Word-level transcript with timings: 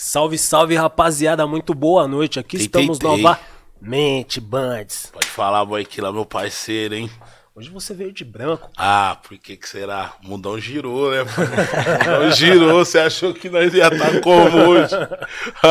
Salve, 0.00 0.38
salve, 0.38 0.76
rapaziada. 0.76 1.44
Muito 1.44 1.74
boa 1.74 2.06
noite. 2.06 2.38
Aqui 2.38 2.56
Tentei, 2.56 2.82
estamos 2.84 3.00
novamente, 3.00 4.40
Bands. 4.40 5.10
Pode 5.12 5.26
falar, 5.26 5.64
lá 5.64 6.12
meu 6.12 6.24
parceiro, 6.24 6.94
hein? 6.94 7.10
Hoje 7.52 7.68
você 7.68 7.92
veio 7.92 8.12
de 8.12 8.24
branco. 8.24 8.70
Ah, 8.76 9.18
por 9.20 9.36
que 9.36 9.56
que 9.56 9.68
será? 9.68 10.14
O 10.22 10.28
mundão 10.28 10.56
girou, 10.56 11.10
né? 11.10 11.22
O 11.26 12.14
mundão 12.14 12.30
girou, 12.30 12.84
você 12.84 13.00
achou 13.00 13.34
que 13.34 13.50
nós 13.50 13.74
ia 13.74 13.88
estar 13.88 14.20
como 14.20 14.68
hoje? 14.68 14.94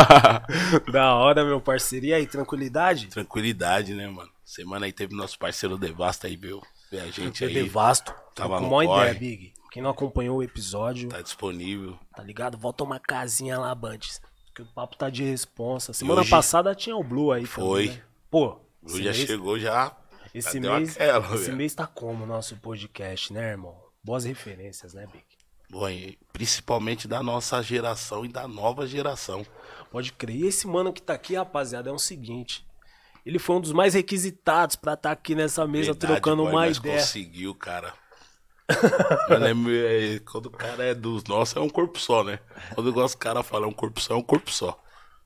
da 0.91 1.15
hora, 1.15 1.45
meu 1.45 1.61
parceiro. 1.61 2.07
E 2.07 2.13
aí, 2.13 2.27
tranquilidade? 2.27 3.07
Tranquilidade, 3.07 3.93
né, 3.93 4.09
mano? 4.09 4.29
Semana 4.43 4.87
aí 4.87 4.91
teve 4.91 5.15
nosso 5.15 5.39
parceiro 5.39 5.77
Devasta 5.77 6.27
aí, 6.27 6.35
viu? 6.35 6.61
A 6.91 7.09
gente 7.09 7.45
aí. 7.45 7.69
vasto. 7.69 8.13
Tava 8.35 8.57
com 8.57 8.63
no 8.65 8.69
corre. 8.69 9.03
ideia, 9.03 9.13
Big. 9.13 9.53
Quem 9.77 9.83
não 9.83 9.91
acompanhou 9.91 10.37
o 10.39 10.41
episódio, 10.43 11.07
Tá 11.07 11.21
disponível. 11.21 11.99
tá 12.15 12.23
ligado? 12.23 12.57
Volta 12.57 12.83
uma 12.83 12.99
casinha 12.99 13.59
lá, 13.59 13.75
Bandes. 13.75 14.19
Que 14.55 14.63
o 14.63 14.65
papo 14.65 14.97
tá 14.97 15.07
de 15.07 15.23
responsa. 15.23 15.93
Semana 15.93 16.21
hoje- 16.21 16.31
passada 16.31 16.73
tinha 16.73 16.95
o 16.95 17.03
Blue 17.03 17.31
aí 17.31 17.45
Foi. 17.45 17.83
também, 17.89 17.97
né? 17.99 18.03
Pô, 18.31 18.59
esse 18.87 18.97
já 19.03 19.11
mês- 19.11 19.17
chegou, 19.27 19.59
já. 19.59 19.95
Esse 20.33 20.59
já 20.59 20.79
mês, 20.79 20.95
aquela, 20.95 21.35
esse 21.35 21.43
velho. 21.45 21.57
mês 21.57 21.75
tá 21.75 21.85
como 21.85 22.23
o 22.23 22.25
nosso 22.27 22.55
podcast, 22.57 23.31
né, 23.31 23.51
irmão? 23.51 23.77
Boas 24.03 24.23
referências, 24.25 24.95
né, 24.95 25.05
Big? 25.13 25.23
Bom, 25.69 25.85
principalmente 26.33 27.07
da 27.07 27.21
nossa 27.21 27.61
geração 27.61 28.25
e 28.25 28.29
da 28.29 28.47
nova 28.47 28.87
geração. 28.87 29.45
Pode 29.91 30.11
crer. 30.11 30.37
E 30.37 30.47
esse 30.47 30.65
mano 30.65 30.91
que 30.91 31.03
tá 31.03 31.13
aqui, 31.13 31.35
rapaziada, 31.35 31.91
é 31.91 31.93
o 31.93 31.99
seguinte. 31.99 32.65
Ele 33.23 33.37
foi 33.37 33.57
um 33.57 33.61
dos 33.61 33.73
mais 33.73 33.93
requisitados 33.93 34.75
pra 34.75 34.93
estar 34.95 35.11
aqui 35.11 35.35
nessa 35.35 35.67
mesa 35.67 35.91
Verdade, 35.91 36.13
trocando 36.13 36.41
boy, 36.45 36.51
uma 36.51 36.67
ideia. 36.67 36.97
conseguiu, 36.99 37.53
cara. 37.53 37.93
Mano, 39.29 39.45
é 39.45 39.53
meu- 39.53 39.87
é- 39.87 40.19
quando 40.19 40.47
o 40.47 40.51
cara 40.51 40.83
é 40.83 40.93
dos 40.93 41.23
nossos, 41.23 41.55
é 41.55 41.59
um 41.59 41.69
corpo 41.69 41.99
só, 41.99 42.23
né? 42.23 42.39
Quando 42.75 42.87
o 42.89 43.17
cara 43.17 43.43
fala 43.43 43.65
é 43.65 43.69
um 43.69 43.73
corpo 43.73 43.99
só, 44.01 44.13
é 44.13 44.17
um 44.17 44.21
corpo 44.21 44.51
só. 44.51 44.81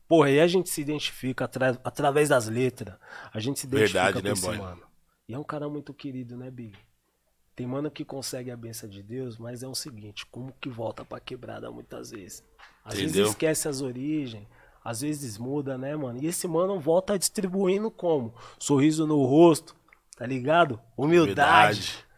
Porra, 0.07 0.29
e 0.29 0.39
a 0.39 0.47
gente 0.47 0.69
se 0.69 0.81
identifica 0.81 1.45
atra- 1.45 1.79
através 1.83 2.29
das 2.29 2.47
letras. 2.47 2.95
A 3.33 3.39
gente 3.39 3.59
se 3.59 3.65
identifica 3.65 4.11
Verdade, 4.11 4.21
com 4.21 4.27
né, 4.27 4.33
esse 4.33 4.41
boy? 4.45 4.57
mano. 4.57 4.81
E 5.27 5.33
é 5.33 5.39
um 5.39 5.43
cara 5.43 5.69
muito 5.69 5.93
querido, 5.93 6.35
né, 6.37 6.51
Big? 6.51 6.77
Tem 7.55 7.65
mano 7.65 7.89
que 7.89 8.03
consegue 8.03 8.51
a 8.51 8.57
benção 8.57 8.89
de 8.89 9.01
Deus, 9.01 9.37
mas 9.37 9.63
é 9.63 9.67
o 9.67 9.75
seguinte, 9.75 10.25
como 10.25 10.53
que 10.59 10.69
volta 10.69 11.05
pra 11.05 11.19
quebrada 11.19 11.71
muitas 11.71 12.11
vezes? 12.11 12.43
Às 12.83 12.95
vezes 12.95 13.11
Entendeu? 13.11 13.29
esquece 13.29 13.67
as 13.67 13.81
origens, 13.81 14.47
às 14.83 15.01
vezes 15.01 15.37
muda, 15.37 15.77
né, 15.77 15.95
mano? 15.95 16.21
E 16.21 16.27
esse 16.27 16.47
mano 16.47 16.79
volta 16.79 17.17
distribuindo 17.17 17.89
como? 17.91 18.33
Sorriso 18.59 19.05
no 19.07 19.23
rosto, 19.25 19.75
tá 20.17 20.25
ligado? 20.25 20.79
Humildade. 20.97 21.79
Verdade. 21.81 22.10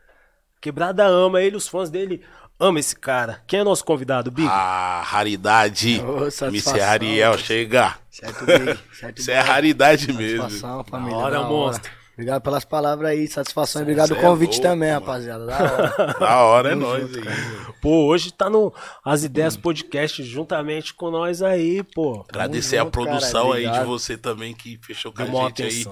Quebrada 0.63 1.05
ama 1.05 1.41
ele, 1.41 1.57
os 1.57 1.67
fãs 1.67 1.89
dele 1.89 2.21
amam 2.57 2.79
esse 2.79 2.95
cara. 2.95 3.41
Quem 3.45 3.59
é 3.59 3.63
nosso 3.65 3.83
convidado, 3.83 4.31
Big? 4.31 4.47
A 4.47 5.01
raridade. 5.05 5.97
Satisfação, 6.31 6.47
MC 6.47 6.79
Ariel, 6.79 7.37
chega. 7.37 7.97
Certo, 8.09 8.45
Big. 8.45 8.79
Certo, 8.97 9.17
Isso 9.17 9.29
é 9.29 9.41
raridade 9.41 10.13
mesmo. 10.13 10.43
Satisfação, 10.43 10.85
família. 10.85 11.17
hora, 11.17 11.41
monstro. 11.41 11.91
Obrigado 12.13 12.41
pelas 12.43 12.63
palavras 12.63 13.09
aí, 13.11 13.27
satisfação 13.27 13.81
e 13.81 13.83
obrigado 13.83 14.09
pelo 14.09 14.21
é 14.21 14.23
convite 14.23 14.51
louco, 14.51 14.61
também, 14.61 14.89
mano. 14.93 15.05
rapaziada. 15.05 15.45
Da 15.47 15.57
hora. 15.57 16.13
Da 16.19 16.37
hora 16.43 16.71
é 16.71 16.75
nóis 16.75 17.09
junto, 17.09 17.27
aí. 17.27 17.35
Pô, 17.81 18.05
hoje 18.05 18.31
tá 18.31 18.49
no 18.49 18.73
As 19.03 19.25
Ideias 19.25 19.57
Podcast 19.57 20.23
juntamente 20.23 20.93
com 20.93 21.11
nós 21.11 21.41
aí, 21.41 21.83
pô. 21.83 22.23
Agradecer 22.29 22.77
junto, 22.77 22.87
a 22.87 22.91
produção 22.91 23.49
cara, 23.49 23.55
aí 23.55 23.69
de 23.69 23.85
você 23.85 24.15
também 24.15 24.53
que 24.53 24.79
fechou 24.81 25.11
com 25.11 25.25
Deu 25.25 25.37
a 25.41 25.47
gente 25.47 25.63
aí. 25.63 25.85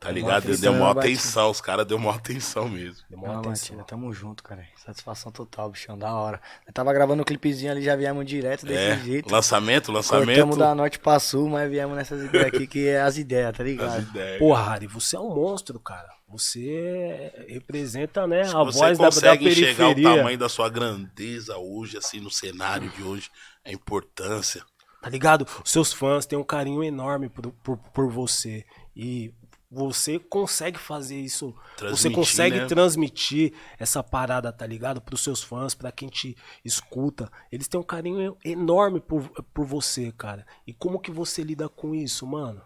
Tá 0.00 0.10
ligado? 0.10 0.44
Deu, 0.44 0.52
atenção, 0.54 0.72
uma 0.76 0.94
Batinho. 0.94 1.14
atenção, 1.14 1.50
os 1.50 1.60
caras 1.60 1.84
deu 1.86 1.98
uma 1.98 2.14
atenção 2.16 2.68
mesmo. 2.70 3.04
Deu 3.10 3.18
uma 3.18 3.28
Não, 3.28 3.40
atenção. 3.40 3.76
Batida, 3.76 3.84
tamo 3.84 4.10
junto, 4.14 4.42
cara. 4.42 4.66
Satisfação 4.82 5.30
total, 5.30 5.70
bichão, 5.70 5.98
da 5.98 6.14
hora. 6.14 6.40
Eu 6.66 6.72
tava 6.72 6.90
gravando 6.94 7.20
um 7.20 7.24
clipezinho 7.24 7.70
ali, 7.70 7.82
já 7.82 7.94
viemos 7.94 8.24
direto 8.24 8.64
desse 8.64 8.80
É, 8.82 8.96
jeito. 8.98 9.30
lançamento, 9.30 9.92
lançamento. 9.92 10.26
Cortamos 10.28 10.56
da 10.56 10.74
norte 10.74 10.98
pra 10.98 11.18
sul, 11.20 11.50
mas 11.50 11.68
viemos 11.70 11.94
nessas 11.94 12.22
ideias 12.24 12.46
aqui, 12.46 12.66
que 12.66 12.88
é 12.88 13.02
as 13.02 13.18
ideias, 13.18 13.54
tá 13.54 13.62
ligado? 13.62 13.98
As 13.98 14.02
ideias. 14.08 14.38
Porra, 14.38 14.72
Harry, 14.72 14.86
você 14.86 15.16
é 15.16 15.20
um 15.20 15.34
monstro, 15.34 15.78
cara. 15.78 16.08
Você 16.28 17.30
representa, 17.48 18.26
né, 18.26 18.44
Se 18.44 18.56
a 18.56 18.62
você 18.62 18.78
voz 18.78 18.96
da, 18.98 19.04
da 19.04 19.10
consegue 19.10 19.48
enxergar 19.50 19.88
o 19.88 19.94
periferia. 19.94 20.16
tamanho 20.16 20.38
da 20.38 20.48
sua 20.48 20.68
grandeza 20.70 21.58
hoje, 21.58 21.98
assim, 21.98 22.20
no 22.20 22.30
cenário 22.30 22.88
de 22.90 23.02
hoje, 23.02 23.28
a 23.66 23.70
importância. 23.70 24.62
Tá 25.02 25.10
ligado? 25.10 25.46
Os 25.64 25.70
seus 25.70 25.92
fãs 25.92 26.24
têm 26.26 26.38
um 26.38 26.44
carinho 26.44 26.82
enorme 26.84 27.28
por, 27.28 27.50
por, 27.62 27.76
por 27.76 28.10
você. 28.10 28.64
E 28.94 29.32
você 29.70 30.18
consegue 30.18 30.78
fazer 30.78 31.20
isso. 31.20 31.54
você 31.88 32.10
Transmitir, 32.10 32.12
consegue 32.12 32.56
né? 32.60 32.66
transmitir 32.66 33.52
essa 33.78 34.02
parada, 34.02 34.52
tá 34.52 34.66
ligado? 34.66 35.00
Pros 35.00 35.22
seus 35.22 35.42
fãs, 35.42 35.74
pra 35.74 35.92
quem 35.92 36.08
te 36.08 36.36
escuta. 36.64 37.30
Eles 37.52 37.68
têm 37.68 37.78
um 37.78 37.84
carinho 37.84 38.36
enorme 38.44 39.00
por, 39.00 39.28
por 39.54 39.64
você, 39.64 40.10
cara. 40.12 40.44
E 40.66 40.74
como 40.74 40.98
que 40.98 41.10
você 41.12 41.42
lida 41.42 41.68
com 41.68 41.94
isso, 41.94 42.26
mano? 42.26 42.60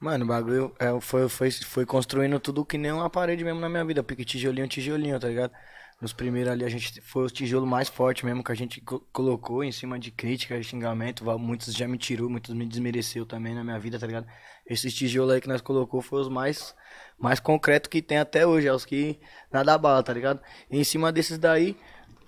Mano, 0.00 0.24
o 0.24 0.28
bagulho 0.28 0.74
é, 0.78 0.98
foi, 1.00 1.28
foi, 1.28 1.50
foi 1.50 1.86
construindo 1.86 2.40
tudo 2.40 2.64
que 2.64 2.78
nem 2.78 2.90
uma 2.90 3.10
parede 3.10 3.44
mesmo 3.44 3.60
na 3.60 3.68
minha 3.68 3.84
vida. 3.84 4.02
Porque 4.02 4.24
tijolinho, 4.24 4.66
tijolinho, 4.66 5.20
tá 5.20 5.28
ligado? 5.28 5.52
Nos 6.00 6.14
primeiros 6.14 6.50
ali 6.50 6.64
a 6.64 6.68
gente 6.68 6.98
foi 7.02 7.26
o 7.26 7.30
tijolo 7.30 7.66
mais 7.66 7.88
forte 7.88 8.24
mesmo 8.24 8.42
que 8.42 8.50
a 8.50 8.54
gente 8.54 8.80
co- 8.80 9.00
colocou 9.12 9.62
em 9.62 9.70
cima 9.70 9.98
de 9.98 10.10
crítica, 10.10 10.60
xingamento. 10.62 11.24
Muitos 11.38 11.74
já 11.74 11.86
me 11.86 11.98
tirou, 11.98 12.30
muitos 12.30 12.54
me 12.54 12.64
desmereceu 12.66 13.26
também 13.26 13.54
na 13.54 13.62
minha 13.62 13.78
vida, 13.78 13.98
tá 13.98 14.06
ligado? 14.06 14.26
Esses 14.64 14.94
tijolos 14.94 15.34
aí 15.34 15.40
que 15.42 15.48
nós 15.48 15.60
colocou 15.60 16.00
foi 16.00 16.20
os 16.22 16.28
mais, 16.28 16.74
mais 17.18 17.38
concretos 17.38 17.88
que 17.90 18.00
tem 18.00 18.16
até 18.18 18.46
hoje, 18.46 18.66
é 18.66 18.72
os 18.72 18.86
que 18.86 19.20
nada 19.52 19.76
bala, 19.76 20.02
tá 20.02 20.12
ligado? 20.14 20.40
E 20.70 20.78
em 20.78 20.84
cima 20.84 21.12
desses 21.12 21.36
daí, 21.38 21.76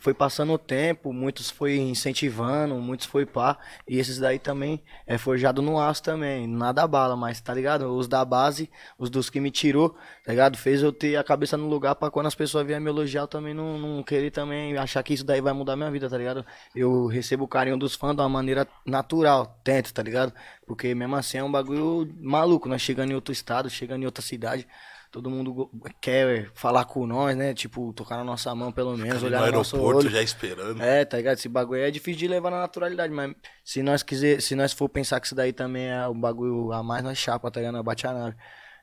foi 0.03 0.13
passando 0.13 0.53
o 0.53 0.59
tempo, 0.59 1.13
muitos 1.13 1.49
foi 1.49 1.77
incentivando, 1.77 2.75
muitos 2.75 3.07
foi 3.07 3.25
pá, 3.25 3.57
e 3.87 3.99
esses 4.01 4.19
daí 4.19 4.37
também 4.37 4.83
é 5.07 5.17
forjado 5.17 5.63
no 5.63 5.79
aço 5.81 6.03
também, 6.03 6.45
nada 6.45 6.85
bala, 6.89 7.15
mas 7.15 7.41
tá 7.41 7.55
ligado? 7.55 7.87
Os 7.87 8.09
da 8.09 8.25
base, 8.25 8.69
os 8.99 9.09
dos 9.09 9.31
que 9.31 9.39
me 9.39 9.49
tirou, 9.49 9.91
tá 10.25 10.33
ligado? 10.33 10.59
Fez 10.59 10.83
eu 10.83 10.93
ter 10.93 11.15
a 11.15 11.23
cabeça 11.23 11.57
no 11.57 11.69
lugar 11.69 11.95
pra 11.95 12.11
quando 12.11 12.27
as 12.27 12.35
pessoas 12.35 12.67
vierem 12.67 12.83
me 12.83 12.91
elogiar, 12.91 13.23
eu 13.23 13.29
também 13.29 13.55
não, 13.55 13.79
não 13.79 14.03
querer 14.03 14.33
também 14.33 14.77
achar 14.77 15.05
que 15.05 15.15
isso 15.15 15.25
daí 15.25 15.41
vai 15.41 15.53
mudar 15.53 15.77
minha 15.77 15.91
vida, 15.91 16.11
tá 16.11 16.19
ligado? 16.19 16.45
Eu 16.75 17.07
recebo 17.07 17.45
o 17.45 17.49
carinho 17.49 17.77
dos 17.77 17.95
fãs 17.95 18.17
de 18.17 18.23
uma 18.23 18.29
maneira 18.29 18.67
natural, 18.85 19.57
tento, 19.63 19.95
tá 19.95 20.03
ligado? 20.03 20.33
Porque 20.67 20.93
mesmo 20.97 21.15
assim 21.15 21.39
é 21.39 21.45
um 21.45 21.53
bagulho 21.53 22.13
maluco, 22.21 22.69
nós 22.69 22.83
chegando 22.83 23.13
em 23.13 23.15
outro 23.15 23.33
estado, 23.33 23.71
chegando 23.71 24.03
em 24.03 24.07
outra 24.07 24.23
cidade. 24.23 24.67
Todo 25.13 25.29
mundo 25.29 25.71
quer 26.01 26.51
falar 26.55 26.87
com 26.87 27.07
nós, 27.07 27.37
né? 27.37 27.53
Tipo, 27.53 27.93
tocar 27.93 28.17
na 28.17 28.25
nossa 28.25 28.55
mão 28.55 28.73
pelo 28.73 28.97
menos, 28.97 29.19
Ali 29.19 29.27
olhar 29.27 29.41
no 29.43 29.47
no 29.49 29.53
nosso 29.59 29.77
aeroporto 29.77 30.07
olho. 30.07 30.11
já 30.11 30.23
esperando. 30.23 30.83
É, 30.83 31.05
tá 31.05 31.19
ligado? 31.19 31.37
Esse 31.37 31.51
bagulho 31.51 31.83
aí 31.83 31.89
é 31.89 31.91
difícil 31.91 32.19
de 32.19 32.29
levar 32.29 32.51
na 32.51 32.61
naturalidade, 32.61 33.13
mas 33.13 33.35
se 33.63 33.83
nós 33.83 34.03
quiser, 34.03 34.41
se 34.41 34.55
nós 34.57 34.73
for 34.73 34.89
pensar 34.89 35.21
que 35.21 35.27
isso 35.27 35.35
daí 35.35 35.53
também 35.53 35.89
é 35.91 36.09
um 36.09 36.19
bagulho 36.19 36.73
a 36.73 36.83
mais, 36.83 37.05
nós 37.05 37.19
chapa, 37.19 37.51
tá 37.51 37.61
ligado? 37.61 37.75
Nós 37.75 37.85
bate 37.85 38.07
a 38.07 38.13
nave. 38.15 38.37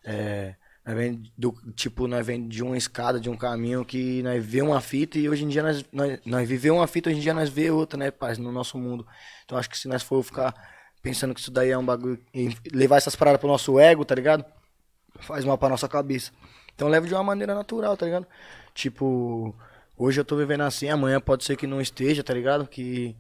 É, 0.06 0.54
nós 0.86 0.96
vem 0.96 1.24
do, 1.36 1.52
tipo, 1.76 2.08
nós 2.08 2.24
vem 2.24 2.48
de 2.48 2.64
uma 2.64 2.78
escada, 2.78 3.20
de 3.20 3.28
um 3.28 3.36
caminho 3.36 3.84
que 3.84 4.22
nós 4.22 4.46
vê 4.46 4.62
uma 4.62 4.80
fita 4.82 5.18
e 5.18 5.28
hoje 5.28 5.44
em 5.46 5.48
dia 5.48 5.64
nós, 5.64 5.84
nós, 5.92 6.20
nós 6.24 6.48
vivemos 6.48 6.80
uma 6.80 6.88
fita, 6.88 7.10
hoje 7.10 7.18
em 7.18 7.22
dia 7.24 7.34
nós 7.34 7.50
vê 7.50 7.72
outra, 7.72 7.98
né, 7.98 8.12
paz, 8.12 8.38
no 8.38 8.52
nosso 8.52 8.78
mundo. 8.78 9.04
Então 9.46 9.58
acho 9.58 9.68
que 9.70 9.78
se 9.78 9.88
nós 9.88 10.04
for 10.04 10.22
ficar 10.24 10.54
pensando 11.02 11.34
que 11.34 11.40
isso 11.40 11.50
daí 11.50 11.72
é 11.72 11.78
um 11.78 11.86
bagulho, 11.86 12.20
levar 12.72 12.98
essas 12.98 13.16
paradas 13.16 13.40
pro 13.40 13.50
nosso 13.50 13.80
ego, 13.80 14.06
tá 14.06 14.14
ligado? 14.14 14.46
Faz 15.22 15.46
mal 15.46 15.58
pra 15.58 15.70
nossa 15.70 15.88
cabeça. 15.88 16.32
Então 16.76 16.88
leva 16.88 17.06
de 17.08 17.14
uma 17.14 17.24
maneira 17.24 17.54
natural, 17.54 17.96
tá 17.98 18.06
ligado? 18.06 18.26
Tipo, 18.74 19.54
hoje 19.98 20.20
eu 20.20 20.26
tô 20.26 20.36
vivendo 20.38 20.62
assim, 20.62 20.90
amanhã 20.90 21.20
pode 21.20 21.44
ser 21.44 21.56
que 21.58 21.68
não 21.68 21.82
esteja, 21.82 22.24
tá 22.24 22.34
ligado? 22.34 22.66
Que, 22.68 23.16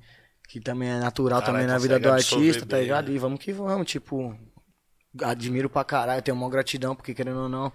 que 0.47 0.59
também 0.59 0.89
é 0.89 0.99
natural 0.99 1.41
Caralho, 1.41 1.55
também 1.57 1.67
na 1.67 1.77
vida 1.77 1.95
consegue 1.95 2.03
do 2.03 2.11
artista, 2.13 2.65
tá 2.65 2.75
bem, 2.77 2.83
ligado? 2.83 3.07
né? 3.09 3.13
E 3.15 3.17
vamos 3.17 3.39
que 3.39 3.51
vamos, 3.51 3.87
tipo, 3.89 4.35
admiro 5.21 5.69
pra 5.69 5.83
caralho, 5.83 6.21
tenho 6.21 6.37
uma 6.37 6.49
gratidão, 6.49 6.95
porque 6.95 7.13
querendo 7.13 7.41
ou 7.41 7.49
não, 7.49 7.71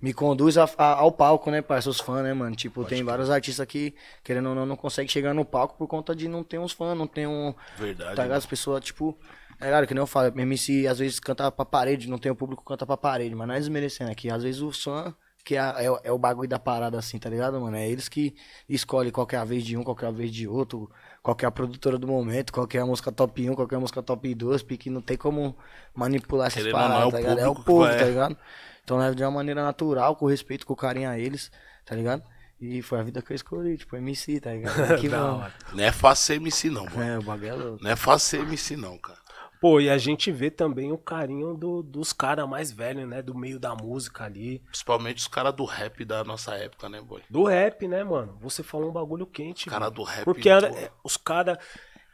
me 0.00 0.12
conduz 0.12 0.56
a- 0.58 0.68
a- 0.78 0.94
ao 1.00 1.10
palco, 1.10 1.50
né, 1.50 1.62
para 1.62 1.80
seus 1.80 2.00
fãs, 2.00 2.22
né, 2.22 2.32
mano? 2.32 2.54
Tipo, 2.54 2.84
tem 2.84 3.02
vários 3.02 3.30
artistas 3.30 3.66
que, 3.66 3.94
querendo 4.22 4.50
ou 4.50 4.54
não, 4.54 4.66
não 4.66 4.76
conseguem 4.76 5.08
chegar 5.08 5.34
no 5.34 5.44
palco 5.44 5.76
por 5.76 5.86
conta 5.86 6.14
de 6.14 6.28
não 6.28 6.42
ter 6.44 6.58
uns 6.58 6.72
fãs, 6.72 6.96
não 6.96 7.06
ter 7.06 7.26
um. 7.26 7.54
Verdade. 7.78 8.14
Tá 8.14 8.22
ligado? 8.22 8.38
As 8.38 8.46
pessoas, 8.46 8.84
tipo. 8.84 9.18
É 9.60 9.68
claro 9.68 9.86
que 9.86 9.94
nem 9.94 10.00
eu 10.02 10.06
falo, 10.06 10.32
MC 10.38 10.86
às 10.86 10.98
vezes 10.98 11.18
canta 11.18 11.50
pra 11.50 11.64
parede, 11.64 12.08
não 12.08 12.18
tem 12.18 12.30
o 12.30 12.36
público 12.36 12.62
que 12.62 12.68
canta 12.68 12.84
pra 12.86 12.96
parede, 12.96 13.34
mas 13.34 13.48
não 13.48 13.54
é 13.54 13.58
desmerecendo 13.58 14.10
aqui. 14.10 14.30
Às 14.30 14.42
vezes 14.42 14.60
o 14.60 14.70
fã, 14.70 15.14
que 15.44 15.56
é, 15.56 15.84
é, 15.84 15.90
o- 15.90 16.00
é 16.04 16.12
o 16.12 16.18
bagulho 16.18 16.48
da 16.48 16.58
parada 16.58 16.98
assim, 16.98 17.18
tá 17.18 17.30
ligado, 17.30 17.58
mano? 17.60 17.76
É 17.76 17.88
eles 17.88 18.08
que 18.08 18.34
escolhem 18.68 19.10
qual 19.12 19.26
que 19.26 19.34
é 19.36 19.38
a 19.38 19.44
vez 19.44 19.64
de 19.64 19.76
um, 19.76 19.82
qual 19.82 19.96
é 20.02 20.06
a 20.06 20.10
vez 20.10 20.30
de 20.30 20.46
outro, 20.46 20.90
qual 21.22 21.34
que 21.34 21.44
é 21.44 21.48
a 21.48 21.50
produtora 21.50 21.96
do 21.98 22.06
momento, 22.06 22.52
qual 22.52 22.66
que 22.66 22.76
é 22.76 22.80
a 22.80 22.86
música 22.86 23.10
top 23.12 23.48
1, 23.48 23.54
qual 23.54 23.68
é 23.70 23.74
a 23.76 23.80
música 23.80 24.02
top 24.02 24.34
2, 24.34 24.62
porque 24.62 24.90
não 24.90 25.00
tem 25.00 25.16
como 25.16 25.56
manipular 25.94 26.48
essas 26.48 26.64
não, 26.64 26.72
paradas, 26.72 27.02
é 27.02 27.06
o 27.06 27.10
tá 27.12 27.18
ligado? 27.18 27.38
É 27.38 27.48
o 27.48 27.54
povo, 27.54 27.84
vai- 27.84 27.96
tá 27.98 28.04
ligado? 28.04 28.36
Então 28.84 28.98
leva 28.98 29.14
de 29.14 29.22
uma 29.24 29.30
maneira 29.30 29.62
natural, 29.64 30.14
com 30.16 30.26
respeito, 30.26 30.66
com 30.66 30.74
carinho 30.76 31.08
a 31.08 31.18
eles, 31.18 31.50
tá 31.84 31.94
ligado? 31.94 32.22
E 32.60 32.80
foi 32.82 32.98
a 33.00 33.02
vida 33.02 33.20
que 33.20 33.32
eu 33.32 33.34
escolhi, 33.36 33.76
tipo, 33.76 33.96
MC, 33.96 34.40
tá 34.40 34.52
ligado? 34.52 34.74
Bom. 35.10 35.40
hora. 35.40 35.52
Não 35.72 35.84
é 35.84 35.92
fácil 35.92 36.24
ser 36.26 36.34
MC, 36.40 36.70
não, 36.70 36.84
mano. 36.84 37.02
É, 37.02 37.18
o 37.18 37.22
bagulho 37.22 37.48
é 37.48 37.52
louco. 37.54 37.84
Não 37.84 37.90
é 37.90 37.96
fácil 37.96 38.28
ser 38.40 38.46
MC, 38.46 38.76
não, 38.76 38.96
cara. 38.98 39.18
Pô, 39.60 39.80
e 39.80 39.88
a 39.88 39.96
gente 39.98 40.30
vê 40.30 40.50
também 40.50 40.92
o 40.92 40.98
carinho 40.98 41.54
do- 41.54 41.82
dos 41.82 42.12
caras 42.12 42.48
mais 42.48 42.70
velhos, 42.70 43.08
né? 43.08 43.22
Do 43.22 43.34
meio 43.34 43.58
da 43.58 43.74
música 43.74 44.24
ali. 44.24 44.58
Principalmente 44.66 45.18
os 45.18 45.28
caras 45.28 45.54
do 45.54 45.64
rap 45.64 46.04
da 46.04 46.22
nossa 46.24 46.54
época, 46.54 46.88
né, 46.88 47.00
boy? 47.00 47.22
Do 47.30 47.44
rap, 47.44 47.88
né, 47.88 48.04
mano? 48.04 48.36
Você 48.42 48.62
falou 48.62 48.90
um 48.90 48.92
bagulho 48.92 49.26
quente. 49.26 49.66
Cara 49.70 49.86
mano. 49.86 49.96
do 49.96 50.02
rap, 50.02 50.24
Porque 50.24 50.48
era- 50.48 50.68
é, 50.68 50.90
os 51.02 51.16
caras. 51.16 51.58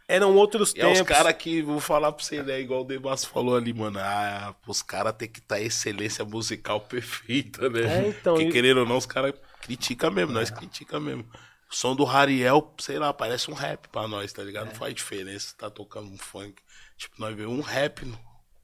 eram 0.08 0.36
outros 0.36 0.72
E 0.74 0.80
é 0.80 0.86
os 0.86 0.98
tempos. 0.98 1.08
caras 1.16 1.32
que, 1.34 1.62
vou 1.62 1.80
falar 1.80 2.12
pra 2.12 2.24
você, 2.24 2.42
né? 2.42 2.60
Igual 2.60 2.82
o 2.82 2.86
Debasso 2.86 3.28
falou 3.28 3.56
ali, 3.56 3.72
mano. 3.72 3.98
Ah, 3.98 4.54
os 4.66 4.82
caras 4.82 5.14
têm 5.16 5.28
que 5.28 5.40
estar 5.40 5.60
excelência 5.60 6.24
musical 6.24 6.80
perfeita, 6.88 7.68
né? 7.70 7.80
É, 8.04 8.08
então, 8.08 8.34
Porque 8.34 8.48
e- 8.48 8.52
querendo 8.52 8.78
ou 8.80 8.86
não, 8.86 8.96
os 8.98 9.06
caras 9.06 9.32
criticam 9.60 10.10
mesmo, 10.10 10.32
nós 10.32 10.50
critica 10.50 11.00
mesmo. 11.00 11.24
O 11.70 11.74
som 11.74 11.96
do 11.96 12.04
Rariel, 12.04 12.74
sei 12.78 12.98
lá, 12.98 13.14
parece 13.14 13.50
um 13.50 13.54
rap 13.54 13.88
pra 13.88 14.06
nós, 14.06 14.30
tá 14.32 14.42
ligado? 14.42 14.64
É. 14.66 14.68
Não 14.68 14.74
faz 14.74 14.92
diferença, 14.94 15.54
tá 15.56 15.70
tocando 15.70 16.10
um 16.12 16.18
funk. 16.18 16.54
Tipo, 17.02 17.20
nós 17.20 17.34
vemos 17.34 17.58
um 17.58 17.62
rap, 17.62 18.06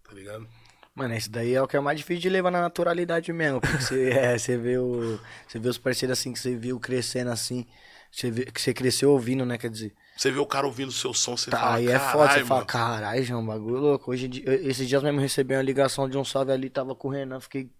tá 0.05 0.13
ligado? 0.13 0.47
Mano, 0.95 1.13
esse 1.15 1.29
daí 1.29 1.55
é 1.55 1.61
o 1.61 1.67
que 1.67 1.77
é 1.77 1.81
mais 1.81 1.99
difícil 1.99 2.23
de 2.23 2.29
levar 2.29 2.53
na 2.53 2.61
naturalidade 2.61 3.33
mesmo. 3.33 3.61
Porque 3.61 3.79
você, 3.81 4.11
é, 4.15 4.39
você 4.39 4.57
vê 4.57 4.79
o. 4.79 5.19
Você 5.49 5.59
vê 5.59 5.69
os 5.69 5.77
parceiros 5.77 6.17
assim 6.17 6.33
que 6.33 6.39
você 6.39 6.55
viu 6.55 6.79
crescendo 6.79 7.33
assim. 7.33 7.67
Você 8.13 8.31
vê, 8.31 8.45
que 8.45 8.61
você 8.61 8.73
cresceu 8.73 9.11
ouvindo, 9.11 9.45
né? 9.45 9.59
Quer 9.59 9.71
dizer. 9.71 9.93
Você 10.17 10.31
vê 10.31 10.39
o 10.39 10.47
cara 10.47 10.67
ouvindo 10.67 10.89
o 10.89 10.93
seu 10.93 11.13
som, 11.13 11.37
você 11.37 11.51
Tá, 11.51 11.59
fala, 11.59 11.77
aí 11.77 11.89
é 11.89 11.93
"Caralho, 11.99 12.13
foda, 12.13 12.33
você 12.33 12.45
fala, 12.45 12.61
mano." 12.61 12.67
caralho, 12.67 13.25
João, 13.25 13.47
bagulho 13.47 13.77
louco. 13.77 14.11
Hoje 14.13 14.31
esses 14.47 14.89
dias 14.89 15.03
mesmo 15.03 15.21
recebi 15.21 15.55
uma 15.55 15.63
ligação 15.63 16.09
de 16.09 16.17
um 16.17 16.25
salve 16.25 16.53
ali, 16.53 16.71
tava 16.71 16.95
com 16.95 17.09
o 17.09 17.11
Renan, 17.11 17.41
fiquei. 17.41 17.71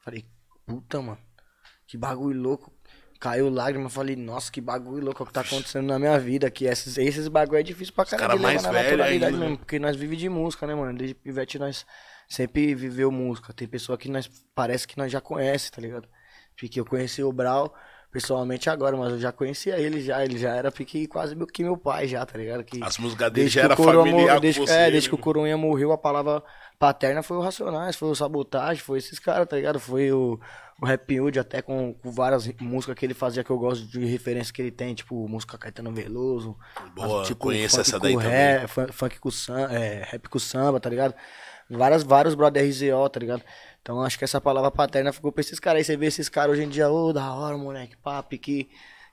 Falei, 0.00 0.24
puta, 0.64 1.02
mano, 1.02 1.18
que 1.86 1.96
bagulho 1.96 2.40
louco. 2.40 2.72
Caiu 3.24 3.48
lágrima, 3.48 3.88
falei, 3.88 4.16
nossa, 4.16 4.52
que 4.52 4.60
bagulho 4.60 5.06
louco 5.06 5.24
que 5.24 5.32
tá 5.32 5.40
acontecendo 5.40 5.86
na 5.86 5.98
minha 5.98 6.18
vida. 6.18 6.50
Que 6.50 6.66
esses, 6.66 6.98
esses 6.98 7.26
bagulho 7.26 7.58
é 7.58 7.62
difícil 7.62 7.94
pra 7.94 8.04
caralho 8.04 8.28
cara 8.28 8.42
mais 8.42 8.62
na 8.62 8.70
velho 8.70 8.84
naturalidade 8.98 9.12
ainda, 9.24 9.30
né? 9.38 9.44
mesmo. 9.46 9.56
Porque 9.56 9.78
nós 9.78 9.96
vivemos 9.96 10.20
de 10.20 10.28
música, 10.28 10.66
né, 10.66 10.74
mano? 10.74 10.98
Desde 10.98 11.14
pivete 11.14 11.58
nós 11.58 11.86
sempre 12.28 12.74
viveu 12.74 13.10
música. 13.10 13.54
Tem 13.54 13.66
pessoa 13.66 13.96
que 13.96 14.10
nós 14.10 14.30
parece 14.54 14.86
que 14.86 14.98
nós 14.98 15.10
já 15.10 15.22
conhece, 15.22 15.72
tá 15.72 15.80
ligado? 15.80 16.06
Porque 16.54 16.78
eu 16.78 16.84
conheci 16.84 17.22
o 17.22 17.32
Brau 17.32 17.74
pessoalmente 18.12 18.68
agora, 18.68 18.94
mas 18.94 19.12
eu 19.12 19.18
já 19.18 19.32
conhecia 19.32 19.78
ele 19.78 20.02
já. 20.02 20.22
Ele 20.22 20.36
já 20.36 20.54
era 20.54 20.70
pique 20.70 21.06
quase 21.06 21.34
meu, 21.34 21.46
que 21.46 21.64
meu 21.64 21.78
pai 21.78 22.06
já, 22.06 22.26
tá 22.26 22.36
ligado? 22.36 22.62
Que 22.62 22.84
As 22.84 22.98
músicas 22.98 23.32
dele 23.32 23.44
desde 23.44 23.54
já 23.54 23.60
que 23.62 23.64
era 23.64 23.74
o 23.74 23.76
Coroa 23.78 23.92
familiar 24.04 24.20
morreu- 24.20 24.34
com 24.34 24.40
desde, 24.42 24.60
você. 24.60 24.72
É, 24.74 24.90
desde 24.90 25.08
que 25.08 25.14
o 25.14 25.18
né? 25.18 25.24
Coronha 25.24 25.56
morreu, 25.56 25.92
a 25.92 25.98
palavra 25.98 26.42
paterna 26.78 27.22
foi 27.22 27.38
o 27.38 27.40
Racionais, 27.40 27.96
foi 27.96 28.10
o 28.10 28.14
Sabotagem, 28.14 28.82
foi 28.82 28.98
esses 28.98 29.18
caras, 29.18 29.48
tá 29.48 29.56
ligado? 29.56 29.80
Foi 29.80 30.12
o, 30.12 30.38
o 30.80 30.86
Rap 30.86 31.20
Hood, 31.20 31.38
até 31.38 31.62
com, 31.62 31.94
com 31.94 32.10
várias 32.10 32.46
músicas 32.60 32.96
que 32.96 33.06
ele 33.06 33.14
fazia 33.14 33.44
que 33.44 33.50
eu 33.50 33.58
gosto 33.58 33.86
de 33.86 34.04
referência 34.04 34.52
que 34.52 34.60
ele 34.60 34.70
tem, 34.70 34.94
tipo 34.94 35.28
música 35.28 35.56
Caetano 35.56 35.92
Veloso. 35.92 36.56
Boa, 36.94 37.22
tipo, 37.24 37.40
conheço 37.46 37.80
essa 37.80 37.98
daí 37.98 38.16
ré- 38.16 38.66
fun- 38.66 38.92
Funk 38.92 39.18
com 39.20 39.30
samba, 39.30 39.72
é, 39.72 40.02
rap 40.10 40.28
com 40.28 40.38
samba, 40.38 40.80
tá 40.80 40.90
ligado? 40.90 41.14
Várias, 41.70 42.02
vários 42.02 42.34
brother 42.34 42.62
RZO, 42.68 43.08
tá 43.08 43.18
ligado? 43.20 43.42
Então 43.80 44.02
acho 44.02 44.18
que 44.18 44.24
essa 44.24 44.40
palavra 44.40 44.70
paterna 44.70 45.12
ficou 45.12 45.30
pra 45.32 45.40
esses 45.40 45.58
caras. 45.58 45.78
Aí 45.78 45.84
você 45.84 45.96
vê 45.96 46.06
esses 46.06 46.28
caras 46.28 46.52
hoje 46.52 46.62
em 46.64 46.68
dia, 46.68 46.88
ô, 46.90 47.12
da 47.12 47.32
hora, 47.32 47.56
moleque, 47.56 47.96
papo, 47.96 48.36
que 48.38 48.68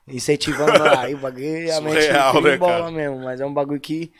incentivando. 0.06 0.82
Aí 0.98 1.14
o 1.14 1.18
bagulho, 1.18 1.74
a 1.76 1.80
mente 1.80 2.02
Surreal, 2.02 2.42
né, 2.42 2.56
bola 2.56 2.78
cara? 2.80 2.90
mesmo. 2.90 3.18
Mas 3.20 3.40
é 3.40 3.46
um 3.46 3.54
bagulho 3.54 3.80
que 3.80 4.12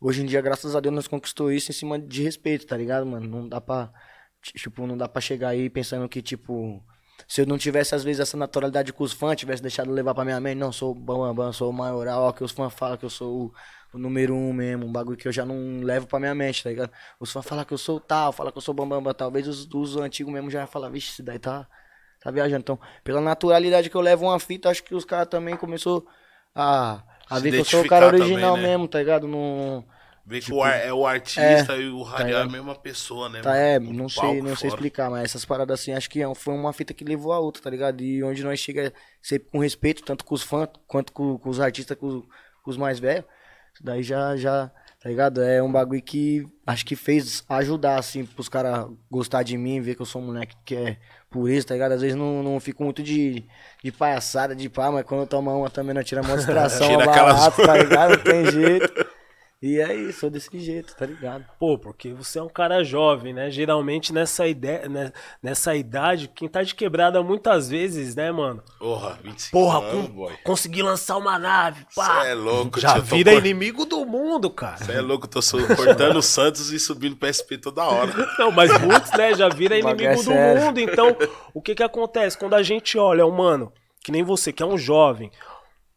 hoje 0.00 0.22
em 0.22 0.26
dia, 0.26 0.40
graças 0.40 0.74
a 0.76 0.80
Deus, 0.80 0.94
nós 0.94 1.08
conquistou 1.08 1.50
isso 1.52 1.70
em 1.70 1.74
cima 1.74 1.98
de 1.98 2.22
respeito, 2.22 2.66
tá 2.66 2.76
ligado, 2.76 3.06
mano? 3.06 3.26
Não 3.28 3.48
dá 3.48 3.60
pra, 3.60 3.90
tipo, 4.42 4.86
não 4.86 4.96
dá 4.96 5.08
pra 5.08 5.20
chegar 5.20 5.48
aí 5.50 5.68
pensando 5.70 6.08
que, 6.08 6.22
tipo... 6.22 6.82
Se 7.26 7.40
eu 7.42 7.46
não 7.46 7.58
tivesse, 7.58 7.94
às 7.96 8.04
vezes, 8.04 8.20
essa 8.20 8.36
naturalidade 8.36 8.92
com 8.92 9.02
os 9.02 9.12
fãs, 9.12 9.36
tivesse 9.36 9.60
deixado 9.60 9.90
levar 9.90 10.14
pra 10.14 10.24
minha 10.24 10.38
mente, 10.38 10.58
não, 10.58 10.70
sou 10.70 10.92
o 10.92 10.94
Bambam, 10.94 11.52
sou 11.52 11.68
o 11.68 11.72
maioral, 11.72 12.22
ó, 12.22 12.32
que 12.32 12.44
os 12.44 12.52
fãs 12.52 12.72
falam 12.72 12.96
que 12.96 13.04
eu 13.04 13.10
sou 13.10 13.46
o, 13.46 13.52
o 13.92 13.98
número 13.98 14.34
um 14.34 14.52
mesmo, 14.52 14.86
um 14.86 14.92
bagulho 14.92 15.16
que 15.16 15.26
eu 15.26 15.32
já 15.32 15.44
não 15.44 15.80
levo 15.82 16.06
pra 16.06 16.20
minha 16.20 16.34
mente, 16.34 16.62
tá 16.62 16.70
ligado? 16.70 16.92
Os 17.18 17.32
fãs 17.32 17.44
falam 17.44 17.64
que 17.64 17.74
eu 17.74 17.78
sou 17.78 17.96
o 17.96 18.00
tal, 18.00 18.32
falam 18.32 18.52
que 18.52 18.58
eu 18.58 18.62
sou 18.62 18.72
Bambam, 18.72 19.02
talvez 19.12 19.48
os, 19.48 19.68
os 19.74 19.96
antigos 19.96 20.32
mesmo 20.32 20.48
já 20.48 20.64
falam, 20.66 20.90
vixe, 20.92 21.10
isso 21.10 21.22
daí 21.22 21.40
tá, 21.40 21.66
tá 22.20 22.30
viajando. 22.30 22.60
Então, 22.60 22.78
pela 23.02 23.20
naturalidade 23.20 23.90
que 23.90 23.96
eu 23.96 24.00
levo 24.00 24.24
uma 24.26 24.38
fita, 24.38 24.70
acho 24.70 24.84
que 24.84 24.94
os 24.94 25.04
caras 25.04 25.26
também 25.26 25.56
começou 25.56 26.06
a, 26.54 27.02
a 27.28 27.36
Se 27.36 27.42
ver 27.42 27.50
que 27.50 27.56
eu 27.58 27.64
sou 27.64 27.82
o 27.82 27.88
cara 27.88 28.06
original 28.06 28.54
também, 28.54 28.62
né? 28.62 28.68
mesmo, 28.70 28.88
tá 28.88 28.98
ligado? 29.00 29.26
Não, 29.26 29.84
Vê 30.28 30.40
que 30.40 30.52
o 30.52 30.62
ar- 30.62 30.78
é 30.78 30.92
o 30.92 31.06
artista 31.06 31.74
e 31.76 31.88
o 31.88 32.02
radial 32.02 32.40
é 32.40 32.42
a 32.42 32.46
mesma 32.48 32.74
pessoa, 32.74 33.28
né? 33.30 33.40
Tá, 33.40 33.48
mano? 33.50 33.60
é, 33.62 33.78
não 33.78 34.08
sei, 34.10 34.42
não 34.42 34.48
sei 34.54 34.68
fora. 34.68 34.74
explicar, 34.74 35.10
mas 35.10 35.24
essas 35.24 35.44
paradas 35.46 35.80
assim, 35.80 35.92
acho 35.92 36.10
que 36.10 36.22
é- 36.22 36.34
foi 36.34 36.52
uma 36.54 36.72
fita 36.72 36.92
que 36.92 37.02
levou 37.04 37.32
a 37.32 37.38
outra, 37.38 37.62
tá 37.62 37.70
ligado? 37.70 38.02
E 38.02 38.22
onde 38.22 38.44
nós 38.44 38.60
chega 38.60 38.92
sempre 39.22 39.48
com 39.50 39.58
respeito, 39.58 40.02
tanto 40.04 40.24
com 40.26 40.34
os 40.34 40.42
fãs, 40.42 40.68
quanto 40.86 41.12
com, 41.12 41.38
com 41.38 41.48
os 41.48 41.58
artistas, 41.60 41.96
com, 41.96 42.22
com 42.62 42.70
os 42.70 42.76
mais 42.76 42.98
velhos. 42.98 43.24
Isso 43.74 43.82
daí 43.84 44.02
já, 44.02 44.36
já, 44.36 44.70
tá 45.00 45.08
ligado? 45.08 45.40
É 45.40 45.62
um 45.62 45.70
bagulho 45.72 46.02
que 46.02 46.46
acho 46.66 46.84
que 46.84 46.94
fez 46.96 47.42
ajudar, 47.48 47.98
assim, 47.98 48.26
pros 48.26 48.48
caras 48.50 48.86
gostar 49.10 49.42
de 49.42 49.56
mim, 49.56 49.80
ver 49.80 49.94
que 49.94 50.02
eu 50.02 50.06
sou 50.06 50.20
um 50.20 50.26
moleque 50.26 50.56
que 50.64 50.74
é 50.76 50.96
purista, 51.30 51.68
tá 51.68 51.74
ligado? 51.74 51.92
Às 51.92 52.00
vezes 52.02 52.16
não, 52.16 52.42
não 52.42 52.58
fico 52.60 52.82
muito 52.82 53.02
de, 53.02 53.44
de 53.82 53.92
palhaçada, 53.92 54.54
de 54.56 54.68
pá, 54.68 54.90
mas 54.90 55.04
quando 55.04 55.20
eu 55.22 55.26
tomo 55.26 55.50
uma 55.56 55.70
também, 55.70 55.94
nós 55.94 56.04
tira 56.04 56.20
uma 56.22 56.36
distração, 56.36 56.88
Tira 56.88 57.04
aquela 57.04 57.32
barato, 57.32 57.62
tá 57.62 57.76
ligado? 57.76 58.10
Não 58.10 58.24
tem 58.24 58.50
jeito. 58.50 59.07
E 59.60 59.80
é 59.80 59.92
isso, 59.92 60.20
sou 60.20 60.30
desse 60.30 60.56
jeito, 60.60 60.94
tá 60.94 61.04
ligado? 61.04 61.44
Pô, 61.58 61.76
porque 61.76 62.12
você 62.12 62.38
é 62.38 62.42
um 62.42 62.48
cara 62.48 62.84
jovem, 62.84 63.34
né? 63.34 63.50
Geralmente 63.50 64.12
nessa 64.12 64.46
ideia, 64.46 64.88
né? 64.88 65.12
nessa 65.42 65.74
idade, 65.74 66.28
quem 66.32 66.48
tá 66.48 66.62
de 66.62 66.76
quebrada 66.76 67.20
muitas 67.24 67.68
vezes, 67.68 68.14
né, 68.14 68.30
mano? 68.30 68.62
Porra, 68.78 69.18
25 69.20 69.50
Porra, 69.50 69.78
anos, 69.80 70.06
com- 70.06 70.12
boy. 70.14 70.32
consegui 70.44 70.80
lançar 70.80 71.16
uma 71.16 71.40
nave, 71.40 71.84
pá. 71.92 72.22
Cê 72.22 72.28
é 72.28 72.34
louco, 72.34 72.78
Já 72.78 72.92
tio, 72.94 73.02
vira 73.02 73.34
inimigo 73.34 73.84
do 73.84 74.06
mundo, 74.06 74.48
cara. 74.48 74.76
Você 74.76 74.92
é 74.92 75.00
louco, 75.00 75.26
tô 75.26 75.40
cortando 75.74 76.18
o 76.18 76.22
Santos 76.22 76.70
e 76.70 76.78
subindo 76.78 77.16
pro 77.16 77.26
SP 77.26 77.58
toda 77.58 77.82
hora. 77.82 78.12
Não, 78.38 78.52
mas 78.52 78.70
muitos, 78.80 79.10
né, 79.10 79.34
já 79.34 79.48
vira 79.48 79.74
bagulho 79.82 80.04
inimigo 80.04 80.20
é 80.32 80.56
do 80.56 80.60
mundo. 80.66 80.78
Então, 80.78 81.16
o 81.52 81.60
que 81.60 81.74
que 81.74 81.82
acontece? 81.82 82.38
Quando 82.38 82.54
a 82.54 82.62
gente 82.62 82.96
olha 82.96 83.26
um 83.26 83.32
mano, 83.32 83.72
que 84.04 84.12
nem 84.12 84.22
você, 84.22 84.52
que 84.52 84.62
é 84.62 84.66
um 84.66 84.78
jovem, 84.78 85.32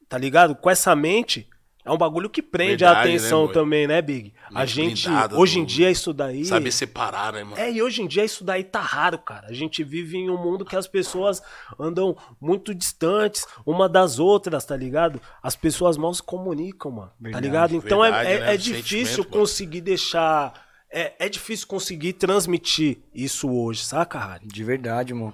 tá 0.09 0.17
ligado? 0.17 0.55
Com 0.55 0.67
essa 0.67 0.95
mente, 0.95 1.47
é 1.83 1.91
um 1.91 1.97
bagulho 1.97 2.29
que 2.29 2.41
prende 2.41 2.85
a 2.85 2.89
Verdade, 2.89 3.09
né, 3.09 3.15
atenção 3.15 3.45
boy? 3.45 3.53
também, 3.53 3.87
né, 3.87 4.01
Big? 4.01 4.33
A 4.53 4.65
gente, 4.65 5.07
hoje 5.35 5.59
em 5.59 5.65
dia, 5.65 5.89
isso 5.89 6.13
daí... 6.13 6.45
Saber 6.45 6.71
separar, 6.71 7.33
né, 7.33 7.43
mano? 7.43 7.57
É, 7.57 7.71
e 7.71 7.81
hoje 7.81 8.01
em 8.01 8.07
dia 8.07 8.23
isso 8.23 8.43
daí 8.43 8.63
tá 8.63 8.81
raro, 8.81 9.17
cara. 9.17 9.47
A 9.47 9.53
gente 9.53 9.83
vive 9.83 10.17
em 10.17 10.29
um 10.29 10.37
mundo 10.37 10.63
que 10.65 10.75
as 10.75 10.87
pessoas 10.87 11.41
andam 11.79 12.15
muito 12.39 12.73
distantes 12.75 13.45
uma 13.65 13.87
das 13.89 14.19
outras, 14.19 14.65
tá 14.65 14.75
ligado? 14.75 15.21
As 15.41 15.55
pessoas 15.55 15.97
mal 15.97 16.13
se 16.13 16.21
comunicam, 16.21 16.91
mano. 16.91 17.07
tá 17.09 17.15
Verdade, 17.19 17.45
ligado? 17.45 17.75
Então 17.75 18.03
é- 18.03 18.11
verdade, 18.11 18.29
é, 18.29 18.39
né? 18.39 18.53
é 18.53 18.57
difícil 18.57 18.83
sentimento, 18.83 19.17
mano. 19.29 19.31
conseguir 19.31 19.81
deixar. 19.81 20.53
É, 20.93 21.13
é 21.25 21.29
difícil 21.29 21.67
conseguir 21.67 22.13
transmitir 22.13 22.97
isso 23.15 23.49
hoje, 23.49 23.85
saca, 23.85 24.19
Harry? 24.19 24.45
De 24.45 24.63
verdade, 24.63 25.13
mano. 25.13 25.33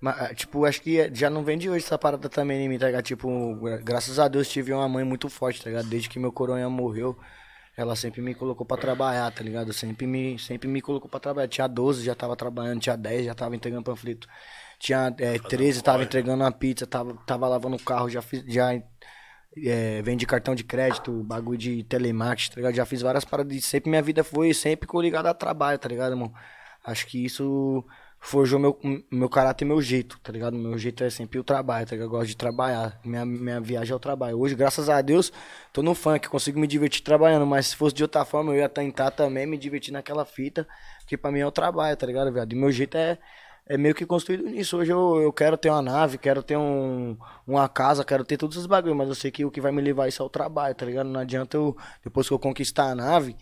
Mas, 0.00 0.20
ah, 0.20 0.34
tipo, 0.34 0.64
acho 0.64 0.80
que 0.80 1.12
já 1.14 1.28
não 1.28 1.42
vem 1.44 1.58
de 1.58 1.68
hoje 1.68 1.84
essa 1.84 1.98
parada 1.98 2.28
também 2.28 2.64
em 2.64 2.68
mim, 2.68 2.78
tá 2.78 2.86
ligado? 2.86 3.04
Tipo, 3.04 3.56
gra- 3.56 3.78
graças 3.78 4.18
a 4.18 4.28
Deus 4.28 4.48
tive 4.48 4.72
uma 4.72 4.88
mãe 4.88 5.04
muito 5.04 5.28
forte, 5.28 5.62
tá 5.62 5.70
ligado? 5.70 5.88
Desde 5.88 6.08
que 6.08 6.18
meu 6.20 6.32
coronha 6.32 6.68
morreu, 6.70 7.18
ela 7.76 7.96
sempre 7.96 8.22
me 8.22 8.34
colocou 8.34 8.66
pra 8.66 8.76
trabalhar, 8.76 9.30
tá 9.32 9.42
ligado? 9.42 9.72
Sempre 9.72 10.06
me, 10.06 10.38
sempre 10.38 10.68
me 10.68 10.80
colocou 10.82 11.10
pra 11.10 11.20
trabalhar. 11.20 11.48
Tinha 11.48 11.68
12, 11.68 12.04
já 12.04 12.14
tava 12.14 12.36
trabalhando, 12.36 12.80
tinha 12.80 12.96
10, 12.96 13.26
já 13.26 13.34
tava 13.34 13.56
entregando 13.56 13.82
panfleto. 13.84 14.28
Tinha 14.78 15.14
é, 15.18 15.38
13, 15.38 15.82
tava 15.82 16.04
entregando 16.04 16.44
uma 16.44 16.52
pizza, 16.52 16.86
tava, 16.86 17.14
tava 17.26 17.48
lavando 17.48 17.76
o 17.76 17.80
carro, 17.84 18.08
já 18.08 18.22
fiz, 18.22 18.44
já 18.46 18.72
é, 19.64 20.02
vende 20.02 20.26
cartão 20.26 20.54
de 20.54 20.64
crédito, 20.64 21.22
bagulho 21.24 21.58
de 21.58 21.82
telemarketing, 21.84 22.50
tá 22.50 22.56
ligado? 22.56 22.74
Já 22.74 22.86
fiz 22.86 23.02
várias 23.02 23.24
paradas 23.24 23.56
e 23.56 23.60
sempre 23.60 23.90
minha 23.90 24.02
vida 24.02 24.22
foi 24.24 24.52
sempre 24.54 24.88
ligado 25.00 25.26
a 25.26 25.34
trabalho, 25.34 25.78
tá 25.78 25.88
ligado, 25.88 26.12
irmão? 26.12 26.32
Acho 26.84 27.06
que 27.06 27.24
isso 27.24 27.84
forjou 28.20 28.58
meu, 28.58 28.78
meu 29.10 29.28
caráter 29.28 29.64
e 29.64 29.68
meu 29.68 29.80
jeito, 29.80 30.18
tá 30.22 30.32
ligado? 30.32 30.56
Meu 30.56 30.76
jeito 30.76 31.02
é 31.04 31.10
sempre 31.10 31.38
o 31.38 31.44
trabalho, 31.44 31.86
tá 31.86 31.92
ligado? 31.92 32.06
Eu 32.06 32.10
gosto 32.10 32.28
de 32.28 32.36
trabalhar. 32.36 33.00
Minha, 33.04 33.24
minha 33.24 33.60
viagem 33.60 33.92
é 33.92 33.96
o 33.96 33.98
trabalho. 33.98 34.38
Hoje, 34.38 34.54
graças 34.54 34.88
a 34.88 35.00
Deus, 35.00 35.32
tô 35.72 35.82
no 35.82 35.94
funk, 35.94 36.28
consigo 36.28 36.58
me 36.58 36.66
divertir 36.66 37.02
trabalhando, 37.02 37.46
mas 37.46 37.68
se 37.68 37.76
fosse 37.76 37.94
de 37.94 38.02
outra 38.02 38.24
forma, 38.24 38.52
eu 38.52 38.58
ia 38.58 38.68
tentar 38.68 39.10
também 39.12 39.46
me 39.46 39.56
divertir 39.56 39.92
naquela 39.92 40.24
fita, 40.24 40.66
que 41.06 41.16
pra 41.16 41.30
mim 41.30 41.40
é 41.40 41.46
o 41.46 41.52
trabalho, 41.52 41.96
tá 41.96 42.06
ligado, 42.06 42.32
viado? 42.32 42.52
E 42.52 42.56
meu 42.56 42.72
jeito 42.72 42.96
é, 42.96 43.18
é 43.66 43.78
meio 43.78 43.94
que 43.94 44.04
construído 44.04 44.44
nisso. 44.44 44.76
Hoje 44.76 44.92
eu, 44.92 45.20
eu 45.22 45.32
quero 45.32 45.56
ter 45.56 45.70
uma 45.70 45.82
nave, 45.82 46.18
quero 46.18 46.42
ter 46.42 46.56
um, 46.56 47.16
uma 47.46 47.68
casa, 47.68 48.04
quero 48.04 48.24
ter 48.24 48.36
todos 48.36 48.56
esses 48.56 48.66
bagulhos, 48.66 48.96
mas 48.96 49.08
eu 49.08 49.14
sei 49.14 49.30
que 49.30 49.44
o 49.44 49.50
que 49.50 49.60
vai 49.60 49.70
me 49.72 49.80
levar 49.80 50.08
isso 50.08 50.22
é 50.22 50.26
o 50.26 50.28
trabalho, 50.28 50.74
tá 50.74 50.84
ligado? 50.84 51.08
Não 51.08 51.20
adianta 51.20 51.56
eu, 51.56 51.76
depois 52.02 52.26
que 52.26 52.34
eu 52.34 52.38
conquistar 52.38 52.90
a 52.90 52.94
nave, 52.94 53.36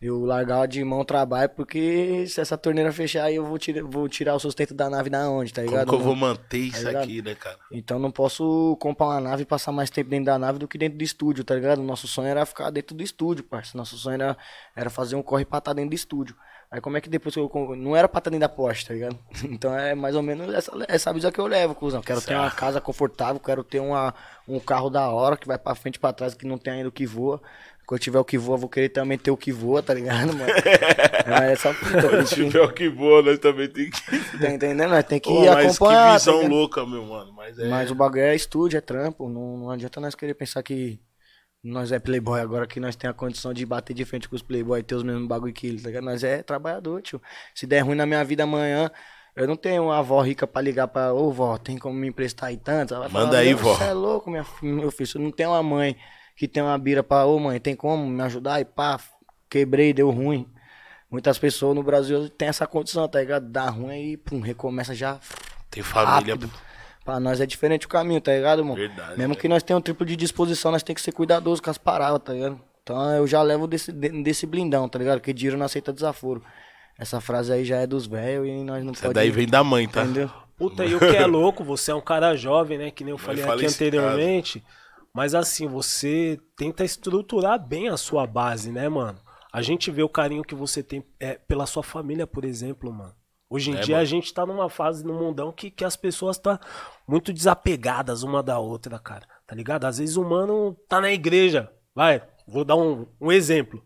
eu 0.00 0.24
largar 0.24 0.68
de 0.68 0.82
mão 0.84 1.00
o 1.00 1.04
trabalho, 1.04 1.50
porque 1.50 2.24
se 2.28 2.40
essa 2.40 2.56
torneira 2.56 2.92
fechar, 2.92 3.24
aí 3.24 3.34
eu 3.34 3.44
vou 3.44 3.58
tirar, 3.58 3.82
vou 3.82 4.08
tirar 4.08 4.34
o 4.34 4.38
sustento 4.38 4.72
da 4.72 4.88
nave 4.88 5.10
da 5.10 5.28
onde, 5.28 5.52
tá 5.52 5.60
Como 5.62 5.70
ligado? 5.72 5.88
que 5.88 5.94
eu 5.94 6.00
vou 6.00 6.14
manter 6.14 6.58
isso 6.58 6.86
ligado? 6.86 7.02
aqui, 7.02 7.20
né, 7.22 7.34
cara? 7.34 7.58
então 7.72 7.98
não 7.98 8.10
posso 8.10 8.76
comprar 8.80 9.06
uma 9.06 9.20
nave 9.20 9.42
e 9.42 9.46
passar 9.46 9.72
mais 9.72 9.90
tempo 9.90 10.08
dentro 10.10 10.26
da 10.26 10.38
nave 10.38 10.58
do 10.58 10.68
que 10.68 10.78
dentro 10.78 10.98
do 10.98 11.02
estúdio, 11.04 11.42
tá 11.42 11.54
ligado? 11.54 11.82
Nosso 11.82 12.06
sonho 12.06 12.28
era 12.28 12.46
ficar 12.46 12.70
dentro 12.70 12.94
do 12.94 13.02
estúdio, 13.02 13.42
parceiro. 13.44 13.78
Nosso 13.78 13.96
sonho 13.98 14.14
era, 14.14 14.36
era 14.76 14.88
fazer 14.88 15.16
um 15.16 15.22
corre 15.22 15.44
pra 15.44 15.58
estar 15.58 15.72
dentro 15.72 15.90
do 15.90 15.94
estúdio. 15.96 16.36
Aí 16.70 16.82
como 16.82 16.98
é 16.98 17.00
que 17.00 17.08
depois 17.08 17.34
que 17.34 17.40
eu. 17.40 17.50
Não 17.76 17.96
era 17.96 18.06
pra 18.06 18.18
estar 18.18 18.28
dentro 18.30 18.46
da 18.46 18.48
Porsche, 18.54 18.86
tá 18.86 18.92
ligado? 18.92 19.18
Então 19.44 19.74
é 19.76 19.94
mais 19.94 20.14
ou 20.14 20.22
menos 20.22 20.52
essa, 20.54 20.70
essa 20.86 21.12
visão 21.14 21.32
que 21.32 21.40
eu 21.40 21.46
levo, 21.46 21.74
cuzão. 21.74 22.02
Quero 22.02 22.20
ter 22.20 22.34
uma 22.34 22.50
casa 22.50 22.78
confortável, 22.78 23.40
quero 23.40 23.64
ter 23.64 23.80
uma, 23.80 24.14
um 24.46 24.60
carro 24.60 24.90
da 24.90 25.08
hora 25.10 25.34
que 25.36 25.46
vai 25.46 25.58
pra 25.58 25.74
frente 25.74 25.96
e 25.96 25.98
pra 25.98 26.12
trás, 26.12 26.34
que 26.34 26.46
não 26.46 26.58
tem 26.58 26.74
ainda 26.74 26.88
o 26.90 26.92
que 26.92 27.06
voa. 27.06 27.40
Quando 27.88 28.00
tiver 28.02 28.18
o 28.18 28.24
que 28.24 28.36
voa, 28.36 28.58
vou 28.58 28.68
querer 28.68 28.90
também 28.90 29.16
ter 29.16 29.30
o 29.30 29.36
que 29.36 29.50
voa, 29.50 29.82
tá 29.82 29.94
ligado, 29.94 30.34
mano? 30.36 30.44
é 31.42 31.56
Se 31.56 31.68
isso 32.22 32.34
que- 32.34 32.44
tiver 32.44 32.60
o 32.60 32.70
que 32.70 32.86
boa, 32.90 33.22
nós 33.22 33.38
também 33.38 33.66
tem 33.66 33.88
que. 33.90 34.38
tá 34.38 34.50
entendendo? 34.50 34.90
Nós 34.90 35.04
tem 35.04 35.18
que 35.18 35.30
mas 35.32 35.48
acompanhar. 35.48 35.78
que 35.78 35.78
tá 35.78 36.12
visão 36.18 36.34
ligado? 36.36 36.50
louca, 36.50 36.86
meu 36.86 37.06
mano. 37.06 37.32
Mas 37.32 37.58
é. 37.58 37.66
Mas 37.66 37.90
o 37.90 37.94
bagulho 37.94 38.20
é 38.24 38.34
estúdio, 38.36 38.76
é 38.76 38.80
trampo. 38.82 39.26
Não, 39.30 39.56
não 39.56 39.70
adianta 39.70 40.00
nós 40.02 40.14
querer 40.14 40.34
pensar 40.34 40.62
que 40.62 41.00
nós 41.64 41.90
é 41.90 41.98
playboy 41.98 42.38
agora 42.40 42.66
que 42.66 42.78
nós 42.78 42.94
tem 42.94 43.08
a 43.08 43.14
condição 43.14 43.54
de 43.54 43.64
bater 43.64 43.94
de 43.94 44.04
frente 44.04 44.28
com 44.28 44.36
os 44.36 44.42
playboy 44.42 44.80
e 44.80 44.82
ter 44.82 44.94
os 44.94 45.02
mesmos 45.02 45.26
bagulho 45.26 45.54
que 45.54 45.66
eles, 45.66 45.82
tá 45.82 45.88
ligado? 45.88 46.04
Nós 46.04 46.22
é 46.22 46.42
trabalhador, 46.42 47.00
tio. 47.00 47.22
Se 47.54 47.66
der 47.66 47.80
ruim 47.80 47.96
na 47.96 48.04
minha 48.04 48.22
vida 48.22 48.42
amanhã, 48.42 48.90
eu 49.34 49.46
não 49.48 49.56
tenho 49.56 49.84
uma 49.84 49.98
avó 49.98 50.20
rica 50.20 50.46
pra 50.46 50.60
ligar 50.60 50.88
pra, 50.88 51.14
ô 51.14 51.32
vó, 51.32 51.56
tem 51.56 51.78
como 51.78 51.98
me 51.98 52.06
emprestar 52.08 52.50
aí 52.50 52.58
tanto? 52.58 52.92
Ela 52.92 53.08
vai 53.08 53.12
Manda 53.22 53.28
falar, 53.28 53.38
aí, 53.40 53.48
"Meu, 53.48 53.56
vó." 53.58 53.74
Você 53.74 53.84
é 53.84 53.92
louco, 53.94 54.30
minha, 54.30 54.44
meu 54.62 54.90
filho. 54.90 55.06
Você 55.06 55.18
não 55.18 55.30
tem 55.30 55.46
uma 55.46 55.62
mãe 55.62 55.96
que 56.38 56.46
tem 56.48 56.62
uma 56.62 56.78
bira 56.78 57.02
pra, 57.02 57.26
ô 57.26 57.38
mãe, 57.38 57.58
tem 57.60 57.74
como 57.74 58.06
me 58.06 58.22
ajudar? 58.22 58.60
E 58.60 58.64
pá, 58.64 58.98
quebrei, 59.50 59.92
deu 59.92 60.08
ruim. 60.10 60.46
Muitas 61.10 61.38
pessoas 61.38 61.74
no 61.74 61.82
Brasil 61.82 62.28
têm 62.30 62.48
essa 62.48 62.66
condição, 62.66 63.08
tá 63.08 63.18
ligado? 63.18 63.46
Dá 63.48 63.68
ruim 63.68 63.90
aí, 63.90 64.16
pum, 64.16 64.40
recomeça 64.40 64.94
já 64.94 65.18
Tem 65.70 65.82
família. 65.82 66.34
rápido. 66.34 66.50
Pra 67.04 67.18
nós 67.18 67.40
é 67.40 67.46
diferente 67.46 67.86
o 67.86 67.88
caminho, 67.88 68.20
tá 68.20 68.32
ligado, 68.32 68.60
irmão? 68.60 68.76
Verdade, 68.76 69.18
Mesmo 69.18 69.34
né? 69.34 69.40
que 69.40 69.48
nós 69.48 69.62
tenhamos 69.62 69.80
um 69.80 69.84
triplo 69.84 70.04
de 70.06 70.14
disposição, 70.14 70.70
nós 70.70 70.82
tem 70.82 70.94
que 70.94 71.00
ser 71.00 71.12
cuidadosos 71.12 71.60
com 71.60 71.70
as 71.70 71.78
paradas, 71.78 72.20
tá 72.22 72.34
ligado? 72.34 72.60
Então 72.82 73.10
eu 73.14 73.26
já 73.26 73.42
levo 73.42 73.66
desse, 73.66 73.90
de- 73.90 74.22
desse 74.22 74.46
blindão, 74.46 74.86
tá 74.88 74.98
ligado? 74.98 75.20
Que 75.20 75.32
dinheiro 75.32 75.56
não 75.58 75.64
aceita 75.66 75.92
desaforo. 75.92 76.42
Essa 76.98 77.20
frase 77.20 77.52
aí 77.52 77.64
já 77.64 77.78
é 77.78 77.86
dos 77.86 78.06
velhos 78.06 78.46
e 78.46 78.62
nós 78.62 78.84
não 78.84 78.92
Essa 78.92 79.06
podemos. 79.08 79.14
daí 79.14 79.30
vem 79.30 79.46
da 79.46 79.64
mãe, 79.64 79.88
tá? 79.88 80.02
Entendeu? 80.04 80.30
Puta, 80.58 80.84
e 80.84 80.94
o 80.94 80.98
que 80.98 81.16
é 81.16 81.24
louco, 81.26 81.64
você 81.64 81.90
é 81.90 81.94
um 81.94 82.00
cara 82.00 82.36
jovem, 82.36 82.76
né? 82.76 82.90
Que 82.90 83.02
nem 83.04 83.12
eu 83.12 83.18
falei 83.18 83.42
aqui 83.42 83.48
falecitado. 83.50 83.86
anteriormente. 83.86 84.62
Mas 85.18 85.34
assim, 85.34 85.66
você 85.66 86.38
tenta 86.56 86.84
estruturar 86.84 87.58
bem 87.58 87.88
a 87.88 87.96
sua 87.96 88.24
base, 88.24 88.70
né, 88.70 88.88
mano? 88.88 89.18
A 89.52 89.60
gente 89.60 89.90
vê 89.90 90.00
o 90.00 90.08
carinho 90.08 90.44
que 90.44 90.54
você 90.54 90.80
tem 90.80 91.04
é, 91.18 91.34
pela 91.34 91.66
sua 91.66 91.82
família, 91.82 92.24
por 92.24 92.44
exemplo, 92.44 92.92
mano. 92.92 93.12
Hoje 93.50 93.72
em 93.72 93.74
É, 93.74 93.80
dia 93.80 93.96
mano. 93.96 94.02
a 94.02 94.04
gente 94.04 94.32
tá 94.32 94.46
numa 94.46 94.70
fase 94.70 95.04
no 95.04 95.12
mundão 95.12 95.50
que, 95.50 95.72
que 95.72 95.84
as 95.84 95.96
pessoas 95.96 96.38
tá 96.38 96.60
muito 97.04 97.32
desapegadas 97.32 98.22
uma 98.22 98.44
da 98.44 98.60
outra, 98.60 98.96
cara. 99.00 99.26
Tá 99.44 99.56
ligado? 99.56 99.86
Às 99.86 99.98
vezes 99.98 100.16
o 100.16 100.22
mano 100.22 100.76
tá 100.88 101.00
na 101.00 101.10
igreja. 101.10 101.68
Vai, 101.92 102.22
vou 102.46 102.64
dar 102.64 102.76
um, 102.76 103.04
um 103.20 103.32
exemplo. 103.32 103.82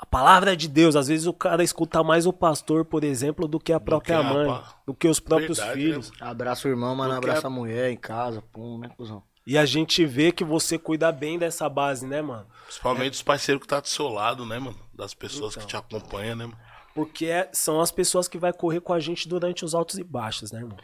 A 0.00 0.04
palavra 0.04 0.54
é 0.54 0.56
de 0.56 0.66
Deus. 0.68 0.96
Às 0.96 1.06
vezes 1.06 1.28
o 1.28 1.32
cara 1.32 1.62
escuta 1.62 2.02
mais 2.02 2.26
o 2.26 2.32
pastor, 2.32 2.84
por 2.84 3.04
exemplo, 3.04 3.46
do 3.46 3.60
que 3.60 3.72
a 3.72 3.78
própria 3.78 4.18
a 4.18 4.22
mãe, 4.24 4.60
do 4.84 4.94
que 4.94 5.06
os 5.06 5.20
próprios 5.20 5.58
Verdade, 5.58 5.80
filhos. 5.80 6.12
Abraça 6.20 6.66
o 6.66 6.70
irmão, 6.72 6.96
mas 6.96 7.08
não 7.08 7.18
abraça 7.18 7.46
a- 7.46 7.50
a 7.50 7.54
mulher 7.54 7.92
em 7.92 7.96
casa, 7.96 8.42
pum, 8.42 8.78
né, 8.78 8.90
cuzão? 8.96 9.22
E 9.46 9.58
a 9.58 9.64
gente 9.66 10.04
vê 10.06 10.32
que 10.32 10.42
você 10.44 10.78
cuida 10.78 11.12
bem 11.12 11.38
dessa 11.38 11.68
base, 11.68 12.06
né, 12.06 12.22
mano? 12.22 12.46
Principalmente 12.66 13.12
os 13.14 13.22
parceiros 13.22 13.60
que 13.62 13.68
tá 13.68 13.78
do 13.80 13.88
seu 13.88 14.08
lado, 14.08 14.46
né, 14.46 14.58
mano? 14.58 14.78
Das 14.94 15.12
pessoas 15.12 15.52
Então. 15.52 15.62
que 15.62 15.68
te 15.68 15.76
acompanham, 15.76 16.34
né, 16.36 16.46
mano? 16.46 16.58
Porque 16.94 17.26
é- 17.26 17.50
são 17.52 17.80
as 17.80 17.90
pessoas 17.90 18.26
que 18.28 18.38
vai 18.38 18.52
correr 18.52 18.80
com 18.80 18.92
a 18.92 19.00
gente 19.00 19.28
durante 19.28 19.64
os 19.64 19.74
altos 19.74 19.98
e 19.98 20.04
baixos, 20.04 20.50
né, 20.52 20.60
irmão? 20.60 20.76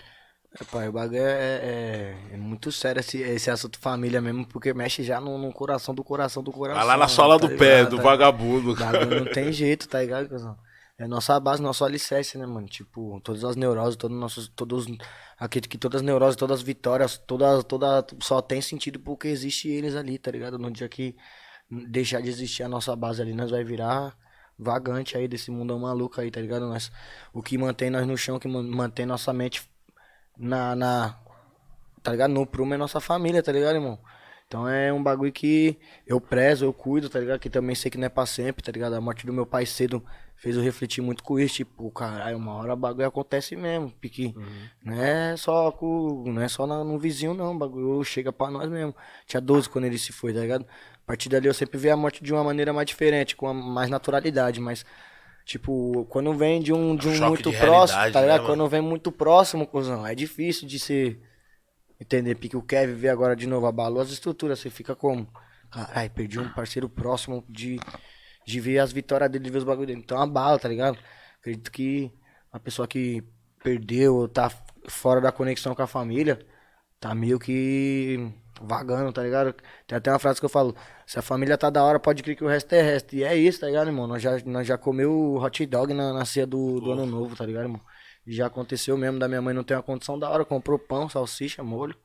É, 0.61 0.65
pai, 0.65 0.89
o 0.89 0.93
bagulho 0.93 1.21
é, 1.21 1.23
é- 1.23 2.17
é 2.33 2.37
muito 2.37 2.73
sério 2.73 2.99
esse, 2.99 3.19
esse 3.19 3.49
assunto 3.51 3.79
família 3.79 4.21
mesmo, 4.21 4.45
porque 4.47 4.75
mexe 4.75 5.03
já 5.05 5.21
no, 5.21 5.39
no 5.39 5.53
coração 5.53 5.95
do 5.95 6.03
coração 6.03 6.43
do 6.43 6.51
coração. 6.51 6.77
Vai 6.81 6.87
lá 6.87 6.97
na 6.97 7.07
sola 7.09 7.39
tá 7.39 7.47
do 7.47 7.57
pé, 7.57 7.77
ligado? 7.79 7.91
do 7.91 7.97
Tá- 7.99 8.03
vagabundo. 8.03 8.73
O 8.73 8.77
bagulho 8.77 9.25
não 9.25 9.33
tem 9.33 9.53
jeito, 9.53 9.89
tá 9.89 10.01
ligado, 10.01 10.29
cuzão? 10.29 10.59
É 11.01 11.07
nossa 11.09 11.41
base, 11.41 11.63
nosso 11.63 11.83
alicerce, 11.83 12.37
né, 12.37 12.45
mano? 12.45 12.67
Tipo, 12.69 13.21
todas 13.23 13.43
as 13.43 13.57
neuroses, 13.57 13.97
todos 13.97 14.15
nossos. 14.19 14.49
Todos, 14.49 14.85
acredito 15.39 15.71
que 15.71 15.79
todas 15.79 16.01
as 16.03 16.07
neuroses, 16.07 16.37
todas 16.37 16.59
as 16.59 16.63
vitórias, 16.63 17.17
todas, 17.17 17.65
toda, 17.65 18.07
só 18.21 18.43
tem 18.43 18.61
sentido 18.61 19.01
porque 19.01 19.29
existe 19.29 19.69
eles 19.69 19.95
ali, 19.97 20.19
tá 20.19 20.31
ligado? 20.31 20.59
No 20.59 20.71
dia 20.71 20.89
que 20.91 21.17
deixar 21.71 22.21
de 22.21 22.29
existir 22.29 22.65
a 22.65 22.69
nossa 22.69 22.95
base 22.95 23.23
ali, 23.23 23.33
nós 23.35 23.51
vai 23.51 23.65
virar 23.65 24.15
vagante 24.59 25.17
aí 25.17 25.27
desse 25.27 25.51
mundão 25.51 25.79
maluco 25.79 26.21
aí, 26.21 26.31
tá 26.31 26.41
ligado? 26.41 26.67
Nós, 26.69 26.93
o 27.33 27.43
que 27.43 27.57
mantém 27.57 27.89
nós 27.91 28.07
no 28.07 28.17
chão, 28.19 28.37
o 28.37 28.41
que 28.41 28.49
man- 28.49 28.63
mantém 28.65 29.07
nossa 29.07 29.33
mente 29.33 29.63
na, 30.39 30.77
na. 30.77 31.19
Tá 32.03 32.13
ligado? 32.13 32.33
No 32.33 32.47
prumo 32.47 32.75
é 32.75 32.77
nossa 32.77 33.01
família, 33.01 33.43
tá 33.43 33.53
ligado, 33.53 33.77
irmão? 33.77 33.99
Então 34.51 34.69
é 34.69 34.93
um 34.93 35.01
bagulho 35.01 35.31
que 35.31 35.79
eu 36.05 36.21
prezo, 36.21 36.65
eu 36.65 36.73
cuido, 36.73 37.09
tá 37.09 37.21
ligado? 37.21 37.39
Que 37.39 37.49
também 37.49 37.77
sei 37.77 37.89
que 37.89 37.97
não 37.97 38.07
é 38.07 38.09
pra 38.09 38.27
sempre, 38.27 38.65
tá 38.65 38.73
ligado? 38.73 38.95
A 38.95 39.01
morte 39.01 39.25
do 39.25 39.33
meu 39.33 39.47
pai 39.47 39.65
cedo 39.65 40.05
fez 40.35 40.57
eu 40.57 40.63
refletir 40.63 41.01
muito 41.01 41.23
com 41.23 41.39
isso, 41.39 41.55
tipo, 41.55 41.89
caralho, 41.93 42.37
uma 42.37 42.55
hora 42.55 42.73
o 42.75 42.77
bagulho 42.77 43.07
acontece 43.07 43.55
mesmo, 43.55 43.93
pique. 44.01 44.35
Não 44.85 45.01
é 45.01 45.37
só 45.37 45.71
com, 45.71 46.25
não 46.27 46.43
é 46.43 46.49
só 46.49 46.67
na- 46.67 46.83
no 46.83 46.99
vizinho 46.99 47.33
não, 47.33 47.55
o 47.55 47.59
bagulho 47.59 48.03
chega 48.03 48.33
pra 48.33 48.51
nós 48.51 48.69
mesmo. 48.69 48.93
Tinha 49.25 49.41
12 49.41 49.69
quando 49.69 49.85
ele 49.85 49.99
se 49.99 50.11
foi, 50.13 50.35
tá 50.35 50.41
ligado? 50.41 50.67
A 50.95 51.07
partir 51.07 51.29
dali 51.29 51.47
eu 51.47 51.55
sempre 51.55 51.79
vi 51.79 51.89
a 51.89 51.97
morte 51.97 52.21
de 52.25 52.33
uma 52.33 52.43
maneira 52.43 52.73
mais 52.73 52.87
diferente, 52.89 53.37
com 53.37 53.55
mais 53.55 53.89
naturalidade, 53.89 54.59
mas 54.61 54.85
tipo, 55.45 56.05
quando 56.09 56.35
vem 56.35 56.61
de 56.61 56.73
um 56.73 56.97
de 56.97 57.07
Um 57.09 57.13
um 57.25 57.29
muito 57.29 57.51
de 57.53 57.57
próximo, 57.57 58.01
tá 58.13 58.21
né, 58.21 58.27
ligado? 58.27 58.43
mano? 58.43 58.47
Quando 58.47 58.69
vem 58.69 58.81
muito 58.81 59.13
próximo, 59.13 59.65
cuzão, 59.65 60.05
é 60.05 60.13
difícil 60.13 60.67
de 60.67 60.81
ser 60.81 61.21
Entender? 62.01 62.35
Porque 62.35 62.57
o 62.57 62.63
Kevin 62.63 62.95
vê 62.95 63.09
agora 63.09 63.37
de 63.37 63.47
novo, 63.47 63.67
abalou 63.67 64.01
as 64.01 64.11
estruturas. 64.11 64.59
Você 64.59 64.71
fica 64.71 64.97
como? 64.97 65.29
Caralho, 65.71 66.11
perdi 66.11 66.41
um 66.41 66.49
parceiro 66.53 66.89
próximo 66.89 67.45
de, 67.49 67.79
de 68.47 68.61
ver 68.61 68.79
as 68.79 68.93
vitórias 68.93 69.31
dele, 69.31 69.45
de 69.45 69.51
ver 69.51 69.59
os 69.59 69.65
bagulho 69.65 69.87
dele. 69.87 70.01
Então 70.01 70.21
abala, 70.21 70.59
tá 70.59 70.69
ligado? 70.69 70.99
Acredito 71.39 71.71
que 71.71 72.11
a 72.53 72.59
pessoa 72.59 72.89
que 72.89 73.23
perdeu, 73.63 74.17
ou 74.17 74.29
tá 74.29 74.51
fora 74.89 75.21
da 75.21 75.31
conexão 75.31 75.75
com 75.75 75.83
a 75.83 75.87
família, 75.87 76.39
tá 76.99 77.15
meio 77.15 77.39
que 77.39 78.33
vagando, 78.61 79.13
tá 79.13 79.23
ligado? 79.23 79.55
Tem 79.87 79.97
até 79.97 80.11
uma 80.11 80.19
frase 80.19 80.41
que 80.41 80.45
eu 80.45 80.51
falo, 80.51 80.75
se 81.07 81.19
a 81.19 81.23
família 81.23 81.57
tá 81.57 81.71
da 81.71 81.83
hora, 81.85 81.99
pode 82.01 82.23
crer 82.23 82.37
que 82.37 82.45
o 82.45 82.49
resto 82.49 82.73
é 82.75 82.83
resto. 82.83 83.15
E 83.15 83.25
é 83.25 83.37
isso, 83.37 83.61
tá 83.61 83.67
ligado, 83.67 83.89
irmão? 83.89 84.07
Nós 84.07 84.23
já, 84.23 84.39
nós 84.45 84.67
já 84.67 84.77
comeu 84.79 85.37
hot 85.37 85.65
dog 85.67 85.95
na, 85.95 86.13
na 86.13 86.25
ceia 86.25 86.47
do, 86.47 86.81
do 86.81 86.93
ano 86.93 87.07
novo, 87.07 87.37
tá 87.37 87.47
ligado, 87.47 87.65
irmão? 87.65 87.81
Já 88.33 88.47
aconteceu 88.47 88.97
mesmo 88.97 89.19
da 89.19 89.27
minha 89.27 89.43
mãe 89.43 89.53
não 89.53 89.65
ter 89.65 89.75
uma 89.75 89.83
condição 89.83 90.19
da 90.19 90.31
hora, 90.31 90.45
comprou 90.45 90.79
pão, 90.79 91.09
salsicha, 91.09 91.65
molho, 91.65 91.97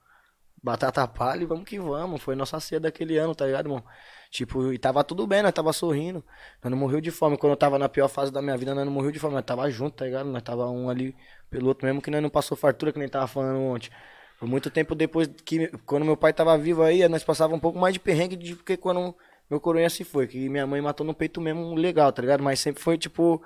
batata 0.61 1.07
palha 1.07 1.43
e 1.43 1.45
vamos 1.45 1.65
que 1.65 1.79
vamos. 1.79 2.21
Foi 2.21 2.35
nossa 2.35 2.59
ceia 2.59 2.79
daquele 2.79 3.17
ano, 3.17 3.35
tá 3.35 3.45
ligado, 3.45 3.67
irmão? 3.67 3.83
Tipo, 4.31 4.73
e 4.73 4.77
tava 4.79 5.03
tudo 5.03 5.27
bem, 5.27 5.43
nós 5.43 5.53
tava 5.53 5.71
sorrindo. 5.71 6.25
Nós 6.63 6.71
não 6.71 6.77
morreu 6.77 6.99
de 6.99 7.11
fome. 7.11 7.37
Quando 7.37 7.51
eu 7.51 7.57
tava 7.57 7.77
na 7.77 7.87
pior 7.87 8.07
fase 8.07 8.31
da 8.31 8.41
minha 8.41 8.57
vida, 8.57 8.73
nós 8.73 8.83
não 8.83 8.91
morreu 8.91 9.11
de 9.11 9.19
fome. 9.19 9.35
Nós 9.35 9.45
tava 9.45 9.69
junto, 9.69 9.95
tá 9.97 10.05
ligado? 10.05 10.27
Nós 10.27 10.41
tava 10.41 10.67
um 10.69 10.89
ali 10.89 11.15
pelo 11.49 11.67
outro, 11.67 11.85
mesmo 11.85 12.01
que 12.01 12.09
nós 12.09 12.21
não 12.21 12.29
passou 12.29 12.57
fartura, 12.57 12.91
que 12.91 12.99
nem 12.99 13.07
tava 13.07 13.27
falando 13.27 13.59
ontem. 13.61 13.91
Por 14.39 14.47
muito 14.47 14.69
tempo 14.71 14.95
depois 14.95 15.29
que, 15.45 15.67
quando 15.85 16.03
meu 16.03 16.17
pai 16.17 16.33
tava 16.33 16.57
vivo 16.57 16.81
aí, 16.83 17.07
nós 17.07 17.23
passava 17.23 17.53
um 17.53 17.59
pouco 17.59 17.77
mais 17.79 17.93
de 17.93 17.99
perrengue 17.99 18.35
do 18.35 18.57
que 18.57 18.75
quando 18.75 19.15
meu 19.49 19.59
coroinha 19.59 19.89
se 19.89 20.03
foi. 20.03 20.27
Que 20.27 20.49
minha 20.49 20.65
mãe 20.65 20.81
matou 20.81 21.05
no 21.05 21.13
peito 21.13 21.39
mesmo 21.39 21.75
legal, 21.75 22.11
tá 22.11 22.21
ligado? 22.21 22.43
Mas 22.43 22.59
sempre 22.59 22.81
foi 22.81 22.97
tipo. 22.97 23.41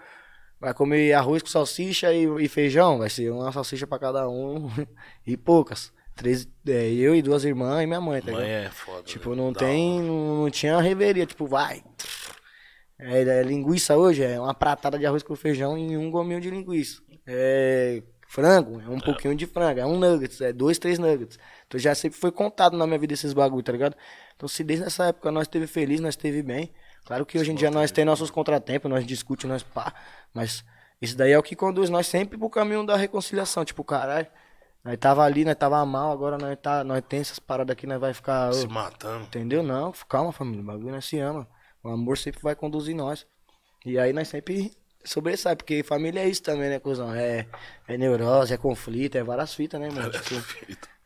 Vai 0.60 0.74
comer 0.74 1.14
arroz 1.14 1.42
com 1.42 1.48
salsicha 1.48 2.14
e, 2.14 2.26
e 2.44 2.48
feijão, 2.50 2.98
vai 2.98 3.10
ser 3.10 3.32
uma 3.32 3.52
salsicha 3.52 3.88
pra 3.88 3.98
cada 3.98 4.28
um 4.28 4.70
e 5.26 5.38
poucas. 5.38 5.92
Três, 6.16 6.46
é, 6.68 6.92
eu 6.92 7.16
e 7.16 7.22
duas 7.22 7.46
irmãs 7.46 7.82
e 7.82 7.88
minha 7.88 8.02
mãe, 8.02 8.20
tá 8.20 8.28
ligado? 8.28 8.42
Mãe 8.42 8.52
é 8.52 8.70
foda. 8.70 9.04
Tipo, 9.04 9.36
não 9.36 9.54
tem. 9.54 10.02
Não, 10.02 10.44
não 10.44 10.50
tinha 10.50 10.78
reveria, 10.82 11.26
tipo, 11.26 11.48
vai. 11.48 11.82
É, 13.00 13.22
é 13.22 13.44
linguiça 13.44 13.96
hoje, 13.96 14.22
é 14.22 14.38
uma 14.38 14.54
pratada 14.54 15.00
de 15.00 15.06
arroz 15.06 15.24
com 15.24 15.34
feijão 15.34 15.78
e 15.78 15.96
um 15.96 16.12
gominho 16.12 16.42
de 16.42 16.50
linguiça. 16.50 17.02
É 17.26 18.04
frango, 18.30 18.80
é 18.80 18.88
um 18.88 19.00
pouquinho 19.00 19.34
de 19.36 19.48
frango, 19.48 19.80
é 19.80 19.86
um 19.86 19.98
nuggets, 19.98 20.40
é 20.40 20.54
dois, 20.54 20.78
três 20.78 21.00
nuggets. 21.00 21.40
Então 21.66 21.80
já 21.80 21.96
sempre 21.96 22.20
foi 22.20 22.32
contado 22.32 22.78
na 22.78 22.86
minha 22.86 23.00
vida 23.00 23.14
esses 23.14 23.34
bagulho, 23.34 23.64
tá 23.64 23.72
ligado? 23.72 23.96
Então 24.36 24.48
se 24.48 24.64
desde 24.64 24.86
essa 24.86 25.06
época 25.06 25.32
nós 25.32 25.44
esteve 25.44 25.66
feliz, 25.66 26.00
nós 26.00 26.14
esteve 26.14 26.44
bem. 26.44 26.72
Claro 27.06 27.26
que 27.26 27.40
hoje 27.40 27.52
em 27.52 27.56
dia 27.56 27.72
nós 27.72 27.90
tem 27.90 28.06
nossos 28.06 28.30
contratempos, 28.30 28.92
nós 28.92 29.04
discute, 29.04 29.48
nós 29.48 29.64
pá, 29.64 29.96
mas 30.34 30.64
isso 31.02 31.16
daí 31.16 31.32
é 31.32 31.40
o 31.40 31.44
que 31.44 31.56
conduz 31.56 31.90
nós 31.90 32.08
sempre 32.08 32.38
pro 32.38 32.50
caminho 32.50 32.86
da 32.86 32.96
reconciliação, 32.96 33.64
tipo, 33.64 33.84
caralho, 33.84 34.28
nós 34.84 34.98
tava 34.98 35.24
ali, 35.24 35.44
nós 35.44 35.56
tava 35.56 35.86
mal, 35.86 36.12
agora 36.12 36.38
nós 36.38 36.58
tá, 36.62 36.84
nós 36.84 37.04
tem 37.08 37.20
essas 37.20 37.40
paradas 37.40 37.74
aqui, 37.74 37.86
nós 37.86 38.00
vai 38.00 38.14
ficar, 38.14 38.50
ô, 38.50 38.54
Se 38.54 38.68
matando. 38.68 39.26
Entendeu? 39.26 39.62
Não, 39.62 39.92
calma, 40.08 40.32
família. 40.32 40.62
O 40.62 40.66
bagulho 40.66 40.92
nós 40.92 41.06
se 41.06 41.20
ama. 41.20 41.48
O 41.84 41.90
amor 41.90 42.18
sempre 42.18 42.42
vai 42.42 42.56
conduzir 42.56 42.96
nós. 42.96 43.26
E 43.86 44.00
aí 44.00 44.14
nós 44.14 44.28
sempre 44.28 44.72
sobressai, 45.04 45.56
porque 45.56 45.84
família 45.84 46.22
é 46.22 46.30
isso 46.30 46.44
também, 46.44 46.70
né, 46.70 46.80
cuzão? 46.80 47.14
É, 47.14 47.48
é 47.88 47.98
neurose, 47.98 48.54
é 48.54 48.58
conflito, 48.58 49.18
é 49.18 49.24
várias 49.24 49.54
fitas, 49.54 49.80
né, 49.80 49.90
mano? 49.90 50.12
Tipo, 50.12 50.36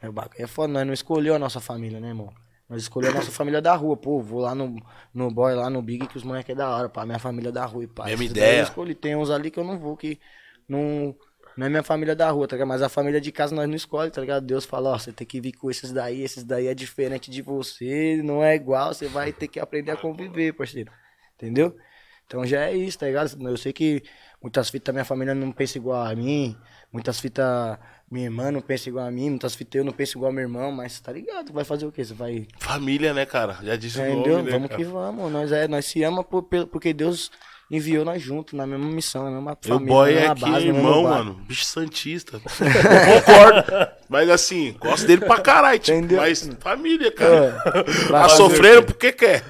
é, 0.01 0.09
bagulho 0.09 0.41
é 0.43 0.47
foda, 0.47 0.73
nós 0.73 0.85
não 0.85 0.93
escolheu 0.93 1.35
a 1.35 1.39
nossa 1.39 1.59
família, 1.59 1.99
né, 1.99 2.09
irmão? 2.09 2.33
Nós 2.73 2.81
escolhemos 2.81 3.15
a 3.15 3.19
nossa 3.19 3.31
família 3.31 3.61
da 3.61 3.75
rua, 3.75 3.95
pô, 3.95 4.19
vou 4.19 4.41
lá 4.41 4.55
no, 4.55 4.75
no 5.13 5.29
boy, 5.29 5.53
lá 5.53 5.69
no 5.69 5.79
Big, 5.79 6.07
que 6.07 6.17
os 6.17 6.23
moleques 6.23 6.49
é 6.53 6.55
da 6.55 6.67
hora, 6.67 6.89
pá, 6.89 7.05
minha 7.05 7.19
família 7.19 7.51
da 7.51 7.63
rua 7.63 7.83
e 7.83 7.87
pá. 7.87 8.05
Mesma 8.05 8.23
ideia. 8.23 8.61
Eu 8.61 8.63
escolhi, 8.63 8.95
tem 8.95 9.15
uns 9.15 9.29
ali 9.29 9.51
que 9.51 9.59
eu 9.59 9.63
não 9.63 9.77
vou, 9.77 9.95
que 9.95 10.19
não, 10.67 11.15
não 11.55 11.67
é 11.67 11.69
minha 11.69 11.83
família 11.83 12.15
da 12.15 12.31
rua, 12.31 12.47
tá 12.47 12.55
ligado? 12.55 12.69
Mas 12.69 12.81
a 12.81 12.89
família 12.89 13.21
de 13.21 13.31
casa 13.31 13.53
nós 13.53 13.69
não 13.69 13.75
escolhe, 13.75 14.09
tá 14.09 14.21
ligado? 14.21 14.43
Deus 14.43 14.65
fala, 14.65 14.89
ó, 14.89 14.97
você 14.97 15.13
tem 15.13 15.27
que 15.27 15.39
vir 15.39 15.51
com 15.51 15.69
esses 15.69 15.91
daí, 15.91 16.23
esses 16.23 16.43
daí 16.43 16.65
é 16.65 16.73
diferente 16.73 17.29
de 17.29 17.43
você, 17.43 18.19
não 18.23 18.43
é 18.43 18.55
igual, 18.55 18.91
você 18.91 19.07
vai 19.07 19.31
ter 19.31 19.47
que 19.47 19.59
aprender 19.59 19.91
a 19.91 19.95
conviver, 19.95 20.53
parceiro. 20.53 20.91
Entendeu? 21.35 21.77
Então 22.25 22.43
já 22.43 22.61
é 22.61 22.75
isso, 22.75 22.97
tá 22.97 23.05
ligado? 23.05 23.37
Eu 23.47 23.57
sei 23.57 23.71
que 23.71 24.01
muitas 24.41 24.67
fitas 24.71 24.87
da 24.87 24.93
minha 24.93 25.05
família 25.05 25.35
não 25.35 25.51
pensam 25.51 25.79
igual 25.79 26.03
a 26.03 26.15
mim, 26.15 26.57
muitas 26.91 27.19
fitas 27.19 27.77
minha 28.13 28.25
irmã 28.25 28.51
não 28.51 28.61
pensa 28.61 28.89
igual 28.89 29.05
a 29.05 29.11
mim, 29.11 29.29
muitas 29.31 29.55
fitas 29.55 29.79
eu 29.79 29.83
não 29.83 29.91
penso 29.91 30.17
igual 30.17 30.29
ao 30.29 30.33
meu 30.33 30.43
irmão, 30.43 30.71
mas 30.71 30.99
tá 30.99 31.11
ligado? 31.11 31.51
Vai 31.51 31.63
fazer 31.63 31.85
o 31.85 31.91
quê? 31.91 32.05
Você 32.05 32.13
vai 32.13 32.47
Família, 32.59 33.13
né, 33.13 33.25
cara? 33.25 33.57
Já 33.63 33.75
disse 33.75 33.99
o 33.99 34.05
Entendeu? 34.05 34.37
nome, 34.37 34.43
né, 34.45 34.51
Vamos 34.51 34.69
cara? 34.69 34.83
que 34.83 34.87
vamos. 34.89 35.31
Nós, 35.31 35.51
é, 35.51 35.67
nós 35.67 35.85
se 35.85 36.03
ama 36.03 36.23
por, 36.23 36.43
porque 36.43 36.93
Deus 36.93 37.31
enviou 37.71 38.05
nós 38.05 38.21
juntos, 38.21 38.53
na 38.53 38.67
mesma 38.67 38.85
missão, 38.85 39.23
na 39.23 39.31
mesma 39.31 39.57
família, 39.59 39.87
boy 39.93 40.13
na 40.13 40.19
é 40.21 40.27
aqui, 40.27 40.41
base, 40.41 40.67
irmão, 40.67 41.03
mano. 41.03 41.33
Bicho 41.47 41.65
santista. 41.65 42.39
Concordo. 42.45 43.63
Mas 44.07 44.29
assim, 44.29 44.75
gosto 44.79 45.07
dele 45.07 45.25
pra 45.25 45.39
caralho, 45.39 45.79
tipo, 45.79 45.97
Entendeu? 45.97 46.17
mas 46.19 46.47
família, 46.59 47.11
cara. 47.11 47.63
Vai 48.09 48.21
Tá 48.23 48.29
sofrendo 48.29 48.81
o 48.81 48.85
porque 48.85 49.11
quer. 49.11 49.43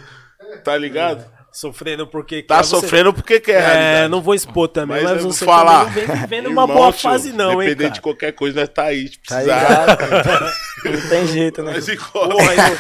Tá 0.63 0.77
ligado? 0.77 1.32
Sofrendo 1.53 2.07
porque 2.07 2.41
Tá 2.41 2.57
quer, 2.57 2.63
você- 2.63 2.69
sofrendo 2.75 3.13
porque 3.13 3.39
quer, 3.39 3.61
É, 3.61 3.67
realidade. 3.73 4.11
não 4.11 4.21
vou 4.21 4.33
expor 4.33 4.67
também, 4.67 5.03
Mas 5.03 5.13
mas, 5.13 5.23
você 5.23 5.45
falar. 5.45 5.85
não 5.85 5.91
vem 5.91 6.05
vivendo 6.07 6.47
uma 6.47 6.65
boa 6.65 6.91
tio, 6.91 7.01
fase 7.01 7.31
não, 7.31 7.61
hein, 7.61 7.69
Independente 7.69 7.93
de 7.95 8.01
qualquer 8.01 8.31
coisa, 8.31 8.59
nós 8.61 8.69
tá 8.69 8.85
aí. 8.85 9.07
Se 9.07 9.19
Tá 9.19 9.35
precisar. 9.35 9.85
ligado? 9.85 10.53
Não 10.85 11.09
tem 11.09 11.27
jeito, 11.27 11.61
né? 11.63 11.73
Nós 11.73 11.87
igual. 11.87 12.29
Porra, 12.29 12.53
e 12.53 12.57
no, 12.57 12.75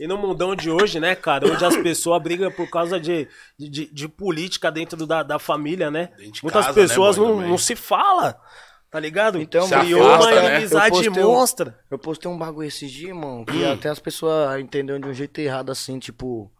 e 0.00 0.06
no 0.08 0.18
mundão 0.18 0.54
de 0.54 0.70
hoje, 0.70 1.00
né, 1.00 1.14
cara, 1.14 1.50
onde 1.50 1.64
as 1.64 1.74
pessoas 1.78 2.22
brigam 2.22 2.50
por 2.50 2.68
causa 2.68 3.00
de, 3.00 3.26
de, 3.58 3.86
de 3.92 4.08
política 4.08 4.70
dentro 4.70 5.06
da, 5.06 5.22
da 5.22 5.38
família, 5.38 5.90
né? 5.90 6.10
Muitas 6.42 6.66
casa, 6.66 6.68
né, 6.68 6.86
pessoas 6.86 7.16
boy, 7.16 7.26
não, 7.26 7.34
também. 7.36 7.50
não 7.50 7.56
se 7.58 7.74
fala, 7.74 8.36
tá 8.90 9.00
ligado? 9.00 9.40
Então, 9.40 9.66
Se 9.66 9.74
criou 9.78 10.06
afasta, 10.12 10.32
uma 10.32 10.42
né? 10.42 10.54
inimizade 10.56 10.86
Eu 10.86 11.02
postei 11.04 11.24
um- 11.24 11.26
monstra. 11.28 11.78
Eu 11.90 11.98
postei 11.98 12.30
um 12.30 12.36
bagulho 12.36 12.68
esses 12.68 12.90
dias, 12.90 13.08
irmão, 13.08 13.42
que 13.44 13.64
até 13.64 13.88
as 13.88 13.98
pessoas 13.98 14.60
entenderam 14.60 15.00
de 15.00 15.08
um 15.08 15.14
jeito 15.14 15.38
errado, 15.40 15.72
assim, 15.72 15.98
tipo, 15.98 16.52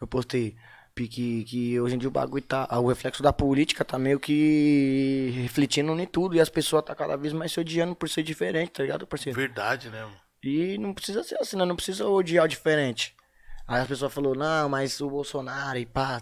eu 0.00 0.06
postei 0.06 0.54
que, 0.94 1.44
que 1.44 1.80
hoje 1.80 1.94
em 1.94 1.98
dia 1.98 2.08
o 2.08 2.12
bagulho 2.12 2.42
tá, 2.42 2.68
o 2.78 2.88
reflexo 2.88 3.22
da 3.22 3.32
política 3.32 3.84
tá 3.84 3.98
meio 3.98 4.20
que 4.20 5.32
refletindo 5.42 5.98
em 5.98 6.06
tudo, 6.06 6.36
e 6.36 6.40
as 6.40 6.48
pessoas 6.48 6.84
tá 6.84 6.94
cada 6.94 7.16
vez 7.16 7.32
mais 7.32 7.52
se 7.52 7.60
odiando 7.60 7.94
por 7.94 8.08
ser 8.08 8.22
diferente, 8.22 8.72
tá 8.72 8.82
ligado, 8.82 9.06
parceiro? 9.06 9.38
Verdade, 9.38 9.88
né, 9.88 10.02
mano? 10.02 10.16
E 10.42 10.76
não 10.76 10.92
precisa 10.92 11.22
ser 11.22 11.36
assim, 11.40 11.56
né? 11.56 11.64
não 11.64 11.76
precisa 11.76 12.06
odiar 12.06 12.44
o 12.44 12.48
diferente. 12.48 13.14
Aí 13.66 13.80
as 13.80 13.86
pessoas 13.86 14.12
falaram, 14.12 14.34
não, 14.34 14.68
mas 14.68 15.00
o 15.00 15.08
Bolsonaro 15.08 15.78
e 15.78 15.86
pá, 15.86 16.20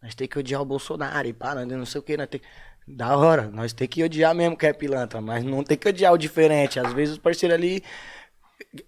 nós 0.00 0.14
tem 0.14 0.28
que 0.28 0.38
odiar 0.38 0.62
o 0.62 0.64
Bolsonaro 0.64 1.26
e 1.26 1.32
pá, 1.32 1.54
não 1.54 1.84
sei 1.84 1.98
o 1.98 2.02
que, 2.02 2.16
nós 2.16 2.28
tem 2.28 2.40
Da 2.86 3.16
hora, 3.16 3.48
nós 3.48 3.72
tem 3.72 3.88
que 3.88 4.04
odiar 4.04 4.34
mesmo 4.34 4.56
que 4.56 4.66
é 4.66 4.72
pilantra, 4.72 5.20
mas 5.20 5.42
não 5.42 5.64
tem 5.64 5.76
que 5.76 5.88
odiar 5.88 6.12
o 6.12 6.18
diferente. 6.18 6.78
Às 6.78 6.92
vezes 6.92 7.16
o 7.16 7.20
parceiro 7.20 7.54
ali 7.54 7.82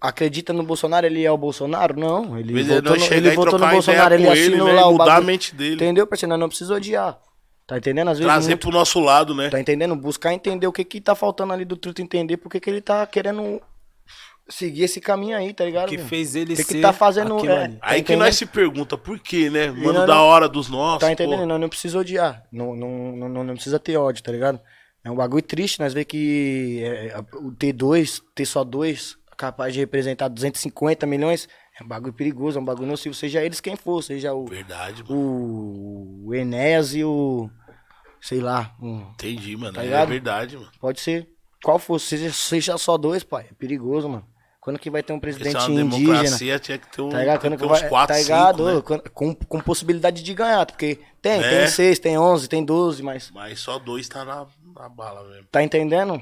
acredita 0.01 0.53
no 0.53 0.63
Bolsonaro, 0.63 1.05
ele 1.05 1.23
é 1.23 1.31
o 1.31 1.37
Bolsonaro? 1.37 1.99
Não, 1.99 2.37
ele 2.37 2.53
vezes 2.53 2.73
votou, 2.75 2.91
nós 2.91 3.09
no, 3.09 3.15
ele 3.15 3.31
votou 3.31 3.59
no 3.59 3.67
Bolsonaro, 3.67 4.13
ele 4.15 4.25
com 4.25 4.31
ele, 4.31 4.41
assinou 4.47 4.67
né, 4.67 4.73
lá 4.73 4.87
o 4.87 4.91
mudar 4.93 5.05
bagulho. 5.05 5.23
a 5.23 5.25
mente 5.27 5.55
dele. 5.55 5.75
Entendeu, 5.75 6.07
parceiro? 6.07 6.29
Nós 6.31 6.39
não 6.39 6.47
precisa 6.49 6.73
odiar. 6.73 7.19
Tá 7.67 7.77
entendendo? 7.77 8.07
Às 8.09 8.17
vezes 8.17 8.31
Trazer 8.31 8.49
muito- 8.49 8.61
pro 8.61 8.71
nosso 8.71 8.99
lado, 8.99 9.35
né? 9.35 9.49
Tá 9.49 9.59
entendendo? 9.59 9.95
Buscar 9.95 10.33
entender 10.33 10.65
o 10.65 10.71
que 10.71 10.83
que 10.83 10.99
tá 10.99 11.13
faltando 11.13 11.53
ali 11.53 11.63
do 11.65 11.77
truto, 11.77 12.01
entender 12.01 12.37
por 12.37 12.49
que 12.49 12.59
que 12.59 12.69
ele 12.69 12.81
tá 12.81 13.05
querendo 13.05 13.61
seguir 14.49 14.85
esse 14.85 14.99
caminho 14.99 15.37
aí, 15.37 15.53
tá 15.53 15.65
ligado? 15.65 15.89
Que 15.89 15.97
meu? 15.97 16.05
fez 16.07 16.35
ele 16.35 16.53
O 16.53 16.57
que 16.57 16.63
ser 16.63 16.73
que 16.73 16.81
tá 16.81 16.91
fazendo, 16.91 17.37
aquilo 17.37 17.51
é, 17.53 17.63
ali. 17.65 17.73
Tá 17.75 17.79
Aí 17.83 18.01
que 18.01 18.15
nós 18.15 18.35
se 18.35 18.47
pergunta 18.47 18.97
por 18.97 19.19
quê, 19.19 19.51
né? 19.51 19.69
Mano, 19.69 19.93
não- 19.99 20.05
da 20.07 20.19
hora 20.19 20.49
dos 20.49 20.67
nossos. 20.67 21.01
Tá 21.01 21.11
entendendo? 21.11 21.41
pô. 21.41 21.45
Não, 21.45 21.59
não 21.59 21.69
precisa 21.69 21.99
odiar. 21.99 22.43
Não, 22.51 22.75
não, 22.75 22.89
não, 23.15 23.29
não, 23.29 23.43
não 23.43 23.53
precisa 23.53 23.77
ter 23.77 23.95
ódio, 23.97 24.23
tá 24.23 24.31
ligado? 24.31 24.59
É 25.03 25.11
um 25.11 25.15
bagulho 25.15 25.43
triste, 25.43 25.79
nós 25.79 25.93
ver 25.93 26.05
que 26.05 26.81
é, 26.83 27.15
o 27.35 27.51
T2, 27.51 28.21
ter 28.33 28.45
só 28.45 28.63
dois, 28.63 29.15
capaz 29.39 29.73
de 29.73 29.79
representar 29.79 30.27
250 30.27 31.05
milhões, 31.07 31.47
é 31.79 31.83
um 31.83 31.87
bagulho 31.87 32.11
perigoso, 32.13 32.59
é 32.59 32.61
um 32.61 32.65
bagulho 32.65 32.87
nocivo. 32.87 33.15
Seja 33.15 33.41
eles 33.41 33.61
quem 33.61 33.77
for, 33.77 34.01
seja 34.03 34.33
o, 34.33 34.45
Verdade, 34.45 35.01
mano. 35.03 35.15
o, 35.15 36.27
o 36.27 36.35
Enéas 36.35 36.93
e 36.93 37.03
o. 37.05 37.49
Sei 38.21 38.41
lá, 38.41 38.75
um, 38.81 38.99
Entendi, 39.13 39.55
mano. 39.55 39.73
Tá 39.73 39.83
é 39.83 40.05
verdade, 40.05 40.57
mano. 40.57 40.69
pode 40.81 40.99
ser 40.99 41.29
qual 41.63 41.79
for, 41.79 41.97
seja, 41.99 42.29
seja 42.33 42.77
só 42.77 42.97
dois, 42.97 43.23
pai. 43.23 43.45
É 43.49 43.53
perigoso, 43.53 44.09
mano. 44.09 44.25
Quando 44.59 44.77
que 44.77 44.89
vai 44.89 45.01
ter 45.01 45.13
um 45.13 45.15
Se 45.15 45.21
presidente 45.21 45.55
é 45.55 45.59
uma 45.59 45.81
indígena? 45.81 46.13
democracia, 46.13 46.59
tinha 46.59 46.77
que 46.77 46.91
ter, 46.91 47.01
um, 47.01 47.09
Tá 47.09 47.19
ligado? 47.19 47.39
Quando 47.39 47.53
que 47.53 47.59
que 47.63 47.67
ter 47.67 47.73
uns 47.73 47.79
vai, 47.79 47.89
4, 47.89 48.07
tá 48.15 48.21
5, 48.21 48.23
ligado? 48.33 48.65
né? 48.75 48.81
Com, 49.13 49.33
com 49.33 49.59
possibilidade 49.61 50.21
de 50.21 50.33
ganhar, 50.33 50.65
porque 50.65 50.99
tem, 51.21 51.41
É. 51.41 51.59
tem 51.59 51.67
6, 51.69 51.97
tem 51.99 52.17
11, 52.17 52.47
tem 52.49 52.63
12, 52.65 53.01
mas 53.01 53.31
Mas 53.33 53.59
só 53.61 53.79
dois 53.79 54.07
tá 54.09 54.25
na, 54.25 54.45
na 54.75 54.89
bala 54.89 55.23
mesmo. 55.29 55.47
tá 55.49 55.63
entendendo? 55.63 56.21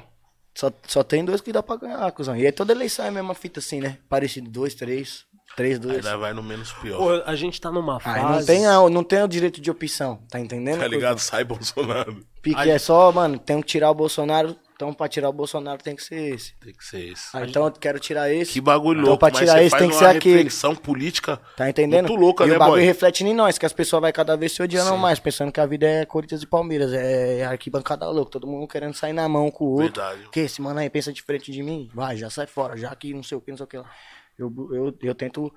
Só, 0.57 0.71
só 0.87 1.03
tem 1.03 1.23
dois 1.23 1.39
que 1.39 1.51
dá 1.53 1.61
pra 1.61 1.75
ganhar, 1.75 2.11
cuzão. 2.11 2.35
E 2.35 2.45
aí 2.45 2.51
toda 2.51 2.73
eleição 2.73 3.05
é 3.05 3.09
a 3.09 3.11
mesma 3.11 3.35
fita 3.35 3.59
assim, 3.59 3.79
né? 3.79 3.99
Parecido, 4.09 4.49
dois, 4.49 4.73
três, 4.73 5.23
três, 5.55 5.75
Aí 5.75 5.79
dois. 5.79 6.03
nós 6.03 6.19
vai 6.19 6.33
no 6.33 6.41
menos 6.41 6.73
pior. 6.73 6.97
Pô, 6.97 7.11
a 7.29 7.35
gente 7.35 7.61
tá 7.61 7.71
numa 7.71 7.97
Aí 7.97 8.01
fase. 8.01 8.39
não 8.39 8.45
tem, 8.45 8.65
a- 8.65 8.89
não 8.89 9.03
tem 9.03 9.21
o 9.21 9.27
direito 9.27 9.61
de 9.61 9.69
opção, 9.69 10.19
tá 10.31 10.39
entendendo? 10.39 10.79
tá 10.79 10.87
ligado? 10.87 11.19
Sai 11.19 11.43
Bolsonaro. 11.43 12.25
Pique 12.41 12.69
é 12.69 12.79
só, 12.79 13.11
mano, 13.11 13.37
tem 13.37 13.61
que 13.61 13.67
tirar 13.67 13.91
o 13.91 13.93
Bolsonaro, 13.93 14.55
então 14.77 14.93
pra 14.93 15.07
tirar 15.07 15.27
o 15.27 15.33
Bolsonaro 15.33 15.81
tem 15.81 15.95
que 15.95 16.03
ser 16.03 16.35
esse. 16.35 16.53
Tem 16.57 16.71
que 16.71 16.85
ser 16.85 17.11
esse. 17.11 17.35
Ah, 17.35 17.43
então 17.43 17.65
eu 17.65 17.71
quero 17.71 17.99
tirar 17.99 18.31
esse. 18.31 18.53
Que 18.53 18.61
bagulho 18.61 18.99
Então, 18.99 19.09
louco, 19.09 19.19
pra 19.19 19.29
mas 19.31 19.39
tirar 19.39 19.63
esse 19.63 19.75
tem 19.75 19.89
que 19.89 19.95
ser 19.95 20.05
aquele. 20.05 20.35
reflexão 20.35 20.75
política 20.75 21.41
Tá 21.55 21.67
entendendo? 21.67 22.07
muito 22.07 22.21
louca, 22.21 22.45
e 22.45 22.49
né, 22.49 22.55
o 22.55 22.59
bagulho 22.59 22.77
boy? 22.77 22.85
reflete 22.85 23.23
em 23.25 23.33
nós, 23.33 23.57
que 23.57 23.65
as 23.65 23.73
pessoas 23.73 24.01
vai 24.01 24.13
cada 24.13 24.37
vez 24.37 24.51
se 24.51 24.61
odiando 24.61 24.95
mais, 24.95 25.19
pensando 25.19 25.51
que 25.51 25.59
a 25.59 25.65
vida 25.65 25.87
é 25.87 26.05
Corinthians 26.05 26.43
e 26.43 26.45
Palmeiras, 26.45 26.93
é 26.93 27.43
arquibancada 27.43 28.07
louco, 28.07 28.29
todo 28.29 28.45
mundo 28.45 28.67
querendo 28.67 28.93
sair 28.93 29.13
na 29.13 29.27
mão 29.27 29.49
com 29.49 29.65
o 29.65 29.67
outro. 29.69 29.85
Verdade. 30.01 30.29
Que 30.31 30.41
esse 30.41 30.61
mano 30.61 30.79
aí 30.79 30.91
pensa 30.91 31.11
diferente 31.11 31.51
de 31.51 31.63
mim? 31.63 31.89
Vai, 31.91 32.15
já 32.15 32.29
sai 32.29 32.45
fora, 32.45 32.77
já 32.77 32.95
que 32.95 33.11
não 33.15 33.23
sei 33.23 33.35
o 33.35 33.41
que, 33.41 33.49
não 33.49 33.57
sei 33.57 33.63
o 33.63 33.67
que 33.67 33.77
lá. 33.79 33.89
Eu, 34.37 34.53
eu, 34.71 34.95
eu 35.01 35.15
tento 35.15 35.51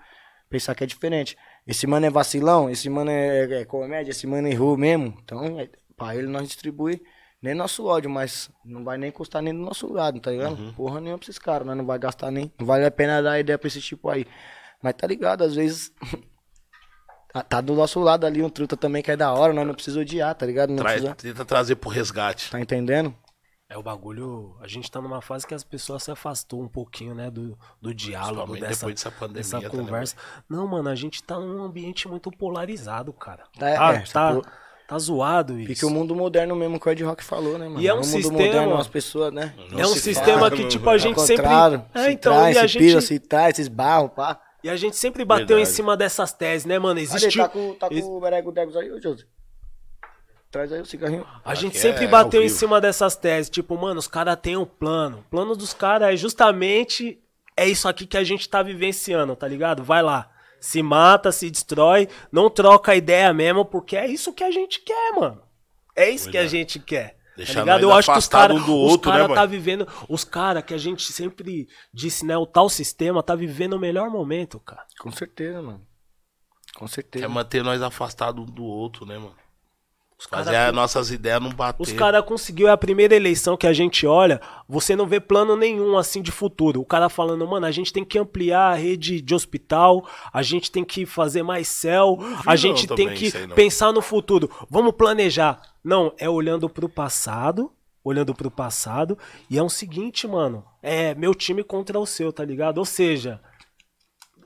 pensar 0.48 0.74
que 0.74 0.82
é 0.82 0.86
diferente. 0.86 1.36
Esse 1.66 1.86
mano 1.86 2.06
é 2.06 2.10
vacilão, 2.10 2.70
esse 2.70 2.88
mano 2.88 3.10
é, 3.10 3.60
é 3.60 3.64
comédia, 3.66 4.12
esse 4.12 4.26
mano 4.26 4.48
errou 4.48 4.78
mesmo. 4.78 5.14
Então, 5.22 5.60
é, 5.60 5.68
pra 5.94 6.16
ele 6.16 6.26
nós 6.26 6.48
distribui 6.48 7.02
nem 7.42 7.54
nosso 7.54 7.86
ódio, 7.86 8.10
mas 8.10 8.50
não 8.64 8.84
vai 8.84 8.98
nem 8.98 9.10
custar 9.10 9.42
nem 9.42 9.54
do 9.54 9.60
nosso 9.60 9.90
lado, 9.90 10.20
tá 10.20 10.30
ligado? 10.30 10.58
Uhum. 10.58 10.72
Porra 10.74 11.00
nenhuma 11.00 11.18
pra 11.18 11.24
esses 11.24 11.38
caras, 11.38 11.66
nós 11.66 11.76
não 11.76 11.86
vai 11.86 11.98
gastar 11.98 12.30
nem. 12.30 12.52
Não 12.58 12.66
vale 12.66 12.84
a 12.84 12.90
pena 12.90 13.22
dar 13.22 13.40
ideia 13.40 13.58
pra 13.58 13.68
esse 13.68 13.80
tipo 13.80 14.10
aí. 14.10 14.26
Mas 14.82 14.94
tá 14.94 15.06
ligado, 15.06 15.42
às 15.42 15.54
vezes. 15.54 15.92
tá, 17.32 17.42
tá 17.42 17.60
do 17.60 17.74
nosso 17.74 17.98
lado 18.00 18.26
ali 18.26 18.42
um 18.42 18.50
truta 18.50 18.76
também 18.76 19.02
que 19.02 19.10
é 19.10 19.16
da 19.16 19.32
hora, 19.32 19.54
nós 19.54 19.66
não 19.66 19.74
precisa 19.74 20.00
odiar, 20.00 20.34
tá 20.34 20.44
ligado? 20.44 20.70
Não 20.70 20.82
precisa. 20.82 21.14
Tenta 21.14 21.44
trazer 21.44 21.76
pro 21.76 21.88
resgate. 21.88 22.50
Tá 22.50 22.60
entendendo? 22.60 23.14
É 23.70 23.78
o 23.78 23.82
bagulho. 23.82 24.56
A 24.60 24.66
gente 24.66 24.90
tá 24.90 25.00
numa 25.00 25.22
fase 25.22 25.46
que 25.46 25.54
as 25.54 25.62
pessoas 25.62 26.02
se 26.02 26.10
afastou 26.10 26.60
um 26.60 26.68
pouquinho, 26.68 27.14
né? 27.14 27.30
Do, 27.30 27.56
do 27.80 27.94
diálogo, 27.94 28.54
dessa, 28.54 28.80
depois 28.80 28.94
dessa 28.96 29.10
pandemia, 29.12 29.42
dessa 29.42 29.60
tá 29.60 29.70
conversa. 29.70 30.16
Não, 30.48 30.66
mano, 30.66 30.88
a 30.88 30.94
gente 30.96 31.22
tá 31.22 31.38
num 31.38 31.62
ambiente 31.62 32.08
muito 32.08 32.30
polarizado, 32.32 33.12
cara. 33.12 33.44
É, 33.58 33.76
tá, 33.76 33.94
é, 33.94 34.00
tá, 34.00 34.34
tipo, 34.34 34.50
tá 34.90 34.98
zoado 34.98 35.56
isso. 35.60 35.72
Fica 35.74 35.86
o 35.86 35.90
mundo 35.90 36.16
moderno 36.16 36.56
mesmo 36.56 36.80
que 36.80 36.88
o 36.88 36.90
Ed 36.90 37.04
Rock 37.04 37.22
falou, 37.22 37.56
né, 37.56 37.68
mano? 37.68 37.80
E 37.80 37.86
é 37.86 37.92
um 37.94 37.98
mundo 37.98 38.06
sistema- 38.06 38.32
moderno, 38.38 38.76
as 38.76 38.88
pessoas, 38.88 39.32
né? 39.32 39.54
É 39.76 39.86
um 39.86 39.94
sistema 39.94 40.38
fala, 40.40 40.50
que, 40.50 40.66
tipo, 40.66 40.90
a 40.90 40.98
gente 40.98 41.20
sempre. 41.20 41.46
É, 41.94 42.04
se 42.06 42.10
então, 42.10 42.32
traz, 42.34 42.56
e 42.56 42.58
a 42.58 42.62
se 42.62 42.68
gente. 42.68 42.82
pira, 42.82 43.00
se 43.00 43.18
traz, 43.20 43.54
se 43.56 43.62
esbarram, 43.62 44.08
pá. 44.08 44.40
E 44.64 44.68
a 44.68 44.74
gente 44.76 44.96
sempre 44.96 45.24
bateu 45.24 45.46
Verdade. 45.56 45.70
em 45.70 45.72
cima 45.72 45.96
dessas 45.96 46.32
teses, 46.32 46.66
né, 46.66 46.76
mano? 46.78 46.98
Olha, 46.98 47.04
Existe. 47.04 47.38
tá 47.38 47.48
com, 47.48 47.72
tá 47.74 47.86
ex- 47.90 48.04
com 48.04 48.16
o 48.16 48.20
Berego 48.20 48.50
Degos 48.50 48.76
aí, 48.76 48.90
ô 48.90 49.00
José. 49.00 49.24
Traz 50.50 50.72
aí 50.72 50.80
o 50.80 50.84
cigarrinho. 50.84 51.24
A 51.44 51.54
gente 51.54 51.70
Aqui 51.74 51.78
sempre 51.78 52.04
é 52.06 52.08
bateu 52.08 52.40
ao 52.40 52.46
em 52.46 52.48
cima 52.48 52.80
dessas 52.80 53.14
teses. 53.14 53.48
Tipo, 53.48 53.78
mano, 53.78 54.00
os 54.00 54.08
caras 54.08 54.36
têm 54.42 54.56
um 54.56 54.64
plano. 54.66 55.18
O 55.18 55.30
plano 55.30 55.54
dos 55.54 55.72
caras 55.72 56.12
é 56.12 56.16
justamente. 56.16 57.20
É 57.56 57.68
isso 57.68 57.86
aqui 57.88 58.04
que 58.06 58.16
a 58.16 58.24
gente 58.24 58.48
tá 58.48 58.60
vivenciando, 58.62 59.36
tá 59.36 59.46
ligado? 59.46 59.84
Vai 59.84 60.02
lá. 60.02 60.28
Se 60.60 60.82
mata, 60.82 61.32
se 61.32 61.50
destrói. 61.50 62.08
Não 62.30 62.50
troca 62.50 62.94
ideia 62.94 63.32
mesmo, 63.32 63.64
porque 63.64 63.96
é 63.96 64.06
isso 64.06 64.32
que 64.32 64.44
a 64.44 64.50
gente 64.50 64.80
quer, 64.80 65.12
mano. 65.12 65.42
É 65.96 66.08
isso 66.08 66.30
que 66.30 66.38
a 66.38 66.46
gente 66.46 66.78
quer. 66.78 67.18
Deixar 67.36 67.54
tá 67.54 67.60
ligado? 67.60 67.82
Eu 67.82 67.92
acho 67.92 68.12
que 68.12 68.18
os 68.18 68.28
caras 68.28 68.60
um 68.60 68.64
do 68.64 68.74
outro, 68.74 69.10
os 69.10 69.16
cara 69.16 69.28
né, 69.28 69.34
tá 69.34 69.40
mano? 69.40 69.50
vivendo. 69.50 69.88
Os 70.08 70.24
caras 70.24 70.62
que 70.62 70.74
a 70.74 70.78
gente 70.78 71.10
sempre 71.10 71.66
disse, 71.92 72.24
né? 72.26 72.36
O 72.36 72.46
tal 72.46 72.68
sistema 72.68 73.22
tá 73.22 73.34
vivendo 73.34 73.74
o 73.74 73.78
melhor 73.78 74.10
momento, 74.10 74.60
cara. 74.60 74.84
Com 74.98 75.10
certeza, 75.10 75.62
mano. 75.62 75.86
Com 76.74 76.86
certeza. 76.86 77.24
Quer 77.24 77.32
manter 77.32 77.62
nós 77.64 77.80
afastados 77.82 78.42
um 78.42 78.46
do 78.46 78.64
outro, 78.64 79.06
né, 79.06 79.16
mano? 79.16 79.34
Os 80.20 80.26
Fazer 80.26 80.50
cara- 80.50 80.68
as 80.68 80.74
nossas 80.74 81.10
ideias 81.10 81.40
não 81.40 81.48
bater. 81.48 81.82
Os 81.82 81.92
caras 81.94 82.22
conseguiu 82.26 82.68
é 82.68 82.70
a 82.70 82.76
primeira 82.76 83.16
eleição 83.16 83.56
que 83.56 83.66
a 83.66 83.72
gente 83.72 84.06
olha, 84.06 84.38
você 84.68 84.94
não 84.94 85.06
vê 85.06 85.18
plano 85.18 85.56
nenhum 85.56 85.96
assim 85.96 86.20
de 86.20 86.30
futuro. 86.30 86.78
O 86.78 86.84
cara 86.84 87.08
falando, 87.08 87.48
mano, 87.48 87.64
a 87.64 87.70
gente 87.70 87.90
tem 87.90 88.04
que 88.04 88.18
ampliar 88.18 88.72
a 88.72 88.74
rede 88.74 89.22
de 89.22 89.34
hospital, 89.34 90.06
a 90.30 90.42
gente 90.42 90.70
tem 90.70 90.84
que 90.84 91.06
fazer 91.06 91.42
mais 91.42 91.68
céu, 91.68 92.18
a 92.44 92.50
não 92.50 92.56
gente 92.56 92.86
tem 92.88 93.14
que 93.14 93.32
pensar 93.54 93.92
no 93.92 94.02
futuro. 94.02 94.50
Vamos 94.68 94.92
planejar. 94.92 95.58
Não, 95.82 96.12
é 96.18 96.28
olhando 96.28 96.68
pro 96.68 96.86
passado, 96.86 97.72
olhando 98.04 98.34
pro 98.34 98.50
passado, 98.50 99.16
e 99.48 99.56
é 99.56 99.62
o 99.62 99.70
seguinte, 99.70 100.28
mano, 100.28 100.62
é 100.82 101.14
meu 101.14 101.34
time 101.34 101.64
contra 101.64 101.98
o 101.98 102.04
seu, 102.04 102.30
tá 102.30 102.44
ligado? 102.44 102.76
Ou 102.76 102.84
seja, 102.84 103.40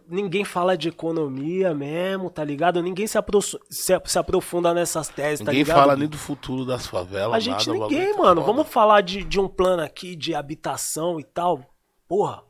ninguém 0.08 0.44
fala 0.44 0.76
de 0.76 0.88
economia 0.88 1.74
mesmo, 1.74 2.30
tá 2.30 2.42
ligado? 2.44 2.82
Ninguém 2.82 3.06
se, 3.06 3.16
apro- 3.18 3.40
se- 3.42 3.58
se 4.04 4.18
aprofunda 4.18 4.72
nessas 4.74 5.08
teses, 5.08 5.40
tá 5.44 5.50
Ninguém 5.50 5.64
ligado? 5.64 5.76
fala 5.78 5.96
nem 5.96 6.08
do 6.08 6.18
futuro 6.18 6.64
das 6.64 6.86
favelas, 6.86 7.34
A 7.36 7.40
gente 7.40 7.68
nada, 7.68 7.80
ninguém, 7.80 8.12
tá 8.12 8.18
mano. 8.18 8.40
foda. 8.42 8.52
Vamos 8.52 8.68
falar 8.68 9.00
de, 9.00 9.22
de 9.24 9.40
um 9.40 9.48
plano 9.48 9.82
aqui 9.82 10.14
de 10.16 10.34
habitação 10.34 11.18
e 11.18 11.24
tal. 11.24 11.60
Porra, 12.08 12.42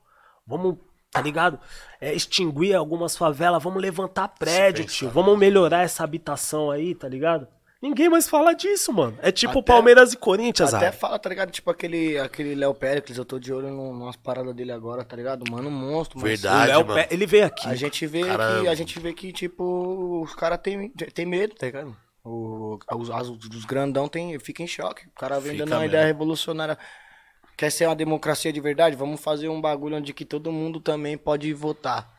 vamos, 0.46 0.76
tá 1.10 1.20
ligado? 1.20 1.58
É, 2.00 2.12
extinguir 2.12 2.74
algumas 2.74 3.16
favelas, 3.16 3.62
vamos 3.62 3.80
levantar 3.80 4.28
prédio, 4.28 4.84
tio. 4.84 5.10
Vamos 5.10 5.38
melhorar 5.38 5.82
essa 5.82 6.02
habitação 6.04 6.70
aí, 6.70 6.94
tá 6.94 7.08
ligado? 7.08 7.46
Ninguém 7.84 8.08
mais 8.08 8.26
fala 8.26 8.54
disso, 8.54 8.90
mano. 8.94 9.18
É 9.20 9.30
tipo 9.30 9.58
Até- 9.58 9.62
Palmeiras 9.72 10.14
e 10.14 10.16
Corinthians, 10.16 10.72
Até 10.72 10.90
fala, 10.90 11.18
tá 11.18 11.28
ligado? 11.28 11.50
Tipo 11.50 11.70
aquele, 11.70 12.18
aquele 12.18 12.54
Léo 12.54 12.72
Péricles, 12.72 13.18
eu 13.18 13.26
tô 13.26 13.38
de 13.38 13.52
olho 13.52 13.68
numas 13.68 14.16
paradas 14.16 14.54
dele 14.54 14.72
agora, 14.72 15.04
tá 15.04 15.14
ligado? 15.14 15.44
Mano, 15.50 15.70
monstro, 15.70 16.18
mas 16.18 16.40
Verdade. 16.40 16.68
Léo 16.68 16.86
mano. 16.86 16.94
Pé- 16.94 17.08
ele 17.10 17.26
veio 17.26 17.44
aqui. 17.44 17.68
A 17.68 17.74
gente 17.74 18.06
vê 18.06 18.22
que, 18.22 18.68
a 18.68 18.74
gente 18.74 18.98
vê 18.98 19.12
que, 19.12 19.30
tipo, 19.34 20.22
os 20.24 20.34
caras 20.34 20.58
tem, 20.62 20.88
tem 20.88 21.26
medo, 21.26 21.54
tá 21.54 21.66
ligado? 21.66 21.94
O 22.24 22.78
o- 22.90 22.96
os, 22.96 23.10
as- 23.10 23.28
os 23.28 23.64
grandão 23.66 24.08
tem, 24.08 24.38
fica 24.38 24.62
em 24.62 24.66
choque. 24.66 25.06
O 25.08 25.10
cara 25.20 25.38
vem 25.38 25.52
Fica 25.52 25.64
dando 25.66 25.72
uma 25.74 25.80
mesmo. 25.80 25.90
ideia 25.94 26.06
revolucionária. 26.06 26.78
Quer 27.54 27.70
ser 27.70 27.86
uma 27.86 27.94
democracia 27.94 28.50
de 28.50 28.60
verdade? 28.62 28.96
Vamos 28.96 29.20
fazer 29.20 29.50
um 29.50 29.60
bagulho 29.60 29.96
onde 29.98 30.14
que 30.14 30.24
todo 30.24 30.50
mundo 30.50 30.80
também 30.80 31.18
pode 31.18 31.52
votar. 31.52 32.10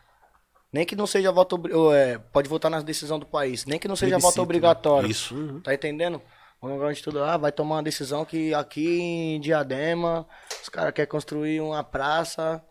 Nem 0.75 0.85
que 0.85 0.93
não 0.93 1.07
seja 1.07 1.31
voto. 1.31 1.57
é, 1.93 2.17
pode 2.33 2.49
votar 2.49 2.69
nas 2.69 2.83
decisões 2.83 3.21
do 3.21 3.25
país. 3.25 3.65
Nem 3.65 3.79
que 3.79 3.87
não 3.87 3.95
seja 3.95 4.17
Plebiscito, 4.17 4.35
voto 4.35 4.43
obrigatório. 4.43 5.09
Isso. 5.09 5.61
Tá 5.63 5.73
entendendo? 5.73 6.21
Um 6.61 6.67
lugar 6.67 6.89
onde 6.89 7.01
tudo, 7.01 7.23
ah, 7.23 7.37
vai 7.37 7.49
tomar 7.49 7.75
uma 7.75 7.83
decisão 7.83 8.25
que 8.25 8.53
aqui 8.53 8.99
em 8.99 9.39
Diadema 9.39 10.27
os 10.61 10.67
caras 10.67 10.93
querem 10.93 11.09
construir 11.09 11.61
uma 11.61 11.81
praça, 11.81 12.61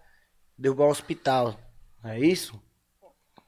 derrubar 0.58 0.84
um 0.84 0.90
hospital. 0.90 1.58
É 2.04 2.20
isso? 2.20 2.60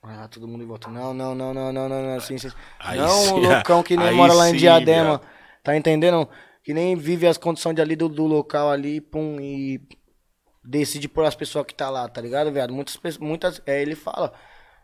Vai 0.03 0.16
lá 0.16 0.27
todo 0.27 0.49
mundo 0.49 0.64
em 0.64 0.66
volta. 0.66 0.88
Não, 0.88 1.12
não, 1.12 1.35
não, 1.35 1.53
não, 1.53 1.71
não, 1.71 1.87
não, 1.90 2.03
não, 2.03 2.16
assim. 2.16 2.37
Aí 2.81 2.99
não 2.99 3.09
sim, 3.11 3.33
o 3.35 3.37
loucão 3.37 3.83
que 3.83 3.95
nem 3.95 4.14
mora 4.14 4.33
lá 4.33 4.49
em 4.49 4.53
sim, 4.53 4.61
Diadema. 4.61 5.21
Tá 5.62 5.77
entendendo? 5.77 6.27
Que 6.64 6.73
nem 6.73 6.97
vive 6.97 7.27
as 7.27 7.37
condições 7.37 7.75
de 7.75 7.83
ali 7.83 7.95
do, 7.95 8.09
do 8.09 8.25
local 8.25 8.71
ali, 8.71 9.03
pum, 9.03 9.38
e 9.38 9.83
decide 10.66 11.09
por 11.09 11.24
as 11.24 11.35
pessoas 11.35 11.64
que 11.66 11.74
tá 11.74 11.88
lá, 11.90 12.09
tá 12.09 12.20
ligado, 12.20 12.50
viado? 12.52 12.72
Muitas 12.72 12.96
pessoas, 12.96 13.18
muitas, 13.26 13.62
é, 13.66 13.81
ele 13.81 13.94
fala, 13.94 14.33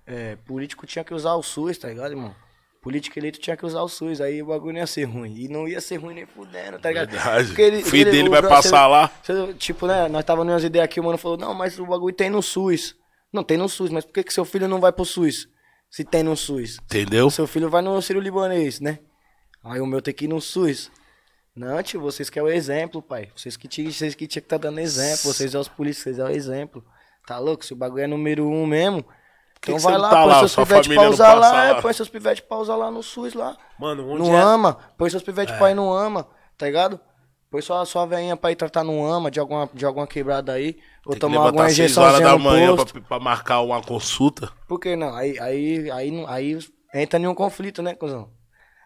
é, 0.06 0.36
político 0.46 0.86
tinha 0.86 1.04
que 1.04 1.12
usar 1.14 1.34
o 1.34 1.42
SUS, 1.42 1.78
tá 1.78 1.88
ligado, 1.88 2.12
irmão? 2.12 2.34
Político 2.82 3.16
eleito 3.18 3.38
tinha 3.38 3.56
que 3.56 3.64
usar 3.64 3.80
o 3.82 3.88
SUS, 3.88 4.20
aí 4.20 4.42
o 4.42 4.46
bagulho 4.46 4.72
não 4.72 4.80
ia 4.80 4.86
ser 4.88 5.04
ruim. 5.04 5.34
E 5.36 5.46
não 5.48 5.68
ia 5.68 5.80
ser 5.80 5.96
ruim 5.98 6.14
nem 6.14 6.26
fudendo, 6.26 6.80
tá 6.80 6.88
ligado? 6.88 7.10
Verdade. 7.10 7.46
Porque 7.46 7.62
ele- 7.62 7.76
o 7.82 7.84
filho 7.84 8.08
ele- 8.08 8.10
dele 8.10 8.28
o 8.28 8.32
vai 8.32 8.42
passar 8.42 8.88
lá. 8.88 9.08
Você- 9.22 9.54
Tipo, 9.54 9.86
né, 9.86 10.08
nós 10.08 10.24
tava 10.24 10.42
numas 10.44 10.64
ideias 10.64 10.84
aqui, 10.86 10.98
o 10.98 11.04
mano 11.04 11.16
falou, 11.16 11.38
não, 11.38 11.54
mas 11.54 11.78
o 11.78 11.86
bagulho 11.86 12.14
tem 12.14 12.28
no 12.28 12.42
SUS. 12.42 12.96
Não, 13.32 13.44
tem 13.44 13.56
no 13.56 13.68
SUS, 13.68 13.90
mas 13.90 14.04
por 14.04 14.12
que, 14.12 14.24
que 14.24 14.32
seu 14.34 14.44
filho 14.44 14.66
não 14.66 14.80
vai 14.80 14.90
pro 14.92 15.04
SUS? 15.04 15.46
Se 15.88 16.02
tem 16.04 16.22
no 16.24 16.36
SUS. 16.36 16.78
Entendeu? 16.82 17.30
Seu 17.30 17.46
filho 17.46 17.70
vai 17.70 17.82
no 17.82 18.02
Ciro 18.02 18.18
Libanês, 18.18 18.80
né? 18.80 18.98
Aí 19.62 19.80
o 19.80 19.86
meu 19.86 20.02
tem 20.02 20.12
que 20.12 20.24
ir 20.24 20.28
no 20.28 20.40
SUS. 20.40 20.90
Não, 21.54 21.82
tio, 21.82 22.00
vocês 22.00 22.30
que 22.30 22.38
é 22.38 22.42
o 22.42 22.48
exemplo, 22.48 23.02
pai. 23.02 23.30
Vocês 23.36 23.56
que 23.56 23.68
tinham 23.68 23.92
vocês 23.92 24.14
que 24.14 24.26
tinha 24.26 24.40
que 24.42 24.48
tá 24.48 24.56
dando 24.56 24.80
exemplo. 24.80 25.32
Vocês 25.32 25.54
é 25.54 25.58
os 25.58 25.68
polícias, 25.68 26.16
vocês 26.16 26.18
é 26.18 26.24
o 26.24 26.30
exemplo. 26.30 26.84
Tá 27.26 27.38
louco? 27.38 27.64
Se 27.64 27.72
o 27.72 27.76
bagulho 27.76 28.02
é 28.02 28.06
número 28.06 28.46
um 28.46 28.66
mesmo. 28.66 29.04
Então 29.58 29.76
que 29.76 29.82
vai 29.82 29.96
lá, 29.96 30.10
tá 30.10 30.22
põe 30.22 30.28
lá? 30.28 30.38
seus 30.40 30.54
pivetes 30.56 30.92
pra 30.92 31.08
usar 31.08 31.34
lá, 31.34 31.64
é, 31.66 31.80
põe 31.80 31.92
seus 31.92 32.08
pivetes 32.08 32.40
pra 32.40 32.56
usar 32.56 32.74
lá 32.74 32.90
no 32.90 33.00
SUS 33.00 33.32
lá. 33.34 33.56
Mano, 33.78 34.08
onde 34.10 34.28
Não 34.28 34.36
é... 34.36 34.42
ama, 34.42 34.76
põe 34.98 35.08
seus 35.08 35.22
pivetes 35.22 35.54
pra 35.56 35.70
ir 35.70 35.74
no 35.74 35.92
ama, 35.92 36.26
tá 36.58 36.66
ligado? 36.66 36.98
Põe 37.48 37.60
sua, 37.62 37.84
sua 37.84 38.06
veinha 38.06 38.36
pra 38.36 38.50
ir 38.50 38.56
tratar 38.56 38.82
no 38.82 39.04
ama 39.06 39.30
de 39.30 39.38
alguma, 39.38 39.68
de 39.72 39.84
alguma 39.84 40.06
quebrada 40.06 40.52
aí. 40.52 40.78
Ou 41.06 41.12
Tem 41.12 41.20
tomar 41.20 41.42
alguma 41.42 41.68
6 41.68 41.96
horas 41.98 42.14
injeçãozinha 42.18 42.28
da 42.28 42.38
manhã 42.38 42.74
pra, 42.74 43.00
pra 43.02 43.20
marcar 43.20 43.60
uma 43.60 43.80
consulta. 43.80 44.50
Por 44.66 44.80
que 44.80 44.96
não? 44.96 45.14
Aí, 45.14 45.38
aí, 45.38 45.90
aí, 45.90 46.10
não- 46.10 46.26
aí 46.26 46.58
entra 46.94 47.20
em 47.20 47.26
um 47.28 47.34
conflito, 47.34 47.82
né, 47.82 47.94
cuzão? 47.94 48.30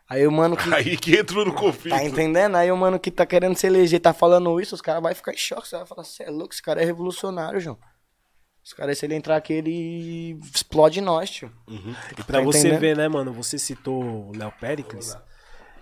Aí 0.09 0.27
o 0.27 0.31
mano 0.33 0.57
que. 0.57 0.63
Aí 0.75 0.97
que 0.97 1.17
entrou 1.17 1.45
no 1.45 1.53
conflito. 1.55 1.95
Tá 1.97 2.05
entendendo? 2.05 2.57
Aí 2.57 2.71
o 2.71 2.77
mano 2.77 2.99
que 2.99 3.11
tá 3.11 3.27
querendo 3.27 3.57
se 3.57 3.67
eleger 3.67 4.01
tá 4.01 4.13
falando 4.13 4.61
isso, 4.61 4.75
os 4.75 4.81
caras 4.81 5.03
vão 5.03 5.15
ficar 5.15 5.33
em 5.33 5.37
choque. 5.37 5.69
Você 5.69 5.77
vai 5.77 5.87
falar, 5.87 6.05
você 6.05 6.23
é 6.23 6.31
louco, 6.31 6.55
esse 6.55 6.63
cara 6.63 6.81
é 6.81 6.85
revolucionário, 6.85 7.59
João. 7.61 7.79
Os 8.65 8.73
caras, 8.73 8.99
se 8.99 9.07
ele 9.07 9.15
entrar 9.15 9.37
aqui, 9.37 9.53
ele 9.53 10.39
explode 10.55 11.01
nós, 11.01 11.31
tio. 11.31 11.53
E 12.19 12.23
pra 12.25 12.39
Tá 12.39 12.45
você 12.45 12.59
entendendo? 12.59 12.81
ver, 12.81 12.97
né, 12.97 13.09
mano? 13.09 13.33
Você 13.33 13.59
citou 13.59 14.03
o 14.31 14.37
Léo 14.37 14.53
Pericles. 14.61 15.17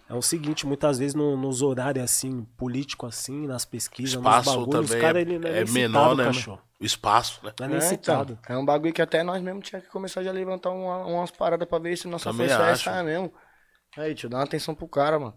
É 0.06 0.12
o 0.12 0.20
seguinte, 0.20 0.66
muitas 0.66 0.98
vezes 0.98 1.14
no- 1.14 1.34
nos 1.34 1.62
horários 1.62 2.04
assim, 2.04 2.44
político 2.58 3.06
assim, 3.06 3.46
nas 3.46 3.64
pesquisas, 3.64 4.14
nos 4.16 4.22
espaço 4.22 4.58
bagulhos, 4.60 4.84
os 4.84 4.90
também 4.90 5.00
caras 5.02 5.16
é, 5.16 5.20
ele 5.22 5.38
não 5.38 5.48
é, 5.48 5.60
é 5.60 5.64
nem 5.64 5.72
menor, 5.72 6.00
citado, 6.10 6.16
né? 6.16 6.24
cachorro. 6.24 6.60
O 6.78 6.84
espaço, 6.84 7.40
né? 7.42 7.52
Não 7.58 7.66
é 7.66 7.68
nem 7.70 7.78
É, 7.78 7.80
citado. 7.80 8.38
então, 8.42 8.54
é 8.56 8.58
um 8.58 8.64
bagulho 8.66 8.92
que 8.92 9.00
até 9.00 9.22
nós 9.22 9.40
mesmo 9.42 9.62
tinha 9.62 9.80
que 9.80 9.88
começar 9.88 10.22
já 10.22 10.28
a 10.28 10.34
levantar 10.34 10.70
uma- 10.72 11.06
umas 11.06 11.30
paradas 11.30 11.66
pra 11.66 11.78
ver 11.78 11.96
se 11.96 12.06
nossa 12.06 12.30
Também 12.30 12.48
força 12.48 12.66
é 12.68 12.70
essa 12.72 13.02
mesmo. 13.02 13.32
Aí, 13.96 14.14
tio, 14.14 14.28
dá 14.28 14.38
uma 14.38 14.44
atenção 14.44 14.74
pro 14.74 14.88
cara, 14.88 15.18
mano. 15.18 15.34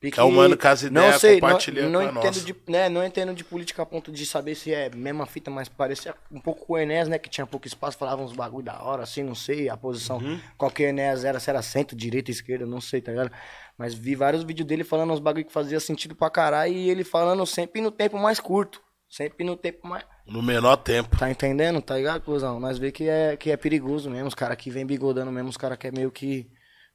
Porque 0.00 0.20
É 0.20 0.22
o 0.22 0.30
mano 0.30 0.56
com 0.56 0.68
as 0.68 0.82
ideias, 0.84 1.12
não 1.14 1.18
sei, 1.18 1.40
compartilha 1.40 1.82
não, 1.88 1.90
não 1.90 2.02
entendo 2.04 2.24
nossa. 2.24 2.44
de, 2.44 2.54
né, 2.68 2.88
não 2.88 3.04
entendo 3.04 3.34
de 3.34 3.42
política 3.42 3.82
a 3.82 3.86
ponto 3.86 4.12
de 4.12 4.24
saber 4.24 4.54
se 4.54 4.72
é 4.72 4.88
mesma 4.90 5.26
fita, 5.26 5.50
mas 5.50 5.68
parecia 5.68 6.14
um 6.30 6.40
pouco 6.40 6.64
com 6.66 6.74
o 6.74 6.78
Enéas, 6.78 7.08
né, 7.08 7.18
que 7.18 7.28
tinha 7.28 7.44
pouco 7.44 7.66
espaço, 7.66 7.98
falava 7.98 8.22
uns 8.22 8.32
bagulho 8.32 8.64
da 8.64 8.80
hora, 8.80 9.02
assim, 9.02 9.24
não 9.24 9.34
sei, 9.34 9.68
a 9.68 9.76
posição, 9.76 10.18
Uhum. 10.18 10.38
qual 10.56 10.70
que 10.70 10.84
o 10.84 10.86
Enéas 10.86 11.24
era, 11.24 11.40
se 11.40 11.50
era 11.50 11.60
centro, 11.62 11.96
direita, 11.96 12.30
esquerda, 12.30 12.64
não 12.64 12.80
sei, 12.80 13.00
tá 13.00 13.10
ligado? 13.10 13.32
Mas 13.76 13.92
vi 13.92 14.14
vários 14.14 14.44
vídeos 14.44 14.68
dele 14.68 14.84
falando 14.84 15.12
uns 15.12 15.18
bagulho 15.18 15.44
que 15.44 15.52
fazia 15.52 15.80
sentido 15.80 16.14
pra 16.14 16.30
caralho 16.30 16.72
e 16.72 16.88
ele 16.88 17.02
falando 17.02 17.44
sempre 17.44 17.80
no 17.80 17.90
tempo 17.90 18.16
mais 18.18 18.38
curto, 18.38 18.80
sempre 19.08 19.44
no 19.44 19.56
tempo 19.56 19.84
mais... 19.88 20.04
No 20.24 20.40
menor 20.40 20.76
tempo. 20.76 21.18
Tá 21.18 21.28
entendendo? 21.28 21.82
Tá 21.82 21.96
ligado, 21.96 22.20
cuzão? 22.22 22.60
Nós 22.60 22.78
vê 22.78 22.92
que 22.92 23.08
é, 23.08 23.36
que 23.36 23.50
é 23.50 23.56
perigoso 23.56 24.08
mesmo. 24.10 24.28
Os 24.28 24.34
caras 24.34 24.56
que 24.58 24.70
vem 24.70 24.86
bigodando 24.86 25.32
mesmo, 25.32 25.48
os 25.48 25.56
caras 25.56 25.76
que 25.78 25.86
é 25.88 25.90
meio 25.90 26.12
que. 26.12 26.46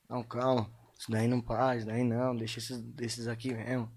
Não, 0.07 0.21
calma. 0.23 0.69
Isso 1.03 1.11
daí 1.11 1.27
não 1.27 1.41
faz, 1.43 1.79
isso 1.79 1.87
daí 1.87 2.01
não. 2.01 2.33
Deixa 2.33 2.59
esses, 2.59 2.79
desses 2.79 3.27
aqui 3.27 3.53
mesmo. 3.53 3.91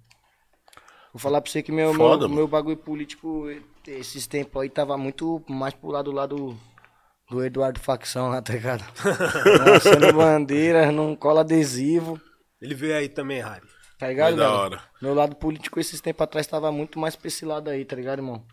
Vou 1.12 1.21
falar 1.21 1.40
pra 1.40 1.49
você 1.49 1.62
que 1.62 1.71
meu, 1.71 1.95
Foda, 1.95 2.27
meu, 2.27 2.38
meu 2.38 2.49
bagulho 2.49 2.77
político, 2.77 3.45
esses 3.87 4.27
tempos 4.27 4.61
aí, 4.61 4.69
tava 4.69 4.99
muito 4.99 5.40
mais 5.49 5.73
pro 5.73 5.88
lado 5.90 6.11
lá 6.11 6.27
do, 6.27 6.59
do 7.31 7.45
Eduardo 7.45 7.79
Facção 7.79 8.29
lá, 8.31 8.42
tá 8.42 8.53
ligado? 8.55 8.85
Lançando 9.64 10.12
bandeira, 10.12 10.90
não 10.90 11.14
cola 11.14 11.42
adesivo, 11.42 12.21
Ele 12.61 12.75
veio 12.75 12.97
aí 12.97 13.09
também, 13.09 13.40
Harry. 13.40 13.66
tá 14.01 14.09
ligado, 14.09 14.37
da 14.37 14.51
hora. 14.53 14.83
Meu 15.01 15.14
lado 15.14 15.37
político 15.37 15.79
esses 15.79 16.01
tempos 16.01 16.25
atrás 16.25 16.45
tava 16.49 16.73
muito 16.73 16.99
mais 16.99 17.14
pra 17.14 17.29
esse 17.29 17.45
lado 17.47 17.71
aí, 17.71 17.85
tá 17.85 17.95
ligado, 17.95 18.19
irmão? 18.19 18.45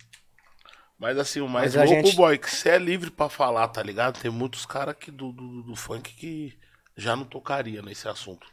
Mas 0.99 1.17
assim, 1.17 1.41
o 1.41 1.49
mais 1.49 1.75
Mas 1.75 1.89
louco, 1.89 2.05
gente- 2.05 2.15
boy, 2.15 2.37
que 2.37 2.49
você 2.55 2.69
é 2.69 2.77
livre 2.77 3.09
pra 3.09 3.27
falar, 3.29 3.67
tá 3.69 3.81
ligado? 3.81 4.21
Tem 4.21 4.29
muitos 4.31 4.63
caras 4.63 4.95
que 4.95 5.09
do, 5.11 5.31
do, 5.33 5.63
do 5.63 5.75
funk 5.75 6.13
que 6.13 6.53
já 6.95 7.15
não 7.15 7.25
tocaria 7.25 7.81
nesse 7.81 8.07
assunto. 8.07 8.47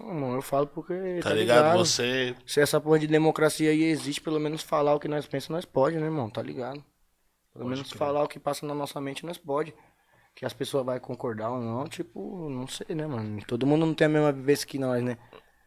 Não, 0.00 0.34
eu 0.34 0.42
falo 0.42 0.66
porque. 0.66 1.20
Tá, 1.22 1.32
ligado? 1.32 1.76
Você. 1.78 2.34
Se 2.46 2.60
essa 2.60 2.80
porra 2.80 2.98
de 2.98 3.06
democracia 3.06 3.70
aí 3.70 3.84
existe, 3.84 4.20
pelo 4.20 4.40
menos 4.40 4.62
falar 4.62 4.94
o 4.94 5.00
que 5.00 5.06
nós 5.06 5.24
pensamos, 5.26 5.50
nós 5.50 5.64
pode, 5.64 5.96
né, 5.96 6.04
irmão? 6.06 6.28
Tá 6.28 6.42
ligado? 6.42 6.84
Pelo 7.52 7.68
menos 7.68 7.90
falar 7.92 8.24
o 8.24 8.28
que 8.28 8.40
passa 8.40 8.66
na 8.66 8.74
nossa 8.74 9.00
mente, 9.00 9.24
nós 9.24 9.38
pode. 9.38 9.72
Que 10.34 10.44
as 10.44 10.52
pessoas 10.52 10.84
vão 10.84 10.98
concordar 10.98 11.50
ou 11.50 11.60
não, 11.60 11.86
tipo, 11.86 12.48
não 12.50 12.66
sei, 12.66 12.96
né, 12.96 13.06
mano? 13.06 13.40
Todo 13.46 13.64
mundo 13.68 13.86
não 13.86 13.94
tem 13.94 14.06
a 14.06 14.10
mesma 14.10 14.32
vivência 14.32 14.66
que 14.66 14.80
nós, 14.80 15.00
né? 15.00 15.16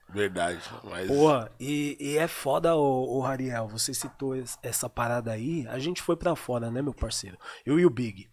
Verdade. 0.09 0.59
Mas. 0.83 1.07
Porra, 1.07 1.49
e, 1.57 1.95
e 1.99 2.17
é 2.17 2.27
foda, 2.27 2.75
ô, 2.75 3.17
ô 3.17 3.21
Rariel, 3.21 3.69
você 3.69 3.93
citou 3.93 4.35
es- 4.35 4.57
essa 4.61 4.89
parada 4.89 5.31
aí, 5.31 5.65
a 5.69 5.79
gente 5.79 6.01
foi 6.01 6.17
pra 6.17 6.35
fora, 6.35 6.69
né, 6.69 6.81
meu 6.81 6.93
parceiro? 6.93 7.37
Eu 7.65 7.79
e 7.79 7.85
o 7.85 7.89
Big. 7.89 8.29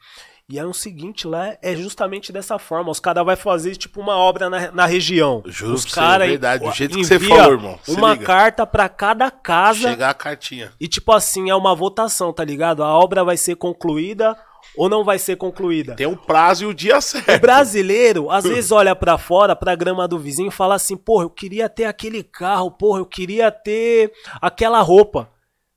E 0.51 0.59
é 0.59 0.65
o 0.65 0.75
seguinte, 0.75 1.27
lá 1.27 1.57
é 1.63 1.75
justamente 1.75 2.31
dessa 2.31 2.59
forma, 2.59 2.91
os 2.91 3.01
caras 3.01 3.25
vão 3.25 3.35
fazer 3.35 3.75
tipo 3.77 3.99
uma 3.99 4.15
obra 4.17 4.51
na, 4.51 4.71
na 4.73 4.85
região. 4.87 5.43
Juro 5.47 5.73
os 5.73 5.87
cara 5.87 6.27
é 6.27 6.29
verdade, 6.29 6.65
do 6.65 6.71
jeito 6.73 6.99
que 6.99 7.05
você 7.05 7.19
falou, 7.19 7.53
irmão, 7.53 7.79
se 7.83 7.93
Uma 7.93 8.13
liga. 8.13 8.27
carta 8.27 8.67
pra 8.67 8.87
cada 8.89 9.31
casa 9.31 9.89
Chegar 9.89 10.11
a 10.11 10.15
cartinha. 10.15 10.71
e 10.79 10.87
tipo 10.87 11.13
assim, 11.13 11.49
é 11.49 11.55
uma 11.55 11.75
votação, 11.75 12.31
tá 12.31 12.45
ligado? 12.45 12.85
A 12.85 12.93
obra 12.99 13.25
vai 13.25 13.39
ser 13.39 13.57
concluída 13.57 14.37
ou 14.77 14.87
não 14.89 15.03
vai 15.03 15.19
ser 15.19 15.37
concluída. 15.37 15.95
Tem 15.95 16.07
o 16.07 16.15
prazo 16.17 16.65
e 16.65 16.67
o 16.67 16.75
dia 16.75 16.99
O 16.99 17.01
certo. 17.01 17.41
brasileiro, 17.41 18.31
às 18.31 18.45
vezes, 18.49 18.71
olha 18.71 18.95
pra 18.95 19.17
fora, 19.17 19.57
pra 19.57 19.75
grama 19.75 20.07
do 20.07 20.19
vizinho 20.19 20.49
e 20.49 20.53
fala 20.53 20.75
assim: 20.75 20.95
porra, 20.97 21.25
eu 21.25 21.31
queria 21.31 21.71
ter 21.71 21.87
aquele 21.87 22.23
carro, 22.23 22.71
porra, 22.71 22.99
eu 23.01 23.07
queria 23.07 23.51
ter 23.51 24.13
aquela 24.43 24.81
roupa, 24.83 25.31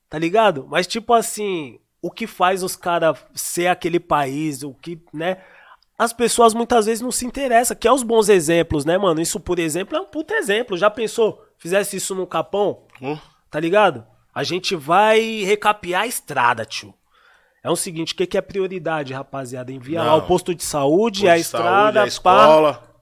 tá 0.09 0.19
ligado? 0.19 0.67
Mas, 0.69 0.87
tipo 0.87 1.13
assim, 1.13 1.79
o 2.01 2.11
que 2.11 2.27
faz 2.27 2.63
os 2.63 2.75
caras 2.75 3.17
ser 3.33 3.67
aquele 3.67 3.99
país, 3.99 4.63
o 4.63 4.73
que, 4.73 5.01
né? 5.13 5.37
As 5.97 6.13
pessoas 6.13 6.53
muitas 6.53 6.85
vezes 6.85 7.01
não 7.01 7.11
se 7.11 7.25
interessam, 7.25 7.75
que 7.75 7.87
é 7.87 7.91
os 7.91 8.03
bons 8.03 8.29
exemplos, 8.29 8.85
né, 8.85 8.97
mano? 8.99 9.19
Isso, 9.19 9.39
por 9.39 9.57
exemplo, 9.57 9.97
é 9.97 10.01
um 10.01 10.05
puta 10.05 10.35
exemplo. 10.35 10.77
Já 10.77 10.89
pensou? 10.91 11.43
Fizesse 11.57 11.97
isso 11.97 12.13
no 12.13 12.27
Capão, 12.27 12.83
Hum? 13.01 13.17
tá 13.49 13.59
ligado? 13.59 14.05
A 14.33 14.43
gente 14.43 14.75
vai 14.75 15.19
recapear 15.43 16.03
a 16.03 16.07
estrada, 16.07 16.63
tio. 16.65 16.93
É 17.63 17.69
o 17.71 17.75
seguinte, 17.75 18.13
o 18.13 18.15
que, 18.15 18.27
que 18.27 18.37
é 18.37 18.41
prioridade, 18.41 19.11
rapaziada? 19.11 19.71
Envia 19.71 20.03
lá 20.03 20.11
Não. 20.11 20.17
o 20.19 20.27
posto 20.27 20.53
de 20.53 20.63
saúde, 20.63 21.21
Posto 21.21 21.31
a 21.31 21.35
de 21.35 21.41
estrada, 21.41 21.67
saúde, 21.71 21.97
a 21.97 22.01
pá. 22.01 22.07
escola. 22.07 22.93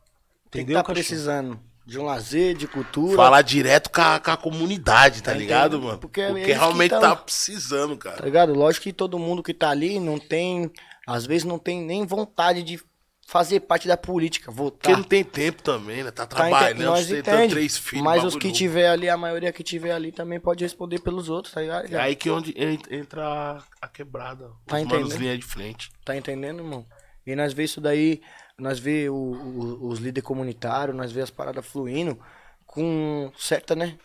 Que 0.50 0.60
Entendeu, 0.62 0.78
tá 0.82 0.84
precisando 0.94 1.60
de 1.86 2.00
um 2.00 2.04
lazer, 2.04 2.56
de 2.56 2.68
cultura. 2.68 3.16
Falar 3.16 3.42
direto 3.44 3.90
com 3.92 4.02
a, 4.02 4.20
com 4.20 4.32
a 4.32 4.38
comunidade, 4.38 5.22
tá 5.22 5.32
Tá 5.32 5.38
ligado, 5.38 5.82
mano? 5.82 6.00
Porque 6.00 6.26
Porque, 6.26 6.52
é 6.52 6.56
realmente 6.56 6.90
tão- 6.92 7.00
tá 7.02 7.16
precisando, 7.16 7.96
Tá 7.96 8.12
cara. 8.12 8.26
ligado? 8.26 8.54
Lógico 8.54 8.84
que 8.84 8.94
todo 8.94 9.20
mundo 9.20 9.44
que 9.44 9.54
tá 9.54 9.70
ali 9.70 10.00
não 10.00 10.18
tem. 10.20 10.72
Às 11.08 11.26
vezes 11.26 11.44
não 11.44 11.60
tem 11.60 11.82
nem 11.82 12.06
vontade 12.06 12.64
de 12.64 12.80
fazer 13.28 13.60
parte 13.62 13.88
da 13.88 13.98
política, 13.98 14.52
votar. 14.52 14.80
Porque 14.82 14.96
não 14.96 15.04
tem 15.04 15.24
tempo 15.24 15.62
também, 15.64 16.04
né? 16.04 16.12
Tá 16.12 16.26
Tá 16.28 16.36
trabalhando, 16.36 16.96
sustentando 16.98 17.38
entende, 17.38 17.54
três 17.54 17.78
filhos. 17.78 18.04
Mas 18.04 18.24
os 18.24 18.36
que 18.36 18.52
tiver 18.52 18.88
ali, 18.90 19.10
a 19.10 19.18
maioria 19.18 19.52
que 19.52 19.64
tiver 19.64 19.92
ali 19.92 20.12
também 20.12 20.40
pode 20.40 20.64
responder 20.64 21.00
pelos 21.02 21.28
outros, 21.30 21.54
tá 21.54 21.62
ligado? 21.62 21.92
É 21.94 22.00
aí 22.00 22.16
que 22.16 22.30
onde 22.30 22.52
en- 22.58 22.80
entra 22.90 23.64
a- 23.82 23.88
quebrada. 23.88 24.50
Tá 24.66 24.78
os 24.78 24.82
entendendo? 24.84 25.18
linha 25.18 25.38
de 25.38 25.44
frente. 25.46 25.92
Tá 26.04 26.16
entendendo, 26.16 26.60
irmão? 26.60 26.86
E 27.26 27.36
nós 27.36 27.54
vê 27.54 27.64
isso 27.64 27.82
daí, 27.82 28.22
nós 28.58 28.80
vê 28.80 29.10
o- 29.10 29.14
o- 29.16 29.88
os 29.88 30.00
líderes 30.00 30.26
comunitários, 30.28 30.96
nós 30.96 31.12
vê 31.12 31.22
as 31.22 31.30
paradas 31.30 31.66
fluindo 31.66 32.18
com 32.66 33.32
certa, 33.38 33.76
né? 33.76 33.98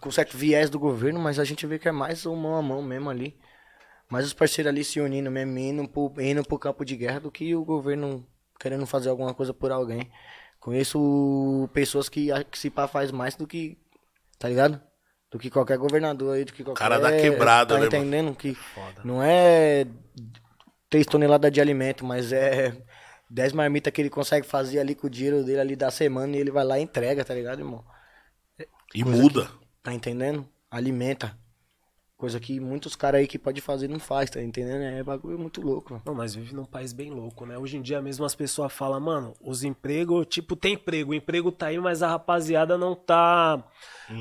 Com 0.00 0.10
certo 0.10 0.36
viés 0.36 0.70
do 0.70 0.78
governo, 0.78 1.18
mas 1.18 1.38
a 1.38 1.44
gente 1.44 1.66
vê 1.66 1.78
que 1.78 1.88
é 1.88 1.92
mais 1.92 2.24
um 2.26 2.36
mão 2.36 2.56
a 2.56 2.62
mão 2.62 2.82
mesmo 2.82 3.10
ali. 3.10 3.36
Mais 4.08 4.26
os 4.26 4.32
parceiros 4.34 4.70
ali 4.70 4.84
se 4.84 5.00
unindo 5.00 5.30
mesmo, 5.30 5.58
indo 5.58 5.88
pro, 5.88 6.12
indo 6.20 6.44
pro 6.44 6.58
campo 6.58 6.84
de 6.84 6.96
guerra 6.96 7.18
do 7.20 7.30
que 7.30 7.54
o 7.56 7.64
governo 7.64 8.26
querendo 8.60 8.86
fazer 8.86 9.08
alguma 9.08 9.34
coisa 9.34 9.52
por 9.54 9.72
alguém. 9.72 10.10
Conheço 10.60 11.68
pessoas 11.72 12.08
que, 12.08 12.30
a- 12.30 12.44
que 12.44 12.58
se 12.58 12.70
pá 12.70 12.86
faz 12.86 13.10
mais 13.10 13.34
do 13.34 13.46
que. 13.46 13.76
Tá 14.38 14.48
ligado? 14.48 14.80
Do 15.30 15.38
que 15.38 15.50
qualquer 15.50 15.78
governador 15.78 16.36
aí, 16.36 16.44
do 16.44 16.52
que 16.52 16.62
qualquer. 16.62 16.78
Cara 16.78 16.98
da 17.00 17.10
quebrada, 17.10 17.74
tá 17.74 17.80
né, 17.80 17.86
mano? 17.86 17.96
entendendo? 18.02 18.34
Que 18.36 18.56
não 19.02 19.22
é 19.22 19.86
3 20.88 21.06
toneladas 21.06 21.50
de 21.50 21.60
alimento, 21.60 22.04
mas 22.04 22.32
é 22.32 22.76
10 23.32 23.54
marmitas 23.54 23.90
que 23.90 24.02
ele 24.02 24.10
consegue 24.10 24.46
fazer 24.46 24.78
ali 24.78 24.94
com 24.94 25.06
o 25.06 25.10
dinheiro 25.10 25.42
dele 25.42 25.60
ali 25.60 25.74
da 25.74 25.90
semana 25.90 26.36
e 26.36 26.40
ele 26.40 26.50
vai 26.50 26.64
lá 26.64 26.78
e 26.78 26.82
entrega, 26.82 27.24
tá 27.24 27.34
ligado, 27.34 27.60
irmão? 27.60 27.82
E 28.94 29.02
muda. 29.02 29.48
Tá 29.82 29.92
entendendo? 29.94 30.46
Alimenta. 30.70 31.36
Coisa 32.14 32.38
que 32.38 32.60
muitos 32.60 32.94
caras 32.94 33.20
aí 33.20 33.26
que 33.26 33.38
pode 33.38 33.62
fazer 33.62 33.88
não 33.88 33.98
faz, 33.98 34.28
tá 34.28 34.40
entendendo? 34.40 34.82
É 34.82 35.02
bagulho 35.02 35.38
muito 35.38 35.62
louco, 35.62 35.94
mano. 35.94 36.02
Não, 36.06 36.14
mas 36.14 36.34
vive 36.34 36.54
num 36.54 36.66
país 36.66 36.92
bem 36.92 37.10
louco, 37.10 37.46
né? 37.46 37.56
Hoje 37.56 37.78
em 37.78 37.82
dia 37.82 38.02
mesmo 38.02 38.24
as 38.24 38.34
pessoas 38.34 38.70
falam, 38.70 39.00
mano, 39.00 39.34
os 39.40 39.64
empregos, 39.64 40.26
tipo, 40.26 40.54
tem 40.54 40.74
emprego, 40.74 41.12
o 41.12 41.14
emprego 41.14 41.50
tá 41.50 41.68
aí, 41.68 41.78
mas 41.78 42.02
a 42.02 42.08
rapaziada 42.08 42.76
não 42.76 42.94
tá. 42.94 43.64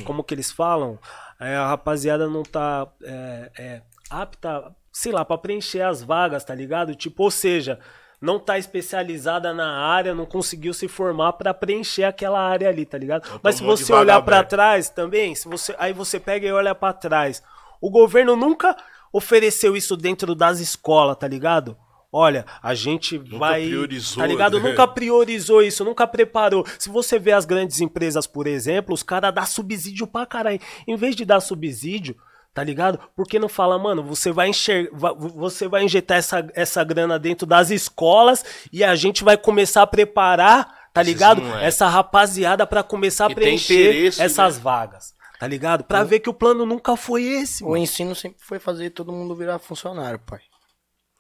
Como 0.06 0.24
que 0.24 0.34
eles 0.34 0.52
falam? 0.52 0.98
É, 1.38 1.58
a 1.58 1.68
rapaziada 1.68 2.30
não 2.30 2.44
tá 2.44 2.92
é, 3.04 3.52
é, 3.60 3.82
apta, 4.10 4.74
sei 4.92 5.12
lá, 5.12 5.26
pra 5.26 5.38
preencher 5.38 5.82
as 5.82 6.02
vagas, 6.02 6.46
tá 6.46 6.56
ligado? 6.56 6.96
Tipo, 6.96 7.24
ou 7.24 7.32
seja, 7.32 7.78
não 8.22 8.40
tá 8.40 8.58
especializada 8.60 9.52
na 9.52 9.68
área, 9.68 10.14
não 10.14 10.28
conseguiu 10.28 10.74
se 10.74 10.88
formar 10.88 11.34
pra 11.34 11.54
preencher 11.54 12.04
aquela 12.04 12.40
área 12.40 12.70
ali, 12.70 12.86
tá 12.86 12.98
ligado? 12.98 13.28
Mas 13.42 13.56
se 13.56 13.64
você 13.64 13.92
olhar 13.92 14.18
aberta. 14.18 14.50
trás 14.50 14.90
também, 14.90 15.34
se 15.34 15.48
você, 15.48 15.76
aí 15.80 15.92
você 15.92 16.20
pega 16.20 16.48
e 16.48 16.52
olha 16.52 16.76
pra 16.76 16.94
trás. 16.94 17.42
O 17.82 17.90
governo 17.90 18.36
nunca 18.36 18.78
ofereceu 19.12 19.76
isso 19.76 19.98
dentro 19.98 20.36
das 20.36 20.60
escolas, 20.60 21.18
tá 21.18 21.28
ligado? 21.28 21.76
Olha, 22.14 22.46
a 22.62 22.76
gente 22.76 23.18
vai. 23.18 23.66
priorizou, 23.66 24.22
tá 24.22 24.28
ligado? 24.28 24.60
né? 24.60 24.70
Nunca 24.70 24.86
priorizou 24.86 25.62
isso, 25.64 25.84
nunca 25.84 26.06
preparou. 26.06 26.66
Se 26.78 26.90
você 26.90 27.18
vê 27.18 27.32
as 27.32 27.46
grandes 27.46 27.80
empresas, 27.80 28.28
por 28.28 28.46
exemplo, 28.46 28.94
os 28.94 29.02
caras 29.02 29.34
dão 29.34 29.46
subsídio 29.46 30.06
pra 30.06 30.26
caralho. 30.26 30.60
Em 30.86 30.96
vez 30.96 31.16
de 31.16 31.24
dar 31.24 31.40
subsídio, 31.40 32.16
tá 32.54 32.64
ligado? 32.64 33.00
Por 33.16 33.28
que 33.28 33.40
não 33.40 33.50
fala, 33.50 33.78
mano, 33.80 34.04
você 34.04 34.32
vai 34.32 34.50
enxergar, 34.50 35.14
você 35.14 35.68
vai 35.68 35.84
injetar 35.84 36.18
essa, 36.18 36.48
essa 36.54 36.84
grana 36.84 37.18
dentro 37.18 37.46
das 37.48 37.70
escolas 37.70 38.44
e 38.72 38.84
a 38.84 38.96
gente 38.96 39.24
vai 39.24 39.38
começar 39.38 39.82
a 39.84 39.88
preparar, 39.88 40.90
tá 40.94 41.02
ligado? 41.02 41.42
é. 41.58 41.66
Essa 41.66 41.88
rapaziada 41.88 42.68
pra 42.68 42.84
começar 42.84 43.26
a 43.26 43.28
tem 43.30 43.36
preencher 43.36 43.90
interesse, 43.90 44.22
essas 44.22 44.58
né? 44.58 44.64
vagas. 44.64 45.14
Tá 45.40 45.48
ligado? 45.48 45.84
Pra 45.84 46.04
ver 46.04 46.20
que 46.20 46.30
o 46.30 46.34
plano 46.36 46.68
nunca 46.68 46.96
foi 46.96 47.24
esse, 47.24 47.64
O 47.64 47.70
mano. 47.70 47.78
ensino 47.78 48.14
sempre 48.14 48.38
foi 48.44 48.60
fazer 48.60 48.92
todo 48.92 49.12
mundo 49.12 49.36
virar 49.36 49.58
funcionário, 49.58 50.20
pai. 50.20 50.40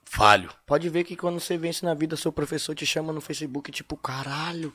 Falho. 0.05 0.51
Pode 0.67 0.89
ver 0.89 1.05
que 1.05 1.15
quando 1.15 1.39
você 1.39 1.57
vence 1.57 1.83
na 1.83 1.93
vida, 1.95 2.15
seu 2.15 2.31
professor 2.31 2.75
te 2.75 2.85
chama 2.85 3.11
no 3.13 3.21
Facebook, 3.21 3.71
tipo, 3.71 3.97
caralho. 3.97 4.71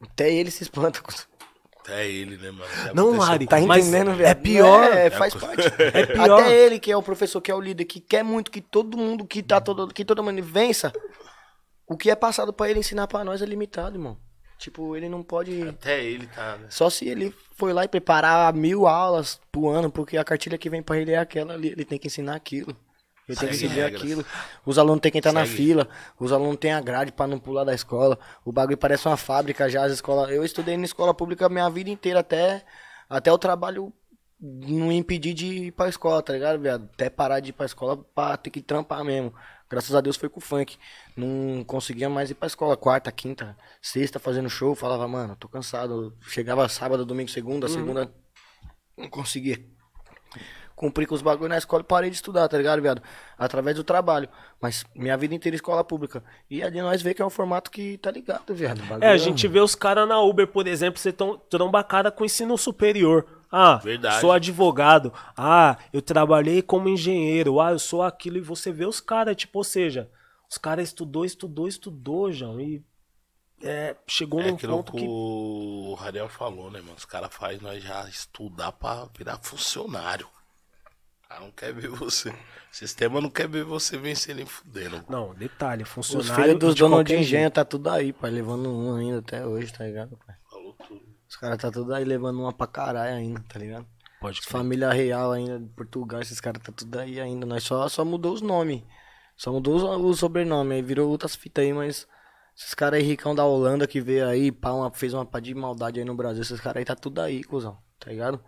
Até 0.00 0.32
ele 0.32 0.50
se 0.50 0.62
espanta. 0.62 1.02
Até 1.92 2.08
ele, 2.08 2.36
né, 2.36 2.50
mano? 2.50 2.70
Já 2.84 2.94
Não, 2.94 3.16
com- 3.16 3.46
Tá 3.46 3.60
entendendo, 3.60 4.10
é 4.12 4.14
velho? 4.14 4.36
pior. 4.40 4.84
É, 4.92 5.10
faz 5.10 5.34
parte. 5.34 5.62
É 5.94 6.06
pior. 6.06 6.40
Até 6.40 6.54
ele, 6.56 6.78
que 6.78 6.90
é 6.92 6.96
o 6.96 7.02
professor, 7.02 7.40
que 7.40 7.50
é 7.50 7.54
o 7.54 7.60
líder, 7.60 7.84
que 7.84 8.00
quer 8.00 8.22
muito 8.22 8.50
que 8.50 8.60
todo 8.60 8.96
mundo 8.96 9.24
que 9.26 9.42
tá 9.42 9.60
todo, 9.60 9.88
que 9.88 10.04
todo 10.04 10.22
mundo 10.22 10.42
vença. 10.42 10.92
O 11.86 11.96
que 11.96 12.10
é 12.10 12.14
passado 12.14 12.52
pra 12.52 12.70
ele 12.70 12.78
ensinar 12.80 13.06
pra 13.08 13.24
nós 13.24 13.42
é 13.42 13.44
limitado, 13.46 13.96
irmão. 13.96 14.16
Tipo, 14.58 14.94
ele 14.96 15.08
não 15.08 15.22
pode. 15.22 15.62
Até 15.68 16.04
ele 16.04 16.26
tá, 16.26 16.56
né? 16.58 16.66
Só 16.68 16.90
se 16.90 17.08
ele 17.08 17.34
foi 17.56 17.72
lá 17.72 17.84
e 17.84 17.88
preparar 17.88 18.52
mil 18.52 18.86
aulas 18.86 19.40
pro 19.50 19.68
ano, 19.68 19.90
porque 19.90 20.16
a 20.18 20.22
cartilha 20.24 20.58
que 20.58 20.68
vem 20.70 20.82
pra 20.82 20.98
ele 20.98 21.12
é 21.12 21.18
aquela 21.18 21.54
ali. 21.54 21.68
Ele 21.68 21.84
tem 21.84 21.98
que 21.98 22.06
ensinar 22.08 22.36
aquilo. 22.36 22.76
Tem 23.38 23.48
que 23.48 23.54
seguir 23.54 23.82
aquilo. 23.82 24.24
Os 24.64 24.78
alunos 24.78 25.00
têm 25.00 25.12
que 25.12 25.18
entrar 25.18 25.32
na 25.32 25.44
Segue. 25.44 25.56
fila. 25.56 25.88
Os 26.18 26.32
alunos 26.32 26.56
têm 26.56 26.72
a 26.72 26.80
grade 26.80 27.12
pra 27.12 27.26
não 27.26 27.38
pular 27.38 27.64
da 27.64 27.74
escola. 27.74 28.18
O 28.44 28.52
bagulho 28.52 28.78
parece 28.78 29.06
uma 29.06 29.16
fábrica 29.16 29.68
já. 29.68 29.84
As 29.84 29.92
escolas... 29.92 30.30
Eu 30.30 30.44
estudei 30.44 30.76
na 30.76 30.84
escola 30.84 31.14
pública 31.14 31.48
minha 31.48 31.68
vida 31.68 31.90
inteira, 31.90 32.20
até, 32.20 32.64
até 33.08 33.32
o 33.32 33.38
trabalho 33.38 33.92
não 34.40 34.90
impedir 34.90 35.34
de 35.34 35.46
ir 35.46 35.72
pra 35.72 35.88
escola, 35.88 36.22
tá 36.22 36.32
ligado, 36.32 36.58
viado? 36.58 36.88
Até 36.94 37.10
parar 37.10 37.40
de 37.40 37.50
ir 37.50 37.52
pra 37.52 37.66
escola 37.66 37.96
pra 37.96 38.36
ter 38.36 38.50
que 38.50 38.62
trampar 38.62 39.04
mesmo. 39.04 39.34
Graças 39.68 39.94
a 39.94 40.00
Deus 40.00 40.16
foi 40.16 40.28
com 40.28 40.40
o 40.40 40.42
funk. 40.42 40.78
Não 41.16 41.62
conseguia 41.64 42.08
mais 42.08 42.30
ir 42.30 42.34
pra 42.34 42.46
escola. 42.46 42.76
Quarta, 42.76 43.12
quinta, 43.12 43.56
sexta 43.80 44.18
fazendo 44.18 44.48
show. 44.48 44.74
Falava, 44.74 45.06
mano, 45.06 45.36
tô 45.36 45.48
cansado. 45.48 46.16
Chegava 46.22 46.68
sábado, 46.68 47.04
domingo, 47.04 47.30
segunda, 47.30 47.68
segunda. 47.68 48.12
Não 48.96 49.08
conseguia 49.08 49.64
cumprir 50.80 51.06
com 51.06 51.14
os 51.14 51.20
bagulhos 51.20 51.50
na 51.50 51.58
escola 51.58 51.82
e 51.82 51.84
parei 51.84 52.08
de 52.08 52.16
estudar, 52.16 52.48
tá 52.48 52.56
ligado, 52.56 52.80
viado? 52.80 53.02
Através 53.36 53.76
do 53.76 53.84
trabalho. 53.84 54.30
Mas 54.58 54.82
minha 54.94 55.14
vida 55.14 55.34
inteira 55.34 55.54
escola 55.54 55.84
pública. 55.84 56.24
E 56.48 56.62
ali 56.62 56.80
nós 56.80 57.02
vê 57.02 57.12
que 57.12 57.20
é 57.20 57.26
um 57.26 57.28
formato 57.28 57.70
que 57.70 57.98
tá 57.98 58.10
ligado, 58.10 58.54
viado. 58.54 58.80
Bagulho 58.80 59.04
É, 59.04 59.10
a 59.10 59.16
gente 59.18 59.46
vê 59.46 59.60
os 59.60 59.74
caras 59.74 60.08
na 60.08 60.18
Uber, 60.22 60.46
por 60.46 60.66
exemplo, 60.66 60.98
você 60.98 61.12
tão, 61.12 61.36
tromba 61.36 61.84
cara 61.84 62.10
com 62.10 62.24
ensino 62.24 62.56
superior. 62.56 63.26
Ah, 63.52 63.76
Verdade. 63.76 64.22
sou 64.22 64.32
advogado. 64.32 65.12
Ah, 65.36 65.76
eu 65.92 66.00
trabalhei 66.00 66.62
como 66.62 66.88
engenheiro. 66.88 67.60
Ah, 67.60 67.72
eu 67.72 67.78
sou 67.78 68.02
aquilo. 68.02 68.38
E 68.38 68.40
você 68.40 68.72
vê 68.72 68.86
os 68.86 69.02
caras, 69.02 69.36
tipo, 69.36 69.58
ou 69.58 69.64
seja, 69.64 70.08
os 70.50 70.56
caras 70.56 70.88
estudou, 70.88 71.26
estudou, 71.26 71.68
estudou, 71.68 72.32
João. 72.32 72.58
E 72.58 72.82
é, 73.62 73.96
chegou 74.06 74.40
É 74.40 74.48
num 74.48 74.54
aquilo 74.54 74.76
ponto 74.78 74.92
que 74.92 74.98
que. 74.98 75.06
o 75.06 75.94
Rariel 76.00 76.30
falou, 76.30 76.70
né, 76.70 76.80
mano? 76.80 76.94
Os 76.96 77.04
caras 77.04 77.34
fazem 77.34 77.60
nós 77.60 77.82
já 77.82 78.08
estudar 78.08 78.72
pra 78.72 79.08
virar 79.14 79.38
funcionário. 79.42 80.26
Cara 81.30 81.42
não 81.42 81.52
quer 81.52 81.72
ver 81.72 81.88
você. 81.88 82.30
O 82.30 82.34
sistema 82.72 83.20
não 83.20 83.30
quer 83.30 83.46
ver 83.46 83.62
você 83.62 83.96
vencer 83.96 84.34
nem 84.34 84.44
fudendo. 84.44 85.04
Não, 85.08 85.32
detalhe, 85.32 85.84
Os 85.84 85.88
funcionário. 85.88 86.34
filhos 86.34 86.58
dos 86.58 86.74
de 86.74 86.80
donos 86.80 87.04
de 87.04 87.12
engenho 87.14 87.42
jeito. 87.42 87.54
tá 87.54 87.64
tudo 87.64 87.88
aí, 87.88 88.12
pai. 88.12 88.32
Levando 88.32 88.68
um 88.68 88.96
ainda 88.96 89.20
até 89.20 89.46
hoje, 89.46 89.72
tá 89.72 89.84
ligado, 89.84 90.18
pai? 90.26 90.34
Falou 90.50 90.72
tudo. 90.72 91.00
Os 91.28 91.36
caras 91.36 91.58
tá 91.58 91.70
tudo 91.70 91.94
aí 91.94 92.04
levando 92.04 92.40
uma 92.40 92.52
pra 92.52 92.66
caralho 92.66 93.14
ainda, 93.14 93.40
tá 93.48 93.60
ligado? 93.60 93.86
Pode 94.20 94.40
crer. 94.40 94.50
família 94.50 94.90
real 94.90 95.30
ainda, 95.30 95.60
de 95.60 95.68
Portugal, 95.68 96.20
esses 96.20 96.40
caras 96.40 96.60
tá 96.64 96.72
tudo 96.72 96.98
aí 96.98 97.20
ainda. 97.20 97.46
Nós 97.46 97.62
só, 97.62 97.88
só 97.88 98.04
mudou 98.04 98.32
os 98.34 98.42
nomes. 98.42 98.82
Só 99.36 99.52
mudou 99.52 99.76
os, 99.76 99.82
o 99.84 100.12
sobrenome. 100.14 100.74
Aí 100.74 100.82
virou 100.82 101.08
outras 101.08 101.36
fitas 101.36 101.64
aí, 101.64 101.72
mas. 101.72 102.08
Esses 102.58 102.74
caras 102.74 102.98
aí, 102.98 103.06
ricão 103.06 103.36
da 103.36 103.44
Holanda 103.44 103.86
que 103.86 104.00
veio 104.00 104.28
aí, 104.28 104.50
pá, 104.50 104.72
uma, 104.72 104.90
fez 104.90 105.14
uma 105.14 105.24
pá 105.24 105.38
de 105.38 105.54
maldade 105.54 106.00
aí 106.00 106.04
no 106.04 106.16
Brasil. 106.16 106.42
Esses 106.42 106.60
caras 106.60 106.78
aí 106.80 106.84
tá 106.84 106.96
tudo 106.96 107.20
aí, 107.20 107.44
cuzão. 107.44 107.78
Tá 108.00 108.10
ligado? 108.10 108.42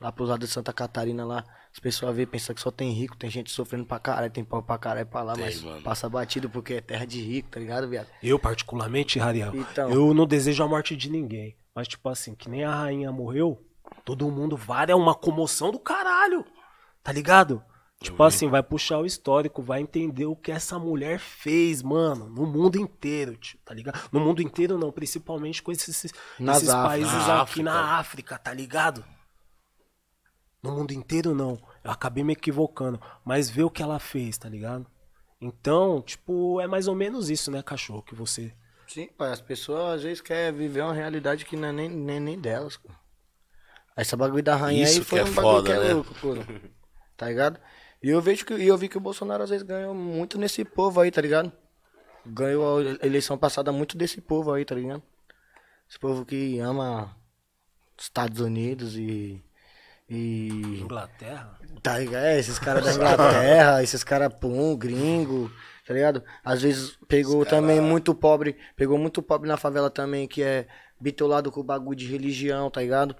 Lá 0.00 0.12
pros 0.12 0.28
lados 0.28 0.46
de 0.46 0.52
Santa 0.52 0.74
Catarina 0.74 1.24
lá, 1.24 1.42
as 1.76 1.80
pessoas 1.80 2.16
vê, 2.16 2.24
pensam 2.24 2.54
que 2.54 2.60
só 2.62 2.70
tem 2.70 2.90
rico, 2.92 3.14
tem 3.18 3.28
gente 3.28 3.50
sofrendo 3.50 3.84
pra 3.84 3.98
caralho, 3.98 4.30
tem 4.32 4.42
pau 4.42 4.62
pra 4.62 4.78
caralho 4.78 5.06
pra 5.06 5.22
lá, 5.22 5.34
Tem, 5.34 5.44
mas 5.44 5.60
mano. 5.60 5.82
passa 5.82 6.08
batido 6.08 6.48
porque 6.48 6.72
é 6.72 6.80
terra 6.80 7.04
de 7.04 7.20
rico, 7.20 7.50
tá 7.50 7.60
ligado, 7.60 7.86
viado? 7.86 8.06
Eu, 8.22 8.38
particularmente, 8.38 9.18
Rariel, 9.18 9.54
Então. 9.54 9.90
eu 9.90 10.14
não 10.14 10.26
desejo 10.26 10.64
a 10.64 10.66
morte 10.68 10.96
de 10.96 11.10
ninguém. 11.10 11.54
Mas, 11.74 11.86
tipo 11.86 12.08
assim, 12.08 12.34
que 12.34 12.48
nem 12.48 12.64
a 12.64 12.74
rainha 12.74 13.12
morreu, 13.12 13.62
todo 14.06 14.30
mundo 14.30 14.56
vai, 14.56 14.86
é 14.88 14.94
uma 14.94 15.14
comoção 15.14 15.70
do 15.70 15.78
caralho. 15.78 16.46
Tá 17.02 17.12
ligado? 17.12 17.62
Tipo 18.00 18.22
assim, 18.22 18.48
vai 18.48 18.62
puxar 18.62 18.98
o 18.98 19.04
histórico, 19.04 19.60
vai 19.62 19.82
entender 19.82 20.24
o 20.24 20.34
que 20.34 20.50
essa 20.50 20.78
mulher 20.78 21.18
fez, 21.18 21.82
mano, 21.82 22.26
no 22.30 22.46
mundo 22.46 22.78
inteiro, 22.78 23.36
tio, 23.36 23.58
tá 23.64 23.74
ligado? 23.74 24.00
No 24.10 24.18
mundo 24.20 24.40
inteiro 24.40 24.78
não, 24.78 24.90
principalmente 24.90 25.62
com 25.62 25.70
esses, 25.72 25.88
esses 26.04 26.12
países 26.40 27.12
Na 27.12 27.20
aqui 27.20 27.30
África. 27.32 27.62
na 27.62 27.98
África, 27.98 28.38
tá 28.38 28.54
ligado? 28.54 29.04
No 30.66 30.72
mundo 30.72 30.92
inteiro 30.92 31.34
não. 31.34 31.58
Eu 31.84 31.90
acabei 31.90 32.24
me 32.24 32.32
equivocando, 32.32 33.00
mas 33.24 33.48
vê 33.48 33.62
o 33.62 33.70
que 33.70 33.82
ela 33.82 33.98
fez, 33.98 34.36
tá 34.36 34.48
ligado? 34.48 34.86
Então, 35.40 36.02
tipo, 36.02 36.60
é 36.60 36.66
mais 36.66 36.88
ou 36.88 36.94
menos 36.94 37.30
isso, 37.30 37.50
né, 37.50 37.62
cachorro, 37.62 38.02
que 38.02 38.14
você 38.14 38.54
Sim, 38.86 39.08
pai, 39.08 39.32
as 39.32 39.40
pessoas 39.40 39.96
às 39.96 40.02
vezes 40.02 40.20
querem 40.20 40.56
viver 40.56 40.82
uma 40.82 40.94
realidade 40.94 41.44
que 41.44 41.56
não 41.56 41.68
é 41.68 41.72
nem, 41.72 41.88
nem, 41.88 42.20
nem 42.20 42.40
delas. 42.40 42.76
pô. 42.76 42.88
Essa 43.96 44.16
bagulho 44.16 44.42
da 44.42 44.54
rainha 44.54 44.84
Isso 44.84 44.98
aí 45.00 45.04
foi 45.04 45.18
que 45.18 45.28
é 45.28 45.30
um 45.30 45.34
bagulho 45.34 45.56
foda, 45.56 45.70
que 45.70 45.72
é 45.72 45.80
né? 45.84 45.94
louco, 45.94 46.14
pô. 46.14 46.34
Tá 47.16 47.28
ligado? 47.28 47.58
E 48.02 48.10
eu 48.10 48.20
vejo 48.20 48.44
que 48.44 48.54
e 48.54 48.66
eu 48.66 48.76
vi 48.76 48.88
que 48.88 48.98
o 48.98 49.00
Bolsonaro 49.00 49.42
às 49.42 49.50
vezes 49.50 49.66
ganhou 49.66 49.94
muito 49.94 50.38
nesse 50.38 50.64
povo 50.64 51.00
aí, 51.00 51.10
tá 51.10 51.20
ligado? 51.20 51.50
Ganhou 52.26 52.78
a 52.78 53.06
eleição 53.06 53.38
passada 53.38 53.72
muito 53.72 53.96
desse 53.96 54.20
povo 54.20 54.52
aí, 54.52 54.64
tá 54.64 54.74
ligado? 54.74 55.02
Esse 55.88 55.98
povo 55.98 56.24
que 56.24 56.58
ama 56.58 57.16
Estados 57.98 58.40
Unidos 58.40 58.96
e. 58.96 59.42
E. 60.08 60.48
Inglaterra? 60.82 61.58
Tá 61.82 61.98
ligado? 61.98 62.24
É, 62.24 62.38
esses 62.38 62.58
caras 62.58 62.84
da 62.84 62.94
Inglaterra, 62.94 63.82
esses 63.84 64.04
caras 64.04 64.32
pum, 64.34 64.76
gringo, 64.76 65.50
tá 65.86 65.94
ligado? 65.94 66.22
Às 66.44 66.62
vezes 66.62 66.98
pegou 67.08 67.44
também 67.44 67.80
muito 67.80 68.14
pobre, 68.14 68.56
pegou 68.76 68.98
muito 68.98 69.22
pobre 69.22 69.48
na 69.48 69.56
favela 69.56 69.90
também, 69.90 70.28
que 70.28 70.42
é 70.42 70.66
bitolado 71.00 71.50
com 71.50 71.60
o 71.60 71.64
bagulho 71.64 71.96
de 71.96 72.06
religião, 72.06 72.70
tá 72.70 72.80
ligado? 72.80 73.16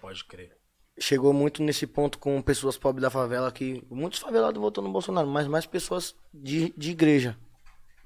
Pode 0.00 0.24
crer. 0.24 0.56
Chegou 0.98 1.32
muito 1.32 1.62
nesse 1.62 1.86
ponto 1.86 2.18
com 2.18 2.40
pessoas 2.42 2.76
pobres 2.76 3.02
da 3.02 3.10
favela, 3.10 3.52
que 3.52 3.82
muitos 3.90 4.20
favelados 4.20 4.60
votou 4.60 4.82
no 4.82 4.92
Bolsonaro, 4.92 5.28
mas 5.28 5.46
mais 5.46 5.66
pessoas 5.66 6.14
de, 6.32 6.74
de 6.76 6.90
igreja, 6.90 7.36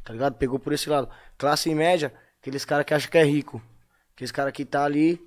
tá 0.05 0.13
ligado? 0.13 0.35
Pegou 0.35 0.59
por 0.59 0.73
esse 0.73 0.89
lado. 0.89 1.09
Classe 1.39 1.73
média, 1.75 2.13
aqueles 2.41 2.65
caras 2.65 2.85
que 2.85 2.95
acham 2.95 3.11
que 3.11 3.19
é 3.19 3.25
rico, 3.25 3.63
aqueles 4.15 4.31
caras 4.31 4.53
que 4.53 4.65
tá 4.65 4.85
ali 4.85 5.21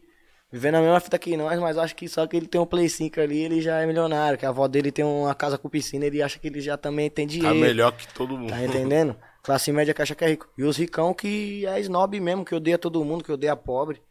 vivendo 0.51 0.75
a 0.75 0.81
mesma 0.81 0.99
fita 0.99 1.17
que 1.19 1.35
nós, 1.35 1.59
mas 1.59 1.77
acha 1.77 1.93
que 1.93 2.07
só 2.07 2.25
que 2.25 2.37
ele 2.37 2.47
tem 2.47 2.59
um 2.59 2.65
Play 2.65 2.89
5 2.89 3.19
ali, 3.19 3.39
ele 3.39 3.61
já 3.61 3.81
é 3.81 3.85
milionário, 3.85 4.37
que 4.37 4.45
a 4.45 4.49
avó 4.49 4.67
dele 4.67 4.91
tem 4.91 5.03
uma 5.03 5.35
casa 5.35 5.57
com 5.57 5.69
piscina, 5.69 6.05
ele 6.05 6.21
acha 6.21 6.39
que 6.39 6.47
ele 6.47 6.61
já 6.61 6.77
também 6.77 7.09
tem 7.09 7.27
dinheiro. 7.27 7.53
Tá 7.53 7.59
melhor 7.59 7.91
que 7.91 8.07
todo 8.13 8.37
mundo. 8.37 8.49
Tá 8.49 8.63
entendendo? 8.63 9.15
Classe 9.43 9.71
média 9.71 9.93
que 9.93 10.01
acha 10.01 10.13
que 10.13 10.25
é 10.25 10.29
rico. 10.29 10.49
E 10.57 10.63
os 10.63 10.75
ricão 10.75 11.13
que 11.13 11.65
é 11.65 11.79
snob 11.79 12.19
mesmo, 12.19 12.43
que 12.43 12.53
odeia 12.53 12.77
todo 12.77 13.03
mundo, 13.05 13.23
que 13.23 13.31
odeia 13.31 13.55
pobre. 13.55 14.01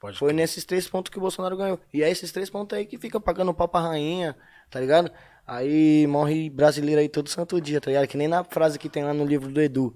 Pode 0.00 0.18
Foi 0.18 0.32
nesses 0.32 0.64
três 0.64 0.86
pontos 0.86 1.10
que 1.10 1.18
o 1.18 1.20
Bolsonaro 1.20 1.56
ganhou. 1.56 1.80
E 1.92 2.02
é 2.02 2.10
esses 2.10 2.30
três 2.30 2.50
pontos 2.50 2.76
aí 2.76 2.84
que 2.84 2.98
fica 2.98 3.18
pagando 3.18 3.54
pau 3.54 3.66
pra 3.66 3.80
rainha, 3.80 4.36
tá 4.70 4.78
ligado? 4.78 5.10
Aí 5.46 6.06
morre 6.06 6.50
brasileiro 6.50 7.00
aí 7.00 7.08
todo 7.08 7.28
santo 7.28 7.60
dia, 7.60 7.80
tá 7.80 7.88
ligado? 7.88 8.06
Que 8.06 8.16
nem 8.16 8.28
na 8.28 8.44
frase 8.44 8.78
que 8.78 8.88
tem 8.88 9.04
lá 9.04 9.14
no 9.14 9.24
livro 9.24 9.50
do 9.50 9.60
Edu. 9.60 9.94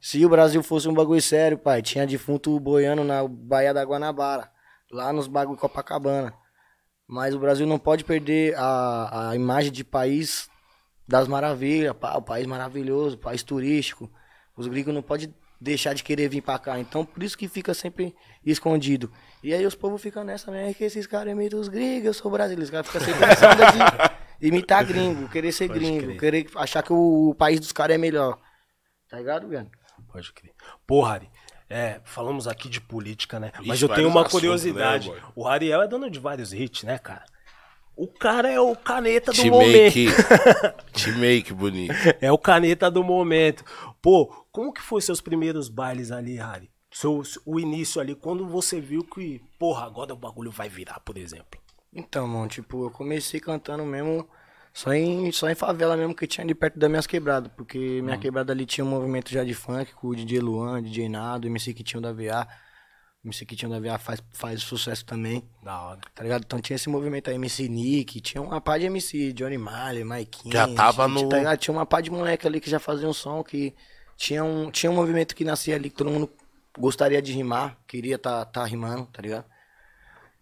Se 0.00 0.24
o 0.24 0.28
Brasil 0.28 0.62
fosse 0.62 0.88
um 0.88 0.94
bagulho 0.94 1.20
sério, 1.20 1.58
pai, 1.58 1.80
tinha 1.80 2.06
defunto 2.06 2.58
boiando 2.58 3.04
na 3.04 3.26
Baía 3.28 3.72
da 3.72 3.84
Guanabara, 3.84 4.50
lá 4.90 5.12
nos 5.12 5.26
bagulho 5.26 5.58
Copacabana. 5.58 6.34
Mas 7.06 7.34
o 7.34 7.38
Brasil 7.38 7.66
não 7.66 7.78
pode 7.78 8.04
perder 8.04 8.54
a, 8.56 9.30
a 9.30 9.36
imagem 9.36 9.72
de 9.72 9.82
país 9.82 10.48
das 11.08 11.26
maravilhas, 11.26 11.94
o 12.16 12.22
país 12.22 12.46
maravilhoso, 12.46 13.18
país 13.18 13.42
turístico. 13.42 14.08
Os 14.56 14.68
gringos 14.68 14.94
não 14.94 15.02
podem 15.02 15.34
deixar 15.60 15.92
de 15.92 16.02
querer 16.02 16.28
vir 16.28 16.40
pra 16.40 16.58
cá. 16.58 16.78
Então, 16.78 17.04
por 17.04 17.22
isso 17.22 17.36
que 17.36 17.48
fica 17.48 17.74
sempre 17.74 18.14
escondido. 18.44 19.12
E 19.42 19.52
aí 19.52 19.66
os 19.66 19.74
povos 19.74 20.00
ficam 20.00 20.24
nessa, 20.24 20.50
né? 20.50 20.72
Que 20.72 20.84
esses 20.84 21.06
caras 21.06 21.32
imitam 21.32 21.60
os 21.60 21.68
gringos, 21.68 22.06
eu 22.06 22.14
sou 22.14 22.30
brasileiro. 22.30 22.62
Os 22.62 22.70
caras 22.70 22.86
ficam 22.86 23.00
sempre 23.00 23.26
nessa 23.26 23.52
onda 23.52 23.66
de 23.72 23.78
imitar 24.46 24.84
gringo, 24.84 25.28
querer 25.28 25.52
ser 25.52 25.68
Pode 25.68 25.80
gringo, 25.80 26.04
crer. 26.04 26.18
querer 26.18 26.46
achar 26.56 26.82
que 26.82 26.92
o, 26.92 27.34
país 27.34 27.60
dos 27.60 27.72
caras 27.72 27.94
é 27.96 27.98
melhor. 27.98 28.38
Tá 29.08 29.18
ligado, 29.18 29.48
velho? 29.48 29.70
Pode 30.10 30.32
crer. 30.32 30.52
Pô, 30.86 31.02
Harry, 31.02 31.30
é, 31.70 32.00
falamos 32.04 32.48
aqui 32.48 32.68
de 32.68 32.80
política, 32.80 33.38
né? 33.38 33.52
Ixi, 33.60 33.68
Mas 33.68 33.80
eu 33.80 33.88
tenho 33.88 34.08
uma 34.08 34.22
assuntos, 34.22 34.32
curiosidade. 34.32 35.08
né, 35.10 35.20
o 35.36 35.46
Ariel 35.46 35.80
é 35.80 35.86
dono 35.88 36.10
de 36.10 36.18
vários 36.18 36.52
hits, 36.52 36.82
né, 36.82 36.98
cara? 36.98 37.24
O 37.96 38.08
cara 38.08 38.50
é 38.50 38.58
o 38.58 38.74
caneta 38.74 39.30
do 39.30 39.36
Te 39.36 39.50
momento. 39.50 39.72
make. 39.72 40.06
Te 40.92 41.12
make 41.12 41.52
bonito. 41.52 41.94
É 42.20 42.32
o 42.32 42.38
caneta 42.38 42.90
do 42.90 43.04
momento. 43.04 43.64
Pô, 44.02 44.26
como 44.50 44.72
que 44.72 44.80
foi 44.80 45.00
seus 45.00 45.20
primeiros 45.20 45.68
bailes 45.68 46.10
ali, 46.10 46.36
Harry? 46.36 46.70
Seu, 46.90 47.22
o 47.46 47.60
início 47.60 48.00
ali, 48.00 48.14
quando 48.14 48.46
você 48.48 48.80
viu 48.80 49.04
que, 49.04 49.40
porra, 49.58 49.84
agora 49.86 50.12
o 50.12 50.16
bagulho 50.16 50.50
vai 50.50 50.68
virar, 50.68 50.98
por 51.00 51.16
exemplo. 51.16 51.60
Então, 51.92 52.26
mano, 52.26 52.48
tipo, 52.48 52.84
eu 52.86 52.90
comecei 52.90 53.38
cantando 53.38 53.84
mesmo 53.84 54.26
só 54.72 54.92
em, 54.92 55.30
só 55.32 55.48
em 55.50 55.54
favela 55.54 55.96
mesmo 55.96 56.14
que 56.14 56.26
tinha 56.26 56.44
ali 56.44 56.54
perto 56.54 56.78
das 56.78 56.88
minhas 56.88 57.06
quebradas. 57.06 57.50
Porque 57.56 58.00
minha 58.02 58.16
quebrada 58.18 58.52
ali 58.52 58.64
tinha 58.66 58.84
um 58.84 58.88
movimento 58.88 59.30
já 59.30 59.42
de 59.44 59.54
funk 59.54 59.92
com 59.94 60.08
o 60.08 60.14
DJ 60.16 60.40
Luan, 60.40 60.82
DJ 60.82 61.08
Nado, 61.08 61.46
MC 61.46 61.74
Kitinho 61.74 62.00
da 62.02 62.12
VA. 62.12 62.46
MC 63.24 63.44
Kitinho 63.44 63.70
da 63.70 63.78
VA 63.78 63.98
faz, 63.98 64.22
faz 64.32 64.62
sucesso 64.62 65.04
também, 65.04 65.46
Da 65.62 65.78
hora. 65.82 66.00
tá 66.14 66.22
ligado? 66.22 66.42
Então 66.46 66.58
tinha 66.58 66.74
esse 66.76 66.88
movimento 66.88 67.28
aí, 67.28 67.36
MC 67.36 67.68
Nick, 67.68 68.18
tinha 68.20 68.40
uma 68.40 68.60
pá 68.62 68.78
de 68.78 68.86
MC, 68.86 69.32
Johnny 69.34 69.58
Marley, 69.58 70.04
Maikinho. 70.04 70.52
Já 70.54 70.66
tava 70.74 71.04
tinha, 71.06 71.22
no- 71.22 71.28
Tá 71.28 71.36
ligado? 71.38 71.58
Tinha 71.58 71.74
uma 71.76 71.84
pá 71.84 72.00
de 72.00 72.10
moleque 72.10 72.46
ali 72.46 72.60
que 72.60 72.70
já 72.70 72.78
fazia 72.78 73.06
um 73.06 73.12
som 73.12 73.42
que 73.44 73.74
tinha 74.16 74.42
um, 74.42 74.70
tinha 74.70 74.90
um 74.90 74.94
movimento 74.94 75.34
que 75.34 75.44
nascia 75.44 75.74
ali 75.76 75.90
que 75.90 75.96
todo 75.96 76.10
mundo 76.10 76.30
gostaria 76.78 77.20
de 77.20 77.32
rimar, 77.32 77.76
queria 77.86 78.16
tá, 78.18 78.42
tá 78.46 78.64
rimando, 78.64 79.04
tá 79.12 79.20
ligado? 79.20 79.44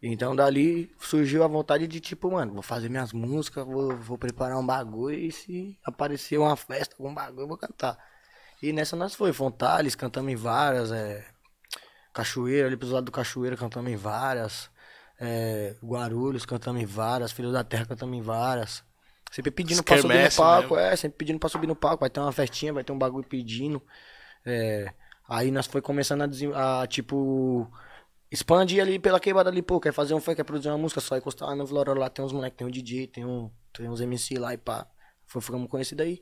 Então 0.02 0.34
dali 0.34 0.94
surgiu 1.00 1.42
a 1.42 1.48
vontade 1.48 1.88
de 1.88 2.00
tipo, 2.00 2.30
mano, 2.30 2.54
vou 2.54 2.62
fazer 2.62 2.88
minhas 2.88 3.12
músicas, 3.12 3.64
vou, 3.64 3.96
vou 3.96 4.16
preparar 4.16 4.56
um 4.56 4.64
bagulho 4.64 5.18
e 5.18 5.32
se 5.32 5.76
aparecer 5.84 6.38
uma 6.38 6.56
festa, 6.56 6.94
algum 6.98 7.12
bagulho, 7.12 7.42
eu 7.42 7.48
vou 7.48 7.56
cantar. 7.56 7.98
E 8.62 8.72
nessa 8.72 8.94
nós 8.96 9.14
foi, 9.14 9.32
Fontales, 9.32 9.94
cantamos 9.96 10.32
em 10.32 10.37
várias, 10.37 10.92
é, 10.92 11.24
Cachoeira, 12.12 12.68
ali 12.68 12.76
pros 12.76 12.92
lados 12.92 13.06
do 13.06 13.12
Cachoeira 13.12 13.56
cantamos 13.56 13.90
em 13.90 13.96
várias, 13.96 14.70
é, 15.20 15.76
Guarulhos 15.82 16.46
cantamos 16.46 16.80
em 16.80 16.87
várias, 16.87 17.32
Filho 17.32 17.52
da 17.52 17.64
Terra 17.64 17.87
cantamos 17.87 18.16
em 18.16 18.22
várias. 18.22 18.84
Sempre 19.30 19.50
pedindo 19.50 19.82
pra 19.82 19.98
subir 19.98 20.24
no 20.24 20.32
palco, 20.37 20.74
mesmo. 20.74 20.88
é, 20.88 20.96
sempre 20.96 21.18
pedindo 21.18 21.38
pra 21.38 21.48
subir 21.48 21.66
no 21.66 21.76
palco, 21.76 22.00
vai 22.00 22.11
ter 22.11 22.20
uma 22.20 22.32
festinha, 22.32 22.72
vai 22.72 22.82
ter 22.84 22.92
um 22.92 22.98
bagulho 22.98 23.26
pedindo. 23.26 23.82
É, 24.44 24.92
aí 25.28 25.50
nós 25.50 25.66
foi 25.66 25.82
começando 25.82 26.22
a, 26.22 26.82
a, 26.82 26.87
tipo, 26.87 27.70
expandir 28.30 28.82
ali 28.82 28.98
pela 28.98 29.18
quebrada 29.18 29.50
ali, 29.50 29.62
pô, 29.62 29.80
quer 29.80 29.92
fazer 29.92 30.14
um 30.14 30.20
funk, 30.20 30.36
quer 30.36 30.44
produzir 30.44 30.68
uma 30.68 30.78
música, 30.78 31.00
só 31.00 31.16
encostar 31.16 31.48
lá 31.48 31.56
no 31.56 31.64
Vila 31.66 31.80
Aurora, 31.80 32.00
lá 32.00 32.10
tem 32.10 32.24
uns 32.24 32.32
moleques, 32.32 32.56
tem 32.56 32.66
um 32.66 32.70
DJ, 32.70 33.06
tem, 33.06 33.24
um, 33.24 33.50
tem 33.72 33.88
uns 33.88 34.00
MC 34.00 34.38
lá 34.38 34.54
e 34.54 34.58
pá. 34.58 34.86
Foi, 35.26 35.40
ficamos 35.42 35.68
conhecidos 35.68 36.04
aí. 36.04 36.20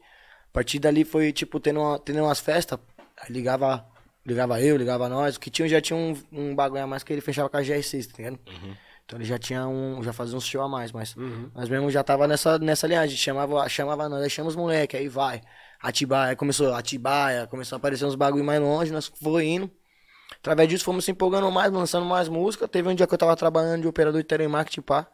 A 0.50 0.52
partir 0.52 0.78
dali 0.78 1.04
foi, 1.04 1.32
tipo, 1.32 1.60
tendo, 1.60 1.80
uma, 1.80 1.98
tendo 1.98 2.22
umas 2.22 2.40
festas, 2.40 2.78
aí 3.18 3.32
ligava, 3.32 3.86
ligava 4.24 4.60
eu, 4.60 4.76
ligava 4.76 5.08
nós, 5.08 5.36
o 5.36 5.40
que 5.40 5.50
tinha 5.50 5.68
já 5.68 5.80
tinha 5.80 5.96
um, 5.96 6.14
um 6.32 6.54
bagulho 6.54 6.82
a 6.82 6.86
mais 6.86 7.02
que 7.02 7.12
ele 7.12 7.20
fechava 7.20 7.48
com 7.48 7.56
a 7.56 7.60
GR6, 7.62 8.06
tá 8.06 8.14
ligado? 8.18 8.38
Então 9.04 9.18
ele 9.18 9.24
já 9.24 9.38
tinha 9.38 9.68
um, 9.68 10.02
já 10.02 10.12
fazia 10.12 10.36
uns 10.36 10.44
show 10.44 10.62
a 10.62 10.68
mais, 10.68 10.90
mas 10.90 11.14
nós 11.54 11.68
mesmo 11.68 11.88
já 11.90 12.02
tava 12.02 12.26
nessa, 12.26 12.58
nessa 12.58 12.88
linhagem, 12.88 13.16
chamava, 13.16 13.68
chamava 13.68 14.08
nós, 14.08 14.22
aí 14.22 14.30
chama 14.30 14.48
os 14.48 14.56
moleque, 14.56 14.96
aí 14.96 15.08
vai. 15.08 15.42
Atibaia, 15.80 16.34
começou 16.34 16.74
Atibaia, 16.74 17.46
começou 17.46 17.76
a 17.76 17.78
aparecer 17.78 18.04
uns 18.04 18.16
bagulho 18.16 18.44
mais 18.44 18.60
longe, 18.60 18.90
nós 18.90 19.06
foi 19.06 19.44
indo. 19.46 19.70
Através 20.46 20.68
disso 20.68 20.84
fomos 20.84 21.04
se 21.04 21.10
empolgando 21.10 21.50
mais, 21.50 21.72
lançando 21.72 22.06
mais 22.06 22.28
música. 22.28 22.68
Teve 22.68 22.88
um 22.88 22.94
dia 22.94 23.04
que 23.04 23.12
eu 23.12 23.18
tava 23.18 23.34
trabalhando 23.34 23.82
de 23.82 23.88
operador 23.88 24.22
de 24.22 24.28
telemarketing, 24.28 24.80
pá. 24.80 25.08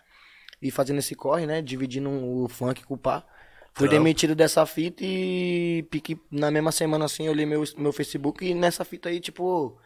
E 0.61 0.71
fazendo 0.71 0.99
esse 0.99 1.15
corre, 1.15 1.47
né? 1.47 1.63
Dividindo 1.63 2.11
o 2.11 2.47
funk 2.51 2.85
com 2.85 2.93
o 2.93 2.99
pá. 2.99 3.25
Fui 3.73 3.89
demitido 3.89 4.35
dessa 4.35 4.67
fita 4.67 5.03
e 5.03 5.87
pique 5.91 6.21
na 6.31 6.51
mesma 6.51 6.71
semana 6.71 7.07
assim, 7.07 7.27
eu 7.27 7.33
li 7.33 7.47
meu, 7.47 7.65
meu 7.79 7.95
Facebook 7.95 8.45
e 8.45 8.53
nessa 8.53 8.85
fita 8.85 9.09
aí, 9.09 9.21
tipo. 9.21 9.81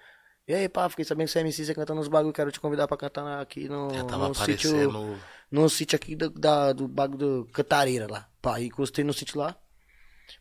E 0.48 0.52
aí, 0.52 0.68
pá, 0.68 0.88
fiquei 0.88 1.04
sabendo 1.04 1.26
que 1.26 1.32
você 1.32 1.38
é 1.38 1.42
MC, 1.42 1.64
você 1.64 1.74
cantando 1.74 2.00
uns 2.00 2.08
bagulho, 2.08 2.32
quero 2.32 2.50
te 2.50 2.58
convidar 2.58 2.88
pra 2.88 2.96
cantar 2.96 3.40
aqui 3.40 3.68
no, 3.68 3.94
Já 3.94 4.02
tava 4.02 4.28
no 4.28 4.34
sítio. 4.34 5.16
No 5.48 5.70
sítio 5.70 5.94
aqui 5.94 6.16
do, 6.16 6.28
da, 6.28 6.72
do 6.72 6.88
bagulho 6.88 7.18
do 7.18 7.48
Cantareira 7.52 8.08
lá. 8.10 8.28
Pá, 8.42 8.60
e 8.60 8.66
encostei 8.66 9.04
no 9.04 9.12
sítio 9.12 9.38
lá. 9.38 9.56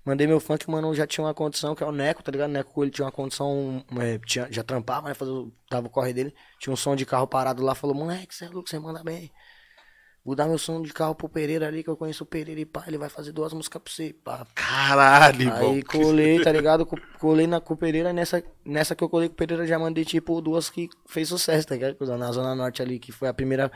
Mandei 0.06 0.28
meu 0.28 0.40
funk, 0.40 0.70
mano, 0.70 0.94
já 0.94 1.06
tinha 1.08 1.26
uma 1.26 1.34
condição, 1.34 1.76
que 1.76 1.84
é 1.84 1.88
o 1.88 1.92
Neco, 1.92 2.24
tá 2.24 2.32
ligado? 2.32 2.50
O 2.50 2.54
Neco, 2.54 2.84
ele 2.84 2.92
tinha 2.92 3.06
uma 3.06 3.12
condição, 3.12 3.84
é, 4.00 4.18
tinha, 4.20 4.48
já 4.52 4.64
trampava, 4.64 5.08
né? 5.10 5.14
Fazer, 5.14 5.32
o- 5.32 5.52
tava 5.70 5.88
o 5.88 5.90
corre 5.90 6.14
dele. 6.14 6.34
Tinha 6.60 6.74
um 6.74 6.76
som 6.78 6.96
de 6.96 7.06
carro 7.06 7.28
parado 7.28 7.64
lá, 7.64 7.74
falou, 7.76 7.96
moleque, 7.96 8.34
você 8.34 8.46
é 8.46 8.50
louco, 8.50 8.70
você 8.70 8.78
manda 8.80 9.04
bem. 9.04 9.32
Vou 10.24 10.36
dar 10.36 10.48
meu 10.48 10.58
som 10.58 10.82
de 10.82 10.92
carro 10.92 11.14
pro 11.14 11.30
Pereira 11.30 11.68
ali, 11.68 11.84
que 11.84 11.90
eu 11.90 11.96
conheço 11.96 12.24
o 12.24 12.28
Pereira 12.28 12.60
e 12.60 12.66
pá, 12.66 12.84
ele 12.88 12.98
vai 12.98 13.10
fazer 13.10 13.32
duas 13.32 13.54
músicas 13.54 13.80
pra 13.84 13.94
você, 13.94 14.12
pá. 14.12 14.44
Caralho, 14.56 15.54
Aí 15.54 15.78
irmão. 15.78 15.82
colei, 15.84 16.40
tá 16.44 16.52
ligado? 16.52 16.84
Co- 16.84 16.98
Colei 17.20 17.46
na, 17.46 17.62
com 17.62 17.76
o 17.76 17.78
Pereira, 17.78 18.12
nessa, 18.12 18.44
nessa 18.66 18.96
que 18.96 19.04
eu 19.04 19.10
colei 19.10 19.28
com 19.30 19.34
o 19.34 19.38
Pereira 19.38 19.68
já 19.68 19.78
mandei, 19.78 20.04
tipo, 20.04 20.42
duas 20.42 20.68
que 20.68 20.90
fez 21.08 21.30
sucesso, 21.30 21.68
tá 21.68 21.76
ligado? 21.76 21.96
Na 22.18 22.32
Zona 22.32 22.56
Norte 22.56 22.82
ali, 22.82 22.98
que 22.98 23.12
foi 23.12 23.28
a 23.28 23.34
primeira. 23.36 23.72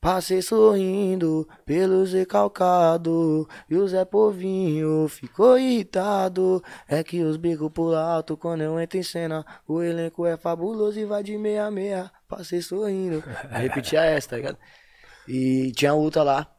Passei 0.00 0.40
sorrindo 0.40 1.46
pelo 1.66 2.06
Zé 2.06 2.24
Calcado 2.24 3.46
e 3.68 3.76
o 3.76 3.86
Zé 3.86 4.02
Povinho 4.06 5.06
ficou 5.08 5.58
irritado. 5.58 6.64
É 6.88 7.04
que 7.04 7.22
os 7.22 7.36
bicos 7.36 7.70
pulam 7.70 8.00
alto 8.02 8.34
quando 8.34 8.62
eu 8.62 8.80
entro 8.80 8.96
em 8.96 9.02
cena. 9.02 9.44
O 9.68 9.82
elenco 9.82 10.24
é 10.24 10.38
fabuloso 10.38 10.98
e 10.98 11.04
vai 11.04 11.22
de 11.22 11.36
meia 11.36 11.66
a 11.66 11.70
meia. 11.70 12.10
Passei 12.26 12.62
sorrindo. 12.62 13.22
Aí 13.50 13.68
repetia 13.68 14.02
essa, 14.02 14.30
tá 14.30 14.36
ligado? 14.36 14.56
E 15.28 15.70
tinha 15.72 15.92
outra 15.92 16.22
lá. 16.22 16.50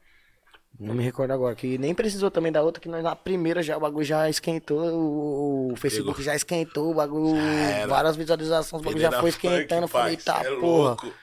Não 0.79 0.93
me 0.93 1.03
recordo 1.03 1.31
agora, 1.31 1.55
que 1.55 1.77
nem 1.77 1.93
precisou 1.93 2.29
também 2.31 2.51
da 2.51 2.61
outra, 2.61 2.81
que 2.81 2.89
nós 2.89 3.03
na 3.03 3.15
primeira 3.15 3.61
já 3.61 3.77
o 3.77 3.79
bagulho 3.79 4.05
já 4.05 4.27
esquentou, 4.29 4.79
o, 4.79 5.73
o 5.73 5.75
Facebook 5.75 6.11
Pegou. 6.13 6.25
já 6.25 6.35
esquentou, 6.35 6.89
o 6.89 6.93
bagulho, 6.95 7.35
várias 7.87 8.15
visualizações, 8.15 8.81
o 8.81 8.85
bagulho 8.85 8.99
já 9.01 9.11
foi 9.11 9.31
Funk, 9.31 9.45
esquentando, 9.45 9.83
eu 9.83 9.87
falei, 9.87 10.17
tá, 10.17 10.41
é 10.43 10.55
porra. 10.55 10.89
louco. 10.89 11.13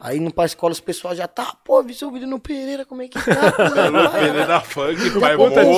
Aí 0.00 0.20
no 0.20 0.32
pra 0.32 0.44
escola 0.44 0.72
os 0.72 0.80
pessoal 0.80 1.14
já 1.14 1.26
tá, 1.26 1.54
pô, 1.64 1.82
vi 1.82 1.94
seu 1.94 2.10
vídeo 2.10 2.26
no 2.28 2.38
Pereira, 2.38 2.84
como 2.84 3.02
é 3.02 3.08
que 3.08 3.18
tá? 3.18 3.52
Pereira 4.12 4.60
Funk, 4.60 5.20
pai, 5.20 5.36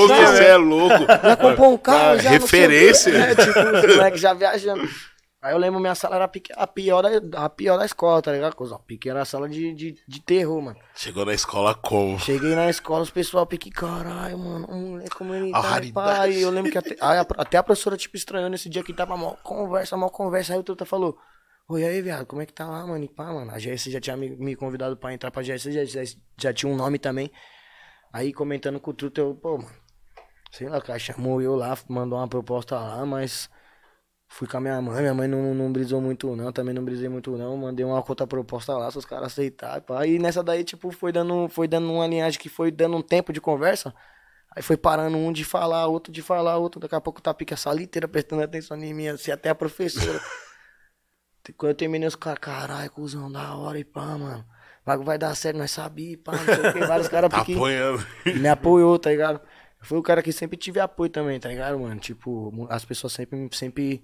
disso, 0.09 0.33
você 0.33 0.41
né? 0.43 0.49
é 0.51 0.57
louco. 0.57 1.07
Já 1.07 1.37
comprou 1.37 1.73
um 1.73 1.79
carro, 1.79 1.99
Ah, 1.99 2.17
já 2.19 2.31
não 2.33 2.47
sei 2.47 2.47
o 2.47 2.51
quê. 2.51 2.57
referência. 2.57 3.11
É, 3.11 3.35
tipo, 3.35 3.59
os 3.89 3.97
moleques 3.97 4.21
já 4.21 4.35
viajando. 4.35 4.89
Aí 5.43 5.55
eu 5.55 5.59
lembro, 5.59 5.81
minha 5.81 5.95
sala 5.95 6.17
era 6.17 6.27
a 6.27 6.31
a 6.55 6.67
pior 6.67 7.01
da, 7.03 7.45
a 7.47 7.49
pior 7.49 7.79
da 7.79 7.87
escola, 7.87 8.21
tá 8.21 8.31
ligado? 8.31 8.55
Cuzão? 8.55 8.79
Pique 8.87 9.09
era 9.09 9.23
a 9.23 9.25
sala 9.25 9.49
de, 9.49 9.73
de, 9.73 9.95
de 10.07 10.21
terror, 10.21 10.61
mano. 10.61 10.77
Chegou 10.95 11.25
na 11.25 11.33
escola 11.33 11.75
como? 11.75 12.19
Cheguei 12.19 12.55
na 12.55 12.69
escola, 12.69 13.01
os 13.03 13.11
pessoal 13.11 13.47
pique, 13.47 13.71
caralho, 13.71 14.37
mano, 14.39 14.67
um 14.71 14.91
moleque 14.91 15.17
como 15.17 15.33
ele 15.33 15.51
A 15.55 15.63
tá, 15.63 15.81
pai. 15.95 16.45
Eu 16.45 16.51
lembro 16.51 16.71
que 16.71 16.77
até, 16.77 16.95
a- 17.01 17.27
até 17.39 17.57
a 17.57 17.63
professora, 17.63 17.97
tipo, 17.97 18.19
estranhou 18.19 18.51
nesse 18.51 18.69
dia 18.69 18.83
que 18.85 18.93
tava 18.93 19.17
mal 19.17 19.39
conversa, 19.43 19.97
mal 19.97 20.11
conversa. 20.11 20.53
Aí 20.53 20.59
o 20.59 20.63
Truta 20.63 20.85
falou, 20.85 21.17
oi 21.71 21.85
aí, 21.85 22.03
viado, 22.03 22.27
como 22.27 22.43
é 22.43 22.47
que 22.47 22.53
tá 22.53 22.67
lá, 22.67 22.85
mano? 22.85 23.05
E 23.05 23.09
pá, 23.09 23.33
mano, 23.33 23.51
a 23.53 23.59
GS 23.59 23.91
já 23.91 24.01
tinha 24.01 24.17
me, 24.17 24.31
me 24.31 24.57
convidado 24.57 24.97
pra 24.97 25.15
entrar 25.15 25.31
pra 25.31 25.43
GS, 25.43 25.73
já, 25.73 25.85
já, 25.85 26.03
já 26.37 26.53
tinha 26.53 26.71
um 26.71 26.77
nome 26.77 26.99
também. 26.99 27.31
Aí 28.13 28.33
comentando 28.33 28.81
com 28.81 28.91
o 28.91 28.95
Truta, 28.95 29.21
eu, 29.21 29.37
pô, 29.37 29.57
mano, 29.59 29.71
sei 30.51 30.69
lá, 30.69 30.79
o 30.79 30.83
cara 30.83 30.99
chamou 30.99 31.41
eu 31.41 31.55
lá, 31.55 31.79
mandou 31.89 32.19
uma 32.19 32.27
proposta 32.27 32.75
lá, 32.75 33.07
mas 33.07 33.49
fui 34.29 34.49
com 34.49 34.57
a 34.57 34.61
minha 34.61 34.83
mãe, 34.83 35.01
minha 35.01 35.15
mãe 35.15 35.29
não, 35.29 35.55
não 35.55 35.73
brisou 35.73 36.01
muito 36.01 36.35
não, 36.37 36.53
também 36.53 36.75
não 36.75 36.85
brisei 36.85 37.09
muito 37.09 37.37
não, 37.37 37.57
mandei 37.57 37.85
uma 37.85 37.97
outra 37.97 38.27
proposta 38.27 38.77
lá, 38.77 38.91
se 38.91 38.99
os 38.99 39.05
caras 39.05 39.29
aceitaram, 39.29 39.83
pá. 39.83 40.05
E 40.07 40.19
nessa 40.19 40.43
daí, 40.43 40.65
tipo, 40.65 40.91
foi 40.91 41.13
dando, 41.13 41.49
foi 41.49 41.69
dando 41.69 41.93
uma 41.93 42.07
linhagem 42.07 42.41
que 42.41 42.49
foi 42.49 42.73
dando 42.73 42.97
um 42.97 43.03
tempo 43.03 43.33
de 43.33 43.41
conversa, 43.41 43.95
aí 44.57 44.63
foi 44.63 44.77
parando 44.77 45.17
um 45.17 45.33
de 45.33 45.45
falar, 45.45 45.87
outro 45.87 46.13
de 46.13 46.21
falar, 46.21 46.57
outro, 46.57 46.81
daqui 46.81 46.97
a 46.97 47.01
pouco 47.01 47.23
tá 47.23 47.33
pique 47.33 47.55
a 47.55 47.57
sala 47.57 47.81
inteira 47.81 48.09
prestando 48.09 48.43
atenção 48.43 48.77
em 48.77 48.93
mim, 48.93 49.07
assim, 49.07 49.31
até 49.31 49.51
a 49.51 49.55
professora. 49.55 50.21
Quando 51.57 51.71
eu 51.71 51.77
terminei, 51.77 52.09
os 52.09 52.17
caras, 52.17 52.39
caralho, 52.39 52.91
cuzão, 52.91 53.31
da 53.31 53.55
hora 53.55 53.79
e 53.79 53.85
pá, 53.85 54.19
mano. 54.19 54.45
O 54.83 54.87
bagulho 54.87 55.07
vai 55.07 55.19
dar 55.19 55.35
certo, 55.35 55.57
nós 55.59 55.71
sabíamos, 55.71 56.23
pá, 56.25 56.33
não 56.33 56.45
sei 56.45 56.69
o 56.69 56.73
que, 56.73 56.81
vários 56.87 57.09
caras 57.09 57.31
Tá 57.31 57.41
apanhando. 57.41 58.07
me 58.25 58.49
apoiou, 58.49 58.99
tá 58.99 59.11
ligado? 59.11 59.41
Foi 59.83 59.99
o 59.99 60.03
cara 60.03 60.23
que 60.23 60.33
sempre 60.33 60.57
tive 60.57 60.81
apoio 60.81 61.11
também, 61.11 61.39
tá 61.41 61.49
ligado, 61.49 61.79
mano? 61.79 61.99
Tipo, 62.01 62.67
as 62.69 62.85
pessoas 62.85 63.13
sempre, 63.13 63.49
sempre 63.53 64.03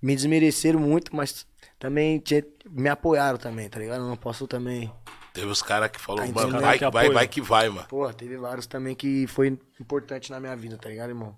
me 0.00 0.14
desmereceram 0.14 0.78
muito, 0.80 1.14
mas 1.16 1.46
também 1.78 2.22
me 2.70 2.88
apoiaram 2.88 3.38
também, 3.38 3.68
tá 3.68 3.78
ligado? 3.78 4.02
Eu 4.02 4.08
não 4.08 4.16
posso 4.16 4.46
também. 4.46 4.92
Teve 5.32 5.46
os 5.46 5.62
caras 5.62 5.90
que 5.90 6.00
falaram, 6.00 6.32
Tá 6.32 6.42
mano, 6.42 6.60
vai 6.60 6.78
Que 6.78 6.90
vai, 6.90 7.10
vai 7.10 7.28
que 7.28 7.40
vai, 7.40 7.68
mano. 7.68 7.88
Porra, 7.88 8.12
teve 8.12 8.36
vários 8.36 8.66
também 8.66 8.94
que 8.94 9.26
foi 9.26 9.58
importante 9.80 10.30
na 10.30 10.38
minha 10.38 10.54
vida, 10.54 10.76
tá 10.78 10.88
ligado, 10.88 11.08
irmão? 11.08 11.36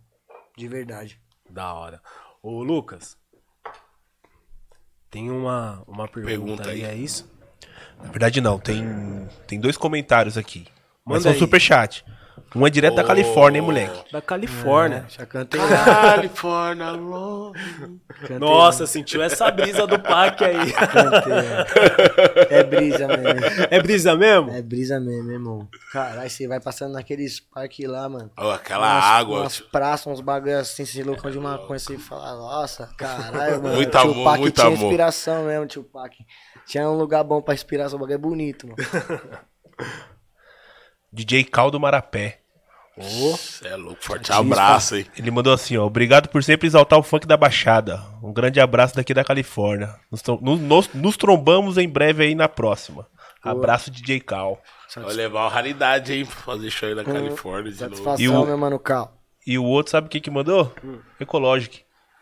De 0.56 0.68
verdade. 0.68 1.20
Da 1.48 1.72
hora. 1.72 2.02
Ô, 2.42 2.62
Lucas. 2.62 3.16
Tem 5.16 5.30
uma, 5.30 5.82
uma 5.88 6.06
pergunta, 6.06 6.26
Pergunta 6.28 6.68
aí, 6.68 6.84
aí. 6.84 6.90
é 6.90 6.94
isso? 6.94 7.26
Na 8.04 8.10
verdade, 8.10 8.38
não. 8.42 8.58
Tem, 8.58 8.84
tem 9.46 9.58
dois 9.58 9.74
comentários 9.74 10.36
aqui. 10.36 10.66
Mas 11.06 11.14
Manda 11.14 11.22
são 11.22 11.32
aí. 11.32 11.38
superchat. 11.38 12.04
Um 12.54 12.66
é 12.66 12.70
direto 12.70 12.94
da 12.94 13.02
Ô. 13.02 13.06
Califórnia, 13.06 13.58
hein, 13.58 13.64
moleque? 13.64 14.12
Da 14.12 14.22
Califórnia. 14.22 15.04
Já 15.08 15.26
cantei. 15.26 15.60
Califórnia, 15.60 16.90
Love. 16.90 17.58
cantei 18.20 18.38
Nossa, 18.38 18.86
sentiu 18.86 19.22
essa 19.22 19.50
brisa 19.50 19.86
do 19.86 19.98
Pac 19.98 20.42
aí. 20.42 20.72
cantei, 20.72 21.32
é. 21.32 22.60
É 22.60 22.64
brisa 22.64 23.06
mesmo. 23.08 23.40
É 23.70 23.82
brisa 23.82 24.16
mesmo? 24.16 24.50
É 24.50 24.62
brisa 24.62 25.00
mesmo, 25.00 25.30
irmão. 25.32 25.68
Caralho, 25.92 26.30
você 26.30 26.46
vai 26.46 26.60
passando 26.60 26.92
naqueles 26.92 27.40
parques 27.40 27.86
lá, 27.86 28.08
mano. 28.08 28.30
Ó, 28.36 28.52
aquela 28.52 28.94
umas, 28.94 29.04
água. 29.04 29.40
Umas 29.40 29.60
praças, 29.60 30.06
uns 30.06 30.20
bagulho 30.20 30.58
assim, 30.58 30.84
se 30.84 31.02
loucão 31.02 31.30
de 31.30 31.38
maconha, 31.38 31.78
você 31.78 31.98
fala, 31.98 32.36
nossa, 32.36 32.88
caralho, 32.96 33.62
mano. 33.62 33.76
Muito 33.76 33.90
tio 33.90 34.00
amor, 34.00 34.24
Pac 34.24 34.40
muito 34.40 34.54
tinha 34.54 34.66
amor. 34.66 34.78
inspiração 34.78 35.44
mesmo, 35.44 35.66
tio 35.66 35.84
Pac. 35.84 36.14
Tinha 36.66 36.88
um 36.88 36.96
lugar 36.96 37.22
bom 37.22 37.40
pra 37.42 37.54
inspirar, 37.54 37.86
o 37.88 37.98
bagulho 37.98 38.14
é 38.14 38.18
bonito, 38.18 38.66
mano. 38.66 38.76
DJ 41.16 41.44
Caldo 41.44 41.80
Marapé. 41.80 42.38
Cê 43.38 43.68
é 43.68 43.76
louco, 43.76 43.98
forte 44.02 44.32
abraço 44.32 44.94
aí. 44.94 45.06
Ele 45.18 45.30
mandou 45.30 45.52
assim, 45.52 45.76
ó. 45.76 45.84
Obrigado 45.84 46.28
por 46.28 46.42
sempre 46.42 46.66
exaltar 46.66 46.98
o 46.98 47.02
funk 47.02 47.26
da 47.26 47.36
Baixada. 47.36 48.02
Um 48.22 48.32
grande 48.32 48.58
abraço 48.60 48.94
daqui 48.96 49.12
da 49.12 49.22
Califórnia. 49.24 49.94
Nos, 50.10 50.22
nos- 50.40 50.60
nos- 50.60 50.90
nos 50.94 51.16
trombamos 51.16 51.76
em 51.76 51.88
breve 51.88 52.24
aí 52.24 52.34
na 52.34 52.48
próxima. 52.48 53.06
Abraço, 53.42 53.90
DJ 53.90 54.20
Cal. 54.20 54.60
Vai 54.96 55.12
levar 55.14 55.42
uma 55.44 55.50
raridade 55.50 56.12
aí 56.12 56.24
pra 56.24 56.34
fazer 56.36 56.70
show 56.70 56.88
aí 56.88 56.94
na 56.94 57.04
Califórnia 57.04 57.70
de 57.70 57.80
novo. 57.82 57.94
Satisfação, 57.96 58.24
E 58.24 58.28
o- 58.28 58.46
meu 58.46 58.56
mano, 58.58 58.78
Cal. 58.78 59.12
E 59.46 59.58
o 59.58 59.64
outro, 59.64 59.92
sabe 59.92 60.08
quem 60.08 60.20
que 60.20 60.30
mandou? 60.30 60.72
Ecológico. 61.20 61.76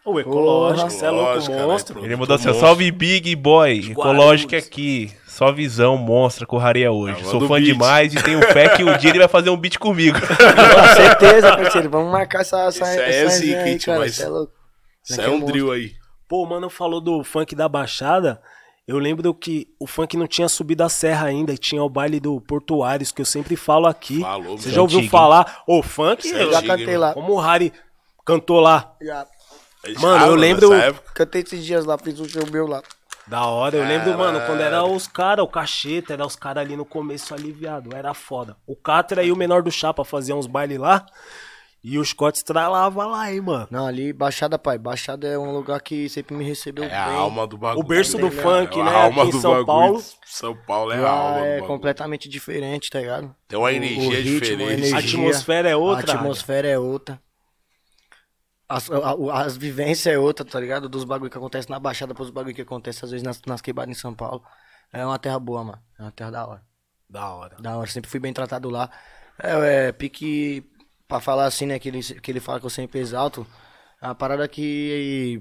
O 0.05 0.21
ecológico, 0.21 0.91
Porra. 0.91 1.07
é 1.07 1.11
louco 1.11 1.35
monstro. 1.69 1.95
caralho, 1.95 2.07
Ele 2.07 2.17
mandou 2.17 2.37
assim, 2.37 2.49
monstro. 2.49 2.67
salve 2.67 2.91
Big 2.91 3.35
Boy, 3.37 3.91
Ecológico 3.93 4.55
aqui. 4.55 5.11
Só 5.35 5.51
visão, 5.53 5.97
monstra, 5.97 6.47
corraria 6.47 6.93
hoje. 6.93 7.21
Ah, 7.23 7.31
Sou 7.31 7.43
o 7.43 7.49
fã 7.49 7.55
beat. 7.57 7.65
demais 7.67 8.15
e 8.15 8.23
tenho 8.23 8.41
fé 8.53 8.69
que 8.77 8.85
um 8.85 8.97
dia 8.97 9.11
ele 9.11 9.19
vai 9.19 9.29
fazer 9.29 9.51
um 9.51 9.57
beat 9.57 9.79
comigo. 9.79 10.17
Com 10.21 10.95
certeza, 10.95 11.57
parceiro. 11.57 11.91
Vamos 11.91 12.13
marcar 12.13 12.43
essa, 12.43 12.61
essa, 12.67 12.85
Isso 12.93 13.01
é 13.01 13.23
essa 13.25 13.37
zica, 13.39 13.59
aí, 13.63 13.79
cara. 13.81 13.99
mas- 13.99 14.13
Isso 14.13 14.23
é 14.23 14.29
louco. 14.29 14.53
Isso 15.05 15.21
é 15.21 15.29
um 15.29 15.45
drill 15.45 15.73
aí. 15.73 15.93
Pô, 16.29 16.43
o 16.45 16.47
mano 16.49 16.71
falou 16.71 17.01
do 17.01 17.23
funk 17.25 17.55
da 17.55 17.69
Baixada. 17.69 18.41
Eu 18.87 18.99
lembro 18.99 19.33
que 19.35 19.67
o 19.81 19.87
funk 19.87 20.17
não 20.17 20.27
tinha 20.27 20.49
subido 20.49 20.83
a 20.85 20.89
serra 20.89 21.27
ainda 21.27 21.53
e 21.53 21.59
tinha 21.59 21.83
o 21.83 21.89
baile 21.89 22.21
do 22.21 22.41
Portuários, 22.41 23.11
que 23.13 23.21
eu 23.21 23.27
sempre 23.27 23.57
falo 23.57 23.87
aqui. 23.87 24.21
Falou, 24.21 24.57
Você 24.59 24.67
mano. 24.67 24.75
já 24.77 24.83
ouviu 24.83 24.99
Antigo, 24.99 25.11
falar? 25.11 25.63
O 25.67 25.83
funk, 25.83 26.27
é 26.31 26.43
eu- 26.43 26.51
Já 26.53 26.59
antigo, 26.59 26.73
cantei 26.77 26.95
hein, 26.95 26.99
lá. 26.99 27.13
como 27.15 27.33
o 27.33 27.41
Harry 27.41 27.73
cantou 28.25 28.61
lá. 28.61 28.95
Já 29.03 29.27
Mano, 30.01 30.27
eu 30.27 30.35
lembro- 30.35 30.71
cantei 31.15 31.43
esses 31.43 31.65
dias 31.65 31.85
lá, 31.85 31.99
fiz 31.99 32.19
um 32.21 32.27
show 32.29 32.43
meu 32.51 32.67
lá. 32.67 32.83
Da 33.27 33.47
hora, 33.47 33.77
eu 33.77 33.85
lembro, 33.85 34.17
mano, 34.19 34.41
quando 34.47 34.61
era 34.61 34.85
os 34.85 35.07
caras, 35.07 35.45
o 35.45 35.49
cacheta, 35.49 36.13
era 36.13 36.27
os 36.27 36.37
caras 36.37 36.63
ali 36.65 36.77
no 36.77 36.85
começo 36.85 37.33
ali, 37.35 37.53
viado, 37.53 37.95
era 37.97 38.13
foda. 38.13 38.57
O 38.67 38.77
Catra 38.77 39.23
e 39.23 39.33
o 39.33 39.37
menor 39.37 39.63
do 39.63 39.71
Chapa 39.73 40.05
faziam 40.05 40.39
uns 40.39 40.47
bailes 40.47 40.79
lá 40.79 41.07
e 41.83 41.99
os 41.99 42.13
cortes 42.13 42.43
tralavam 42.43 43.09
lá, 43.11 43.33
hein, 43.33 43.41
mano. 43.41 43.67
Não, 43.71 43.87
ali, 43.87 44.13
Baixada, 44.13 44.59
pai. 44.59 44.77
Baixada 44.79 45.27
é 45.27 45.39
um 45.39 45.53
lugar 45.53 45.81
que 45.81 46.07
sempre 46.09 46.35
me 46.37 46.45
recebeu 46.45 46.85
É 46.85 46.89
bem. 46.89 46.97
a 46.97 47.05
alma 47.13 47.47
do 47.47 47.57
bagulho. 47.57 47.83
O 47.85 47.89
berço 47.89 48.19
do 48.19 48.27
né? 48.27 48.43
funk, 48.43 48.79
É 48.79 48.83
né, 48.83 48.91
A 48.91 49.03
alma 49.05 49.23
aqui 49.23 49.29
em 49.29 49.33
do 49.33 49.41
São 49.41 49.51
bagulho. 49.53 49.67
Paulo. 49.67 50.03
São 50.27 50.57
Paulo 50.67 50.93
é 50.93 50.99
a 50.99 51.09
alma 51.11 51.41
do 51.41 51.47
é 51.47 51.61
completamente 51.63 52.29
diferente, 52.29 52.91
tá 52.91 53.01
ligado? 53.01 53.35
Tem 53.49 53.59
uma 53.59 53.69
O- 53.69 53.73
o 53.73 53.75
energia 53.75 54.17
ritmo, 54.19 54.41
diferente. 54.41 54.63
a 54.63 54.73
energia, 54.73 54.97
A 54.97 54.99
atmosfera 54.99 55.69
é 55.71 55.77
outra. 55.77 56.13
A 56.13 56.15
atmosfera 56.17 56.69
é 56.69 56.79
outra. 56.79 57.19
As, 58.69 58.91
a- 58.91 59.43
as 59.45 59.57
vivências 59.57 60.07
é 60.15 60.19
outra, 60.19 60.45
tá 60.45 60.59
ligado? 60.59 60.89
Dos 60.89 61.05
bagulho 61.05 61.31
que 61.31 61.37
acontece 61.39 61.69
na 61.71 61.79
Baixada 61.79 62.15
pros 62.15 62.31
bagulho 62.31 62.55
que 62.55 62.63
acontece 62.63 63.05
às 63.05 63.11
vezes 63.11 63.23
nas, 63.25 63.41
nas 63.47 63.61
quebradas 63.61 63.95
em 63.97 63.99
São 64.01 64.15
Paulo. 64.15 64.43
É 64.93 65.05
uma 65.05 65.19
terra 65.19 65.39
boa, 65.39 65.65
mano. 65.65 65.83
É 65.99 66.03
uma 66.03 66.13
terra 66.13 66.31
da 66.31 66.47
hora. 66.47 66.63
Da 67.09 67.29
hora. 67.35 67.57
Da 67.61 67.77
hora. 67.77 67.91
Sempre 67.91 68.11
fui 68.11 68.21
bem 68.21 68.33
tratado 68.33 68.71
lá. 68.71 68.91
É, 69.43 69.89
é 69.89 69.93
pique. 69.93 70.65
Pra 71.07 71.21
falar 71.21 71.45
assim, 71.47 71.67
né? 71.67 71.79
Que 71.79 71.89
ele, 71.89 72.03
que 72.03 72.31
ele 72.31 72.41
fala 72.41 72.59
que 72.61 72.67
eu 72.67 72.71
sempre 72.71 72.99
exalto. 73.01 73.47
É 74.01 74.07
uma 74.07 74.15
parada 74.15 74.49
que. 74.49 75.41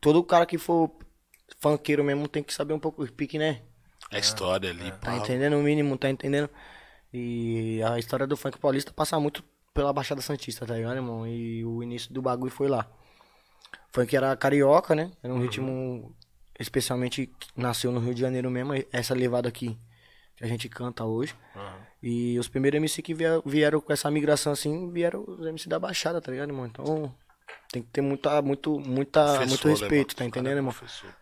Todo 0.00 0.22
cara 0.24 0.44
que 0.46 0.58
for 0.58 0.90
funkeiro 1.60 2.04
mesmo 2.04 2.28
tem 2.28 2.42
que 2.42 2.52
saber 2.52 2.74
um 2.74 2.78
pouco 2.78 3.02
o 3.02 3.12
pique, 3.12 3.38
né? 3.38 3.62
A 4.10 4.18
história 4.18 4.70
ali, 4.70 4.90
Tá 4.92 4.96
pá. 4.98 5.16
entendendo 5.16 5.56
o 5.56 5.62
mínimo, 5.62 5.96
tá 5.96 6.10
entendendo? 6.10 6.50
E 7.12 7.82
a 7.82 7.98
história 7.98 8.26
do 8.26 8.36
funk 8.36 8.58
paulista 8.58 8.92
passa 8.92 9.18
muito 9.18 9.42
pela 9.72 9.92
Baixada 9.92 10.20
Santista, 10.20 10.66
tá 10.66 10.74
ligado, 10.74 10.96
irmão? 10.96 11.26
E 11.26 11.64
o 11.64 11.82
início 11.82 12.12
do 12.12 12.20
bagulho 12.22 12.50
foi 12.50 12.68
lá. 12.68 12.86
Funk 13.92 14.14
era 14.14 14.36
carioca, 14.36 14.94
né? 14.94 15.12
Era 15.22 15.32
um 15.32 15.36
Uhum. 15.36 15.42
ritmo 15.42 16.16
especialmente 16.58 17.26
que 17.26 17.48
nasceu 17.56 17.90
no 17.90 18.00
Rio 18.00 18.14
de 18.14 18.20
Janeiro 18.20 18.50
mesmo, 18.50 18.72
essa 18.92 19.14
levada 19.14 19.48
aqui 19.48 19.78
que 20.36 20.44
a 20.44 20.46
gente 20.46 20.68
canta 20.68 21.04
hoje. 21.04 21.34
E 22.02 22.38
os 22.38 22.48
primeiros 22.48 22.76
MC 22.76 23.00
que 23.02 23.14
vieram, 23.14 23.42
vieram 23.46 23.80
com 23.80 23.92
essa 23.92 24.10
migração 24.10 24.52
assim, 24.52 24.90
vieram 24.90 25.24
os 25.26 25.46
MC 25.46 25.68
da 25.68 25.78
Baixada, 25.78 26.20
tá 26.20 26.30
ligado, 26.30 26.50
irmão? 26.50 26.66
Então 26.66 27.14
tem 27.72 27.82
que 27.82 27.88
ter 27.88 28.00
muita, 28.00 28.42
muito, 28.42 28.78
muita, 28.78 29.46
muito 29.46 29.66
né, 29.66 29.72
respeito, 29.74 30.14
tá 30.16 30.24
entendendo, 30.24 30.54
é 30.54 30.56
irmão? 30.56 30.72
professor. 30.72 31.14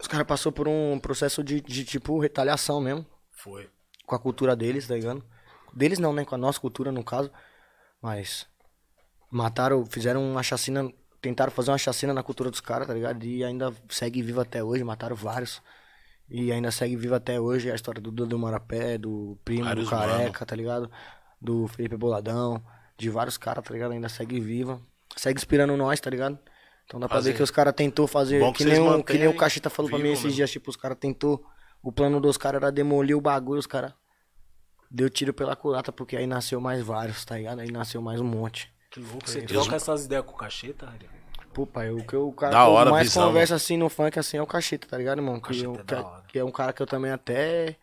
Os 0.00 0.06
caras 0.06 0.26
passou 0.26 0.52
por 0.52 0.68
um 0.68 0.98
processo 0.98 1.42
de, 1.42 1.60
de 1.60 1.84
tipo 1.84 2.18
retaliação 2.18 2.80
mesmo 2.80 3.04
Foi. 3.32 3.68
com 4.06 4.14
a 4.14 4.18
cultura 4.18 4.54
deles, 4.56 4.86
tá 4.86 4.94
ligado? 4.94 5.22
Deles 5.72 5.98
não, 5.98 6.12
né? 6.12 6.24
Com 6.24 6.34
a 6.34 6.38
nossa 6.38 6.58
cultura, 6.60 6.90
no 6.92 7.04
caso. 7.04 7.30
Mas 8.02 8.46
mataram, 9.30 9.84
fizeram 9.86 10.22
uma 10.22 10.42
chacina, 10.42 10.90
tentaram 11.20 11.50
fazer 11.50 11.70
uma 11.70 11.78
chacina 11.78 12.12
na 12.14 12.22
cultura 12.22 12.50
dos 12.50 12.60
caras, 12.60 12.86
tá 12.86 12.94
ligado? 12.94 13.24
E 13.24 13.44
ainda 13.44 13.72
segue 13.88 14.22
vivo 14.22 14.40
até 14.40 14.62
hoje, 14.62 14.84
mataram 14.84 15.16
vários. 15.16 15.62
E 16.28 16.50
ainda 16.50 16.70
segue 16.70 16.96
vivo 16.96 17.14
até 17.14 17.40
hoje 17.40 17.70
a 17.70 17.74
história 17.74 18.00
do 18.00 18.10
Dudu 18.10 18.38
Marapé, 18.38 18.98
do 18.98 19.38
Primo, 19.44 19.64
Vários 19.64 19.84
do 19.86 19.90
Careca, 19.90 20.44
tá 20.44 20.56
ligado? 20.56 20.90
Do 21.40 21.68
Felipe 21.68 21.96
Boladão, 21.96 22.62
de 22.98 23.08
vários 23.08 23.36
caras, 23.38 23.64
tá 23.64 23.72
ligado? 23.72 23.92
Ainda 23.92 24.08
segue 24.08 24.40
viva. 24.40 24.80
Segue 25.16 25.38
inspirando 25.38 25.76
nós, 25.76 26.00
tá 26.00 26.10
ligado? 26.10 26.38
Então 26.84 26.98
dá 27.00 27.08
pra 27.08 27.18
Fazer. 27.18 27.30
ver 27.30 27.36
que 27.36 27.42
os 27.42 27.50
caras 27.50 27.74
tentou 27.74 28.06
fazer, 28.06 28.40
Bom 28.40 28.52
que 28.52 28.58
que, 28.58 28.64
nem, 28.64 28.80
o, 28.80 29.02
que 29.02 29.18
nem 29.18 29.28
o 29.28 29.36
Cacheta 29.36 29.68
falou 29.68 29.90
pra 29.90 29.98
mim 29.98 30.10
esses 30.12 30.24
né? 30.24 30.30
dias, 30.30 30.50
tipo, 30.50 30.70
os 30.70 30.76
caras 30.76 30.96
tentou, 31.00 31.44
o 31.82 31.90
plano 31.90 32.20
dos 32.20 32.36
caras 32.36 32.62
era 32.62 32.70
demolir 32.70 33.16
o 33.16 33.20
bagulho, 33.20 33.58
os 33.58 33.66
caras 33.66 33.92
deu 34.90 35.08
tiro 35.10 35.32
pela 35.32 35.54
culata, 35.56 35.92
porque 35.92 36.16
aí 36.16 36.26
nasceu 36.26 36.60
mais 36.60 36.82
vários, 36.82 37.24
tá 37.24 37.36
ligado? 37.36 37.60
Aí 37.60 37.70
nasceu 37.70 38.00
mais 38.02 38.20
um 38.20 38.24
monte. 38.24 38.72
Que 38.90 39.00
louco, 39.00 39.28
você 39.28 39.40
Deus- 39.42 39.62
troca 39.64 39.76
essas 39.76 40.04
ideias 40.06 40.24
com 40.24 40.32
o 40.32 40.36
cacheta, 40.36 40.86
Harry? 40.86 41.08
Pô, 41.52 41.66
pai, 41.66 41.90
o 41.90 42.04
que 42.04 42.14
o 42.14 42.32
cara 42.32 42.52
Da 42.52 42.64
que 42.64 42.70
hora 42.70 42.90
mais 42.90 43.08
visão, 43.08 43.28
conversa 43.28 43.54
assim 43.54 43.78
no 43.78 43.88
funk 43.88 44.18
assim 44.18 44.36
é 44.36 44.42
o 44.42 44.46
Cacheta, 44.46 44.86
tá 44.86 44.98
ligado, 44.98 45.18
irmão? 45.20 45.40
Que, 45.40 45.58
eu- 45.58 45.74
é 45.74 45.78
que, 45.78 45.84
da 45.84 45.98
é- 46.00 46.30
que 46.32 46.38
é 46.38 46.44
um 46.44 46.50
cara 46.50 46.70
que 46.72 46.82
eu 46.82 46.86
também 46.86 47.10
até. 47.10 47.76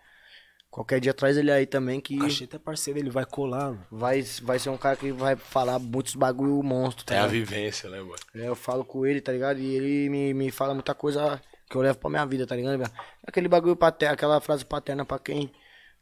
Qualquer 0.69 0.99
dia 0.99 1.13
traz 1.13 1.37
ele 1.37 1.51
aí 1.51 1.65
também, 1.67 1.99
que 2.01 2.15
O 2.17 2.19
cacheta 2.21 2.55
é 2.55 2.59
parceiro, 2.59 2.99
ele 2.99 3.09
vai 3.09 3.25
colar. 3.25 3.65
mano. 3.71 3.85
vai, 3.91 4.21
vai 4.41 4.57
ser 4.59 4.69
um 4.69 4.77
cara 4.77 4.95
que 4.95 5.11
vai 5.11 5.35
falar 5.35 5.77
muitos 5.79 6.15
bagulho 6.15 6.61
monstro, 6.63 7.03
tá 7.05 7.13
Tem 7.15 7.23
a 7.23 7.27
vivência, 7.27 7.89
né, 7.89 7.99
mano? 7.99 8.15
É, 8.35 8.47
eu 8.47 8.55
falo 8.55 8.83
com 8.85 9.05
ele, 9.05 9.21
tá 9.21 9.31
ligado? 9.31 9.59
E 9.59 9.65
ele 9.75 10.09
me, 10.09 10.33
me 10.33 10.51
fala 10.51 10.73
muita 10.75 10.93
coisa 10.95 11.39
que 11.69 11.75
eu 11.75 11.81
levo 11.81 11.97
pra 11.99 12.09
minha 12.09 12.25
vida, 12.25 12.45
tá 12.47 12.55
ligado, 12.55 12.77
velho? 12.77 12.91
Aquele 13.25 13.47
bagulho 13.47 13.75
paterno, 13.75 14.13
aquela 14.15 14.39
frase 14.41 14.63
paterna 14.65 15.03
pra 15.05 15.17
quem 15.19 15.51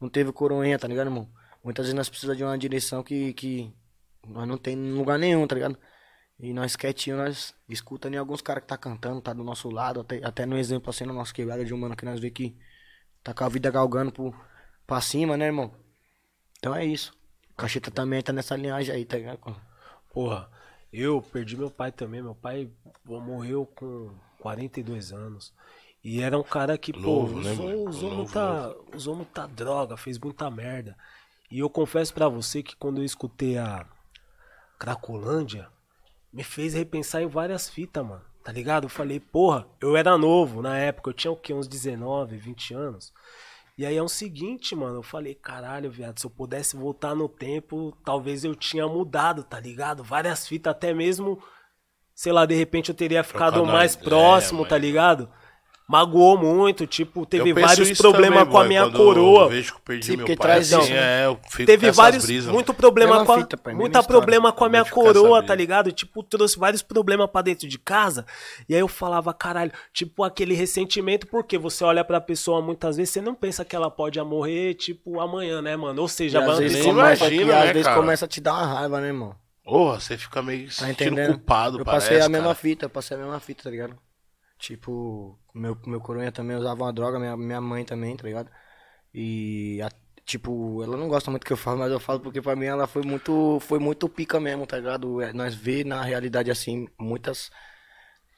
não 0.02 0.10
teve 0.10 0.34
coroinha, 0.34 0.80
tá 0.80 0.88
ligado, 0.88 1.08
irmão? 1.08 1.30
Muitas 1.64 1.86
vezes 1.86 1.96
nós 1.96 2.10
precisamos 2.10 2.38
de 2.38 2.44
uma 2.44 2.58
direção 2.58 3.04
que, 3.04 3.34
que 3.34 3.72
nós 4.28 4.48
não 4.48 4.58
tem 4.58 4.74
em 4.74 4.94
lugar 4.94 5.20
nenhum, 5.20 5.46
tá 5.46 5.56
ligado? 5.56 5.78
E 6.40 6.54
nós 6.54 6.76
quietinho, 6.76 7.18
nós 7.18 7.54
escuta 7.70 8.10
nem 8.10 8.18
alguns 8.20 8.42
caras 8.42 8.64
que 8.64 8.68
tá 8.68 8.78
cantando, 8.78 9.22
tá 9.22 9.32
do 9.32 9.44
nosso 9.44 9.70
lado, 9.70 10.00
até, 10.02 10.26
até 10.26 10.46
no 10.46 10.58
exemplo 10.58 10.90
assim, 10.90 11.06
no 11.06 11.14
nosso 11.14 11.34
quebrada 11.34 11.64
de 11.64 11.74
um 11.74 11.78
mano 11.78 11.96
que 11.96 12.04
nós 12.04 12.20
vê 12.20 12.32
que 12.32 12.58
tá 13.24 13.32
com 13.32 13.44
a 13.44 13.50
vida 13.50 13.70
galgando 13.70 14.12
pro, 14.12 14.34
pra 14.88 15.00
cima, 15.00 15.38
né, 15.38 15.46
irmão? 15.46 15.72
Então 16.58 16.76
é 16.76 16.84
isso. 16.84 17.14
Cacheta 17.56 17.92
também 17.92 18.24
tá 18.24 18.34
nessa 18.34 18.56
linhagem 18.56 18.96
aí, 18.96 19.06
tá 19.06 19.18
ligado? 19.18 19.40
Porra, 20.12 20.50
eu 20.92 21.22
perdi 21.22 21.56
meu 21.56 21.70
pai 21.70 21.92
também. 21.92 22.24
Meu 22.24 22.34
pai 22.34 22.72
morreu 23.06 23.66
com 23.66 24.12
42 24.40 25.12
anos. 25.12 25.54
E 26.04 26.22
era 26.22 26.38
um 26.38 26.44
cara 26.44 26.78
que, 26.78 26.92
Novo, 26.98 27.34
pô, 27.36 27.40
né, 27.42 27.52
usou, 27.52 27.88
usou, 27.90 28.10
Novo, 28.10 28.16
muita, 28.24 28.76
usou 28.96 29.16
muita 29.16 29.48
droga, 29.48 29.96
fez 29.98 30.18
muita 30.18 30.50
merda. 30.50 30.98
E 31.52 31.60
eu 31.60 31.70
confesso 31.70 32.14
pra 32.14 32.28
você 32.28 32.64
que 32.64 32.76
quando 32.76 33.00
eu 33.02 33.06
escutei 33.06 33.58
a 33.58 33.86
Cracolândia, 34.80 35.68
me 36.34 36.44
fez 36.44 36.74
repensar 36.74 37.22
em 37.22 37.28
várias 37.28 37.70
fitas, 37.70 38.06
mano. 38.06 38.24
Tá 38.44 38.52
ligado? 38.52 38.86
Eu 38.86 38.90
falei, 38.90 39.20
porra, 39.20 39.68
eu 39.80 39.96
era 39.96 40.18
novo 40.18 40.62
na 40.64 40.76
época, 40.78 41.10
eu 41.12 41.14
tinha 41.14 41.32
o 41.32 41.36
quê? 41.36 41.54
Uns 41.54 41.68
19, 41.68 42.38
20 42.38 42.74
anos. 42.74 43.14
E 43.78 43.86
aí 43.86 43.96
é 43.96 44.02
o 44.02 44.08
seguinte, 44.10 44.76
mano, 44.76 44.96
eu 44.98 45.04
falei, 45.04 45.36
caralho, 45.36 45.92
viado, 45.92 46.20
se 46.20 46.26
eu 46.26 46.30
pudesse 46.32 46.76
voltar 46.76 47.14
no 47.16 47.30
tempo, 47.30 47.96
talvez 48.04 48.44
eu 48.44 48.56
tinha 48.56 48.88
mudado, 48.88 49.44
tá 49.44 49.60
ligado? 49.60 50.04
Várias 50.04 50.48
fitas, 50.48 50.72
até 50.72 50.94
mesmo, 50.94 51.42
sei 52.16 52.32
lá, 52.32 52.46
de 52.46 52.56
repente 52.56 52.90
eu 52.90 52.96
teria 52.96 53.24
ficado 53.24 53.64
mais 53.66 53.96
próximo, 53.96 54.62
mas- 54.62 54.70
tá 54.70 54.78
ligado? 54.78 55.30
Magoou 55.92 56.38
muito, 56.38 56.88
tipo, 56.88 57.26
teve 57.26 57.52
vários 57.54 57.92
problemas 57.98 58.48
com 58.48 58.58
a 58.58 58.64
minha 58.64 58.84
quando 58.84 58.96
coroa. 58.98 59.42
Eu 59.44 59.50
vejo 59.50 59.72
que 59.74 59.78
eu 59.78 59.82
perdi 59.84 60.06
Sim, 60.06 60.12
meu 60.18 60.20
porque 60.20 60.38
pai, 60.38 60.48
traz 60.48 60.72
assim, 60.74 60.94
né? 60.94 61.24
é, 61.24 61.26
eu 61.26 61.38
fico 61.50 61.66
Teve 61.66 61.92
vários, 61.92 62.24
brisas, 62.26 62.52
muito 62.54 62.74
problema 62.74 63.12
Mesma 63.12 63.26
com 63.26 63.34
a, 63.34 63.38
fita, 63.40 63.58
pai, 63.58 63.74
mesma 63.74 63.82
muita 63.82 64.00
história. 64.00 64.22
problema 64.22 64.52
com 64.54 64.64
a 64.64 64.70
minha 64.70 64.86
coroa, 64.86 65.44
tá 65.44 65.54
ligado? 65.54 65.92
Tipo, 65.92 66.24
trouxe 66.24 66.58
vários 66.58 66.82
problemas 66.82 67.30
pra 67.30 67.42
dentro 67.42 67.68
de 67.68 67.78
casa. 67.78 68.26
E 68.70 68.74
aí 68.74 68.80
eu 68.80 68.88
falava, 68.88 69.34
caralho, 69.34 69.72
tipo 69.94 70.24
aquele 70.24 70.54
ressentimento, 70.54 71.28
porque 71.28 71.58
você 71.58 71.84
olha 71.84 72.04
pra 72.06 72.22
pessoa 72.22 72.62
muitas 72.62 72.96
vezes, 72.96 73.14
você 73.14 73.22
não 73.22 73.36
pensa 73.36 73.66
que 73.66 73.76
ela 73.76 73.92
pode 73.92 74.20
morrer, 74.22 74.76
tipo, 74.76 75.20
amanhã, 75.20 75.62
né, 75.62 75.76
mano? 75.76 76.02
Ou 76.02 76.08
E 76.08 76.10
seja, 76.10 76.40
às 76.40 76.46
mano, 76.46 76.58
vezes, 76.58 76.82
começa, 76.82 77.26
imagina, 77.26 77.44
que 77.44 77.52
às 77.54 77.66
né, 77.66 77.74
vezes 77.74 77.88
cara? 77.88 78.00
começa 78.00 78.26
a 78.26 78.28
te 78.28 78.40
dar 78.40 78.54
uma 78.54 78.66
raiva, 78.68 79.02
né, 79.02 79.08
irmão? 79.08 79.36
Porra, 79.64 80.00
você 80.00 80.18
fica 80.18 80.42
meio 80.42 80.70
se 80.72 80.80
Tá 80.80 80.86
sentindo 80.86 81.16
entendendo? 81.16 81.26
culpado, 81.26 81.80
eu 81.80 81.86
parece, 81.86 82.08
passei 82.08 82.22
a 82.22 82.30
mesma 82.30 82.54
cara. 82.54 82.56
fita, 82.56 82.86
eu 82.86 82.90
passei 82.90 83.16
a 83.18 83.20
mesma 83.20 83.40
fita, 83.40 83.64
tá 83.64 83.70
ligado? 83.70 83.98
Tipo, 84.58 85.40
meu, 85.54 85.78
meu 85.86 86.00
coroinha 86.02 86.32
também 86.32 86.56
usava 86.58 86.84
uma 86.84 86.94
droga, 86.94 87.20
minha, 87.20 87.36
minha 87.38 87.62
mãe 87.62 87.84
também, 87.86 88.16
tá 88.16 88.24
ligado? 88.26 88.50
E, 89.14 89.82
a- 89.82 89.92
tipo, 90.26 90.82
ela 90.84 90.96
não 90.98 91.08
gosta 91.08 91.30
muito 91.32 91.46
que 91.46 91.54
eu 91.54 91.58
falo, 91.58 91.80
mas 91.80 91.92
eu 91.92 92.00
falo 92.00 92.20
porque 92.20 92.42
pra 92.42 92.56
mim 92.56 92.66
ela 92.66 92.88
foi 92.88 93.02
muito, 93.04 93.60
foi 93.62 93.80
muito 93.80 94.08
pica 94.08 94.40
mesmo, 94.40 94.66
tá 94.66 94.78
ligado? 94.78 95.22
É, 95.22 95.34
Nós 95.34 95.54
vê 95.54 95.84
na 95.84 96.02
realidade, 96.02 96.50
assim, 96.52 96.88
muitas 97.00 97.52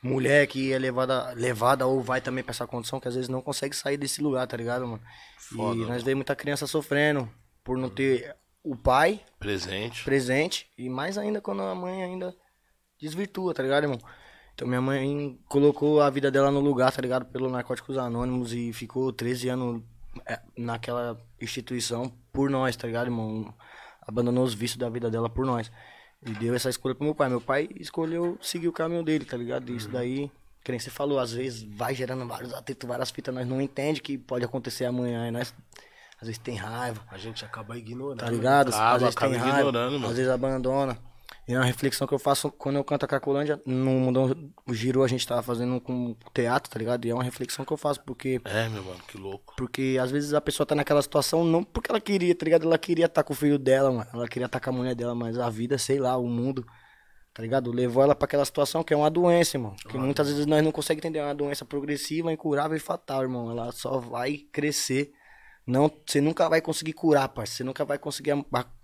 mulher 0.02 0.48
que 0.48 0.74
é 0.74 0.78
levada, 0.78 1.32
levada 1.34 1.88
ou 1.88 2.02
vai 2.02 2.20
também 2.20 2.44
pra 2.44 2.52
essa 2.52 2.68
condição 2.68 3.00
que 3.00 3.08
às 3.08 3.16
vezes 3.16 3.30
não 3.30 3.42
consegue 3.42 3.76
sair 3.76 3.96
desse 3.98 4.22
lugar, 4.22 4.46
tá 4.48 4.58
ligado, 4.58 4.86
mano? 4.86 5.02
Foda, 5.38 5.82
e 5.82 5.86
nós 5.86 6.04
vê 6.04 6.14
muita 6.16 6.36
criança 6.36 6.68
sofrendo 6.68 7.30
por 7.64 7.78
não 7.78 7.90
ter 7.90 8.36
o 8.64 8.76
pai 8.76 9.22
Presente. 9.40 10.04
presente 10.04 10.70
e 10.78 10.90
mais 10.90 11.18
ainda 11.18 11.40
quando 11.42 11.62
a 11.62 11.76
mãe 11.76 12.04
ainda 12.04 12.36
desvirtua, 13.00 13.54
tá 13.54 13.62
ligado, 13.64 13.84
irmão? 13.84 14.00
Então 14.56 14.68
minha 14.68 14.82
mãe 14.82 15.38
colocou 15.48 16.02
a 16.02 16.10
vida 16.10 16.30
dela 16.30 16.52
no 16.52 16.60
lugar, 16.60 16.92
tá 16.92 17.02
ligado? 17.02 17.26
Pelo 17.26 17.50
Narcóticos 17.50 17.98
Anônimos 17.98 18.54
e 18.54 18.72
ficou 18.72 19.12
13 19.12 19.50
anos 19.50 19.82
é, 20.26 20.40
naquela 20.56 21.20
instituição 21.42 22.12
por 22.32 22.50
nós, 22.50 22.76
tá 22.76 22.88
ligado, 22.88 23.08
irmão? 23.08 23.54
Abandonou 24.06 24.44
os 24.44 24.54
vícios 24.54 24.78
da 24.78 24.90
vida 24.90 25.10
dela 25.10 25.30
por 25.30 25.46
nós. 25.46 25.72
E 26.26 26.32
deu 26.32 26.54
essa 26.54 26.70
escolha 26.70 26.96
pro 26.96 27.04
meu 27.04 27.16
pai. 27.16 27.30
Meu 27.30 27.42
pai 27.42 27.70
escolheu 27.80 28.38
seguir 28.42 28.68
o 28.68 28.74
caminho 28.74 29.04
dele, 29.04 29.26
tá 29.26 29.36
ligado? 29.36 29.72
Isso 29.72 29.90
daí, 29.90 30.32
que 30.64 30.72
nem 30.72 30.80
você 30.80 30.90
falou, 30.90 31.20
às 31.20 31.34
vezes 31.34 31.64
vai 31.64 31.94
gerando 31.94 32.26
vários 32.28 32.54
atritos, 32.54 32.88
várias 32.88 33.12
fitas, 33.12 33.34
nós 33.34 33.48
não 33.48 33.62
entende 33.62 34.02
que 34.02 34.18
pode 34.18 34.46
acontecer 34.46 34.86
amanhã, 34.86 35.28
e 35.28 35.32
nós 35.32 35.54
às 36.22 36.28
vezes 36.28 36.38
tem 36.38 36.56
raiva. 36.56 37.02
a 37.12 37.18
gente 37.18 37.44
acaba 37.44 37.78
ignorando. 37.78 38.20
Tá 38.20 38.30
ligado? 38.30 38.70
Acaba, 38.70 38.96
às 38.96 39.02
vezes 39.02 39.18
acaba 39.18 39.32
tem 39.34 39.42
raiva, 39.42 39.60
ignorando, 39.60 39.94
mano. 39.94 40.08
às 40.08 40.16
vezes 40.16 40.32
abandona. 40.32 40.98
E 41.48 41.54
é 41.54 41.58
uma 41.58 41.66
reflexão 41.66 42.08
que 42.08 42.14
eu 42.14 42.20
faço 42.20 42.50
quando 42.52 42.78
eu 42.78 42.84
canto 42.86 43.04
a 43.04 43.08
Cacolândia, 43.08 43.62
no 43.66 43.92
Mundão 43.92 44.32
o 44.66 44.74
Giro 44.74 45.04
a 45.04 45.08
gente 45.10 45.28
tava 45.28 45.44
fazendo 45.44 45.80
com 45.82 46.16
teatro, 46.34 46.72
tá 46.72 46.80
ligado? 46.80 47.04
E 47.06 47.10
é 47.10 47.14
uma 47.14 47.24
reflexão 47.24 47.66
que 47.66 47.74
eu 47.74 47.78
faço, 47.78 48.02
porque 48.06 48.40
É, 48.46 48.70
meu 48.70 48.82
mano, 48.82 49.00
que 49.08 49.18
louco. 49.18 49.54
porque 49.58 49.98
às 50.02 50.10
vezes 50.10 50.34
a 50.34 50.40
pessoa 50.40 50.66
tá 50.66 50.74
naquela 50.74 51.02
situação 51.02 51.44
não 51.44 51.62
porque 51.62 51.92
ela 51.92 52.00
queria, 52.00 52.34
tá 52.34 52.46
ligado? 52.46 52.66
Ela 52.66 52.78
queria 52.78 53.08
estar 53.08 53.24
com 53.24 53.34
o 53.34 53.36
filho 53.36 53.60
dela, 53.60 53.92
mano. 53.92 54.10
Ela 54.14 54.28
queria 54.28 54.46
estar 54.46 54.60
com 54.62 54.70
a 54.70 54.74
mulher 54.74 54.96
dela, 54.96 55.14
mas 55.14 55.38
a 55.38 55.50
vida, 55.50 55.78
sei 55.78 56.00
lá, 56.00 56.16
o 56.18 56.28
mundo, 56.30 56.66
tá 57.34 57.42
ligado? 57.42 57.72
Levou 57.72 58.02
ela 58.04 58.16
pra 58.16 58.24
aquela 58.26 58.46
situação 58.46 58.82
que 58.82 58.94
é 58.94 58.98
uma 58.98 59.10
doença, 59.12 59.58
irmão. 59.58 59.76
Que 59.90 59.98
muitas 59.98 60.30
vezes 60.30 60.46
nós 60.46 60.64
não 60.64 60.72
conseguimos 60.72 61.04
entender. 61.04 61.20
É 61.20 61.26
uma 61.26 61.36
doença 61.36 61.66
progressiva, 61.66 62.32
incurável 62.32 62.78
e 62.78 62.80
fatal, 62.80 63.22
irmão. 63.22 63.52
Ela 63.52 63.70
só 63.74 64.00
vai 64.00 64.38
crescer. 64.50 65.12
Não, 65.68 65.92
você 66.06 66.22
nunca 66.22 66.48
vai 66.48 66.62
conseguir 66.62 66.94
curar, 66.94 67.28
parceiro. 67.28 67.58
Você 67.58 67.64
nunca 67.66 67.84
vai 67.84 67.98
conseguir 67.98 68.32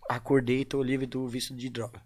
acordei 0.10 0.62
e 0.62 0.66
tô 0.66 0.82
livre 0.84 1.06
do 1.06 1.26
vício 1.26 1.56
de 1.56 1.70
droga. 1.70 2.02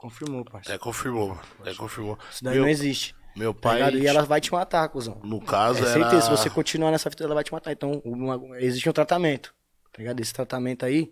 Confirmou, 0.00 0.44
parceiro. 0.44 0.76
É, 0.76 0.78
confirmou, 0.82 1.28
mano. 1.28 1.40
É, 1.64 1.74
confirmou. 1.74 2.18
Isso 2.30 2.42
daí 2.42 2.54
meu, 2.54 2.62
não 2.62 2.70
existe. 2.70 3.14
meu 3.36 3.52
Tá 3.52 3.60
pai, 3.60 3.76
ligado? 3.76 3.98
E 3.98 4.06
ela 4.06 4.22
vai 4.24 4.40
te 4.40 4.50
matar, 4.50 4.88
cuzão. 4.88 5.20
no 5.22 5.40
caso, 5.40 5.78
É 5.84 5.90
era... 5.90 5.92
certeza, 5.92 6.22
se 6.22 6.30
você 6.30 6.48
continuar 6.48 6.90
nessa 6.90 7.10
fita, 7.10 7.24
ela 7.24 7.34
vai 7.34 7.44
te 7.44 7.52
matar. 7.52 7.70
Então, 7.72 8.00
uma- 8.04 8.58
existe 8.58 8.88
um 8.88 8.92
tratamento. 8.92 9.54
Tá 9.92 9.98
ligado? 9.98 10.18
Esse 10.20 10.32
tratamento 10.32 10.84
aí 10.86 11.10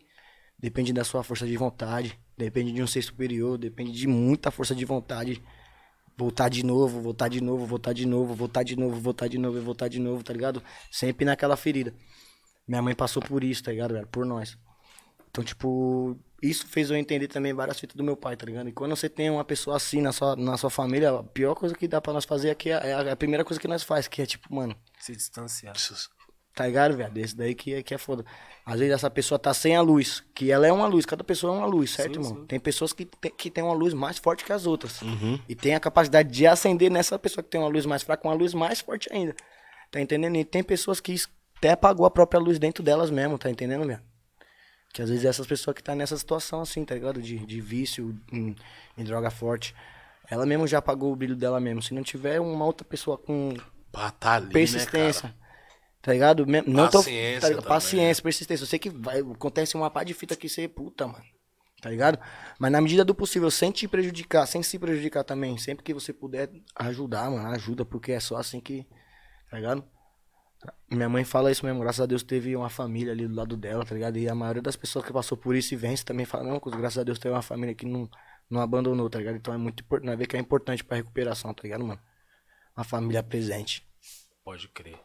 depende 0.59 0.93
da 0.93 1.05
sua 1.05 1.23
força 1.23 1.47
de 1.47 1.57
vontade, 1.57 2.19
depende 2.37 2.73
de 2.73 2.83
um 2.83 2.87
ser 2.87 3.03
superior, 3.03 3.59
depende 3.59 3.93
de 3.93 4.07
muita 4.07 4.51
força 4.51 4.75
de 4.75 4.85
vontade. 4.87 5.43
Voltar 6.17 6.49
de 6.49 6.65
novo, 6.65 7.01
voltar 7.01 7.29
de 7.29 7.41
novo, 7.43 7.67
voltar 7.67 7.93
de 7.93 8.07
novo, 8.07 8.35
voltar 8.35 8.63
de 8.65 8.75
novo, 8.75 8.99
voltar 9.01 9.29
de 9.29 9.39
novo, 9.39 9.59
e 9.59 9.61
voltar 9.61 9.89
de 9.89 9.99
novo, 10.01 10.25
tá 10.25 10.33
ligado? 10.33 10.63
Sempre 10.91 11.25
naquela 11.27 11.57
ferida. 11.57 11.93
Minha 12.67 12.81
mãe 12.83 12.95
passou 12.95 13.23
por 13.23 13.45
isso, 13.45 13.63
tá 13.63 13.71
ligado, 13.71 13.93
velho? 13.95 14.07
Por 14.09 14.25
nós. 14.27 14.57
Então, 15.31 15.45
tipo, 15.45 16.19
isso 16.43 16.67
fez 16.67 16.91
eu 16.91 16.97
entender 16.97 17.29
também 17.29 17.53
várias 17.53 17.79
fitas 17.81 17.97
do 17.97 18.05
meu 18.05 18.17
pai, 18.17 18.37
tá 18.37 18.47
ligado? 18.47 18.69
E 18.69 18.73
quando 18.73 18.95
você 18.95 19.09
tem 19.09 19.29
uma 19.31 19.45
pessoa 19.45 19.77
assim 19.77 20.01
na 20.01 20.13
sua, 20.13 20.37
na 20.37 20.57
sua 20.57 20.71
família, 20.71 21.11
a 21.11 21.23
pior 21.23 21.55
coisa 21.55 21.75
que 21.75 21.89
dá 21.89 22.01
pra 22.01 22.13
nós 22.13 22.25
fazer 22.25 22.51
aqui 22.51 22.71
é, 22.71 22.91
é 22.91 23.11
a 23.11 23.17
primeira 23.17 23.45
coisa 23.45 23.61
que 23.61 23.67
nós 23.69 23.83
faz, 23.83 24.07
que 24.07 24.23
é 24.23 24.27
tipo, 24.27 24.55
mano, 24.55 24.77
Se 25.01 25.13
distanciar. 25.15 25.75
Tá 26.55 26.67
ligado, 26.67 26.97
velho? 26.97 27.13
Esse 27.17 27.37
daí 27.37 27.55
que 27.55 27.75
é, 27.75 27.83
que 27.85 27.95
é 27.95 27.99
foda. 27.99 28.25
Às 28.67 28.81
vezes 28.81 28.93
essa 28.95 29.09
pessoa 29.09 29.39
tá 29.39 29.55
sem 29.55 29.77
a 29.77 29.81
luz, 29.81 30.25
que 30.35 30.51
ela 30.51 30.67
é 30.67 30.73
uma 30.73 30.87
luz, 30.89 31.07
cada 31.07 31.23
pessoa 31.23 31.55
é 31.55 31.59
uma 31.59 31.67
luz, 31.67 31.93
certo, 31.93 32.15
Sim, 32.15 32.21
irmão? 32.21 32.41
sim. 32.41 32.47
Tem 32.47 32.59
pessoas 32.59 32.93
que 32.93 33.05
tem, 33.05 33.31
que 33.31 33.49
tem 33.49 33.63
uma 33.63 33.75
luz 33.75 33.95
mais 33.95 34.19
forte 34.19 34.45
que 34.45 34.53
as 34.53 34.67
outras. 34.67 35.01
E 35.49 35.55
tem 35.55 35.75
a 35.77 35.81
capacidade 35.81 36.29
de 36.31 36.47
acender 36.49 36.91
nessa 36.91 37.17
pessoa 37.17 37.45
que 37.45 37.51
tem 37.51 37.61
uma 37.61 37.69
luz 37.71 37.87
mais 37.87 38.03
fraca, 38.03 38.27
uma 38.27 38.35
luz 38.35 38.55
mais 38.55 38.81
forte 38.81 39.09
ainda. 39.13 39.37
Tá 39.91 40.01
entendendo? 40.01 40.37
E 40.37 40.45
tem 40.45 40.63
pessoas 40.65 40.99
que 41.01 41.15
até 41.59 41.71
apagou 41.71 42.05
a 42.05 42.11
própria 42.11 42.41
luz 42.41 42.59
dentro 42.59 42.83
delas 42.83 43.11
mesmo, 43.11 43.39
tá 43.39 43.49
entendendo, 43.49 43.87
velho? 43.87 44.01
Que 44.93 45.03
às 45.03 45.11
vezes 45.11 45.25
essas 45.25 45.47
pessoas 45.47 45.75
que 45.75 45.83
tá 45.83 45.95
nessa 45.95 46.17
situação 46.17 46.61
assim, 46.61 46.85
tá 46.85 46.95
ligado? 46.95 47.21
De, 47.21 47.39
de 47.45 47.61
vício 47.61 48.19
em, 48.33 48.57
em 48.97 49.05
droga 49.05 49.31
forte. 49.31 49.75
Ela 50.31 50.45
mesmo 50.45 50.67
já 50.67 50.79
apagou 50.79 51.13
o 51.13 51.17
brilho 51.17 51.37
dela 51.37 51.61
mesmo. 51.61 51.83
Se 51.83 51.95
não 51.95 52.03
tiver 52.03 52.41
uma 52.41 52.65
outra 52.65 52.87
pessoa 52.87 53.17
com 53.17 53.55
Pra 53.91 54.11
tá 54.11 54.35
ali, 54.35 54.53
persistência. 54.53 55.29
né? 55.29 55.35
Tá 56.03 56.13
ligado? 56.13 56.47
Não 56.47 56.89
tô, 56.89 56.99
Paciência 56.99 57.41
tá 57.41 57.49
ligado? 57.49 57.63
também. 57.63 57.77
Paciência, 57.77 58.23
persistência. 58.23 58.63
Eu 58.63 58.67
sei 58.67 58.79
que 58.79 58.91
vai, 58.91 59.21
acontece 59.21 59.77
uma 59.77 59.91
pá 59.91 60.05
de 60.05 60.15
fita 60.15 60.37
que 60.37 60.49
você, 60.49 60.69
puta, 60.69 61.07
mano. 61.07 61.25
Tá 61.81 61.91
ligado? 61.91 62.19
Mas 62.59 62.73
na 62.73 62.81
medida 62.81 63.05
do 63.05 63.15
possível, 63.15 63.51
sem 63.51 63.71
te 63.71 63.87
prejudicar, 63.87 64.47
sem 64.47 64.63
se 64.63 64.79
prejudicar 64.79 65.23
também. 65.25 65.57
Sempre 65.59 65.85
que 65.85 65.95
você 65.95 66.13
puder 66.13 66.51
ajudar, 66.77 67.31
mano, 67.31 67.49
ajuda, 67.51 67.85
porque 67.85 68.13
é 68.13 68.21
só 68.21 68.37
assim 68.37 68.61
que. 68.61 68.87
Tá 69.51 69.57
ligado? 69.57 69.85
Minha 70.91 71.09
mãe 71.09 71.25
fala 71.25 71.51
isso 71.51 71.65
mesmo, 71.65 71.81
graças 71.81 72.01
a 72.01 72.07
Deus 72.07 72.23
teve 72.23 72.57
uma 72.57 72.69
família 72.71 73.13
ali 73.13 73.29
do 73.29 73.35
lado 73.35 73.57
dela, 73.57 73.85
tá 73.85 73.95
ligado? 73.95 74.17
E 74.19 74.29
a 74.29 74.35
maioria 74.35 74.63
das 74.63 74.75
pessoas 74.75 75.05
que 75.05 75.13
passou 75.13 75.37
por 75.37 75.55
isso 75.55 75.75
e 75.75 75.77
vence 75.77 76.05
também 76.05 76.27
fala, 76.27 76.45
não, 76.45 76.59
graças 76.59 76.99
a 76.99 77.05
Deus 77.05 77.19
teve 77.19 77.35
uma 77.35 77.43
família 77.43 77.75
que 77.75 77.87
não, 77.87 78.09
não 78.51 78.61
abandonou, 78.61 79.09
tá 79.09 79.19
ligado? 79.19 79.37
Então 79.37 79.53
é 79.55 79.59
muito 79.59 79.83
importante, 79.83 80.07
nós 80.07 80.19
vê 80.19 80.27
que 80.27 80.37
é 80.37 80.41
importante 80.41 80.83
pra 80.83 80.97
recuperação, 80.97 81.53
tá 81.55 81.63
ligado, 81.63 81.85
mano? 81.85 82.01
Uma 82.77 82.85
família 82.85 83.23
presente. 83.23 83.87
Pode 84.45 84.69
crer. 84.69 84.99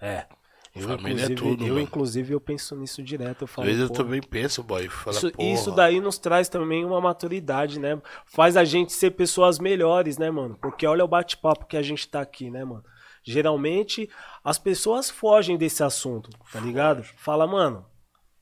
É. 0.00 0.26
Eu, 0.74 0.82
Família 0.82 1.24
é 1.24 1.32
inclusive, 1.32 1.34
tudo, 1.34 1.66
eu, 1.66 1.76
às 1.76 1.82
inclusive, 1.82 2.32
eu 2.32 2.40
penso 2.40 2.76
nisso 2.76 3.02
direto. 3.02 3.42
Eu 3.42 3.48
falo, 3.48 3.66
vezes 3.66 3.82
eu 3.82 3.90
também 3.90 4.20
penso, 4.22 4.62
boy. 4.62 4.88
Fala, 4.88 5.16
Isso, 5.16 5.32
porra, 5.32 5.48
isso 5.48 5.72
daí 5.72 6.00
nos 6.00 6.16
traz 6.16 6.48
também 6.48 6.84
uma 6.84 7.00
maturidade, 7.00 7.80
né? 7.80 8.00
Faz 8.24 8.56
a 8.56 8.64
gente 8.64 8.92
ser 8.92 9.10
pessoas 9.10 9.58
melhores, 9.58 10.16
né, 10.16 10.30
mano? 10.30 10.56
Porque 10.62 10.86
olha 10.86 11.04
o 11.04 11.08
bate-papo 11.08 11.66
que 11.66 11.76
a 11.76 11.82
gente 11.82 12.08
tá 12.08 12.20
aqui, 12.20 12.50
né, 12.50 12.64
mano? 12.64 12.84
Geralmente 13.30 14.08
as 14.44 14.58
pessoas 14.58 15.08
fogem 15.10 15.56
desse 15.56 15.82
assunto, 15.82 16.30
tá 16.52 16.58
ligado? 16.60 17.02
Fala, 17.16 17.46
mano, 17.46 17.86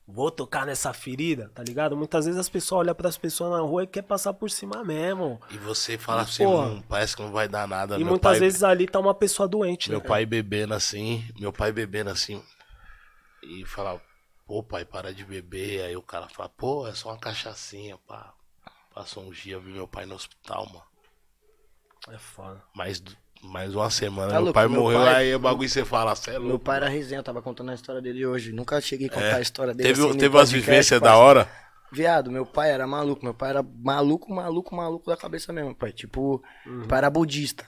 vou 0.06 0.30
tocar 0.30 0.64
nessa 0.64 0.92
ferida, 0.92 1.50
tá 1.54 1.62
ligado? 1.62 1.96
Muitas 1.96 2.24
vezes 2.24 2.40
as 2.40 2.48
pessoas 2.48 2.80
olham 2.80 2.94
pras 2.94 3.18
pessoas 3.18 3.50
na 3.50 3.60
rua 3.60 3.84
e 3.84 3.86
quer 3.86 4.02
passar 4.02 4.32
por 4.32 4.50
cima 4.50 4.82
mesmo. 4.82 5.38
E 5.50 5.58
você 5.58 5.98
fala 5.98 6.22
assim, 6.22 6.44
Porra. 6.44 6.68
"Hum, 6.68 6.82
parece 6.88 7.14
que 7.14 7.22
não 7.22 7.30
vai 7.30 7.46
dar 7.48 7.68
nada. 7.68 7.96
E 7.96 7.98
meu 7.98 8.08
muitas 8.08 8.32
pai, 8.32 8.40
vezes 8.40 8.62
ali 8.62 8.86
tá 8.86 8.98
uma 8.98 9.14
pessoa 9.14 9.46
doente, 9.46 9.90
Meu 9.90 10.00
né? 10.00 10.06
pai 10.06 10.24
bebendo 10.24 10.72
assim, 10.72 11.22
meu 11.38 11.52
pai 11.52 11.70
bebendo 11.72 12.08
assim. 12.10 12.42
E 13.42 13.64
falar, 13.66 14.00
pô, 14.46 14.62
pai, 14.62 14.84
para 14.84 15.12
de 15.12 15.24
beber. 15.24 15.82
Aí 15.82 15.96
o 15.96 16.02
cara 16.02 16.28
fala, 16.28 16.48
pô, 16.48 16.88
é 16.88 16.94
só 16.94 17.10
uma 17.10 17.18
cachaçinha, 17.18 17.98
pá. 18.06 18.32
Passou 18.94 19.22
um 19.24 19.30
dia, 19.30 19.58
vi 19.60 19.70
meu 19.72 19.86
pai 19.86 20.06
no 20.06 20.14
hospital, 20.14 20.66
mano. 20.66 20.82
É 22.08 22.16
foda. 22.18 22.62
Mais, 22.74 23.02
mais 23.42 23.74
uma 23.74 23.88
semana, 23.90 24.28
Tá 24.28 24.34
meu 24.34 24.40
louco, 24.44 24.54
pai 24.54 24.68
meu 24.68 24.80
morreu, 24.82 25.00
pai- 25.00 25.14
aí 25.14 25.34
o 25.34 25.38
bagulho 25.38 25.68
você 25.68 25.84
fala, 25.84 26.14
cê 26.16 26.30
é 26.30 26.34
louco. 26.34 26.48
Meu 26.48 26.58
pai 26.58 26.76
era 26.76 26.88
resenha, 26.88 27.20
eu 27.20 27.22
tava 27.24 27.40
contando 27.40 27.70
a 27.70 27.74
história 27.74 28.00
dele 28.02 28.26
hoje. 28.26 28.52
Nunca 28.52 28.80
cheguei 28.80 29.06
a 29.08 29.10
contar 29.10 29.36
a 29.36 29.40
história 29.40 29.72
dele. 29.74 29.88
Teve, 29.88 30.06
assim, 30.08 30.18
teve 30.18 30.36
umas 30.36 30.50
vivências 30.50 31.00
da 31.00 31.16
hora. 31.16 31.48
Viado, 31.90 32.30
meu 32.30 32.44
pai 32.44 32.70
era 32.70 32.86
maluco. 32.86 33.24
Meu 33.24 33.32
pai 33.32 33.50
era 33.50 33.62
maluco, 33.62 34.32
maluco, 34.32 34.74
maluco 34.74 35.08
da 35.08 35.16
cabeça 35.16 35.52
mesmo, 35.52 35.74
pai. 35.74 35.92
Tipo, 35.92 36.42
meu 36.66 36.86
pai 36.86 36.98
era 36.98 37.08
budista. 37.10 37.64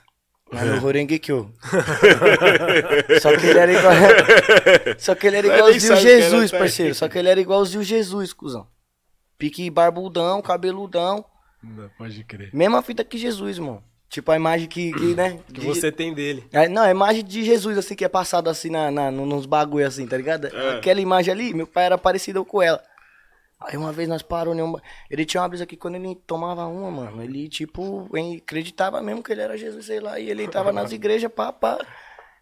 Lá 0.53 0.63
no 0.65 0.85
Horengekyo. 0.85 1.51
Só 3.21 3.35
que 3.37 3.45
ele 3.47 3.59
era 3.59 3.71
igual. 3.73 3.93
Só 4.99 5.15
que 5.15 5.27
ele 5.27 5.37
era 5.37 5.47
Mas 5.47 5.57
igualzinho 5.57 5.95
Jesus, 5.97 6.51
parceiro. 6.51 6.93
Só 6.95 7.07
que 7.07 7.17
ele 7.17 7.29
era 7.29 7.39
igualzinho 7.39 7.83
Jesus, 7.83 8.33
cuzão. 8.33 8.67
Pique 9.37 9.69
barbudão, 9.69 10.41
cabeludão. 10.41 11.23
Pode 11.97 12.23
crer. 12.25 12.49
Mesma 12.53 12.81
fita 12.81 13.03
que 13.03 13.17
Jesus, 13.17 13.57
irmão. 13.57 13.81
Tipo 14.11 14.29
a 14.31 14.35
imagem 14.35 14.67
que, 14.67 14.91
que 14.91 15.15
né? 15.15 15.39
Que 15.47 15.61
de- 15.61 15.65
você 15.65 15.89
tem 15.89 16.13
dele. 16.13 16.43
É, 16.51 16.67
não, 16.67 16.81
a 16.83 16.91
imagem 16.91 17.23
de 17.23 17.43
Jesus, 17.45 17.77
assim, 17.77 17.95
que 17.95 18.03
é 18.03 18.09
passado 18.09 18.49
assim 18.49 18.69
na, 18.69 18.91
na, 18.91 19.09
no- 19.09 19.25
nos 19.25 19.45
bagulho 19.45 19.87
assim, 19.87 20.05
tá 20.05 20.17
ligado? 20.17 20.47
Aquela 20.77 20.99
imagem 20.99 21.33
ali, 21.33 21.53
meu 21.53 21.65
pai 21.65 21.85
era 21.85 21.97
parecido 21.97 22.43
com 22.43 22.61
ela. 22.61 22.83
Aí 23.57 23.77
uma 23.77 23.93
vez 23.93 24.09
nós 24.09 24.21
parou 24.21 24.53
ba- 24.73 24.81
Ele 25.09 25.23
tinha 25.23 25.41
uma 25.41 25.47
brisa 25.47 25.65
que 25.65 25.77
quando 25.77 25.95
ele 25.95 26.15
tomava 26.27 26.65
uma, 26.65 26.91
mano, 26.91 27.23
ele, 27.23 27.47
tipo, 27.47 28.09
acreditava 28.37 29.01
mesmo 29.01 29.23
que 29.23 29.31
ele 29.31 29.41
era 29.41 29.55
Jesus, 29.57 29.85
sei 29.85 29.99
lá, 30.01 30.19
e 30.19 30.29
ele 30.29 30.45
tava 30.47 30.73
nas 30.73 30.91
igrejas 30.99 31.31
pra, 31.31 31.53
pra 31.53 31.79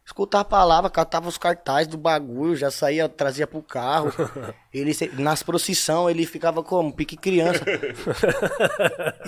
escutar 0.09 0.39
a 0.39 0.43
palavra, 0.45 0.89
catava 0.89 1.27
os 1.29 1.37
cartazes 1.37 1.87
do 1.87 1.97
bagulho, 1.97 2.55
já 2.55 2.71
saía, 2.71 3.07
trazia 3.07 3.45
pro 3.45 3.61
carro. 3.61 4.11
Ele, 4.73 4.91
nas 5.17 5.41
procissão, 5.41 6.07
ele 6.09 6.25
ficava 6.27 6.61
como? 6.63 6.93
Pique 6.93 7.17
criança. 7.17 7.63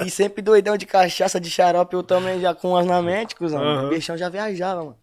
e 0.06 0.10
sempre 0.12 0.42
doidão 0.42 0.78
de 0.78 0.86
cachaça, 0.86 1.40
de 1.40 1.50
xarope, 1.50 1.96
eu 1.96 2.04
também 2.04 2.40
já 2.40 2.54
com 2.54 2.76
as 2.76 2.86
na 2.86 3.02
mente, 3.02 3.36
cuzão. 3.36 3.86
O 3.86 3.90
bichão 3.90 4.16
já 4.18 4.30
viajava, 4.30 4.84
mano. 4.84 4.98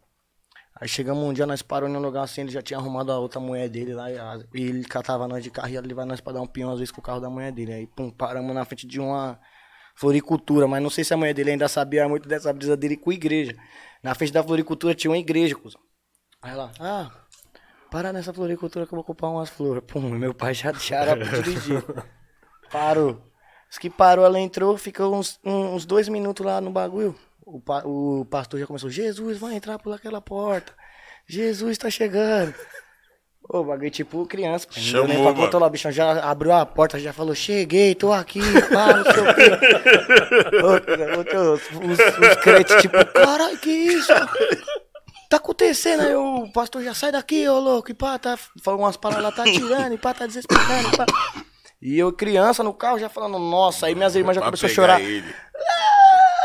Aí 0.81 0.89
chegamos 0.89 1.25
um 1.25 1.33
dia, 1.33 1.45
nós 1.45 1.61
paramos 1.61 1.93
em 1.97 1.99
um 1.99 2.03
lugar 2.03 2.23
assim, 2.23 2.43
ele 2.43 2.51
já 2.53 2.63
tinha 2.63 2.79
arrumado 2.79 3.11
a 3.11 3.19
outra 3.19 3.41
mulher 3.41 3.69
dele 3.69 3.95
lá, 3.95 4.13
e 4.13 4.17
a- 4.19 4.39
ele 4.55 4.85
catava 4.85 5.27
nós 5.27 5.43
de 5.43 5.51
carro 5.51 5.69
e 5.69 5.73
ia 5.73 5.81
levar 5.81 6.05
nós 6.07 6.21
pra 6.21 6.33
dar 6.33 6.41
um 6.41 6.47
pinhão 6.47 6.71
às 6.71 6.79
vezes 6.79 6.93
com 6.93 7.01
o 7.01 7.05
carro 7.05 7.19
da 7.21 7.29
mulher 7.29 7.51
dele. 7.51 7.73
Aí, 7.73 7.87
pum, 7.89 8.11
paramos 8.11 8.55
na 8.55 8.65
frente 8.65 8.87
de 8.87 9.01
uma 9.01 9.41
floricultura, 9.97 10.69
mas 10.69 10.81
não 10.81 10.91
sei 10.91 11.03
se 11.03 11.13
a 11.13 11.17
mulher 11.17 11.35
dele 11.35 11.51
ainda 11.51 11.67
sabia 11.67 12.09
muito 12.09 12.29
dessa 12.29 12.53
brisa 12.53 12.77
dele 12.77 12.97
com 12.97 13.13
igreja. 13.13 13.57
Na 14.03 14.15
frente 14.15 14.33
da 14.33 14.43
floricultura 14.43 14.95
tinha 14.95 15.11
uma 15.11 15.19
igreja, 15.19 15.55
cuzão. 15.55 15.81
Aí 16.41 16.53
ela, 16.53 16.71
ah, 16.79 17.11
para 17.91 18.13
nessa 18.13 18.33
floricultura 18.33 18.87
que 18.87 18.93
eu 18.93 18.97
vou 18.97 19.05
comprar 19.05 19.29
umas 19.29 19.49
flores. 19.51 19.83
Pum, 19.87 20.01
meu 20.11 20.33
pai 20.35 20.55
já, 20.55 20.73
já 20.73 20.97
era 20.99 21.17
pra 21.17 21.39
dirigir. 21.41 21.83
Parou. 22.71 23.23
Diz 23.69 23.79
que 23.79 23.91
parou, 23.91 24.25
ela 24.25 24.39
entrou, 24.41 24.79
ficou 24.79 25.15
uns, 25.15 25.39
uns 25.45 25.85
dois 25.85 26.09
minutos 26.09 26.45
lá 26.45 26.61
no 26.61 26.71
bagulho. 26.71 27.15
O, 27.45 27.61
pa- 27.61 27.83
o 27.85 28.25
pastor 28.25 28.59
já 28.61 28.67
começou, 28.67 28.89
Jesus, 28.91 29.39
vai 29.39 29.55
entrar 29.55 29.79
por 29.79 29.93
aquela 29.95 30.21
porta. 30.21 30.75
Jesus 31.27 31.77
tá 31.77 31.91
chegando. 31.91 32.55
Ô, 33.49 33.65
bagulho 33.65 33.91
tipo 33.91 34.27
criança. 34.27 34.67
pô. 34.67 34.75
Deu 34.79 35.07
nem 35.07 35.17
Chamou, 35.17 35.33
pra 35.33 35.43
controlar. 35.45 35.67
O 35.69 35.71
bichão 35.71 35.91
já 35.91 36.21
abriu 36.23 36.53
a 36.53 36.67
porta, 36.67 36.99
já 36.99 37.13
falou, 37.15 37.35
cheguei, 37.35 37.95
tô 37.95 38.13
aqui, 38.13 38.41
pá, 38.71 38.95
não 38.95 39.05
sei 39.05 39.23
o 39.23 39.35
quê. 39.35 39.51
Os, 41.39 41.99
os 42.19 42.37
crentes, 42.43 42.77
tipo, 42.83 43.05
caralho, 43.07 43.57
que 43.59 43.71
isso? 43.71 44.13
Tá 45.31 45.37
acontecendo? 45.39 46.01
Aí 46.03 46.15
o 46.15 46.51
pastor 46.53 46.83
já 46.83 46.95
sai 46.95 47.13
daqui, 47.13 47.47
ô 47.49 47.59
louco, 47.59 47.91
e 47.91 47.95
pá, 47.95 48.19
tá 48.19 48.39
falando 48.63 48.81
umas 48.81 48.97
palavras 48.97 49.25
lá, 49.25 49.33
tá 49.33 49.43
atirando, 49.43 49.95
e 49.95 49.99
pá, 49.99 50.13
tá 50.15 50.27
desesperando, 50.27 50.89
e 50.93 50.97
pá. 50.97 51.07
E 51.81 51.99
eu, 51.99 52.13
criança, 52.13 52.63
no 52.63 52.75
carro, 52.75 52.99
já 52.99 53.09
falando, 53.09 53.39
nossa, 53.39 53.87
aí 53.87 53.95
minhas 53.95 54.15
irmãs 54.17 54.35
já 54.35 54.43
começaram 54.43 54.73
a 54.73 54.75
chorar. 54.75 55.01
ele. 55.01 55.35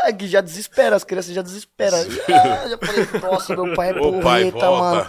Ah, 0.04 0.12
que 0.12 0.26
já 0.28 0.40
desespera, 0.40 0.96
as 0.96 1.02
crianças 1.04 1.34
já 1.34 1.42
desesperam. 1.42 1.98
Ah, 2.28 2.68
já 2.68 2.78
falei, 2.78 3.06
nossa, 3.22 3.56
meu 3.56 3.74
pai 3.74 3.90
é 3.90 3.94
porreta, 3.94 4.70
mano. 4.70 5.06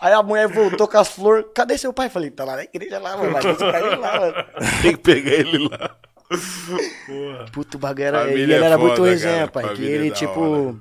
Aí 0.00 0.12
a 0.12 0.22
mulher 0.22 0.48
voltou 0.48 0.86
com 0.86 0.98
as 0.98 1.08
flores. 1.08 1.46
Cadê 1.54 1.76
seu 1.76 1.92
pai? 1.92 2.08
Falei, 2.08 2.30
tá 2.30 2.44
lá 2.44 2.56
na 2.56 2.64
igreja 2.64 2.98
lá, 2.98 3.16
mano. 3.16 3.32
Vai 3.32 3.42
ter 3.42 3.50
esse 3.50 3.58
cara 3.58 3.96
lá, 3.96 4.20
mano. 4.20 4.34
Tem 4.82 4.92
que 4.92 4.98
pegar 4.98 5.32
ele 5.32 5.68
lá. 5.68 5.96
Puto, 7.52 7.76
o 7.76 7.80
bagulho 7.80 8.04
era. 8.04 8.30
E 8.30 8.40
ele 8.40 8.52
é 8.52 8.56
era 8.56 8.78
muito 8.78 8.96
foda, 8.96 9.10
resenha, 9.10 9.48
cara. 9.48 9.50
pai. 9.50 9.74
Que 9.74 9.86
é 9.86 9.90
ele, 9.90 10.10
da 10.10 10.16
tipo. 10.16 10.40
hora. 10.40 10.76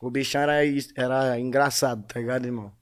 O 0.00 0.10
bichão 0.10 0.42
era, 0.42 0.60
era 0.96 1.40
engraçado, 1.40 2.04
tá 2.06 2.20
ligado, 2.20 2.44
irmão? 2.44 2.72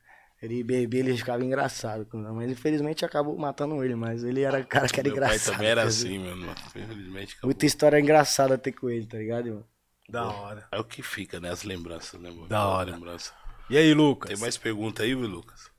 Ele 0.43 0.65
bebia, 0.65 1.01
ele 1.01 1.17
ficava 1.17 1.45
engraçado. 1.45 2.07
Mas 2.13 2.51
infelizmente 2.51 3.05
acabou 3.05 3.37
matando 3.39 3.83
ele. 3.85 3.95
Mas 3.95 4.25
ele 4.25 4.43
era 4.43 4.59
o 4.61 4.67
cara 4.67 4.89
que 4.89 4.99
era 4.99 5.09
Meu 5.09 5.19
pai 5.19 5.27
engraçado. 5.29 5.55
também 5.55 5.69
era 5.69 5.83
tá 5.83 5.89
assim, 5.89 6.19
mano. 6.19 6.55
Infelizmente. 6.75 7.35
acabou. 7.35 7.47
Muita 7.49 7.67
história 7.67 8.01
engraçada 8.01 8.59
ter 8.59 8.73
com 8.73 8.91
ele, 8.91 9.07
tá 9.07 9.19
ligado, 9.19 9.47
irmão? 9.47 9.65
Da 10.09 10.25
hora. 10.27 10.67
É 10.73 10.81
o 10.81 10.85
que 10.85 11.01
fica, 11.01 11.39
né? 11.39 11.51
As 11.51 11.63
lembranças, 11.63 12.21
né, 12.21 12.29
mano? 12.29 12.49
Da 12.49 12.67
hora. 12.67 12.91
lembranças. 12.91 13.33
E 13.71 13.79
aí, 13.79 13.95
Lucas? 13.95 14.31
Tem 14.31 14.39
mais 14.39 14.59
pergunta 14.59 15.05
aí, 15.05 15.15
viu, 15.15 15.29
Lucas? 15.29 15.71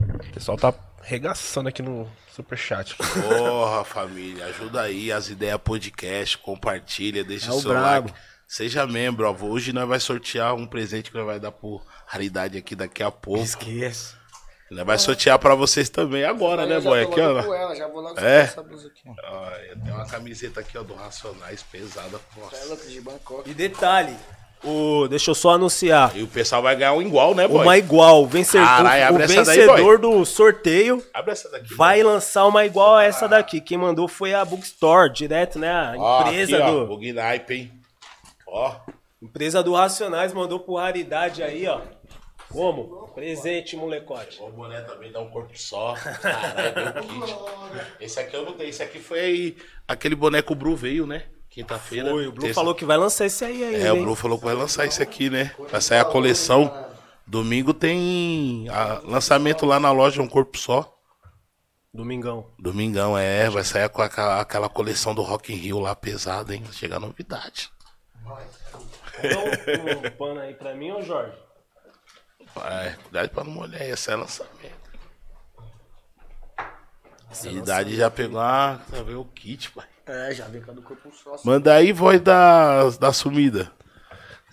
O 0.00 0.32
pessoal 0.32 0.56
tá 0.56 0.72
regaçando 1.02 1.68
aqui 1.68 1.82
no 1.82 2.08
superchat. 2.34 2.96
Porra, 2.96 3.84
família, 3.84 4.46
ajuda 4.46 4.82
aí 4.82 5.10
as 5.12 5.28
ideias 5.28 5.58
podcast, 5.62 6.38
compartilha, 6.38 7.24
deixa 7.24 7.50
É 7.50 7.54
o 7.54 7.60
seu 7.60 7.70
brabo. 7.70 8.08
like. 8.08 8.18
Seja 8.46 8.86
membro, 8.86 9.28
ó. 9.30 9.44
Hoje 9.46 9.72
nós 9.72 9.88
vai 9.88 10.00
sortear 10.00 10.54
um 10.54 10.66
presente 10.66 11.10
que 11.10 11.16
nós 11.16 11.26
vai 11.26 11.38
dar 11.38 11.52
por 11.52 11.84
raridade 12.06 12.58
aqui 12.58 12.74
daqui 12.74 13.02
a 13.02 13.10
pouco. 13.10 13.42
Esquece. 13.44 14.14
Nós 14.70 14.84
vai 14.86 14.98
sortear 14.98 15.38
pra 15.38 15.54
vocês 15.54 15.88
também 15.88 16.24
agora, 16.24 16.64
né, 16.66 16.80
boy? 16.80 17.02
Aqui, 17.02 17.20
ó. 17.20 17.54
ela, 17.54 17.74
já 17.76 17.88
vou 17.88 18.00
logo 18.00 18.18
É? 18.20 18.40
essa 18.42 18.62
blusa 18.62 18.88
aqui, 18.88 19.02
ó. 19.06 19.92
Uma 19.94 20.06
camiseta 20.06 20.60
aqui, 20.60 20.76
ó, 20.78 20.82
do 20.82 20.94
Racionais, 20.94 21.62
pesada. 21.62 22.20
Nossa. 22.36 22.56
Ela 22.56 22.76
de 22.76 23.00
Bangkok. 23.00 23.48
E 23.50 23.54
detalhe, 23.54 24.16
o, 24.62 25.08
deixa 25.08 25.30
eu 25.30 25.34
só 25.34 25.50
anunciar. 25.50 26.16
E 26.16 26.22
o 26.22 26.26
pessoal 26.28 26.60
vai 26.62 26.76
ganhar 26.76 26.92
um 26.92 27.02
igual, 27.02 27.34
né, 27.34 27.48
boy? 27.48 27.62
Uma 27.62 27.78
igual, 27.78 28.22
o, 28.22 28.26
vencer, 28.26 28.62
Caralho, 28.62 29.14
o, 29.14 29.18
o 29.18 29.22
essa 29.22 29.44
daí, 29.44 29.58
vencedor 29.58 29.98
do 29.98 30.24
sorteio 30.24 31.02
daqui. 31.50 31.74
vai 31.74 32.02
lançar 32.02 32.46
uma 32.46 32.64
igual 32.66 32.96
a 32.96 33.04
essa 33.04 33.26
daqui. 33.26 33.60
Quem 33.60 33.78
mandou 33.78 34.06
foi 34.06 34.34
a 34.34 34.44
Bookstore, 34.44 35.12
direto, 35.12 35.58
né? 35.58 35.70
A 35.70 35.94
Ó, 35.96 36.20
empresa 36.22 36.56
aqui, 36.58 36.66
ó, 36.66 36.80
do 36.80 36.86
Bug 36.86 37.12
Naipe, 37.12 37.54
hein? 37.54 37.72
Ó, 38.46 38.74
empresa 39.22 39.62
do 39.62 39.74
Racionais 39.74 40.32
mandou 40.32 40.60
por 40.60 40.76
raridade 40.76 41.42
aí, 41.42 41.66
ó. 41.66 41.80
Como? 42.50 43.08
Presente, 43.14 43.76
molecote. 43.76 44.42
o 44.42 44.50
boné 44.50 44.80
também 44.80 45.12
dá 45.12 45.20
um 45.20 45.30
corpo 45.30 45.52
só. 45.56 45.94
Caralho. 45.94 47.04
Esse 48.00 48.18
aqui 48.20 48.34
eu 48.34 48.44
não 48.44 48.52
tenho. 48.54 48.68
Esse 48.68 48.82
aqui 48.82 48.98
foi 48.98 49.56
aquele 49.86 50.14
boné 50.14 50.42
que 50.42 50.52
o 50.52 50.56
Bru 50.56 50.74
veio, 50.74 51.06
né? 51.06 51.24
Quinta-feira. 51.50 52.10
Foi, 52.10 52.26
o 52.28 52.32
Blue 52.32 52.42
Terça- 52.42 52.54
falou 52.60 52.74
que 52.74 52.84
vai 52.84 52.96
lançar 52.96 53.26
esse 53.26 53.44
aí 53.44 53.64
ainda, 53.64 53.78
É, 53.78 53.92
o 53.92 53.96
hein? 53.96 54.02
Bru 54.02 54.14
falou 54.14 54.38
que 54.38 54.44
vai 54.44 54.54
lançar 54.54 54.86
esse 54.86 55.02
aqui, 55.02 55.28
né? 55.28 55.52
Vai 55.70 55.80
sair 55.80 55.98
a 55.98 56.04
coleção. 56.04 56.86
Domingo 57.26 57.74
tem 57.74 58.68
a- 58.68 59.00
lançamento 59.04 59.66
lá 59.66 59.78
na 59.80 59.90
loja 59.90 60.22
Um 60.22 60.28
Corpo 60.28 60.56
Só. 60.56 60.96
Domingão. 61.92 62.46
Domingão, 62.56 63.18
é. 63.18 63.50
Vai 63.50 63.64
sair 63.64 63.88
com 63.88 64.00
aquela, 64.00 64.68
coleção 64.68 65.12
do 65.12 65.22
Rock 65.22 65.52
in 65.52 65.56
Rio 65.56 65.80
lá 65.80 65.94
pesada, 65.96 66.54
hein? 66.54 66.62
Chega 66.72 66.96
a 66.96 67.00
novidade. 67.00 67.70
Dá 68.24 69.38
um, 69.38 70.06
um 70.06 70.10
pano 70.12 70.40
aí 70.40 70.54
pra 70.54 70.72
mim, 70.74 70.92
ô 70.92 71.02
Jorge. 71.02 71.36
Vai, 72.54 72.94
cuidado 72.96 73.28
pra 73.30 73.42
não 73.44 73.50
molhar. 73.50 73.82
Esse 73.82 74.10
é 74.10 74.14
lançamento. 74.16 74.80
A 77.44 77.46
idade 77.48 77.96
já 77.96 78.10
pegou 78.10 78.40
a, 78.40 78.80
já 78.92 79.02
veio 79.02 79.20
o 79.20 79.24
kit, 79.24 79.70
pai. 79.72 79.86
É, 80.06 80.34
já 80.34 80.46
vem 80.46 80.60
com 80.60 80.70
a 80.70 80.74
do 80.74 80.82
corpo 80.82 81.10
só. 81.12 81.36
Manda 81.44 81.74
aí, 81.74 81.92
voz 81.92 82.20
da, 82.20 82.88
da 82.90 83.12
sumida. 83.12 83.70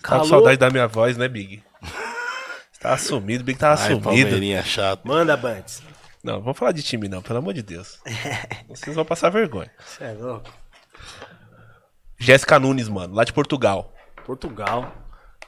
Tá 0.02 0.18
com 0.20 0.24
saudade 0.24 0.56
da 0.56 0.70
minha 0.70 0.86
voz, 0.86 1.16
né, 1.16 1.28
Big? 1.28 1.62
Você 1.82 2.80
Tava 2.80 2.98
sumido, 2.98 3.42
Big 3.42 3.58
tava 3.58 3.80
Ai, 3.80 3.88
sumido. 3.88 4.04
Palmeirinha 4.04 4.62
chato. 4.62 5.00
Manda, 5.04 5.36
Bantes. 5.36 5.82
Não, 6.22 6.40
vamos 6.40 6.58
falar 6.58 6.72
de 6.72 6.82
time 6.82 7.08
não, 7.08 7.20
pelo 7.20 7.38
amor 7.38 7.54
de 7.54 7.62
Deus. 7.62 7.98
Vocês 8.68 8.94
vão 8.94 9.04
passar 9.04 9.30
vergonha. 9.30 9.70
Você 9.84 10.04
é 10.04 10.12
louco. 10.12 10.52
Jéssica 12.18 12.58
Nunes, 12.58 12.88
mano, 12.88 13.14
lá 13.14 13.24
de 13.24 13.32
Portugal. 13.32 13.92
Portugal. 14.24 14.92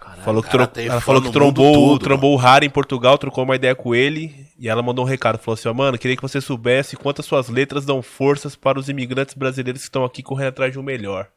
Caralho. 0.01 0.23
Falou 0.23 0.43
que, 0.43 0.49
cara 0.51 0.67
tro- 0.67 0.75
tem 0.75 0.89
ela 0.89 1.01
falou 1.01 1.21
que 1.23 1.31
trombou, 1.31 1.73
todo, 1.75 2.03
trombou 2.03 2.33
o 2.33 2.37
Rara 2.37 2.65
em 2.65 2.71
Portugal, 2.71 3.19
trocou 3.19 3.45
uma 3.45 3.55
ideia 3.57 3.75
com 3.75 3.95
ele 3.95 4.47
e 4.59 4.69
ela 4.69 4.83
mandou 4.83 5.05
um 5.05 5.09
recado. 5.09 5.39
Falou 5.39 5.55
assim: 5.55 5.69
ó, 5.69 5.75
mano, 5.75 5.99
queria 5.99 6.17
que 6.17 6.23
você 6.23 6.41
soubesse 6.41 6.97
quantas 6.97 7.27
suas 7.27 7.49
letras 7.49 7.85
dão 7.85 8.01
forças 8.03 8.57
para 8.57 8.79
os 8.79 8.89
imigrantes 8.89 9.35
brasileiros 9.35 9.83
que 9.83 9.87
estão 9.89 10.05
aqui 10.05 10.23
correndo 10.23 10.49
atrás 10.49 10.73
de 10.73 10.79
um 10.79 10.83
melhor. 10.83 11.29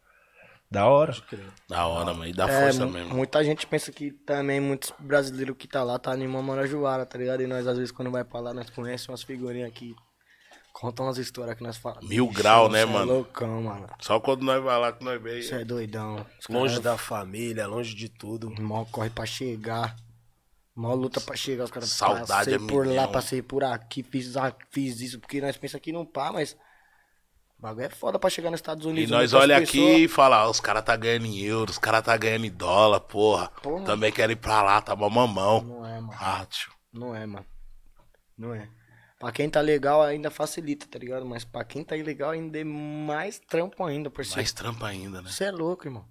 Da 0.72 0.88
hora. 0.88 1.14
Da 1.70 1.86
hora, 1.86 2.14
mano. 2.14 2.26
E 2.26 2.34
dá 2.34 2.50
É, 2.50 2.62
força 2.64 2.86
mesmo. 2.88 3.14
muita 3.14 3.44
gente 3.44 3.68
pensa 3.68 3.92
que 3.92 4.10
também 4.12 4.60
muitos 4.60 4.92
brasileiros 4.98 5.56
que 5.56 5.68
tá 5.68 5.84
lá 5.84 6.00
tá 6.00 6.12
animando 6.12 6.48
Marajoara, 6.48 7.06
tá 7.06 7.16
ligado? 7.18 7.44
E 7.44 7.48
nós, 7.48 7.68
às 7.68 7.78
vezes, 7.78 7.92
quando 7.92 8.10
vai 8.10 8.24
pra 8.24 8.40
lá, 8.40 8.54
nós 8.56 8.70
conhecemos 8.72 9.10
umas 9.10 9.24
figurinhas 9.24 9.68
aqui. 9.70 9.94
Contam 10.74 11.06
umas 11.06 11.18
histórias 11.20 11.56
que 11.56 11.64
nós 11.64 11.78
falamos. 11.78 12.10
Mil 12.10 12.28
grau, 12.28 12.68
né, 12.68 12.80
cê 12.80 12.86
mano? 12.88 13.12
É 13.12 13.14
loucão, 13.14 13.62
mano. 13.62 13.88
Só 14.00 14.20
quando 14.20 14.42
nós 14.44 14.62
vai 14.62 14.78
lá 14.80 14.92
que 14.92 15.04
nós 15.04 15.22
vem. 15.22 15.42
Você 15.42 15.56
é 15.62 15.64
doidão. 15.64 16.26
Os 16.40 16.48
Longe 16.48 16.74
caras 16.74 16.84
da 16.84 16.98
família, 16.98 17.68
longe 17.68 17.94
de 17.96 18.10
tudo. 18.10 18.50
Mó 18.60 18.84
corre 18.86 19.10
pra 19.12 19.26
chegar. 19.26 19.96
Mó 20.76 20.92
luta 20.96 21.22
pra 21.22 21.36
chegar. 21.36 21.66
Os 21.66 21.72
caras 21.72 21.90
Saudade 21.90 22.28
passei 22.28 22.56
é 22.56 22.58
por 22.58 22.86
lá, 22.88 22.92
milhão. 22.92 23.12
passei 23.12 23.42
por 23.44 23.64
aqui, 23.64 24.02
fiz, 24.02 24.34
fiz 24.72 25.00
isso, 25.00 25.20
porque 25.20 25.40
nós 25.40 25.56
pensamos 25.56 25.84
que 25.84 25.92
não 25.92 26.04
pá, 26.06 26.32
mas. 26.32 26.58
O 27.60 27.62
bagulho 27.62 27.86
é 27.86 27.90
foda 27.90 28.18
pra 28.20 28.30
chegar 28.30 28.50
nos 28.50 28.58
Estados 28.58 28.84
E 28.86 28.90
Unidos. 28.90 29.12
nós 29.12 29.32
muitas 29.32 29.34
olha 29.42 29.60
pessoas- 29.60 29.92
aqui 29.94 30.04
e 30.04 30.08
fala, 30.10 30.38
ah, 30.38 30.50
os 30.50 30.60
caras 30.60 30.84
tá 30.84 30.98
ganhando 30.98 31.28
em 31.28 31.38
euros, 31.40 31.76
os 31.76 31.80
caras 31.80 32.04
tá 32.04 32.18
ganhando 32.18 32.46
em 32.46 32.52
dólar, 32.52 33.00
porra. 33.00 33.48
Porra. 33.62 33.86
Também 33.86 34.12
querem 34.12 34.34
ir 34.34 34.38
pra 34.40 34.62
lá, 34.64 34.82
tá 34.82 34.96
mó 34.96 35.08
mamão. 35.08 35.62
Não 35.62 35.86
é, 35.86 36.02
mano. 36.02 36.14
Ah, 36.20 36.46
tio. 36.50 36.74
Não 36.92 37.16
é, 37.16 37.26
mano. 37.28 37.46
Não 38.38 38.54
é. 38.56 38.68
Pra 39.24 39.32
quem 39.32 39.50
tá 39.50 39.62
legal 39.62 40.02
ainda 40.04 40.30
facilita, 40.30 40.86
tá 40.86 41.00
ligado? 41.00 41.26
Mas 41.26 41.46
pra 41.46 41.64
quem 41.64 41.82
tá 41.82 41.96
ilegal 41.96 42.32
ainda 42.32 42.60
é 42.60 42.64
mais 42.66 43.40
trampo 43.40 43.82
ainda, 43.86 44.10
por 44.10 44.26
cima. 44.26 44.36
Mais 44.36 44.52
trampa 44.52 44.86
ainda, 44.86 45.22
né? 45.22 45.30
Você 45.30 45.46
é 45.46 45.52
louco, 45.52 45.88
irmão. 45.88 46.06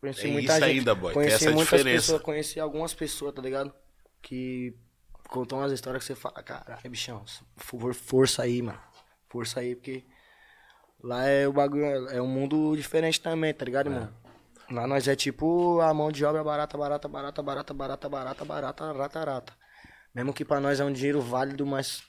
Conheci 0.00 0.22
Tem 0.22 0.32
muita 0.32 0.54
isso 0.54 0.66
gente. 0.66 0.78
ainda, 0.78 0.92
boy, 0.92 1.12
tem 1.12 1.22
Conheci 1.22 1.34
essa 1.36 1.54
muitas 1.54 1.78
diferença. 1.78 2.02
pessoas, 2.02 2.22
conheci 2.22 2.58
algumas 2.58 2.92
pessoas, 2.92 3.32
tá 3.32 3.40
ligado? 3.40 3.72
Que 4.20 4.74
contam 5.28 5.58
umas 5.58 5.70
histórias 5.70 6.02
que 6.02 6.08
você 6.08 6.16
fala, 6.16 6.42
caralho, 6.42 6.90
bichão, 6.90 7.24
por 7.54 7.62
favor, 7.62 7.94
força 7.94 8.42
aí, 8.42 8.60
mano. 8.60 8.80
Força 9.28 9.60
aí, 9.60 9.76
porque 9.76 10.04
lá 11.00 11.24
é 11.26 11.46
o 11.46 11.52
bagulho, 11.52 11.84
é 12.08 12.20
um 12.20 12.26
mundo 12.26 12.74
diferente 12.74 13.20
também, 13.20 13.54
tá 13.54 13.64
ligado, 13.64 13.86
irmão? 13.86 14.12
Lá 14.68 14.84
nós 14.84 15.06
é 15.06 15.14
tipo 15.14 15.80
a 15.80 15.94
mão 15.94 16.10
de 16.10 16.24
obra 16.24 16.42
barata, 16.42 16.76
barata, 16.76 17.06
barata, 17.06 17.40
barata, 17.40 17.72
barata, 17.72 18.08
barata, 18.08 18.44
barata, 18.44 18.92
rata, 18.92 19.24
rata. 19.24 19.59
Mesmo 20.14 20.32
que 20.32 20.44
pra 20.44 20.60
nós 20.60 20.80
é 20.80 20.84
um 20.84 20.92
dinheiro 20.92 21.20
válido, 21.20 21.64
mas 21.66 22.02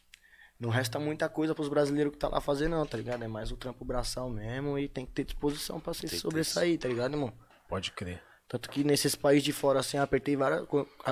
não 0.60 0.70
resta 0.70 1.00
muita 1.00 1.30
coisa 1.30 1.54
pros 1.56 1.70
brasileiros 1.70 2.12
que 2.14 2.20
tá 2.20 2.28
lá 2.28 2.42
fazendo, 2.42 2.72
não, 2.72 2.86
tá 2.86 2.98
ligado? 2.98 3.24
É 3.24 3.28
mais 3.28 3.52
o 3.52 3.58
trampo 3.58 3.84
braçal 3.86 4.30
mesmo 4.30 4.78
e 4.78 4.88
tem 4.88 5.06
que 5.06 5.12
ter 5.12 5.24
disposição 5.24 5.80
pra 5.80 5.94
se 5.94 6.08
sobressair, 6.08 6.80
tá 6.80 6.88
ligado, 6.88 7.14
irmão? 7.14 7.34
Pode 7.68 7.92
crer. 7.92 8.22
Tanto 8.48 8.70
que 8.70 8.84
nesses 8.84 9.16
países 9.16 9.44
de 9.44 9.54
fora, 9.54 9.80
assim, 9.80 9.98
eu 9.98 10.04
apertei 10.04 10.36
várias. 10.36 10.66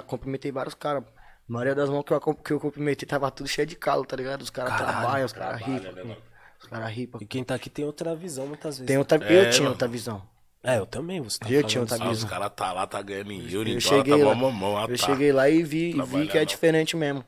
Cumprimentei 0.08 0.52
vários 0.52 0.74
caras. 0.76 1.04
A 1.04 1.12
maioria 1.48 1.74
das 1.74 1.90
mãos 1.90 2.04
que 2.04 2.12
eu, 2.12 2.20
que 2.36 2.52
eu 2.54 2.60
cumprimentei 2.60 3.08
tava 3.08 3.32
tudo 3.32 3.48
cheio 3.48 3.66
de 3.66 3.76
calo, 3.76 4.06
tá 4.06 4.16
ligado? 4.16 4.42
Os 4.42 4.50
caras 4.50 4.76
trabalham, 4.76 5.26
os 5.26 5.34
caras 5.34 5.62
ripam. 5.62 6.04
né? 6.04 6.18
Os 6.60 6.68
caras 6.68 6.92
ripam. 6.92 7.18
E 7.22 7.26
quem 7.26 7.44
tá 7.44 7.56
aqui 7.56 7.70
tem 7.70 7.86
outra 7.86 8.14
visão 8.16 8.46
muitas 8.46 8.78
vezes. 8.78 8.88
Tem 8.88 8.98
outra, 8.98 9.18
É, 9.26 9.48
eu 9.48 9.50
tinha 9.50 9.62
mano. 9.64 9.72
outra 9.72 9.88
visão. 9.88 10.22
É, 10.64 10.78
eu 10.78 10.86
também, 10.86 11.22
você 11.22 11.40
tá 11.40 11.50
Eu 11.50 11.62
falando 11.62 11.88
tinha. 11.88 12.08
Ah, 12.08 12.12
os 12.12 12.24
caras 12.26 12.52
tá 12.56 12.74
lá, 12.74 12.86
tá 12.86 13.02
ganhando 13.02 13.32
em 13.32 13.42
euro, 13.52 13.70
Eu 13.70 13.80
dólar, 13.80 13.82
cheguei, 13.82 14.20
tá 14.20 14.26
lá, 14.28 14.36
mamão. 14.36 14.82
Eu 14.82 14.98
tá. 14.98 15.06
cheguei 15.06 15.32
lá 15.32 15.50
e 15.50 15.64
vi, 15.64 15.94
vi 15.94 16.28
que 16.28 16.38
é 16.38 16.44
diferente 16.44 16.98
mesmo. 16.98 17.24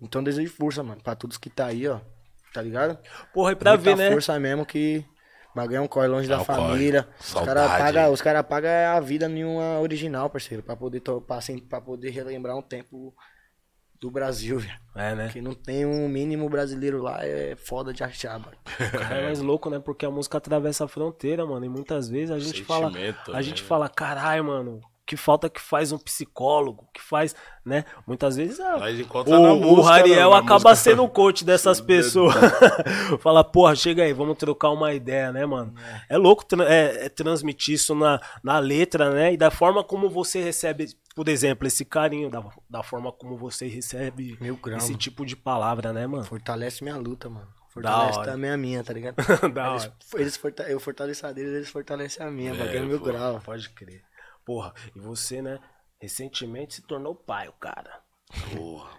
Então 0.00 0.22
desejo 0.22 0.52
força, 0.52 0.82
mano, 0.82 1.00
pra 1.02 1.16
todos 1.16 1.36
que 1.36 1.50
tá 1.50 1.66
aí, 1.66 1.88
ó. 1.88 2.00
Tá 2.52 2.62
ligado? 2.62 2.96
Porra, 3.32 3.52
e 3.52 3.56
pra 3.56 3.72
Muita 3.72 3.84
ver, 3.84 3.96
né? 3.96 4.12
força 4.12 4.38
mesmo 4.38 4.64
que 4.64 5.04
bagulho 5.54 5.76
é 5.78 5.80
um 5.80 5.88
corre 5.88 6.06
longe 6.06 6.26
É 6.26 6.36
da 6.36 6.44
corre. 6.44 6.60
família. 6.60 7.08
Os 7.18 7.32
caras 7.32 7.70
pagam 7.70 8.12
os 8.12 8.22
cara 8.22 8.44
paga 8.44 8.92
a 8.92 9.00
vida 9.00 9.28
nenhuma 9.28 9.80
original, 9.80 10.30
parceiro. 10.30 10.62
Pra 10.62 10.76
poder, 10.76 11.00
pra, 11.00 11.36
assim, 11.36 11.58
pra 11.58 11.80
poder 11.80 12.10
relembrar 12.10 12.56
um 12.56 12.62
tempo 12.62 13.12
do 14.04 14.10
Brasil, 14.10 14.58
velho. 14.58 14.78
É, 14.94 15.14
né? 15.14 15.28
Que 15.32 15.40
não 15.40 15.54
tem 15.54 15.86
um 15.86 16.06
mínimo 16.06 16.46
brasileiro 16.48 17.02
lá, 17.02 17.24
é 17.24 17.56
foda 17.56 17.90
de 17.92 18.04
achar, 18.04 18.38
mano. 18.38 18.56
O 18.66 18.98
cara 18.98 19.16
é 19.16 19.24
mais 19.24 19.40
louco, 19.40 19.70
né? 19.70 19.78
Porque 19.78 20.04
a 20.04 20.10
música 20.10 20.36
atravessa 20.36 20.84
a 20.84 20.88
fronteira, 20.88 21.46
mano. 21.46 21.64
E 21.64 21.68
muitas 21.70 22.08
vezes 22.08 22.30
a 22.30 22.38
gente 22.38 22.62
fala. 22.64 22.88
Sentimento, 22.88 23.30
A 23.30 23.36
né, 23.36 23.42
gente 23.42 23.62
fala, 23.62 23.88
caralho, 23.88 24.44
mano. 24.44 24.80
Que 25.06 25.18
falta 25.18 25.50
que 25.50 25.60
faz 25.60 25.92
um 25.92 25.98
psicólogo, 25.98 26.88
que 26.94 27.00
faz, 27.02 27.36
né? 27.62 27.84
Muitas 28.06 28.36
vezes 28.36 28.58
a, 28.58 28.78
Nós 28.78 28.98
encontra 28.98 29.38
na 29.38 29.52
o, 29.52 29.56
o 29.58 29.60
música, 29.76 29.88
Rariel 29.96 30.30
né, 30.30 30.36
na 30.36 30.42
acaba 30.42 30.70
música. 30.70 30.76
sendo 30.76 31.04
o 31.04 31.08
coach 31.10 31.44
dessas 31.44 31.78
pessoas. 31.82 32.34
Fala, 33.20 33.44
porra, 33.44 33.74
chega 33.76 34.02
aí, 34.02 34.12
vamos 34.14 34.38
trocar 34.38 34.70
uma 34.70 34.94
ideia, 34.94 35.30
né, 35.30 35.44
mano? 35.44 35.74
É, 36.08 36.16
louco 36.16 36.44
tra- 36.44 36.64
é, 36.72 37.04
é 37.04 37.08
transmitir 37.10 37.74
isso 37.74 37.94
na, 37.94 38.18
na 38.42 38.58
letra, 38.58 39.10
né? 39.10 39.34
E 39.34 39.36
da 39.36 39.50
forma 39.50 39.84
como 39.84 40.08
você 40.08 40.40
recebe, 40.42 40.86
por 41.14 41.28
exemplo, 41.28 41.66
esse 41.66 41.84
carinho, 41.84 42.30
da, 42.30 42.42
da 42.70 42.82
forma 42.82 43.12
como 43.12 43.36
você 43.36 43.66
recebe 43.66 44.38
Mil 44.40 44.58
esse 44.78 44.94
tipo 44.96 45.26
de 45.26 45.36
palavra, 45.36 45.92
né, 45.92 46.06
mano? 46.06 46.24
Fortalece 46.24 46.82
minha 46.82 46.96
luta, 46.96 47.28
mano. 47.28 47.46
Da 47.46 47.90
Fortalece 47.90 48.18
hora. 48.20 48.32
também 48.32 48.50
a 48.50 48.56
minha, 48.56 48.82
tá 48.82 48.92
ligado? 48.94 49.16
Da 49.52 49.70
eles, 49.72 49.82
hora. 49.82 49.92
eles 50.14 50.36
forta- 50.38 50.62
eu 50.62 50.80
fortaleço 50.80 51.26
a 51.26 51.32
deles, 51.32 51.52
eles 51.52 51.68
fortalecem 51.68 52.24
a 52.24 52.30
minha, 52.30 52.52
É, 52.52 52.54
bagulho 52.56 52.78
é 52.78 52.80
mil 52.82 52.98
pô. 53.00 53.04
grau. 53.04 53.40
Pode 53.44 53.68
crer. 53.70 54.00
Porra, 54.44 54.72
e 54.94 55.00
você, 55.00 55.40
né, 55.40 55.58
recentemente 56.00 56.74
se 56.74 56.82
tornou 56.82 57.14
pai, 57.14 57.48
o 57.48 57.52
cara. 57.52 58.00
Porra, 58.54 58.90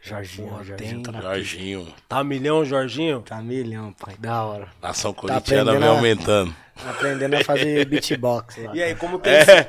Jorginho, 0.00 0.48
Porra, 0.48 0.64
Jorginho 0.64 0.92
tem- 0.94 1.02
tá 1.02 1.12
na 1.12 1.20
Jorginho. 1.20 1.94
Tá 2.08 2.24
milhão, 2.24 2.64
Jorginho? 2.64 3.22
Tá 3.22 3.40
milhão, 3.42 3.92
pai. 3.92 4.16
Da 4.18 4.44
hora. 4.44 4.68
Nação 4.80 5.12
corintiana 5.12 5.72
aprendendo 5.72 5.80
vem 5.80 5.88
a- 5.88 5.92
aumentando. 5.92 6.56
Tá 6.82 6.90
aprendendo 6.90 7.34
a 7.36 7.44
fazer 7.44 7.84
beatbox 7.86 8.56
lá. 8.58 8.74
E 8.76 8.82
aí, 8.82 8.94
como 8.94 9.18
tem 9.18 9.32
É. 9.32 9.68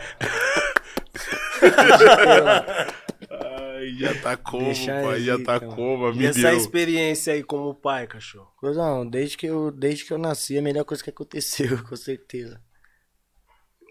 Ai, 3.29 3.89
já 3.97 4.21
tá 4.21 4.38
como, 4.38 4.65
Deixa 4.65 5.01
pai? 5.01 5.21
Já 5.21 5.36
aí, 5.36 5.43
tá 5.43 5.55
então. 5.57 5.69
como, 5.71 6.09
E 6.11 6.15
me 6.17 6.25
essa 6.25 6.39
deu. 6.41 6.57
experiência 6.57 7.34
aí 7.34 7.43
como 7.43 7.73
pai, 7.73 8.07
cachorro? 8.07 8.51
Cozão, 8.57 9.07
desde 9.07 9.38
que 9.38 9.45
eu, 9.47 9.71
desde 9.71 10.05
que 10.05 10.13
eu 10.13 10.17
nasci, 10.17 10.55
é 10.55 10.59
a 10.59 10.63
melhor 10.63 10.84
coisa 10.86 11.03
que 11.03 11.09
aconteceu, 11.09 11.84
com 11.88 11.95
certeza. 11.95 12.61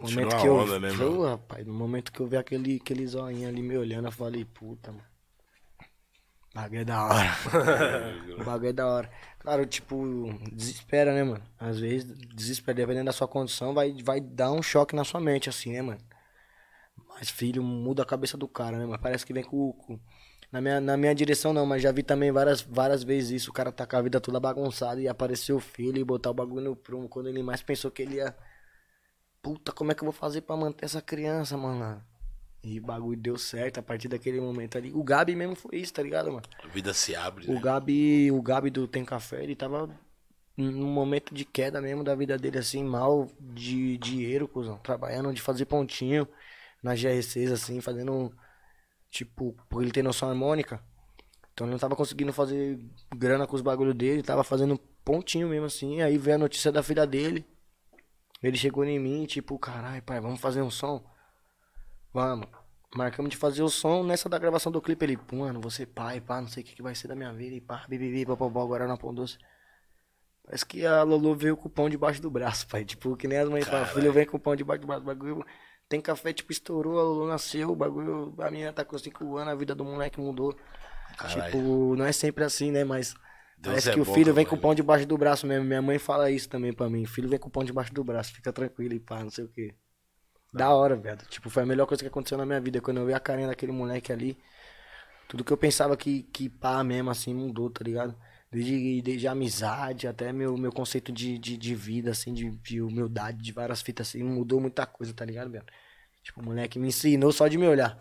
No 0.02 0.10
momento 0.10 0.36
que 0.36 0.46
eu, 0.48 0.54
onda, 0.56 0.80
né, 0.80 0.88
rapaz, 1.30 1.66
no 1.66 1.72
momento 1.72 2.12
que 2.12 2.20
eu 2.20 2.26
vi 2.26 2.36
aquele, 2.36 2.76
aquele 2.76 3.06
zoinho 3.06 3.48
ali 3.48 3.62
me 3.62 3.76
olhando, 3.76 4.08
eu 4.08 4.12
falei, 4.12 4.44
puta, 4.44 4.90
mano. 4.90 5.04
Bagulho 6.54 6.80
é 6.80 6.84
da 6.84 7.04
hora. 7.06 7.30
o 8.38 8.44
bagulho 8.44 8.68
é 8.68 8.72
da 8.72 8.86
hora. 8.86 9.10
Claro, 9.38 9.64
tipo, 9.64 10.28
desespera, 10.52 11.14
né, 11.14 11.22
mano? 11.24 11.42
Às 11.58 11.78
vezes, 11.78 12.04
desespera, 12.34 12.76
dependendo 12.76 13.06
da 13.06 13.12
sua 13.12 13.26
condição, 13.26 13.72
vai, 13.72 13.94
vai 14.02 14.20
dar 14.20 14.52
um 14.52 14.62
choque 14.62 14.94
na 14.94 15.02
sua 15.04 15.20
mente, 15.20 15.48
assim, 15.48 15.72
né, 15.72 15.80
mano? 15.80 16.00
Mas, 17.08 17.30
filho, 17.30 17.62
muda 17.62 18.02
a 18.02 18.06
cabeça 18.06 18.36
do 18.36 18.46
cara, 18.46 18.76
né, 18.78 18.84
mano? 18.84 19.00
Parece 19.00 19.24
que 19.24 19.32
vem 19.32 19.42
com. 19.44 19.72
com- 19.72 19.98
na, 20.50 20.60
minha, 20.60 20.80
na 20.80 20.96
minha 20.98 21.14
direção, 21.14 21.54
não, 21.54 21.64
mas 21.64 21.80
já 21.80 21.90
vi 21.90 22.02
também 22.02 22.30
várias, 22.30 22.60
várias 22.60 23.02
vezes 23.02 23.42
isso. 23.42 23.50
O 23.50 23.54
cara 23.54 23.72
tá 23.72 23.86
com 23.86 23.96
a 23.96 24.02
vida 24.02 24.20
toda 24.20 24.38
bagunçada 24.38 25.00
e 25.00 25.08
aparecer 25.08 25.54
o 25.54 25.60
filho 25.60 25.98
e 25.98 26.04
botar 26.04 26.30
o 26.30 26.34
bagulho 26.34 26.62
no 26.62 26.76
prumo 26.76 27.08
quando 27.08 27.28
ele 27.30 27.42
mais 27.42 27.62
pensou 27.62 27.90
que 27.90 28.02
ele 28.02 28.16
ia. 28.16 28.36
Puta, 29.42 29.72
como 29.72 29.90
é 29.90 29.94
que 29.94 30.02
eu 30.02 30.06
vou 30.06 30.12
fazer 30.12 30.42
pra 30.42 30.56
manter 30.56 30.84
essa 30.84 31.02
criança, 31.02 31.56
mano? 31.56 32.00
E 32.62 32.78
o 32.78 32.82
bagulho 32.82 33.20
deu 33.20 33.36
certo 33.36 33.78
a 33.78 33.82
partir 33.82 34.06
daquele 34.06 34.40
momento 34.40 34.78
ali. 34.78 34.92
O 34.92 35.02
Gabi 35.02 35.34
mesmo 35.34 35.56
foi 35.56 35.78
isso, 35.78 35.92
tá 35.92 36.00
ligado, 36.00 36.30
mano? 36.30 36.46
A 36.62 36.68
vida 36.68 36.94
se 36.94 37.16
abre, 37.16 37.50
O 37.50 37.54
né? 37.54 37.60
Gabi, 37.60 38.30
o 38.30 38.40
Gabi 38.40 38.70
do 38.70 38.86
Tem 38.86 39.04
Café, 39.04 39.42
ele 39.42 39.56
tava 39.56 39.90
num 40.56 40.86
momento 40.92 41.34
de 41.34 41.44
queda 41.44 41.80
mesmo 41.80 42.04
da 42.04 42.14
vida 42.14 42.38
dele, 42.38 42.58
assim, 42.58 42.84
mal 42.84 43.28
de 43.40 43.98
dinheiro, 43.98 44.46
cuzão. 44.46 44.78
Trabalhando 44.78 45.32
de 45.34 45.42
fazer 45.42 45.64
pontinho 45.64 46.28
na 46.80 46.94
GR6, 46.94 47.50
assim, 47.50 47.80
fazendo, 47.80 48.32
tipo, 49.10 49.56
por 49.68 49.82
ele 49.82 49.90
ter 49.90 50.04
noção 50.04 50.28
harmônica. 50.28 50.80
Então 51.52 51.66
ele 51.66 51.72
não 51.72 51.80
tava 51.80 51.96
conseguindo 51.96 52.32
fazer 52.32 52.78
grana 53.12 53.44
com 53.44 53.56
os 53.56 53.62
bagulhos 53.62 53.94
dele, 53.96 54.22
tava 54.22 54.44
fazendo 54.44 54.78
pontinho 55.04 55.48
mesmo, 55.48 55.66
assim. 55.66 56.00
Aí 56.00 56.16
veio 56.16 56.36
a 56.36 56.38
notícia 56.38 56.70
da 56.70 56.80
filha 56.82 57.04
dele. 57.04 57.44
Ele 58.42 58.56
chegou 58.56 58.84
em 58.84 58.98
mim, 58.98 59.24
tipo, 59.24 59.58
caralho, 59.58 60.02
pai, 60.02 60.20
vamos 60.20 60.40
fazer 60.40 60.62
um 60.62 60.70
som? 60.70 61.04
Vamos. 62.12 62.48
Marcamos 62.94 63.30
de 63.30 63.36
fazer 63.36 63.62
o 63.62 63.68
som 63.68 64.02
nessa 64.02 64.28
da 64.28 64.38
gravação 64.38 64.70
do 64.70 64.82
clipe. 64.82 65.04
Ele, 65.04 65.18
mano, 65.32 65.60
você 65.60 65.86
pai, 65.86 66.20
pá, 66.20 66.40
não 66.40 66.48
sei 66.48 66.62
o 66.62 66.66
que, 66.66 66.74
que 66.74 66.82
vai 66.82 66.94
ser 66.94 67.08
da 67.08 67.14
minha 67.14 67.32
vida. 67.32 67.54
E 67.54 67.60
pá, 67.60 67.86
bibibi, 67.88 68.26
papapó, 68.26 68.62
agora 68.62 68.86
na 68.86 68.96
pão 68.96 69.14
doce. 69.14 69.38
Parece 70.44 70.66
que 70.66 70.84
a 70.84 71.02
Lolo 71.02 71.34
veio 71.34 71.56
com 71.56 71.68
o 71.68 71.70
pão 71.70 71.88
debaixo 71.88 72.20
do 72.20 72.30
braço, 72.30 72.66
pai. 72.66 72.84
Tipo, 72.84 73.16
que 73.16 73.28
nem 73.28 73.38
as 73.38 73.48
mães 73.48 73.66
falam, 73.66 73.86
filho 73.86 74.12
vem 74.12 74.26
com 74.26 74.36
o 74.36 74.40
pão 74.40 74.56
debaixo 74.56 74.82
do 74.82 74.86
braço. 74.86 75.04
Bagulho 75.04 75.46
tem 75.88 76.00
café, 76.00 76.32
tipo, 76.32 76.50
estourou, 76.52 76.98
a 76.98 77.02
Lolo 77.02 77.28
nasceu, 77.28 77.70
o 77.70 77.76
bagulho, 77.76 78.34
a 78.38 78.50
menina 78.50 78.72
tá 78.72 78.84
com 78.84 78.98
5 78.98 79.36
anos, 79.36 79.52
a 79.52 79.56
vida 79.56 79.74
do 79.74 79.84
moleque 79.84 80.20
mudou. 80.20 80.54
Caralho. 81.16 81.44
Tipo, 81.44 81.96
não 81.96 82.04
é 82.04 82.12
sempre 82.12 82.44
assim, 82.44 82.70
né? 82.70 82.82
Mas 82.82 83.14
Deus 83.62 83.74
parece 83.74 83.90
é 83.90 83.92
que 83.94 84.00
o 84.00 84.04
filho 84.04 84.32
com 84.32 84.34
vem 84.34 84.44
com 84.44 84.56
o 84.56 84.58
pão 84.58 84.74
debaixo 84.74 85.06
do 85.06 85.16
braço 85.16 85.46
mesmo. 85.46 85.64
Minha 85.64 85.80
mãe 85.80 85.98
fala 85.98 86.30
isso 86.30 86.48
também 86.48 86.72
pra 86.72 86.90
mim. 86.90 87.06
Filho 87.06 87.28
vem 87.28 87.38
com 87.38 87.48
o 87.48 87.50
pão 87.50 87.62
debaixo 87.64 87.94
do 87.94 88.02
braço, 88.02 88.32
fica 88.34 88.52
tranquilo 88.52 88.94
e 88.94 89.00
pá, 89.00 89.22
não 89.22 89.30
sei 89.30 89.44
o 89.44 89.48
quê. 89.48 89.74
Da 90.52 90.70
hora, 90.74 90.96
velho. 90.96 91.18
Tipo, 91.28 91.48
foi 91.48 91.62
a 91.62 91.66
melhor 91.66 91.86
coisa 91.86 92.02
que 92.02 92.08
aconteceu 92.08 92.36
na 92.36 92.44
minha 92.44 92.60
vida. 92.60 92.80
Quando 92.80 92.98
eu 92.98 93.06
vi 93.06 93.14
a 93.14 93.20
carinha 93.20 93.46
daquele 93.46 93.72
moleque 93.72 94.12
ali, 94.12 94.36
tudo 95.28 95.44
que 95.44 95.52
eu 95.52 95.56
pensava 95.56 95.96
que, 95.96 96.24
que 96.24 96.48
pá 96.48 96.82
mesmo 96.82 97.08
assim 97.10 97.32
mudou, 97.32 97.70
tá 97.70 97.84
ligado? 97.84 98.14
Desde, 98.50 99.00
desde 99.00 99.28
a 99.28 99.32
amizade 99.32 100.06
até 100.08 100.32
meu, 100.32 100.58
meu 100.58 100.72
conceito 100.72 101.10
de, 101.12 101.38
de, 101.38 101.56
de 101.56 101.74
vida, 101.74 102.10
assim, 102.10 102.34
de, 102.34 102.50
de 102.50 102.82
humildade, 102.82 103.42
de 103.42 103.52
várias 103.52 103.80
fitas 103.80 104.08
assim, 104.08 104.22
mudou 104.22 104.60
muita 104.60 104.84
coisa, 104.84 105.14
tá 105.14 105.24
ligado, 105.24 105.50
velho? 105.50 105.64
Tipo, 106.22 106.40
o 106.40 106.44
moleque 106.44 106.78
me 106.78 106.88
ensinou 106.88 107.32
só 107.32 107.48
de 107.48 107.56
me 107.56 107.66
olhar. 107.66 107.98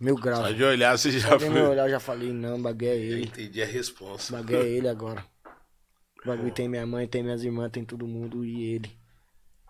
Mil 0.00 0.16
graus. 0.16 0.40
Só 0.46 0.50
de 0.52 0.64
olhar, 0.64 0.96
você 0.98 1.10
já 1.12 1.28
Só 1.30 1.36
de 1.36 1.44
me 1.48 1.54
viu. 1.54 1.70
olhar 1.70 1.86
eu 1.86 1.90
já 1.90 2.00
falei, 2.00 2.32
não, 2.32 2.56
o 2.56 2.62
bagulho 2.62 2.88
é 2.88 2.94
Eu 2.96 3.00
ele. 3.00 3.22
entendi 3.24 3.62
a 3.62 3.66
resposta. 3.66 4.32
O 4.34 4.36
bagulho 4.38 4.58
é 4.62 4.68
ele 4.68 4.88
agora. 4.88 5.24
O 6.24 6.26
bagulho 6.28 6.50
tem 6.52 6.66
minha 6.70 6.86
mãe, 6.86 7.06
tem 7.06 7.22
minhas 7.22 7.44
irmãs, 7.44 7.70
tem 7.70 7.84
todo 7.84 8.06
mundo 8.06 8.46
e 8.46 8.74
ele. 8.76 8.90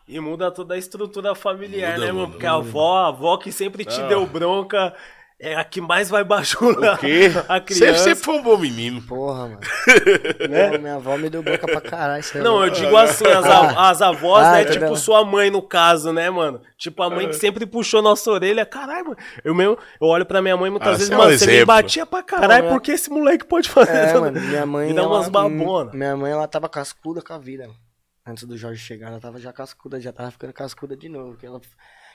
E 0.07 0.21
muda 0.21 0.53
toda 0.53 0.75
a 0.75 0.79
estrutura 0.79 1.35
familiar, 1.35 1.95
Muda, 1.95 2.07
né, 2.07 2.13
mano? 2.13 2.21
muda, 2.21 2.31
Porque 2.33 2.47
a 2.47 2.53
avó, 2.53 2.97
a 2.99 3.09
avó 3.09 3.37
que 3.39 3.51
sempre 3.51 3.85
te 3.85 4.01
Ah. 4.01 4.07
deu 4.07 4.25
bronca, 4.25 4.95
é 5.41 5.57
a 5.57 5.65
que 5.65 5.81
mais 5.81 6.09
vai 6.09 6.23
bajular 6.25 6.95
O 6.95 6.99
quê? 6.99 7.31
a 7.49 7.61
criança. 7.61 8.05
sempre 8.05 8.25
foi 8.25 8.35
um 8.37 8.43
bom 8.43 8.57
menino. 8.57 9.03
Porra, 9.03 9.49
mano. 9.49 9.61
Pô, 10.73 10.79
minha 10.79 10.95
avó 10.95 11.17
me 11.19 11.29
deu 11.29 11.43
boca 11.43 11.67
pra 11.67 11.81
caralho. 11.81 12.25
é 12.35 12.39
Não, 12.39 12.65
eu 12.65 12.71
digo 12.71 12.97
assim, 12.97 13.27
as, 13.27 13.45
av- 13.45 13.77
as 13.79 14.03
avós, 14.03 14.45
Ah, 14.47 14.53
né? 14.53 14.65
Tipo 14.67 14.97
sua 14.97 15.25
mãe, 15.25 15.51
no 15.51 15.61
caso, 15.61 16.13
né, 16.13 16.31
mano? 16.31 16.61
Tipo, 16.79 17.03
a 17.03 17.11
mãe 17.11 17.27
que 17.27 17.35
sempre 17.35 17.67
puxou 17.67 18.01
nossa 18.01 18.31
orelha. 18.31 18.65
Caralho, 18.65 19.05
mano. 19.07 19.17
Eu 19.45 19.55
mesmo, 19.55 19.77
eu 20.01 20.07
olho 20.07 20.25
pra 20.25 20.41
minha 20.41 20.57
mãe 20.57 20.71
muitas 20.71 20.89
Ah, 20.89 20.93
vezes, 20.93 21.09
você 21.09 21.13
é 21.13 21.17
um 21.17 21.19
mano, 21.21 21.39
você 21.39 21.47
me 21.47 21.53
exemplo. 21.53 21.67
batia 21.67 22.07
pra 22.07 22.23
caralho, 22.23 22.69
porque 22.69 22.93
esse 22.93 23.11
moleque 23.11 23.45
pode 23.45 23.69
fazer 23.69 23.91
É, 23.93 24.15
mano, 24.15 24.41
minha 24.41 24.65
mãe. 24.67 24.89
Me 24.89 24.95
dá 24.95 25.07
umas 25.07 25.23
ela- 25.29 25.31
babonas. 25.31 25.95
Minha 25.95 26.17
mãe, 26.17 26.33
ela 26.33 26.47
tava 26.49 26.69
cascuda 26.69 27.21
com 27.21 27.33
a 27.35 27.39
vida, 27.39 27.65
mano. 27.67 27.79
Antes 28.27 28.45
do 28.45 28.57
Jorge 28.57 28.81
chegar, 28.81 29.09
ela 29.09 29.21
tava 29.21 29.39
já 29.39 29.53
cascuda, 29.53 30.01
já 30.01 30.11
tava 30.11 30.31
ficando 30.31 30.53
cascuda 30.55 30.97
de 30.97 31.09
novo. 31.11 31.33
porque 31.33 31.45
ela- 31.47 31.61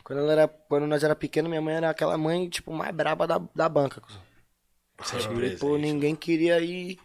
quando, 0.04 0.20
ela 0.20 0.32
era, 0.32 0.48
quando 0.48 0.88
nós 0.88 1.04
era 1.04 1.16
pequeno, 1.16 1.50
minha 1.50 1.62
mãe 1.62 1.76
era 1.76 1.90
aquela 1.90 2.18
mãe, 2.18 2.50
tipo, 2.50 2.72
mais 2.74 2.94
braba 2.96 3.26
da, 3.28 3.42
da 3.56 3.70
banca. 3.70 4.02
Sempre 5.04 5.48
E, 5.48 5.58
pô, 5.58 5.68
presente. 5.72 5.82
ninguém 5.82 6.16
queria 6.16 6.60
ir 6.60 7.00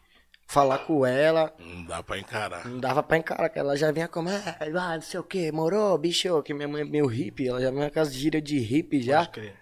falar 0.46 0.78
com 0.78 1.06
ela. 1.06 1.54
Não 1.58 1.84
dá 1.84 2.02
pra 2.02 2.18
encarar. 2.18 2.66
Não 2.66 2.78
dava 2.80 3.02
pra 3.02 3.16
encarar, 3.16 3.48
que 3.48 3.58
ela 3.58 3.76
já 3.76 3.90
vinha 3.92 4.08
como, 4.08 4.28
ah, 4.28 4.56
ah, 4.60 4.94
não 4.96 5.00
sei 5.02 5.20
o 5.20 5.24
que, 5.24 5.50
morou, 5.52 5.96
bicho, 5.96 6.42
que 6.42 6.52
minha 6.52 6.68
mãe 6.68 6.82
é 6.82 6.84
meio 6.84 7.06
hippie, 7.06 7.48
ela 7.48 7.60
já 7.60 7.70
vinha 7.70 7.90
com 7.90 8.00
as 8.00 8.12
gírias 8.12 8.42
de 8.42 8.58
hippie 8.58 9.00
já, 9.02 9.18
Pode 9.26 9.30
crer. 9.30 9.56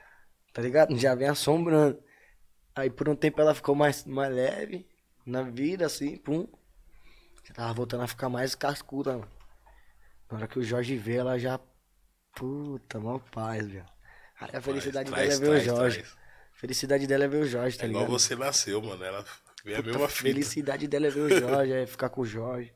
tá 0.53 0.63
ligado? 0.63 0.97
Já 0.97 1.15
vem 1.15 1.29
assombrando. 1.29 1.99
Aí 2.75 2.89
por 2.89 3.09
um 3.09 3.15
tempo 3.15 3.39
ela 3.41 3.55
ficou 3.55 3.75
mais, 3.75 4.05
mais 4.07 4.35
leve 4.35 4.87
na 5.27 5.43
vida, 5.43 5.85
assim, 5.87 6.17
pum. 6.17 6.49
Já 7.45 7.53
tava 7.55 7.73
voltando 7.75 8.03
a 8.03 8.07
ficar 8.09 8.29
mais 8.31 8.55
cascuda, 8.55 9.13
mano. 9.19 9.29
Na 10.31 10.39
hora 10.39 10.49
que 10.49 10.59
o 10.59 10.63
Jorge 10.65 10.97
veio, 10.97 11.21
ela 11.21 11.39
já 11.39 11.61
Puta, 12.35 12.99
mó 12.99 13.19
paz, 13.19 13.67
velho. 13.67 13.85
Aí 14.41 14.51
a 14.55 14.61
felicidade 14.61 15.11
Traz, 15.11 15.29
dela 15.29 15.35
é 15.35 15.39
ver 15.39 15.47
traz, 15.47 15.63
o 15.63 15.65
Jorge. 15.77 15.99
traz. 16.03 16.17
Felicidade 16.55 17.07
dela 17.07 17.25
é 17.25 17.29
ver 17.29 17.43
o 17.43 17.47
Jorge, 17.47 17.79
tá 17.79 17.85
É 17.85 17.89
igual 17.89 18.05
ligado? 18.05 18.19
você 18.19 18.35
nasceu, 18.37 18.81
mano. 18.83 19.03
Ela 19.05 19.25
vê 19.65 19.75
a 19.77 19.83
mesma 19.83 20.09
fita. 20.09 20.23
felicidade 20.23 20.89
dela 20.89 21.07
é 21.07 21.11
ver 21.11 21.21
o 21.21 21.29
Jorge, 21.41 21.73
é 21.73 21.87
ficar 21.87 22.09
com 22.09 22.23
o 22.23 22.27
Jorge. 22.27 22.73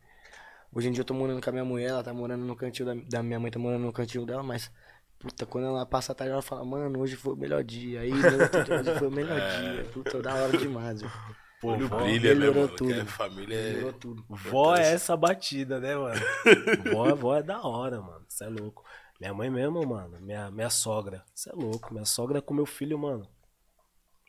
Hoje 0.73 0.89
em 0.89 0.93
dia 0.93 1.01
eu 1.01 1.05
tô 1.05 1.15
morando 1.15 1.41
com 1.43 1.49
a 1.51 1.53
minha 1.53 1.65
mulher, 1.65 1.89
ela 1.91 2.03
tá 2.05 2.13
morando 2.13 2.45
no 2.45 2.55
cantinho 2.55 2.87
da, 2.87 2.95
da 3.19 3.23
minha 3.23 3.41
mãe, 3.41 3.51
tá 3.51 3.59
morando 3.59 3.83
no 3.83 3.93
cantinho 3.93 4.27
dela, 4.27 4.43
mas. 4.43 4.71
Puta, 5.19 5.47
quando 5.47 5.67
ela 5.69 5.87
passa 5.87 6.13
a 6.13 6.15
tarde, 6.15 6.33
ela 6.33 6.43
fala, 6.43 6.63
mano, 6.65 7.01
hoje 7.01 7.17
foi 7.17 7.33
o 7.33 7.37
melhor 7.37 7.65
dia. 7.65 8.01
Aí, 8.03 8.13
hoje 8.13 8.99
foi 8.99 9.09
o 9.09 9.11
melhor 9.11 9.41
dia. 9.59 9.85
Puta, 9.93 10.21
da 10.21 10.35
hora 10.35 10.59
demais, 10.59 11.01
velho. 11.01 11.13
Pô, 11.59 11.73
Olho 11.73 11.89
vó, 11.89 12.03
brilha, 12.03 12.35
né, 12.35 12.51
mano? 12.51 12.69
tudo. 12.69 12.93
Que 12.93 13.01
a 13.01 13.07
família 13.07 13.57
é... 13.57 13.73
Melhorou 13.73 13.93
tudo. 13.95 14.25
vó 14.29 14.77
é 14.77 14.93
essa 14.93 15.17
batida, 15.17 15.81
né, 15.81 15.97
mano? 15.97 16.21
vó, 16.93 17.15
vó 17.15 17.35
é 17.37 17.43
da 17.43 17.63
hora, 17.63 17.99
mano. 18.03 18.27
Você 18.29 18.45
é 18.45 18.49
louco. 18.49 18.85
Minha 19.21 19.33
mãe 19.35 19.51
mesmo, 19.51 19.87
mano. 19.87 20.19
Minha, 20.21 20.51
minha 20.51 20.71
sogra. 20.71 21.23
Você 21.35 21.51
é 21.51 21.53
louco. 21.55 21.93
Minha 21.93 22.05
sogra 22.05 22.43
com 22.43 22.53
meu 22.53 22.67
filho, 22.67 22.99
mano. 22.99 23.27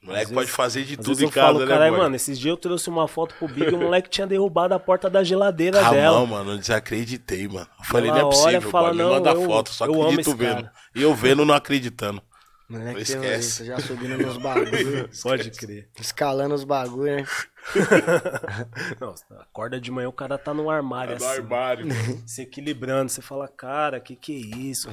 O 0.01 0.05
moleque 0.07 0.25
Às 0.25 0.29
pode 0.31 0.39
vezes- 0.45 0.55
fazer 0.55 0.83
de 0.85 0.95
tudo 0.95 1.23
em 1.23 1.29
casa, 1.29 1.47
falo, 1.47 1.59
né, 1.59 1.65
caralho, 1.65 1.97
mano, 1.97 2.15
esses 2.15 2.37
dias 2.37 2.51
eu 2.51 2.57
trouxe 2.57 2.87
uma 2.87 3.07
foto 3.07 3.33
pro 3.35 3.47
Big 3.47 3.71
e 3.71 3.75
o 3.75 3.79
moleque 3.79 4.07
tinha 4.07 4.27
derrubado 4.27 4.73
a 4.75 4.79
porta 4.79 5.09
da 5.09 5.23
geladeira 5.23 5.85
Ah, 5.85 5.89
dela. 5.89 6.19
não, 6.19 6.27
mano, 6.27 6.51
eu 6.51 6.57
desacreditei, 6.59 7.47
mano. 7.47 7.67
Eu 7.79 7.83
falei, 7.85 8.09
Ela 8.11 8.19
não 8.19 8.21
é 8.21 8.25
olha 8.35 8.43
possível, 8.43 8.69
fala, 8.71 8.87
boy. 8.89 8.97
Me 8.97 9.03
não, 9.03 9.09
manda 9.09 9.31
eu- 9.31 9.45
foto, 9.45 9.73
só 9.73 9.85
acredito 9.85 10.35
vendo. 10.35 10.55
cara. 10.63 10.73
E 10.95 11.01
eu 11.01 11.15
vendo, 11.15 11.43
não 11.43 11.55
acreditando. 11.55 12.21
Moleque 12.69 13.01
esquece. 13.01 13.39
isso, 13.47 13.65
já 13.65 13.79
subindo 13.79 14.17
nos 14.17 14.37
bagulhos, 14.37 15.21
Pode 15.23 15.51
crer. 15.51 15.89
escalando 15.99 16.53
os 16.53 16.65
bagulhos, 16.65 17.15
né? 17.23 17.25
Não, 18.99 19.15
acorda 19.39 19.79
de 19.79 19.89
manhã, 19.91 20.09
o 20.09 20.13
cara 20.13 20.37
tá 20.37 20.53
no 20.53 20.69
armário, 20.69 21.13
É 21.13 21.17
do 21.17 21.25
assim, 21.25 21.37
armário, 21.41 21.87
mano. 21.87 22.23
se 22.27 22.41
equilibrando. 22.41 23.09
Você 23.09 23.21
fala, 23.21 23.47
cara, 23.47 23.99
que 23.99 24.15
que 24.15 24.33
é 24.33 24.57
isso? 24.57 24.89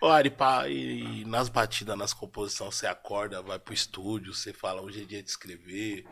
Ô, 0.00 0.06
Ari, 0.08 0.30
pá, 0.30 0.68
e 0.68 1.24
nas 1.26 1.48
batidas, 1.48 1.96
nas 1.96 2.12
composições, 2.12 2.74
você 2.74 2.86
acorda, 2.86 3.40
vai 3.42 3.58
pro 3.58 3.72
estúdio, 3.74 4.34
você 4.34 4.52
fala, 4.52 4.82
hoje 4.82 5.02
é 5.02 5.04
dia 5.04 5.22
de 5.22 5.28
escrever. 5.30 6.04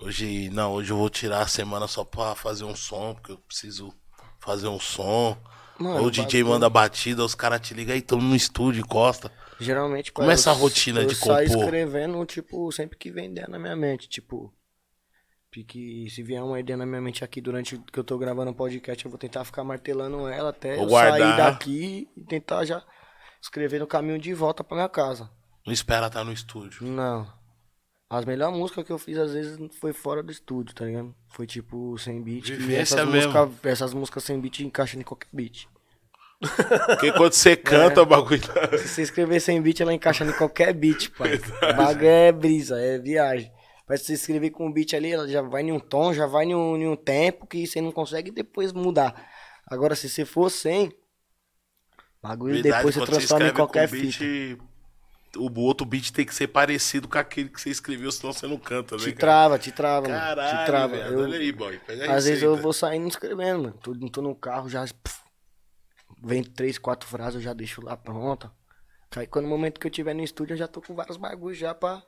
Hoje, 0.00 0.48
não, 0.50 0.72
hoje 0.72 0.92
eu 0.92 0.96
vou 0.96 1.08
tirar 1.10 1.40
a 1.42 1.46
semana 1.48 1.86
só 1.88 2.04
pra 2.04 2.34
fazer 2.34 2.64
um 2.64 2.76
som, 2.76 3.14
porque 3.14 3.32
eu 3.32 3.38
preciso 3.38 3.92
fazer 4.38 4.68
um 4.68 4.78
som. 4.78 5.36
Mano, 5.78 6.00
Ou 6.00 6.06
o 6.06 6.10
DJ 6.10 6.24
bagulho- 6.42 6.46
manda 6.48 6.68
batida, 6.68 7.24
os 7.24 7.34
caras 7.34 7.60
te 7.60 7.72
ligam 7.74 7.94
aí, 7.94 8.02
tamo 8.02 8.22
no 8.22 8.36
estúdio, 8.36 8.80
encosta. 8.80 9.32
Geralmente, 9.60 10.12
Como 10.12 10.30
é 10.30 10.34
essa 10.34 10.50
eu- 10.50 10.54
rotina 10.54 11.00
eu 11.02 11.06
de 11.06 11.14
saio 11.16 11.48
compor? 11.48 11.64
escrevendo, 11.64 12.24
tipo, 12.26 12.70
sempre 12.72 12.96
que 12.96 13.10
vem 13.10 13.30
ideia 13.30 13.46
na 13.48 13.58
minha 13.58 13.74
mente, 13.76 14.08
tipo... 14.08 14.52
Que 15.66 16.08
se 16.10 16.22
vier 16.22 16.40
uma 16.44 16.60
ideia 16.60 16.76
na 16.76 16.86
minha 16.86 17.00
mente 17.00 17.24
aqui 17.24 17.40
durante 17.40 17.76
que 17.92 17.98
eu 17.98 18.04
tô 18.04 18.16
gravando 18.16 18.52
o 18.52 18.54
podcast, 18.54 19.04
eu 19.04 19.10
vou 19.10 19.18
tentar 19.18 19.44
ficar 19.44 19.64
martelando 19.64 20.28
ela 20.28 20.50
até 20.50 20.76
Ou 20.76 20.82
eu 20.82 20.86
guardar. 20.86 21.18
sair 21.18 21.36
daqui 21.36 22.08
e 22.16 22.22
tentar 22.22 22.64
já 22.64 22.80
escrever 23.42 23.80
no 23.80 23.86
caminho 23.86 24.20
de 24.20 24.32
volta 24.34 24.62
pra 24.62 24.76
minha 24.76 24.88
casa. 24.88 25.28
Não 25.66 25.72
espera 25.72 26.06
estar 26.06 26.22
no 26.22 26.32
estúdio. 26.32 26.86
Não. 26.86 27.26
As 28.08 28.24
melhores 28.24 28.56
músicas 28.56 28.84
que 28.84 28.92
eu 28.92 28.98
fiz, 28.98 29.18
às 29.18 29.32
vezes, 29.32 29.58
foi 29.80 29.92
fora 29.92 30.22
do 30.22 30.30
estúdio, 30.30 30.74
tá 30.74 30.84
ligado? 30.84 31.12
Foi 31.28 31.44
tipo 31.46 31.98
sem 31.98 32.22
beat. 32.22 32.46
Vivência 32.50 32.94
essas, 33.00 33.08
mesmo. 33.08 33.32
música, 33.32 33.68
essas 33.68 33.92
músicas 33.94 34.22
sem 34.24 34.38
beat 34.40 34.60
encaixam 34.60 35.00
em 35.00 35.04
qualquer 35.04 35.28
beat. 35.32 35.66
Porque 36.40 37.12
quando 37.12 37.32
você 37.32 37.56
canta, 37.56 38.02
o 38.02 38.06
bagulho 38.06 38.40
tá... 38.40 38.78
Se 38.78 38.88
você 38.88 39.02
escrever 39.02 39.40
sem 39.40 39.60
beat, 39.60 39.80
ela 39.80 39.92
encaixa 39.92 40.24
em 40.24 40.32
qualquer 40.32 40.72
beat, 40.72 41.10
pai. 41.10 41.32
O 41.72 41.76
bagulho 41.76 42.06
é 42.06 42.30
brisa, 42.32 42.78
é 42.80 42.98
viagem. 42.98 43.50
Mas 43.88 44.00
se 44.00 44.06
você 44.06 44.12
escrever 44.14 44.50
com 44.50 44.66
um 44.66 44.72
beat 44.72 44.94
ali, 44.94 45.12
ela 45.12 45.26
já 45.26 45.42
vai 45.42 45.62
em 45.62 45.72
um 45.72 45.80
tom, 45.80 46.12
já 46.12 46.26
vai 46.26 46.44
em 46.44 46.54
um, 46.54 46.76
em 46.76 46.86
um 46.86 46.94
tempo 46.96 47.46
que 47.46 47.66
você 47.66 47.80
não 47.80 47.90
consegue 47.90 48.30
depois 48.30 48.72
mudar. 48.72 49.14
Agora, 49.66 49.94
se 49.96 50.08
você 50.08 50.24
for 50.24 50.50
sem, 50.50 50.92
bagulho 52.22 52.54
Verdade, 52.54 52.76
depois 52.76 52.94
você 52.94 53.04
transforma 53.06 53.46
em 53.46 53.48
escreve 53.48 53.52
com 53.52 53.56
qualquer 53.66 53.88
beat, 53.88 54.12
fita. 54.14 54.68
O 55.36 55.60
outro 55.60 55.86
beat 55.86 56.10
tem 56.10 56.24
que 56.24 56.34
ser 56.34 56.48
parecido 56.48 57.06
com 57.08 57.18
aquele 57.18 57.48
que 57.48 57.60
você 57.60 57.70
escreveu, 57.70 58.10
senão 58.10 58.32
você 58.32 58.46
não 58.46 58.58
canta, 58.58 58.96
né? 58.96 59.02
Te 59.02 59.12
cara? 59.12 59.18
trava, 59.18 59.58
te 59.58 59.72
trava, 59.72 60.08
mano. 60.08 60.20
Caralho, 60.20 60.58
Te 60.58 60.66
trava. 60.66 60.96
viado, 60.96 61.12
Eu- 61.12 61.20
olha 61.20 61.38
aí, 61.38 61.52
boy. 61.52 61.80
Às 62.08 62.24
vezes 62.24 62.42
eu 62.42 62.50
receita. 62.50 62.62
vou 62.62 62.72
saindo 62.72 63.08
escrevendo, 63.08 63.62
mano. 63.64 63.74
Tô, 63.82 63.94
tô 64.10 64.22
no 64.22 64.34
carro, 64.34 64.68
já. 64.68 64.84
pff, 64.84 65.27
vem 66.22 66.42
três, 66.42 66.78
quatro 66.78 67.08
frases, 67.08 67.36
eu 67.36 67.40
já 67.40 67.52
deixo 67.52 67.84
lá 67.84 67.96
pronta. 67.96 68.50
Aí 69.16 69.26
quando 69.26 69.44
no 69.46 69.50
momento 69.50 69.80
que 69.80 69.86
eu 69.86 69.90
tiver 69.90 70.14
no 70.14 70.22
estúdio, 70.22 70.54
eu 70.54 70.58
já 70.58 70.68
tô 70.68 70.80
com 70.82 70.94
vários 70.94 71.16
bagulhos 71.16 71.58
já 71.58 71.74
pra. 71.74 72.02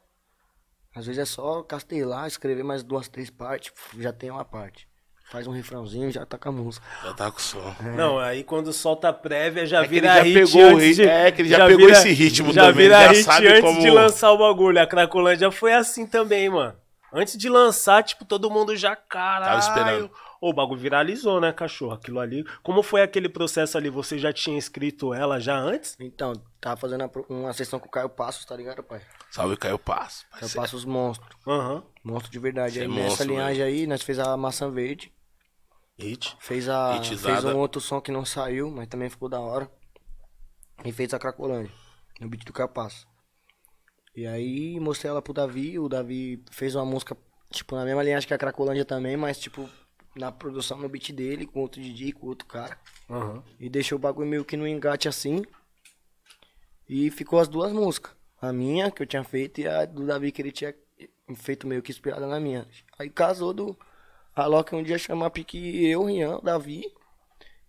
Às 0.95 1.07
vezes 1.07 1.21
é 1.21 1.25
só 1.25 1.63
castelar, 1.63 2.27
escrever 2.27 2.65
mais 2.65 2.83
duas, 2.83 3.09
três 3.09 3.31
partes, 3.31 3.73
já 3.99 4.13
tem 4.13 4.31
uma 4.31 4.45
parte. 4.45 4.89
Faz 5.31 5.47
um 5.47 5.53
refrãozinho, 5.53 6.11
já 6.11 6.27
tá 6.27 6.37
com 6.37 6.49
a 6.49 6.53
música. 6.53 6.85
Já 7.05 7.15
tá 7.15 7.31
com 7.31 7.39
som. 7.39 7.75
Não, 7.97 8.19
aí 8.19 8.43
quando 8.43 8.73
solta 8.73 9.11
a 9.11 9.13
prévia 9.13 9.65
já 9.65 9.85
É 9.85 9.87
vira 9.87 10.09
já 10.17 10.23
hit 10.23 10.35
pegou 10.35 10.63
o 10.65 10.75
antes 10.75 10.85
rit- 10.87 10.97
de, 10.97 11.09
é 11.09 11.31
que 11.31 11.43
ele 11.43 11.49
já 11.49 11.67
pegou 11.69 11.89
esse 11.89 12.11
ritmo 12.13 12.53
já 12.53 12.63
também, 12.63 12.89
vira 12.89 13.01
já 13.05 13.09
hit 13.13 13.23
sabe 13.23 13.47
antes 13.47 13.61
como- 13.61 13.81
de 13.81 13.91
lançar 13.91 14.33
o 14.33 14.39
bagulho. 14.39 14.81
A 14.83 14.87
Cracolândia 14.89 15.53
foi 15.53 15.73
assim 15.73 16.05
também, 16.05 16.49
mano. 16.51 16.77
Antes 17.13 17.39
de 17.39 17.49
lançar, 17.49 18.03
tipo, 18.03 18.25
todo 18.25 18.51
mundo 18.51 18.75
já, 18.77 18.97
caralho. 18.97 19.61
esperando. 19.61 20.11
Ô, 20.41 20.51
O 20.51 20.53
bagulho 20.55 20.81
viralizou, 20.81 21.41
né, 21.41 21.53
cachorro? 21.53 21.93
Aquilo 21.93 22.19
ali. 22.19 22.45
Como 22.63 22.83
foi 22.83 23.03
aquele 23.03 23.29
processo 23.29 23.77
ali? 23.77 23.91
Você 23.91 24.19
já 24.19 24.33
tinha 24.33 24.59
escrito 24.59 25.13
ela 25.13 25.39
já 25.39 25.57
antes? 25.59 25.97
Então, 26.01 26.33
tava 26.61 26.81
fazendo 26.81 27.11
uma 27.29 27.53
sessão 27.53 27.79
com 27.79 27.87
o 27.89 27.91
Caio 27.91 28.09
Passos, 28.09 28.45
tá 28.45 28.57
ligado, 28.57 28.83
pai? 28.83 29.03
Salve, 29.31 29.57
Caio 29.57 29.79
Passo. 29.79 30.25
Caio. 30.31 30.53
Passos 30.55 30.85
monstro. 30.85 31.37
Aham. 31.47 31.85
Monstro 32.03 32.31
de 32.33 32.39
verdade. 32.39 32.75
Cê 32.75 32.81
é 32.81 32.83
Aí 32.83 32.89
nessa 32.89 33.09
monstro, 33.09 33.29
linhagem 33.29 33.63
aí, 33.63 33.87
nós 33.87 34.03
fez 34.03 34.19
a 34.19 34.37
maçã 34.37 34.71
verde. 34.71 35.13
Hit. 35.99 36.35
Fez, 36.41 36.67
a, 36.69 36.97
Hitizada. 36.97 37.43
fez 37.43 37.55
um 37.55 37.59
outro 37.59 37.79
som 37.81 38.01
que 38.01 38.11
não 38.11 38.25
saiu, 38.25 38.71
mas 38.71 38.89
também 38.89 39.11
ficou 39.11 39.29
da 39.29 39.39
hora. 39.39 39.71
E 40.83 40.91
fez 40.91 41.13
a 41.13 41.19
Cracolândia, 41.19 41.71
no 42.19 42.29
beat 42.31 42.43
do 42.47 42.53
Capasso. 42.55 43.07
E 44.17 44.27
aí 44.27 44.81
mostrei 44.81 45.11
ela 45.11 45.21
pro 45.21 45.35
Davi, 45.35 45.79
o 45.79 45.89
Davi 45.91 46.43
fez 46.51 46.75
uma 46.75 46.87
música, 46.87 47.15
tipo, 47.53 47.77
na 47.77 47.85
mesma 47.85 48.03
linhagem 48.03 48.27
que 48.27 48.33
a 48.33 48.39
Cracolândia 48.39 48.85
também, 48.87 49.15
mas 49.15 49.39
tipo, 49.39 49.69
na 50.15 50.33
produção 50.33 50.79
no 50.79 50.89
beat 50.89 51.13
dele, 51.13 51.47
com 51.47 51.61
outro 51.61 51.81
DJ, 51.81 52.13
com 52.13 52.27
outro 52.27 52.47
cara. 52.47 52.79
Aham. 53.09 53.43
E 53.59 53.69
deixou 53.69 53.97
o 53.97 54.01
bagulho 54.01 54.29
meio 54.29 54.45
que 54.45 54.57
no 54.57 54.67
engate 54.67 55.09
assim. 55.09 55.43
E 56.89 57.11
ficou 57.11 57.39
as 57.39 57.49
duas 57.49 57.73
músicas. 57.73 58.13
A 58.41 58.53
minha, 58.53 58.91
que 58.91 59.03
eu 59.03 59.07
tinha 59.07 59.23
feito, 59.23 59.61
e 59.61 59.69
a 59.69 59.85
do 59.85 60.07
Davi, 60.07 60.33
que 60.33 60.41
ele 60.41 60.51
tinha 60.51 60.75
feito 61.37 61.67
meio 61.67 61.83
que 61.83 61.93
inspirada 61.93 62.27
na 62.27 62.41
minha. 62.41 62.67
Aí 62.99 63.11
casou 63.11 63.53
do. 63.53 63.79
A 64.35 64.47
Loki 64.47 64.75
um 64.75 64.83
dia 64.83 64.97
chamar 64.97 65.31
pique 65.31 65.87
eu, 65.87 66.05
Rian, 66.05 66.39
o 66.39 66.41
Davi 66.41 66.85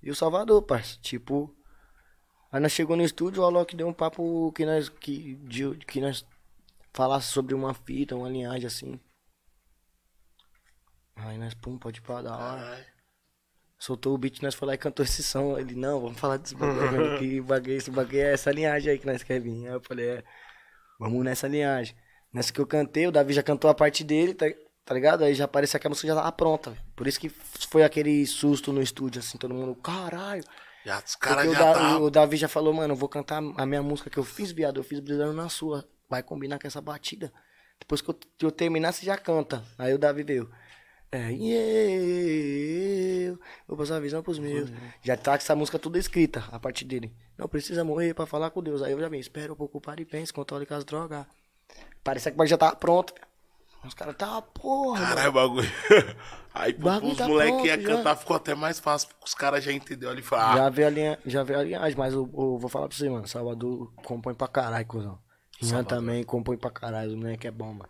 e 0.01 0.09
o 0.09 0.15
Salvador, 0.15 0.61
parça. 0.63 0.97
Tipo. 1.01 1.53
Aí 2.51 2.59
nós 2.59 2.71
chegou 2.71 2.97
no 2.97 3.03
estúdio, 3.03 3.43
o 3.43 3.45
Alok 3.45 3.75
deu 3.75 3.87
um 3.87 3.93
papo 3.93 4.51
que 4.53 4.65
nós. 4.65 4.89
Que, 4.89 5.35
de, 5.35 5.75
que 5.85 6.01
nós 6.01 6.25
falasse 6.93 7.27
sobre 7.27 7.53
uma 7.53 7.73
fita, 7.73 8.15
uma 8.15 8.29
linhagem 8.29 8.67
assim. 8.67 8.99
Aí 11.15 11.37
nós, 11.37 11.53
pum, 11.53 11.77
pode 11.77 12.01
parar 12.01 12.21
da 12.23 12.31
hora 12.35 12.61
Caralho. 12.61 12.85
soltou 13.77 14.13
o 14.13 14.17
beat, 14.17 14.41
nós 14.41 14.55
foi 14.55 14.67
lá 14.67 14.73
e 14.73 14.77
cantou 14.77 15.03
esse 15.05 15.21
som. 15.23 15.57
Ele, 15.57 15.75
não, 15.75 15.99
vamos 16.01 16.19
falar 16.19 16.37
desse 16.37 16.55
bagulho, 16.55 17.19
que 17.19 17.41
bagulho, 17.41 17.73
esse 17.73 17.91
bagulho 17.91 18.19
é 18.21 18.33
essa 18.33 18.51
linhagem 18.51 18.91
aí 18.91 18.99
que 18.99 19.05
nós 19.05 19.23
quer 19.23 19.39
vir. 19.39 19.67
Aí 19.67 19.73
eu 19.73 19.81
falei, 19.81 20.07
é, 20.09 20.23
vamos 20.99 21.23
nessa 21.23 21.47
linhagem. 21.47 21.95
Nessa 22.33 22.51
que 22.53 22.59
eu 22.61 22.65
cantei, 22.67 23.07
o 23.07 23.11
Davi 23.11 23.33
já 23.33 23.43
cantou 23.43 23.69
a 23.69 23.73
parte 23.75 24.03
dele, 24.03 24.33
tá, 24.33 24.45
tá 24.85 24.93
ligado? 24.93 25.23
Aí 25.23 25.33
já 25.33 25.47
parecia 25.47 25.79
que 25.79 25.85
a 25.85 25.89
música 25.89 26.07
já 26.07 26.15
tava 26.15 26.31
pronta. 26.31 26.77
Por 26.95 27.05
isso 27.07 27.19
que 27.19 27.29
foi 27.29 27.83
aquele 27.83 28.25
susto 28.25 28.71
no 28.71 28.81
estúdio, 28.81 29.19
assim, 29.19 29.37
todo 29.37 29.53
mundo, 29.53 29.75
caralho. 29.75 30.43
Já, 30.85 30.97
os 31.05 31.15
caras 31.15 31.47
o, 31.47 31.53
já 31.53 31.59
Da- 31.59 31.73
tá... 31.73 31.97
o 31.99 32.09
Davi 32.09 32.37
já 32.37 32.47
falou, 32.47 32.73
mano, 32.73 32.93
eu 32.93 32.97
vou 32.97 33.09
cantar 33.09 33.37
a 33.57 33.65
minha 33.65 33.83
música 33.83 34.09
que 34.09 34.17
eu 34.17 34.23
fiz, 34.23 34.51
viado, 34.51 34.79
eu 34.79 34.83
fiz 34.83 34.99
brisando 34.99 35.33
na 35.33 35.49
sua. 35.49 35.85
Vai 36.09 36.23
combinar 36.23 36.57
com 36.57 36.65
essa 36.67 36.81
batida. 36.81 37.31
Depois 37.79 38.01
que 38.01 38.09
eu, 38.09 38.13
que 38.13 38.45
eu 38.45 38.51
terminar, 38.51 38.91
você 38.91 39.05
já 39.05 39.17
canta. 39.17 39.63
Aí 39.77 39.93
o 39.93 39.97
Davi 39.99 40.23
veio. 40.23 40.49
É, 41.11 41.31
e 41.31 41.51
eu 43.27 43.39
vou 43.67 43.77
passar 43.77 43.97
a 43.97 43.99
visão 43.99 44.23
pros 44.23 44.39
meus. 44.39 44.71
Já 45.03 45.17
tá 45.17 45.31
com 45.31 45.43
essa 45.43 45.55
música 45.55 45.77
toda 45.77 45.99
escrita, 45.99 46.43
a 46.51 46.59
parte 46.59 46.85
dele. 46.85 47.13
Não 47.37 47.49
precisa 47.49 47.83
morrer 47.83 48.13
pra 48.13 48.25
falar 48.25 48.49
com 48.49 48.63
Deus. 48.63 48.81
Aí 48.81 48.93
eu 48.93 48.99
já 48.99 49.09
vim, 49.09 49.19
espera 49.19 49.51
um 49.51 49.55
pouco, 49.55 49.81
para 49.81 50.01
e 50.01 50.05
pense, 50.05 50.31
controle 50.31 50.65
com 50.65 50.73
as 50.73 50.85
drogas. 50.85 51.25
Parecia 52.03 52.31
que 52.31 52.35
o 52.35 52.37
bagulho 52.37 52.49
já 52.49 52.57
tava 52.57 52.75
pronto. 52.77 53.13
Os 53.83 53.93
caras, 53.93 54.15
tá, 54.15 54.41
porra. 54.41 55.05
Caralho, 55.05 55.31
bagulho. 55.33 55.69
Aí 56.53 56.73
Bagulho 56.73 57.13
os 57.13 57.17
tá 57.17 57.27
moleques 57.27 57.65
ia 57.65 57.81
cantar, 57.81 58.15
ficou 58.15 58.35
até 58.35 58.53
mais 58.53 58.79
fácil, 58.79 59.07
porque 59.09 59.25
os 59.25 59.33
caras 59.33 59.63
já 59.63 59.71
entenderam 59.71 60.11
ali 60.11 60.21
e 60.21 60.23
falaram, 60.23 60.51
ah, 60.51 60.57
Já 60.57 60.69
veio 60.69 60.87
a 60.87 60.91
linha, 60.91 61.19
já 61.25 61.43
veio 61.43 61.59
a 61.59 61.63
linhagem, 61.63 61.97
mas 61.97 62.13
eu, 62.13 62.29
eu 62.33 62.57
vou 62.57 62.69
falar 62.69 62.87
pra 62.89 62.97
você, 62.97 63.09
mano. 63.09 63.27
Salvador 63.27 63.91
compõe 64.03 64.33
pra 64.33 64.47
caralho, 64.47 64.85
cuzão. 64.85 65.17
Rian 65.61 65.83
também 65.83 66.23
compõe 66.23 66.57
pra 66.57 66.69
caralho, 66.69 67.09
os 67.09 67.15
moleque 67.15 67.47
é 67.47 67.51
bom, 67.51 67.73
mano. 67.73 67.89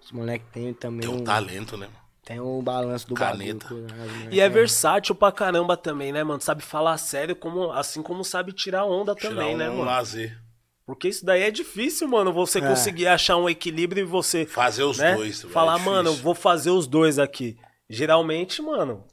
Os 0.00 0.10
moleque 0.10 0.44
tem 0.52 0.74
também 0.74 1.00
tem 1.00 1.10
um 1.10 1.20
um, 1.20 1.24
talento, 1.24 1.76
né? 1.76 1.86
mano? 1.86 2.01
Tem 2.24 2.40
um 2.40 2.62
balanço 2.62 3.08
do 3.08 3.14
Caneta. 3.14 3.64
bagulho. 3.68 3.94
moleque 3.94 4.34
E 4.36 4.40
é 4.40 4.48
versátil 4.48 5.14
pra 5.14 5.32
caramba 5.32 5.76
também, 5.76 6.12
né, 6.12 6.22
mano? 6.22 6.40
Sabe 6.40 6.62
falar 6.62 6.96
sério, 6.98 7.34
como, 7.34 7.70
assim 7.72 8.02
como 8.02 8.24
sabe 8.24 8.52
tirar 8.52 8.84
onda 8.84 9.14
Tirar 9.14 9.30
também, 9.30 9.54
um, 9.54 9.58
né, 9.58 9.68
um 9.70 9.74
mano? 9.78 9.84
lazer. 9.86 10.38
Porque 10.86 11.08
isso 11.08 11.24
daí 11.24 11.42
é 11.42 11.50
difícil, 11.50 12.08
mano. 12.08 12.32
Você 12.32 12.58
É. 12.58 12.68
conseguir 12.68 13.06
achar 13.06 13.36
um 13.36 13.48
equilíbrio 13.48 14.02
e 14.02 14.04
você. 14.06 14.44
Fazer 14.46 14.82
os 14.82 14.98
né? 14.98 15.14
dois. 15.14 15.42
velho, 15.42 15.52
Falar, 15.52 15.80
é 15.80 15.82
mano, 15.84 16.10
eu 16.10 16.14
vou 16.16 16.34
fazer 16.34 16.70
os 16.70 16.86
dois 16.86 17.18
aqui. 17.18 17.56
Geralmente, 17.88 18.60
mano, 18.62 19.04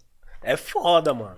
é 0.42 0.56
foda, 0.58 1.14
mano. 1.14 1.38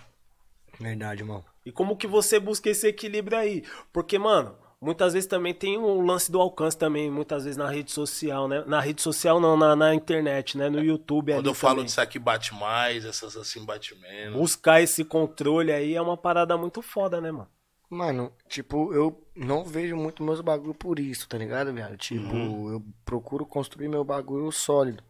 Verdade, 0.79 1.21
irmão. 1.21 1.43
E 1.65 1.71
como 1.71 1.95
que 1.97 2.07
você 2.07 2.39
busca 2.39 2.69
esse 2.69 2.87
equilíbrio 2.87 3.37
aí? 3.37 3.63
Porque, 3.93 4.17
mano, 4.17 4.55
muitas 4.81 5.13
vezes 5.13 5.27
também 5.27 5.53
tem 5.53 5.77
o 5.77 6.01
lance 6.01 6.31
do 6.31 6.41
alcance 6.41 6.77
também, 6.77 7.09
muitas 7.11 7.43
vezes 7.43 7.55
na 7.57 7.69
rede 7.69 7.91
social, 7.91 8.47
né? 8.47 8.63
Na 8.65 8.79
rede 8.81 9.01
social 9.01 9.39
não, 9.39 9.55
na, 9.55 9.75
na 9.75 9.93
internet, 9.95 10.57
né? 10.57 10.69
No 10.69 10.83
YouTube 10.83 11.31
Quando 11.33 11.39
ali 11.39 11.47
eu 11.49 11.53
falo 11.53 11.75
também. 11.75 11.85
disso 11.85 12.01
aqui 12.01 12.17
bate 12.19 12.53
mais, 12.53 13.05
essas 13.05 13.37
assim 13.37 13.63
bate 13.63 13.95
menos. 13.99 14.37
Buscar 14.39 14.81
esse 14.81 15.05
controle 15.05 15.71
aí 15.71 15.93
é 15.95 16.01
uma 16.01 16.17
parada 16.17 16.57
muito 16.57 16.81
foda, 16.81 17.21
né, 17.21 17.31
mano? 17.31 17.47
Mano, 17.89 18.31
tipo, 18.47 18.93
eu 18.93 19.21
não 19.35 19.65
vejo 19.65 19.97
muito 19.97 20.23
meus 20.23 20.39
bagulho 20.39 20.73
por 20.73 20.97
isso, 20.97 21.27
tá 21.27 21.37
ligado, 21.37 21.73
viado? 21.73 21.97
Tipo, 21.97 22.33
Uhum. 22.33 22.71
eu 22.73 22.85
procuro 23.03 23.45
construir 23.45 23.89
meu 23.89 24.03
bagulho 24.03 24.49
sólido. 24.51 25.03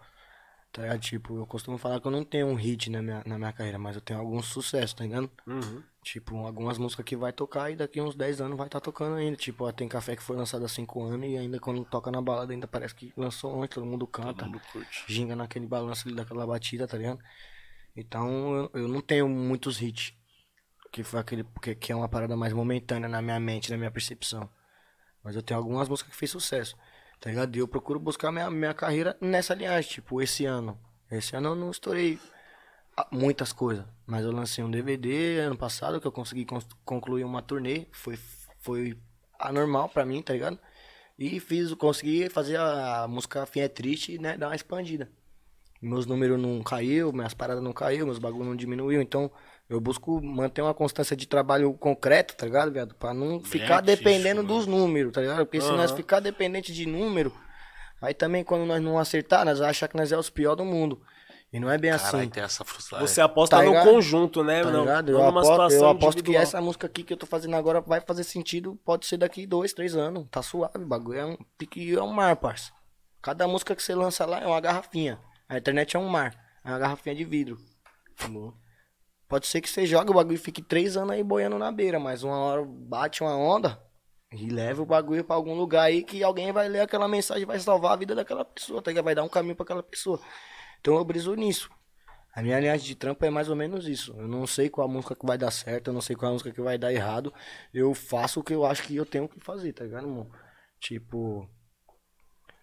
Tá 0.71 0.81
ligado? 0.83 0.99
Tipo, 1.01 1.37
eu 1.37 1.45
costumo 1.45 1.77
falar 1.77 1.99
que 1.99 2.07
eu 2.07 2.11
não 2.11 2.23
tenho 2.23 2.47
um 2.47 2.55
hit 2.55 2.89
na 2.89 3.01
minha, 3.01 3.21
na 3.25 3.37
minha 3.37 3.53
carreira, 3.53 3.77
mas 3.77 3.95
eu 3.95 4.01
tenho 4.01 4.19
algum 4.19 4.41
sucesso, 4.41 4.95
tá 4.95 5.03
ligado? 5.03 5.29
Uhum. 5.45 5.83
Tipo, 6.03 6.35
algumas 6.47 6.79
músicas 6.79 7.05
que 7.05 7.15
vai 7.15 7.31
tocar 7.31 7.69
e 7.69 7.75
daqui 7.75 8.01
uns 8.01 8.15
10 8.15 8.41
anos 8.41 8.57
vai 8.57 8.65
estar 8.65 8.79
tocando 8.79 9.17
ainda. 9.17 9.37
Tipo, 9.37 9.65
ó, 9.65 9.71
tem 9.71 9.87
café 9.87 10.15
que 10.15 10.23
foi 10.23 10.35
lançado 10.35 10.65
há 10.65 10.67
5 10.67 11.03
anos 11.03 11.29
e 11.29 11.37
ainda 11.37 11.59
quando 11.59 11.85
toca 11.85 12.11
na 12.11 12.19
balada 12.19 12.51
ainda 12.51 12.67
parece 12.67 12.95
que 12.95 13.13
lançou 13.15 13.55
ontem, 13.55 13.75
todo 13.75 13.85
mundo 13.85 14.07
canta. 14.07 14.33
Todo 14.33 14.47
mundo 14.47 14.61
curte. 14.71 15.03
ginga 15.07 15.35
naquele 15.35 15.67
balanço 15.67 16.07
ali 16.07 16.15
daquela 16.15 16.45
batida, 16.47 16.87
tá 16.87 16.97
ligado? 16.97 17.19
Então 17.95 18.55
eu, 18.55 18.81
eu 18.81 18.87
não 18.87 18.99
tenho 18.99 19.29
muitos 19.29 19.79
hits. 19.79 20.13
Que 20.91 21.03
foi 21.03 21.19
aquele. 21.19 21.45
Que, 21.61 21.75
que 21.75 21.91
é 21.91 21.95
uma 21.95 22.09
parada 22.09 22.35
mais 22.35 22.51
momentânea 22.51 23.07
na 23.07 23.21
minha 23.21 23.39
mente, 23.39 23.69
na 23.69 23.77
minha 23.77 23.91
percepção. 23.91 24.49
Mas 25.23 25.35
eu 25.35 25.43
tenho 25.43 25.59
algumas 25.59 25.87
músicas 25.87 26.11
que 26.11 26.17
fez 26.17 26.31
sucesso. 26.31 26.75
Tá 27.19 27.29
ligado? 27.29 27.55
E 27.55 27.59
eu 27.59 27.67
procuro 27.67 27.99
buscar 27.99 28.31
minha, 28.31 28.49
minha 28.49 28.73
carreira 28.73 29.15
nessa 29.21 29.53
linhagem. 29.53 29.89
Tipo, 29.89 30.21
esse 30.21 30.45
ano. 30.45 30.77
Esse 31.09 31.35
ano 31.35 31.49
eu 31.49 31.55
não 31.55 31.69
estourei 31.69 32.19
muitas 33.11 33.51
coisas. 33.53 33.85
Mas 34.05 34.23
eu 34.25 34.31
lancei 34.31 34.63
um 34.63 34.69
DVD 34.71 35.39
ano 35.39 35.57
passado 35.57 35.99
que 36.01 36.07
eu 36.07 36.11
consegui 36.11 36.45
cons- 36.45 36.67
concluir 36.85 37.23
uma 37.23 37.41
turnê. 37.41 37.85
Foi, 37.91 38.17
foi 38.59 38.97
anormal 39.39 39.89
pra 39.89 40.05
mim, 40.05 40.21
tá 40.21 40.33
ligado? 40.33 40.59
E 41.17 41.39
fiz, 41.39 41.73
consegui 41.73 42.29
fazer 42.29 42.57
a, 42.57 43.07
música 43.07 43.45
Fim 43.45 43.59
é 43.61 43.67
Triste, 43.67 44.17
né? 44.17 44.37
Dar 44.37 44.47
uma 44.47 44.55
expandida. 44.55 45.09
Meus 45.81 46.05
números 46.05 46.39
não 46.39 46.61
caiu, 46.61 47.11
minhas 47.11 47.33
paradas 47.33 47.63
não 47.63 47.73
caiu, 47.73 48.05
meus 48.05 48.19
bagulho 48.19 48.45
não 48.45 48.55
diminuiu. 48.55 49.01
Então, 49.01 49.31
eu 49.67 49.79
busco 49.79 50.21
manter 50.21 50.61
uma 50.61 50.73
constância 50.73 51.15
de 51.15 51.27
trabalho 51.27 51.73
concreto, 51.73 52.35
tá 52.35 52.45
ligado, 52.45 52.71
viado? 52.71 52.93
Pra 52.95 53.13
não 53.13 53.39
ficar 53.43 53.81
dependendo 53.81 54.43
dos 54.43 54.67
números, 54.67 55.11
tá 55.11 55.21
ligado? 55.21 55.45
Porque 55.45 55.59
se 55.61 55.67
nós 55.77 55.91
ficar 55.91 56.19
dependente 56.19 56.71
de 56.71 56.85
número, 56.85 57.33
aí 57.99 58.13
também 58.13 58.43
quando 58.43 58.65
nós 58.65 58.81
não 58.81 58.99
acertar, 58.99 59.43
nós 59.43 59.57
vamos 59.57 59.71
achar 59.71 59.87
que 59.87 59.97
nós 59.97 60.11
é 60.11 60.17
os 60.17 60.29
piores 60.29 60.57
do 60.57 60.65
mundo. 60.65 61.01
E 61.53 61.59
não 61.59 61.69
é 61.69 61.77
bem 61.77 61.91
Caralho, 61.91 62.17
assim. 62.19 62.29
tem 62.29 62.43
essa 62.43 62.63
frustração. 62.63 63.05
Você 63.05 63.19
aposta 63.19 63.57
Tá 63.57 63.63
no 63.63 63.69
ligado? 63.71 63.89
conjunto, 63.89 64.41
né? 64.43 64.63
Tá 64.63 64.71
não, 64.71 64.79
ligado? 64.81 65.11
não 65.11 65.19
Eu 65.19 65.27
aposto, 65.27 65.51
situação 65.51 65.77
eu 65.79 65.87
aposto 65.89 66.23
que 66.23 66.35
essa 66.35 66.61
música 66.61 66.87
aqui 66.87 67.03
que 67.03 67.11
eu 67.11 67.17
tô 67.17 67.25
fazendo 67.25 67.55
agora 67.57 67.81
vai 67.81 67.99
fazer 67.99 68.23
sentido, 68.23 68.79
pode 68.85 69.05
ser 69.05 69.17
daqui 69.17 69.45
dois, 69.45 69.73
três 69.73 69.95
anos. 69.95 70.27
Tá 70.31 70.41
suave, 70.41 70.77
o 70.77 70.85
bagulho 70.87 71.19
é 71.19 71.25
um 71.25 71.37
pique, 71.57 71.93
é 71.93 72.01
um 72.01 72.07
mar, 72.07 72.37
parça. 72.37 72.71
Cada 73.21 73.47
música 73.47 73.75
que 73.75 73.83
você 73.83 73.93
lança 73.93 74.25
lá 74.25 74.39
é 74.39 74.47
uma 74.47 74.61
garrafinha. 74.61 75.19
A 75.49 75.57
internet 75.57 75.97
é 75.97 75.99
um 75.99 76.07
mar, 76.07 76.33
é 76.63 76.69
uma 76.69 76.79
garrafinha 76.79 77.13
de 77.13 77.25
vidro. 77.25 77.57
Pode 79.27 79.47
ser 79.47 79.59
que 79.61 79.69
você 79.69 79.85
jogue 79.85 80.11
o 80.11 80.13
bagulho 80.13 80.35
e 80.35 80.37
fique 80.39 80.61
três 80.61 80.95
anos 80.95 81.11
aí 81.11 81.23
boiando 81.23 81.57
na 81.57 81.71
beira, 81.71 81.99
mas 81.99 82.23
uma 82.23 82.37
hora 82.37 82.63
bate 82.65 83.21
uma 83.23 83.35
onda 83.35 83.77
e 84.31 84.47
leva 84.49 84.81
o 84.81 84.85
bagulho 84.85 85.23
pra 85.23 85.35
algum 85.35 85.53
lugar 85.53 85.83
aí 85.83 86.03
que 86.03 86.23
alguém 86.23 86.51
vai 86.51 86.67
ler 86.69 86.79
aquela 86.81 87.07
mensagem 87.07 87.43
e 87.43 87.45
vai 87.45 87.59
salvar 87.59 87.93
a 87.93 87.95
vida 87.97 88.15
daquela 88.15 88.45
pessoa, 88.45 88.81
tá? 88.81 88.91
Vai 89.01 89.13
dar 89.15 89.23
um 89.23 89.29
caminho 89.29 89.55
pra 89.55 89.63
aquela 89.63 89.83
pessoa. 89.83 90.19
Então 90.81 90.95
eu 90.95 91.05
briso 91.05 91.33
nisso. 91.35 91.69
A 92.33 92.41
minha 92.41 92.59
linhagem 92.59 92.87
de 92.87 92.95
trampo 92.95 93.23
é 93.25 93.29
mais 93.29 93.49
ou 93.49 93.55
menos 93.55 93.87
isso. 93.87 94.15
Eu 94.17 94.27
não 94.27 94.47
sei 94.47 94.69
qual 94.69 94.87
a 94.87 94.91
música 94.91 95.15
que 95.15 95.25
vai 95.25 95.37
dar 95.37 95.51
certo, 95.51 95.87
eu 95.87 95.93
não 95.93 96.01
sei 96.01 96.15
qual 96.15 96.29
a 96.29 96.33
música 96.33 96.51
que 96.51 96.61
vai 96.61 96.77
dar 96.77 96.91
errado. 96.91 97.33
Eu 97.73 97.93
faço 97.93 98.39
o 98.39 98.43
que 98.43 98.53
eu 98.53 98.65
acho 98.65 98.83
que 98.83 98.95
eu 98.95 99.05
tenho 99.05 99.27
que 99.27 99.39
fazer, 99.39 99.73
tá 99.73 99.83
ligado, 99.83 100.07
irmão? 100.07 100.31
Tipo, 100.79 101.47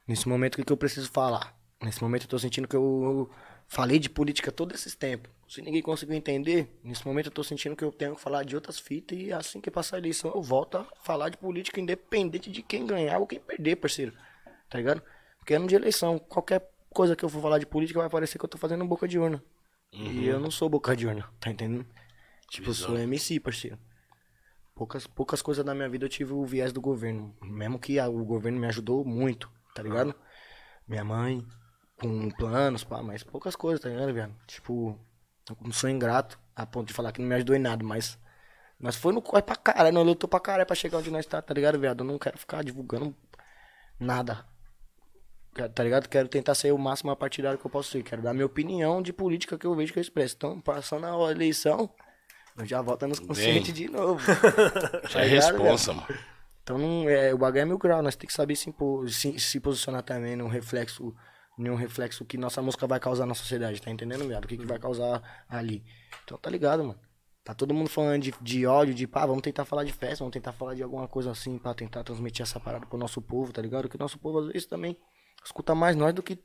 nesse 0.07 0.29
momento 0.29 0.61
o 0.61 0.65
que, 0.65 0.73
eu 0.73 0.77
preciso 0.77 1.11
falar? 1.11 1.57
Nesse 1.83 2.03
momento 2.03 2.23
eu 2.25 2.29
tô 2.29 2.39
sentindo 2.39 2.67
que 2.67 2.75
eu, 2.75 2.83
eu 2.83 3.31
falei 3.69 3.99
de 3.99 4.09
política 4.09 4.51
todo 4.51 4.75
esses 4.75 4.97
tempos. 4.97 5.31
Se 5.47 5.61
ninguém 5.63 5.83
conseguiu 5.83 6.17
entender, 6.17 6.81
nesse 6.83 7.07
momento 7.07 7.27
eu 7.27 7.33
tô 7.33 7.45
sentindo 7.45 7.77
que 7.77 7.85
eu 7.85 7.93
tenho 7.93 8.17
que 8.17 8.21
falar 8.21 8.45
de 8.45 8.57
outras 8.57 8.79
fitas 8.79 9.19
e 9.19 9.33
assim 9.33 9.61
que 9.61 9.71
passar 9.71 9.97
a 9.97 9.99
eleição 9.99 10.33
eu 10.35 10.43
volto 10.43 10.79
a 10.79 10.87
falar 11.03 11.29
de 11.29 11.37
política 11.37 11.81
independente 11.81 12.51
de 12.51 12.63
quem 12.63 12.87
ganhar 12.87 13.19
ou 13.19 13.27
quem 13.27 13.39
perder, 13.39 13.77
parceiro. 13.77 14.13
Tá 14.69 14.79
ligado? 14.79 15.03
Porque 15.39 15.55
ano 15.55 15.67
de 15.67 15.75
eleição, 15.75 16.19
qualquer 16.19 16.71
coisa 16.91 17.15
que 17.17 17.25
eu 17.25 17.29
for 17.29 17.41
falar 17.43 17.59
de 17.59 17.67
política 17.67 18.01
vai 18.01 18.09
parecer 18.11 18.39
que 18.39 18.45
eu 18.45 18.49
tô 18.49 18.59
fazendo 18.59 18.85
boca 18.87 19.07
de 19.09 19.19
urna. 19.19 19.43
E 19.93 20.27
eu 20.27 20.39
não 20.41 20.51
sou 20.51 20.69
boca 20.69 20.95
de 20.97 21.07
urna, 21.07 21.29
tá 21.41 21.51
entendendo? 21.51 21.87
Tipo, 22.51 22.71
eu 22.71 22.75
sou. 22.75 22.99
MC, 22.99 23.41
parceiro. 23.41 23.79
Poucas, 24.75 25.07
poucas 25.07 25.43
coisas 25.43 25.65
na 25.65 25.75
minha 25.75 25.89
vida 25.89 26.05
eu 26.05 26.09
tive 26.09 26.33
o 26.33 26.45
viés 26.45 26.73
do 26.73 26.81
governo. 26.81 27.35
Mesmo 27.43 27.79
que 27.79 27.99
a- 27.99 28.09
o 28.09 28.25
governo 28.25 28.61
me 28.61 28.67
ajudou 28.67 29.05
muito, 29.05 29.51
tá 29.75 29.83
ligado? 29.83 30.15
Minha 30.87 31.05
mãe, 31.05 31.45
com 32.01 32.31
planos, 32.31 32.85
pá, 32.85 33.03
mas 33.03 33.23
poucas 33.25 33.57
coisas, 33.57 33.81
tá 33.81 33.89
ligado, 33.89 34.13
viado? 34.15 34.35
Tipo, 34.47 34.99
eu 35.51 35.57
não 35.63 35.73
sou 35.73 35.91
ingrato 35.91 36.39
a 36.55 36.65
ponto 36.65 36.87
de 36.89 36.95
falar 36.95 37.11
que 37.13 37.21
não 37.21 37.29
me 37.29 37.35
ajudou 37.35 37.57
em 37.57 37.59
nada, 37.59 37.83
mas 37.85 38.19
nós 38.79 38.95
foi 38.95 39.13
no 39.13 39.21
corre 39.21 39.43
pra 39.43 39.57
caralho, 39.57 39.93
nós 39.93 40.07
lutou 40.07 40.29
pra 40.29 40.39
caralho 40.39 40.67
pra 40.67 40.77
chegar 40.77 40.99
onde 40.99 41.11
nós 41.11 41.27
tá, 41.27 41.43
tá 41.43 41.53
ligado, 41.53 41.79
viado? 41.79 42.01
Eu 42.05 42.07
não 42.07 42.19
quero 42.19 42.39
ficar 42.39 42.63
divulgando 42.63 43.15
nada. 43.99 44.47
Tá 45.75 45.83
ligado? 45.83 46.09
Quero 46.09 46.29
tentar 46.29 46.55
ser 46.55 46.73
o 46.73 46.79
máximo 46.79 47.15
partidário 47.17 47.59
que 47.59 47.67
eu 47.67 47.71
posso 47.71 47.91
ser. 47.91 48.03
Quero 48.03 48.23
dar 48.23 48.33
minha 48.33 48.47
opinião 48.47 49.03
de 49.03 49.13
política 49.13 49.59
que 49.59 49.67
eu 49.67 49.75
vejo 49.75 49.93
que 49.93 49.99
eu 49.99 50.03
expresso. 50.03 50.35
Então, 50.37 50.61
passando 50.61 51.07
a 51.07 51.31
eleição, 51.33 51.91
eu 52.57 52.65
já 52.65 52.81
volto 52.81 53.07
nos 53.09 53.19
conscientes 53.19 53.73
de 53.75 53.89
novo. 53.89 54.21
Já 55.11 55.21
é 55.23 55.27
responsa, 55.27 55.93
mano. 55.93 56.07
Então 56.63 56.77
não, 56.77 57.09
é, 57.09 57.33
o 57.33 57.39
bagulho 57.39 57.63
é 57.63 57.65
mil 57.65 57.79
grau, 57.79 58.03
nós 58.03 58.15
tem 58.15 58.27
que 58.27 58.33
saber 58.33 58.55
se, 58.55 58.69
impor- 58.69 59.09
se, 59.09 59.39
se 59.41 59.59
posicionar 59.59 60.03
também 60.03 60.37
num 60.37 60.49
reflexo, 60.49 61.15
nenhum 61.57 61.75
reflexo 61.77 62.27
que 62.27 62.37
nossa 62.37 62.61
música 62.61 62.87
vai 62.87 63.01
causar 63.01 63.25
na 63.25 63.35
sociedade, 63.35 63.81
tá 63.81 63.91
entendendo, 63.91 64.29
viado? 64.29 64.45
O 64.45 64.49
que, 64.49 64.59
que 64.59 64.67
vai 64.67 64.79
causar 64.79 65.23
ali. 65.49 65.83
Então 66.25 66.37
tá 66.37 66.51
ligado, 66.51 66.85
mano. 66.85 67.01
Tá 67.43 67.55
todo 67.55 67.73
mundo 67.73 67.89
falando 67.89 68.21
de, 68.21 68.35
de 68.43 68.67
ódio, 68.67 68.93
de 68.93 69.07
pá, 69.07 69.25
vamos 69.25 69.41
tentar 69.41 69.65
falar 69.65 69.83
de 69.83 69.93
festa, 69.95 70.19
vamos 70.19 70.35
tentar 70.35 70.53
falar 70.53 70.75
de 70.75 70.83
alguma 70.83 71.09
coisa 71.09 71.31
assim 71.31 71.57
pra 71.57 71.73
tentar 71.73 72.05
transmitir 72.05 72.43
essa 72.43 72.61
parada 72.61 72.85
pro 72.85 72.99
nosso 72.99 73.23
povo, 73.23 73.51
tá 73.51 73.63
ligado? 73.63 73.89
Que 73.89 73.97
o 73.97 73.99
nosso 73.99 74.19
povo 74.19 74.41
às 74.41 74.47
vezes 74.49 74.67
também 74.67 74.95
escuta 75.45 75.75
mais 75.75 75.97
nós 75.97 76.15
do 76.15 76.23
que, 76.23 76.39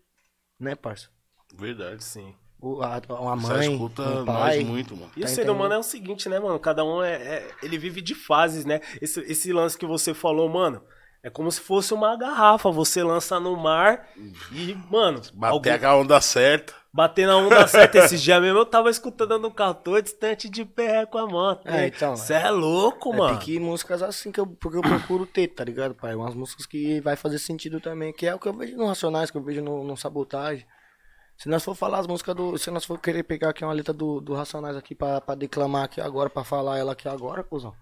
né, 0.60 0.76
parça? 0.76 1.10
Verdade. 1.54 2.04
Sim. 2.04 2.36
O, 2.60 2.82
a, 2.82 3.00
Você 3.00 3.54
mãe, 3.54 3.72
escuta 3.74 4.02
um 4.04 4.24
nós 4.24 4.56
pai. 4.56 4.64
muito, 4.64 4.96
mano. 4.96 5.12
E 5.18 5.20
o 5.20 5.22
Tá 5.24 5.28
ser 5.28 5.34
entendendo? 5.42 5.56
humano 5.56 5.74
é 5.74 5.78
o 5.78 5.84
seguinte, 5.84 6.30
né, 6.30 6.40
mano? 6.40 6.58
Cada 6.60 6.84
um 6.86 7.04
é, 7.04 7.14
é- 7.16 7.56
Ele 7.62 7.78
vive 7.78 8.02
de 8.02 8.16
fases, 8.16 8.64
né? 8.64 8.80
Esse, 9.02 9.20
esse 9.22 9.52
lance 9.52 9.78
que 9.78 9.86
você 9.86 10.14
falou, 10.14 10.48
mano, 10.48 10.82
é 11.24 11.30
como 11.30 11.50
se 11.52 11.62
fosse 11.62 11.94
uma 11.94 12.16
garrafa. 12.18 12.70
Você 12.70 13.02
lança 13.02 13.40
no 13.40 13.56
mar 13.56 14.08
e, 14.52 14.76
mano, 14.92 15.22
Bater 15.34 15.84
a 15.86 15.96
onda 15.96 16.20
certa. 16.22 16.74
bater 16.94 17.26
na 17.26 17.38
onda 17.38 17.66
certa. 17.68 17.98
Esse 18.00 18.18
dia 18.22 18.40
mesmo 18.42 18.60
eu 18.60 18.66
tava 18.66 18.90
escutando 18.90 19.40
no 19.40 19.50
carro, 19.50 19.76
tô 19.76 20.00
distante 20.02 20.50
de 20.50 20.66
pé 20.66 21.06
com 21.06 21.18
a 21.18 21.26
moto. 21.26 21.68
É, 21.68 21.88
então, 21.88 22.16
Você 22.16 22.34
é 22.34 22.50
louco, 22.52 23.14
É 23.14 23.18
mano. 23.18 23.40
pique 23.40 23.60
músicas 23.60 24.04
assim 24.04 24.32
que 24.32 24.40
eu, 24.40 24.46
porque 24.46 24.78
eu 24.78 24.82
procuro 24.82 25.26
ter, 25.26 25.48
tá 25.48 25.64
ligado, 25.64 25.96
pai? 25.96 26.14
Umas 26.14 26.36
músicas 26.36 26.66
que 26.66 27.00
vai 27.02 27.16
fazer 27.16 27.40
sentido 27.40 27.80
também, 27.80 28.12
que 28.14 28.28
é 28.28 28.36
o 28.36 28.40
que 28.40 28.48
eu 28.48 28.54
vejo 28.54 28.76
no 28.76 28.86
Racionais, 28.88 29.32
que 29.32 29.38
eu 29.38 29.44
vejo 29.44 29.62
no, 29.64 29.84
no 29.84 29.96
Sabotagem. 29.98 30.66
Se 31.36 31.50
nós 31.50 31.64
for 31.64 31.74
falar 31.74 31.98
as 32.00 32.06
músicas 32.08 32.36
do. 32.36 32.58
Se 32.60 32.70
nós 32.70 32.86
for 32.86 33.00
querer 33.00 33.24
pegar 33.24 33.50
aqui 33.50 33.64
uma 33.66 33.74
letra 33.74 33.92
do, 33.92 34.22
do 34.22 34.36
Racionais 34.36 34.76
aqui 34.78 34.94
pra, 34.94 35.20
pra 35.20 35.34
declamar 35.34 35.86
aqui 35.86 36.00
agora, 36.00 36.30
pra 36.30 36.44
falar 36.44 36.78
ela 36.78 36.92
aqui 36.92 37.08
agora, 37.08 37.44
cuzão. 37.44 37.74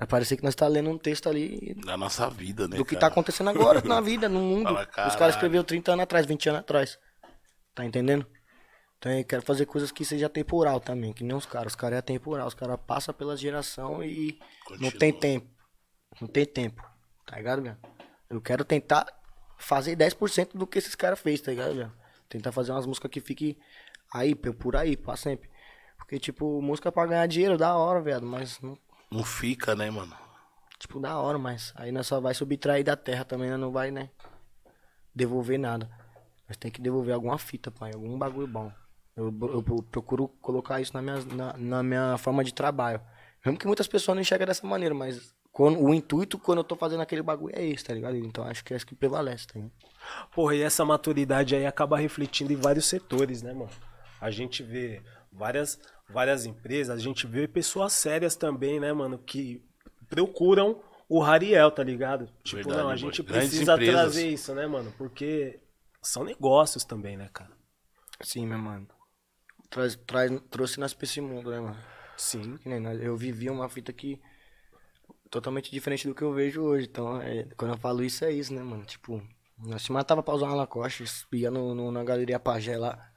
Vai 0.00 0.06
parecer 0.06 0.38
que 0.38 0.42
nós 0.42 0.54
tá 0.54 0.66
lendo 0.66 0.88
um 0.88 0.96
texto 0.96 1.28
ali 1.28 1.74
Da 1.84 1.94
nossa 1.94 2.30
vida, 2.30 2.66
né? 2.66 2.78
do 2.78 2.86
que 2.86 2.94
tá 2.94 3.00
cara? 3.02 3.12
acontecendo 3.12 3.50
agora 3.50 3.82
na 3.82 4.00
vida, 4.00 4.30
no 4.30 4.40
mundo. 4.40 4.64
Fala, 4.64 5.08
Os 5.08 5.14
caras 5.14 5.34
escreveram 5.34 5.62
30 5.62 5.92
anos 5.92 6.02
atrás, 6.04 6.24
20 6.24 6.48
anos 6.48 6.60
atrás. 6.62 6.98
Tá 7.74 7.84
entendendo? 7.84 8.26
Então 8.96 9.12
eu 9.12 9.22
quero 9.26 9.42
fazer 9.42 9.66
coisas 9.66 9.92
que 9.92 10.02
seja 10.02 10.26
temporal 10.26 10.80
também, 10.80 11.12
que 11.12 11.22
nem 11.22 11.36
os 11.36 11.44
caras. 11.44 11.72
Os 11.72 11.76
caras 11.76 11.98
é 11.98 12.02
temporal, 12.02 12.46
os 12.46 12.54
caras 12.54 12.78
passam 12.86 13.12
pela 13.14 13.36
geração 13.36 14.02
e 14.02 14.38
não 14.70 14.78
Continua. 14.78 14.92
tem 14.98 15.12
tempo. 15.12 15.50
Não 16.18 16.28
tem 16.28 16.46
tempo. 16.46 16.82
Tá 17.26 17.36
ligado, 17.36 17.60
velho? 17.60 17.76
Eu 18.30 18.40
quero 18.40 18.64
tentar 18.64 19.06
fazer 19.58 19.94
10% 19.96 20.56
do 20.56 20.66
que 20.66 20.78
esses 20.78 20.94
caras 20.94 21.20
fez, 21.20 21.42
tá 21.42 21.50
ligado, 21.50 21.74
velho? 21.74 21.92
Tentar 22.26 22.52
fazer 22.52 22.72
umas 22.72 22.86
músicas 22.86 23.10
que 23.10 23.20
fiquem 23.20 23.58
aí, 24.14 24.34
por 24.34 24.54
por 24.54 24.76
aí, 24.76 24.96
pra 24.96 25.14
sempre. 25.14 25.50
Porque, 25.98 26.18
tipo, 26.18 26.62
música 26.62 26.90
pra 26.90 27.04
ganhar 27.06 27.26
dinheiro, 27.26 27.58
da 27.58 27.76
hora, 27.76 28.00
velho. 28.00 28.24
Mas 28.26 28.58
não 28.60 28.78
Não 29.10 29.24
fica, 29.24 29.74
né, 29.74 29.90
mano? 29.90 30.14
Tipo, 30.78 31.00
da 31.00 31.18
hora, 31.18 31.38
mas 31.38 31.72
aí 31.76 31.92
nós 31.92 32.06
só 32.06 32.20
vai 32.20 32.32
subtrair 32.34 32.84
da 32.84 32.96
terra 32.96 33.24
também, 33.24 33.50
nós 33.50 33.60
não 33.60 33.70
vai, 33.70 33.90
né? 33.90 34.10
Devolver 35.14 35.58
nada. 35.58 35.90
Nós 36.48 36.56
tem 36.56 36.70
que 36.70 36.80
devolver 36.80 37.14
alguma 37.14 37.38
fita, 37.38 37.70
pai, 37.70 37.92
algum 37.92 38.18
bagulho 38.18 38.46
bom. 38.46 38.72
Eu, 39.16 39.26
eu, 39.42 39.64
eu 39.66 39.82
procuro 39.82 40.28
colocar 40.40 40.80
isso 40.80 40.94
na 40.94 41.02
minha, 41.02 41.24
na, 41.24 41.56
na 41.56 41.82
minha 41.82 42.16
forma 42.18 42.42
de 42.42 42.54
trabalho. 42.54 43.00
Mesmo 43.44 43.58
que 43.58 43.66
muitas 43.66 43.86
pessoas 43.86 44.14
não 44.14 44.22
enxergam 44.22 44.46
dessa 44.46 44.66
maneira, 44.66 44.94
mas 44.94 45.34
quando, 45.52 45.80
o 45.80 45.92
intuito 45.92 46.38
quando 46.38 46.58
eu 46.58 46.64
tô 46.64 46.76
fazendo 46.76 47.00
aquele 47.00 47.22
bagulho 47.22 47.54
é 47.56 47.64
esse, 47.64 47.84
tá 47.84 47.92
ligado? 47.92 48.16
Então 48.16 48.44
acho 48.44 48.64
que 48.64 48.72
é 48.72 48.76
isso 48.76 48.86
que 48.86 48.94
prevalece, 48.94 49.46
tá 49.46 49.54
ligado? 49.56 49.72
Porra, 50.34 50.54
e 50.54 50.62
essa 50.62 50.84
maturidade 50.84 51.54
aí 51.54 51.66
acaba 51.66 51.98
refletindo 51.98 52.52
em 52.52 52.56
vários 52.56 52.86
setores, 52.86 53.42
né, 53.42 53.52
mano? 53.52 53.70
A 54.20 54.30
gente 54.30 54.62
vê 54.62 55.02
várias, 55.32 55.78
várias 56.12 56.44
empresas, 56.46 56.96
a 56.96 57.00
gente 57.00 57.26
vê 57.26 57.46
pessoas 57.48 57.92
sérias 57.92 58.36
também, 58.36 58.80
né, 58.80 58.92
mano, 58.92 59.18
que 59.18 59.62
procuram 60.08 60.82
o 61.08 61.20
Rariel, 61.20 61.70
tá 61.70 61.82
ligado? 61.82 62.26
Tipo, 62.44 62.56
Verdade, 62.68 62.78
não, 62.82 62.90
a 62.90 62.96
gente 62.96 63.22
precisa 63.22 63.76
trazer 63.78 64.28
isso, 64.28 64.54
né, 64.54 64.66
mano? 64.66 64.92
Porque 64.96 65.60
são 66.02 66.24
negócios 66.24 66.84
também, 66.84 67.16
né, 67.16 67.28
cara? 67.32 67.50
Sim, 68.22 68.46
meu 68.46 68.58
mano. 68.58 68.86
Traz, 69.68 69.94
traz, 69.96 70.30
trouxe 70.50 70.80
nós 70.80 70.92
pra 70.92 71.04
esse 71.04 71.20
mundo, 71.20 71.50
né, 71.50 71.60
mano? 71.60 71.76
Sim. 72.16 72.58
Eu 73.00 73.16
vivi 73.16 73.48
uma 73.48 73.68
fita 73.68 73.92
que 73.92 74.20
totalmente 75.30 75.70
diferente 75.70 76.06
do 76.08 76.14
que 76.14 76.22
eu 76.22 76.32
vejo 76.32 76.62
hoje. 76.62 76.86
Então, 76.90 77.20
é, 77.20 77.44
quando 77.56 77.72
eu 77.74 77.78
falo 77.78 78.02
isso, 78.04 78.24
é 78.24 78.32
isso, 78.32 78.52
né, 78.52 78.62
mano? 78.62 78.84
Tipo, 78.84 79.22
nós 79.58 79.82
se 79.82 79.92
matava 79.92 80.22
pra 80.22 80.34
usar 80.34 80.46
uma 80.46 80.56
Lacoste, 80.56 81.04
ia 81.32 81.50
no, 81.50 81.74
no- 81.74 81.92
na 81.92 82.02
galeria 82.04 82.38
Pajé 82.40 82.76
lá. 82.76 83.09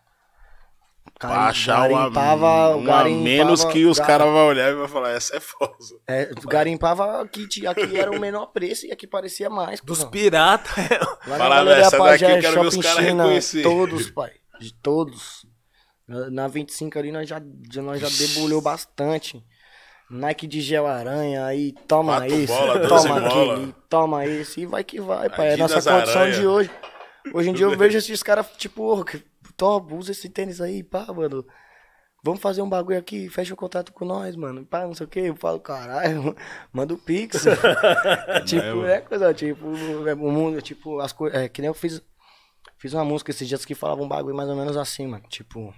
Pra 1.20 1.48
achar 1.48 1.90
uma, 1.90 2.00
garimpava, 2.02 2.76
uma 2.76 2.86
garimpava- 2.98 3.24
menos 3.24 3.64
que 3.66 3.86
os 3.86 3.98
gar- 3.98 4.08
caras 4.08 4.28
vão 4.28 4.48
olhar 4.48 4.70
e 4.72 4.76
vão 4.76 4.88
falar, 4.90 5.12
essa 5.12 5.38
é 5.38 5.40
foda. 5.40 5.74
É, 6.08 6.30
garimpava 6.48 7.26
que 7.28 7.48
tinha- 7.48 7.70
aqui 7.72 7.98
era 7.98 8.12
o 8.12 8.20
menor 8.20 8.48
preço 8.48 8.86
e 8.86 8.92
aqui 8.92 9.08
parecia 9.08 9.50
mais. 9.50 9.80
Dos 9.80 10.04
piratas. 10.04 10.74
Lá 11.28 11.38
na 11.38 11.38
Fala, 11.38 11.56
Galeria 11.56 11.84
essa 11.86 11.98
daqui 11.98 12.24
eu 12.26 12.40
quero 12.42 12.62
ver 12.62 12.68
os 12.68 12.74
Shopping 12.74 12.82
caras 12.88 13.06
reconhecer. 13.06 13.64
Todos, 13.64 14.10
pai. 14.12 14.32
De 14.60 14.74
todos. 14.82 15.46
Na, 16.06 16.30
na 16.30 16.48
25 16.50 17.00
ali 17.00 17.12
nós 17.12 17.30
já, 17.30 17.42
nós 17.82 18.02
já 18.02 18.10
debulhou 18.10 18.60
bastante. 18.62 19.42
Nike 20.12 20.46
de 20.46 20.60
gel 20.62 20.86
aranha, 20.86 21.46
aí 21.46 21.74
toma 21.88 22.18
Quatro 22.18 22.36
esse, 22.36 22.48
bola, 22.48 22.88
toma 22.88 23.20
bola. 23.22 23.28
aquele, 23.54 23.76
toma 23.90 24.26
esse, 24.28 24.62
e 24.62 24.66
vai 24.66 24.84
que 24.84 25.00
vai, 25.00 25.30
pai. 25.30 25.52
É 25.52 25.54
a 25.54 25.58
nossa 25.58 25.76
condição 25.82 26.22
Aranha. 26.22 26.40
de 26.40 26.46
hoje. 26.46 26.70
Hoje 27.34 27.50
em 27.50 27.54
dia 27.54 27.66
eu 27.66 27.76
vejo 27.78 27.98
esses 27.98 28.22
caras, 28.22 28.46
tipo, 28.58 29.04
Tó, 29.56 29.80
usa 29.92 30.12
esse 30.12 30.30
tênis 30.30 30.62
aí, 30.62 30.84
pá, 30.84 31.06
mano. 31.14 31.46
Vamos 32.24 32.40
fazer 32.40 32.62
um 32.62 32.70
bagulho 32.70 32.98
aqui, 32.98 33.30
fecha 33.30 33.54
um 33.54 33.58
contrato 33.58 33.92
com 33.92 34.06
nós, 34.06 34.36
mano. 34.36 34.66
Pá, 34.66 34.86
não 34.86 34.94
sei 34.94 35.06
o 35.06 35.10
que. 35.10 35.20
Eu 35.20 35.36
falo, 35.36 35.60
caralho, 35.60 36.36
manda 36.72 36.94
o 36.94 36.98
Pix. 36.98 37.44
tipo, 38.46 38.66
mano? 38.66 38.86
é 38.88 39.02
coisa, 39.02 39.34
tipo, 39.34 39.68
é, 40.08 40.14
o 40.14 40.32
mundo, 40.32 40.62
tipo, 40.62 41.00
as 41.00 41.12
coisas. 41.12 41.38
É 41.38 41.50
que 41.50 41.62
nem 41.62 41.68
eu 41.68 41.74
fiz. 41.74 42.02
Fiz 42.78 42.94
uma 42.94 43.06
música 43.06 43.32
esses 43.32 43.48
dias 43.48 43.66
que 43.66 43.76
falava 43.76 44.02
um 44.02 44.08
bagulho 44.08 44.36
mais 44.36 44.50
ou 44.50 44.56
menos 44.56 44.78
assim, 44.78 45.06
mano. 45.08 45.24
Tipo. 45.28 45.74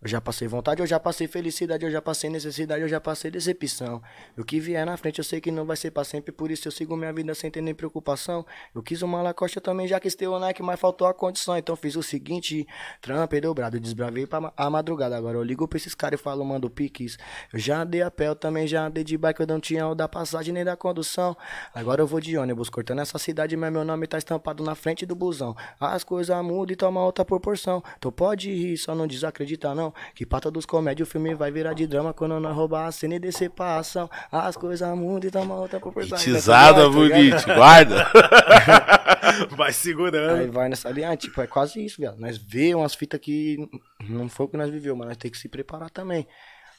Eu 0.00 0.06
já 0.06 0.20
passei 0.20 0.46
vontade, 0.46 0.80
eu 0.80 0.86
já 0.86 1.00
passei 1.00 1.26
felicidade, 1.26 1.84
eu 1.84 1.90
já 1.90 2.00
passei 2.00 2.30
necessidade, 2.30 2.82
eu 2.82 2.88
já 2.88 3.00
passei 3.00 3.32
decepção. 3.32 4.00
O 4.36 4.44
que 4.44 4.60
vier 4.60 4.86
na 4.86 4.96
frente 4.96 5.18
eu 5.18 5.24
sei 5.24 5.40
que 5.40 5.50
não 5.50 5.66
vai 5.66 5.76
ser 5.76 5.90
pra 5.90 6.04
sempre, 6.04 6.30
por 6.30 6.52
isso 6.52 6.68
eu 6.68 6.72
sigo 6.72 6.96
minha 6.96 7.12
vida 7.12 7.34
sem 7.34 7.50
ter 7.50 7.60
nem 7.60 7.74
preocupação. 7.74 8.46
Eu 8.72 8.80
quis 8.80 9.02
uma 9.02 9.20
Lacoste, 9.20 9.60
também 9.60 9.88
já 9.88 9.98
quis 9.98 10.14
ter 10.14 10.28
o 10.28 10.38
Nike, 10.38 10.62
mas 10.62 10.78
faltou 10.78 11.08
a 11.08 11.12
condição. 11.12 11.58
Então 11.58 11.74
fiz 11.74 11.96
o 11.96 12.02
seguinte, 12.02 12.64
trampei 13.00 13.40
dobrado, 13.40 13.80
desbravei 13.80 14.24
pra 14.24 14.52
a 14.56 14.70
madrugada. 14.70 15.16
Agora 15.16 15.36
eu 15.36 15.42
ligo 15.42 15.66
pra 15.66 15.76
esses 15.76 15.96
caras 15.96 16.20
e 16.20 16.22
falo, 16.22 16.44
mando 16.44 16.70
piques. 16.70 17.18
Eu 17.52 17.58
já 17.58 17.82
andei 17.82 18.00
a 18.00 18.10
pé, 18.10 18.28
eu 18.28 18.36
também 18.36 18.68
já 18.68 18.86
andei 18.86 19.02
de 19.02 19.18
bike, 19.18 19.40
eu 19.40 19.48
não 19.48 19.58
tinha 19.58 19.88
o 19.88 19.96
da 19.96 20.06
passagem 20.06 20.54
nem 20.54 20.64
da 20.64 20.76
condução. 20.76 21.36
Agora 21.74 22.00
eu 22.00 22.06
vou 22.06 22.20
de 22.20 22.38
ônibus, 22.38 22.70
cortando 22.70 23.00
essa 23.00 23.18
cidade, 23.18 23.56
mas 23.56 23.72
meu 23.72 23.84
nome 23.84 24.06
tá 24.06 24.16
estampado 24.16 24.62
na 24.62 24.76
frente 24.76 25.04
do 25.04 25.16
busão. 25.16 25.56
As 25.80 26.04
coisas 26.04 26.40
mudam 26.44 26.72
e 26.72 26.76
toma 26.76 27.04
outra 27.04 27.24
proporção. 27.24 27.82
Tu 27.98 28.12
pode 28.12 28.48
rir, 28.48 28.76
só 28.78 28.94
não 28.94 29.08
desacredita 29.08 29.74
não. 29.74 29.87
Que 30.14 30.26
pra 30.26 30.40
todos 30.40 30.66
comédia 30.66 31.02
o 31.02 31.06
filme 31.06 31.34
vai 31.34 31.50
virar 31.50 31.72
de 31.74 31.86
drama 31.86 32.12
quando 32.12 32.38
nós 32.40 32.54
roubar 32.54 32.86
a 32.86 32.92
cena 32.92 33.14
e 33.16 33.18
descer 33.18 33.50
pra 33.50 33.78
ação. 33.78 34.08
As 34.30 34.56
coisas 34.56 34.96
mudam 34.96 35.28
e 35.28 35.30
toma 35.30 35.54
outra 35.54 35.80
proporção. 35.80 36.18
Tizada, 36.18 36.82
Tá 36.82 36.88
bonito, 36.88 37.44
guarda. 37.46 38.06
Vai 39.56 39.72
segurando. 39.72 40.40
Aí 40.40 40.46
vai 40.48 40.68
nessa 40.68 40.90
linha, 40.90 41.16
tipo, 41.16 41.40
é 41.40 41.46
quase 41.46 41.84
isso, 41.84 42.00
viado. 42.00 42.18
Nós 42.18 42.38
vê 42.38 42.74
umas 42.74 42.94
fitas 42.94 43.20
que 43.20 43.56
não 44.08 44.28
foi 44.28 44.46
o 44.46 44.48
que 44.48 44.56
nós 44.56 44.70
viveu, 44.70 44.96
mas 44.96 45.08
nós 45.08 45.16
tem 45.16 45.30
que 45.30 45.38
se 45.38 45.48
preparar 45.48 45.90
também. 45.90 46.26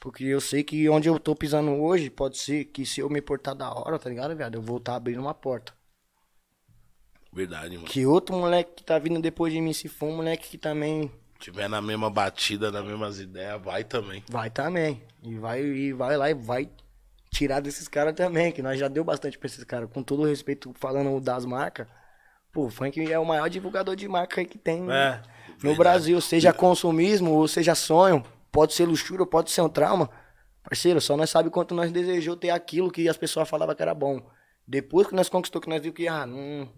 Porque 0.00 0.24
eu 0.24 0.40
sei 0.40 0.64
que 0.64 0.88
onde 0.88 1.08
eu 1.08 1.18
tô 1.18 1.34
pisando 1.36 1.70
hoje, 1.72 2.08
pode 2.08 2.38
ser 2.38 2.64
que 2.64 2.86
se 2.86 3.00
eu 3.00 3.10
me 3.10 3.20
portar 3.20 3.54
da 3.54 3.72
hora, 3.72 3.98
tá 3.98 4.08
ligado, 4.08 4.34
viado? 4.34 4.54
Eu 4.54 4.62
vou 4.62 4.78
estar 4.78 4.96
abrindo 4.96 5.20
uma 5.20 5.34
porta. 5.34 5.72
Verdade, 7.32 7.76
mano. 7.76 7.86
Que 7.86 8.06
outro 8.06 8.34
moleque 8.34 8.72
que 8.76 8.84
tá 8.84 8.98
vindo 8.98 9.20
depois 9.20 9.52
de 9.52 9.60
mim, 9.60 9.72
se 9.72 9.88
for 9.88 10.06
um 10.06 10.16
moleque 10.16 10.48
que 10.48 10.58
também 10.58 11.10
Tiver 11.40 11.68
na 11.68 11.80
mesma 11.80 12.10
batida, 12.10 12.70
nas 12.70 12.84
mesmas 12.84 13.18
ideias, 13.18 13.60
vai 13.62 13.82
também. 13.82 14.22
vai 14.30 14.50
também. 14.50 15.02
E 15.22 15.34
vai, 15.36 15.62
e 15.62 15.92
vai 15.92 16.16
lá 16.16 16.30
e 16.30 16.34
vai 16.34 16.68
tirar 17.30 17.60
desses 17.60 17.88
caras 17.88 18.14
também, 18.14 18.52
que 18.52 18.60
nós 18.62 18.78
já 18.78 18.88
deu 18.88 19.02
bastante 19.02 19.38
pra 19.38 19.46
esses 19.46 19.64
caras. 19.64 19.88
Com 19.90 20.02
todo 20.02 20.22
o 20.22 20.26
respeito, 20.26 20.72
falando 20.78 21.18
das 21.20 21.44
marcas. 21.44 21.86
Pô, 22.52 22.66
o 22.66 22.70
funk 22.70 23.00
é 23.10 23.18
o 23.18 23.24
maior 23.24 23.48
divulgador 23.48 23.96
de 23.96 24.06
marca 24.08 24.44
que 24.44 24.58
tem 24.58 24.90
É. 24.90 25.22
no 25.62 25.74
Brasil. 25.76 26.20
Seja 26.20 26.52
consumismo 26.52 27.30
ou 27.32 27.48
seja 27.48 27.74
sonho. 27.74 28.22
Pode 28.52 28.74
ser 28.74 28.84
luxúria, 28.86 29.24
pode 29.24 29.50
ser 29.50 29.62
um 29.62 29.68
trauma. 29.68 30.10
Parceiro, 30.62 31.00
só 31.00 31.16
nós 31.16 31.30
sabe 31.30 31.48
quanto 31.48 31.74
nós 31.74 31.90
desejou 31.92 32.36
ter 32.36 32.50
aquilo 32.50 32.90
que 32.90 33.08
as 33.08 33.16
pessoas 33.16 33.48
falavam 33.48 33.74
que 33.74 33.82
era 33.82 33.94
bom. 33.94 34.20
Depois 34.66 35.06
que 35.06 35.14
nós 35.14 35.28
conquistou, 35.28 35.60
que 35.60 35.68
nós 35.68 35.80
viu 35.80 35.92
que 35.92 36.06
ah, 36.06 36.26
não, 36.26 36.68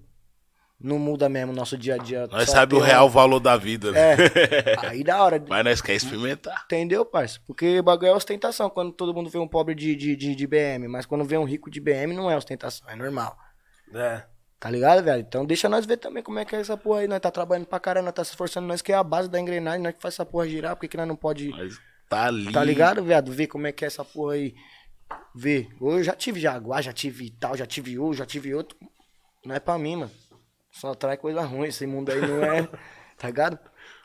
não 0.82 0.98
muda 0.98 1.28
mesmo 1.28 1.52
o 1.52 1.54
nosso 1.54 1.78
dia 1.78 1.94
a 1.94 1.98
dia. 1.98 2.26
Nós 2.26 2.50
sabe 2.50 2.74
o 2.74 2.80
real 2.80 3.08
valor 3.08 3.38
da 3.40 3.56
vida, 3.56 3.92
né? 3.92 4.14
É, 4.14 4.86
aí 4.88 5.04
da 5.04 5.22
hora. 5.22 5.42
Mas 5.48 5.64
nós 5.64 5.80
quer 5.80 5.94
experimentar. 5.94 6.62
Entendeu, 6.64 7.04
parça? 7.04 7.40
Porque 7.46 7.78
o 7.78 7.82
bagulho 7.82 8.08
é 8.08 8.14
ostentação 8.14 8.68
quando 8.68 8.92
todo 8.92 9.14
mundo 9.14 9.30
vê 9.30 9.38
um 9.38 9.46
pobre 9.46 9.74
de, 9.74 9.94
de, 9.94 10.16
de, 10.16 10.34
de 10.34 10.46
BM. 10.46 10.88
Mas 10.88 11.06
quando 11.06 11.24
vê 11.24 11.38
um 11.38 11.44
rico 11.44 11.70
de 11.70 11.80
BM, 11.80 12.12
não 12.14 12.30
é 12.30 12.36
ostentação, 12.36 12.88
é 12.90 12.96
normal. 12.96 13.36
É. 13.94 14.24
Tá 14.58 14.70
ligado, 14.70 15.02
velho? 15.02 15.20
Então 15.20 15.44
deixa 15.44 15.68
nós 15.68 15.84
ver 15.84 15.96
também 15.96 16.22
como 16.22 16.38
é 16.38 16.44
que 16.44 16.54
é 16.54 16.60
essa 16.60 16.76
porra 16.76 17.00
aí. 17.00 17.08
Nós 17.08 17.20
tá 17.20 17.30
trabalhando 17.30 17.66
pra 17.66 17.80
caramba, 17.80 18.06
nós 18.06 18.14
tá 18.14 18.24
se 18.24 18.30
esforçando, 18.30 18.66
nós 18.66 18.80
que 18.80 18.92
é 18.92 18.94
a 18.94 19.02
base 19.02 19.28
da 19.28 19.40
engrenagem, 19.40 19.82
nós 19.82 19.94
que 19.94 20.00
faz 20.00 20.14
essa 20.14 20.24
porra 20.24 20.48
girar, 20.48 20.76
porque 20.76 20.88
que 20.88 20.96
nós 20.96 21.08
não 21.08 21.16
pode. 21.16 21.48
Mas 21.50 21.80
tá 22.08 22.26
ali. 22.26 22.52
Tá 22.52 22.62
ligado, 22.62 23.02
viado? 23.02 23.32
Ver 23.32 23.46
como 23.46 23.66
é 23.66 23.72
que 23.72 23.84
é 23.84 23.88
essa 23.88 24.04
porra 24.04 24.34
aí. 24.34 24.54
Ver. 25.34 25.68
Eu 25.80 26.02
já 26.02 26.14
tive 26.14 26.40
Jaguar, 26.40 26.82
já 26.82 26.92
tive 26.92 27.30
tal, 27.30 27.56
já 27.56 27.66
tive 27.66 27.98
um, 27.98 28.14
já 28.14 28.24
tive 28.24 28.54
outro. 28.54 28.78
Não 29.44 29.54
é 29.54 29.58
pra 29.58 29.76
mim, 29.76 29.96
mano. 29.96 30.10
Só 30.72 30.94
traz 30.94 31.20
coisa 31.20 31.42
ruim. 31.42 31.68
Esse 31.68 31.86
mundo 31.86 32.10
aí 32.10 32.20
não 32.20 32.42
é. 32.42 32.66
tá 33.16 33.28
ligado? 33.28 33.58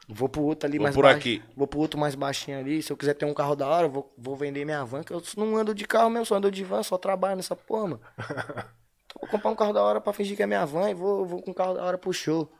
Vou 0.09 0.29
pro 0.29 0.41
outro 0.43 0.69
ali 0.69 0.77
Vou 0.77 0.83
mais 0.83 0.95
por 0.95 1.01
baixo. 1.03 1.17
aqui. 1.17 1.43
Vou 1.55 1.67
pro 1.67 1.79
outro 1.79 1.99
mais 1.99 2.13
baixinho 2.15 2.59
ali. 2.59 2.81
Se 2.83 2.91
eu 2.93 2.97
quiser 2.97 3.13
ter 3.15 3.25
um 3.25 3.33
carro 3.33 3.55
da 3.55 3.67
hora, 3.67 3.87
eu 3.87 3.91
vou, 3.91 4.13
vou 4.17 4.35
vender 4.37 4.63
minha 4.63 4.85
van. 4.85 5.03
Que 5.03 5.11
eu 5.13 5.21
não 5.35 5.57
ando 5.57 5.73
de 5.73 5.85
carro 5.85 6.09
mesmo, 6.09 6.25
só 6.25 6.35
ando 6.35 6.51
de 6.51 6.63
van, 6.63 6.83
só 6.83 6.97
trabalho 6.97 7.35
nessa 7.37 7.55
porra, 7.55 7.83
mano. 7.87 8.01
Então, 9.09 9.21
vou 9.21 9.29
comprar 9.29 9.51
um 9.51 9.55
carro 9.55 9.71
da 9.71 9.81
hora 9.81 10.01
pra 10.01 10.11
fingir 10.11 10.35
que 10.35 10.43
é 10.43 10.45
minha 10.45 10.65
van 10.65 10.89
e 10.89 10.93
vou, 10.93 11.25
vou 11.25 11.41
com 11.41 11.51
um 11.51 11.53
carro 11.53 11.73
da 11.75 11.81
hora 11.83 11.97
pro 11.97 12.11
show. 12.11 12.51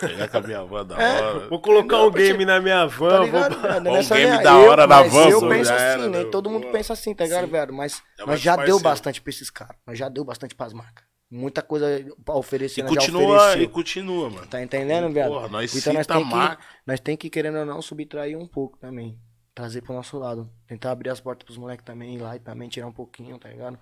Pegar 0.00 0.26
com 0.26 0.38
a 0.38 0.40
minha 0.40 0.64
van 0.64 0.84
da 0.84 0.96
É. 1.00 1.22
hora. 1.22 1.48
Vou 1.48 1.60
colocar 1.60 1.98
um 2.02 2.10
porque- 2.10 2.24
game 2.32 2.44
na 2.44 2.60
minha 2.60 2.80
Tá 2.80 2.86
van. 2.88 3.20
ligado, 3.24 3.52
vou... 3.54 3.62
velho? 3.62 3.90
Um 3.90 4.08
game 4.08 4.20
linha, 4.24 4.42
da 4.42 4.56
hora 4.56 4.84
na 4.86 4.96
mas 5.04 5.12
van, 5.12 5.28
Eu 5.28 5.48
penso 5.48 5.64
já 5.70 5.74
assim, 5.76 5.84
era, 5.84 6.08
nem 6.08 6.24
né? 6.24 6.30
todo 6.30 6.50
mundo 6.50 6.66
Pô. 6.66 6.72
pensa 6.72 6.92
assim, 6.92 7.14
tá 7.14 7.22
ligado, 7.22 7.46
velho? 7.46 7.72
Mas 7.72 8.02
É 8.16 8.20
nós 8.22 8.26
mais 8.26 8.40
já 8.40 8.56
deu 8.56 8.64
parceiro. 8.64 8.82
bastante 8.82 9.20
pra 9.22 9.30
esses 9.30 9.48
caras. 9.48 9.76
Nós 9.86 9.96
já 9.96 10.08
deu 10.08 10.24
bastante 10.24 10.56
pras 10.56 10.72
marcas. 10.72 11.04
Muita 11.28 11.60
coisa 11.60 11.86
pra 12.24 12.36
oferecer, 12.36 12.84
E 12.84 12.88
continua, 12.88 13.56
e 13.58 13.66
continua, 13.66 14.30
mano. 14.30 14.46
Tá 14.46 14.62
entendendo, 14.62 15.12
velho? 15.12 15.32
Porra, 15.32 15.48
nós 15.48 15.74
então 15.74 15.92
nós 15.92 16.06
tem, 16.06 16.16
a 16.22 16.56
que, 16.56 16.62
nós 16.86 17.00
tem 17.00 17.16
que, 17.16 17.28
querendo 17.28 17.58
ou 17.58 17.66
não, 17.66 17.82
subtrair 17.82 18.38
um 18.38 18.46
pouco 18.46 18.78
também. 18.78 19.18
Trazer 19.52 19.82
pro 19.82 19.92
nosso 19.92 20.16
lado. 20.18 20.48
Tentar 20.68 20.92
abrir 20.92 21.10
as 21.10 21.20
portas 21.20 21.44
pros 21.44 21.58
moleques 21.58 21.84
também 21.84 22.14
ir 22.14 22.18
lá 22.18 22.36
e 22.36 22.38
também 22.38 22.68
tirar 22.68 22.86
um 22.86 22.92
pouquinho, 22.92 23.38
tá 23.38 23.48
ligado? 23.48 23.76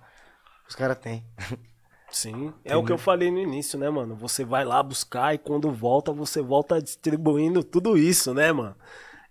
Os 0.67 0.75
caras 0.75 0.97
têm. 0.99 1.23
Sim, 2.09 2.51
é 2.63 2.75
o 2.75 2.83
que 2.83 2.91
eu 2.91 2.97
falei 2.97 3.29
no 3.29 3.39
início, 3.39 3.77
né, 3.77 3.89
mano? 3.89 4.15
Você 4.15 4.43
vai 4.43 4.63
lá 4.63 4.81
buscar 4.81 5.35
e 5.35 5.37
quando 5.37 5.71
volta, 5.71 6.11
você 6.11 6.41
volta 6.41 6.81
distribuindo 6.81 7.63
tudo 7.63 7.97
isso, 7.97 8.33
né, 8.33 8.51
mano? 8.51 8.75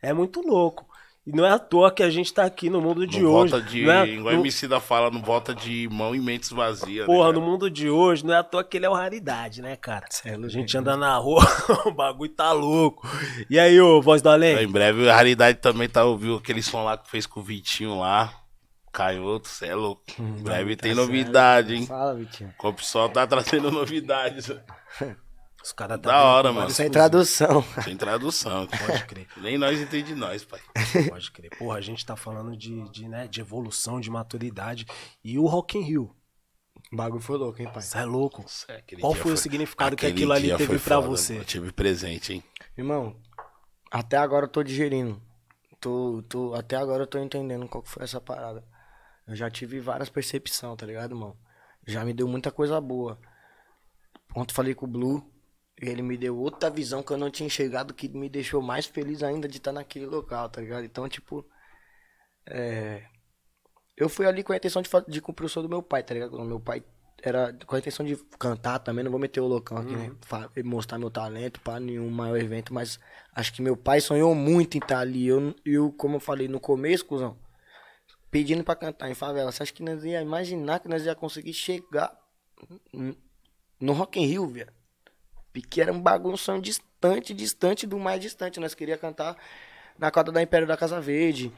É 0.00 0.12
muito 0.12 0.40
louco. 0.40 0.86
E 1.26 1.32
não 1.32 1.44
é 1.46 1.50
à 1.50 1.58
toa 1.58 1.90
que 1.90 2.02
a 2.02 2.10
gente 2.10 2.34
tá 2.34 2.44
aqui 2.44 2.68
no 2.68 2.82
mundo 2.82 3.06
de 3.06 3.18
não 3.18 3.32
hoje. 3.32 3.50
volta 3.52 3.66
de. 3.66 3.82
não 3.82 3.92
é, 3.92 4.06
igual 4.08 4.34
no- 4.34 4.40
a 4.40 4.42
MC 4.42 4.68
da 4.68 4.78
fala, 4.78 5.10
não 5.10 5.22
volta 5.22 5.54
de 5.54 5.88
mão 5.90 6.14
e 6.14 6.20
mentes 6.20 6.50
vazias. 6.50 7.06
Porra, 7.06 7.28
né, 7.28 7.38
no 7.38 7.40
mundo 7.40 7.70
de 7.70 7.88
hoje, 7.88 8.26
não 8.26 8.34
é 8.34 8.38
à 8.38 8.42
toa 8.42 8.62
que 8.62 8.76
ele 8.76 8.84
é 8.84 8.88
uma 8.90 8.98
raridade, 8.98 9.62
né, 9.62 9.74
cara? 9.74 10.04
Cê 10.10 10.28
é 10.28 10.34
a 10.34 10.48
gente 10.48 10.74
hein? 10.76 10.80
anda 10.82 10.98
na 10.98 11.16
rua, 11.16 11.42
o 11.86 11.90
bagulho 11.90 12.30
tá 12.30 12.52
louco. 12.52 13.08
E 13.48 13.58
aí, 13.58 13.80
ô, 13.80 14.02
voz 14.02 14.20
do 14.20 14.28
além? 14.28 14.62
Em 14.64 14.68
breve, 14.68 15.08
a 15.08 15.16
raridade 15.16 15.58
também 15.60 15.88
tá 15.88 16.04
ouvindo 16.04 16.36
aquele 16.36 16.62
som 16.62 16.84
lá 16.84 16.98
que 16.98 17.10
fez 17.10 17.24
com 17.26 17.40
o 17.40 17.42
Vitinho 17.42 17.98
lá. 17.98 18.30
Caioto, 18.92 19.48
cê 19.48 19.66
é 19.68 19.74
louco. 19.74 20.02
Em 20.20 20.42
breve 20.42 20.76
tem 20.76 20.94
novidade, 20.94 21.74
hein? 21.74 21.86
Fala, 21.86 22.14
Vitinho. 22.14 22.50
O 22.50 22.62
Compsol 22.62 23.08
tá 23.08 23.26
trazendo 23.26 23.70
novidades. 23.70 24.52
Os 25.64 25.72
caras 25.72 25.98
Da 25.98 26.22
hora, 26.22 26.52
mano. 26.52 26.68
Sem 26.68 26.90
tradução. 26.90 27.64
Sem 27.82 27.96
tradução. 27.96 28.66
Pode 28.66 29.06
crer. 29.06 29.26
Nem 29.38 29.56
nós 29.56 29.80
entende 29.80 30.14
nós, 30.14 30.44
pai. 30.44 30.60
Pode 31.08 31.32
crer. 31.32 31.56
Porra, 31.56 31.78
a 31.78 31.80
gente 31.80 32.04
tá 32.04 32.14
falando 32.14 32.54
de, 32.54 32.86
de, 32.90 33.08
né, 33.08 33.26
de 33.26 33.40
evolução, 33.40 33.98
de 33.98 34.10
maturidade. 34.10 34.84
E 35.24 35.38
o 35.38 35.46
Rock 35.46 35.78
in 35.78 35.80
Rio? 35.80 36.14
O 36.92 36.96
bagulho 36.96 37.22
foi 37.22 37.38
louco, 37.38 37.62
hein, 37.62 37.70
pai? 37.72 37.82
Isso 37.82 37.96
é 37.96 38.04
louco. 38.04 38.44
É, 38.68 38.76
aquele 38.76 39.00
Qual 39.00 39.14
foi 39.14 39.32
o 39.32 39.38
significado 39.38 39.96
que 39.96 40.04
aquilo 40.04 40.34
ali 40.34 40.54
teve 40.54 40.78
pra 40.78 40.96
foda, 40.96 41.08
você? 41.08 41.38
Eu 41.38 41.46
tive 41.46 41.72
presente, 41.72 42.34
hein? 42.34 42.44
Irmão, 42.76 43.16
até 43.90 44.18
agora 44.18 44.44
eu 44.44 44.50
tô 44.50 44.62
digerindo. 44.62 45.18
Tô, 45.80 46.22
tô, 46.28 46.52
até 46.52 46.76
agora 46.76 47.04
eu 47.04 47.06
tô 47.06 47.18
entendendo 47.18 47.66
qual 47.68 47.82
que 47.82 47.88
foi 47.88 48.04
essa 48.04 48.20
parada. 48.20 48.62
Eu 49.26 49.34
já 49.34 49.48
tive 49.50 49.80
várias 49.80 50.10
percepções, 50.10 50.76
tá 50.76 50.84
ligado, 50.84 51.12
irmão? 51.12 51.34
Já 51.86 52.04
me 52.04 52.12
deu 52.12 52.28
muita 52.28 52.50
coisa 52.50 52.78
boa. 52.82 53.18
Ontem 54.36 54.52
falei 54.52 54.74
com 54.74 54.84
o 54.84 54.88
Blue 54.88 55.33
ele 55.88 56.02
me 56.02 56.16
deu 56.16 56.36
outra 56.38 56.70
visão 56.70 57.02
que 57.02 57.12
eu 57.12 57.16
não 57.18 57.30
tinha 57.30 57.46
enxergado 57.46 57.94
que 57.94 58.08
me 58.08 58.28
deixou 58.28 58.62
mais 58.62 58.86
feliz 58.86 59.22
ainda 59.22 59.48
de 59.48 59.58
estar 59.58 59.72
naquele 59.72 60.06
local, 60.06 60.48
tá 60.48 60.60
ligado? 60.60 60.84
Então, 60.84 61.08
tipo, 61.08 61.44
É, 62.46 63.02
eu 63.96 64.08
fui 64.08 64.26
ali 64.26 64.42
com 64.42 64.52
a 64.52 64.56
intenção 64.56 64.82
de, 64.82 64.90
de 65.08 65.20
cumprir 65.20 65.46
o 65.46 65.48
sonho 65.48 65.66
do 65.66 65.70
meu 65.70 65.82
pai, 65.82 66.02
tá 66.02 66.14
ligado? 66.14 66.38
Meu 66.44 66.60
pai 66.60 66.82
era 67.22 67.52
com 67.66 67.74
a 67.74 67.78
intenção 67.78 68.04
de 68.04 68.16
cantar 68.38 68.78
também, 68.80 69.02
não 69.04 69.10
vou 69.10 69.20
meter 69.20 69.40
o 69.40 69.46
loucão 69.46 69.78
aqui, 69.78 69.94
né? 69.96 70.12
Fa- 70.26 70.50
Mostrar 70.64 70.98
meu 70.98 71.10
talento 71.10 71.60
para 71.60 71.80
nenhum 71.80 72.10
maior 72.10 72.36
evento, 72.38 72.74
mas 72.74 72.98
acho 73.34 73.52
que 73.54 73.62
meu 73.62 73.76
pai 73.76 74.00
sonhou 74.00 74.34
muito 74.34 74.76
em 74.76 74.78
estar 74.80 74.98
ali. 74.98 75.26
Eu, 75.26 75.54
eu, 75.64 75.92
como 75.92 76.16
eu 76.16 76.20
falei 76.20 76.48
no 76.48 76.60
começo, 76.60 77.04
cuzão, 77.06 77.38
pedindo 78.30 78.62
pra 78.64 78.76
cantar 78.76 79.10
em 79.10 79.14
favela. 79.14 79.50
Você 79.50 79.62
acha 79.62 79.72
que 79.72 79.82
nós 79.82 80.04
ia 80.04 80.20
imaginar 80.20 80.80
que 80.80 80.88
nós 80.88 81.04
ia 81.06 81.14
conseguir 81.14 81.54
chegar 81.54 82.14
no 83.80 83.92
Rock 83.92 84.20
in 84.20 84.26
Rio, 84.26 84.46
velho? 84.48 84.72
Porque 85.54 85.80
era 85.80 85.92
um 85.92 86.36
sonho 86.36 86.60
distante, 86.60 87.32
distante 87.32 87.86
do 87.86 87.96
mais 87.96 88.20
distante. 88.20 88.58
Nós 88.58 88.74
queria 88.74 88.98
cantar 88.98 89.36
na 89.96 90.10
quadra 90.10 90.32
da 90.32 90.42
Império 90.42 90.66
da 90.66 90.76
Casa 90.76 91.00
Verde, 91.00 91.52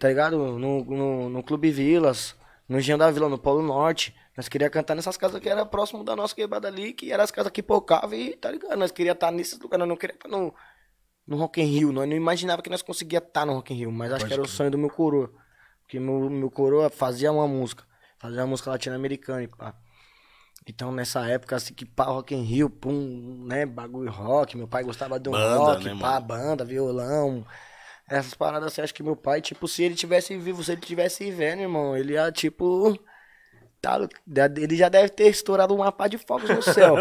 tá 0.00 0.08
ligado? 0.08 0.38
No, 0.58 0.82
no, 0.82 1.28
no 1.28 1.42
Clube 1.42 1.70
Vilas, 1.70 2.34
no 2.66 2.78
Engenho 2.78 2.96
da 2.96 3.10
Vila, 3.10 3.28
no 3.28 3.36
Polo 3.36 3.62
Norte. 3.62 4.16
Nós 4.34 4.48
queria 4.48 4.70
cantar 4.70 4.94
nessas 4.94 5.18
casas 5.18 5.38
que 5.38 5.50
era 5.50 5.66
próximo 5.66 6.02
da 6.02 6.16
nossa 6.16 6.34
quebrada 6.34 6.66
ali, 6.66 6.94
que 6.94 7.12
eram 7.12 7.22
as 7.22 7.30
casas 7.30 7.52
que 7.52 7.62
pocavam 7.62 8.14
e, 8.14 8.34
tá 8.34 8.50
ligado? 8.50 8.74
Nós 8.78 8.90
queria 8.90 9.12
estar 9.12 9.30
nesses 9.30 9.60
lugares, 9.60 9.80
nós 9.80 9.88
não 9.88 9.96
queria 9.98 10.14
estar 10.14 10.30
no, 10.30 10.54
no 11.26 11.36
Rock 11.36 11.60
in 11.60 11.66
Rio. 11.66 11.92
Nós 11.92 12.08
não 12.08 12.16
imaginava 12.16 12.62
que 12.62 12.70
nós 12.70 12.80
conseguia 12.80 13.18
estar 13.18 13.44
no 13.44 13.52
Rock 13.52 13.74
in 13.74 13.76
Rio, 13.76 13.92
mas 13.92 14.10
acho 14.14 14.26
que 14.26 14.32
era 14.32 14.40
o 14.40 14.48
sonho 14.48 14.70
do 14.70 14.78
meu 14.78 14.88
coroa. 14.88 15.30
Porque 15.82 16.00
meu, 16.00 16.30
meu 16.30 16.50
coroa 16.50 16.88
fazia 16.88 17.30
uma 17.30 17.46
música, 17.46 17.84
fazia 18.18 18.40
uma 18.40 18.46
música 18.46 18.70
latino-americana 18.70 19.42
e 19.42 19.48
pá. 19.48 19.74
Então, 20.66 20.92
nessa 20.92 21.26
época, 21.26 21.56
assim, 21.56 21.74
que 21.74 21.84
pá, 21.84 22.04
Rock 22.04 22.34
in 22.34 22.42
Rio, 22.42 22.70
pum, 22.70 23.44
né, 23.46 23.66
bagulho 23.66 24.10
rock, 24.10 24.56
meu 24.56 24.68
pai 24.68 24.84
gostava 24.84 25.18
de 25.18 25.28
um 25.28 25.32
Banda, 25.32 25.56
rock, 25.56 25.84
né, 25.84 25.96
pá, 26.00 26.20
banda, 26.20 26.64
violão, 26.64 27.44
essas 28.08 28.34
paradas, 28.34 28.68
assim, 28.68 28.80
acho 28.80 28.94
que 28.94 29.02
meu 29.02 29.16
pai, 29.16 29.40
tipo, 29.40 29.66
se 29.66 29.82
ele 29.82 29.94
tivesse 29.94 30.36
vivo, 30.36 30.62
se 30.62 30.72
ele 30.72 30.80
tivesse 30.80 31.30
vendo, 31.32 31.62
irmão, 31.62 31.96
ele 31.96 32.12
ia, 32.12 32.30
tipo, 32.30 32.96
tá, 33.80 33.98
ele 34.56 34.76
já 34.76 34.88
deve 34.88 35.08
ter 35.08 35.28
estourado 35.28 35.74
uma 35.74 35.90
pá 35.90 36.06
de 36.06 36.16
fogos 36.18 36.48
no 36.48 36.62
céu. 36.62 36.94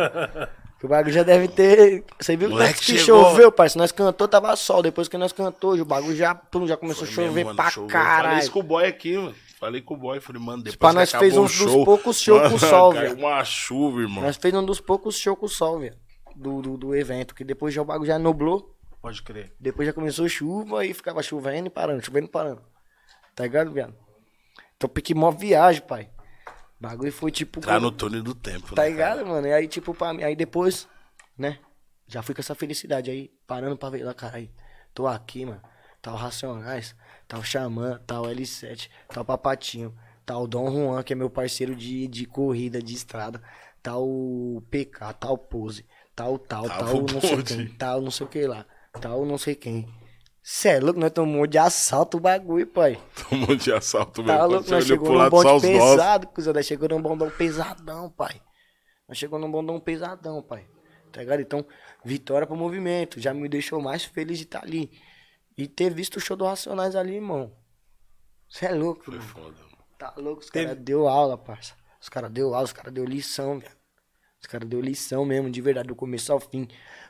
Que 0.80 0.86
o 0.88 0.90
bagulho 0.90 1.14
já 1.14 1.22
deve 1.22 1.48
ter. 1.48 2.04
Você 2.20 2.36
viu 2.36 2.50
Moleque 2.50 2.80
que 2.80 2.98
chegou. 2.98 3.26
choveu, 3.26 3.52
pai? 3.52 3.70
Se 3.70 3.78
nós 3.78 3.92
cantou, 3.92 4.28
tava 4.28 4.56
sol. 4.56 4.82
Depois 4.82 5.08
que 5.08 5.18
nós 5.18 5.32
cantou, 5.32 5.76
o 5.76 5.86
bagulho 5.86 6.16
já, 6.16 6.34
pum, 6.34 6.66
já 6.66 6.76
começou 6.76 7.04
a 7.04 7.06
Foi 7.06 7.16
chover 7.16 7.46
mesmo, 7.46 7.54
mano, 7.54 7.58
pra. 7.58 7.70
Falei 7.70 7.90
caralho. 7.90 8.40
isso 8.40 8.52
com 8.52 8.60
o 8.60 8.64
boy 8.64 8.88
aqui, 8.88 9.16
mano. 9.16 9.36
Falei 9.62 9.80
com 9.80 9.94
o 9.94 9.98
boy, 9.98 10.20
falei, 10.20 10.42
mano, 10.42 10.64
depois 10.64 10.78
Pra 10.78 10.90
que 10.90 10.96
nós 10.96 11.12
fez 11.12 11.38
o 11.38 11.42
um 11.42 11.44
dos 11.44 11.52
show, 11.52 11.86
poucos 11.86 12.20
shows 12.20 12.42
com 12.42 12.48
mano, 12.48 12.58
sol, 12.68 12.94
velho. 12.94 13.16
uma 13.16 13.46
chuva, 13.46 14.02
irmão. 14.02 14.24
Nós 14.24 14.36
fez 14.36 14.52
um 14.56 14.66
dos 14.66 14.82
poucos 14.82 15.16
shows 15.16 15.38
com 15.38 15.48
sol, 15.48 15.80
velho. 15.80 15.96
Do, 16.36 16.64
do, 16.64 16.78
do 16.78 16.96
evento. 16.96 17.36
Que 17.36 17.44
depois 17.44 17.72
já 17.72 17.80
o 17.84 17.86
bagulho 17.86 18.08
já 18.08 18.18
nublou. 18.18 18.76
Pode 19.00 19.22
crer. 19.22 19.54
Depois 19.60 19.86
já 19.86 19.94
começou 19.94 20.28
chuva 20.28 20.84
e 20.84 20.96
ficava 20.96 21.22
chovendo 21.22 21.68
e 21.68 21.70
parando, 21.70 22.04
chovendo 22.04 22.26
e 22.26 22.30
parando. 22.32 22.64
Tá 23.36 23.44
ligado, 23.44 23.72
viado? 23.72 23.96
Então 24.76 24.90
pique 24.90 25.14
mó 25.14 25.30
viagem, 25.30 25.84
pai. 25.84 26.10
O 26.80 26.82
bagulho 26.82 27.14
foi 27.14 27.30
tipo. 27.30 27.60
Entrar 27.60 27.80
no 27.80 27.92
túnel 27.92 28.24
do 28.24 28.34
tempo, 28.34 28.74
Tá 28.74 28.82
né, 28.82 28.90
ligado, 28.90 29.18
cara? 29.18 29.30
mano? 29.30 29.46
E 29.46 29.54
aí, 29.54 29.68
tipo, 29.68 29.94
pra 29.94 30.12
mim, 30.12 30.24
aí 30.24 30.36
depois, 30.36 30.88
né? 31.38 31.60
Já 32.08 32.24
fui 32.24 32.34
com 32.34 32.42
essa 32.42 32.56
felicidade 32.56 33.12
aí, 33.12 33.30
parando 33.46 33.78
pra 33.78 33.92
ver 33.92 34.04
lá, 34.04 34.14
cara. 34.16 34.38
Aí, 34.38 34.50
tô 34.92 35.06
aqui, 35.06 35.46
mano. 35.46 35.62
Tá 36.02 36.12
o 36.12 36.16
Racionais, 36.16 36.96
tá 37.32 37.40
o 37.40 37.44
Xamã, 37.46 37.98
tá 38.06 38.20
o 38.20 38.26
L7, 38.26 38.90
tá 39.08 39.22
o 39.22 39.26
Papatinho, 39.26 39.96
tá 40.26 40.38
o 40.38 40.46
Dom 40.46 40.70
Juan, 40.70 41.02
que 41.02 41.14
é 41.14 41.16
meu 41.16 41.30
parceiro 41.30 41.74
de, 41.74 42.06
de 42.06 42.26
corrida, 42.26 42.82
de 42.82 42.94
estrada. 42.94 43.42
Tá 43.82 43.98
o 43.98 44.62
PK, 44.70 45.14
tá 45.14 45.32
o 45.32 45.38
Pose, 45.38 45.86
tá 46.14 46.26
tal, 46.26 46.38
tá, 46.40 46.62
Tava 46.62 46.94
o 46.94 47.00
o 47.00 47.08
não 47.08 47.22
sei 47.22 47.42
quem, 47.42 47.68
tá 47.70 47.96
o 47.96 48.02
não 48.02 48.12
sei 48.12 48.28
o 48.28 48.30
que 48.30 48.46
lá, 48.46 48.66
tá 49.00 49.16
o 49.16 49.26
não 49.26 49.38
sei 49.38 49.56
quem. 49.56 49.88
Cê 50.44 50.70
é 50.72 50.80
louco, 50.82 51.00
nós 51.00 51.12
tomamos 51.12 51.50
de 51.50 51.58
assalto 51.58 52.18
o 52.18 52.20
bagulho, 52.20 52.68
pai. 52.68 53.00
Tomou 53.30 53.56
de 53.56 53.72
assalto 53.72 54.22
Tá 54.24 54.34
mesmo. 54.34 54.48
louco, 54.50 54.64
Você 54.66 54.76
nós 54.76 54.86
chegou 54.86 55.14
num 55.18 55.30
bonde 55.30 55.68
pesado, 55.68 56.28
cuzão. 56.28 56.54
Nós 56.54 56.66
chegou 56.66 56.90
num 56.90 57.02
bondão 57.02 57.30
pesadão, 57.30 58.10
pai. 58.10 58.42
Nós 59.08 59.18
chegou 59.18 59.40
num 59.40 59.50
bondão 59.50 59.80
pesadão, 59.80 60.44
pai. 60.44 60.68
Tá 61.14 61.22
ligado? 61.22 61.40
Então, 61.42 61.66
vitória 62.04 62.46
pro 62.46 62.58
movimento. 62.58 63.22
Já 63.22 63.34
me 63.34 63.48
deixou 63.48 63.82
mais 63.82 64.04
feliz 64.04 64.38
de 64.38 64.44
estar 64.44 64.64
ali. 64.64 64.92
E 65.58 65.68
ter 65.68 65.94
visto 65.94 66.16
o 66.18 66.20
show 66.20 66.36
do 66.38 66.46
Racionais 66.46 66.96
ali, 66.96 67.16
irmão. 67.16 67.52
Você 68.50 68.66
é 68.66 68.72
louco, 68.72 69.04
Foi 69.06 69.16
mano. 69.16 69.28
foda. 69.28 69.46
mano. 69.46 69.72
Tá 69.98 70.14
louco, 70.18 70.42
os 70.42 70.50
caras 70.50 70.78
deu 70.78 71.08
aula, 71.08 71.38
parça. 71.38 71.74
Os 72.02 72.10
caras 72.10 72.32
deu 72.32 72.54
aula, 72.54 72.66
os 72.66 72.74
caras 72.74 72.94
deu 72.94 73.06
lição, 73.06 73.60
velho. 73.60 73.72
Os 74.42 74.48
caras 74.48 74.68
deu 74.68 74.82
lição 74.82 75.24
mesmo, 75.24 75.52
de 75.52 75.62
verdade, 75.62 75.88
do 75.88 75.96
começo 75.96 76.34
ao 76.34 76.40
fim. 76.40 76.68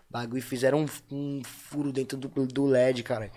Bagulho 0.10 0.42
fizeram 0.42 0.80
um, 0.82 0.86
um 1.10 1.42
furo 1.46 1.94
dentro 1.94 2.18
do, 2.18 2.28
do 2.46 2.66
LED, 2.66 3.02
cara. 3.02 3.32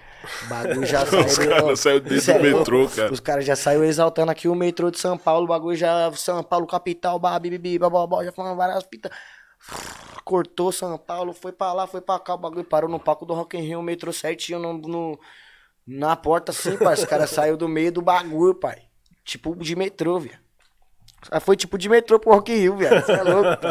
Bagulho 0.48 0.84
já 0.84 1.06
saiu. 1.06 1.24
Os 1.26 1.38
caras 1.38 1.80
saíram 1.80 2.00
dentro 2.00 2.16
do 2.16 2.20
sério, 2.20 2.58
metrô, 2.58 2.88
cara. 2.88 3.12
Os 3.12 3.20
caras 3.20 3.44
já 3.44 3.54
saíram 3.54 3.84
exaltando 3.84 4.32
aqui 4.32 4.48
o 4.48 4.54
metrô 4.56 4.90
de 4.90 4.98
São 4.98 5.16
Paulo, 5.16 5.44
o 5.44 5.48
bagulho 5.48 5.76
já. 5.76 6.10
São 6.14 6.42
Paulo, 6.42 6.66
capital, 6.66 7.20
barra, 7.20 7.38
bibibi, 7.38 7.78
bababó, 7.78 8.24
já 8.24 8.32
falando 8.32 8.56
várias 8.56 8.82
fitas. 8.92 9.12
Cortou 10.24 10.72
São 10.72 10.96
Paulo, 10.96 11.32
foi 11.32 11.52
pra 11.52 11.72
lá, 11.72 11.86
foi 11.86 12.00
pra 12.00 12.18
cá, 12.18 12.34
o 12.34 12.38
bagulho 12.38 12.64
parou 12.64 12.88
no 12.88 12.98
palco 12.98 13.26
do 13.26 13.34
Rock 13.34 13.56
in 13.58 13.60
Rio, 13.60 13.80
o 13.80 13.82
metrô 13.82 14.12
certinho 14.12 14.58
no, 14.58 14.72
no- 14.78 15.20
na 15.86 16.16
porta 16.16 16.50
assim, 16.50 16.78
pai. 16.78 16.94
Os 16.94 17.04
caras 17.04 17.28
saíram 17.30 17.58
do 17.58 17.68
meio 17.68 17.92
do 17.92 18.00
bagulho, 18.00 18.54
pai. 18.54 18.84
Tipo 19.22 19.54
de 19.56 19.76
metrô, 19.76 20.18
velho. 20.18 20.38
Aí 21.30 21.40
Foi 21.40 21.56
tipo 21.56 21.76
de 21.76 21.88
metrô 21.88 22.18
pro 22.18 22.32
Rock 22.32 22.52
in 22.52 22.56
Rio, 22.56 22.76
velho. 22.76 23.02
Você 23.04 23.12
é 23.12 23.22
louco. 23.22 23.50
pô. 23.60 23.68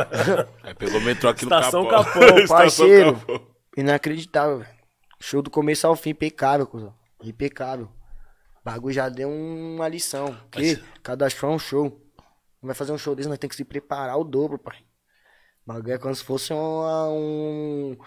Aí 0.67 0.73
pegou 0.75 0.99
o 0.99 1.03
metrô 1.03 1.29
aqui 1.29 1.43
Estação 1.43 1.83
no 1.83 1.89
Capão. 1.89 2.21
Capão, 2.21 2.45
parceiro. 2.47 3.15
Capão. 3.15 3.47
Inacreditável, 3.75 4.59
velho. 4.59 4.73
Show 5.19 5.41
do 5.41 5.49
começo 5.49 5.87
ao 5.87 5.95
fim, 5.95 6.11
impecável, 6.11 6.67
cuzão. 6.67 6.93
Impecável. 7.23 7.89
Bagulho 8.63 8.93
já 8.93 9.09
deu 9.09 9.29
uma 9.29 9.87
lição. 9.87 10.37
Que 10.51 10.75
cada 11.01 11.27
show 11.29 11.49
é 11.49 11.53
um 11.53 11.59
show. 11.59 11.99
Vai 12.61 12.75
fazer 12.75 12.91
um 12.91 12.97
show 12.97 13.15
desse, 13.15 13.27
nós 13.27 13.37
temos 13.39 13.53
que 13.55 13.57
se 13.57 13.65
preparar 13.65 14.17
o 14.17 14.23
dobro, 14.23 14.57
pai. 14.59 14.77
Bagulho 15.65 15.93
é 15.93 15.97
como 15.97 16.13
se 16.15 16.23
fosse 16.23 16.51
uma- 16.53 17.09
um. 17.09 17.97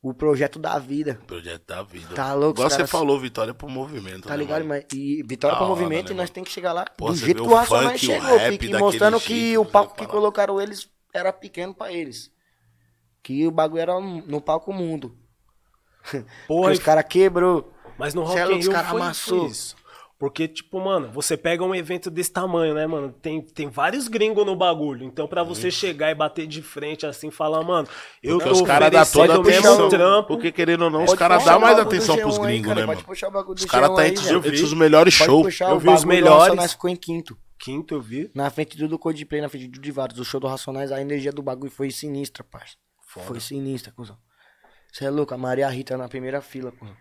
O 0.00 0.14
projeto 0.14 0.58
da 0.60 0.78
vida. 0.78 1.20
Projeto 1.26 1.66
da 1.66 1.82
vida. 1.82 2.14
Tá 2.14 2.32
louco, 2.32 2.58
Igual 2.60 2.70
você 2.70 2.76
caras- 2.76 2.90
falou, 2.90 3.18
vitória 3.18 3.52
pro 3.52 3.68
movimento. 3.68 4.28
Tá 4.28 4.30
né, 4.30 4.36
ligado, 4.36 4.64
mano? 4.64 4.68
mas 4.68 4.98
E 4.98 5.22
vitória 5.24 5.54
Da 5.56 5.58
pro 5.64 5.72
hora, 5.72 5.80
movimento 5.82 6.08
né, 6.10 6.14
e 6.14 6.16
nós 6.16 6.30
temos 6.30 6.48
que 6.48 6.54
chegar 6.54 6.72
lá 6.72 6.84
Pô, 6.96 7.08
do 7.10 7.16
jeito 7.16 7.42
que 7.42 7.48
o 7.48 7.54
Racionais 7.54 8.00
chegou, 8.00 8.38
fique 8.40 8.68
mostrando 8.78 9.20
que 9.20 9.26
jeito, 9.34 9.60
o 9.60 9.64
né, 9.64 9.70
palco 9.70 9.96
que 9.96 10.06
colocaram 10.06 10.60
eles 10.60 10.88
era 11.12 11.32
pequeno 11.32 11.74
pra 11.74 11.92
eles. 11.92 12.30
Que 13.24 13.44
o 13.46 13.50
bagulho 13.50 13.80
era 13.82 14.00
no 14.00 14.40
palco 14.40 14.72
mundo. 14.72 15.18
Porra, 16.46 16.70
que 16.72 16.78
os 16.78 16.84
caras 16.84 17.04
quebrou. 17.08 17.70
Mas 17.98 18.14
no 18.14 18.22
Rock 18.22 18.38
é 18.38 18.46
in 18.52 18.58
os 18.60 18.64
Rio 18.66 18.72
cara 18.72 18.88
foi, 18.88 19.00
amassou. 19.00 19.38
foi 19.40 19.48
isso. 19.48 19.76
Porque, 20.18 20.48
tipo, 20.48 20.80
mano, 20.80 21.12
você 21.12 21.36
pega 21.36 21.62
um 21.62 21.72
evento 21.72 22.10
desse 22.10 22.32
tamanho, 22.32 22.74
né, 22.74 22.84
mano? 22.88 23.12
Tem, 23.12 23.40
tem 23.40 23.68
vários 23.68 24.08
gringos 24.08 24.44
no 24.44 24.56
bagulho. 24.56 25.04
Então, 25.04 25.28
pra 25.28 25.44
você 25.44 25.70
chegar 25.70 26.10
e 26.10 26.14
bater 26.14 26.44
de 26.48 26.60
frente 26.60 27.06
assim, 27.06 27.30
falar, 27.30 27.62
mano, 27.62 27.86
eu 28.20 28.38
Porque 28.38 28.50
tô 28.50 28.56
os 28.56 28.62
caras 28.62 28.90
dão 28.90 29.06
toda 29.06 29.34
a 29.34 29.40
atenção. 29.40 29.76
mesmo 29.76 29.88
trampo. 29.88 30.26
Porque 30.26 30.50
querendo 30.50 30.82
ou 30.82 30.90
não, 30.90 31.04
os 31.04 31.10
Pode 31.10 31.18
caras 31.20 31.38
puxar 31.38 31.50
dão 31.52 31.58
o 31.58 31.62
mais 31.62 31.76
do 31.76 31.82
atenção 31.82 32.16
G1 32.16 32.20
pros 32.22 32.38
aí, 32.38 32.44
gringos, 32.46 32.68
cara, 32.68 32.80
né, 32.80 32.86
mano? 32.86 33.02
puxar 33.04 33.28
o 33.28 33.30
bagulho 33.30 33.54
do 33.54 33.58
Os 33.60 33.64
caras 33.64 33.90
G1 33.90 33.94
tá 33.94 34.02
aí, 34.02 34.10
entre, 34.10 34.62
os 34.64 34.74
melhores 34.74 35.14
shows. 35.14 35.60
Eu 35.60 35.76
o 35.76 35.78
vi 35.78 35.88
os 35.88 36.02
do 36.02 36.08
melhores. 36.08 36.42
Racionais 36.42 36.72
ficou 36.72 36.90
em 36.90 36.96
quinto. 36.96 37.38
Quinto, 37.60 37.94
eu 37.94 38.00
vi. 38.00 38.28
Na 38.34 38.50
frente 38.50 38.76
do 38.76 38.98
Coldplay, 38.98 39.40
na 39.40 39.48
frente 39.48 39.68
do 39.68 39.80
Divados. 39.80 40.18
O 40.18 40.24
show 40.24 40.40
do 40.40 40.48
Racionais, 40.48 40.90
a 40.90 41.00
energia 41.00 41.32
do 41.32 41.42
bagulho 41.42 41.70
foi 41.70 41.92
sinistra, 41.92 42.42
parça. 42.42 42.74
Foi 43.06 43.38
sinistra, 43.38 43.92
cuzão. 43.92 44.16
Você 44.92 45.04
é 45.04 45.10
louco, 45.10 45.32
a 45.32 45.38
Maria 45.38 45.68
Rita 45.68 45.96
na 45.96 46.08
primeira 46.08 46.40
fila, 46.40 46.72
cuzão. 46.72 46.96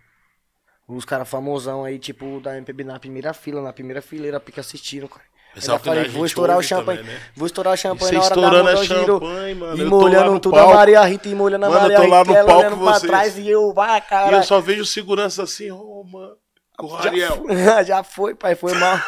Os 0.87 1.03
caras 1.03 1.27
famosão 1.29 1.83
aí, 1.83 1.99
tipo, 1.99 2.39
da 2.39 2.55
MPB 2.57 2.83
na 2.85 2.97
primeira 2.99 3.33
fila, 3.33 3.61
na 3.61 3.73
primeira 3.73 4.01
fileira, 4.01 4.39
pica 4.39 4.61
assistindo, 4.61 5.07
cara. 5.09 5.25
É 5.55 5.59
que 5.59 5.65
falei, 5.79 6.05
a 6.05 6.09
vou 6.09 6.25
estourar 6.25 6.57
o 6.57 6.61
champanhe. 6.63 6.99
também, 6.99 7.13
né? 7.13 7.21
Vou 7.35 7.45
estourar 7.47 7.71
o 7.73 7.75
E 7.75 7.77
champanhe 7.77 8.11
na 8.13 8.19
hora 8.21 8.63
da 8.63 8.69
a 8.69 8.73
moda 8.73 8.85
giro. 8.85 9.19
mano. 9.55 9.77
E 9.77 9.81
eu 9.81 9.89
tô 9.89 9.99
molhando 9.99 10.39
tudo 10.39 10.55
a 10.55 10.59
palco. 10.59 10.75
Maria 10.75 11.01
Rita 11.03 11.27
e 11.29 11.35
molhando 11.35 11.65
a 11.65 11.69
Mano, 11.69 11.79
eu 11.79 11.81
Maria 11.81 11.97
tô 11.97 12.03
Rita. 12.03 12.15
lá 12.15 12.23
no 12.23 12.33
palco 12.45 12.59
olhando 12.59 12.77
pra 12.83 12.99
trás 12.99 13.37
e 13.37 13.49
eu, 13.49 13.73
vai, 13.73 13.97
E 13.97 14.01
cara. 14.01 14.37
eu 14.37 14.43
só 14.43 14.61
vejo 14.61 14.85
segurança 14.85 15.43
assim, 15.43 15.71
ô, 15.71 16.03
mano. 16.03 16.35
Com 16.77 16.85
o 16.85 17.01
Já 17.01 17.09
Ariel. 17.09 17.37
foi, 17.47 17.83
já 17.85 18.03
foi, 18.03 18.35
pai, 18.35 18.55
foi 18.55 18.73
mal. 18.79 18.99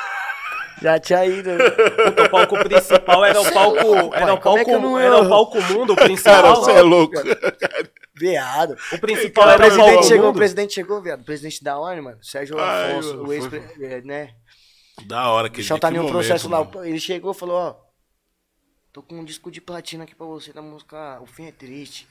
Já 0.82 1.00
tinha 1.00 1.26
ido. 1.26 1.50
Puta, 1.58 2.24
o 2.24 2.30
palco 2.30 2.64
principal 2.64 3.26
era 3.26 3.42
o 3.42 3.54
palco. 3.54 4.16
Era 4.16 4.34
o 4.34 4.38
é 4.38 4.40
palco, 4.40 4.72
não 4.80 4.98
era 5.00 5.18
o 5.22 5.28
palco 5.30 5.62
mundo, 5.62 5.94
o 5.94 5.96
Cara, 5.96 6.08
principal. 6.08 6.56
você 6.56 6.72
é 6.72 6.82
louco. 6.82 7.16
Viado. 8.16 8.76
O 8.94 9.00
principal 9.00 9.46
O 9.48 9.50
era 9.50 9.58
o 9.58 9.62
presidente 9.62 9.92
palco 9.94 10.04
chegou, 10.04 10.24
o 10.24 10.28
mundo. 10.28 10.38
presidente 10.38 10.74
chegou, 10.74 11.02
viado. 11.02 11.22
O 11.22 11.26
presidente 11.26 11.64
da 11.64 11.80
ONU, 11.80 12.04
mano. 12.04 12.24
Sérgio 12.24 12.60
Ai, 12.60 12.92
Afonso, 12.92 13.10
mano, 13.18 13.28
o 13.30 13.34
ex, 13.34 13.46
foi- 13.46 13.64
é, 13.82 14.02
né? 14.02 14.36
Da 15.06 15.30
hora 15.30 15.50
que 15.50 15.60
O 15.60 15.62
ele 15.62 15.80
tá 15.80 15.88
um 15.90 16.08
processo 16.08 16.50
lá. 16.50 16.64
mano. 16.64 16.86
Ele 16.86 17.00
chegou 17.00 17.32
e 17.32 17.36
falou, 17.36 17.56
ó. 17.58 17.76
Tô 18.92 19.02
com 19.04 19.16
um 19.20 19.24
disco 19.24 19.50
de 19.52 19.62
platina 19.62 20.04
aqui 20.04 20.16
pra 20.16 20.26
você 20.26 20.52
da 20.52 20.62
música 20.62 21.20
O 21.22 21.26
Fim 21.26 21.46
é 21.48 21.52
Triste. 21.52 22.08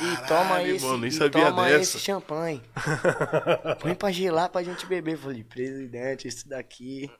e 0.00 0.16
toma 0.26 0.44
Caralho, 0.56 0.74
esse, 0.74 0.84
mano, 0.84 0.98
nem 0.98 1.08
e 1.08 1.12
sabia 1.12 1.46
toma 1.46 1.64
dessa. 1.64 1.76
esse 1.80 1.98
champanhe. 2.00 2.62
Põe 3.80 3.94
pra 3.94 4.10
gelar 4.10 4.48
pra 4.48 4.62
gente 4.62 4.86
beber. 4.86 5.14
Eu 5.14 5.18
Falei, 5.18 5.44
presidente, 5.44 6.26
esse 6.26 6.48
daqui. 6.48 7.10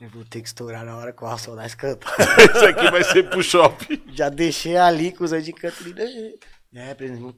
Eu 0.00 0.08
vou 0.08 0.24
ter 0.24 0.40
que 0.40 0.48
estourar 0.48 0.82
na 0.82 0.96
hora 0.96 1.12
que 1.12 1.22
o 1.22 1.26
Racionais 1.26 1.74
cantar. 1.74 2.14
Esse 2.56 2.64
aqui 2.64 2.90
vai 2.90 3.04
ser 3.04 3.28
pro 3.28 3.42
shopping. 3.42 4.02
Já 4.14 4.30
deixei 4.30 4.76
ali 4.76 5.12
com 5.12 5.24
os 5.24 5.44
de 5.44 5.52
canto 5.52 5.76
ali. 5.84 6.38
É, 6.74 6.94
presidente. 6.94 7.36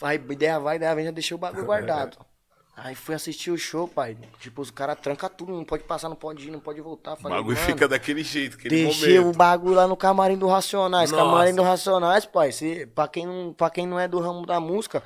Vai, 0.00 0.14
ideia 0.16 0.60
vai, 0.60 0.76
ideia 0.76 0.94
vem, 0.94 1.04
já 1.06 1.10
deixei 1.10 1.34
o 1.34 1.38
bagulho 1.38 1.66
guardado. 1.66 2.18
Aí 2.76 2.94
fui 2.94 3.14
assistir 3.14 3.52
o 3.52 3.58
show, 3.58 3.86
pai. 3.86 4.16
Tipo, 4.40 4.60
os 4.60 4.70
caras 4.70 4.98
trancam 5.00 5.30
tudo, 5.30 5.52
não 5.52 5.64
pode 5.64 5.84
passar, 5.84 6.08
não 6.08 6.16
pode 6.16 6.48
ir, 6.48 6.50
não 6.50 6.58
pode 6.58 6.80
voltar. 6.80 7.12
O 7.12 7.16
Falei, 7.16 7.38
bagulho 7.38 7.56
mano, 7.56 7.66
fica 7.68 7.86
daquele 7.86 8.24
jeito, 8.24 8.56
aquele 8.56 8.82
Deixei 8.82 9.18
o 9.18 9.22
momento. 9.22 9.36
bagulho 9.36 9.74
lá 9.76 9.86
no 9.86 9.96
camarim 9.96 10.36
do 10.36 10.48
Racionais. 10.48 11.12
Nossa. 11.12 11.22
Camarim 11.22 11.54
do 11.54 11.62
Racionais, 11.62 12.26
pai. 12.26 12.50
Se, 12.50 12.84
pra, 12.86 13.06
quem 13.06 13.26
não, 13.26 13.52
pra 13.52 13.70
quem 13.70 13.86
não 13.86 13.98
é 13.98 14.08
do 14.08 14.18
ramo 14.18 14.44
da 14.44 14.58
música, 14.58 15.04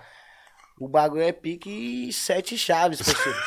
o 0.80 0.88
bagulho 0.88 1.22
é 1.22 1.30
pique 1.30 2.10
sete 2.10 2.56
chaves, 2.56 3.02
parceiro. 3.02 3.38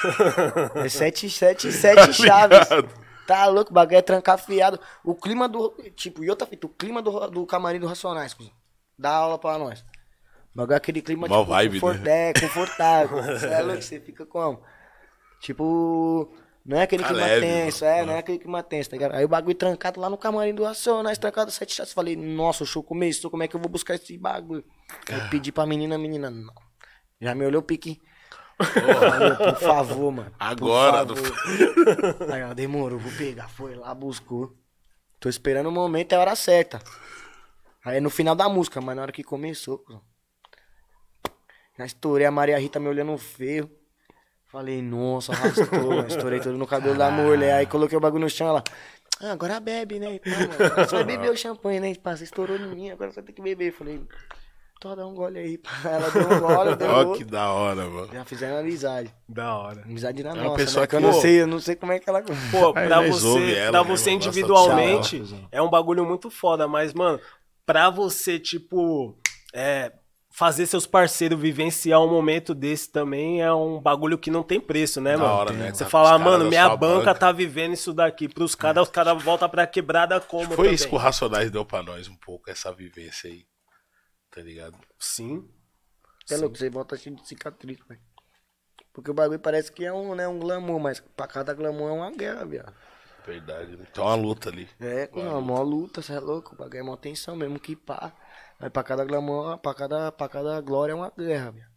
é 0.85 0.87
sete, 0.87 1.27
sete, 1.27 1.71
sete 1.71 2.13
chaves. 2.13 2.59
Tá 3.31 3.45
louco, 3.47 3.71
o 3.71 3.73
bagulho 3.73 3.97
é 3.97 4.01
trancafiado. 4.01 4.79
O 5.03 5.15
clima 5.15 5.47
do. 5.47 5.69
Tipo, 5.95 6.23
e 6.23 6.29
outra 6.29 6.45
fita, 6.47 6.65
o 6.67 6.69
clima 6.69 7.01
do, 7.01 7.27
do 7.29 7.45
camarim 7.45 7.79
do 7.79 7.87
Racionais, 7.87 8.33
cuzão. 8.33 8.51
Dá 8.97 9.11
aula 9.11 9.37
pra 9.39 9.57
nós. 9.57 9.81
O 10.53 10.57
bagulho 10.57 10.73
é 10.73 10.77
aquele 10.77 11.01
clima 11.01 11.27
Mó 11.27 11.39
tipo, 11.39 11.49
vibe, 11.49 11.79
confort- 11.79 12.01
né? 12.03 12.29
é, 12.29 12.33
confortável. 12.33 13.23
Você 13.23 13.47
é 13.47 13.61
louco, 13.61 13.81
você 13.81 13.99
fica 13.99 14.25
como? 14.25 14.61
Tipo. 15.39 16.31
Não 16.63 16.77
é 16.77 16.83
aquele 16.83 17.01
Tá 17.01 17.09
clima 17.09 17.25
leve, 17.25 17.41
tenso, 17.47 17.83
mano. 17.83 17.97
é, 17.97 18.05
não 18.05 18.13
é 18.13 18.19
aquele 18.19 18.37
clima 18.37 18.61
tenso, 18.61 18.89
tá 18.91 18.95
ligado? 18.95 19.15
Aí 19.15 19.25
o 19.25 19.27
bagulho 19.27 19.55
trancado 19.55 19.99
lá 19.99 20.07
no 20.11 20.17
camarim 20.17 20.53
do 20.53 20.63
Racionais, 20.63 21.17
trancado 21.17 21.49
sete 21.49 21.73
chaves. 21.73 21.91
Falei, 21.91 22.15
nossa, 22.15 22.63
o 22.63 22.67
show 22.67 22.83
começou, 22.83 23.31
como 23.31 23.41
é 23.41 23.47
que 23.47 23.55
eu 23.55 23.59
vou 23.59 23.67
buscar 23.69 23.95
esse 23.95 24.15
bagulho? 24.15 24.63
Aí 25.09 25.27
pedi 25.31 25.51
pra 25.51 25.65
menina, 25.65 25.97
menina, 25.97 26.29
não. 26.29 26.53
Já 27.19 27.33
me 27.33 27.43
olhou 27.45 27.61
o 27.61 27.65
pique. 27.65 27.99
Por 28.63 29.55
favor, 29.59 30.11
mano. 30.11 30.29
por 30.31 30.35
Agora, 30.39 31.05
do- 31.05 31.15
favor. 31.15 31.37
Aí 32.33 32.41
ela 32.41 32.53
demorou, 32.55 32.99
vou 32.99 33.11
pegar. 33.13 33.49
Foi 33.49 33.75
lá, 33.75 33.93
buscou. 33.93 34.53
Tô 35.19 35.29
esperando 35.29 35.67
o 35.67 35.71
momento, 35.71 36.13
é 36.13 36.15
a 36.15 36.19
hora 36.19 36.35
certa. 36.35 36.79
Aí 37.85 37.97
é 37.97 37.99
no 37.99 38.09
final 38.09 38.35
da 38.35 38.47
música, 38.49 38.79
mas 38.81 38.95
na 38.95 39.01
hora 39.03 39.11
que 39.11 39.23
começou. 39.23 39.83
Já 41.77 41.85
estourei 41.85 42.25
a 42.27 42.31
Maria 42.31 42.57
Rita 42.59 42.79
me 42.79 42.87
olhando 42.87 43.17
feio. 43.17 43.69
Falei, 44.45 44.81
nossa, 44.81 45.31
arrastou. 45.31 46.05
Estourei 46.07 46.39
tudo 46.39 46.57
no 46.57 46.67
cabelo 46.67 46.97
da 46.97 47.09
mulher. 47.09 47.53
Aí 47.55 47.65
coloquei 47.65 47.97
o 47.97 48.01
bagulho 48.01 48.23
no 48.23 48.29
chão, 48.29 48.47
ela. 48.47 48.63
Ah, 49.21 49.31
agora 49.31 49.59
bebe, 49.59 49.99
né? 49.99 50.19
pá, 50.19 50.29
mano. 50.31 50.75
Você 50.87 50.95
vai 50.95 51.03
beber 51.03 51.31
o 51.31 51.37
champanhe, 51.37 51.79
né? 51.79 51.93
Pá, 51.95 52.15
Você 52.17 52.23
estourou 52.25 52.57
em 52.57 52.67
mim, 52.75 52.89
agora 52.89 53.11
você 53.11 53.21
tem 53.21 53.33
que 53.33 53.41
beber. 53.41 53.71
Falei, 53.71 54.01
tô 54.81 54.95
dá 54.95 55.05
um 55.07 55.13
gole 55.13 55.37
aí. 55.39 55.59
Ela 55.85 56.09
deu 56.09 56.23
um 56.29 56.39
gole, 56.39 56.75
deu 56.75 56.89
Ó, 56.91 56.97
outro. 56.99 57.17
que 57.19 57.23
da 57.23 57.49
hora, 57.51 57.85
mano. 57.87 58.09
Já 58.11 58.25
fizeram 58.25 58.57
amizade. 58.57 59.13
Da 59.29 59.55
hora. 59.55 59.83
Amizade 59.83 60.23
na 60.23 60.31
É 60.31 60.33
uma 60.33 60.43
nossa, 60.43 60.55
pessoa 60.57 60.81
né? 60.81 60.87
Que 60.87 60.95
eu 60.95 60.99
não 60.99 61.13
sei, 61.13 61.41
eu 61.43 61.47
não 61.47 61.59
sei 61.59 61.75
como 61.75 61.91
é 61.91 61.99
que 61.99 62.09
ela... 62.09 62.21
Pô, 62.51 62.73
pra 62.73 63.01
você, 63.07 63.53
ela 63.55 63.71
pra 63.71 63.83
mesmo, 63.83 63.97
você 63.97 64.11
individualmente 64.11 65.23
é 65.51 65.61
um 65.61 65.69
bagulho 65.69 66.03
muito 66.05 66.29
foda, 66.29 66.67
mas, 66.67 66.93
mano, 66.93 67.19
pra 67.65 67.89
você, 67.91 68.39
tipo, 68.39 69.15
é, 69.53 69.91
fazer 70.33 70.65
seus 70.65 70.87
parceiros 70.87 71.39
vivenciar 71.39 72.01
um 72.01 72.09
momento 72.09 72.55
desse 72.55 72.91
também 72.91 73.41
é 73.41 73.53
um 73.53 73.79
bagulho 73.79 74.17
que 74.17 74.31
não 74.31 74.41
tem 74.41 74.59
preço, 74.59 74.99
né, 74.99 75.11
Da 75.11 75.19
mano? 75.19 75.33
hora, 75.33 75.51
né? 75.53 75.71
Você 75.73 75.85
falar, 75.85 76.17
mano, 76.17 76.45
minha 76.45 76.69
banca, 76.69 76.77
banca. 77.05 77.15
tá 77.15 77.31
vivendo 77.31 77.73
isso 77.73 77.93
daqui. 77.93 78.27
Pros 78.27 78.55
caras, 78.55 78.83
os 78.87 78.89
caras 78.89 79.21
voltam 79.21 79.47
pra 79.47 79.67
quebrada 79.67 80.19
como 80.19 80.47
Foi 80.47 80.55
também. 80.55 80.73
isso 80.73 80.87
que 80.89 80.95
o 80.95 80.97
Racionais 80.97 81.51
deu 81.51 81.63
pra 81.63 81.83
nós 81.83 82.07
um 82.07 82.15
pouco, 82.15 82.49
essa 82.49 82.73
vivência 82.73 83.29
aí. 83.29 83.43
Tá 84.31 84.41
ligado? 84.41 84.77
Sim. 84.97 85.47
É 86.29 86.37
louco, 86.37 86.57
você 86.57 86.69
volta 86.69 86.95
cheio 86.97 87.15
de 87.15 87.27
cicatriz, 87.27 87.77
velho. 87.87 88.01
Porque 88.93 89.11
o 89.11 89.13
bagulho 89.13 89.39
parece 89.39 89.71
que 89.71 89.85
é 89.85 89.93
um, 89.93 90.15
né, 90.15 90.27
um 90.27 90.39
glamour, 90.39 90.79
mas 90.79 90.99
pra 90.99 91.27
cada 91.27 91.53
glamour 91.53 91.89
é 91.89 91.93
uma 91.93 92.11
guerra, 92.11 92.45
viado. 92.45 92.75
Verdade. 93.25 93.77
né? 93.77 93.85
É 93.95 93.99
uma 94.01 94.15
luta 94.15 94.49
ali. 94.49 94.67
É, 94.79 95.09
não, 95.13 95.37
é 95.37 95.41
mó 95.41 95.61
luta, 95.61 96.01
você 96.01 96.13
é 96.13 96.19
louco, 96.19 96.53
o 96.53 96.57
bagulho 96.57 96.79
é 96.79 96.83
mó 96.83 96.95
tensão 96.97 97.35
mesmo 97.35 97.59
que 97.59 97.75
pá. 97.75 98.13
Mas 98.59 98.69
pra 98.71 98.83
cada 98.83 99.05
glamour, 99.05 99.57
pra 99.59 99.73
cada, 99.73 100.11
pra 100.11 100.27
cada 100.27 100.59
glória 100.61 100.93
é 100.93 100.95
uma 100.95 101.11
guerra, 101.11 101.51
viado. 101.51 101.71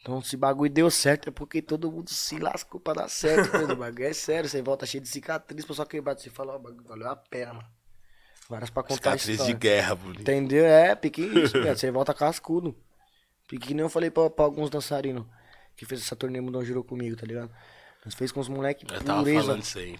Então 0.00 0.22
se 0.22 0.36
o 0.36 0.38
bagulho 0.38 0.70
deu 0.70 0.90
certo 0.90 1.28
é 1.28 1.32
porque 1.32 1.60
todo 1.60 1.90
mundo 1.90 2.10
se 2.10 2.38
lascou 2.38 2.80
pra 2.80 2.94
dar 2.94 3.08
certo, 3.08 3.50
o 3.72 3.76
bagulho 3.76 4.06
é 4.06 4.12
sério, 4.12 4.48
você 4.48 4.62
volta 4.62 4.86
cheio 4.86 5.02
de 5.02 5.08
cicatriz, 5.08 5.64
pessoal 5.64 5.88
quebrado, 5.88 6.20
você 6.20 6.30
fala, 6.30 6.52
ó, 6.52 6.56
o 6.56 6.60
bagulho 6.60 6.84
valeu 6.84 7.08
a 7.08 7.16
pena, 7.16 7.54
mano. 7.54 7.77
Várias 8.48 8.70
pra 8.70 8.82
contar 8.82 8.94
Cicatriz 9.18 9.24
de 9.26 9.32
história. 9.32 9.54
guerra, 9.56 9.94
bonito. 9.94 10.20
Entendeu? 10.22 10.64
É, 10.64 10.94
pique 10.94 11.20
isso, 11.22 11.52
viado. 11.60 11.76
Você 11.76 11.90
volta 11.90 12.14
cascudo. 12.14 12.74
Pique 13.46 13.68
que 13.68 13.74
nem 13.74 13.82
eu 13.82 13.88
falei 13.90 14.10
pra, 14.10 14.30
pra 14.30 14.44
alguns 14.44 14.70
dançarinos 14.70 15.26
que 15.76 15.84
fez 15.84 16.00
essa 16.02 16.16
turnê 16.16 16.40
Mudão 16.40 16.64
Girou 16.64 16.82
comigo, 16.82 17.14
tá 17.16 17.26
ligado? 17.26 17.50
Nós 18.04 18.14
fez 18.14 18.32
com 18.32 18.40
os 18.40 18.48
moleques 18.48 18.84
Eu 18.90 19.02
tava 19.02 19.20
pureza. 19.20 19.40
falando 19.42 19.62
isso 19.62 19.78
aí. 19.78 19.98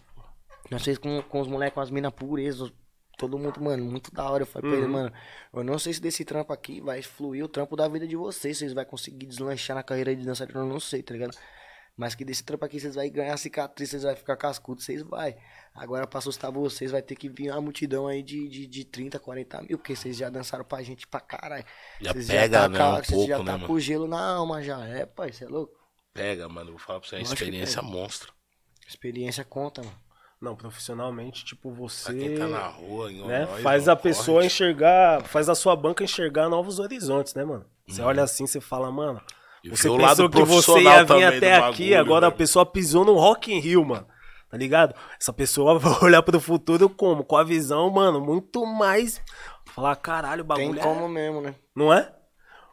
Nós 0.71 0.83
fez 0.83 0.99
com, 0.99 1.23
com 1.23 1.41
os 1.41 1.49
moleques, 1.49 1.75
com 1.75 1.81
as 1.81 1.91
minas 1.91 2.13
pureza. 2.13 2.71
Todo 3.19 3.37
mundo, 3.39 3.61
mano, 3.61 3.85
muito 3.85 4.13
da 4.13 4.31
hora. 4.31 4.43
Eu 4.43 4.47
falei 4.47 4.71
pra 4.71 4.79
ele, 4.79 4.87
mano, 4.89 5.13
eu 5.53 5.65
não 5.65 5.79
sei 5.79 5.93
se 5.93 6.01
desse 6.01 6.25
trampo 6.25 6.53
aqui 6.53 6.81
vai 6.81 7.03
fluir 7.03 7.45
o 7.45 7.49
trampo 7.49 7.75
da 7.77 7.89
vida 7.89 8.07
de 8.07 8.17
vocês. 8.17 8.59
Vocês 8.59 8.73
vão 8.73 8.85
conseguir 8.85 9.27
deslanchar 9.27 9.77
na 9.77 9.83
carreira 9.83 10.15
de 10.15 10.25
dançarino, 10.25 10.61
eu 10.61 10.67
não 10.67 10.79
sei, 10.81 11.03
tá 11.03 11.13
ligado? 11.15 11.37
Mas 11.99 12.15
que 12.15 12.25
desse 12.25 12.45
trampo 12.45 12.65
aqui 12.65 12.79
vocês 12.79 12.95
vão 12.95 13.11
ganhar 13.11 13.37
cicatriz, 13.37 13.91
vocês 13.91 14.05
vão 14.05 14.15
ficar 14.15 14.37
cascudo, 14.37 14.81
vocês 14.81 15.03
vai. 15.03 15.37
Agora 15.75 16.07
pra 16.07 16.21
assustar 16.21 16.53
vocês 16.53 16.93
vai 16.93 17.03
ter 17.03 17.17
que 17.17 17.29
vir 17.29 17.51
uma 17.51 17.61
multidão 17.61 18.07
aí 18.07 18.23
de, 18.23 18.49
de, 18.49 18.69
de 18.69 18.85
30, 18.85 19.19
40 19.19 19.63
mil, 19.63 19.77
porque 19.77 19.97
vocês 19.97 20.17
já 20.17 20.31
dançaram 20.31 20.65
pra 20.65 20.81
gente 20.81 21.09
pra 21.09 21.19
caralho. 21.19 21.65
Já 22.01 22.13
Vocês 22.13 22.29
pega, 22.29 22.61
tá 22.61 22.69
né, 22.69 22.85
um 22.85 22.97
vocês 23.03 23.27
já 23.27 23.39
né, 23.41 23.45
tá 23.45 23.53
mano? 23.53 23.67
com 23.67 23.81
gelo 23.81 24.07
na 24.07 24.35
alma 24.37 24.63
já. 24.63 24.87
É, 24.87 25.07
pai, 25.07 25.33
você 25.33 25.45
é 25.45 25.49
louco? 25.49 25.77
Pega, 26.15 26.49
mano. 26.49 26.71
Vou 26.71 26.79
falar 26.79 27.01
pra 27.01 27.09
você, 27.09 27.17
é 27.17 27.19
uma 27.19 27.25
experiência 27.25 27.83
monstro. 27.83 28.33
Experiência 28.87 29.45
conta, 29.45 29.83
mano. 29.83 29.99
Não, 30.41 30.55
profissionalmente, 30.55 31.45
tipo, 31.45 31.73
você. 31.73 32.13
Pra 32.13 32.15
quem 32.15 32.39
tá 32.39 32.47
na 32.47 32.69
rua, 32.69 33.11
em 33.11 33.27
né? 33.27 33.45
nós, 33.45 33.61
faz 33.61 33.89
a 33.89 33.97
pessoa 33.97 34.37
corre. 34.37 34.47
enxergar, 34.47 35.25
faz 35.25 35.49
a 35.49 35.55
sua 35.57 35.75
banca 35.75 36.05
enxergar 36.05 36.49
novos 36.49 36.79
horizontes, 36.79 37.35
né, 37.35 37.45
mano? 37.45 37.67
Você 37.89 38.01
olha 38.03 38.23
assim, 38.23 38.47
você 38.47 38.61
fala, 38.61 38.89
mano. 38.93 39.21
E 39.65 39.71
você 39.71 39.89
pensou 39.89 39.99
lado 39.99 40.31
que 40.31 40.43
você 40.45 40.81
ia 40.81 41.05
vir 41.05 41.25
até 41.25 41.57
aqui, 41.57 41.91
bagulho, 41.91 41.99
agora 42.01 42.27
a 42.29 42.33
pessoa 42.33 42.65
pisou 42.65 43.05
no 43.05 43.15
Rock 43.15 43.53
in 43.53 43.59
Rio, 43.59 43.85
mano. 43.85 44.07
Tá 44.51 44.57
ligado? 44.57 44.95
Essa 45.21 45.33
pessoa 45.33 45.77
vai 45.79 45.93
olhar 46.03 46.23
pro 46.23 46.41
futuro 46.41 46.89
como? 46.89 47.23
Com 47.25 47.37
a 47.37 47.45
visão, 47.45 47.91
mano, 47.91 48.21
muito 48.21 48.65
mais 48.65 49.21
falar, 49.75 49.95
caralho, 49.97 50.43
o 50.43 50.47
bagulho 50.47 50.71
Tem 50.75 50.81
é- 50.81 50.83
como 50.83 51.09
mesmo, 51.09 51.41
né? 51.41 51.55
Não 51.75 51.93
é? 51.93 52.11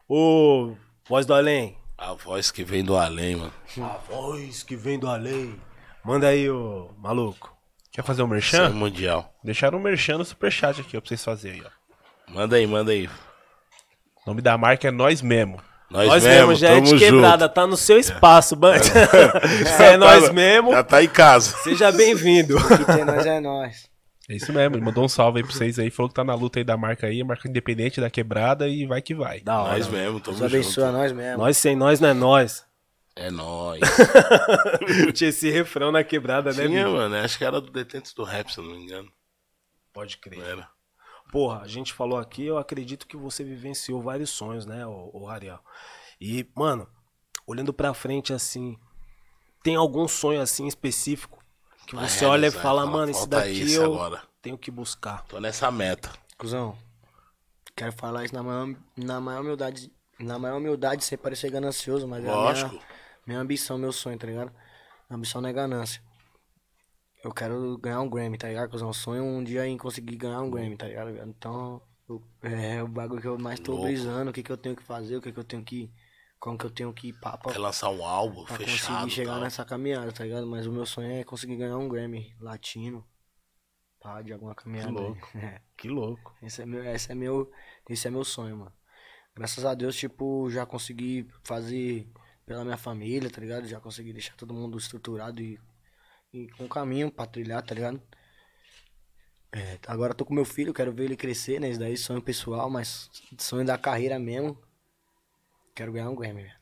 Ô, 0.08 0.76
voz 1.08 1.26
do 1.26 1.34
além. 1.34 1.78
A 1.98 2.14
voz 2.14 2.52
que 2.52 2.64
vem 2.64 2.84
do 2.84 2.96
além, 2.96 3.36
mano. 3.36 3.54
A 3.82 3.98
voz 4.10 4.64
que 4.64 4.76
vem 4.76 5.00
do 5.00 5.08
além. 5.08 5.60
Manda 6.04 6.28
aí, 6.28 6.50
ô 6.50 6.90
maluco. 6.98 7.56
Quer 7.92 8.04
fazer 8.04 8.22
um 8.24 8.36
Isso 8.36 8.56
é 8.56 8.60
merchan? 8.60 8.74
mundial. 8.76 9.34
Deixaram 9.44 9.78
um 9.78 9.82
merchan 9.82 10.18
no 10.18 10.26
superchat 10.26 10.82
aqui, 10.82 10.98
ó, 10.98 11.00
pra 11.02 11.08
vocês 11.08 11.24
fazerem 11.24 11.62
aí, 11.62 11.68
ó. 11.68 12.32
Manda 12.34 12.56
aí, 12.58 12.68
manda 12.68 12.92
aí. 12.92 13.08
O 13.08 14.28
nome 14.28 14.42
da 14.42 14.58
marca 14.58 14.88
é 14.88 14.92
Nós 14.92 15.22
Mesmo. 15.22 15.62
Nós, 15.90 16.08
Nós 16.08 16.24
mesmo, 16.24 16.48
mesmo, 16.48 16.56
já 16.56 16.70
é 16.70 16.82
de 16.82 16.98
quebrada, 16.98 17.46
junto. 17.46 17.54
tá 17.54 17.68
no 17.68 17.78
seu 17.78 18.00
espaço, 18.00 18.56
Band. 18.56 18.78
Isso 18.78 19.82
é 19.84 19.98
nós 19.98 20.32
mesmo. 20.32 20.72
Já 20.72 20.84
tá 20.84 21.04
em 21.04 21.08
casa. 21.08 21.56
Seja 21.58 21.92
bem-vindo. 21.92 22.56
Que 22.58 22.86
tem 22.86 23.06
nós 23.06 23.26
é 23.26 23.40
nós. 23.40 23.88
É 24.28 24.36
isso 24.36 24.52
mesmo, 24.52 24.76
ele 24.76 24.84
mandou 24.84 25.06
um 25.06 25.08
salve 25.08 25.40
aí 25.40 25.46
pra 25.46 25.54
vocês 25.54 25.78
aí, 25.78 25.92
falou 25.92 26.10
que 26.10 26.16
tá 26.16 26.24
na 26.24 26.34
luta 26.34 26.60
aí 26.60 26.64
da 26.64 26.76
marca 26.76 27.06
aí, 27.06 27.24
marca 27.24 27.48
independente 27.48 28.02
da 28.02 28.10
quebrada 28.10 28.68
e 28.68 28.84
vai 28.88 29.00
que 29.00 29.14
vai. 29.14 29.40
Da 29.42 29.62
hora. 29.62 29.74
Nós 29.74 29.88
mesmo, 29.88 30.20
tamo 30.20 30.38
Deus 30.40 30.52
abençoa 30.52 30.92
nós 30.92 31.12
mesmo. 31.12 31.38
Nós 31.38 31.58
sem 31.58 31.76
nós 31.76 32.00
não 32.00 32.10
é 32.10 32.14
nós. 32.14 32.66
É 33.16 33.32
nóis. 33.32 33.80
Tinha 35.14 35.30
esse 35.30 35.50
refrão 35.50 35.90
na 35.92 36.04
quebrada, 36.04 36.52
né, 36.52 36.68
Tinha, 36.68 36.88
mano. 36.90 37.16
Acho 37.16 37.38
que 37.38 37.46
era 37.46 37.62
do 37.62 37.72
Detentos 37.72 38.14
do 38.14 38.24
Rap, 38.24 38.52
se 38.52 38.58
eu 38.58 38.64
não 38.66 38.72
me 38.76 38.84
engano. 38.84 39.10
Pode 39.94 40.18
crer. 40.18 40.40
Não 40.40 40.46
era? 40.46 40.75
Porra, 41.32 41.62
a 41.62 41.68
gente 41.68 41.94
falou 41.94 42.18
aqui, 42.18 42.46
eu 42.46 42.58
acredito 42.58 43.08
que 43.08 43.18
você 43.18 43.44
vivenciou 43.44 44.02
vários 44.02 44.30
sonhos, 44.30 44.66
né, 44.66 44.86
o, 44.86 45.10
o 45.14 45.28
Ariel. 45.30 45.60
E, 46.20 46.48
mano, 46.56 46.88
olhando 47.46 47.74
pra 47.74 47.94
frente 47.94 48.32
assim, 48.34 48.78
tem 49.64 49.76
algum 49.76 50.08
sonho 50.08 50.42
assim 50.42 50.68
específico 50.68 51.44
que 51.88 51.96
Vai 51.96 52.08
você 52.08 52.26
olha 52.26 52.48
e 52.48 52.52
fala, 52.52 52.82
fala, 52.82 52.86
mano, 52.86 53.12
esse 53.12 53.28
daqui 53.28 53.62
esse 53.62 53.76
eu 53.76 53.94
agora. 53.94 54.22
tenho 54.42 54.58
que 54.58 54.72
buscar. 54.72 55.24
Tô 55.26 55.40
nessa 55.40 55.70
meta. 55.70 56.12
Cusão, 56.38 56.78
quero 57.76 57.92
falar 57.92 58.26
isso 58.26 58.34
na 58.34 58.42
maior, 58.42 58.76
na 58.98 59.20
maior 59.22 59.42
humildade. 59.42 59.92
Na 60.20 60.40
maior 60.40 60.58
humildade, 60.58 61.04
sem 61.04 61.18
parecer 61.18 61.52
ganancioso, 61.52 62.08
mas 62.08 62.24
é 62.24 62.30
a 62.30 62.34
Lógico. 62.36 62.70
minha, 62.72 62.84
minha 63.28 63.40
ambição, 63.40 63.78
meu 63.78 63.92
sonho, 63.92 64.18
tá 64.18 64.26
ligado? 64.26 64.52
Minha 65.10 65.18
ambição 65.18 65.42
não 65.42 65.50
é 65.50 65.54
ganância. 65.54 66.02
Eu 67.26 67.34
quero 67.34 67.78
ganhar 67.80 68.02
um 68.02 68.10
Grammy, 68.10 68.38
tá 68.38 68.48
ligado? 68.48 68.70
Cusão, 68.70 68.94
sonho 68.94 69.24
um 69.24 69.44
dia 69.44 69.66
em 69.66 69.78
conseguir 69.78 70.16
ganhar 70.16 70.42
um 70.42 70.52
Grammy, 70.52 70.78
tá 70.78 70.86
ligado? 70.88 71.10
Então, 71.28 71.82
eu- 72.08 72.22
é 72.44 72.84
o 72.84 72.88
bagulho 72.88 73.20
que 73.20 73.28
eu 73.28 73.38
mais 73.40 73.60
tô 73.60 73.72
Louco. 73.72 73.88
brisando, 73.88 74.30
o 74.30 74.34
que, 74.34 74.44
que 74.44 74.52
eu 74.52 74.58
tenho 74.58 74.76
que 74.76 74.84
fazer, 74.84 75.16
o 75.18 75.22
que, 75.22 75.32
que 75.32 75.40
eu 75.40 75.44
tenho 75.44 75.64
que. 75.64 75.92
Como 76.40 76.56
que 76.58 76.66
eu 76.66 76.70
tenho 76.70 76.94
que 76.94 77.08
ir 77.08 77.14
pá, 77.14 77.36
pra, 77.36 77.52
Quer 77.52 77.58
lançar 77.58 77.90
um 77.90 78.06
álbum 78.06 78.46
pra 78.46 78.58
fechado. 78.58 78.94
conseguir 79.00 79.12
chegar 79.16 79.32
tal. 79.34 79.42
nessa 79.42 79.66
caminhada, 79.66 80.12
tá 80.12 80.24
ligado? 80.24 80.46
Mas 80.46 80.68
o 80.68 80.72
meu 80.72 80.86
sonho 80.86 81.12
é 81.14 81.24
conseguir 81.24 81.56
ganhar 81.56 81.78
um 81.78 81.90
Grammy 81.90 82.36
latino. 82.40 83.04
Pá, 84.00 84.22
de 84.22 84.32
alguma 84.32 84.54
caminhada. 84.54 84.90
aí. 84.90 84.94
louco. 84.94 85.28
É. 85.36 85.62
Que 85.76 85.88
louco. 85.88 86.36
Esse 86.44 86.62
é 86.62 86.66
meu, 86.68 86.86
esse 86.86 87.12
é 87.12 87.16
meu, 87.16 87.52
esse 87.90 88.08
é 88.08 88.12
meu 88.12 88.24
sonho, 88.24 88.58
mano. 88.58 88.74
Graças 89.36 89.66
a 89.66 89.74
Deus, 89.74 89.96
tipo, 89.96 90.48
já 90.52 90.64
consegui 90.66 91.28
fazer 91.44 92.08
pela 92.46 92.64
minha 92.64 92.78
família, 92.78 93.32
tá 93.32 93.42
ligado? 93.42 93.66
Já 93.68 93.80
consegui 93.80 94.14
deixar 94.14 94.36
todo 94.36 94.54
mundo 94.54 94.78
estruturado 94.78 95.42
e, 95.42 95.60
e 96.36 96.48
com 96.58 96.68
caminho 96.68 97.10
pra 97.10 97.26
trilhar, 97.26 97.62
tá 97.64 97.74
ligado? 97.74 98.02
É, 99.54 99.80
agora 99.88 100.12
eu 100.12 100.16
tô 100.16 100.26
com 100.26 100.34
meu 100.34 100.44
filho, 100.44 100.74
quero 100.74 100.92
ver 100.92 101.06
ele 101.06 101.16
crescer, 101.16 101.62
né? 101.62 101.70
Isso 101.70 101.80
daí 101.80 101.96
sonho 101.96 102.22
pessoal, 102.22 102.70
mas 102.70 103.10
sonho 103.38 103.66
da 103.66 103.78
carreira 103.78 104.20
mesmo. 104.20 104.58
Quero 105.74 105.94
ganhar 105.94 106.10
um 106.10 106.16
Grammy, 106.16 106.44
velho. 106.44 106.56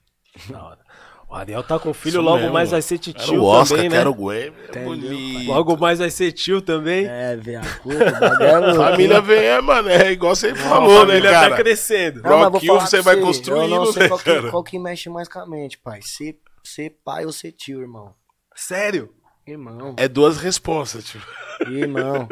Da 0.49 0.63
hora. 0.63 0.79
O 1.27 1.35
Ariel 1.35 1.63
tá 1.63 1.79
com 1.79 1.91
filho, 1.91 2.17
Isso 2.17 2.21
logo 2.21 2.37
mesmo. 2.37 2.53
mais 2.53 2.69
vai 2.69 2.81
ser 2.83 2.99
tio 2.99 3.41
o 3.41 3.45
Oscar, 3.45 3.77
também, 3.77 3.89
que 3.89 3.95
né? 3.95 4.01
era 4.01 4.09
o 4.09 4.13
Gwen. 4.13 4.53
É 4.71 4.83
bonito. 4.83 5.47
Logo 5.47 5.77
mais 5.77 5.97
vai 5.97 6.11
ser 6.11 6.31
tio 6.31 6.61
também. 6.61 7.07
É, 7.07 7.35
viado. 7.35 7.65
O 7.83 7.89
bagulho 7.89 8.69
é. 8.69 8.75
Família 8.75 9.21
vem, 9.21 9.39
é, 9.39 9.59
mano. 9.61 9.89
É 9.89 10.11
igual 10.11 10.35
você 10.35 10.53
falou, 10.53 11.05
né, 11.05 11.13
Família 11.13 11.31
cara? 11.31 11.49
tá 11.49 11.55
crescendo. 11.55 12.21
Não, 12.21 12.37
mas 12.37 12.51
vou 12.51 12.61
falar 12.61 12.85
você 12.85 13.01
vai 13.01 13.15
Eu 13.15 13.21
construindo, 13.21 13.69
não 13.69 13.91
sei 13.91 14.03
né, 14.03 14.07
qual 14.09 14.19
que, 14.19 14.25
cara? 14.25 14.51
qual 14.51 14.63
que 14.63 14.77
mexe 14.77 15.09
mais 15.09 15.27
com 15.27 15.39
a 15.39 15.47
mente, 15.47 15.79
pai. 15.79 16.01
Ser, 16.03 16.39
ser 16.63 16.99
pai 17.03 17.25
ou 17.25 17.31
ser 17.31 17.51
tio, 17.53 17.81
irmão. 17.81 18.13
Sério? 18.55 19.11
Irmão. 19.45 19.95
É 19.97 20.07
duas 20.07 20.37
responsas, 20.37 21.05
tipo. 21.05 21.25
Irmão. 21.67 22.27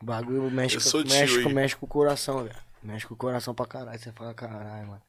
O 0.00 0.04
bagulho 0.04 0.50
mexe, 0.50 0.76
Eu 0.76 0.80
com, 0.82 1.04
tio, 1.04 1.18
mexe, 1.18 1.42
com, 1.42 1.48
mexe 1.50 1.76
com 1.76 1.86
o 1.86 1.88
coração, 1.88 2.44
velho. 2.44 2.56
Mexe 2.82 3.06
com 3.06 3.14
o 3.14 3.16
coração 3.16 3.54
pra 3.54 3.66
caralho. 3.66 3.98
Você 3.98 4.12
fala, 4.12 4.34
caralho, 4.34 4.88
mano. 4.88 5.02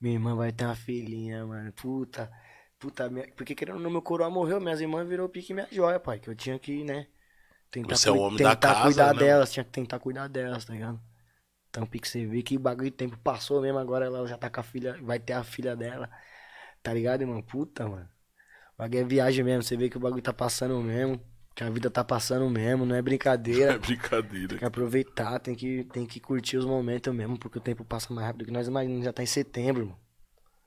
Minha 0.00 0.14
irmã 0.14 0.36
vai 0.36 0.52
ter 0.52 0.64
uma 0.64 0.76
filhinha, 0.76 1.44
mano. 1.44 1.72
Puta. 1.72 2.30
Puta, 2.78 3.10
minha... 3.10 3.26
porque 3.36 3.54
querendo 3.54 3.80
não, 3.80 3.90
meu 3.90 4.00
coroa 4.00 4.30
morreu, 4.30 4.60
minhas 4.60 4.80
irmãs 4.80 5.08
virou 5.08 5.28
pique 5.28 5.52
minha 5.52 5.66
joia, 5.70 5.98
pai. 5.98 6.20
Que 6.20 6.30
eu 6.30 6.36
tinha 6.36 6.58
que, 6.58 6.84
né? 6.84 7.08
Tentar, 7.70 7.96
Você 7.96 8.08
é 8.08 8.12
o 8.12 8.18
homem 8.18 8.38
da 8.38 8.54
tentar 8.54 8.74
casa, 8.74 8.82
cuidar 8.84 9.14
né? 9.14 9.20
delas, 9.20 9.52
tinha 9.52 9.64
que 9.64 9.70
tentar 9.70 9.98
cuidar 9.98 10.28
delas, 10.28 10.64
tá 10.64 10.72
ligado? 10.72 11.00
Então, 11.68 11.86
pique, 11.86 12.08
você 12.08 12.24
vê 12.24 12.42
que 12.42 12.56
o 12.56 12.60
bagulho 12.60 12.90
de 12.90 12.96
tempo 12.96 13.18
passou 13.18 13.60
mesmo, 13.60 13.78
agora 13.78 14.06
ela 14.06 14.26
já 14.26 14.38
tá 14.38 14.48
com 14.48 14.60
a 14.60 14.62
filha, 14.62 14.96
vai 15.02 15.18
ter 15.18 15.34
a 15.34 15.44
filha 15.44 15.76
dela. 15.76 16.08
Tá 16.82 16.94
ligado, 16.94 17.20
irmão? 17.22 17.42
Puta, 17.42 17.86
mano. 17.88 18.08
O 18.78 18.82
bagulho 18.82 19.00
é 19.00 19.04
viagem 19.04 19.44
mesmo, 19.44 19.64
você 19.64 19.76
vê 19.76 19.90
que 19.90 19.96
o 19.96 20.00
bagulho 20.00 20.22
tá 20.22 20.32
passando 20.32 20.80
mesmo. 20.80 21.20
Que 21.52 21.64
a 21.64 21.70
vida 21.70 21.90
tá 21.90 22.04
passando 22.04 22.48
mesmo, 22.48 22.86
não 22.86 22.94
é 22.94 23.02
brincadeira. 23.02 23.74
É 23.74 23.78
brincadeira. 23.78 24.48
Tem 24.50 24.58
que 24.58 24.64
aproveitar, 24.64 25.40
tem 25.40 25.56
que, 25.56 25.82
tem 25.92 26.06
que 26.06 26.20
curtir 26.20 26.56
os 26.56 26.64
momentos 26.64 27.12
mesmo, 27.12 27.36
porque 27.36 27.58
o 27.58 27.60
tempo 27.60 27.84
passa 27.84 28.14
mais 28.14 28.28
rápido 28.28 28.44
que 28.44 28.52
nós 28.52 28.68
imaginamos. 28.68 29.04
Já 29.04 29.12
tá 29.12 29.20
em 29.20 29.26
setembro, 29.26 29.86
mano. 29.86 29.98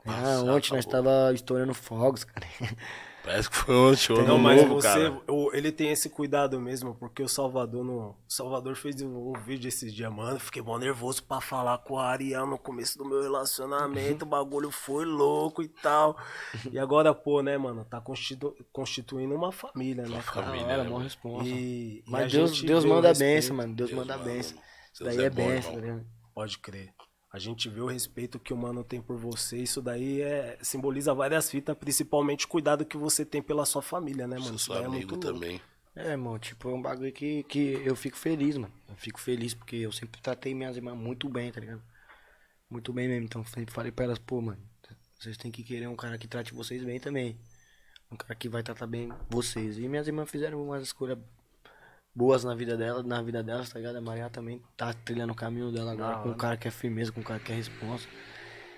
Ah, 0.06 0.42
ontem 0.44 0.74
nós 0.74 0.86
acabou. 0.86 0.92
tava 0.92 1.34
estourando 1.34 1.74
fogos, 1.74 2.26
cara. 2.26 2.46
Parece 3.23 3.49
que 3.49 3.56
foi 3.56 3.76
um 3.76 3.95
show 3.95 4.18
Não, 4.23 4.38
no 4.38 4.39
mas 4.39 4.61
novo, 4.61 4.76
você, 4.81 4.88
cara. 4.88 5.22
o- 5.27 5.52
ele 5.53 5.72
tem 5.72 5.91
esse 5.91 6.10
cuidado 6.10 6.60
mesmo, 6.60 6.95
porque 6.95 7.22
o 7.22 7.30
Salvador 7.30 7.84
no, 7.85 8.10
o 8.10 8.15
Salvador 8.27 8.76
fez 8.76 8.99
um, 9.02 9.30
um 9.30 9.34
vídeo 9.34 9.68
esses 9.68 9.93
dias, 9.93 10.11
mano. 10.11 10.39
Fiquei 10.39 10.61
mó 10.61 10.77
nervoso 10.80 11.23
pra 11.23 11.39
falar 11.39 11.77
com 11.80 11.99
a 11.99 12.06
Ariel 12.07 12.48
no 12.48 12.57
começo 12.57 12.98
do 12.98 13.06
meu 13.06 13.22
relacionamento. 13.22 14.26
O 14.26 14.27
bagulho 14.27 14.72
foi 14.72 15.06
louco 15.06 15.61
e 15.61 15.68
tal. 15.68 16.18
E 16.72 16.80
agora, 16.80 17.14
pô, 17.14 17.41
né, 17.43 17.57
mano, 17.57 17.85
tá 17.85 18.02
constitu- 18.02 18.56
constituindo 18.73 19.35
uma 19.35 19.52
família, 19.52 20.03
né, 20.07 20.22
cara? 20.26 20.48
família, 20.48 20.65
Da 20.68 20.73
hora, 20.73 20.84
né, 20.84 20.89
mano? 20.89 21.03
responsa. 21.03 21.48
E, 21.48 21.98
e 21.99 22.03
a 22.07 22.11
Mas 22.11 22.31
Deus, 22.31 22.56
gente 22.56 22.65
Deus 22.65 22.84
o 22.84 22.88
manda 22.88 23.10
respeito. 23.10 23.34
benção, 23.35 23.56
mano. 23.56 23.76
Deus, 23.76 23.89
Deus 23.91 23.99
manda 24.02 24.18
manda, 24.18 24.30
benção. 24.31 24.57
Isso 24.93 25.03
Deus 25.03 25.15
daí 25.15 25.23
é 25.23 25.27
é, 25.27 25.30
bom, 25.30 25.35
benção, 25.48 25.72
irmão. 25.73 25.85
ligado? 25.85 26.06
Pode 26.34 26.57
crer. 26.57 26.93
A 27.32 27.40
gente 27.40 27.70
vê 27.70 27.80
o 27.80 27.86
respeito 27.86 28.38
que 28.40 28.53
o 28.53 28.58
mano 28.58 28.84
tem 28.84 29.02
por 29.02 29.16
você. 29.18 29.58
Isso 29.58 29.82
daí 29.82 30.22
é, 30.22 30.58
simboliza 30.62 31.14
várias 31.14 31.49
fitas, 31.49 31.78
principalmente 31.78 32.45
o 32.45 32.49
cuidado 32.49 32.86
que 32.86 32.98
você 32.98 33.24
tem 33.24 33.41
pela 33.41 33.66
sua 33.66 33.82
família, 33.82 34.28
né, 34.28 34.38
mano? 34.38 34.56
Isso 34.56 34.66
seu 34.66 34.74
daí 34.74 34.84
é 34.84 34.88
amigo 34.88 35.16
louco. 35.16 35.26
também. 35.26 35.62
É, 35.95 36.12
irmão, 36.12 36.38
tipo, 36.38 36.70
é 36.70 36.74
um 36.74 36.82
bagulho 36.82 37.12
que, 37.12 37.44
que 37.44 37.82
eu 37.86 37.95
fico 37.95 38.18
feliz, 38.18 38.58
mano. 38.58 38.74
Eu 38.90 38.95
fico 38.95 39.20
feliz 39.20 39.53
porque 39.53 39.78
eu 39.78 39.91
sempre 39.91 40.22
tratei 40.22 40.53
minhas 40.53 40.76
irmãs 40.76 40.95
muito 40.95 41.30
bem, 41.30 41.52
tá 41.52 41.62
ligado? 41.62 41.82
Muito 42.70 42.91
bem 42.91 43.08
mesmo. 43.08 43.26
Então 43.26 43.45
sempre 43.45 43.74
falei 43.74 43.91
pra 43.91 44.06
elas, 44.06 44.20
pô, 44.20 44.41
mano, 44.41 44.60
vocês 45.18 45.38
têm 45.38 45.52
que 45.52 45.64
querer 45.64 45.88
um 45.88 45.95
cara 45.95 46.18
que 46.18 46.28
trate 46.28 46.53
vocês 46.53 46.84
bem 46.84 46.99
também. 46.99 47.38
Um 48.12 48.18
cara 48.18 48.36
que 48.36 48.49
vai 48.49 48.62
tratar 48.62 48.88
bem 48.88 49.10
vocês. 49.30 49.78
E 49.78 49.88
minhas 49.88 50.08
irmãs 50.08 50.30
fizeram 50.30 50.62
umas 50.62 50.84
escolhas 50.84 51.18
boas 52.14 52.44
na 52.44 52.54
vida 52.54 52.78
dela, 52.78 53.04
na 53.04 53.22
vida 53.22 53.42
delas, 53.44 53.70
tá 53.70 53.80
ligado? 53.80 53.98
A 53.98 54.02
Maria 54.02 54.30
também 54.30 54.62
tá 54.76 54.94
trilhando 54.94 55.34
o 55.34 55.36
caminho 55.36 55.72
dela 55.72 55.94
agora, 55.94 56.18
com 56.18 56.30
um 56.30 56.38
cara 56.38 56.58
que 56.58 56.68
é 56.68 56.72
firmeza, 56.72 57.12
com 57.12 57.22
um 57.22 57.24
cara 57.24 57.40
que 57.40 57.52
é 57.52 57.56
responsa. 57.56 58.08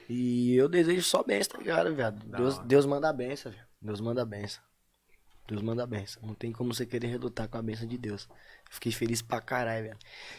E 0.09 0.55
eu 0.55 0.67
desejo 0.67 1.01
só 1.01 1.23
bênção, 1.23 1.53
tá 1.53 1.59
ligado, 1.59 1.95
viado? 1.95 2.25
Deus, 2.25 2.57
Deus 2.59 2.85
manda 2.85 3.09
a 3.09 3.13
benção, 3.13 3.51
viado. 3.51 3.67
Deus 3.81 4.01
manda 4.01 4.21
a 4.21 4.25
benção. 4.25 4.63
Deus 5.47 5.61
manda 5.61 5.83
a 5.83 5.85
benção. 5.87 6.23
Não 6.25 6.33
tem 6.33 6.51
como 6.53 6.73
você 6.73 6.85
querer 6.85 7.07
relutar 7.07 7.49
com 7.49 7.57
a 7.57 7.61
benção 7.61 7.85
de 7.87 7.97
Deus. 7.97 8.27
Fiquei 8.71 8.91
feliz 8.91 9.21
pra 9.21 9.39
caralho, 9.41 9.83
velho. 9.83 9.97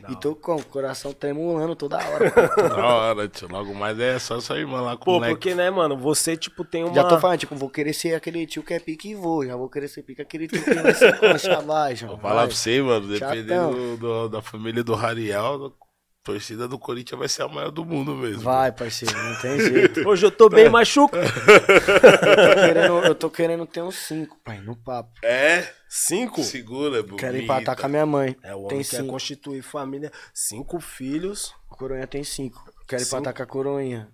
E 0.09 0.16
tô 0.16 0.35
com 0.35 0.56
o 0.56 0.64
coração 0.64 1.12
tremulando 1.12 1.76
toda 1.76 1.98
hora. 1.98 2.31
Da 2.68 2.85
hora, 2.86 3.28
tio. 3.28 3.47
Logo 3.48 3.72
mais 3.74 3.98
é 4.01 4.18
só 4.18 4.40
sua 4.40 4.59
irmã 4.59 4.81
lá 4.81 4.97
com 4.97 5.02
o 5.02 5.05
Pô, 5.05 5.12
moleque. 5.14 5.35
porque, 5.35 5.55
né, 5.55 5.70
mano, 5.70 5.97
você, 5.97 6.36
tipo, 6.36 6.64
tem 6.64 6.82
uma... 6.82 6.94
Já 6.94 7.05
tô 7.05 7.20
falando, 7.20 7.39
tipo, 7.39 7.55
vou 7.55 7.68
querer 7.70 7.93
ser 7.93 8.14
aquele 8.14 8.44
tio 8.47 8.62
que 8.64 8.74
é 8.74 8.81
pique 8.81 9.10
e 9.10 9.14
vou. 9.14 9.44
Já 9.47 9.55
vou 9.55 9.68
querer 9.68 9.86
ser 9.89 10.02
pique 10.02 10.20
aquele 10.22 10.48
tio 10.48 10.64
que 10.64 10.74
vai 10.74 10.94
ser 10.94 11.16
concha, 11.20 11.94
João. 11.94 12.12
Vou 12.12 12.20
falar 12.20 12.47
pra 12.47 12.56
você, 12.56 12.82
mano, 12.82 13.06
dependendo 13.06 13.97
do- 13.98 14.28
da 14.28 14.43
família 14.43 14.82
do 14.82 14.94
Rariel, 14.94 15.66
a 15.66 15.84
torcida 16.24 16.66
do 16.66 16.78
Corinthians 16.78 17.18
vai 17.18 17.28
ser 17.28 17.42
a 17.42 17.48
maior 17.48 17.70
do 17.70 17.84
mundo 17.84 18.14
mesmo. 18.16 18.40
Vai, 18.40 18.72
parceiro, 18.72 19.14
não 19.16 19.40
tem 19.40 19.60
jeito. 19.60 20.09
Hoje 20.09 20.24
eu 20.26 20.30
tô 20.30 20.48
bem 20.48 20.68
machuca. 20.70 21.18
Eu 21.18 21.30
tô 21.30 22.55
querendo, 22.66 22.98
eu 23.05 23.14
tô 23.14 23.30
querendo 23.30 23.66
ter 23.66 23.82
uns 23.82 23.94
cinco, 23.96 24.38
pai, 24.42 24.59
no 24.60 24.74
papo. 24.74 25.12
É? 25.22 25.70
Cinco? 25.88 26.42
Segura, 26.42 27.02
bonita. 27.02 27.18
Quero 27.26 27.36
empatar 27.36 27.76
com 27.76 27.86
a 27.86 27.88
minha 27.88 28.06
mãe. 28.06 28.34
É, 28.42 28.55
o 28.55 28.60
homem 28.60 28.68
tem 28.70 28.78
quer 28.78 28.84
cinco. 28.96 29.09
constituir 29.12 29.62
família. 29.62 30.10
Cinco 30.32 30.80
filhos. 30.80 31.55
A 31.70 31.76
coroinha 31.76 32.06
tem 32.06 32.24
cinco. 32.24 32.59
Quero 32.88 33.05
Cinco? 33.05 33.16
empatar 33.16 33.34
com 33.34 33.42
a 33.42 33.46
coroinha. 33.46 34.09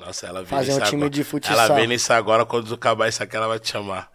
Nossa, 0.00 0.26
ela 0.26 0.40
vem 0.40 0.48
Fazer 0.48 0.72
um 0.72 0.80
time 0.80 1.02
agora. 1.02 1.10
de 1.10 1.22
futsal. 1.24 1.52
Ela 1.56 1.74
vem 1.76 1.86
nisso 1.86 2.12
agora, 2.12 2.44
quando 2.44 2.74
acabar 2.74 3.08
isso 3.08 3.22
aqui, 3.22 3.36
ela 3.36 3.46
vai 3.46 3.60
te 3.60 3.70
chamar. 3.70 4.10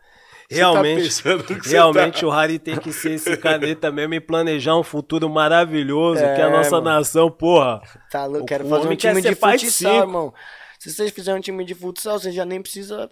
Você 0.49 0.55
Realmente, 0.57 1.23
tá 1.23 1.29
realmente 1.69 2.21
tá- 2.21 2.27
o 2.27 2.29
Harry 2.31 2.57
tem 2.57 2.75
que 2.79 2.91
ser 2.91 3.11
esse 3.11 3.37
caneta 3.37 3.91
mesmo 3.91 4.15
e 4.15 4.19
planejar 4.19 4.75
um 4.75 4.81
futuro 4.83 5.29
maravilhoso, 5.29 6.21
que 6.21 6.25
a 6.41 6.47
É, 6.47 6.49
nossa 6.51 6.71
mano. 6.81 6.85
nação, 6.85 7.29
porra. 7.29 7.81
Tá 8.09 8.25
louco, 8.25 8.43
O- 8.43 8.45
quero 8.47 8.65
o 8.65 8.69
fazer 8.69 8.87
um 8.87 8.95
time 8.95 9.21
ser 9.21 9.29
de 9.29 9.35
futsal, 9.35 9.95
irmão. 9.97 10.33
Se 10.79 10.91
vocês 10.91 11.11
fizerem 11.11 11.37
um 11.37 11.41
time 11.41 11.63
de 11.63 11.75
futsal, 11.75 12.17
você 12.19 12.31
já 12.31 12.45
nem 12.45 12.59
precisa 12.61 13.07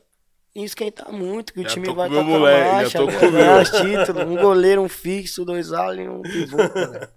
esquentar 0.56 1.12
muito, 1.12 1.54
que 1.54 1.60
o 1.60 1.64
Já 1.64 1.70
time 1.70 1.86
tô 1.86 1.94
vai 1.94 2.10
tocar 2.10 2.24
moleque, 2.24 2.72
marcha, 2.72 3.30
ganhar 3.30 3.62
os 3.62 3.70
títulos. 3.70 4.24
Um 4.24 4.36
goleiro, 4.36 4.82
um 4.82 4.90
fixo, 4.90 5.46
dois 5.46 5.72
alas 5.72 6.00
e 6.00 6.10
um 6.10 6.24
pivô, 6.24 6.58
cara. 6.74 7.14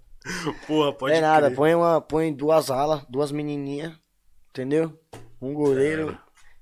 Porra, 0.67 0.93
pode 0.93 1.15
é 1.15 1.19
nada, 1.21 1.47
crer. 1.47 1.55
põe, 1.55 1.73
uma, 1.73 1.99
põe 1.99 2.31
duas 2.31 2.69
alas, 2.69 3.03
duas 3.09 3.31
menininhas, 3.31 3.91
entendeu? 4.51 4.93
Um 5.41 5.51
goleiro, 5.51 6.15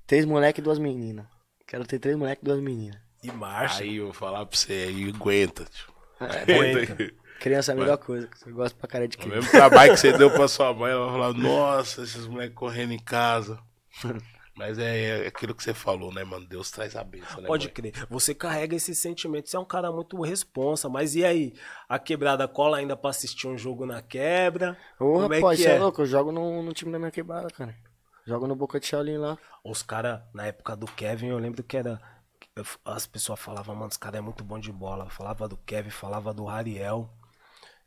três 0.06 0.24
moleques 0.24 0.60
e 0.60 0.62
duas 0.62 0.78
meninas. 0.78 1.26
Quero 1.66 1.84
ter 1.84 1.98
três 1.98 2.16
moleques 2.16 2.40
e 2.42 2.46
duas 2.46 2.58
meninas. 2.60 2.98
E 3.22 3.30
marcha. 3.30 3.82
Aí 3.82 3.96
eu 3.96 4.06
vou 4.06 4.14
falar 4.14 4.44
pra 4.46 4.56
você, 4.56 4.72
aí 4.88 5.08
aguenta, 5.08 5.64
tio. 5.64 5.92
aguenta. 6.20 6.90
Criança 7.38 7.72
é 7.72 7.74
a 7.74 7.76
melhor 7.76 7.96
coisa, 7.98 8.28
você 8.34 8.50
gosta 8.50 8.76
pra 8.78 8.86
cara 8.88 9.08
de 9.08 9.16
O 9.16 9.20
criança. 9.20 9.36
mesmo 9.36 9.50
trabalho 9.50 9.92
que 9.94 10.00
você 10.00 10.12
deu 10.12 10.30
pra 10.30 10.46
sua 10.48 10.74
mãe, 10.74 10.92
ela 10.92 11.06
vai 11.06 11.12
falar, 11.14 11.32
nossa, 11.34 12.02
esses 12.02 12.26
moleques 12.26 12.54
correndo 12.56 12.92
em 12.92 12.98
casa. 12.98 13.58
Mas 14.56 14.78
é, 14.78 15.24
é 15.24 15.26
aquilo 15.28 15.54
que 15.54 15.62
você 15.62 15.72
falou, 15.72 16.12
né, 16.12 16.22
mano? 16.22 16.46
Deus 16.46 16.70
traz 16.70 16.94
a 16.94 17.02
bênção, 17.02 17.40
né? 17.40 17.46
Pode 17.46 17.66
mãe? 17.66 17.72
crer. 17.72 18.06
Você 18.10 18.34
carrega 18.34 18.76
esse 18.76 18.94
sentimento. 18.94 19.48
Você 19.48 19.56
é 19.56 19.60
um 19.60 19.64
cara 19.64 19.90
muito 19.90 20.20
responsa. 20.20 20.86
Mas 20.86 21.14
e 21.14 21.24
aí? 21.24 21.54
A 21.88 21.98
quebrada 21.98 22.46
cola 22.46 22.76
ainda 22.76 22.94
pra 22.94 23.08
assistir 23.08 23.46
um 23.48 23.56
jogo 23.56 23.86
na 23.86 24.02
quebra? 24.02 24.76
Ô, 24.98 25.14
Como 25.14 25.32
é 25.32 25.38
rapaz, 25.38 25.56
que 25.58 25.64
você 25.64 25.70
é 25.70 25.76
é? 25.76 25.78
louco, 25.78 26.02
eu 26.02 26.06
jogo 26.06 26.30
no, 26.30 26.62
no 26.62 26.72
time 26.74 26.92
da 26.92 26.98
minha 26.98 27.10
quebrada, 27.10 27.48
cara. 27.48 27.74
Jogo 28.26 28.46
no 28.46 28.54
Boca 28.54 28.78
de 28.78 28.86
Shaolin 28.86 29.16
lá. 29.16 29.38
Os 29.64 29.82
caras, 29.82 30.20
na 30.34 30.44
época 30.46 30.76
do 30.76 30.86
Kevin, 30.86 31.28
eu 31.28 31.38
lembro 31.38 31.62
que 31.62 31.76
era. 31.78 31.98
As 32.84 33.06
pessoas 33.06 33.38
falavam, 33.38 33.74
mano, 33.74 33.88
esse 33.88 33.98
cara 33.98 34.18
é 34.18 34.20
muito 34.20 34.42
bom 34.42 34.58
de 34.58 34.72
bola. 34.72 35.08
Falava 35.08 35.48
do 35.48 35.56
Kevin, 35.58 35.90
falava 35.90 36.34
do 36.34 36.44
Rariel. 36.44 37.08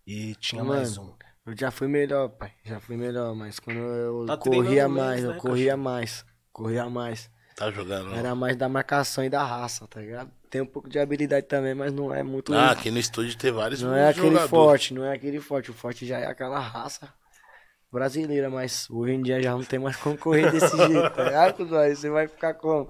E 0.08 0.36
tinha 0.36 0.64
mais 0.64 0.98
um. 0.98 1.14
Eu 1.46 1.56
já 1.58 1.70
fui 1.70 1.88
melhor, 1.88 2.30
pai. 2.30 2.54
Já 2.64 2.80
fui 2.80 2.96
melhor, 2.96 3.36
mas 3.36 3.60
quando 3.60 3.80
eu 3.80 4.26
Tá 4.26 4.38
corria 4.38 4.88
mais, 4.88 5.22
menos, 5.22 5.24
eu 5.24 5.32
né, 5.34 5.40
corria 5.40 5.78
mais. 5.78 6.26
Corria 6.52 6.90
mais. 6.90 7.30
Tá 7.56 7.70
jogando. 7.70 8.16
Era 8.16 8.34
mais 8.34 8.56
da 8.56 8.70
marcação 8.70 9.24
e 9.24 9.30
da 9.30 9.44
raça, 9.44 9.86
tá 9.88 10.00
ligado? 10.00 10.32
Tem 10.50 10.62
um 10.62 10.66
pouco 10.66 10.90
de 10.90 10.98
habilidade 10.98 11.46
também, 11.46 11.74
mas 11.76 11.92
não 11.92 12.14
é 12.14 12.24
muito. 12.24 12.54
Ah, 12.54 12.72
aqui 12.72 12.90
no 12.90 12.98
estúdio 12.98 13.38
tem 13.38 13.52
vários 13.52 13.82
não 13.82 13.94
é 13.94 14.08
aquele 14.10 14.28
jogadores. 14.28 14.50
forte, 14.50 14.94
não 14.94 15.04
é 15.04 15.14
aquele 15.14 15.40
forte. 15.40 15.72
O 15.72 15.74
forte 15.74 16.06
já 16.06 16.20
é 16.20 16.26
aquela 16.26 16.60
raça 16.60 17.14
brasileira, 17.92 18.50
mas 18.50 18.90
hoje 18.90 19.14
em 19.14 19.22
dia 19.22 19.42
já 19.42 19.52
não 19.52 19.64
tem 19.64 19.80
mais 19.80 19.96
como 19.98 20.18
correr 20.18 20.50
desse 20.52 20.76
jeito, 20.78 21.10
tá 21.12 21.24
ligado, 21.26 21.54
cuzão? 21.56 21.80
Aí 21.80 21.96
você 21.96 22.10
vai 22.10 22.28
ficar 22.28 22.54
como? 22.56 22.90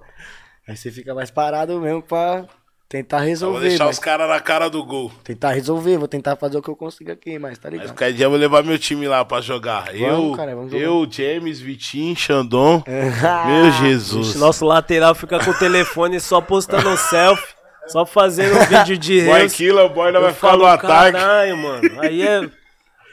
Aí 0.67 0.75
você 0.77 0.91
fica 0.91 1.13
mais 1.13 1.29
parado 1.29 1.79
mesmo 1.79 2.01
pra 2.01 2.45
tentar 2.87 3.17
Só 3.17 3.21
vou 3.23 3.27
resolver. 3.29 3.67
deixar 3.69 3.85
mas- 3.85 3.97
os 3.97 4.03
caras 4.03 4.29
na 4.29 4.39
cara 4.39 4.69
do 4.69 4.83
gol. 4.85 5.11
Tentar 5.23 5.51
resolver, 5.51 5.97
vou 5.97 6.07
tentar 6.07 6.35
fazer 6.35 6.57
o 6.57 6.61
que 6.61 6.69
eu 6.69 6.75
consigo 6.75 7.11
aqui, 7.11 7.37
mas 7.39 7.57
tá 7.57 7.69
Mas 7.69 7.73
ligado? 7.73 7.87
qualquer 7.89 8.13
dia 8.13 8.25
eu 8.25 8.29
vou 8.29 8.39
levar 8.39 8.63
meu 8.63 8.77
time 8.79 9.07
lá 9.07 9.25
pra 9.25 9.41
jogar. 9.41 9.93
eu, 9.95 10.31
cara, 10.37 10.55
vamos 10.55 10.71
jogar. 10.71 10.83
eu, 10.83 11.07
James, 11.09 11.59
Vitinho, 11.59 12.15
Xandon. 12.15 12.83
Meu 12.87 13.71
Jesus. 13.71 14.35
Nosso 14.35 14.65
lateral 14.65 15.13
fica 15.15 15.39
com 15.43 15.51
o 15.51 15.57
telefone 15.57 16.19
só 16.19 16.39
postando 16.39 16.95
selfie. 16.97 17.53
Só 17.87 18.05
fazendo 18.05 18.57
vídeo 18.69 18.97
de 18.97 19.21
Boy 19.25 19.39
reels. 19.39 19.53
Killer, 19.53 19.89
boy, 19.89 20.15
Eu 20.15 20.21
vai 20.21 20.33
ficar 20.33 20.55
no 20.55 20.65
ataque. 20.65 21.17
Caralho, 21.17 21.57
mano. 21.57 21.99
Aí 21.99 22.21
é. 22.25 22.49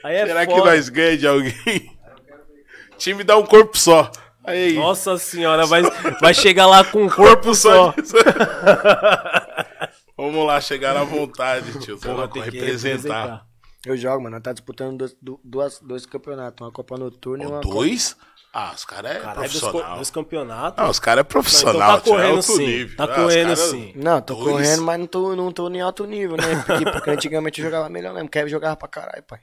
Aí 0.05 0.15
é 0.15 0.27
Será 0.27 0.47
que 0.47 0.53
foda. 0.55 0.71
nós 0.71 0.89
ganhamos 0.89 1.19
de 1.19 1.27
alguém? 1.27 1.99
time 2.97 3.25
dá 3.25 3.37
um 3.37 3.45
corpo 3.45 3.77
só. 3.77 4.09
Aí, 4.45 4.75
Nossa 4.75 5.17
senhora, 5.19 5.67
vai, 5.67 5.83
vai 6.21 6.33
chegar 6.35 6.67
lá 6.67 6.85
com 6.85 7.05
um 7.05 7.09
corpo 7.11 7.55
só. 7.55 7.95
Vamos 10.17 10.47
lá, 10.47 10.61
chegar 10.61 10.97
à 10.97 11.05
vontade, 11.05 11.79
tio. 11.81 11.99
Você 11.99 12.07
Porra, 12.09 12.27
vai 12.27 12.29
que 12.29 12.41
representar. 12.51 13.47
Eu 13.87 13.97
jogo, 13.97 14.23
mano. 14.25 14.41
Tá 14.41 14.53
disputando 14.53 14.99
dois, 14.99 15.17
du- 15.21 15.41
duas, 15.43 15.81
dois 15.81 16.05
campeonatos. 16.05 16.61
Uma 16.65 16.71
Copa 16.73 16.99
Noturna 16.99 17.45
e 17.45 17.47
Ó, 17.47 17.51
uma 17.51 17.61
dois? 17.61 18.13
Copa... 18.15 18.31
Ah, 18.53 18.73
os 18.75 18.85
caras 18.85 19.13
é 19.13 19.21
Caralho, 19.21 19.39
dois, 19.39 19.53
profissional. 19.61 19.95
dois 19.97 20.11
campeonatos. 20.11 20.85
Ah, 20.85 20.91
os 20.91 20.99
caras 20.99 21.21
é 21.21 21.25
profissional. 21.25 21.99
Então 21.99 21.99
tá 21.99 22.03
tio, 22.03 22.13
é 22.13 22.17
correndo 22.17 22.37
outro 22.37 22.53
sim, 22.57 22.67
nível. 22.67 22.97
tá 22.97 23.05
Ah, 23.05 23.09
correndo 23.15 23.57
cara- 23.57 23.57
sim. 23.57 23.93
Não, 23.95 24.21
tô 24.21 24.35
Dois. 24.35 24.49
correndo, 24.51 24.83
mas 24.83 24.99
não 24.99 25.07
tô, 25.07 25.37
não 25.37 25.53
tô 25.53 25.71
em 25.71 25.81
alto 25.81 26.05
nível, 26.05 26.37
né? 26.37 26.63
Porque, 26.67 26.85
porque 26.91 27.11
antigamente 27.11 27.61
eu 27.61 27.65
jogava 27.67 27.89
melhor 27.89 28.13
mesmo. 28.13 28.29
Kevin 28.29 28.51
jogava 28.51 28.77
pra 28.77 28.89
caralho, 28.89 29.23
pai. 29.23 29.39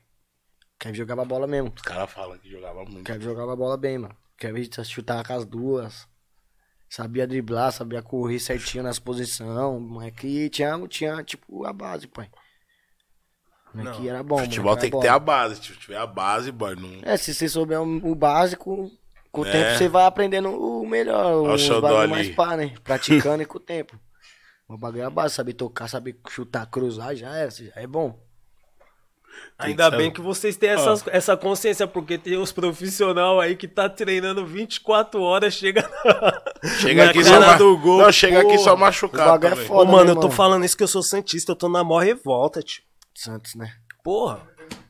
Kevin 0.78 0.96
jogava 0.96 1.24
bola 1.26 1.48
mesmo. 1.48 1.72
Os 1.76 1.82
caras 1.82 2.12
falam 2.12 2.38
que 2.38 2.52
jogava 2.52 2.84
muito. 2.84 3.04
Kevin 3.06 3.24
jogava 3.24 3.56
bola 3.56 3.78
bem, 3.78 3.98
mano. 3.98 4.16
Kevin 4.38 4.70
chutava 4.84 5.24
com 5.24 5.34
as 5.34 5.46
duas. 5.46 6.08
Sabia 6.90 7.28
driblar, 7.28 7.72
sabia 7.72 8.02
correr 8.02 8.40
certinho 8.40 8.84
nas 8.84 8.98
posições. 8.98 9.50
Moleque 9.82 10.50
tinha, 10.50 10.80
tinha, 10.88 11.24
tipo, 11.24 11.66
a 11.66 11.74
base, 11.74 12.08
pai. 12.08 12.30
Moleque 13.74 14.00
Não. 14.00 14.10
era 14.10 14.24
bom, 14.24 14.38
Futebol 14.38 14.78
tem 14.78 14.90
que 14.90 15.00
ter 15.00 15.10
a 15.10 15.20
base. 15.20 15.56
Se 15.56 15.74
tiver 15.74 15.98
a 15.98 16.08
base, 16.08 16.52
boy, 16.52 16.76
não... 16.76 17.02
É, 17.04 17.18
se 17.18 17.34
você 17.34 17.50
souber 17.50 17.82
o, 17.82 18.16
básico, 18.16 18.90
com 19.32 19.42
o 19.42 19.46
É. 19.46 19.52
tempo 19.52 19.78
você 19.78 19.90
vai 19.90 20.06
aprendendo 20.06 20.50
o 20.50 20.88
melhor, 20.88 21.44
o 21.44 22.08
mais 22.08 22.30
pá, 22.30 22.56
né? 22.56 22.74
Praticando 22.84 23.44
e 23.44 23.46
com 23.46 23.58
o 23.58 23.62
tempo. 23.62 24.00
O 24.68 24.78
bagulho 24.78 25.02
é 25.04 25.06
a 25.06 25.10
base, 25.10 25.36
saber 25.36 25.54
tocar, 25.54 25.88
saber 25.90 26.18
chutar, 26.30 26.66
cruzar, 26.68 27.16
já 27.16 27.36
é, 27.36 27.50
já 27.50 27.72
é 27.76 27.86
bom. 27.88 28.18
Ainda 29.60 29.90
que 29.90 29.98
bem 29.98 30.12
que 30.12 30.22
vocês 30.22 30.56
têm 30.56 30.70
essa, 30.70 31.04
essa 31.12 31.36
consciência, 31.36 31.88
porque 31.88 32.18
tem 32.18 32.38
os 32.38 32.52
profissionais 32.52 33.40
aí 33.40 33.56
que 33.56 33.68
tá 33.68 33.90
treinando 33.90 34.46
24 34.46 35.20
horas, 35.20 35.54
chega 35.56 35.82
na, 35.82 36.70
Chega 36.80 37.06
na 37.06 37.10
aqui 37.10 37.24
só 37.24 37.58
do 37.58 37.78
gol. 37.80 38.02
Não, 38.04 38.12
chega 38.12 38.42
aqui 38.42 38.58
só 38.60 38.76
O 38.76 38.78
machucado 38.78 39.48
é 39.48 39.56
foda. 39.56 39.82
Ô, 39.82 39.86
mano, 39.86 40.06
né, 40.06 40.12
eu 40.12 40.16
tô 40.16 40.22
mano? 40.24 40.32
falando 40.32 40.64
isso 40.64 40.78
que 40.78 40.84
eu 40.84 40.88
sou 40.88 41.02
santista, 41.02 41.54
eu 41.54 41.56
tô 41.56 41.68
na 41.68 41.84
maior 41.84 42.04
revolta, 42.04 42.62
tio. 42.62 42.84
Santos, 43.16 43.56
né? 43.56 43.74
Porra, 44.04 44.42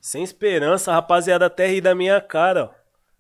sem 0.01 0.21
esperança, 0.21 0.91
rapaziada 0.91 1.45
até 1.45 1.67
ri 1.67 1.79
da 1.79 1.95
minha 1.95 2.19
cara, 2.19 2.65
ó. 2.65 2.77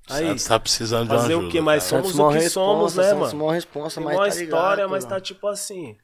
Aí, 0.09 0.27
Santos 0.27 0.45
tá 0.45 0.59
precisando 0.59 1.07
de 1.07 1.13
uma 1.13 1.21
fazer 1.21 1.35
o 1.35 1.49
quê? 1.49 1.59
Mas 1.61 1.89
cara. 1.89 2.01
somos 2.03 2.15
Santos 2.15 2.35
o 2.35 2.39
que 2.39 2.49
somos, 2.49 2.95
né, 2.95 3.03
Santos 3.03 3.19
mano? 3.19 3.37
morre 3.37 3.55
responsa, 3.55 3.95
Tem 3.99 4.05
mas 4.05 4.15
uma 4.17 4.23
tá 4.27 4.35
ligado, 4.35 4.43
história, 4.43 4.87
mas 4.87 5.03
cuzão. 5.03 5.17
tá 5.17 5.21
tipo 5.21 5.47
assim. 5.47 5.97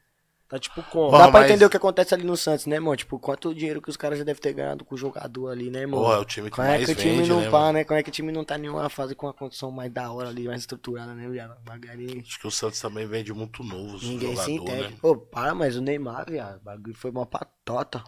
Tá 0.53 0.59
tipo 0.59 0.83
como? 0.83 1.09
Dá 1.17 1.23
pra 1.29 1.31
mas- 1.31 1.49
entender 1.49 1.65
o 1.65 1.69
que 1.71 1.77
acontece 1.77 2.13
ali 2.13 2.23
no 2.23 2.37
Santos, 2.37 2.67
né, 2.67 2.75
irmão? 2.75 2.95
Tipo, 2.95 3.17
quanto 3.17 3.55
dinheiro 3.55 3.81
que 3.81 3.89
os 3.89 3.97
caras 3.97 4.19
já 4.19 4.23
devem 4.23 4.39
ter 4.39 4.53
ganhado 4.53 4.85
com 4.85 4.93
o 4.93 4.97
jogador 4.97 5.47
ali, 5.49 5.71
né, 5.71 5.79
irmão? 5.79 5.99
Porra, 5.99 6.17
é 6.17 6.19
o 6.19 6.25
time 6.25 6.47
que 6.51 6.55
Como 6.55 6.67
é 6.67 6.71
mais 6.73 6.85
que 6.85 6.91
o 6.91 6.95
time 6.95 7.15
vende, 7.17 7.29
não 7.29 7.41
né, 7.41 7.49
pá, 7.49 7.59
mano? 7.61 7.73
né? 7.73 7.83
Como 7.83 7.99
é 7.99 8.03
que 8.03 8.09
o 8.09 8.13
time 8.13 8.31
não 8.31 8.43
tá 8.45 8.55
em 8.55 8.61
nenhuma 8.61 8.87
fase 8.87 9.15
com 9.15 9.25
uma 9.25 9.33
condição 9.33 9.71
mais 9.71 9.91
da 9.91 10.11
hora 10.11 10.29
ali, 10.29 10.45
mais 10.45 10.61
estruturada, 10.61 11.15
né, 11.15 11.27
viado? 11.27 11.57
Bagulho. 11.65 12.19
Acho 12.21 12.39
que 12.39 12.45
o 12.45 12.51
Santos 12.51 12.79
também 12.79 13.07
vende 13.07 13.33
muito 13.33 13.63
novo 13.63 13.95
os 13.95 14.03
Ninguém 14.03 14.35
se 14.35 14.51
jogador, 14.53 14.71
entende. 14.77 14.93
né? 14.93 14.97
Ô, 15.01 15.15
para, 15.17 15.55
mas 15.55 15.75
o 15.75 15.81
Neymar, 15.81 16.29
viado, 16.29 16.57
o 16.57 16.63
bagulho 16.63 16.93
foi 16.95 17.09
uma 17.09 17.25
patota. 17.25 18.03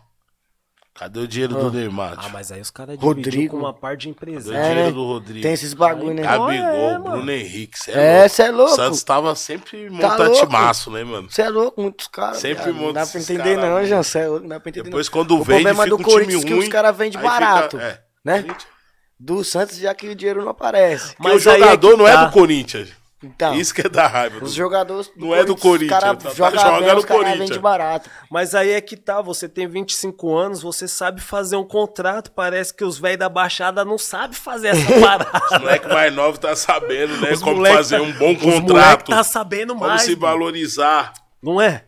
Cadê 0.97 1.19
o 1.19 1.27
dinheiro 1.27 1.53
do 1.55 1.69
Neymar? 1.71 2.13
Ah, 2.17 2.29
mas 2.29 2.53
aí 2.53 2.61
os 2.61 2.71
caras 2.71 2.97
Rodrigo. 2.97 3.29
dividiram 3.29 3.51
com 3.51 3.57
uma 3.57 3.73
parte 3.73 4.07
de 4.07 4.13
Cadê 4.13 4.31
o 4.31 4.33
empresário. 4.33 4.57
É, 4.57 4.69
dinheiro 4.69 4.85
né? 4.85 4.91
do 4.93 5.03
Rodrigo? 5.05 5.41
Tem 5.41 5.51
esses 5.51 5.73
bagulho, 5.73 6.13
né? 6.13 6.21
Aí, 6.25 6.37
Gabigol, 6.39 6.89
É. 6.89 6.99
Bruno 6.99 7.31
Henrique, 7.31 7.77
cê 7.77 7.91
É, 7.91 8.13
louco. 8.19 8.29
cê 8.29 8.41
é 8.43 8.51
louco. 8.51 8.71
O 8.71 8.75
Santos 8.75 9.03
tava 9.03 9.35
sempre 9.35 9.85
Tá 9.87 9.91
montante 10.09 10.37
louco? 10.37 10.51
maço, 10.53 10.89
né, 10.91 11.03
mano? 11.03 11.29
Você 11.29 11.41
é 11.41 11.49
louco, 11.49 11.81
muitos 11.81 12.07
caras. 12.07 12.37
Sempre 12.37 12.63
viado. 12.63 12.75
Não 12.77 12.81
monta 12.81 12.99
dá 13.01 13.07
pra 13.07 13.19
entender, 13.19 13.55
cara, 13.55 13.69
não. 13.81 13.85
Jean. 13.85 14.03
Você 14.03 14.19
é 14.19 14.27
louco, 14.27 14.41
não 14.43 14.47
dá 14.49 14.59
pra 14.61 14.69
entender. 14.69 14.83
Depois 14.85 15.07
não. 15.07 15.11
quando 15.13 15.31
o 15.37 15.43
vende, 15.43 15.63
fica 15.83 15.89
do 15.89 15.95
o 15.95 15.97
time 15.97 16.11
Corinthians 16.13 16.43
é 16.43 16.47
que 16.47 16.53
ruim. 16.53 16.63
os 16.63 16.69
caras 16.69 16.95
vendem 16.97 17.19
aí 17.19 17.23
fica- 17.27 17.39
barato. 17.39 17.77
é. 17.77 18.01
Né? 18.23 18.45
Do 19.19 19.43
Santos, 19.43 19.77
já 19.77 19.93
que 19.93 20.07
o 20.07 20.15
dinheiro 20.15 20.43
não 20.43 20.49
aparece. 20.51 21.13
Porque 21.15 21.27
o 21.29 21.33
Mas 21.33 21.45
aí 21.47 21.55
é 21.55 21.59
jogador 21.59 21.91
que 21.91 21.97
não 21.97 22.07
é 22.07 22.13
tá. 22.13 22.25
do 22.25 22.31
Corinthians. 22.31 22.89
Então, 23.25 23.55
Isso 23.55 23.73
que 23.73 23.81
é 23.81 23.89
da 23.89 24.05
raiva. 24.07 24.43
os 24.43 24.53
jogadores. 24.53 25.11
Não 25.15 25.33
é 25.33 25.43
do 25.43 25.55
Corinthians, 25.55 25.97
Os 25.97 26.03
caras 26.03 26.23
tá- 26.23 26.29
tá 26.29 26.35
jogam 26.35 26.59
jogando 26.59 26.83
bem, 26.85 26.93
no 26.93 26.99
os 26.99 27.05
Corinthians. 27.05 27.39
vendem 27.39 27.59
barato. 27.59 28.09
Mas 28.29 28.53
aí 28.53 28.69
é 28.71 28.79
que 28.81 28.95
tá, 28.95 29.21
você 29.21 29.49
tem 29.49 29.67
25 29.67 30.35
anos, 30.35 30.61
você 30.61 30.87
sabe 30.87 31.19
fazer 31.21 31.55
um 31.55 31.63
contrato, 31.65 32.31
parece 32.31 32.73
que 32.73 32.83
os 32.83 32.99
velhos 32.99 33.19
da 33.19 33.29
Baixada 33.29 33.83
não 33.83 33.97
sabem 33.97 34.37
fazer 34.37 34.67
essa 34.69 34.81
Os 34.95 34.99
parada. 35.01 35.59
moleque 35.59 35.87
mais 35.87 36.13
novo 36.13 36.37
tá 36.37 36.55
sabendo, 36.55 37.17
né? 37.17 37.31
Os 37.33 37.41
como 37.41 37.55
moleque 37.57 37.75
fazer 37.77 37.97
tá- 37.97 38.03
um 38.03 38.11
bom 38.13 38.33
Os 38.33 38.41
moleque 38.43 38.61
contrato. 38.61 39.09
tá 39.09 39.23
sabendo 39.23 39.73
como 39.73 39.87
mais. 39.87 40.01
se 40.03 40.09
mano. 40.15 40.21
valorizar. 40.21 41.13
Não 41.41 41.59
é? 41.59 41.83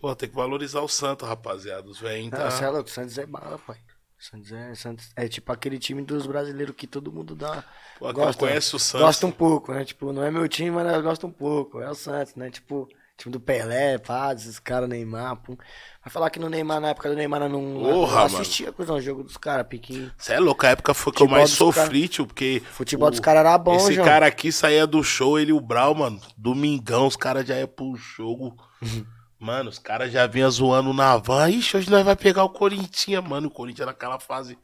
Pô, 0.00 0.14
tem 0.14 0.28
que 0.28 0.34
valorizar 0.36 0.80
o 0.82 0.88
Santos, 0.88 1.26
rapaziada. 1.26 1.88
Os 1.88 1.98
velhinhos 1.98 2.30
tá... 2.38 2.50
você 2.50 2.64
é 2.64 2.70
o 2.70 2.86
Santos 2.86 3.16
é 3.18 3.26
bala, 3.26 3.58
pai. 3.66 3.76
Santos 4.18 4.50
é, 4.50 4.74
Santos 4.74 5.10
é 5.14 5.28
tipo 5.28 5.52
aquele 5.52 5.78
time 5.78 6.02
dos 6.02 6.26
brasileiros 6.26 6.74
que 6.74 6.86
todo 6.86 7.12
mundo 7.12 7.34
dá. 7.34 7.62
Pô, 7.98 8.12
quem 8.12 8.32
conhece 8.32 8.74
o 8.74 8.78
Santos. 8.78 9.06
Gosta 9.06 9.26
um 9.26 9.30
pouco, 9.30 9.72
né? 9.72 9.84
Tipo, 9.84 10.12
não 10.12 10.22
é 10.22 10.30
meu 10.30 10.48
time, 10.48 10.70
mas 10.70 10.90
eu 10.92 11.02
gosto 11.02 11.26
um 11.26 11.30
pouco. 11.32 11.80
É 11.80 11.90
o 11.90 11.94
Santos, 11.94 12.34
né? 12.34 12.50
Tipo, 12.50 12.88
time 13.16 13.32
do 13.32 13.38
Pelé, 13.40 13.98
pá, 13.98 14.32
esses 14.32 14.58
caras, 14.58 14.88
Neymar. 14.88 15.36
Pum. 15.36 15.56
Vai 16.02 16.10
falar 16.10 16.30
que 16.30 16.38
no 16.38 16.48
Neymar, 16.48 16.80
na 16.80 16.88
época 16.88 17.08
do 17.10 17.14
Neymar, 17.14 17.42
eu 17.42 17.48
não, 17.48 17.80
Porra, 17.82 18.14
não 18.16 18.24
assistia 18.24 18.72
com 18.72 18.82
o 18.82 19.00
jogo 19.00 19.22
dos 19.22 19.36
caras, 19.36 19.66
piquinho. 19.66 20.10
Você 20.16 20.32
é 20.32 20.40
louco, 20.40 20.64
a 20.64 20.70
época 20.70 20.94
foi 20.94 21.12
que 21.12 21.22
eu 21.22 21.28
mais 21.28 21.50
sofri, 21.50 22.08
tio, 22.08 22.26
porque. 22.26 22.62
Futebol 22.72 23.08
o- 23.08 23.10
dos 23.10 23.20
caras 23.20 23.40
era 23.40 23.58
bom, 23.58 23.76
Esse 23.76 23.92
João. 23.94 24.06
cara 24.06 24.26
aqui 24.26 24.50
saía 24.50 24.86
do 24.86 25.02
show, 25.04 25.38
ele 25.38 25.50
e 25.50 25.54
o 25.54 25.60
Brau, 25.60 25.94
mano. 25.94 26.20
Domingão, 26.36 27.06
os 27.06 27.16
caras 27.16 27.46
já 27.46 27.58
iam 27.58 27.68
pro 27.68 27.94
jogo. 27.96 28.56
Mano, 29.38 29.68
os 29.68 29.78
caras 29.78 30.10
já 30.10 30.26
vinham 30.26 30.50
zoando 30.50 30.92
na 30.92 31.16
van. 31.18 31.50
Ixi, 31.50 31.76
hoje 31.76 31.90
nós 31.90 32.04
vai 32.04 32.16
pegar 32.16 32.44
o 32.44 32.48
Corinthians, 32.48 33.22
mano. 33.22 33.48
O 33.48 33.50
Corinthians 33.50 33.86
naquela 33.86 34.18
fase. 34.18 34.58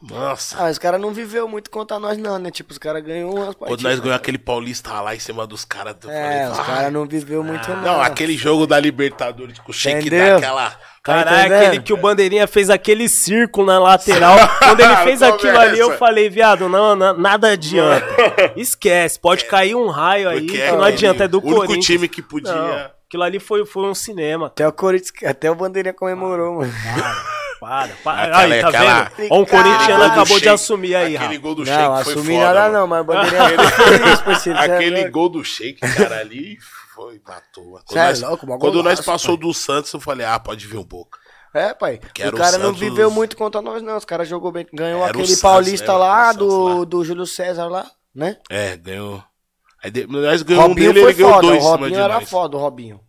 Nossa. 0.00 0.56
Ah, 0.64 0.70
os 0.70 0.78
caras 0.78 1.00
não 1.00 1.12
viveu 1.12 1.48
muito 1.48 1.68
contra 1.72 1.98
nós, 1.98 2.16
não, 2.16 2.38
né? 2.38 2.52
Tipo, 2.52 2.70
os 2.70 2.78
caras 2.78 3.02
ganham 3.02 3.30
umas 3.30 3.56
Quando 3.56 3.70
partidas. 3.70 3.82
nós 3.82 3.98
ganhamos 3.98 4.20
aquele 4.20 4.38
Paulista 4.38 5.00
lá 5.00 5.12
em 5.16 5.18
cima 5.18 5.44
dos 5.44 5.64
caras. 5.64 5.96
É, 6.06 6.44
falei, 6.46 6.52
os 6.52 6.66
caras 6.66 6.92
não 6.92 7.04
viveu 7.04 7.42
muito, 7.42 7.68
não. 7.68 7.82
Não, 7.82 8.00
aquele 8.00 8.36
jogo 8.36 8.64
da 8.64 8.78
Libertadores 8.78 9.58
com 9.58 9.72
o 9.72 9.74
Sheik 9.74 10.06
Entendeu? 10.06 10.36
daquela. 10.36 10.70
Tá 10.70 10.78
Caralho, 11.02 11.38
entendendo? 11.38 11.62
aquele 11.66 11.82
que 11.82 11.92
o 11.92 11.96
Bandeirinha 11.96 12.46
fez 12.46 12.70
aquele 12.70 13.08
círculo 13.08 13.66
na 13.66 13.80
lateral. 13.80 14.36
Quando 14.62 14.78
ele 14.80 14.96
fez 14.98 15.20
aquilo 15.20 15.58
ali, 15.58 15.78
eu 15.80 15.96
falei, 15.98 16.28
viado, 16.30 16.68
não, 16.68 16.94
não, 16.94 17.18
nada 17.18 17.48
adianta. 17.50 18.06
Esquece, 18.54 19.18
pode 19.18 19.46
cair 19.46 19.74
um 19.74 19.88
raio 19.88 20.28
aí, 20.28 20.42
Porque 20.46 20.58
que 20.60 20.70
não 20.70 20.84
adianta, 20.84 21.24
é 21.24 21.28
do 21.28 21.38
o 21.38 21.42
único 21.42 21.56
Corinthians. 21.56 21.86
time 21.86 22.08
que 22.08 22.22
podia. 22.22 22.52
Não, 22.54 22.90
aquilo 23.08 23.22
ali 23.22 23.40
foi, 23.40 23.64
foi 23.66 23.84
um 23.86 23.94
cinema. 23.94 24.46
Até 24.46 24.66
o 24.68 24.72
Corinthians, 24.72 25.12
até 25.30 25.50
o 25.50 25.54
Bandeirinha 25.54 25.94
comemorou, 25.94 26.56
mano. 26.60 26.72
Para, 27.60 27.88
para. 28.04 28.22
Aquela- 28.38 28.54
aí, 28.54 28.60
tá 28.62 28.68
aquela- 28.68 29.04
vendo? 29.16 29.28
Ó, 29.32 29.38
um 29.38 29.42
Aquele 29.42 29.62
corintiano 29.62 30.04
acabou 30.04 30.24
de 30.26 30.32
Sheik- 30.34 30.48
assumir 30.48 30.94
aí, 30.94 31.16
Aquele 31.16 31.38
gol 31.38 31.54
do 31.56 31.64
Não, 31.64 31.72
Sheik 31.74 32.04
foi 32.04 32.12
assumir 32.12 32.34
foda. 32.38 32.54
nada 32.54 32.68
não, 32.78 32.86
mas 32.86 33.00
o 33.00 33.04
Bandeirinha 33.04 33.70
foi 33.70 33.84
feliz, 33.98 34.20
parceiro. 34.20 34.58
cê 34.60 34.64
é 34.64 34.74
Aquele 34.76 35.08
gol 35.10 35.28
do 35.28 35.44
Sheik, 35.44 35.80
cara, 35.80 36.20
ali 36.20 36.56
foi, 36.94 37.20
matou. 37.26 37.64
Quando, 37.72 37.88
Cê 37.92 37.98
é 37.98 38.04
nós, 38.04 38.20
louco, 38.22 38.46
quando 38.46 38.62
nós 38.74 38.82
golaço, 38.82 39.04
passou 39.04 39.36
pai. 39.36 39.46
do 39.48 39.54
Santos, 39.54 39.92
eu 39.92 39.98
falei, 40.00 40.24
ah, 40.24 40.38
pode 40.38 40.66
vir 40.68 40.76
um 40.76 40.84
pouco. 40.84 41.18
É, 41.52 41.74
pai. 41.74 41.98
o 41.98 42.28
o 42.28 42.32
cara 42.36 42.58
não 42.58 42.66
Santos- 42.66 42.78
viveu 42.80 43.10
muito 43.10 43.36
contra 43.36 43.60
nós, 43.60 43.82
não. 43.82 43.96
Os 43.96 44.04
caras 44.04 44.28
jogou 44.28 44.52
bem. 44.52 44.64
Ganhou 44.72 44.98
Era 45.00 45.06
o 45.08 45.10
aquele 45.10 45.26
Santos, 45.26 45.40
paulista 45.42 45.92
né? 45.94 45.98
lá, 45.98 46.30
O 46.30 46.34
do, 46.36 46.68
lá. 46.78 46.84
do 46.84 47.04
Júlio 47.04 47.26
César 47.26 47.66
lá, 47.66 47.90
né? 48.14 48.36
É, 48.48 48.76
ganhou. 48.76 49.24
Aí 49.82 49.90
de- 49.90 50.06
nós 50.06 50.42
ganhamos 50.42 50.66
um 50.66 50.68
Robinho 50.70 50.92
dele, 50.92 51.00
foi 51.04 51.10
ele 51.12 51.18
ganhou 51.18 51.32
foda. 51.34 51.46
dois 51.46 51.54
O 51.54 51.58
em 51.58 51.62
cima 51.70 51.76
Robinho 51.78 52.00
era 52.00 52.20
foda, 52.20 52.56
o 52.56 52.60
Robinho. 52.60 53.00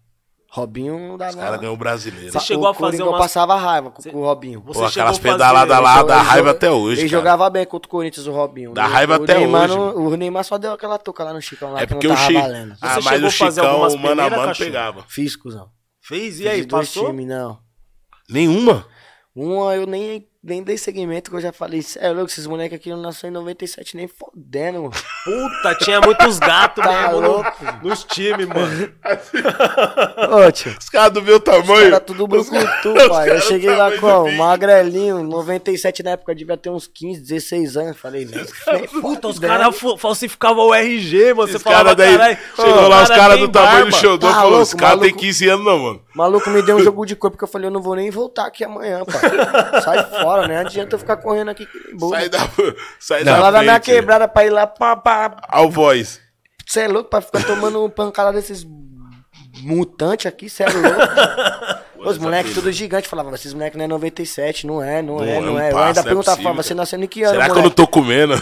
Robinho 0.52 1.00
não 1.00 1.16
dá 1.18 1.30
Os 1.30 1.36
caras 1.36 1.60
ganhou 1.60 1.76
o 1.76 1.78
brasileiro. 1.78 2.32
Você 2.32 2.40
chegou 2.40 2.68
a 2.68 2.74
fazer 2.74 2.98
Coringão 2.98 3.10
umas- 3.10 3.22
passava 3.22 3.56
raiva 3.56 3.91
com, 3.91 4.02
com 4.02 4.18
o 4.18 4.24
Robinho. 4.26 4.62
Você 4.66 4.80
Pô, 4.80 4.86
aquelas 4.88 5.18
fazer- 5.20 5.32
pedaladas 5.32 5.80
lá, 5.80 6.02
dá 6.02 6.22
raiva 6.24 6.50
até 6.52 6.72
hoje, 6.72 7.02
Ele 7.02 7.10
cara. 7.10 7.22
jogava 7.22 7.50
bem 7.52 7.66
contra 7.68 7.88
o 7.88 7.91
Corinthians, 7.91 8.26
o 8.26 8.32
Robinho. 8.32 8.74
Dá 8.74 8.88
O- 8.88 8.90
raiva 8.90 9.20
o 9.20 9.24
até 9.24 9.38
Neymar 9.38 9.66
hoje. 9.66 9.76
não- 9.78 9.96
o 10.08 10.18
Neymar 10.18 10.44
só 10.44 10.58
deu 10.58 10.72
aquela 10.74 10.98
toca 10.98 11.24
lá 11.24 11.34
no 11.34 11.41
Chicão 11.41 11.72
lá 11.74 11.82
É 11.82 11.86
que 11.86 11.94
porque 11.94 12.08
não 12.08 12.16
o 12.16 12.18
valendo. 12.18 12.76
Ah, 12.82 12.88
Você 12.96 12.96
mas 12.96 13.04
chegou 13.04 13.26
o 13.26 13.28
a 13.28 13.32
fazer 13.32 13.62
Chicão, 13.62 13.70
algumas 13.74 13.96
mano 13.96 14.22
a 14.24 14.30
mano, 14.32 14.56
pegava. 14.58 15.06
Fiz, 15.08 15.36
cuzão. 15.36 15.70
Fez, 16.02 16.40
e 16.40 16.44
Fiz 16.44 16.48
aí, 16.52 16.66
dois 16.66 16.88
passou? 16.90 17.12
times, 17.12 17.28
não. 17.28 17.60
Nenhuma? 18.28 18.86
Uma 19.36 19.76
eu 19.76 19.86
nem, 19.86 20.28
nem 20.41 20.64
dei 20.64 20.78
segmento, 20.78 21.30
que 21.30 21.36
eu 21.36 21.41
já 21.41 21.52
falei, 21.52 21.84
é 21.98 22.10
louco, 22.11 22.28
esses 22.32 22.48
moleques 22.48 22.80
aqui 22.80 22.90
não 22.90 23.02
nasceram 23.02 23.30
em 23.32 23.34
97 23.34 23.98
nem 23.98 24.07
fodendo, 24.07 24.84
mano. 24.84 24.91
Puta, 25.26 25.76
tinha 25.84 25.99
muitos 25.99 26.40
gatos 26.40 26.82
Tá 26.84 26.90
mesmo 27.07 27.22
no- 27.22 27.28
louco. 27.28 27.66
nos 27.84 28.03
times, 28.06 28.48
mano. 28.48 28.90
Ô, 30.48 30.52
tio. 30.52 30.76
Os 30.80 30.90
caras 30.90 31.11
do 31.14 31.22
meu 31.22 31.40
tamanho. 31.40 31.88
Era 31.88 31.99
tudo 31.99 32.28
brucutu, 32.28 32.53
os 32.94 33.07
pai. 33.07 33.28
Eu 33.28 33.32
caras 33.32 33.44
cheguei 33.45 33.70
lá 33.76 33.91
com 33.98 34.32
magrelinho, 34.34 35.24
97 35.24 36.03
na 36.03 36.11
época, 36.11 36.34
devia 36.36 36.56
ter 36.57 36.70
uns 36.70 36.88
15, 36.88 37.20
16 37.22 37.78
anos. 37.78 37.98
Falei, 37.98 38.26
nem 38.26 38.88
Puta, 39.02 39.28
os 39.28 39.40
caras 39.40 39.78
fa- 39.78 39.98
falsificavam 39.98 40.68
o 40.68 40.74
RG, 40.74 41.34
mano. 41.34 41.49
Você 41.49 41.57
Os 41.57 41.64
falava, 41.64 41.95
caras 41.95 41.98
daí. 41.98 42.18
caralho. 42.18 42.38
Chegou 42.56 42.88
lá, 42.88 43.03
os 43.03 43.07
cara 43.10 43.20
caras 43.20 43.40
do 43.40 43.49
tamanho 43.49 43.86
do. 43.88 43.95
Xodó 43.95 44.28
Tá 44.30 44.34
falou: 44.36 44.61
os 44.61 44.74
caras 44.74 44.99
têm 45.02 45.10
maluco. 45.10 45.20
15 45.20 45.49
anos, 45.49 45.66
não, 45.66 45.80
mano. 45.80 46.02
Maluco 46.16 46.49
me 46.49 46.61
deu 46.61 46.78
um 46.78 46.82
jogo 46.84 47.06
de 47.06 47.16
corpo 47.16 47.38
que 47.38 47.44
eu 47.44 47.48
falei, 47.48 47.68
eu 47.68 47.72
não 47.72 47.82
vou 47.82 47.95
nem 47.95 48.10
voltar 48.10 48.45
aqui 48.48 48.64
amanhã, 48.64 49.03
pai. 49.06 49.22
Sai 49.82 50.03
fora, 50.22 50.29
né? 50.48 50.58
Adianta 50.60 50.96
eu 50.96 51.00
ficar 51.00 51.18
correndo 51.18 51.50
aqui 51.50 51.68
bobo. 51.94 52.14
Sai 52.16 52.30
da. 52.30 52.40
Sai 53.00 53.24
Não, 53.24 53.34
da. 53.34 53.40
lá 53.40 53.52
na 53.52 53.62
minha 53.62 53.80
quebrada 53.80 54.28
pra 54.28 54.46
ir 54.46 54.50
lá, 54.50 54.66
pá, 54.68 54.96
pá. 54.96 55.38
Ao 55.48 55.70
voz. 55.70 56.20
Você 56.66 56.82
é 56.82 56.88
louco 56.88 57.10
pra 57.10 57.22
ficar 57.22 57.44
tomando 57.46 57.90
pancada 57.90 58.32
desses 58.32 58.66
mutantes 59.62 60.26
aqui, 60.28 60.50
cê 60.50 60.64
é 60.64 60.68
louco. 60.70 61.80
Os 62.10 62.18
moleques 62.18 62.54
tudo 62.54 62.72
gigante 62.72 63.10
falavam, 63.10 63.34
esses 63.36 63.54
moleques 63.54 63.78
não 63.78 63.84
é 63.84 63.88
97, 63.88 64.66
não 64.66 64.82
é, 64.82 65.02
não, 65.02 65.18
Não 65.18 65.24
é, 65.26 65.36
é 65.36 65.42
não 65.42 65.54
um 65.56 65.60
é. 65.60 65.70
Eu 65.70 65.74
passo, 65.74 65.88
ainda 65.88 65.94
não 65.96 66.02
é 66.02 66.04
perguntava, 66.06 66.38
possível. 66.38 66.56
você 66.64 66.74
nasceu 66.74 67.04
em 67.04 67.08
que 67.08 67.24
ano, 67.24 67.34
Será 67.34 67.44
que 67.46 67.52
eu 67.52 67.56
não 67.56 67.62
moleque? 67.64 67.76
tô 67.76 67.88
comendo? 67.88 68.34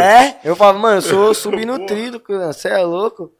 É? 0.00 0.36
Eu 0.42 0.56
falava, 0.56 0.78
mano, 0.78 0.96
eu 0.96 1.02
sou 1.02 1.34
subnutrido, 1.34 2.22
você 2.26 2.68
é 2.68 2.78
louco. 2.78 3.30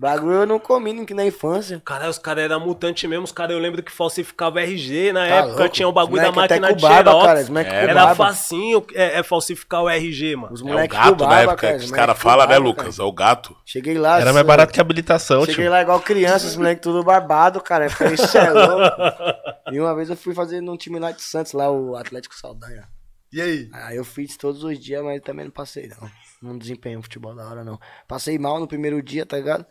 Bagulho 0.00 0.34
eu 0.34 0.46
não 0.46 0.60
comi 0.60 0.92
nem 0.92 1.04
que 1.04 1.12
na 1.12 1.24
infância. 1.26 1.82
Caralho, 1.84 2.10
os 2.10 2.18
caras 2.18 2.44
eram 2.44 2.60
mutantes 2.60 3.08
mesmo. 3.10 3.24
Os 3.24 3.32
caras, 3.32 3.52
eu 3.56 3.58
lembro 3.60 3.82
que 3.82 3.90
falsificava 3.90 4.60
RG 4.62 5.12
na 5.12 5.20
Tá 5.26 5.26
época. 5.26 5.54
louco? 5.56 5.68
Tinha 5.70 5.88
o 5.88 5.92
bagulho 5.92 6.22
da 6.22 6.28
até 6.28 6.36
máquina 6.60 6.72
de 6.72 6.82
cara, 6.82 6.94
xerox. 7.10 7.40
os 7.42 7.48
moleque 7.48 7.70
com 7.70 7.76
Era 7.76 8.14
facinho 8.14 8.86
é, 8.94 9.18
é 9.18 9.22
falsificar 9.24 9.82
o 9.82 9.88
RG, 9.88 10.36
mano. 10.36 10.54
Os 10.54 10.60
É 10.60 10.64
o 10.64 10.88
gato 10.88 11.26
na 11.26 11.40
época 11.40 11.56
cara, 11.56 11.78
que 11.78 11.84
os 11.84 11.90
caras 11.90 12.16
falam, 12.16 12.46
né, 12.46 12.58
Lucas? 12.58 12.96
cara. 12.96 13.06
É 13.06 13.10
o 13.10 13.12
gato. 13.12 13.56
Cheguei 13.66 13.98
lá. 13.98 14.20
Era 14.20 14.32
mais 14.32 14.46
barato 14.46 14.72
que 14.72 14.80
habilitação, 14.80 15.40
Cheguei 15.40 15.64
tio. 15.64 15.70
lá 15.70 15.82
igual 15.82 15.98
criança, 15.98 16.46
os 16.46 16.54
moleques 16.56 16.80
tudo 16.82 17.02
barbado, 17.02 17.60
cara. 17.60 17.86
Eu 17.86 17.90
falei, 17.90 18.16
"Cê 18.16 18.38
é 18.38 18.50
louco. 18.54 18.96
E 19.72 19.80
uma 19.80 19.96
vez 19.96 20.08
eu 20.10 20.16
fui 20.16 20.32
fazer 20.32 20.60
num 20.60 20.76
time 20.76 21.00
lá 21.00 21.10
de 21.10 21.22
Santos, 21.22 21.52
lá, 21.54 21.68
o 21.72 21.96
Atlético 21.96 22.36
Saldanha. 22.36 22.86
E 23.32 23.42
aí? 23.42 23.68
Aí 23.74 23.96
eu 23.96 24.04
fiz 24.04 24.36
todos 24.36 24.62
os 24.62 24.78
dias, 24.78 25.02
mas 25.02 25.20
também 25.22 25.44
não 25.46 25.52
passei, 25.52 25.88
não. 25.88 26.08
Não 26.40 26.56
desempenhei 26.56 26.96
um 26.96 27.02
futebol 27.02 27.34
da 27.34 27.48
hora, 27.48 27.64
não. 27.64 27.80
Passei 28.06 28.38
mal 28.38 28.60
no 28.60 28.68
primeiro 28.68 29.02
dia, 29.02 29.26
tá 29.26 29.36
ligado? 29.36 29.66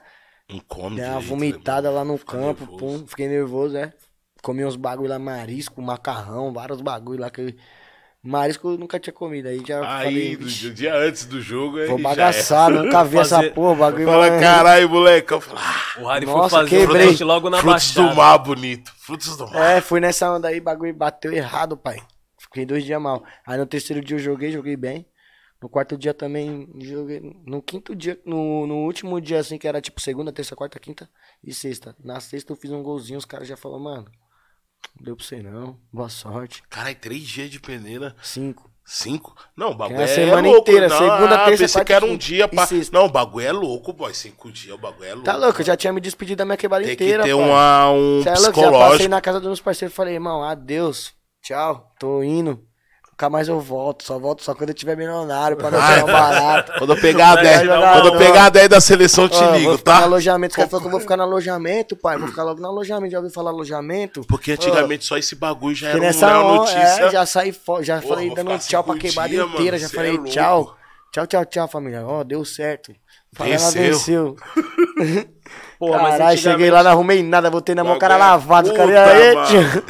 Não 0.50 0.60
come 0.60 0.96
Dei 0.96 1.06
uma 1.06 1.14
direito, 1.20 1.28
vomitada 1.30 1.90
né, 1.90 1.96
lá 1.96 2.06
no 2.06 2.18
Fica 2.18 2.32
campo, 2.34 2.62
nervoso. 2.62 2.78
pum. 2.78 3.08
Fiquei 3.08 3.28
nervoso, 3.28 3.76
é. 3.78 3.94
Comi 4.42 4.64
uns 4.64 4.76
bagulho 4.78 5.10
lá, 5.10 5.20
marisco, 5.20 5.82
macarrão, 5.82 6.54
vários 6.54 6.82
bagulho 6.82 7.20
lá 7.22 7.30
que. 7.30 7.42
eu- 7.42 7.54
Marisco 8.24 8.70
eu 8.70 8.78
nunca 8.78 9.00
tinha 9.00 9.14
comido. 9.14 9.48
Aí 9.48 9.62
já 9.66 9.80
Aí, 9.80 10.04
falei, 10.06 10.36
do 10.36 10.46
"Vixe, 10.46 10.70
dia, 10.72 10.94
antes 10.96 11.26
do 11.26 11.40
jogo, 11.42 11.78
aí 11.78 11.88
vou 11.88 11.98
já 11.98 12.04
bagaçar, 12.10 12.70
nunca 12.70 13.04
vi 13.04 13.18
essa 13.20 13.36
Fazer- 13.38 13.54
porra, 13.54 13.76
bagulho. 13.76 14.06
Fala, 14.06 14.30
mas- 14.32 14.42
caralho, 14.42 14.90
moleque. 14.90 15.32
Eu 15.34 15.40
falo, 15.42 15.60
ah, 15.62 16.02
O 16.02 16.08
Harry 16.08 16.26
Nossa, 16.26 16.50
foi 16.50 16.60
fazer 16.66 16.70
quebrei. 16.88 17.06
o 17.06 17.10
teste 17.10 17.24
logo 17.24 17.50
na 17.50 17.58
frutos 17.60 17.74
baixada. 17.94 18.10
do 18.10 18.16
mar 18.16 18.38
bonito. 18.40 18.92
Frutos 18.98 19.38
do 19.38 19.48
mar. 19.50 19.78
É, 19.78 19.82
fui 19.82 20.00
nessa 20.00 20.30
onda 20.32 20.48
aí, 20.50 20.60
bagulho 20.60 20.94
bateu 20.94 21.32
errado, 21.32 21.78
pai. 21.78 21.98
Fiquei 22.40 22.66
dois 22.66 22.84
dias 22.84 23.02
mal. 23.02 23.24
Aí 23.46 23.58
no 23.58 23.66
terceiro 23.66 24.04
dia 24.04 24.16
eu 24.18 24.20
joguei, 24.20 24.52
joguei 24.52 24.76
bem. 24.76 25.06
No 25.62 25.68
quarto 25.68 25.98
dia 25.98 26.14
também 26.14 26.70
joguei. 26.82 27.20
No 27.46 27.62
quinto 27.62 27.96
dia, 27.96 28.20
no, 28.26 28.68
no 28.68 28.76
último 28.86 29.20
dia, 29.20 29.40
assim, 29.40 29.58
que 29.58 29.68
era 29.68 29.82
tipo 29.82 30.00
segunda, 30.00 30.32
terça, 30.32 30.56
quarta, 30.56 30.80
quinta 30.80 31.10
e 31.44 31.54
sexta. 31.54 31.96
Na 32.04 32.20
sexta 32.20 32.52
eu 32.54 32.58
fiz 32.58 32.72
um 32.72 32.84
golzinho, 32.84 33.18
os 33.18 33.26
caras 33.26 33.48
já 33.48 33.58
falaram, 33.58 33.84
mano, 33.84 34.06
deu 35.02 35.16
pra 35.16 35.26
você 35.26 35.42
não, 35.42 35.80
boa 35.92 36.10
sorte. 36.10 36.62
Caralho, 36.70 36.96
três 37.00 37.24
dias 37.24 37.50
de 37.50 37.60
peneira. 37.60 38.16
Cinco. 38.22 38.70
Cinco? 38.90 39.36
Não, 39.56 39.72
o 39.72 39.76
bagulho 39.76 40.00
É 40.00 40.04
a 40.04 40.08
é, 40.08 40.08
semana 40.08 40.48
louco. 40.48 40.62
inteira, 40.70 40.88
não, 40.88 40.98
segunda, 40.98 41.36
ah, 41.44 41.46
terça, 41.46 41.64
pensei 41.64 41.68
quarta 41.74 41.86
que 41.86 41.94
era 41.94 42.06
um 42.06 42.16
dia 42.16 42.48
pra... 42.48 42.66
Não, 42.94 43.06
o 43.06 43.10
bagulho 43.10 43.46
é 43.46 43.52
louco, 43.52 43.92
boy. 43.92 44.14
Cinco 44.14 44.50
dias, 44.50 44.74
o 44.74 44.78
bagulho 44.78 45.06
é 45.06 45.10
louco. 45.14 45.26
Tá 45.26 45.36
louco, 45.36 45.60
eu 45.60 45.66
já 45.66 45.76
tinha 45.76 45.92
me 45.92 46.00
despedido 46.00 46.38
da 46.38 46.46
minha 46.46 46.56
quebrada 46.56 46.86
Tem 46.86 46.94
inteira, 46.94 47.24
que 47.24 47.30
ter 47.30 47.36
pai. 47.36 47.44
uma, 47.50 47.92
um 47.92 48.24
Cê 48.24 48.30
é 48.30 48.34
louco, 48.34 48.44
já 48.44 48.44
passei 48.44 48.64
psicológico. 48.64 49.10
na 49.10 49.22
casa 49.22 49.40
dos 49.42 49.48
meus 49.48 49.60
parceiros 49.60 49.92
e 49.94 49.96
falei, 49.96 50.14
irmão, 50.14 50.42
adeus, 50.42 51.14
tchau, 51.42 51.92
tô 52.00 52.24
indo. 52.24 52.66
Nunca 53.20 53.32
mais 53.32 53.48
eu 53.48 53.60
volto, 53.60 54.04
só 54.04 54.20
volto 54.20 54.44
só 54.44 54.54
quando 54.54 54.70
eu 54.70 54.76
tiver 54.76 54.96
milionário 54.96 55.58
pra 55.58 55.72
não 55.72 55.80
Ai, 55.82 55.94
ganhar 55.96 56.04
um 56.04 56.12
barato. 56.12 56.74
Quando 56.78 56.94
eu 56.94 57.02
pegar 57.02 57.30
a 57.32 57.34
Vai 57.34 57.44
10, 57.46 57.62
jogar 57.64 57.94
quando 57.94 58.06
eu 58.14 58.18
pegar 58.20 58.46
a 58.46 58.50
10 58.50 58.70
da 58.70 58.80
seleção, 58.80 59.24
eu 59.24 59.30
te 59.30 59.44
Ó, 59.44 59.56
ligo, 59.56 59.70
vou 59.70 59.78
ficar 59.80 59.94
no 59.96 60.00
tá? 60.02 60.06
alojamento. 60.06 60.52
Os 60.52 60.56
caras 60.56 60.70
falaram 60.70 60.82
que 60.84 60.88
eu 60.88 60.92
vou 60.92 61.00
ficar 61.00 61.18
no 61.18 61.24
alojamento, 61.24 61.96
pai. 61.96 62.16
Vou 62.20 62.28
ficar 62.28 62.44
logo 62.44 62.62
no 62.62 62.68
alojamento. 62.68 63.12
Já 63.12 63.18
ouviu 63.18 63.34
falar 63.34 63.50
alojamento? 63.50 64.22
Porque 64.28 64.52
antigamente 64.52 65.04
só 65.04 65.18
esse 65.18 65.34
bagulho 65.34 65.76
já 65.76 65.88
Porque 65.90 65.98
era 66.06 66.14
nessa 66.14 66.28
uma 66.28 66.44
hora, 66.44 66.58
notícia. 66.60 67.06
é, 67.06 67.10
já 67.10 67.26
saí 67.26 67.52
fora, 67.52 67.84
já 67.84 67.96
Porra, 68.00 68.08
falei 68.18 68.36
dando 68.36 68.60
tchau 68.60 68.84
pra 68.84 68.94
cinco 68.94 69.08
quebrada 69.08 69.30
dias, 69.30 69.48
inteira. 69.48 69.78
mano, 69.78 69.78
já 69.80 69.90
falei 69.90 70.16
é 70.16 70.24
tchau. 70.30 70.78
Tchau, 71.12 71.26
tchau, 71.26 71.46
tchau, 71.46 71.68
família. 71.68 72.06
Ó, 72.06 72.24
deu 72.24 72.46
certo. 72.46 72.94
Venceu. 73.36 73.72
venceu. 73.82 74.36
Porra, 75.80 76.00
mas 76.04 76.12
Caralho, 76.18 76.38
cheguei 76.38 76.52
antigamente- 76.54 76.72
lá, 76.72 76.84
não 76.84 76.92
arrumei 76.92 77.24
nada, 77.24 77.50
botei 77.50 77.74
na 77.74 77.84
mão, 77.84 77.96
o 77.96 78.00
cara 78.00 78.14
é 78.14 78.18
lavado. 78.18 78.72
Aí, 78.72 79.34
mano. 79.34 79.48
tio. 79.48 79.84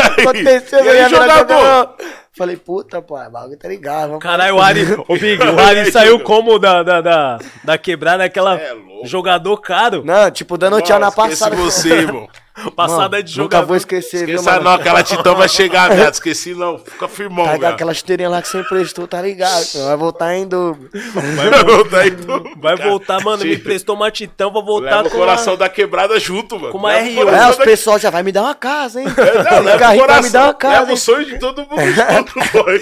Aconteceu, 0.22 0.82
E 0.82 0.88
aí, 0.88 1.10
jogador? 1.10 1.94
Falei, 2.40 2.56
puta, 2.56 3.02
pô, 3.02 3.18
o 3.20 3.30
bagulho 3.30 3.58
tá 3.58 3.68
ligado. 3.68 4.18
Caralho, 4.18 4.56
o 4.56 4.60
Harry, 4.62 4.80
o 5.06 5.18
Big, 5.18 5.42
o 5.42 5.56
Harry 5.56 5.84
saiu 5.92 6.20
como 6.20 6.58
da, 6.58 6.82
da, 6.82 7.02
da, 7.02 7.38
da 7.62 7.76
quebrada, 7.76 8.24
aquela 8.24 8.58
É 8.58 8.72
louco. 8.72 9.06
jogador 9.06 9.58
caro, 9.58 10.02
Não, 10.02 10.30
tipo, 10.30 10.56
dando 10.56 10.80
tchau 10.80 10.98
na 10.98 11.08
Nossa, 11.08 11.20
esquece 11.20 11.38
passada. 11.44 11.56
você, 11.56 11.92
irmão. 11.92 12.26
passada 12.76 13.16
Mano, 13.16 13.22
de 13.22 13.38
Nunca 13.38 13.42
jogador. 13.56 13.66
vou 13.66 13.76
esquecer, 13.76 14.26
viu, 14.26 14.36
Esqueça 14.36 14.52
mano? 14.58 14.64
não, 14.64 14.72
aquela 14.72 15.02
titã 15.02 15.34
vai 15.34 15.48
chegar, 15.50 15.94
viado. 15.94 16.12
Esqueci 16.14 16.54
não. 16.54 16.78
Fica 16.78 17.08
firmão, 17.08 17.44
Tá 17.46 17.56
viado. 17.56 17.72
aquela 17.74 17.94
chuteirinha 17.94 18.28
lá 18.28 18.42
que 18.42 18.48
você 18.48 18.60
emprestou, 18.60 19.06
tá 19.06 19.22
ligado? 19.22 19.64
Vai 19.86 19.96
voltar 19.96 20.34
em 20.36 20.46
dobro. 20.46 20.90
Vai 20.92 21.64
voltar 21.64 22.06
então. 22.06 22.44
Vai 22.60 22.76
voltar, 22.76 23.20
mano, 23.24 23.44
me 23.44 23.54
emprestou 23.54 23.94
uma 23.96 24.10
titã, 24.10 24.50
vou 24.50 24.64
voltar 24.64 24.96
Leva 24.96 25.08
o 25.08 25.10
com 25.10 25.16
coração 25.18 25.54
a... 25.54 25.56
da 25.56 25.68
quebrada 25.68 26.18
junto, 26.20 26.58
mano. 26.58 26.72
com 26.72 26.78
uma 26.78 26.90
Leva 26.92 27.06
o 27.08 27.10
R1. 27.12 27.24
coração 27.24 27.46
É, 27.46 27.50
os 27.50 27.56
da- 27.56 27.64
pessoal 27.64 27.98
já 27.98 28.10
vai 28.10 28.22
me 28.22 28.32
dar 28.32 28.42
uma 28.42 28.54
casa, 28.54 29.00
hein? 29.00 29.06
Não, 29.06 29.24
Esse 29.24 29.60
leva 29.60 29.76
o 29.76 29.78
carrinho 29.78 29.78
vai 29.78 29.98
coração. 29.98 30.22
me 30.22 30.30
dar 30.30 30.44
uma 30.44 30.54
casa, 30.54 30.74
Leva 30.80 30.86
o 30.86 30.90
hein? 30.90 30.96
sonho 30.96 31.26
de 31.26 31.38
todo 31.38 31.66
mundo 31.66 31.80
junto, 31.80 32.52
boy. 32.52 32.80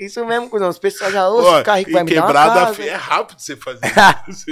Isso 0.00 0.24
mesmo, 0.26 0.48
cuzão. 0.50 0.68
Os 0.68 0.78
pessoal 0.78 1.10
já, 1.12 1.28
ô, 1.28 1.62
carrinho 1.62 1.88
e 1.90 1.92
vai 1.92 2.02
me 2.04 2.14
dar 2.14 2.20
uma 2.22 2.26
quebrada 2.26 2.60
casa. 2.66 2.82
é 2.82 2.94
rápido 2.94 3.40
você 3.40 3.56
fazer 3.56 3.80
isso. 4.28 4.46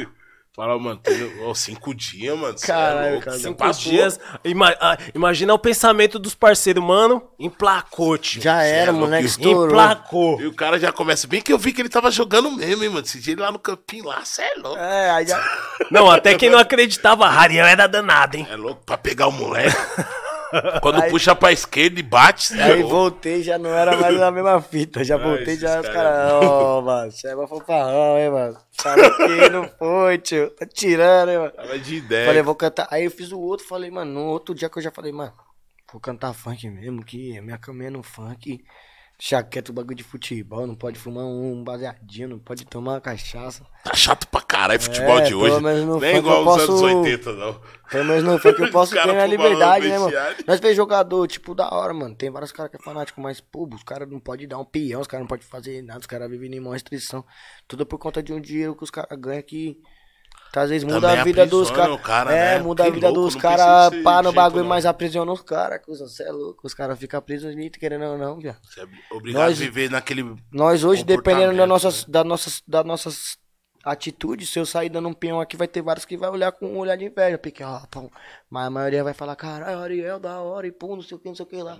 Fala, 0.55 0.77
mano, 0.81 1.01
ó, 1.47 1.55
cinco 1.55 1.95
dias, 1.95 2.37
mano. 2.37 2.57
Caralho, 2.61 3.07
é 3.07 3.11
louco, 3.13 3.25
cara, 3.25 3.39
Cinco 3.39 3.55
passou. 3.57 3.93
dias. 3.93 4.19
Ima- 4.45 4.77
ah, 4.81 4.99
imagina 5.15 5.55
o 5.55 5.59
pensamento 5.59 6.19
dos 6.19 6.35
parceiros, 6.35 6.83
mano. 6.83 7.23
Emplacou, 7.39 8.19
tio. 8.19 8.43
Já 8.43 8.63
era, 8.65 8.89
é 8.89 8.91
louco, 8.91 9.07
moleque, 9.07 9.27
estourou. 9.27 9.67
Emplacou. 9.69 10.41
E 10.41 10.47
o 10.47 10.53
cara 10.55 10.77
já 10.79 10.91
começa. 10.91 11.29
Bem 11.29 11.41
que 11.41 11.53
eu 11.53 11.59
vi 11.59 11.73
que 11.73 11.81
ele 11.81 11.89
tava 11.89 12.11
jogando 12.11 12.51
mesmo, 12.51 12.83
hein, 12.83 12.91
mano. 12.91 13.07
Esse 13.07 13.21
dia 13.21 13.35
ele 13.35 13.43
lá 13.43 13.53
no 13.53 13.61
campinho 13.61 14.07
lá, 14.07 14.25
cê 14.25 14.43
é 14.43 14.55
louco. 14.57 14.77
É, 14.77 15.11
aí 15.11 15.27
já... 15.27 15.41
Não, 15.89 16.11
até 16.11 16.35
quem 16.35 16.51
não 16.51 16.59
acreditava, 16.59 17.27
Hariel 17.27 17.67
era 17.67 17.87
danado, 17.87 18.37
hein? 18.37 18.47
É 18.51 18.57
louco 18.57 18.83
pra 18.85 18.99
pegar 18.99 19.29
o 19.29 19.33
moleque. 19.33 19.75
Quando 20.83 21.03
puxa 21.11 21.35
pra 21.35 21.53
esquerda 21.53 22.01
e 22.01 22.03
bate, 22.03 22.59
é 22.59 22.63
Aí 22.63 22.83
louco. 22.83 22.89
voltei, 22.97 23.43
já 23.43 23.59
não 23.59 23.71
era 23.71 23.97
mais 23.97 24.21
a 24.21 24.31
mesma 24.31 24.61
fita. 24.61 25.05
Já 25.05 25.17
voltei, 25.19 25.55
esses 25.55 25.61
já 25.61 25.81
os 25.81 25.87
cara 25.89 26.09
é 26.09 26.13
caras, 26.13 26.33
ó, 26.43 26.81
mano, 26.83 27.13
você 27.13 27.29
é 27.29 27.35
mó 27.35 27.47
fanfarrão, 27.47 28.19
hein, 28.19 28.31
mano. 28.31 28.59
Falei 28.73 29.11
que 29.11 29.51
não 29.51 29.69
foi, 29.79 30.19
tio. 30.19 30.51
Tá 30.51 30.67
tirando, 30.67 31.31
hein, 31.31 31.39
mano. 31.39 31.51
Tava 31.53 31.79
de 31.79 31.97
ideia. 31.97 32.27
Falei, 32.27 32.43
vou 32.43 32.55
cantar. 32.55 32.89
Aí 32.91 33.05
eu 33.05 33.11
fiz 33.11 33.31
o 33.33 33.39
outro, 33.41 33.67
falei, 33.67 33.91
mano, 33.91 34.13
no 34.13 34.27
outro 34.27 34.55
dia 34.55 34.69
que 34.69 34.79
eu 34.79 34.83
já 34.83 34.91
falei, 34.91 35.13
mano, 35.13 35.33
vou 35.93 36.01
cantar 36.01 36.33
funk 36.33 36.69
mesmo, 36.69 37.05
que 37.05 37.37
a 37.39 37.43
minha 37.43 37.59
caminha 37.59 37.89
é 37.89 37.91
no 37.91 38.03
funk. 38.03 38.63
Deixa 39.21 39.43
quieto 39.43 39.69
o 39.69 39.73
bagulho 39.75 39.95
de 39.97 40.03
futebol, 40.03 40.67
não 40.67 40.75
pode 40.75 40.99
fumar 40.99 41.27
um 41.27 41.63
baseadinho, 41.63 42.27
não 42.31 42.39
pode 42.39 42.65
tomar 42.65 42.93
uma 42.93 43.01
cachaça. 43.03 43.63
Tá 43.85 43.93
chato 43.95 44.27
pra 44.29 44.41
caralho 44.41 44.81
futebol 44.81 45.19
É, 45.19 45.23
de 45.25 45.35
hoje. 45.35 45.61
Nem 46.01 46.17
igual 46.17 46.37
eu 46.37 46.49
os 46.49 46.57
posso- 46.67 46.71
anos 46.73 46.81
80, 47.05 47.33
não. 47.35 47.61
Pelo 47.91 48.05
menos 48.07 48.25
no 48.25 48.39
funk 48.39 48.59
eu 48.63 48.71
posso 48.73 48.95
ter 48.95 49.03
minha 49.05 49.15
fumando 49.27 49.31
liberdade, 49.31 49.89
né, 49.89 49.99
mano? 49.99 50.17
Nós 50.47 50.59
vemos 50.59 50.75
jogador, 50.75 51.27
tipo, 51.29 51.55
da 51.55 51.69
hora, 51.69 51.93
mano. 51.93 52.15
Tem 52.15 52.31
vários 52.31 52.51
caras 52.51 52.71
que 52.71 52.79
é 52.79 52.83
fanático, 52.83 53.21
mas, 53.21 53.43
pô, 53.43 53.69
os 53.71 53.83
caras 53.83 54.09
não 54.09 54.19
podem 54.19 54.49
dar 54.49 54.57
um 54.59 54.65
peão, 54.65 55.03
os 55.03 55.07
caras 55.07 55.25
não 55.25 55.29
podem 55.29 55.47
fazer 55.47 55.83
nada, 55.83 56.01
os 56.01 56.07
caras 56.07 56.31
vivem 56.31 56.51
em 56.55 56.59
maior 56.61 56.73
restrição. 56.73 57.23
Tudo 57.69 57.85
por 57.85 57.99
conta 57.99 58.23
de 58.23 58.33
um 58.33 58.41
dinheiro 58.41 58.75
que 58.75 58.85
os 58.85 58.91
caras 58.91 59.19
ganham 59.21 59.43
que. 59.43 59.77
Tá, 60.53 60.63
às 60.63 60.71
vezes 60.71 60.85
muda 60.85 61.01
Também 61.01 61.19
a 61.21 61.25
vida 61.25 61.47
dos 61.47 61.71
caras. 61.71 62.01
cara, 62.01 62.33
é, 62.35 62.59
né? 62.59 62.63
muda 62.63 62.83
a 62.83 62.87
Que 62.87 62.93
vida 62.93 63.09
louco, 63.09 63.23
dos 63.23 63.37
caras, 63.37 64.03
pá 64.03 64.23
no 64.23 64.33
bagulho, 64.33 64.63
não. 64.63 64.69
mas 64.69 64.85
aprisiona 64.87 65.31
os 65.33 65.43
caras, 65.43 65.81
cuzão. 65.85 66.07
Você 66.09 66.23
é 66.25 66.31
louco, 66.33 66.67
os 66.67 66.75
caras 66.75 66.99
ficam 66.99 67.21
presos 67.23 67.51
ali, 67.51 67.71
querendo 67.71 68.05
ou 68.05 68.19
não, 68.19 68.39
viado. 68.39 68.59
Você 68.63 68.81
é 68.81 68.87
obrigado 69.15 69.43
Nós- 69.43 69.61
a 69.61 69.65
viver 69.65 69.91
naquele. 69.91 70.37
Nós 70.53 70.85
hoje, 70.85 71.03
dependendo 71.05 71.57
das 71.57 71.67
Comportamento, 71.67 71.69
nossas, 71.69 72.05
das 72.05 72.25
nossas, 72.25 72.63
das 72.67 72.85
nossas 72.85 73.39
atitudes, 73.83 74.51
se 74.51 74.59
eu 74.59 74.67
sair 74.67 74.89
dando 74.91 75.09
um 75.09 75.13
peão 75.15 75.41
aqui, 75.41 75.57
vai 75.57 75.67
ter 75.67 75.81
vários 75.83 76.05
que 76.05 76.17
vai 76.17 76.29
olhar 76.29 76.53
com 76.53 76.67
um 76.67 76.79
olhar 76.79 76.97
de 76.97 77.05
inveja, 77.07 77.39
porque, 77.39 77.63
ó, 77.65 77.81
pô, 77.91 78.11
mas 78.51 78.67
a 78.67 78.71
maioria 78.71 79.03
vai 79.03 79.15
falar, 79.15 79.35
caralho, 79.37 79.79
Ariel, 79.79 80.19
da 80.21 80.39
hora, 80.41 80.67
e 80.67 80.73
pum, 80.73 80.97
não 80.97 81.03
sei 81.03 81.17
o 81.17 81.21
que, 81.21 81.29
não 81.29 81.35
sei 81.35 81.45
o 81.45 81.49
que 81.49 81.57
lá. 81.63 81.79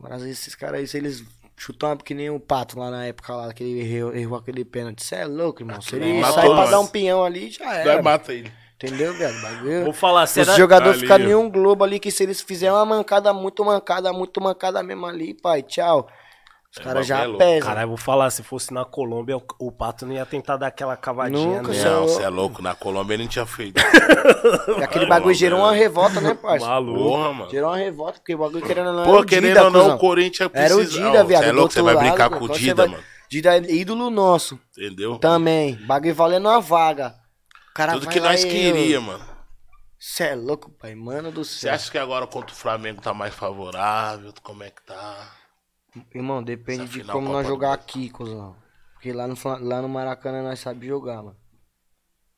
Mas 0.00 0.12
às 0.12 0.22
vezes 0.22 0.40
esses 0.40 0.54
caras 0.54 0.80
aí, 0.80 0.86
se 0.86 0.96
eles 0.96 1.22
chutam 1.56 1.96
que 1.96 2.14
nem 2.14 2.30
o 2.30 2.38
Pato 2.38 2.78
lá 2.78 2.90
na 2.90 3.06
época 3.06 3.34
lá, 3.34 3.52
que 3.52 3.64
ele 3.64 3.80
errou, 3.80 4.14
errou 4.14 4.38
aquele 4.38 4.64
pênalti, 4.64 5.02
cê 5.02 5.16
é 5.16 5.24
louco, 5.24 5.62
irmão. 5.62 5.80
Se 5.80 5.96
ele 5.96 6.20
matou 6.20 6.34
sair 6.34 6.54
pra 6.54 6.66
dar 6.66 6.80
um 6.80 6.86
peão 6.86 7.24
ali, 7.24 7.50
já 7.50 7.64
Vai, 7.64 7.80
era. 7.88 8.02
mata 8.02 8.32
ele. 8.32 8.52
Entendeu, 8.76 9.14
viado? 9.14 9.40
Bagulho. 9.40 9.84
Vou 9.84 9.92
falar, 9.94 10.26
será... 10.26 10.52
Esse 10.52 10.60
jogador 10.60 10.90
Ali, 10.90 11.00
fica 11.00 11.14
ó. 11.14 11.18
em 11.18 11.34
um 11.34 11.50
globo 11.50 11.82
ali 11.82 11.98
que 11.98 12.10
se 12.10 12.22
eles 12.22 12.42
fizerem 12.42 12.74
uma 12.74 12.84
mancada 12.84 13.32
muito 13.32 13.64
mancada, 13.64 14.12
muito 14.12 14.38
mancada 14.38 14.82
mesmo 14.82 15.06
ali, 15.06 15.32
pai, 15.32 15.62
tchau. 15.62 16.06
Os 16.78 16.80
É, 16.80 16.84
caras 16.84 17.06
já 17.06 17.20
é 17.24 17.32
pesam. 17.36 17.68
Caralho, 17.68 17.88
vou 17.88 17.96
falar, 17.96 18.28
se 18.30 18.42
fosse 18.42 18.72
na 18.74 18.84
Colômbia, 18.84 19.38
o, 19.38 19.42
o 19.60 19.72
Pato 19.72 20.04
não 20.04 20.12
ia 20.14 20.26
tentar 20.26 20.56
dar 20.58 20.66
aquela 20.66 20.94
cavadinha, 20.96 21.62
Nunca, 21.62 21.72
né? 21.72 21.74
cê 21.74 21.86
é 21.86 21.90
Não, 21.90 21.98
louco. 22.00 22.12
você 22.14 22.22
é 22.22 22.28
louco. 22.28 22.62
Na 22.62 22.74
Colômbia 22.74 23.14
ele 23.14 23.22
não 23.22 23.30
tinha 23.30 23.46
feito. 23.46 23.80
E 24.78 24.82
aquele 24.84 25.06
bagulho 25.06 25.34
gerou 25.34 25.60
uma 25.60 25.72
revolta, 25.72 26.20
né, 26.20 26.34
parça? 26.34 26.66
Maluco. 26.66 26.98
Porra, 27.02 27.32
mano. 27.32 27.50
Gerou 27.50 27.70
uma 27.70 27.78
revolta, 27.78 28.18
porque 28.18 28.34
o 28.34 28.38
bagulho 28.38 28.66
querendo 28.66 28.88
ou 28.88 28.92
não 28.94 29.04
Pô, 29.04 29.24
querendo 29.24 29.48
Dida, 29.48 29.64
ou 29.64 29.70
não, 29.70 29.80
cuzão. 29.80 29.96
o 29.96 29.98
Corinthians 29.98 30.48
precisa... 30.50 30.74
Era 30.74 30.82
o 30.82 30.86
Dida, 30.86 31.24
viado. 31.24 31.42
Você 31.42 31.48
é 31.48 31.52
louco, 31.52 31.72
você 31.72 31.82
vai 31.82 31.96
brincar 31.96 32.28
com 32.30 32.44
o 32.44 32.48
você 32.48 32.58
Dida, 32.60 32.74
vai- 32.74 32.88
mano. 32.88 33.02
Dida 33.30 33.56
é 33.56 33.60
ídolo 33.72 34.10
nosso. 34.10 34.60
Entendeu? 34.76 35.18
Também. 35.18 35.74
Bagulho 35.86 36.14
valendo 36.14 36.46
uma 36.46 36.60
vaga. 36.60 37.14
O 37.70 37.74
cara 37.74 37.92
Tudo 37.94 38.04
vai 38.04 38.12
que 38.14 38.20
nós 38.20 38.44
queria, 38.44 39.00
mano. 39.00 39.24
Cê 39.98 40.24
é 40.24 40.34
louco, 40.34 40.70
pai. 40.70 40.94
Mano 40.94 41.32
do 41.32 41.42
Você 41.44 41.60
céu. 41.60 41.74
acha 41.74 41.90
que 41.90 41.98
agora 41.98 42.26
contra 42.26 42.52
o 42.54 42.56
Flamengo 42.56 43.00
tá 43.00 43.12
mais 43.14 43.34
favorável? 43.34 44.32
Como 44.42 44.62
é 44.62 44.70
que 44.70 44.82
tá? 44.84 45.26
Irmão, 46.14 46.42
depende 46.42 46.82
Essa 46.82 46.92
de 46.92 47.00
final 47.00 47.14
como 47.14 47.26
Copa 47.28 47.38
nós 47.38 47.46
jogar 47.46 47.72
aqui, 47.72 48.10
cuzão. 48.10 48.56
Porque 48.94 49.12
lá 49.12 49.26
no, 49.26 49.36
lá 49.60 49.82
no 49.82 49.88
Maracanã 49.88 50.42
nós 50.42 50.58
sabemos 50.60 50.86
jogar, 50.86 51.22
mano. 51.22 51.36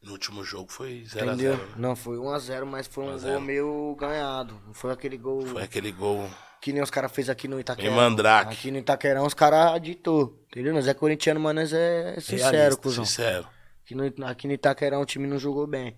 No 0.03 0.13
último 0.13 0.45
jogo 0.45 0.71
foi 0.71 1.05
Entendeu? 1.13 1.57
0x0. 1.57 1.77
Não, 1.77 1.97
foi 1.97 2.17
1x0, 2.17 2.65
mas 2.65 2.87
foi 2.87 3.05
um 3.05 3.09
1 3.09 3.11
a 3.11 3.19
0. 3.19 3.33
gol 3.33 3.41
meio 3.41 3.97
ganhado. 3.99 4.61
Não 4.67 4.73
foi 4.73 4.93
aquele 4.93 5.17
gol 5.17 5.45
Foi 5.45 5.63
aquele 5.63 5.91
gol. 5.91 6.31
que 6.61 6.73
nem 6.73 6.83
os 6.83 6.91
caras 6.91 7.11
fez 7.11 7.29
aqui 7.29 7.49
no 7.49 7.59
Itaquerão. 7.59 7.93
Em 7.93 7.97
Mandrake. 7.97 8.53
Aqui 8.53 8.71
no 8.71 8.79
Itaquerão 8.79 9.27
os 9.27 9.35
caras 9.35 9.81
ditou. 9.83 10.41
Entendeu? 10.49 10.73
Nós 10.73 10.87
é 10.87 10.95
corintiano, 10.95 11.41
mas 11.41 11.55
nós 11.55 11.73
é 11.73 12.21
sincero, 12.21 12.53
Realista, 12.53 12.81
cuzão. 12.83 13.05
Sincero. 13.05 13.49
Aqui 13.85 13.95
no, 13.95 14.27
aqui 14.27 14.47
no 14.47 14.53
Itaquerão 14.53 15.01
o 15.01 15.07
time 15.07 15.27
não 15.27 15.39
jogou 15.39 15.67
bem. 15.67 15.97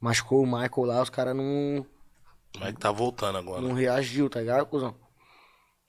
Machucou 0.00 0.42
o 0.42 0.46
Michael 0.46 0.84
lá, 0.84 1.02
os 1.02 1.10
caras 1.10 1.34
não, 1.34 1.84
que 2.52 2.72
tá 2.74 2.92
voltando 2.92 3.38
agora? 3.38 3.60
não 3.60 3.72
reagiu, 3.72 4.28
tá 4.28 4.40
ligado, 4.40 4.66
cuzão? 4.66 4.94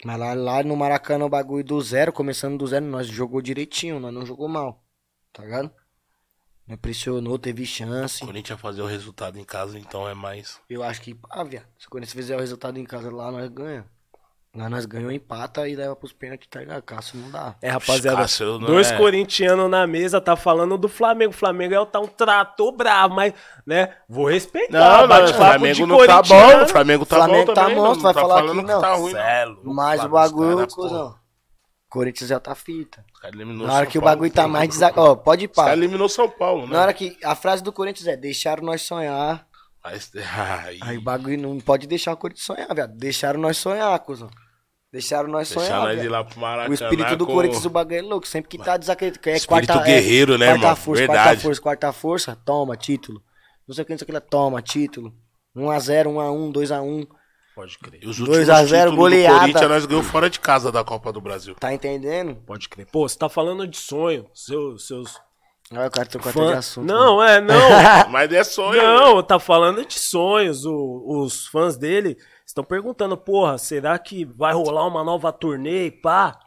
Mas 0.06 0.20
lá, 0.20 0.34
lá 0.34 0.64
no 0.64 0.76
Maracanã 0.76 1.26
o 1.26 1.30
bagulho 1.30 1.64
do 1.64 1.82
zero, 1.82 2.14
começando 2.14 2.58
do 2.58 2.68
zero, 2.68 2.86
nós 2.86 3.08
jogou 3.08 3.42
direitinho, 3.42 4.00
nós 4.00 4.14
não 4.14 4.26
jogou 4.26 4.48
mal, 4.48 4.84
tá 5.34 5.44
ligado? 5.44 5.72
Não 6.68 6.78
pressionou, 6.78 7.40
teve 7.40 7.64
O 7.64 7.66
chance. 7.66 8.26
Corinthians 8.26 8.60
fazer 8.60 8.82
o 8.82 8.86
resultado 8.86 9.40
em 9.40 9.44
casa, 9.44 9.80
então 9.80 10.08
é 10.08 10.14
mais. 10.14 10.60
Eu 10.70 10.84
acho 10.84 11.02
que, 11.02 11.18
ah, 11.30 11.44
viado, 11.44 11.66
se 11.80 11.88
o 11.88 11.90
Corinthians 11.90 12.14
fizer 12.14 12.36
o 12.36 12.40
resultado 12.40 12.78
em 12.78 12.84
casa 12.84 13.10
lá, 13.10 13.32
nós 13.32 13.50
ganha. 13.50 13.90
Lá 14.58 14.70
nós 14.70 14.86
ganhamos, 14.88 15.14
empata 15.14 15.68
e 15.70 15.76
leva 15.76 15.96
pros 15.96 16.12
pênaltis, 16.12 16.48
tá 16.50 16.60
ligado? 16.62 16.82
Cássio 16.82 17.20
não 17.20 17.30
dá. 17.30 17.56
É, 17.62 17.70
rapaziada. 17.70 18.18
Cássio, 18.18 18.58
não 18.60 18.66
dois 18.68 18.92
é- 18.92 18.98
corintianos 18.98 19.70
na 19.70 19.86
mesa, 19.86 20.20
tá 20.20 20.36
falando 20.36 20.78
do 20.80 20.90
Flamengo. 20.90 21.30
O 21.30 21.36
Flamengo 21.36 21.76
é 21.76 21.80
o 21.80 21.86
tá 21.86 22.00
um 22.00 22.08
trator 22.08 22.72
bravo, 22.72 23.14
mas, 23.14 23.34
né? 23.68 23.94
Vou 24.10 24.26
respeitar. 24.28 24.80
Não, 24.80 25.08
não, 25.08 25.26
o 25.26 25.34
Flamengo 25.34 25.86
não 25.86 26.06
tá 26.08 26.22
bom. 26.24 26.64
O 26.64 26.68
Flamengo 26.68 27.06
tá 27.06 27.16
Flamengo 27.18 27.46
bom 27.46 27.54
tá 27.54 27.62
também. 27.62 27.76
monstro, 27.78 27.96
não 27.98 28.02
vai 28.04 28.14
tá 28.16 28.22
falar 28.22 28.36
falando 28.36 28.60
que 28.66 28.72
não. 28.72 28.82
tá 28.82 28.94
ruim, 28.96 29.12
Cê 29.12 29.46
não. 29.64 29.74
Mas 29.74 30.04
o 30.04 30.10
bagulho, 30.10 30.68
cuzão. 30.68 31.16
Corinthians 31.90 32.30
já 32.30 32.40
tá 32.40 32.54
fita. 32.56 33.06
Na 33.24 33.74
hora 33.74 33.84
São 33.86 33.92
que 33.92 33.98
o 33.98 34.02
Paulo. 34.02 34.16
bagulho 34.16 34.32
tá 34.32 34.48
mais 34.48 34.68
desagradável. 34.70 35.12
Ó, 35.12 35.16
pode 35.16 35.46
ir 35.46 35.52
eliminou 35.72 36.10
São 36.10 36.30
Paulo, 36.30 36.68
né? 36.68 36.74
Na 36.74 36.82
hora 36.82 36.94
que. 36.94 37.16
A 37.24 37.36
frase 37.36 37.64
do 37.64 37.72
Corinthians 37.72 38.08
é: 38.08 38.18
deixaram 38.18 38.64
nós 38.64 38.82
sonhar. 38.82 39.46
Mas- 39.84 40.12
Ai, 40.36 40.80
Aí 40.82 40.98
o 40.98 41.02
bagulho 41.02 41.40
não 41.40 41.60
pode 41.60 41.88
deixar 41.88 42.12
o 42.14 42.18
Corinthians 42.18 42.46
sonhar, 42.46 42.74
viado. 42.76 42.98
Deixaram 42.98 43.40
nós 43.40 43.56
sonhar, 43.58 43.98
cuzão. 44.00 44.30
Deixaram 44.98 45.30
nós 45.30 45.48
sonhar. 45.48 45.80
nós 45.82 45.94
viado. 45.94 46.06
ir 46.06 46.10
lá 46.10 46.24
pro 46.24 46.40
Maracanã. 46.40 46.70
O 46.72 46.74
espírito 46.74 47.16
do 47.16 47.28
com- 47.28 47.34
Corinthians, 47.34 47.66
o 47.66 47.70
bagulho 47.70 47.98
é 47.98 48.02
louco. 48.02 48.28
Sempre 48.28 48.50
que 48.50 48.58
tá 48.58 48.78
desacreditado. 48.78 49.30
É 49.30 49.38
Espírito 49.38 49.68
quarta, 49.68 49.86
guerreiro, 49.86 50.38
né, 50.40 50.48
quarta 50.48 50.62
irmão? 50.64 50.76
força, 50.76 51.00
Verdade. 51.02 51.24
quarta 51.28 51.42
força, 51.42 51.62
quarta 51.62 51.94
força, 51.94 52.36
toma, 52.44 52.76
título. 52.76 53.22
Não 53.68 53.76
sei 53.76 53.84
o 53.84 53.86
que, 53.86 53.92
não 53.94 53.98
sei 54.00 54.06
o 54.06 54.08
que 54.08 54.12
lá, 54.14 54.20
toma, 54.22 54.60
título. 54.62 55.14
1x0, 55.56 56.08
1x1, 56.08 56.52
2x1. 56.52 57.08
Pode 57.56 57.78
crer. 57.80 58.04
E 58.04 58.08
os 58.08 58.18
2 58.18 58.28
últimos 58.30 58.50
a 58.50 58.64
0, 58.66 58.70
títulos 58.92 58.96
goleada. 58.96 59.34
do 59.36 59.40
Corinthians 59.40 59.70
nós 59.70 59.86
ganhamos 59.86 60.08
fora 60.10 60.30
de 60.30 60.40
casa 60.40 60.72
da 60.72 60.84
Copa 60.84 61.12
do 61.14 61.22
Brasil. 61.22 61.56
Tá 61.60 61.72
entendendo? 61.74 62.36
Pode 62.46 62.68
crer. 62.70 62.88
Pô, 62.92 63.08
você 63.08 63.18
tá 63.18 63.30
falando 63.30 63.68
de 63.68 63.78
sonho. 63.78 64.26
Seu, 64.34 64.78
seus. 64.80 65.20
Olha 65.72 65.88
o 65.88 65.92
cara 65.92 66.08
trocou 66.08 66.30
até 66.32 66.52
de 66.54 66.58
assunto. 66.58 66.86
Não, 66.88 67.22
é, 67.22 67.40
não. 67.42 67.56
Mas 68.10 68.32
é 68.32 68.44
sonho. 68.44 68.82
né? 68.82 68.84
Não, 68.84 69.22
tá 69.22 69.38
falando 69.38 69.86
de 69.86 70.00
sonhos. 70.00 70.66
O- 70.66 71.22
os 71.24 71.46
fãs 71.48 71.78
dele 71.78 72.18
estão 72.58 72.64
perguntando, 72.64 73.16
porra, 73.16 73.58
será 73.58 73.98
que 74.00 74.26
vai 74.26 74.54
rolar 74.54 74.88
uma 74.88 75.04
nova 75.04 75.32
turnê 75.32 75.86
e 75.86 75.92
pá? 75.92 76.40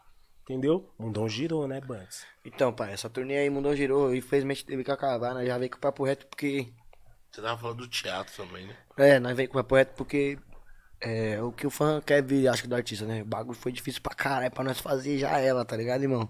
Entendeu? 0.42 0.92
Mundão 0.98 1.28
girou, 1.28 1.68
né, 1.68 1.80
Banks? 1.80 2.26
Então, 2.44 2.72
pai, 2.72 2.92
essa 2.92 3.08
turnê 3.08 3.38
aí 3.38 3.48
mudou, 3.50 3.76
girou. 3.76 4.12
Infelizmente 4.12 4.64
teve 4.64 4.82
que 4.82 4.90
acabar, 4.90 5.32
nós 5.32 5.46
já 5.46 5.56
veio 5.56 5.70
com 5.70 5.76
o 5.76 5.80
papo 5.80 6.04
reto 6.04 6.26
porque. 6.26 6.72
Você 7.30 7.40
tava 7.40 7.60
falando 7.60 7.78
do 7.78 7.88
teatro 7.88 8.34
também, 8.34 8.66
né? 8.66 8.76
É, 8.96 9.20
nós 9.20 9.36
veio 9.36 9.48
com 9.48 9.58
o 9.58 9.62
papo 9.62 9.76
reto 9.76 9.94
porque. 9.94 10.38
É, 11.00 11.40
o 11.40 11.50
que 11.52 11.66
o 11.66 11.70
fã 11.70 12.00
quer 12.00 12.22
ver, 12.22 12.48
acho 12.48 12.62
que 12.62 12.68
do 12.68 12.74
artista, 12.74 13.06
né? 13.06 13.22
O 13.22 13.24
bagulho 13.24 13.56
foi 13.56 13.72
difícil 13.72 14.02
pra 14.02 14.14
caralho 14.14 14.50
pra 14.52 14.64
nós 14.64 14.80
fazer 14.80 15.18
já 15.18 15.38
ela, 15.38 15.64
tá 15.64 15.76
ligado, 15.76 16.02
irmão? 16.02 16.28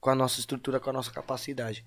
Com 0.00 0.10
a 0.10 0.14
nossa 0.14 0.40
estrutura, 0.40 0.80
com 0.80 0.90
a 0.90 0.92
nossa 0.94 1.12
capacidade. 1.12 1.84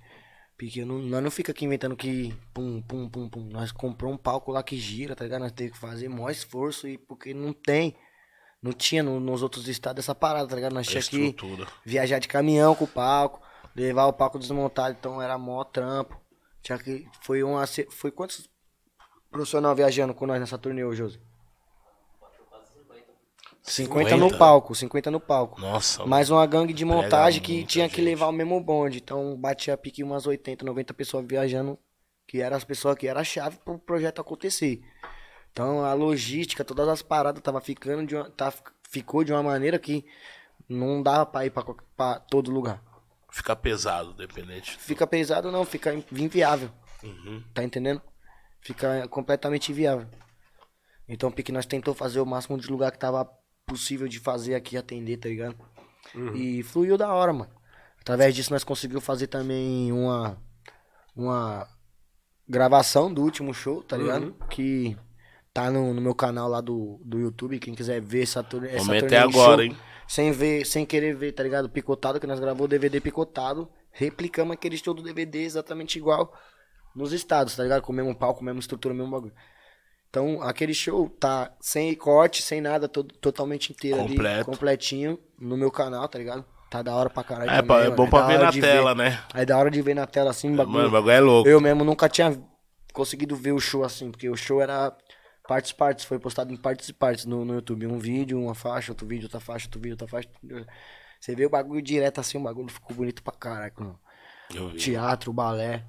Porque 0.58 0.86
não, 0.86 1.00
nós 1.00 1.22
não 1.24 1.30
fica 1.30 1.52
aqui 1.52 1.66
inventando 1.66 1.96
que 1.98 2.34
pum, 2.54 2.82
pum, 2.82 3.10
pum, 3.10 3.30
pum. 3.30 3.44
Nós 3.52 3.72
comprou 3.72 4.12
um 4.14 4.18
palco 4.18 4.52
lá 4.52 4.64
que 4.64 4.78
gira, 4.78 5.16
tá 5.16 5.24
ligado? 5.26 5.42
Nós 5.42 5.52
teve 5.52 5.72
que 5.74 5.78
fazer 5.78 6.08
maior 6.08 6.30
esforço 6.30 6.88
e 6.88 6.98
porque 6.98 7.34
não 7.34 7.52
tem. 7.52 7.96
Não 8.62 8.72
tinha 8.72 9.04
no- 9.04 9.20
nos 9.20 9.44
outros 9.44 9.68
estados 9.68 10.04
essa 10.04 10.16
parada, 10.16 10.48
tá 10.48 10.56
ligado? 10.56 10.74
Nós 10.74 10.88
tinha 10.88 11.00
que 11.10 11.18
viajar 11.86 12.20
de 12.20 12.28
caminhão 12.28 12.74
com 12.74 12.86
o 12.86 12.88
palco, 12.88 13.42
levar 13.76 14.06
o 14.06 14.14
palco 14.14 14.40
desmontado, 14.40 14.96
então 14.98 15.22
era 15.22 15.38
mó 15.38 15.64
trampo. 15.66 16.20
Tinha 16.64 16.78
que. 16.80 17.06
Foi 17.22 17.44
uma. 17.44 17.66
Foi 17.90 18.10
quantos 18.10 18.50
profissionais 19.30 19.76
viajando 19.76 20.14
com 20.14 20.26
nós 20.26 20.40
nessa 20.40 20.58
turnê 20.58 20.84
hoje, 20.86 21.00
Josi? 21.00 21.20
50 23.68 24.12
no 24.18 24.26
50? 24.26 24.38
palco, 24.38 24.76
50 24.76 25.12
no 25.12 25.20
palco. 25.20 25.60
Nossa, 25.60 26.06
Mais 26.06 26.30
uma 26.30 26.46
gangue 26.46 26.74
de 26.74 26.86
montagem 26.86 27.42
que 27.42 27.64
tinha 27.66 27.90
que 27.90 27.96
gente. 27.98 28.06
levar 28.06 28.28
o 28.28 28.32
mesmo 28.32 28.60
bonde. 28.62 29.00
Então 29.00 29.36
batia 29.36 29.74
a 29.74 29.78
pique 29.78 30.04
umas 30.04 30.28
80, 30.28 30.64
90 30.64 30.94
pessoas 30.94 31.26
viajando, 31.28 31.78
que 32.28 32.42
eram 32.42 32.56
as 32.58 32.64
pessoas 32.64 32.96
que 32.96 33.08
era 33.08 33.20
a 33.22 33.24
chave 33.24 33.58
pro 33.66 33.78
projeto 33.80 34.22
acontecer. 34.22 34.82
Então 35.52 35.84
a 35.84 35.94
logística, 35.94 36.64
todas 36.64 36.88
as 36.88 37.02
paradas 37.02 37.42
tava 37.42 37.60
ficando 37.60 38.06
de 38.06 38.16
uma, 38.16 38.30
tá, 38.30 38.54
ficou 38.90 39.24
de 39.24 39.32
uma 39.32 39.42
maneira 39.42 39.80
que 39.80 40.06
não 40.70 41.02
dava 41.02 41.26
pra 41.26 41.46
ir 41.46 41.52
pra 41.96 42.20
todo 42.20 42.52
lugar. 42.52 42.82
fica 43.32 43.56
pesado, 43.56 44.14
dependente. 44.14 44.78
Fica 44.78 45.08
pesado 45.08 45.52
não, 45.52 45.66
fica 45.66 45.94
in- 45.94 46.04
inviável. 46.12 46.70
Uhum. 47.04 47.44
Tá 47.54 47.64
entendendo? 47.64 48.02
Fica 48.62 49.08
completamente 49.08 49.72
inviável. 49.72 50.08
Então 51.08 51.30
o 51.30 51.32
Pique 51.32 51.52
nós 51.52 51.66
tentou 51.66 51.94
fazer 51.94 52.20
o 52.20 52.26
máximo 52.26 52.58
de 52.58 52.68
lugar 52.68 52.92
que 52.92 52.98
tava 52.98 53.30
possível 53.66 54.08
de 54.08 54.20
fazer 54.20 54.56
aqui, 54.56 54.78
atender, 54.78 55.18
tá 55.18 55.30
ligado? 55.30 55.56
E 56.36 56.64
fluiu 56.64 56.98
da 56.98 57.14
hora, 57.14 57.34
mano. 57.34 57.52
Através 58.00 58.36
disso 58.36 58.54
nós 58.54 58.64
conseguimos 58.64 59.04
fazer 59.04 59.28
também 59.28 59.92
uma 59.92 60.38
uma 61.16 61.68
gravação 62.48 63.12
do 63.12 63.22
último 63.22 63.54
show, 63.54 63.82
tá 63.82 63.98
ligado? 63.98 64.36
Que 64.50 64.96
tá 65.54 65.72
no, 65.72 65.94
no 65.94 66.02
meu 66.02 66.14
canal 66.14 66.50
lá 66.50 66.62
do, 66.62 67.00
do 67.04 67.18
YouTube, 67.18 67.60
quem 67.60 67.74
quiser 67.74 68.02
ver 68.02 68.24
essa, 68.24 68.44
tur 68.44 68.66
essa 68.66 68.86
turnê 68.86 69.16
é 69.16 69.20
em 69.20 69.24
agora, 69.24 69.64
show, 69.64 69.72
hein? 69.72 69.78
Sem 70.08 70.32
ver, 70.32 70.66
sem 70.66 70.86
querer 70.86 71.16
ver, 71.16 71.32
tá 71.32 71.42
ligado? 71.42 71.70
Picotado, 71.70 72.20
que 72.20 72.28
nós 72.28 72.40
gravou 72.40 72.66
o 72.66 72.68
DVD 72.68 73.00
picotado, 73.00 73.70
replicamos 73.90 74.54
aquele 74.54 74.78
show 74.78 74.94
do 74.94 75.02
DVD 75.02 75.40
exatamente 75.44 75.98
igual 75.98 76.32
nos 76.96 77.12
estados, 77.12 77.56
tá 77.56 77.64
ligado? 77.64 77.82
Com 77.82 77.92
o 77.92 77.96
mesmo 77.96 78.14
palco, 78.14 78.44
mesma 78.44 78.60
estrutura, 78.60 78.94
mesmo 78.94 79.10
bagulho. 79.10 79.34
Então, 80.16 80.42
aquele 80.42 80.74
show 80.74 81.10
tá 81.10 81.52
sem 81.60 81.94
corte, 81.94 82.42
sem 82.42 82.62
nada, 82.62 82.88
todo, 82.88 83.14
totalmente 83.16 83.74
inteiro 83.74 83.98
Completo. 83.98 84.36
ali, 84.36 84.46
completinho, 84.46 85.20
no 85.38 85.58
meu 85.58 85.70
canal, 85.70 86.08
tá 86.08 86.18
ligado? 86.18 86.46
Tá 86.70 86.82
da 86.82 86.96
hora 86.96 87.10
pra 87.10 87.22
caralho. 87.22 87.50
É, 87.52 87.62
também, 87.62 87.78
é 87.78 87.84
mano. 87.84 87.96
bom 87.98 88.10
pra 88.10 88.22
da 88.22 88.28
ver 88.28 88.40
na 88.40 88.52
tela, 88.54 88.96
né? 88.96 89.22
Aí 89.34 89.46
da 89.46 89.58
hora 89.58 89.70
de 89.70 89.82
ver 89.82 89.94
na 89.94 90.08
tela 90.08 90.30
assim, 90.30 90.56
bagulho. 90.56 90.78
Mano, 90.78 90.88
o 90.88 90.92
bagulho 90.92 91.12
é 91.12 91.20
louco. 91.20 91.50
Eu 91.50 91.60
mesmo 91.60 91.84
nunca 91.84 92.08
tinha 92.08 92.42
conseguido 92.94 93.36
ver 93.36 93.52
o 93.52 93.60
show 93.60 93.84
assim, 93.84 94.10
porque 94.10 94.30
o 94.30 94.38
show 94.38 94.62
era 94.62 94.96
partes 95.46 95.74
partes, 95.74 96.06
foi 96.06 96.18
postado 96.18 96.54
em 96.54 96.56
partes 96.56 96.88
e 96.88 96.94
partes 96.94 97.26
no, 97.26 97.44
no 97.44 97.56
YouTube. 97.56 97.86
Um 97.86 98.00
vídeo, 98.00 98.40
uma 98.42 98.56
faixa, 98.56 98.94
outro 98.94 99.06
vídeo, 99.06 99.26
outra 99.26 99.42
faixa, 99.42 99.68
outro 99.68 99.82
vídeo, 99.82 99.96
outra 99.96 100.08
faixa. 100.08 100.30
Você 101.20 101.36
vê 101.36 101.46
o 101.46 101.50
bagulho 101.50 101.82
direto 101.82 102.22
assim, 102.22 102.38
o 102.38 102.42
bagulho 102.42 102.70
ficou 102.70 102.96
bonito 102.96 103.22
pra 103.22 103.34
mano. 103.78 104.00
Vi. 104.72 104.78
Teatro, 104.78 105.34
balé. 105.34 105.84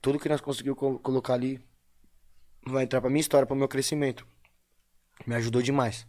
Tudo 0.00 0.16
que 0.20 0.28
nós 0.28 0.40
conseguimos 0.40 0.78
col- 0.78 1.00
colocar 1.00 1.34
ali 1.34 1.60
vai 2.66 2.84
entrar 2.84 3.00
pra 3.00 3.10
minha 3.10 3.20
história, 3.20 3.46
pro 3.46 3.56
meu 3.56 3.68
crescimento. 3.68 4.26
Me 5.26 5.34
ajudou 5.34 5.62
demais. 5.62 6.06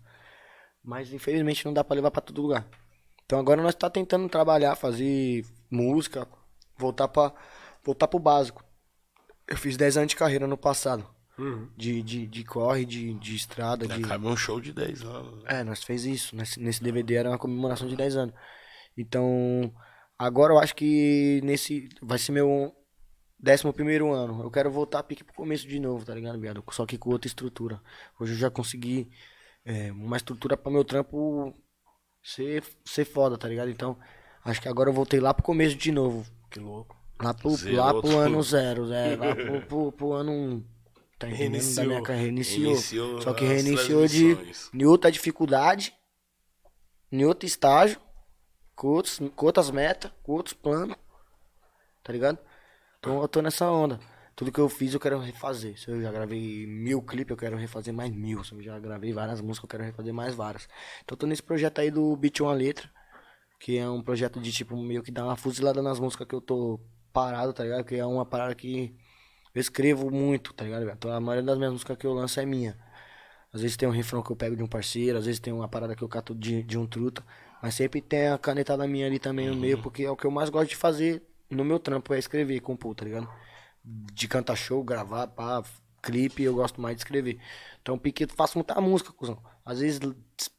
Mas 0.84 1.12
infelizmente 1.14 1.66
não 1.66 1.74
dá 1.74 1.84
pra 1.84 1.96
levar 1.96 2.12
pra 2.12 2.22
todo 2.22 2.42
lugar. 2.42 2.68
Então 3.26 3.40
agora 3.40 3.62
nós 3.62 3.76
tá 3.76 3.90
tentando 3.90 4.28
trabalhar, 4.30 4.76
fazer 4.76 5.46
música, 5.70 6.28
voltar 6.78 7.08
para 7.08 7.34
voltar 7.84 8.08
pro 8.08 8.20
básico. 8.20 8.64
Eu 9.48 9.58
fiz 9.58 9.78
10 9.78 9.98
anos 9.98 10.10
de 10.10 10.16
carreira 10.16 10.48
no 10.48 10.58
passado. 10.58 11.08
De, 11.78 12.02
de, 12.02 12.26
de 12.26 12.44
corre, 12.44 12.84
de, 12.84 13.14
de 13.14 13.36
estrada, 13.36 13.86
de. 13.88 14.02
Cabe 14.02 14.26
um 14.26 14.36
show 14.36 14.60
de 14.60 14.74
10 14.74 15.04
anos. 15.04 15.44
né? 15.44 15.60
É, 15.60 15.64
nós 15.64 15.84
fez 15.84 16.04
isso. 16.04 16.36
Nesse, 16.36 16.60
nesse 16.60 16.82
DVD 16.82 17.16
era 17.16 17.30
uma 17.30 17.38
comemoração 17.38 17.88
de 17.88 17.96
10 17.96 18.16
anos. 18.16 18.36
Então, 18.98 19.72
agora 20.18 20.54
eu 20.54 20.60
acho 20.60 20.76
que 20.76 21.40
nesse 21.44 21.90
vai 22.02 22.18
ser 22.18 22.32
meu 22.32 22.74
décimo 23.40 23.74
primeiro 23.74 24.12
ano. 24.12 24.42
Eu 24.44 24.52
quero 24.52 24.72
voltar 24.72 25.00
a 25.00 25.04
pique 25.04 25.24
pro 25.24 25.34
começo 25.34 25.68
de 25.68 25.80
novo, 25.80 26.06
tá 26.06 26.14
ligado, 26.14 26.40
viado? 26.40 26.64
Só 26.72 26.86
que 26.86 26.98
com 26.98 27.12
outra 27.12 27.28
estrutura. 27.28 27.82
Hoje 28.20 28.34
eu 28.34 28.38
já 28.38 28.50
consegui 28.50 29.10
é, 29.66 29.92
uma 29.92 30.18
estrutura 30.18 30.58
para 30.58 30.72
meu 30.72 30.84
trampo 30.84 31.54
ser, 32.24 32.64
ser 32.86 33.06
foda, 33.06 33.38
tá 33.38 33.48
ligado? 33.48 33.70
Então, 33.70 33.98
acho 34.44 34.62
que 34.62 34.68
agora 34.68 34.90
eu 34.90 34.94
voltei 34.94 35.20
lá 35.20 35.34
pro 35.34 35.44
começo 35.44 35.76
de 35.76 35.92
novo. 35.92 36.26
Que 36.50 36.60
louco. 36.60 36.96
Lá 37.22 37.34
pro, 37.34 37.50
Zerou 37.52 37.78
lá 37.78 37.94
pro 37.94 38.18
ano 38.18 38.44
zero, 38.44 38.94
é, 38.94 39.16
lá 39.16 39.36
pro, 39.36 39.62
pro, 39.68 39.92
pro 39.92 40.14
ano 40.14 40.32
um. 40.32 40.64
Tá 41.20 41.28
entendendo? 41.28 41.52
Da 41.52 41.58
Reiniciou. 41.58 41.88
minha 41.88 42.02
carreira. 42.04 42.26
Reiniciou. 42.26 42.72
Iniciou 42.72 43.22
Só 43.22 43.34
que 43.34 43.44
reiniciou 43.44 44.08
de 44.08 44.38
em 44.72 44.86
outra 44.86 45.12
dificuldade, 45.12 45.94
em 47.12 47.26
outro 47.26 47.48
estágio, 47.48 48.00
com, 48.76 48.90
outros, 48.90 49.20
com 49.36 49.46
outras 49.48 49.72
metas, 49.72 50.12
com 50.22 50.34
outros 50.34 50.54
planos. 50.54 50.96
Tá 52.04 52.14
ligado? 52.14 52.38
Então 53.00 53.22
eu 53.22 53.28
tô 53.28 53.42
nessa 53.42 53.70
onda. 53.70 54.00
Tudo 54.36 54.52
que 54.52 54.60
eu 54.60 54.70
fiz 54.70 54.94
eu 54.94 55.00
quero 55.00 55.20
refazer. 55.20 55.80
Se 55.80 55.90
eu 55.90 56.02
já 56.02 56.12
gravei 56.12 56.68
mil 56.68 57.02
clipes, 57.02 57.32
eu 57.32 57.38
quero 57.38 57.58
refazer 57.58 57.94
mais 57.94 58.12
mil. 58.12 58.44
Se 58.44 58.54
eu 58.54 58.62
já 58.62 58.78
gravei 58.80 59.12
várias 59.12 59.42
músicas, 59.42 59.64
eu 59.64 59.70
quero 59.70 59.84
refazer 59.84 60.14
mais 60.14 60.36
várias. 60.36 60.68
Então 61.04 61.16
eu 61.16 61.18
tô 61.18 61.26
nesse 61.26 61.42
projeto 61.42 61.80
aí 61.80 61.90
do 61.90 62.16
Beat 62.16 62.40
Uma 62.40 62.54
Letra. 62.54 62.90
Que 63.60 63.78
é 63.80 63.90
um 63.90 64.04
projeto 64.04 64.40
de 64.40 64.52
tipo 64.52 64.78
meio 64.78 65.02
que 65.02 65.12
dar 65.12 65.26
uma 65.26 65.36
fuzilada 65.36 65.82
nas 65.82 66.00
músicas 66.00 66.28
que 66.28 66.36
eu 66.36 66.42
tô 66.42 66.80
parado, 67.12 67.52
tá 67.52 67.64
ligado? 67.64 67.84
Que 67.84 67.96
é 67.96 68.06
uma 68.06 68.26
parada 68.26 68.54
que 68.54 68.96
eu 69.56 69.60
escrevo 69.60 70.12
muito, 70.12 70.54
tá 70.54 70.66
ligado? 70.66 70.88
Então 70.88 71.12
a 71.12 71.20
maioria 71.20 71.44
das 71.44 71.58
minhas 71.58 71.74
músicas 71.74 71.98
que 71.98 72.06
eu 72.06 72.14
lanço 72.14 72.40
é 72.40 72.46
minha. 72.46 72.78
Às 73.52 73.62
vezes 73.62 73.76
tem 73.76 73.90
um 73.90 73.92
refrão 73.92 74.22
que 74.22 74.32
eu 74.32 74.36
pego 74.36 74.56
de 74.56 74.62
um 74.62 74.68
parceiro, 74.68 75.18
às 75.18 75.26
vezes 75.26 75.40
tem 75.40 75.52
uma 75.52 75.68
parada 75.68 75.96
que 75.96 76.04
eu 76.04 76.08
cato 76.08 76.36
de, 76.36 76.62
de 76.62 76.78
um 76.78 76.86
truta. 76.86 77.26
Mas 77.62 77.74
sempre 77.74 78.02
tem 78.02 78.28
a 78.28 78.38
canetada 78.38 78.88
minha 78.88 79.08
ali 79.08 79.18
também 79.18 79.50
no 79.50 79.56
meio, 79.56 79.82
porque 79.82 80.04
é 80.04 80.12
o 80.12 80.16
que 80.16 80.26
eu 80.26 80.32
mais 80.32 80.50
gosto 80.52 80.70
de 80.70 80.76
fazer 80.76 81.24
no 81.50 81.64
meu 81.66 81.80
trampo, 81.80 82.14
é 82.14 82.20
escrever, 82.20 82.60
compor, 82.60 82.96
tá 82.96 83.06
ligado? 83.06 83.30
de 83.88 84.28
cantar 84.28 84.56
show, 84.56 84.84
gravar, 84.84 85.28
pá, 85.28 85.64
clipe, 86.02 86.44
eu 86.44 86.54
gosto 86.54 86.82
mais 86.82 86.96
de 86.96 87.02
escrever. 87.02 87.40
Então, 87.82 87.98
Piquito, 87.98 88.34
faço 88.34 88.58
muita 88.58 88.80
música, 88.82 89.14
cuzão. 89.14 89.42
Às 89.66 89.80
vezes, 89.80 90.00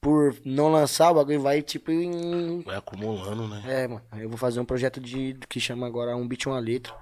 por 0.01 0.35
não 0.45 0.69
lançar, 0.69 1.11
o 1.11 1.15
bagulho 1.15 1.41
vai, 1.41 1.63
tipo, 1.63 1.91
em... 1.91 2.63
Vai 2.63 2.77
acumulando, 2.77 3.47
né? 3.49 3.63
É, 3.67 3.89
mano. 3.89 4.03
Eu 4.15 4.29
vou 4.29 4.39
fazer 4.39 4.61
um 4.61 4.65
projeto 4.65 5.01
de 5.01 5.35
que 5.49 5.61
chama 5.61 5.87
agora 5.87 6.17
Um 6.17 6.27
Beat, 6.27 6.47
Uma 6.47 6.59
Letra. 6.59 6.95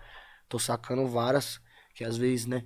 Tô 0.48 0.58
sacando 0.58 1.06
várias, 1.06 1.60
que 1.94 2.04
às 2.04 2.16
vezes, 2.16 2.46
né, 2.46 2.64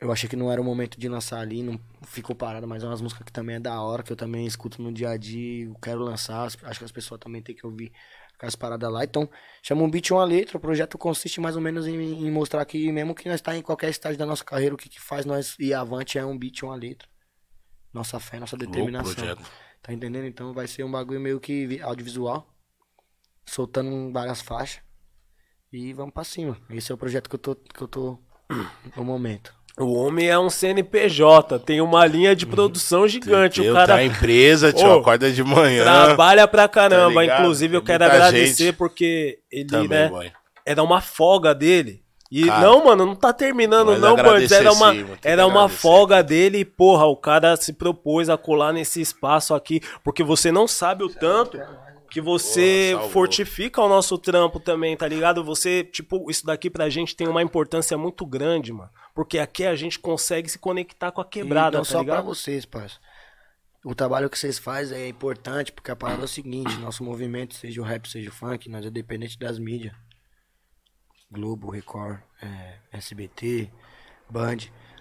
eu 0.00 0.10
achei 0.12 0.28
que 0.28 0.36
não 0.36 0.50
era 0.50 0.60
o 0.60 0.64
momento 0.64 0.98
de 0.98 1.08
lançar 1.08 1.40
ali, 1.40 1.62
não 1.62 1.78
ficou 2.02 2.34
parado, 2.34 2.66
mas 2.66 2.82
é 2.82 2.86
umas 2.86 3.00
músicas 3.00 3.24
que 3.24 3.32
também 3.32 3.56
é 3.56 3.60
da 3.60 3.80
hora, 3.80 4.02
que 4.02 4.12
eu 4.12 4.16
também 4.16 4.44
escuto 4.46 4.82
no 4.82 4.92
dia 4.92 5.10
a 5.10 5.16
dia, 5.16 5.66
eu 5.66 5.74
quero 5.76 6.00
lançar, 6.00 6.44
acho 6.44 6.58
que 6.58 6.84
as 6.84 6.92
pessoas 6.92 7.20
também 7.20 7.40
têm 7.40 7.54
que 7.54 7.64
ouvir 7.64 7.92
as 8.40 8.54
paradas 8.56 8.90
lá. 8.92 9.04
Então, 9.04 9.28
chama 9.62 9.82
um 9.82 9.90
beat 9.90 10.08
e 10.08 10.12
uma 10.12 10.24
letra, 10.24 10.56
o 10.56 10.60
projeto 10.60 10.98
consiste 10.98 11.40
mais 11.40 11.56
ou 11.56 11.62
menos 11.62 11.86
em, 11.86 11.94
em 12.26 12.30
mostrar 12.30 12.64
que 12.64 12.90
mesmo 12.92 13.14
que 13.14 13.28
nós 13.28 13.36
está 13.36 13.56
em 13.56 13.62
qualquer 13.62 13.90
estágio 13.90 14.18
da 14.18 14.26
nossa 14.26 14.44
carreira, 14.44 14.74
o 14.74 14.78
que, 14.78 14.88
que 14.88 15.00
faz 15.00 15.24
nós 15.24 15.56
ir 15.58 15.72
avante 15.74 16.18
é 16.18 16.24
um 16.24 16.36
beat 16.36 16.58
e 16.58 16.64
uma 16.64 16.74
letra. 16.74 17.08
Nossa 17.92 18.18
fé, 18.18 18.38
nossa 18.40 18.56
determinação. 18.56 19.12
Tá 19.82 19.92
entendendo? 19.92 20.26
Então 20.26 20.52
vai 20.52 20.66
ser 20.66 20.82
um 20.84 20.90
bagulho 20.90 21.20
meio 21.20 21.38
que 21.38 21.66
vi- 21.66 21.80
audiovisual, 21.80 22.52
soltando 23.46 24.12
várias 24.12 24.40
faixas. 24.40 24.82
E 25.72 25.92
vamos 25.92 26.14
pra 26.14 26.24
cima. 26.24 26.56
Esse 26.70 26.92
é 26.92 26.94
o 26.94 26.98
projeto 26.98 27.28
que 27.28 27.34
eu 27.34 27.38
tô, 27.38 27.54
que 27.56 27.82
eu 27.82 27.88
tô 27.88 28.18
no 28.96 29.04
momento. 29.04 29.54
O 29.78 29.92
homem 29.94 30.28
é 30.28 30.38
um 30.38 30.48
CNPJ, 30.48 31.58
tem 31.58 31.80
uma 31.80 32.06
linha 32.06 32.36
de 32.36 32.46
produção 32.46 33.08
gigante. 33.08 33.60
Eu 33.62 33.72
o 33.72 33.74
cara 33.74 33.94
tá 33.96 34.04
empresa, 34.04 34.72
tio, 34.72 34.86
Ô, 34.88 35.00
acorda 35.00 35.32
de 35.32 35.42
manhã. 35.42 35.82
trabalha 35.82 36.46
pra 36.46 36.68
caramba. 36.68 37.26
Tá? 37.26 37.40
Inclusive, 37.40 37.76
eu 37.76 37.80
Tem 37.80 37.86
quero 37.86 38.04
agradecer 38.04 38.64
gente. 38.66 38.76
porque 38.76 39.38
ele, 39.50 39.66
Também, 39.68 39.88
né, 39.88 40.08
boy. 40.08 40.30
era 40.64 40.80
uma 40.82 41.00
folga 41.00 41.52
dele. 41.52 42.02
E 42.30 42.46
Cara, 42.46 42.60
não, 42.62 42.84
mano, 42.84 43.04
não 43.06 43.14
tá 43.16 43.32
terminando, 43.32 43.96
não, 43.98 44.16
Bandes. 44.16 44.20
agradecer 44.52 44.54
Era 44.56 44.72
uma, 44.72 44.92
sim, 44.92 45.02
mano, 45.02 45.18
era 45.22 45.46
uma 45.46 45.60
agradecer. 45.64 45.80
folga 45.82 46.22
dele 46.22 46.58
e, 46.58 46.64
porra, 46.64 47.04
o 47.06 47.16
cara 47.16 47.56
se 47.56 47.72
propôs 47.72 48.28
a 48.28 48.36
colar 48.36 48.72
nesse 48.72 49.00
espaço 49.00 49.54
aqui, 49.54 49.80
porque 50.02 50.22
você 50.24 50.50
não 50.50 50.66
sabe 50.66 51.04
o 51.04 51.08
tanto 51.08 51.60
que 52.14 52.20
você 52.20 52.92
salvou. 52.92 53.10
fortifica 53.10 53.82
o 53.82 53.88
nosso 53.88 54.16
trampo 54.16 54.60
também, 54.60 54.96
tá 54.96 55.08
ligado? 55.08 55.42
Você, 55.42 55.82
tipo, 55.82 56.30
isso 56.30 56.46
daqui 56.46 56.70
pra 56.70 56.88
gente 56.88 57.16
tem 57.16 57.26
uma 57.26 57.42
importância 57.42 57.98
muito 57.98 58.24
grande, 58.24 58.72
mano. 58.72 58.88
Porque 59.12 59.36
aqui 59.36 59.66
a 59.66 59.74
gente 59.74 59.98
consegue 59.98 60.48
se 60.48 60.56
conectar 60.56 61.10
com 61.10 61.20
a 61.20 61.24
quebrada, 61.24 61.76
e 61.76 61.78
não 61.78 61.84
tá 61.84 61.90
só 61.90 62.04
pra 62.04 62.14
ligado? 62.14 62.24
vocês, 62.26 62.64
parça. 62.64 63.00
O 63.84 63.96
trabalho 63.96 64.30
que 64.30 64.38
vocês 64.38 64.60
fazem 64.60 64.96
é 64.96 65.08
importante, 65.08 65.72
porque 65.72 65.90
a 65.90 65.96
parada 65.96 66.22
é 66.22 66.24
o 66.26 66.28
seguinte, 66.28 66.78
nosso 66.78 67.02
movimento, 67.02 67.52
seja 67.56 67.80
o 67.80 67.84
rap, 67.84 68.08
seja 68.08 68.30
o 68.30 68.32
funk, 68.32 68.68
nós 68.68 68.86
é 68.86 68.90
dependente 68.90 69.36
das 69.36 69.58
mídias. 69.58 69.92
Globo, 71.28 71.68
Record, 71.68 72.20
é, 72.40 72.76
SBT, 72.92 73.72
Band. 74.30 74.58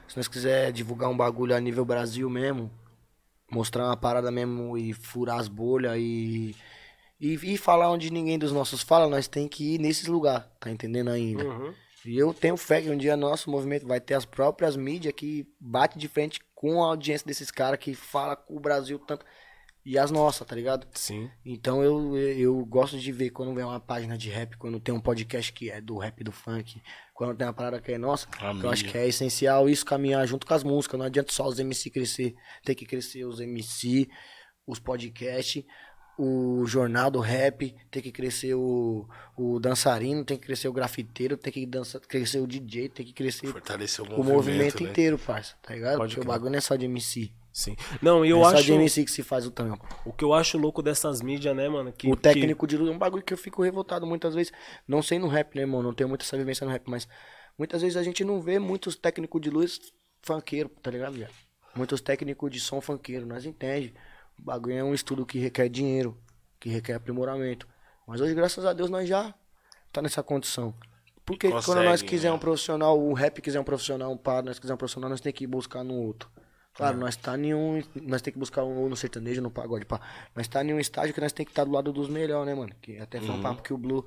Se 0.08 0.18
nós 0.18 0.28
quiser 0.28 0.72
divulgar 0.72 1.12
um 1.12 1.16
bagulho 1.16 1.56
a 1.56 1.60
nível 1.60 1.86
Brasil 1.86 2.28
mesmo, 2.28 2.72
mostrar 3.52 3.86
uma 3.86 3.96
parada 3.98 4.32
mesmo 4.32 4.76
e 4.76 4.94
furar 4.94 5.38
as 5.38 5.48
bolhas 5.48 5.96
e, 6.00 6.56
e, 7.24 7.54
e 7.54 7.58
falar 7.58 7.90
onde 7.90 8.12
ninguém 8.12 8.38
dos 8.38 8.52
nossos 8.52 8.82
fala, 8.82 9.08
nós 9.08 9.30
tem 9.30 9.48
que 9.48 9.76
ir 9.76 9.80
nesses 9.80 10.08
lugares, 10.08 10.46
tá 10.60 10.70
entendendo 10.70 11.10
ainda? 11.10 11.46
Uhum. 11.46 11.74
E 12.06 12.18
eu 12.18 12.34
tenho 12.34 12.58
fé 12.58 12.82
que 12.82 12.90
um 12.90 12.98
dia 12.98 13.16
nosso 13.16 13.50
movimento 13.50 13.88
vai 13.88 14.02
ter 14.02 14.14
as 14.14 14.26
próprias 14.26 14.76
mídias 14.76 15.14
que 15.14 15.48
bate 15.58 15.98
de 15.98 16.10
frente 16.10 16.42
com 16.54 16.84
a 16.84 16.88
audiência 16.88 17.26
desses 17.26 17.50
caras 17.50 17.80
que 17.80 17.96
fala 17.96 18.36
com 18.36 18.58
o 18.58 18.60
Brasil 18.60 19.00
tanto. 19.00 19.26
E 19.86 19.98
as 19.98 20.12
nossas, 20.12 20.46
tá 20.46 20.54
ligado? 20.54 20.86
Sim. 20.94 21.30
Então 21.46 21.82
eu, 21.82 22.18
eu 22.18 22.66
gosto 22.66 22.98
de 22.98 23.12
ver 23.12 23.30
quando 23.30 23.54
vem 23.54 23.64
uma 23.64 23.80
página 23.80 24.18
de 24.18 24.30
rap, 24.30 24.58
quando 24.58 24.80
tem 24.80 24.94
um 24.94 25.00
podcast 25.00 25.52
que 25.54 25.70
é 25.70 25.80
do 25.80 25.98
rap 25.98 26.22
do 26.26 26.32
funk, 26.32 26.82
quando 27.14 27.38
tem 27.38 27.48
uma 27.48 27.54
parada 27.54 27.80
que 27.80 27.94
é 27.94 27.98
nossa, 27.98 28.28
eu 28.62 28.70
acho 28.70 28.84
que 28.84 28.98
é 28.98 29.08
essencial 29.08 29.70
isso 29.70 29.86
caminhar 29.86 30.26
junto 30.28 30.46
com 30.46 30.54
as 30.54 30.64
músicas. 30.64 31.00
Não 31.00 31.06
adianta 31.06 31.32
só 31.32 31.48
os 31.48 31.58
MC 31.58 31.90
crescer, 31.90 32.36
tem 32.66 32.76
que 32.76 32.86
crescer 32.86 33.24
os 33.24 33.40
MC, 33.40 34.10
os 34.66 34.80
podcasts, 34.80 35.64
o 36.18 36.66
jornal 36.66 37.10
do 37.10 37.20
rap, 37.20 37.76
tem 37.90 38.02
que 38.02 38.12
crescer 38.12 38.54
o, 38.54 39.08
o 39.36 39.60
dançarino, 39.60 40.24
tem 40.24 40.38
que 40.38 40.46
crescer 40.46 40.68
o 40.68 40.74
grafiteiro, 40.74 41.36
tem 41.36 41.52
que 41.52 41.66
dança, 41.66 42.00
crescer 42.00 42.40
o 42.40 42.48
DJ, 42.48 42.90
tem 42.90 43.06
que 43.06 43.14
crescer 43.14 43.48
Fortalecer 43.48 44.04
o 44.04 44.08
o 44.08 44.10
movimento, 44.18 44.36
movimento 44.36 44.84
né? 44.84 44.90
inteiro, 44.90 45.18
parça, 45.18 45.56
tá 45.62 45.74
ligado? 45.74 45.98
Pode 45.98 46.16
Porque 46.16 46.28
o 46.28 46.32
bagulho 46.32 46.52
não 46.52 46.58
é 46.58 46.62
só 46.62 46.76
de 46.76 46.86
MC. 46.86 47.32
Sim. 47.52 47.76
Não, 48.02 48.26
eu 48.26 48.40
é 48.40 48.44
só 48.44 48.56
acho. 48.58 48.64
de 48.64 48.72
MC 48.74 49.06
que 49.06 49.12
se 49.12 49.22
faz 49.22 49.46
o 49.46 49.52
trampo. 49.52 49.88
O 50.04 50.12
que 50.12 50.24
eu 50.24 50.34
acho 50.34 50.58
louco 50.58 50.82
dessas 50.82 51.22
mídias, 51.22 51.56
né, 51.56 51.70
mano? 51.70 51.94
Que, 51.94 52.10
o 52.10 52.16
técnico 52.16 52.66
de 52.66 52.76
luz 52.76 52.90
é 52.90 52.92
um 52.92 52.98
bagulho 52.98 53.24
que 53.24 53.32
eu 53.34 53.38
fico 53.38 53.62
revoltado 53.62 54.08
muitas 54.08 54.34
vezes. 54.34 54.52
Não 54.88 55.04
sei 55.04 55.20
no 55.20 55.28
rap, 55.28 55.56
né, 55.56 55.62
irmão? 55.62 55.84
Não 55.84 55.94
tenho 55.94 56.10
muita 56.10 56.24
essa 56.26 56.36
vivência 56.36 56.66
no 56.66 56.72
rap, 56.72 56.84
mas 56.88 57.08
muitas 57.56 57.84
vezes 57.84 57.96
a 57.96 58.02
gente 58.02 58.24
não 58.24 58.42
vê 58.42 58.58
muitos 58.58 58.96
técnicos 58.96 59.40
de 59.40 59.52
luz 59.52 59.80
funkeiro, 60.24 60.70
tá 60.82 60.90
ligado, 60.90 61.14
viado? 61.14 61.34
Muitos 61.76 62.02
técnicos 62.02 62.52
de 62.52 62.60
som 62.60 62.82
funkeiro, 62.82 63.26
nós 63.26 63.46
entende. 63.46 63.94
O 64.38 64.42
bagulho 64.42 64.76
é 64.76 64.84
um 64.84 64.94
estudo 64.94 65.26
que 65.26 65.40
requer 65.40 65.70
dinheiro, 65.70 66.18
que 66.60 66.70
requer 66.70 66.94
aprimoramento. 66.94 67.68
Mas 68.08 68.22
hoje, 68.22 68.34
graças 68.34 68.66
a 68.66 68.74
Deus, 68.74 68.90
nós 68.90 69.08
já 69.08 69.34
tá 69.92 70.02
nessa 70.02 70.22
condição. 70.22 70.74
Porque 71.26 71.50
quando 71.50 71.64
Consegue, 71.64 71.86
nós 71.86 72.02
quiser 72.02 72.30
né? 72.30 72.34
um 72.36 72.40
profissional, 72.40 73.00
o 73.00 73.14
rap 73.14 73.42
quiser 73.42 73.60
um 73.60 73.64
profissional, 73.64 74.12
um 74.12 74.18
par, 74.18 74.44
nós 74.44 74.60
quiser 74.60 74.74
um 74.74 74.78
profissional, 74.78 75.10
nós 75.10 75.22
tem 75.22 75.32
que 75.32 75.48
buscar 75.48 75.84
no 75.84 75.94
outro. 75.94 76.30
Claro, 76.74 76.98
nós 76.98 77.16
tá 77.16 77.38
em 77.38 77.54
um. 77.54 77.82
Nós 78.02 78.22
tem 78.22 78.34
que 78.34 78.40
buscar 78.40 78.64
um 78.64 78.78
ou 78.80 78.90
no 78.90 78.96
sertanejo, 78.96 79.42
no 79.42 79.52
pagode, 79.52 79.86
pá. 79.86 80.02
Nós 80.36 80.48
tá 80.48 80.64
em 80.64 80.74
um 80.74 80.80
estágio 80.80 81.14
que 81.14 81.22
nós 81.22 81.32
tem 81.32 81.46
que 81.46 81.52
estar 81.52 81.64
do 81.64 81.72
lado 81.72 81.94
dos 81.94 82.10
melhores, 82.10 82.48
né, 82.48 82.56
mano? 82.56 82.74
Que 82.82 82.98
até 82.98 83.22
foi 83.22 83.30
um 83.30 83.42
papo 83.42 83.62
que 83.62 83.72
o 83.72 83.78
Blue 83.78 84.06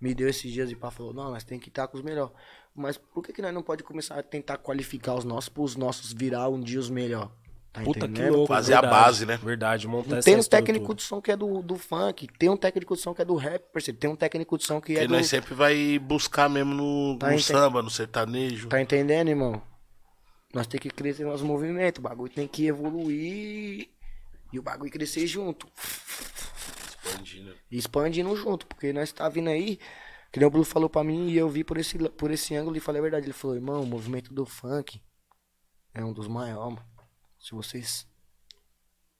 me 0.00 0.14
deu 0.14 0.28
esses 0.28 0.50
dias 0.52 0.70
e 0.70 0.76
pá 0.76 0.90
falou, 0.90 1.12
não, 1.12 1.30
nós 1.30 1.44
tem 1.44 1.58
que 1.58 1.68
estar 1.68 1.86
com 1.88 1.96
os 1.96 2.02
melhores. 2.02 2.32
Mas 2.74 2.96
por 2.96 3.22
que, 3.22 3.32
que 3.32 3.42
nós 3.42 3.52
não 3.52 3.62
pode 3.62 3.82
começar 3.82 4.18
a 4.18 4.22
tentar 4.22 4.58
qualificar 4.58 5.14
os 5.14 5.24
nossos 5.24 5.48
pros 5.48 5.76
nossos 5.76 6.12
virar 6.12 6.48
um 6.48 6.60
dia 6.60 6.78
os 6.78 6.90
melhores? 6.90 7.30
Tá 7.78 7.84
Puta 7.84 8.08
que 8.08 8.28
louco. 8.30 8.46
Fazer 8.46 8.74
a 8.74 8.80
verdade, 8.80 9.02
base, 9.04 9.26
né? 9.26 9.36
Verdade, 9.36 9.88
montar 9.88 10.16
essa 10.18 10.24
Tem 10.24 10.36
um 10.36 10.38
estrutura. 10.40 10.66
técnico 10.72 10.94
de 10.94 11.02
som 11.02 11.20
que 11.20 11.30
é 11.32 11.36
do, 11.36 11.62
do 11.62 11.76
funk, 11.76 12.26
tem 12.38 12.48
um 12.48 12.56
técnico 12.56 12.94
de 12.96 13.00
som 13.02 13.14
que 13.14 13.22
é 13.22 13.24
do 13.24 13.34
rap, 13.36 13.62
percebe? 13.72 13.98
Tem 13.98 14.10
um 14.10 14.16
técnico 14.16 14.56
de 14.58 14.64
som 14.64 14.80
que 14.80 14.92
é 14.92 14.94
Porque 14.96 15.08
do. 15.08 15.14
nós 15.14 15.26
sempre 15.26 15.54
vai 15.54 15.98
buscar 15.98 16.48
mesmo 16.48 16.74
no, 16.74 17.18
Tá 17.18 17.30
no 17.30 17.38
samba, 17.40 17.82
no 17.82 17.90
sertanejo. 17.90 18.68
Tá 18.68 18.80
entendendo, 18.80 19.28
irmão? 19.28 19.62
Nós 20.54 20.66
tem 20.66 20.80
que 20.80 20.88
crescer 20.90 21.24
nos 21.24 21.42
movimentos, 21.42 21.98
o 21.98 22.02
bagulho 22.02 22.32
tem 22.32 22.48
que 22.48 22.66
evoluir 22.66 23.88
e 24.52 24.58
o 24.58 24.62
bagulho 24.62 24.90
crescer 24.90 25.26
junto. 25.26 25.66
Expandindo. 27.04 27.54
Expandindo 27.70 28.36
junto, 28.36 28.66
porque 28.66 28.92
nós 28.92 29.12
tá 29.12 29.28
vindo 29.28 29.48
aí, 29.50 29.78
que 30.32 30.38
nem 30.38 30.46
o 30.46 30.50
Blue 30.50 30.64
falou 30.64 30.88
pra 30.88 31.04
mim 31.04 31.28
e 31.28 31.36
eu 31.36 31.48
vi 31.48 31.64
por 31.64 31.76
esse, 31.78 31.98
por 32.10 32.30
esse 32.30 32.54
ângulo 32.54 32.76
e 32.76 32.80
falei 32.80 32.98
a 33.00 33.02
verdade. 33.02 33.26
Ele 33.26 33.32
falou, 33.32 33.56
irmão, 33.56 33.82
o 33.82 33.86
movimento 33.86 34.32
do 34.32 34.46
funk 34.46 35.00
é 35.94 36.02
um 36.04 36.12
dos 36.12 36.28
maiores, 36.28 36.74
mano. 36.76 36.87
Se 37.48 37.54
vocês 37.54 38.06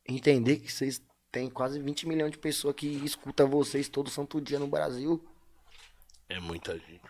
entender 0.06 0.56
que 0.58 0.70
vocês 0.70 1.02
têm 1.32 1.48
quase 1.48 1.80
20 1.80 2.06
milhões 2.06 2.30
de 2.30 2.36
pessoas 2.36 2.74
que 2.74 2.86
escuta 2.86 3.46
vocês 3.46 3.88
todo 3.88 4.10
santo 4.10 4.38
dia 4.38 4.58
no 4.58 4.68
Brasil, 4.68 5.24
É 6.28 6.38
muita 6.38 6.78
gente. 6.78 7.00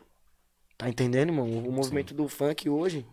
Tá 0.76 0.88
entendendo, 0.88 1.30
irmão? 1.30 1.50
O 1.66 1.72
movimento 1.72 2.14
do 2.14 2.28
funk 2.28 2.68
hoje, 2.70 3.04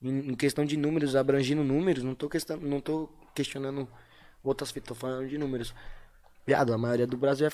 em, 0.00 0.30
em 0.30 0.34
questão 0.36 0.64
de 0.64 0.76
números, 0.76 1.16
abrangindo 1.16 1.64
números, 1.64 2.04
não 2.04 2.14
tô, 2.14 2.28
questão, 2.28 2.56
não 2.58 2.80
tô 2.80 3.08
questionando 3.34 3.88
outras 4.40 4.70
fitas, 4.70 4.90
tô 4.90 4.94
falando 4.94 5.28
de 5.28 5.36
números. 5.36 5.74
Viado, 6.44 6.74
a 6.74 6.78
maioria 6.78 7.06
do 7.06 7.16
Brasil 7.16 7.46
é. 7.46 7.50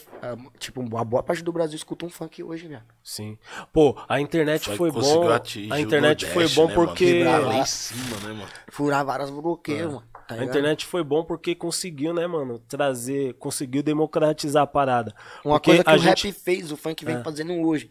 tipo, 0.58 0.80
a 0.96 1.04
boa 1.04 1.22
parte 1.22 1.42
do 1.42 1.52
Brasil 1.52 1.76
escuta 1.76 2.06
um 2.06 2.08
funk 2.08 2.42
hoje, 2.42 2.66
viado. 2.68 2.86
Sim. 3.04 3.36
Pô, 3.70 3.94
a 4.08 4.18
internet 4.18 4.64
Foi 4.64 4.90
foi, 4.90 4.90
bom. 4.90 5.28
A 5.70 5.78
internet 5.80 6.24
foi 6.24 6.44
Nordeste, 6.44 6.56
bom 6.56 6.68
né, 6.68 6.74
mano? 6.74 6.86
porque. 6.88 7.04
Quebrar 7.18 7.38
lá 7.38 7.58
em 7.58 7.64
cima, 7.66 8.16
né, 8.20 8.32
mano? 8.32 8.48
Furar 8.70 9.04
várias 9.04 9.28
bloqueios, 9.30 9.92
mano. 9.92 10.04
Tá 10.26 10.34
A 10.36 10.44
internet 10.44 10.86
foi 10.86 11.02
bom 11.04 11.22
porque 11.22 11.54
conseguiu, 11.54 12.14
né, 12.14 12.26
mano, 12.26 12.58
trazer, 12.60 13.34
conseguiu 13.34 13.82
democratizar 13.82 14.62
a 14.62 14.66
parada. 14.66 15.14
Uma 15.44 15.54
Porque 15.56 15.70
coisa 15.70 15.84
que 15.84 15.90
a 15.90 15.94
o 15.94 15.98
gente, 15.98 16.28
rap 16.28 16.38
fez, 16.38 16.72
o 16.72 16.76
funk 16.76 17.04
vem 17.04 17.16
É. 17.16 17.22
fazendo 17.22 17.52
hoje. 17.54 17.90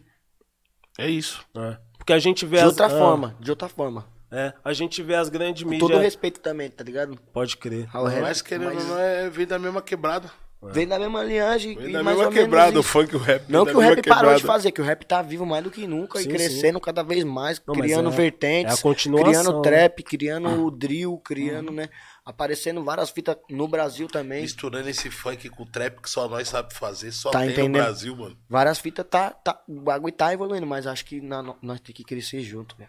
É 0.98 1.08
isso. 1.08 1.44
É. 1.56 1.78
Porque 1.96 2.12
a 2.12 2.18
gente 2.18 2.44
vê 2.46 2.56
De 2.56 2.62
as 2.62 2.68
outra 2.70 2.86
ah, 2.86 2.90
forma, 2.90 3.36
de 3.38 3.50
outra 3.50 3.68
forma. 3.68 4.04
É, 4.30 4.52
a 4.64 4.72
gente 4.72 5.02
vê 5.02 5.14
as 5.14 5.28
grandes 5.28 5.62
Com 5.62 5.70
mídias. 5.70 5.90
todo 5.90 6.00
respeito 6.00 6.40
também, 6.40 6.68
tá 6.70 6.84
ligado? 6.84 7.16
Pode 7.32 7.56
crer. 7.56 7.88
Ao 7.92 8.04
rap, 8.04 8.20
Mas 8.22 8.42
querendo 8.42 8.74
mas 8.74 8.86
não, 8.86 8.98
é 8.98 9.30
vir 9.30 9.46
da 9.46 9.58
mesma 9.58 9.80
quebrada. 9.80 10.30
Vem 10.60 10.88
da 10.88 10.98
mesma 10.98 11.22
linhagem 11.22 11.76
Vem 11.76 11.90
e 11.90 11.92
da 11.92 12.02
mais 12.02 12.16
mesma 12.16 12.28
ou 12.30 12.34
menos 12.34 12.44
quebrada, 12.46 12.80
o 12.80 12.82
funk 12.82 13.12
e 13.12 13.16
o 13.16 13.18
rap. 13.20 13.44
Não 13.48 13.64
que 13.64 13.76
o 13.76 13.78
rap 13.78 14.02
parou 14.02 14.34
de 14.34 14.40
quebrada. 14.40 14.40
fazer, 14.40 14.72
que 14.72 14.80
o 14.80 14.84
rap 14.84 15.04
tá 15.06 15.22
vivo 15.22 15.46
mais 15.46 15.62
do 15.62 15.70
que 15.70 15.86
nunca 15.86 16.18
Sim, 16.18 16.24
e 16.28 16.32
crescendo 16.32 16.80
cada 16.80 17.04
vez 17.04 17.22
mais, 17.22 17.62
Não, 17.64 17.74
criando 17.74 18.08
é- 18.08 18.12
vertentes, 18.12 18.84
é 18.84 18.94
criando 19.04 19.62
trap, 19.62 20.02
criando 20.02 20.64
o 20.66 20.70
drill, 20.70 21.16
criando, 21.18 21.70
né? 21.72 21.88
Aparecendo 22.24 22.82
várias 22.82 23.08
fitas 23.10 23.36
no 23.48 23.68
Brasil 23.68 24.08
também. 24.08 24.42
Misturando 24.42 24.88
esse 24.88 25.08
funk 25.10 25.48
com 25.48 25.62
o 25.62 25.66
trap 25.66 26.02
que 26.02 26.10
só 26.10 26.28
nós 26.28 26.48
sabe 26.48 26.74
fazer, 26.74 27.12
só 27.12 27.30
Tá 27.30 27.38
tem 27.38 27.50
entendendo? 27.50 27.76
no 27.76 27.84
Brasil, 27.84 28.16
mano. 28.16 28.36
Várias 28.48 28.78
fitas 28.80 29.06
tá, 29.08 29.30
tá. 29.30 29.62
O 29.68 29.80
bagulho 29.80 30.12
tá 30.12 30.32
evoluindo, 30.34 30.66
mas 30.66 30.86
acho 30.88 31.04
que 31.04 31.20
na- 31.20 31.54
nós 31.62 31.80
tem 31.80 31.94
que 31.94 32.02
crescer 32.04 32.40
junto, 32.42 32.74
né? 32.78 32.86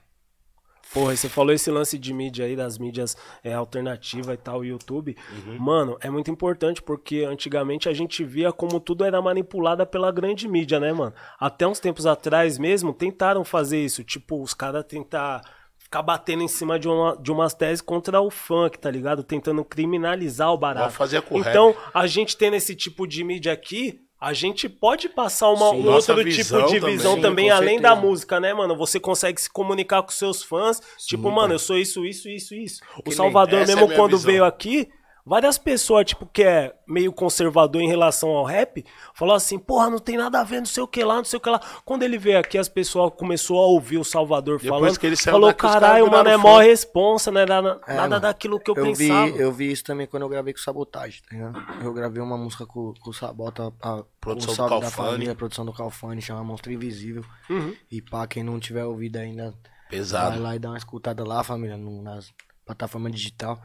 Porra, 0.93 1.15
você 1.15 1.29
falou 1.29 1.53
esse 1.53 1.69
lance 1.69 1.97
de 1.99 2.13
mídia 2.13 2.45
aí, 2.45 2.55
das 2.55 2.77
mídias 2.77 3.15
é, 3.43 3.53
alternativas 3.53 4.33
e 4.33 4.37
tal, 4.37 4.65
YouTube. 4.65 5.15
Uhum. 5.45 5.59
Mano, 5.59 5.97
é 6.01 6.09
muito 6.09 6.31
importante 6.31 6.81
porque 6.81 7.23
antigamente 7.23 7.87
a 7.87 7.93
gente 7.93 8.23
via 8.23 8.51
como 8.51 8.79
tudo 8.79 9.03
era 9.03 9.21
manipulado 9.21 9.85
pela 9.85 10.11
grande 10.11 10.47
mídia, 10.47 10.79
né, 10.79 10.91
mano? 10.91 11.13
Até 11.39 11.67
uns 11.67 11.79
tempos 11.79 12.05
atrás 12.05 12.57
mesmo, 12.57 12.93
tentaram 12.93 13.43
fazer 13.43 13.83
isso. 13.83 14.03
Tipo, 14.03 14.41
os 14.41 14.53
caras 14.53 14.83
tentar 14.83 15.41
ficar 15.77 16.01
batendo 16.01 16.43
em 16.43 16.47
cima 16.47 16.79
de, 16.79 16.87
uma, 16.87 17.15
de 17.17 17.31
umas 17.31 17.53
teses 17.53 17.81
contra 17.81 18.21
o 18.21 18.29
funk, 18.29 18.77
tá 18.77 18.91
ligado? 18.91 19.23
Tentando 19.23 19.63
criminalizar 19.63 20.51
o 20.51 20.57
barato. 20.57 20.87
Com 21.29 21.39
rap. 21.39 21.49
Então, 21.49 21.75
a 21.93 22.05
gente 22.05 22.37
tendo 22.37 22.55
esse 22.55 22.75
tipo 22.75 23.07
de 23.07 23.23
mídia 23.23 23.53
aqui, 23.53 23.99
a 24.21 24.33
gente 24.33 24.67
pode 24.67 25.07
passar 25.07 25.49
uma, 25.49 25.69
Sim. 25.71 25.87
um 25.87 25.91
outro 25.91 26.23
visão 26.23 26.59
tipo 26.65 26.73
de 26.73 26.79
também. 26.79 26.97
visão 26.97 27.15
Sim, 27.15 27.21
também, 27.21 27.47
com 27.49 27.55
além 27.55 27.77
certeza. 27.77 27.95
da 27.95 28.01
música, 28.01 28.39
né, 28.39 28.53
mano? 28.53 28.75
Você 28.75 28.99
consegue 28.99 29.39
se 29.39 29.49
comunicar 29.49 30.01
com 30.03 30.09
seus 30.09 30.43
fãs. 30.43 30.81
tipo, 31.07 31.31
mano, 31.31 31.53
eu 31.53 31.59
sou 31.59 31.77
isso, 31.77 32.05
isso, 32.05 32.27
isso, 32.27 32.53
isso. 32.53 32.81
O 33.05 33.11
Salvador 33.11 33.61
é 33.61 33.65
mesmo, 33.65 33.85
minha 33.87 33.95
quando 33.97 34.17
visão. 34.17 34.31
veio 34.31 34.43
aqui, 34.43 34.89
várias 35.29 35.59
pessoas, 35.59 36.07
tipo, 36.07 36.25
que 36.25 36.41
é 36.43 36.73
meio 36.87 37.13
conservador 37.13 37.79
em 37.81 37.87
relação 37.87 38.29
ao 38.31 38.43
rap, 38.43 38.83
falou 39.13 39.35
assim, 39.35 39.59
porra, 39.59 39.89
não 39.89 39.99
tem 39.99 40.17
nada 40.17 40.39
a 40.41 40.43
ver, 40.43 40.57
não 40.59 40.65
sei 40.65 40.81
o 40.81 40.87
que 40.87 41.03
lá, 41.03 41.17
não 41.17 41.23
sei 41.23 41.37
o 41.37 41.39
que 41.39 41.49
lá. 41.49 41.61
Quando 41.85 42.01
ele 42.01 42.17
veio 42.17 42.39
aqui, 42.39 42.57
as 42.57 42.67
pessoas 42.67 43.13
começou 43.15 43.59
a 43.59 43.67
ouvir 43.67 43.99
o 43.99 44.03
Salvador 44.03 44.59
Depois 44.59 44.79
falando. 44.81 44.99
que 44.99 45.05
ele 45.05 45.15
saiu 45.15 45.33
falou, 45.35 45.53
caralho, 45.53 46.09
mano, 46.09 46.29
é 46.29 46.35
mó 46.35 46.57
fã." 46.57 46.63
responsa, 46.63 47.31
né? 47.31 47.45
Nada, 47.45 47.79
É, 47.87 47.93
nada 47.95 48.19
daquilo 48.19 48.59
que 48.59 48.71
eu, 48.71 48.75
eu 48.75 48.85
vi, 48.95 49.07
pensava. 49.07 49.27
eu 49.37 49.51
vi 49.51 49.71
isso 49.71 49.83
também 49.83 50.07
quando 50.07 50.23
eu 50.23 50.29
gravei 50.29 50.51
com 50.51 50.59
Sabotagem, 50.59 51.21
tá 51.21 51.35
ligado? 51.35 51.83
Eu 51.83 51.93
gravei 51.93 52.21
uma 52.23 52.35
música 52.37 52.65
com, 52.65 52.93
com 52.99 53.11
o 53.11 53.13
Sabota, 53.13 53.71
a 53.81 54.03
Produção 54.19 54.65
o 54.65 54.69
do 54.69 54.79
da 54.81 54.89
família, 54.89 55.31
a 55.31 55.35
produção 55.35 55.63
do 55.63 55.71
Calfani, 55.71 56.21
chama 56.21 56.43
Monstro 56.43 56.71
Invisível. 56.73 57.23
Uhum. 57.49 57.73
E 57.91 58.01
pá, 58.01 58.25
quem 58.27 58.43
não 58.43 58.59
tiver 58.59 58.83
ouvido 58.83 59.17
ainda, 59.17 59.53
Pesado. 59.89 60.31
vai 60.31 60.39
lá 60.39 60.55
e 60.55 60.59
dá 60.59 60.69
uma 60.69 60.77
escutada 60.77 61.23
lá, 61.23 61.43
família, 61.43 61.77
no, 61.77 62.01
nas 62.01 62.33
plataformas 62.65 63.11
digital, 63.13 63.61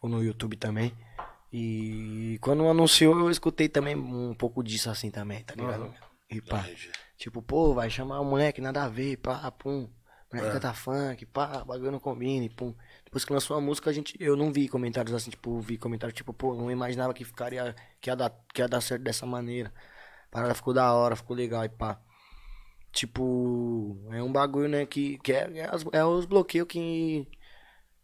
ou 0.00 0.08
no 0.08 0.22
YouTube 0.22 0.56
também. 0.56 0.92
E 1.52 2.38
quando 2.40 2.66
anunciou, 2.68 3.18
eu 3.18 3.30
escutei 3.30 3.68
também 3.68 3.96
um 3.96 4.34
pouco 4.34 4.62
disso 4.62 4.88
assim 4.88 5.10
também, 5.10 5.42
tá 5.42 5.54
ligado? 5.54 5.92
E 6.30 6.40
pá, 6.40 6.64
tipo, 7.16 7.42
pô, 7.42 7.74
vai 7.74 7.90
chamar 7.90 8.20
o 8.20 8.24
moleque, 8.24 8.60
nada 8.60 8.84
a 8.84 8.88
ver, 8.88 9.16
pá, 9.16 9.50
pum. 9.50 9.88
Moleque 10.32 10.52
canta 10.52 10.72
funk, 10.72 11.26
pá, 11.26 11.64
bagulho 11.64 11.90
não 11.90 11.98
combina, 11.98 12.44
e 12.44 12.48
pum. 12.48 12.72
Depois 13.04 13.24
que 13.24 13.32
lançou 13.32 13.56
a 13.56 13.60
música, 13.60 13.90
a 13.90 13.92
gente, 13.92 14.16
eu 14.20 14.36
não 14.36 14.52
vi 14.52 14.68
comentários 14.68 15.12
assim, 15.12 15.30
tipo, 15.30 15.58
vi 15.60 15.76
comentários 15.76 16.16
tipo, 16.16 16.32
pô, 16.32 16.54
não 16.54 16.70
imaginava 16.70 17.12
que 17.12 17.24
ficaria, 17.24 17.74
que 18.00 18.08
ia 18.08 18.14
dar, 18.14 18.32
que 18.54 18.62
ia 18.62 18.68
dar 18.68 18.80
certo 18.80 19.02
dessa 19.02 19.26
maneira. 19.26 19.72
A 20.28 20.30
parada 20.30 20.54
ficou 20.54 20.72
da 20.72 20.92
hora, 20.94 21.16
ficou 21.16 21.36
legal 21.36 21.64
e 21.64 21.68
pá. 21.68 22.00
Tipo, 22.92 23.98
é 24.12 24.22
um 24.22 24.30
bagulho, 24.30 24.68
né, 24.68 24.86
que, 24.86 25.18
que 25.18 25.32
é, 25.32 25.50
é, 25.52 25.98
é 25.98 26.04
os 26.04 26.26
bloqueios 26.26 26.68
que 26.68 27.26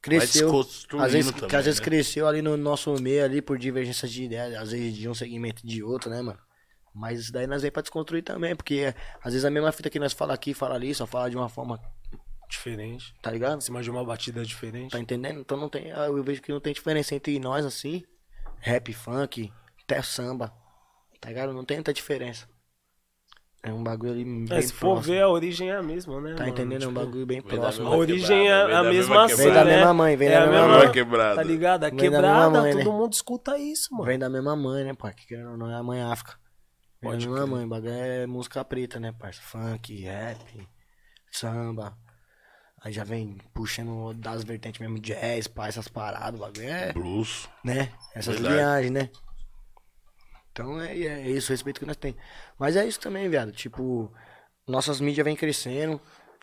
cresceu. 0.01 0.61
Às 0.99 1.13
vezes, 1.13 1.31
também, 1.33 1.49
que 1.49 1.57
às 1.57 1.65
vezes 1.65 1.81
né? 1.81 1.85
cresceu 1.85 2.27
ali 2.27 2.43
no 2.43 2.57
nosso 2.57 2.93
meio 3.01 3.25
ali 3.25 3.43
por 3.43 3.59
divergência 3.59 4.09
de 4.09 4.25
ideia, 4.25 4.61
às 4.61 4.71
vezes 4.71 4.95
de 4.95 5.09
um 5.09 5.15
segmento 5.15 5.67
de 5.67 5.83
outro, 5.83 6.11
né, 6.11 6.23
mano? 6.23 6.39
Mas 6.95 7.21
isso 7.21 7.33
daí 7.33 7.47
nós 7.47 7.61
vem 7.61 7.71
pra 7.71 7.83
desconstruir 7.83 8.23
também, 8.23 8.57
porque 8.57 8.77
é, 8.77 8.95
às 9.23 9.33
vezes 9.33 9.45
a 9.45 9.51
mesma 9.51 9.71
fita 9.71 9.91
que 9.91 9.99
nós 9.99 10.13
fala 10.15 10.33
aqui, 10.33 10.55
fala 10.55 10.75
ali, 10.75 10.95
só 10.95 11.07
fala 11.07 11.29
de 11.29 11.37
uma 11.37 11.49
forma, 11.49 11.79
Diferente. 12.49 13.15
tá 13.21 13.31
ligado? 13.31 13.59
Acima 13.59 13.83
de 13.83 13.91
uma 13.91 14.03
batida 14.03 14.43
diferente. 14.45 14.93
Tá 14.93 14.99
entendendo? 14.99 15.41
Então 15.41 15.59
não 15.59 15.69
tem, 15.69 15.89
eu 15.89 16.23
vejo 16.23 16.41
que 16.41 16.53
não 16.53 16.61
tem 16.61 16.73
diferença 16.73 17.15
entre 17.15 17.39
nós 17.39 17.67
assim, 17.67 18.03
rap, 18.61 18.93
funk, 18.95 19.53
até 19.83 20.01
samba. 20.01 20.53
Tá 21.21 21.29
ligado? 21.29 21.53
Não 21.53 21.65
tem 21.65 21.77
muita 21.77 21.93
diferença. 21.93 22.49
É 23.67 23.73
um 23.73 23.83
bagulho 23.83 24.13
ali 24.13 24.25
bem 24.25 24.47
É, 24.51 24.63
se 24.63 24.73
for 24.73 24.93
próximo. 24.95 25.15
ver, 25.15 25.23
a 25.23 25.29
origem 25.29 25.71
é 25.71 25.77
a 25.77 25.83
mesma, 25.83 26.21
né? 26.21 26.31
Tá 26.35 26.41
mano? 26.41 26.49
entendendo? 26.51 26.83
É 26.83 26.87
um 26.87 26.91
Tipo, 26.93 27.05
bagulho 27.05 27.27
bem 27.27 27.43
próximo. 27.43 27.89
A 27.89 27.97
origem 27.97 28.49
é 28.49 28.53
a 28.75 28.83
mesma 28.85 29.25
assim, 29.25 29.37
Vem 29.37 29.53
da 29.53 29.65
mesma 29.65 29.95
mãe, 29.95 30.17
vem 30.17 30.29
é 30.29 30.33
da 30.33 30.41
mesma 30.47 30.63
mesma 30.69 30.79
mãe. 30.79 30.93
quebrada. 30.93 31.35
Tá 31.37 31.43
ligado? 31.43 31.85
A 31.85 31.89
Vem 31.91 31.99
quebrada, 31.99 32.29
mesma 32.51 32.61
mãe, 32.63 32.73
todo 32.73 32.91
né? 32.93 32.99
mundo 32.99 33.13
escuta 33.13 33.59
isso, 33.59 33.89
mano. 33.93 34.05
Vem 34.05 34.19
da 34.19 34.29
mesma 34.31 34.55
mãe, 34.55 34.85
né, 34.85 34.95
pai? 34.95 35.13
Que 35.15 35.27
querendo 35.27 35.51
ou 35.51 35.57
não 35.57 35.71
é 35.71 35.75
a 35.75 35.83
mãe 35.83 36.01
África. 36.01 36.35
Vem 37.03 37.11
Pode 37.11 37.25
da 37.27 37.31
mesma 37.33 37.45
crer. 37.47 37.57
mãe. 37.57 37.65
O 37.65 37.69
bagulho 37.69 37.93
é 37.93 38.27
música 38.27 38.65
preta, 38.65 39.01
né, 39.01 39.13
parça? 39.19 39.41
Funk, 39.43 40.01
rap, 40.05 40.69
samba. 41.33 41.97
Aí 42.85 42.93
já 42.93 43.03
vem 43.05 43.39
puxando 43.53 44.15
das 44.15 44.45
vertentes 44.45 44.81
mesmo, 44.81 44.99
jazz, 45.01 45.49
pá, 45.49 45.67
essas 45.67 45.89
paradas. 45.89 46.39
O 46.39 46.43
bagulho 46.45 46.69
é, 46.69 46.93
Blues. 46.93 47.49
né? 47.65 47.91
Essas 48.15 48.35
Verdade. 48.37 48.55
viagens, 48.55 48.93
né? 48.93 49.11
Então 50.57 50.81
é, 50.81 50.97
é 50.99 51.29
isso, 51.29 51.53
o 51.53 51.55
respeito 51.55 51.79
que 51.81 51.87
nós 51.87 51.97
temos. 51.99 52.19
Mas 52.59 52.77
é 52.77 52.87
isso 52.87 52.99
também, 52.99 53.29
viado. 53.29 53.53
Tipo, 53.53 54.11
nossas 54.67 55.03
mídias 55.03 55.23
vêm 55.23 55.37
crescendo. 55.37 56.01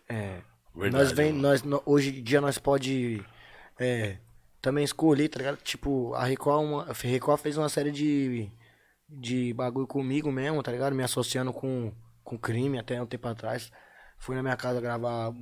É, 0.07 0.41
Verdade, 0.75 1.03
nós 1.03 1.11
vem, 1.11 1.33
mano. 1.33 1.41
nós, 1.41 1.63
hoje 1.83 2.19
em 2.19 2.23
dia 2.23 2.39
nós 2.39 2.59
pode 2.59 3.25
é, 3.79 4.17
também 4.61 4.83
escolher, 4.83 5.29
tá 5.29 5.39
ligado? 5.39 5.57
Tipo, 5.57 6.13
a 6.13 6.25
Record, 6.25 6.63
uma, 6.63 6.83
a 6.91 6.93
Record 6.93 7.41
fez 7.41 7.57
uma 7.57 7.69
série 7.69 7.91
de, 7.91 8.51
de 9.09 9.51
bagulho 9.53 9.87
comigo 9.87 10.31
mesmo, 10.31 10.61
tá 10.61 10.71
ligado? 10.71 10.95
Me 10.95 11.01
associando 11.03 11.51
com, 11.51 11.91
com 12.23 12.37
crime 12.37 12.77
até 12.77 13.01
um 13.01 13.07
tempo 13.07 13.27
atrás. 13.27 13.71
Fui 14.19 14.35
na 14.35 14.43
minha 14.43 14.55
casa 14.55 14.79
gravar 14.79 15.33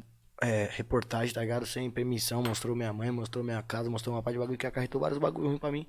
é, 0.41 0.69
reportagem, 0.71 1.33
tá 1.33 1.41
ligado? 1.41 1.65
Sem 1.65 1.91
permissão, 1.91 2.41
mostrou 2.41 2.73
minha 2.73 2.93
mãe, 2.93 3.11
mostrou 3.11 3.43
minha 3.43 3.61
casa, 3.61 3.89
mostrou 3.89 4.15
uma 4.15 4.23
parte 4.23 4.35
de 4.35 4.39
bagulho 4.39 4.57
que 4.57 4.65
acarretou 4.65 5.01
vários 5.01 5.19
bagulho 5.19 5.49
ruim 5.49 5.57
pra 5.57 5.73
mim. 5.73 5.85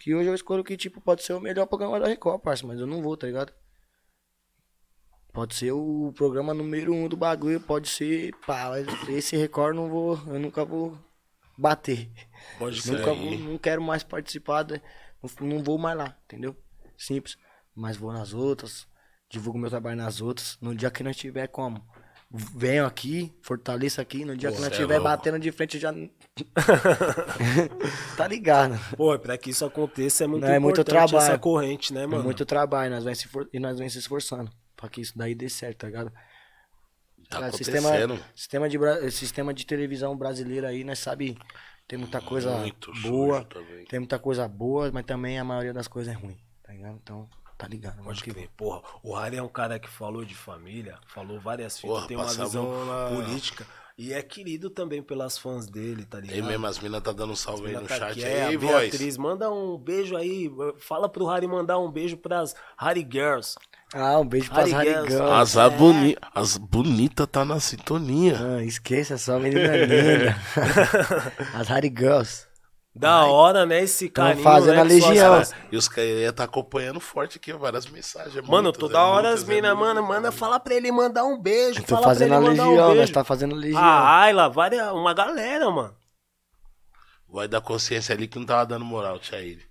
Que 0.00 0.14
hoje 0.14 0.28
eu 0.28 0.34
escolho 0.34 0.64
que, 0.64 0.76
tipo, 0.76 1.00
pode 1.00 1.22
ser 1.22 1.32
o 1.32 1.40
melhor 1.40 1.66
programa 1.66 1.98
da 2.00 2.06
Record, 2.08 2.40
parça, 2.42 2.66
mas 2.66 2.78
eu 2.80 2.86
não 2.86 3.02
vou, 3.02 3.16
tá 3.16 3.26
ligado? 3.26 3.52
Pode 5.32 5.54
ser 5.54 5.72
o 5.72 6.12
programa 6.14 6.54
número 6.54 6.92
um 6.94 7.08
do 7.08 7.16
bagulho, 7.16 7.60
pode 7.60 7.88
ser, 7.88 8.32
pá, 8.46 8.68
mas 8.70 8.86
esse 9.08 9.36
Record 9.36 9.74
não 9.74 9.88
vou, 9.88 10.16
eu 10.28 10.38
nunca 10.38 10.64
vou 10.64 10.96
bater. 11.58 12.08
Pode 12.58 12.86
Nunca 12.90 13.12
vou, 13.12 13.38
não 13.38 13.58
quero 13.58 13.82
mais 13.82 14.02
participar, 14.04 14.62
da- 14.62 14.80
não, 15.40 15.48
não 15.48 15.62
vou 15.62 15.76
mais 15.76 15.96
lá, 15.96 16.16
entendeu? 16.24 16.56
Simples. 16.96 17.36
Mas 17.74 17.96
vou 17.96 18.12
nas 18.12 18.32
outras, 18.32 18.86
divulgo 19.28 19.58
meu 19.58 19.68
trabalho 19.70 19.96
nas 19.96 20.20
outras. 20.20 20.56
No 20.60 20.72
dia 20.74 20.90
que 20.90 21.02
nós 21.02 21.16
tiver 21.16 21.48
como, 21.48 21.84
venho 22.36 22.84
aqui, 22.84 23.32
fortaleço 23.42 24.00
aqui. 24.00 24.24
No 24.24 24.36
dia 24.36 24.50
Pô, 24.50 24.56
que 24.56 24.62
nós 24.62 24.72
é 24.72 24.76
tiver 24.76 24.94
louco. 24.98 25.04
batendo 25.08 25.38
de 25.38 25.52
frente, 25.52 25.78
já. 25.78 25.92
tá 28.16 28.26
ligado? 28.26 28.78
Pô, 28.96 29.18
pra 29.18 29.36
que 29.38 29.50
isso 29.50 29.64
aconteça 29.64 30.24
é 30.24 30.26
muito 30.26 30.42
Não, 30.44 30.52
é 30.52 30.58
muito 30.58 30.82
trabalho. 30.84 31.16
essa 31.18 31.38
corrente, 31.38 31.92
né, 31.92 32.02
É 32.02 32.06
mano? 32.06 32.24
muito 32.24 32.44
trabalho, 32.44 32.90
nós 32.94 33.04
vamos 33.04 33.18
se 33.18 33.28
for- 33.28 33.48
e 33.52 33.58
nós 33.58 33.78
vamos 33.78 33.92
se 33.92 33.98
esforçando 33.98 34.50
pra 34.76 34.88
que 34.88 35.00
isso 35.00 35.16
daí 35.16 35.34
dê 35.34 35.48
certo, 35.48 35.78
tá 35.78 35.86
ligado? 35.86 36.12
Tá 37.30 37.40
Cara, 37.40 37.52
sistema, 37.52 37.88
sistema, 38.34 38.68
de, 38.68 39.10
sistema 39.10 39.54
de 39.54 39.64
televisão 39.66 40.16
brasileiro 40.16 40.66
aí, 40.66 40.84
nós 40.84 40.98
sabe, 40.98 41.36
tem 41.88 41.98
muita 41.98 42.20
coisa 42.20 42.54
Muito 42.58 42.92
boa, 43.00 43.46
tem 43.88 43.98
muita 43.98 44.18
coisa 44.18 44.46
boa, 44.46 44.90
mas 44.92 45.04
também 45.06 45.38
a 45.38 45.44
maioria 45.44 45.72
das 45.72 45.88
coisas 45.88 46.14
é 46.14 46.16
ruim, 46.16 46.36
tá 46.62 46.72
ligado? 46.72 46.98
Então, 47.02 47.28
tá 47.56 47.66
ligado, 47.66 48.02
Pode 48.02 48.22
que 48.22 48.32
crer. 48.32 48.48
Porra, 48.56 48.82
o 49.02 49.14
Harry 49.16 49.36
é 49.36 49.42
um 49.42 49.48
cara 49.48 49.78
que 49.78 49.88
falou 49.88 50.24
de 50.24 50.34
família, 50.34 50.98
falou 51.06 51.40
várias 51.40 51.78
fitas, 51.78 52.06
tem 52.06 52.16
uma 52.16 52.26
visão 52.26 52.84
na- 52.86 53.08
política. 53.16 53.66
E 53.96 54.12
é 54.12 54.20
querido 54.22 54.70
também 54.70 55.00
pelas 55.00 55.38
fãs 55.38 55.68
dele, 55.68 56.04
tá 56.04 56.18
ligado? 56.18 56.34
Aí 56.34 56.42
mesmo, 56.42 56.66
as 56.66 56.80
minas 56.80 57.00
tá 57.00 57.12
dando 57.12 57.32
um 57.32 57.36
salve 57.36 57.68
aí 57.68 57.74
no 57.74 57.82
tá 57.86 57.96
chat. 57.96 58.10
aqui, 58.10 58.24
aí, 58.24 58.32
é, 58.32 58.44
a 58.46 58.58
voz. 58.58 58.90
Beatriz, 58.90 59.16
manda 59.16 59.48
um 59.52 59.78
beijo 59.78 60.16
aí. 60.16 60.50
Fala 60.80 61.08
pro 61.08 61.26
Harry 61.26 61.46
mandar 61.46 61.78
um 61.78 61.88
beijo 61.88 62.16
pras 62.16 62.56
Harry 62.76 63.06
Girls. 63.08 63.54
Ah, 63.94 64.18
um 64.18 64.26
beijo 64.26 64.50
pras 64.50 64.72
Harry 64.72 64.88
Harry 64.88 65.08
Girls. 65.08 65.16
Girls. 65.16 65.32
As, 65.32 65.56
a 65.56 65.70
boni... 65.70 66.16
as 66.34 66.56
bonitas 66.56 67.28
tá 67.30 67.44
na 67.44 67.60
sintonia. 67.60 68.36
Ah, 68.56 68.64
esqueça, 68.64 69.16
só 69.16 69.38
menina 69.38 69.76
linda. 69.76 70.36
As 71.54 71.68
Harry 71.68 71.94
Girls. 71.96 72.48
Da 72.96 73.24
hora, 73.26 73.66
né? 73.66 73.82
Esse 73.82 74.08
carinho. 74.08 74.42
fazendo 74.44 74.76
né, 74.76 74.82
a 74.82 74.88
suas 74.88 75.08
legião. 75.08 75.42
E 75.72 75.76
os 75.76 75.88
caras 75.88 76.32
tá 76.32 76.44
acompanhando 76.44 77.00
forte 77.00 77.38
aqui, 77.38 77.52
várias 77.52 77.86
mensagens. 77.86 78.34
Mano, 78.46 78.64
muitas, 78.64 78.78
toda 78.78 78.98
é 78.98 79.00
hora 79.00 79.22
muitas, 79.28 79.42
as 79.42 79.48
é 79.48 79.52
minas, 79.52 79.76
muitas, 79.76 79.88
mano, 79.88 79.98
é 79.98 80.02
manda 80.02 80.20
muitas. 80.20 80.38
falar 80.38 80.60
pra 80.60 80.74
ele 80.74 80.92
mandar 80.92 81.24
um 81.24 81.36
beijo. 81.36 81.82
Tô 81.82 81.96
Fala 81.96 82.02
pra 82.02 82.10
fazendo 82.10 82.34
a 82.34 82.36
ele 82.36 82.44
mandar 82.46 82.64
legião, 82.66 82.84
um 82.84 82.88
nós 82.88 82.96
beijo. 82.98 83.12
tá 83.12 83.24
fazendo 83.24 83.54
a 83.54 83.58
legião. 83.58 83.82
A 83.82 84.20
Ayla, 84.20 84.48
várias, 84.48 84.92
uma 84.92 85.12
galera, 85.12 85.68
mano. 85.72 85.94
Vai 87.28 87.48
dar 87.48 87.60
consciência 87.60 88.14
ali 88.14 88.28
que 88.28 88.38
não 88.38 88.46
tava 88.46 88.64
dando 88.64 88.84
moral, 88.84 89.18
tia 89.18 89.40
ele. 89.40 89.62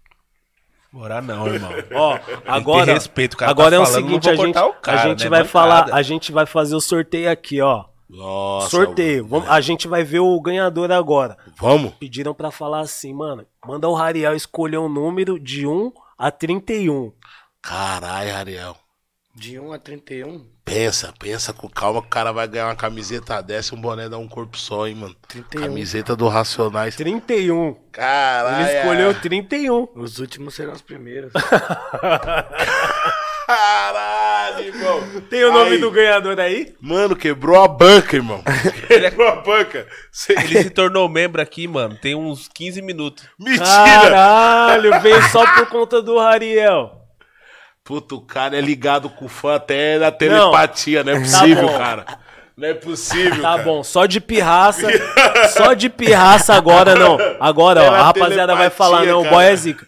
Morar 0.91 1.21
não, 1.21 1.47
irmão. 1.47 1.71
Ó, 1.95 2.19
agora, 2.45 2.93
respeito, 2.93 3.37
cara 3.37 3.49
agora 3.49 3.71
tá 3.71 3.75
é 3.77 3.79
o 3.79 3.85
falando, 3.85 4.05
seguinte, 4.05 4.29
a 4.29 4.35
gente, 4.35 4.43
cortar 4.53 4.65
o 4.67 4.73
cara, 4.73 5.01
a 5.01 5.07
gente 5.07 5.23
né? 5.23 5.29
vai 5.29 5.39
Bancada. 5.43 5.49
falar, 5.49 5.93
a 5.93 6.01
gente 6.01 6.31
vai 6.31 6.45
fazer 6.45 6.75
o 6.75 6.81
sorteio 6.81 7.31
aqui, 7.31 7.61
ó. 7.61 7.85
Nossa. 8.09 8.69
sorteio. 8.69 9.25
Vamos, 9.27 9.49
a 9.49 9.59
gente 9.61 9.87
vai 9.87 10.03
ver 10.03 10.19
o 10.19 10.39
ganhador 10.41 10.91
agora. 10.91 11.37
Vamos? 11.57 11.93
Pediram 11.95 12.33
pra 12.33 12.51
falar 12.51 12.81
assim, 12.81 13.13
mano, 13.13 13.45
manda 13.65 13.87
o 13.87 13.93
Rariel 13.93 14.35
escolher 14.35 14.77
um 14.77 14.89
número 14.89 15.39
de 15.39 15.65
1 15.65 15.91
a 16.17 16.31
31. 16.31 17.11
Caralho, 17.61 18.35
Ariel. 18.35 18.77
De 19.35 19.59
1 19.59 19.73
a 19.73 19.79
31, 19.79 20.45
Pensa, 20.65 21.13
pensa 21.19 21.51
com 21.51 21.67
calma 21.67 22.01
que 22.01 22.07
o 22.07 22.09
cara 22.09 22.31
vai 22.31 22.47
ganhar 22.47 22.67
uma 22.67 22.75
camiseta 22.75 23.41
dessa 23.43 23.75
e 23.75 23.77
um 23.77 23.81
boné 23.81 24.07
dá 24.07 24.17
um 24.17 24.29
corpo 24.29 24.57
só, 24.57 24.87
hein, 24.87 24.95
mano. 24.95 25.15
31. 25.27 25.61
Camiseta 25.61 26.15
do 26.15 26.27
Racionais. 26.29 26.95
31. 26.95 27.75
Caralho. 27.91 28.65
Ele 28.65 28.77
escolheu 28.77 29.21
31. 29.21 29.89
Os 29.95 30.19
últimos 30.19 30.53
serão 30.55 30.71
os 30.71 30.81
primeiros. 30.81 31.33
Caralho, 33.45 34.65
irmão. 34.65 35.03
Tem 35.29 35.43
o 35.43 35.51
nome 35.51 35.71
Aí. 35.71 35.77
do 35.77 35.91
ganhador 35.91 36.39
aí? 36.39 36.73
Mano, 36.81 37.15
quebrou 37.15 37.61
a 37.61 37.67
banca, 37.67 38.15
irmão. 38.15 38.41
quebrou 38.87 39.27
a 39.27 39.35
banca. 39.37 39.85
Cê- 40.11 40.33
Ele 40.33 40.63
se 40.63 40.69
tornou 40.69 41.07
membro 41.09 41.41
aqui, 41.41 41.67
mano, 41.67 41.97
tem 42.01 42.15
uns 42.15 42.47
15 42.47 42.81
minutos. 42.81 43.25
Mentira. 43.39 43.65
Caralho, 43.65 44.99
veio 45.01 45.21
só 45.29 45.45
por 45.53 45.67
conta 45.67 46.01
do 46.01 46.17
Rariel. 46.17 46.99
Puta, 47.83 48.15
o 48.15 48.21
cara 48.21 48.57
é 48.57 48.61
ligado 48.61 49.09
com 49.09 49.25
o 49.25 49.29
fã 49.29 49.55
até 49.55 49.97
na 49.99 50.09
telepatia. 50.11 51.03
Não, 51.03 51.13
é 51.13 51.19
possível, 51.19 51.67
bom. 51.67 51.77
cara. 51.77 52.05
Não 52.55 52.67
é 52.67 52.73
possível, 52.73 53.41
Tá 53.41 53.51
cara. 53.53 53.63
bom, 53.63 53.83
só 53.83 54.05
de 54.05 54.21
pirraça. 54.21 54.87
só 55.49 55.73
de 55.73 55.89
pirraça 55.89 56.53
agora 56.53 56.95
não. 56.95 57.17
Agora, 57.39 57.81
ó, 57.81 57.85
Era 57.87 57.97
a 57.97 58.03
rapaziada 58.03 58.55
vai 58.55 58.69
falar, 58.69 59.05
não, 59.05 59.19
o 59.19 59.23
cara. 59.23 59.35
boy 59.35 59.45
é 59.45 59.55
zica. 59.55 59.87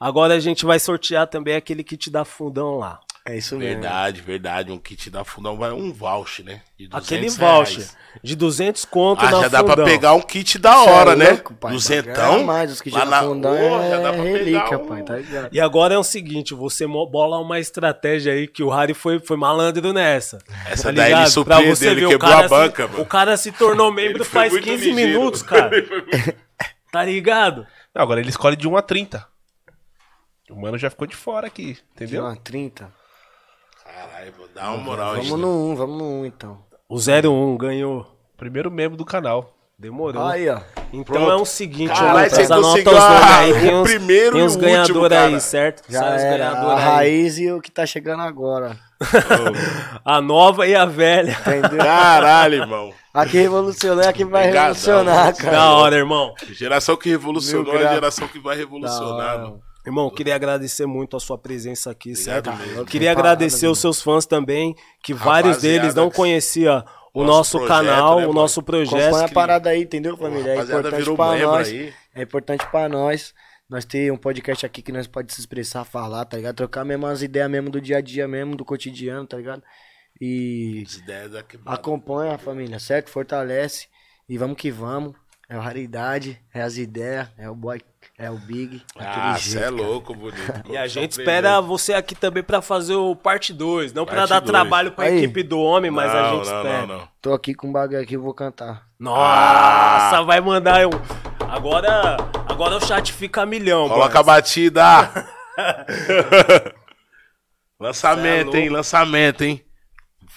Agora 0.00 0.34
a 0.34 0.40
gente 0.40 0.64
vai 0.64 0.78
sortear 0.80 1.26
também 1.26 1.54
aquele 1.54 1.84
kit 1.84 2.10
da 2.10 2.24
fundão 2.24 2.78
lá. 2.78 2.98
É 3.28 3.36
isso 3.36 3.54
mesmo. 3.58 3.82
Verdade, 3.82 4.22
verdade. 4.22 4.72
Um 4.72 4.78
kit 4.78 5.10
da 5.10 5.22
fundão 5.24 5.58
vai 5.58 5.70
um 5.72 5.92
voucher, 5.92 6.42
né? 6.42 6.62
De 6.78 6.88
200 6.88 7.06
Aquele 7.06 7.20
reais. 7.28 7.36
voucher 7.74 7.86
de 8.24 8.34
200 8.34 8.84
conto 8.86 9.20
Ah, 9.26 9.30
na 9.30 9.40
já 9.42 9.48
dá 9.48 9.58
fundão. 9.60 9.74
pra 9.76 9.84
pegar 9.84 10.14
um 10.14 10.22
kit 10.22 10.58
da 10.58 10.72
Cê 10.72 10.88
hora, 10.90 11.12
é 11.12 11.16
né? 11.16 11.30
louco, 11.32 11.52
pai, 11.54 11.72
Duzentão. 11.72 12.42
Mais, 12.44 12.72
os 12.72 12.80
que 12.80 12.88
lá 12.90 13.00
já 13.00 13.04
na 13.04 13.22
fundão 13.22 13.54
já 13.54 13.84
é 13.84 14.02
dá 14.02 14.12
pra 14.14 14.22
relíquia, 14.22 14.62
pegar 14.64 14.78
um- 14.78 14.86
pai, 14.86 15.02
tá 15.02 15.16
ligado? 15.16 15.48
E 15.52 15.60
agora 15.60 15.94
é 15.94 15.98
o 15.98 16.02
seguinte, 16.02 16.54
você 16.54 16.86
bola 16.86 17.38
uma 17.38 17.60
estratégia 17.60 18.32
aí 18.32 18.48
que 18.48 18.62
o 18.62 18.70
Harry 18.70 18.94
foi, 18.94 19.20
foi 19.20 19.36
malandro 19.36 19.92
nessa. 19.92 20.38
Essa 20.66 20.84
Tá 20.84 20.90
daí 20.92 21.04
ligado? 21.08 21.20
ele 21.24 21.30
surpreendeu, 21.30 21.90
ele 21.92 22.00
quebrou 22.08 22.18
cara 22.18 22.46
a 22.46 22.48
banca, 22.48 22.86
se, 22.86 22.90
mano. 22.92 23.02
O 23.02 23.06
cara 23.06 23.36
se 23.36 23.52
tornou 23.52 23.92
membro 23.92 24.24
faz 24.24 24.50
muito 24.50 24.64
15 24.64 24.90
ligeiro. 24.92 25.18
minutos, 25.18 25.42
cara. 25.42 25.70
Tá 26.90 27.04
ligado? 27.04 27.66
Não, 27.94 28.02
agora 28.02 28.18
ele 28.18 28.30
escolhe 28.30 28.56
de 28.56 28.66
1 28.66 28.76
a 28.78 28.82
30. 28.82 29.28
O 30.50 30.56
mano 30.60 30.76
já 30.76 30.90
ficou 30.90 31.06
de 31.06 31.14
fora 31.16 31.46
aqui, 31.46 31.74
De 31.74 31.82
entendeu? 32.04 32.24
uma 32.24 32.36
30. 32.36 32.90
Caralho, 33.84 34.32
vou 34.36 34.48
dar 34.54 34.70
uma 34.72 34.78
moral. 34.84 35.14
Vamos 35.16 35.38
no 35.40 35.70
1, 35.72 35.76
vamos 35.76 35.98
no 35.98 36.04
1 36.22 36.26
então. 36.26 36.58
O 36.88 36.96
01 36.98 37.56
ganhou. 37.56 38.06
Primeiro 38.36 38.70
membro 38.70 38.96
do 38.96 39.04
canal. 39.04 39.54
Demorou. 39.78 40.22
Aí, 40.26 40.48
ó. 40.48 40.60
Então 40.92 41.04
Pronto. 41.04 41.30
é 41.30 41.34
o 41.36 41.44
seguinte, 41.46 41.88
Caralho, 41.94 42.28
você 42.30 42.42
anota 42.42 42.62
conseguiu 42.62 42.92
os 42.92 42.98
a- 42.98 43.38
aí. 43.38 43.52
o 43.52 43.60
Tem 43.60 43.74
uns, 43.76 43.88
primeiro 43.90 44.32
tem 44.32 44.40
e 44.40 44.44
uns 44.44 44.52
o 44.52 44.58
último, 44.58 44.70
ganhadores 44.70 45.08
cara. 45.16 45.26
aí, 45.28 45.40
certo? 45.40 45.82
Já 45.88 46.16
os 46.16 46.22
era 46.22 46.50
a 46.50 46.74
aí. 46.76 46.82
raiz 46.84 47.38
e 47.38 47.50
o 47.50 47.60
que 47.62 47.70
tá 47.70 47.86
chegando 47.86 48.22
agora. 48.22 48.78
A 50.04 50.20
nova 50.20 50.66
e 50.66 50.74
a 50.74 50.84
velha. 50.84 51.32
Entendeu? 51.40 51.78
Caralho, 51.78 52.54
irmão. 52.62 52.92
Aqui 53.14 53.38
revolucionou, 53.38 54.06
aqui 54.06 54.24
vai 54.24 54.48
Obrigadão, 54.48 54.74
revolucionar, 54.74 55.36
cara. 55.36 55.50
Da 55.56 55.70
hora, 55.72 55.96
irmão. 55.96 56.34
Geração 56.50 56.96
que 56.96 57.08
revolucionou 57.08 57.74
é 57.76 57.86
a 57.86 57.94
geração 57.94 58.28
que 58.28 58.38
vai 58.38 58.56
revolucionar, 58.56 59.38
mano. 59.38 59.60
Irmão, 59.86 60.10
queria 60.10 60.34
agradecer 60.34 60.84
muito 60.86 61.16
a 61.16 61.20
sua 61.20 61.38
presença 61.38 61.90
aqui, 61.90 62.14
certo? 62.14 62.52
mesmo. 62.52 62.84
Queria 62.84 63.10
agradecer 63.12 63.66
os 63.66 63.78
seus 63.78 64.02
fãs 64.02 64.26
também, 64.26 64.74
que 65.02 65.14
vários 65.14 65.56
Rapaziada, 65.56 65.80
deles 65.80 65.94
não 65.94 66.10
conheciam 66.10 66.84
o 67.14 67.24
nosso 67.24 67.56
nosso, 67.56 67.58
projeto, 67.58 67.86
canal, 67.86 68.20
né, 68.20 68.26
o 68.26 68.32
nosso 68.32 68.62
projeto. 68.62 69.00
Acompanha 69.00 69.26
a 69.26 69.28
parada 69.30 69.70
aí, 69.70 69.82
entendeu, 69.82 70.16
família? 70.16 70.52
É 70.52 70.62
importante 70.62 70.96
virou 70.96 71.16
pra 71.16 71.30
membro 71.32 71.46
nós. 71.46 71.68
aí. 71.68 71.94
É 72.14 72.22
importante 72.22 72.66
pra 72.70 72.88
nós. 72.88 73.34
Nós 73.68 73.84
ter 73.84 74.12
um 74.12 74.16
podcast 74.16 74.66
aqui 74.66 74.82
que 74.82 74.90
nós 74.90 75.06
pode 75.06 75.32
se 75.32 75.40
expressar, 75.40 75.84
falar, 75.84 76.24
tá 76.24 76.36
ligado? 76.36 76.56
Trocar 76.56 76.84
mesmo 76.84 77.06
as 77.06 77.22
ideias 77.22 77.48
mesmo 77.48 77.70
do 77.70 77.80
dia 77.80 77.98
a 77.98 78.00
dia 78.00 78.26
mesmo, 78.26 78.56
do 78.56 78.64
cotidiano, 78.64 79.26
tá 79.26 79.36
ligado? 79.36 79.62
E 80.20 80.84
As 80.86 80.94
ideias 80.96 81.30
da 81.30 81.42
quebrada. 81.42 81.78
acompanha 81.78 82.34
a 82.34 82.38
família, 82.38 82.78
certo? 82.78 83.10
Fortalece. 83.10 83.86
E 84.28 84.36
vamos 84.36 84.56
que 84.56 84.70
vamos. 84.70 85.14
É 85.48 85.56
a 85.56 85.60
raridade, 85.60 86.40
é 86.54 86.62
as 86.62 86.76
ideias, 86.76 87.28
é 87.36 87.48
o 87.50 87.54
boy, 87.56 87.80
é 88.22 88.30
o 88.30 88.36
big. 88.36 88.82
Ah, 88.98 89.34
você 89.38 89.58
é 89.60 89.70
louco, 89.70 90.14
bonito. 90.14 90.62
E 90.68 90.76
a 90.76 90.86
gente 90.86 91.12
espera 91.12 91.60
você 91.60 91.94
aqui 91.94 92.14
também 92.14 92.42
pra 92.42 92.60
fazer 92.60 92.94
o 92.94 93.16
parte 93.16 93.52
2, 93.52 93.92
não 93.94 94.04
pra 94.04 94.16
Parte 94.16 94.28
dar 94.28 94.40
dois. 94.40 94.50
trabalho 94.50 94.92
pra 94.92 95.06
Aí. 95.06 95.18
equipe 95.18 95.42
do 95.42 95.58
homem, 95.58 95.90
mas 95.90 96.10
a 96.14 96.22
Não, 96.22 96.36
gente 96.36 96.50
não, 96.50 96.56
espera. 96.58 96.86
não, 96.86 96.98
não. 96.98 97.08
Tô 97.22 97.32
aqui 97.32 97.54
com 97.54 97.68
um 97.68 97.72
bagulho 97.72 98.00
aqui, 98.00 98.14
eu 98.14 98.22
vou 98.22 98.34
cantar. 98.34 98.82
Nossa, 98.98 100.22
vai 100.22 100.40
mandar 100.40 100.86
um. 100.86 100.90
Agora, 101.48 102.16
agora 102.46 102.76
o 102.76 102.80
chat 102.86 103.12
fica 103.12 103.42
a 103.42 103.46
milhão, 103.46 103.88
Coloca 103.88 104.20
a 104.20 104.22
batida. 104.22 105.10
lançamento, 107.80 108.56
é 108.56 108.60
hein? 108.60 108.68
Lançamento, 108.68 109.42
hein? 109.42 109.64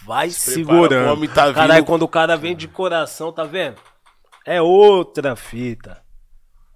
Vai 0.05 0.29
prepara, 0.29 0.51
segurando. 0.53 1.09
o 1.09 1.13
homem 1.13 1.29
tá 1.29 1.45
vindo- 1.47 1.55
Caralho, 1.55 1.85
quando 1.85 2.03
o 2.03 2.07
cara 2.07 2.35
vem 2.35 2.55
de 2.55 2.67
coração, 2.67 3.31
tá 3.31 3.43
vendo? 3.43 3.75
É 4.45 4.61
outra 4.61 5.35
fita. 5.35 6.01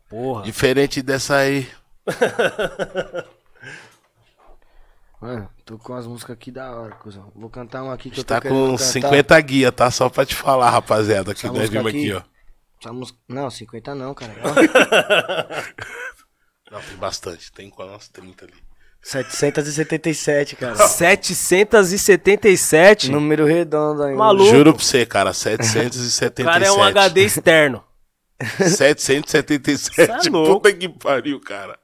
Porra. 0.10 0.44
Diferente 0.44 1.02
dessa 1.02 1.38
aí. 1.38 1.68
Mano, 5.20 5.50
tô 5.66 5.80
com 5.80 5.96
as 5.96 6.06
músicas 6.06 6.36
aqui 6.36 6.52
da 6.52 6.70
hora, 6.72 6.94
cuzão. 6.96 7.32
Vou 7.36 7.50
cantar 7.50 7.82
uma 7.84 7.92
aqui 7.94 8.10
que 8.12 8.20
eu 8.20 8.24
tô 8.24 8.34
Tá 8.36 8.40
com 8.42 8.72
cantar. 8.72 8.78
50 8.84 9.42
guia, 9.42 9.72
tá? 9.72 9.90
Só 9.90 10.10
pra 10.10 10.24
te 10.26 10.36
falar, 10.36 10.70
rapaziada, 10.70 11.34
que 11.34 11.48
nós 11.48 11.70
vimos 11.70 11.88
aqui, 11.88 12.12
aqui- 12.12 12.14
ó. 12.14 12.22
Essa 12.80 12.94
música... 12.94 13.18
Não, 13.28 13.50
50 13.50 13.96
não, 13.96 14.14
cara. 14.14 14.34
Não, 16.70 16.82
tem 16.82 16.98
bastante. 16.98 17.50
Tem 17.54 17.70
com 17.70 17.82
umas 17.84 18.10
30 18.10 18.44
ali. 18.46 18.54
777, 19.02 20.58
cara. 20.58 20.76
777. 20.76 23.10
Número 23.10 23.46
redondo 23.46 24.04
ainda. 24.04 24.18
Maluco. 24.20 24.50
Juro 24.52 24.74
pra 24.74 24.84
você, 24.84 25.06
cara, 25.06 25.30
O 25.30 25.34
777. 25.34 26.44
cara 26.44 26.66
é 26.68 26.72
um 26.72 26.84
HD 26.84 27.24
externo. 27.24 27.82
777. 28.44 29.78
Cê 29.96 30.28
é 30.28 30.30
louco. 30.30 30.62
Puta 30.62 30.74
que 30.74 30.90
pariu, 30.90 31.40
cara. 31.40 31.80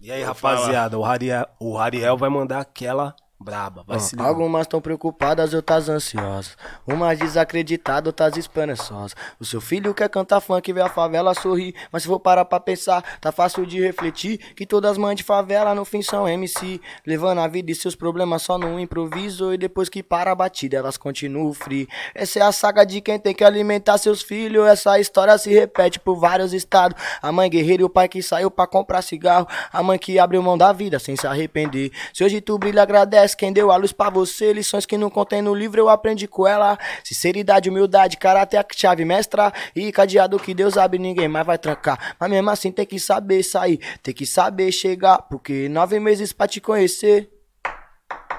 E 0.00 0.10
aí, 0.12 0.20
Vou 0.20 0.28
rapaziada, 0.28 0.98
o 0.98 1.04
Ariel, 1.04 1.46
o 1.58 1.78
Ariel 1.78 2.16
vai 2.16 2.30
mandar 2.30 2.60
aquela 2.60 3.14
braba. 3.38 3.84
Vai 3.86 4.00
se 4.00 4.16
ligar. 4.16 4.28
Algumas 4.28 4.62
estão 4.62 4.80
preocupadas, 4.80 5.52
outras 5.52 5.88
ansiosas. 5.88 6.56
Umas 6.86 7.18
desacreditadas, 7.18 8.06
outras 8.06 8.36
esperançosas. 8.36 9.14
O 9.38 9.44
seu 9.44 9.60
filho 9.60 9.94
quer 9.94 10.08
cantar 10.08 10.40
funk, 10.40 10.72
vê 10.72 10.80
a 10.80 10.88
favela 10.88 11.34
sorrir. 11.34 11.74
Mas 11.92 12.02
se 12.02 12.08
for 12.08 12.18
parar 12.18 12.44
pra 12.44 12.58
pensar, 12.58 13.02
tá 13.20 13.30
fácil 13.30 13.66
de 13.66 13.80
refletir. 13.80 14.38
Que 14.54 14.66
todas 14.66 14.92
as 14.92 14.98
mães 14.98 15.16
de 15.16 15.22
favela 15.22 15.74
no 15.74 15.84
fim 15.84 16.02
são 16.02 16.26
MC. 16.28 16.80
Levando 17.06 17.40
a 17.40 17.48
vida 17.48 17.70
e 17.70 17.74
seus 17.74 17.94
problemas 17.94 18.42
só 18.42 18.56
no 18.56 18.80
improviso. 18.80 19.52
E 19.52 19.58
depois 19.58 19.88
que 19.88 20.02
para 20.02 20.32
a 20.32 20.34
batida, 20.34 20.78
elas 20.78 20.96
continuam 20.96 21.52
free. 21.52 21.88
Essa 22.14 22.38
é 22.38 22.42
a 22.42 22.52
saga 22.52 22.84
de 22.84 23.00
quem 23.00 23.18
tem 23.18 23.34
que 23.34 23.44
alimentar 23.44 23.98
seus 23.98 24.22
filhos. 24.22 24.66
Essa 24.66 24.98
história 24.98 25.36
se 25.36 25.52
repete 25.52 26.00
por 26.00 26.16
vários 26.16 26.52
estados. 26.52 27.00
A 27.20 27.30
mãe 27.30 27.50
guerreira 27.50 27.82
e 27.82 27.84
o 27.84 27.90
pai 27.90 28.08
que 28.08 28.22
saiu 28.22 28.50
pra 28.50 28.66
comprar 28.66 29.02
cigarro. 29.02 29.46
A 29.72 29.82
mãe 29.82 29.98
que 29.98 30.18
abriu 30.18 30.42
mão 30.42 30.56
da 30.56 30.72
vida 30.72 30.98
sem 30.98 31.16
se 31.16 31.26
arrepender. 31.26 31.92
Se 32.14 32.24
hoje 32.24 32.40
tu 32.40 32.56
brilha, 32.58 32.82
agradece 32.82 33.25
quem 33.34 33.52
deu 33.52 33.70
a 33.70 33.76
luz 33.76 33.92
pra 33.92 34.10
você. 34.10 34.52
Lições 34.52 34.86
que 34.86 34.96
não 34.96 35.10
contém 35.10 35.42
no 35.42 35.54
livro, 35.54 35.80
eu 35.80 35.88
aprendi 35.88 36.26
com 36.26 36.46
ela. 36.46 36.78
Sinceridade, 37.04 37.68
humildade, 37.68 38.16
caráter, 38.16 38.58
a 38.58 38.66
chave 38.74 39.04
mestra. 39.04 39.52
E 39.74 39.90
cadeado 39.92 40.38
que 40.38 40.54
Deus 40.54 40.76
abre, 40.76 40.98
ninguém 40.98 41.28
mais 41.28 41.46
vai 41.46 41.58
trancar. 41.58 42.14
Mas 42.18 42.30
mesmo 42.30 42.50
assim 42.50 42.70
tem 42.70 42.86
que 42.86 42.98
saber 42.98 43.42
sair, 43.42 43.78
tem 44.02 44.14
que 44.14 44.26
saber 44.26 44.70
chegar. 44.72 45.18
Porque 45.22 45.68
nove 45.68 45.98
meses 45.98 46.32
pra 46.32 46.46
te 46.46 46.60
conhecer. 46.60 47.30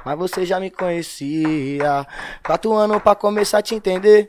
Mas 0.05 0.18
você 0.18 0.45
já 0.45 0.59
me 0.59 0.72
conhecia. 0.72 2.07
Quatro 2.45 2.73
anos 2.73 3.01
pra 3.01 3.15
começar 3.15 3.57
a 3.57 3.61
te 3.61 3.76
entender. 3.76 4.27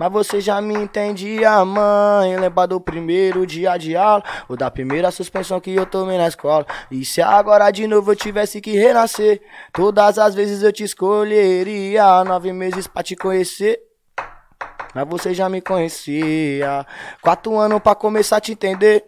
Mas 0.00 0.10
você 0.10 0.40
já 0.40 0.62
me 0.62 0.72
entendia, 0.72 1.62
mãe. 1.62 2.34
Lembra 2.34 2.66
do 2.66 2.80
primeiro 2.80 3.46
dia 3.46 3.76
de 3.76 3.94
aula? 3.94 4.24
Ou 4.48 4.56
da 4.56 4.70
primeira 4.70 5.10
suspensão 5.10 5.60
que 5.60 5.74
eu 5.74 5.84
tomei 5.84 6.16
na 6.16 6.26
escola? 6.26 6.66
E 6.90 7.04
se 7.04 7.20
agora 7.20 7.70
de 7.70 7.86
novo 7.86 8.12
eu 8.12 8.16
tivesse 8.16 8.62
que 8.62 8.72
renascer? 8.72 9.42
Todas 9.74 10.18
as 10.18 10.34
vezes 10.34 10.62
eu 10.62 10.72
te 10.72 10.84
escolheria. 10.84 12.24
Nove 12.24 12.50
meses 12.50 12.86
pra 12.86 13.02
te 13.02 13.14
conhecer. 13.14 13.78
Mas 14.94 15.06
você 15.06 15.34
já 15.34 15.50
me 15.50 15.60
conhecia. 15.60 16.86
Quatro 17.20 17.58
anos 17.58 17.78
pra 17.80 17.94
começar 17.94 18.38
a 18.38 18.40
te 18.40 18.52
entender. 18.52 19.04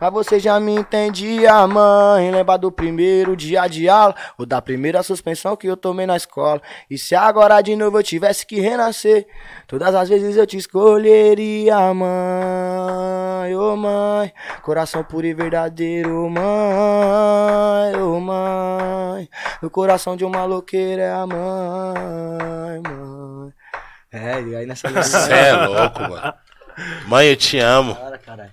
Mas 0.00 0.12
você 0.12 0.38
já 0.38 0.58
me 0.60 0.74
entendia, 0.74 1.66
mãe. 1.66 2.30
Lembra 2.30 2.56
do 2.56 2.70
primeiro 2.70 3.36
dia 3.36 3.66
de 3.66 3.88
aula? 3.88 4.14
Ou 4.38 4.46
da 4.46 4.62
primeira 4.62 5.02
suspensão 5.02 5.56
que 5.56 5.66
eu 5.66 5.76
tomei 5.76 6.06
na 6.06 6.16
escola? 6.16 6.60
E 6.90 6.96
se 6.96 7.14
agora 7.14 7.60
de 7.60 7.74
novo 7.74 7.98
eu 7.98 8.02
tivesse 8.02 8.46
que 8.46 8.60
renascer? 8.60 9.26
Todas 9.66 9.94
as 9.94 10.08
vezes 10.08 10.36
eu 10.36 10.46
te 10.46 10.56
escolheria, 10.56 11.92
mãe. 11.94 13.54
Ô 13.56 13.76
mãe, 13.76 14.32
coração 14.62 15.02
puro 15.02 15.26
e 15.26 15.34
verdadeiro, 15.34 16.28
mãe. 16.30 17.96
Ô 18.00 18.20
mãe, 18.20 19.28
no 19.62 19.70
coração 19.70 20.16
de 20.16 20.24
um 20.24 20.30
maloqueiro 20.30 21.02
é 21.02 21.10
a 21.10 21.26
mãe, 21.26 22.80
mãe. 22.86 23.52
É, 24.10 24.40
e 24.40 24.56
aí 24.56 24.66
nessa 24.66 24.88
Você 24.88 25.32
é 25.32 25.52
louco, 25.52 26.00
mano. 26.00 26.34
Mãe, 27.06 27.28
eu 27.28 27.36
te 27.36 27.58
amo. 27.58 27.96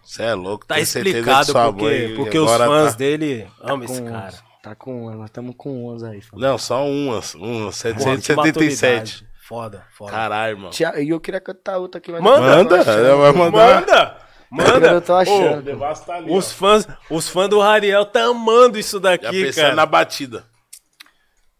Você 0.03 0.23
é 0.23 0.33
louco. 0.33 0.65
Tá 0.65 0.79
explicado 0.79 1.51
sua 1.51 1.71
porque, 1.71 1.83
mãe 1.83 2.15
porque 2.15 2.39
os 2.39 2.51
fãs 2.51 2.91
tá- 2.93 2.97
dele 2.97 3.47
amam 3.61 3.83
esse 3.83 4.01
cara. 4.01 4.33
Tá 4.63 4.73
com 4.73 5.05
11, 5.05 5.17
nós 5.17 5.25
estamos 5.25 5.53
com 5.57 5.85
11 5.85 6.05
aí. 6.07 6.21
família. 6.21 6.49
Não, 6.49 6.57
só 6.57 6.87
umas. 6.87 7.35
Umas. 7.35 7.81
Porra, 7.83 7.93
que 7.93 8.21
777. 8.21 8.35
maturidade. 8.35 9.27
Foda, 9.47 9.85
foda. 9.95 10.11
Caralho, 10.11 10.57
mano. 10.57 10.71
E 10.97 11.09
eu 11.09 11.19
queria 11.19 11.39
cantar 11.39 11.77
outra 11.77 11.99
aqui, 11.99 12.11
mas 12.11 12.19
Manda. 12.19 12.41
Manda, 12.41 12.83
vai 13.17 13.31
mandar. 13.31 13.75
Manda! 13.75 14.17
Manda! 14.49 14.87
Eu 14.87 15.01
tô 15.01 15.13
achando. 15.13 15.71
Ô, 15.71 15.93
tá 15.93 16.15
ali. 16.15 16.31
os 16.31 16.51
fãs, 16.51 16.87
os 17.11 17.29
fãs 17.29 17.47
do 17.47 17.59
Rariel 17.59 18.05
tá 18.05 18.23
amando 18.23 18.79
isso 18.79 18.97
Já 18.97 19.01
daqui, 19.03 19.43
pensando 19.43 19.63
cara. 19.65 19.75
na 19.75 19.85
batida. 19.85 20.45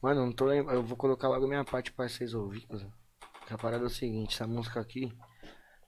Mano, 0.02 0.26
não 0.26 0.32
tô 0.32 0.46
lembrando. 0.46 0.78
Eu 0.78 0.84
vou 0.84 0.98
colocar 0.98 1.28
logo 1.28 1.46
a 1.46 1.48
minha 1.48 1.64
parte 1.64 1.92
pra 1.92 2.08
vocês 2.08 2.34
ouvirem. 2.34 2.68
A 3.52 3.58
parada 3.58 3.84
é 3.84 3.88
o 3.88 3.90
seguinte, 3.90 4.34
essa 4.34 4.48
música 4.48 4.80
aqui 4.80 5.12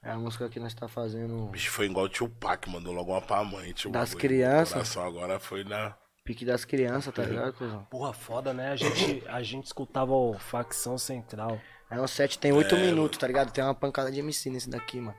é 0.04 0.12
a 0.12 0.18
música 0.18 0.48
que 0.50 0.60
nós 0.60 0.74
tá 0.74 0.88
fazendo 0.88 1.48
bicho 1.48 1.72
foi 1.72 1.86
igual 1.88 2.06
o 2.06 2.10
tio 2.10 2.30
Pac, 2.30 2.68
mandou 2.70 2.94
logo 2.94 3.12
uma 3.12 3.22
pra 3.22 3.44
mãe. 3.44 3.74
Tio 3.74 3.92
Das 3.92 4.14
crianças. 4.14 4.72
O 4.72 4.74
coração 4.74 5.06
agora 5.06 5.40
foi 5.40 5.64
na. 5.64 5.96
pique 6.24 6.46
das 6.46 6.66
crianças, 6.66 7.14
tá 7.14 7.24
ligado, 7.24 7.54
cuzão? 7.54 7.84
Porra, 7.90 8.14
foda, 8.14 8.54
né? 8.54 8.72
A 8.72 8.76
gente, 8.76 9.24
a 9.28 9.42
gente 9.42 9.66
escutava 9.66 10.14
o 10.14 10.38
Facção 10.38 10.98
Central. 10.98 11.60
É 11.90 12.00
um 12.00 12.08
set 12.08 12.38
tem 12.38 12.52
8 12.52 12.76
minutos, 12.76 13.18
tá 13.18 13.28
ligado? 13.28 13.52
Tem 13.52 13.64
uma 13.64 13.74
pancada 13.74 14.12
de 14.12 14.20
MC 14.20 14.50
nesse 14.50 14.70
daqui, 14.70 15.00
mano. 15.00 15.18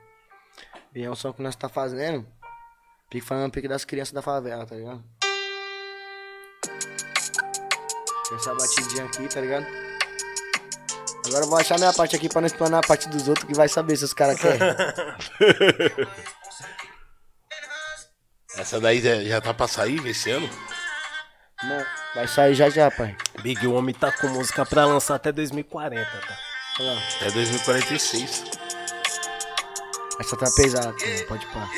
E 0.93 1.03
é 1.03 1.09
um 1.09 1.15
som 1.15 1.33
que 1.33 1.41
nós 1.41 1.55
tá 1.55 1.67
fazendo. 1.67 2.27
Pique 3.09 3.25
falando 3.25 3.51
pique 3.51 3.67
das 3.67 3.83
crianças 3.83 4.13
da 4.13 4.21
favela, 4.21 4.65
tá 4.67 4.75
ligado? 4.75 5.03
Tem 8.27 8.37
essa 8.37 8.53
batidinha 8.53 9.05
aqui, 9.05 9.27
tá 9.27 9.41
ligado? 9.41 9.65
Agora 11.27 11.43
eu 11.45 11.49
vou 11.49 11.59
achar 11.59 11.77
minha 11.77 11.93
parte 11.93 12.15
aqui 12.15 12.29
pra 12.29 12.41
não 12.41 12.47
explanar 12.47 12.83
a 12.83 12.87
parte 12.87 13.07
dos 13.09 13.27
outros 13.27 13.45
que 13.45 13.53
vai 13.53 13.67
saber 13.67 13.97
se 13.97 14.05
os 14.05 14.13
caras 14.13 14.39
querem. 14.39 14.59
Essa 18.57 18.79
daí 18.79 18.99
já, 18.99 19.21
já 19.23 19.39
tá 19.39 19.53
pra 19.53 19.67
sair 19.67 20.05
esse 20.07 20.31
ano? 20.31 20.49
Não, 21.63 21.85
vai 22.15 22.27
sair 22.27 22.55
já 22.55 22.69
já, 22.69 22.89
pai. 22.89 23.15
Big 23.41 23.65
o 23.67 23.73
Homem 23.73 23.93
tá 23.93 24.11
com 24.11 24.27
música 24.27 24.65
pra 24.65 24.85
lançar 24.85 25.15
até 25.15 25.31
2040, 25.31 26.05
tá? 26.05 26.37
Olha 26.79 26.93
lá. 26.93 27.01
É 27.21 27.31
2046. 27.31 28.43
Essa 30.19 30.37
tá 30.37 30.51
pesada, 30.51 30.93
pode 31.27 31.45
pá. 31.47 31.69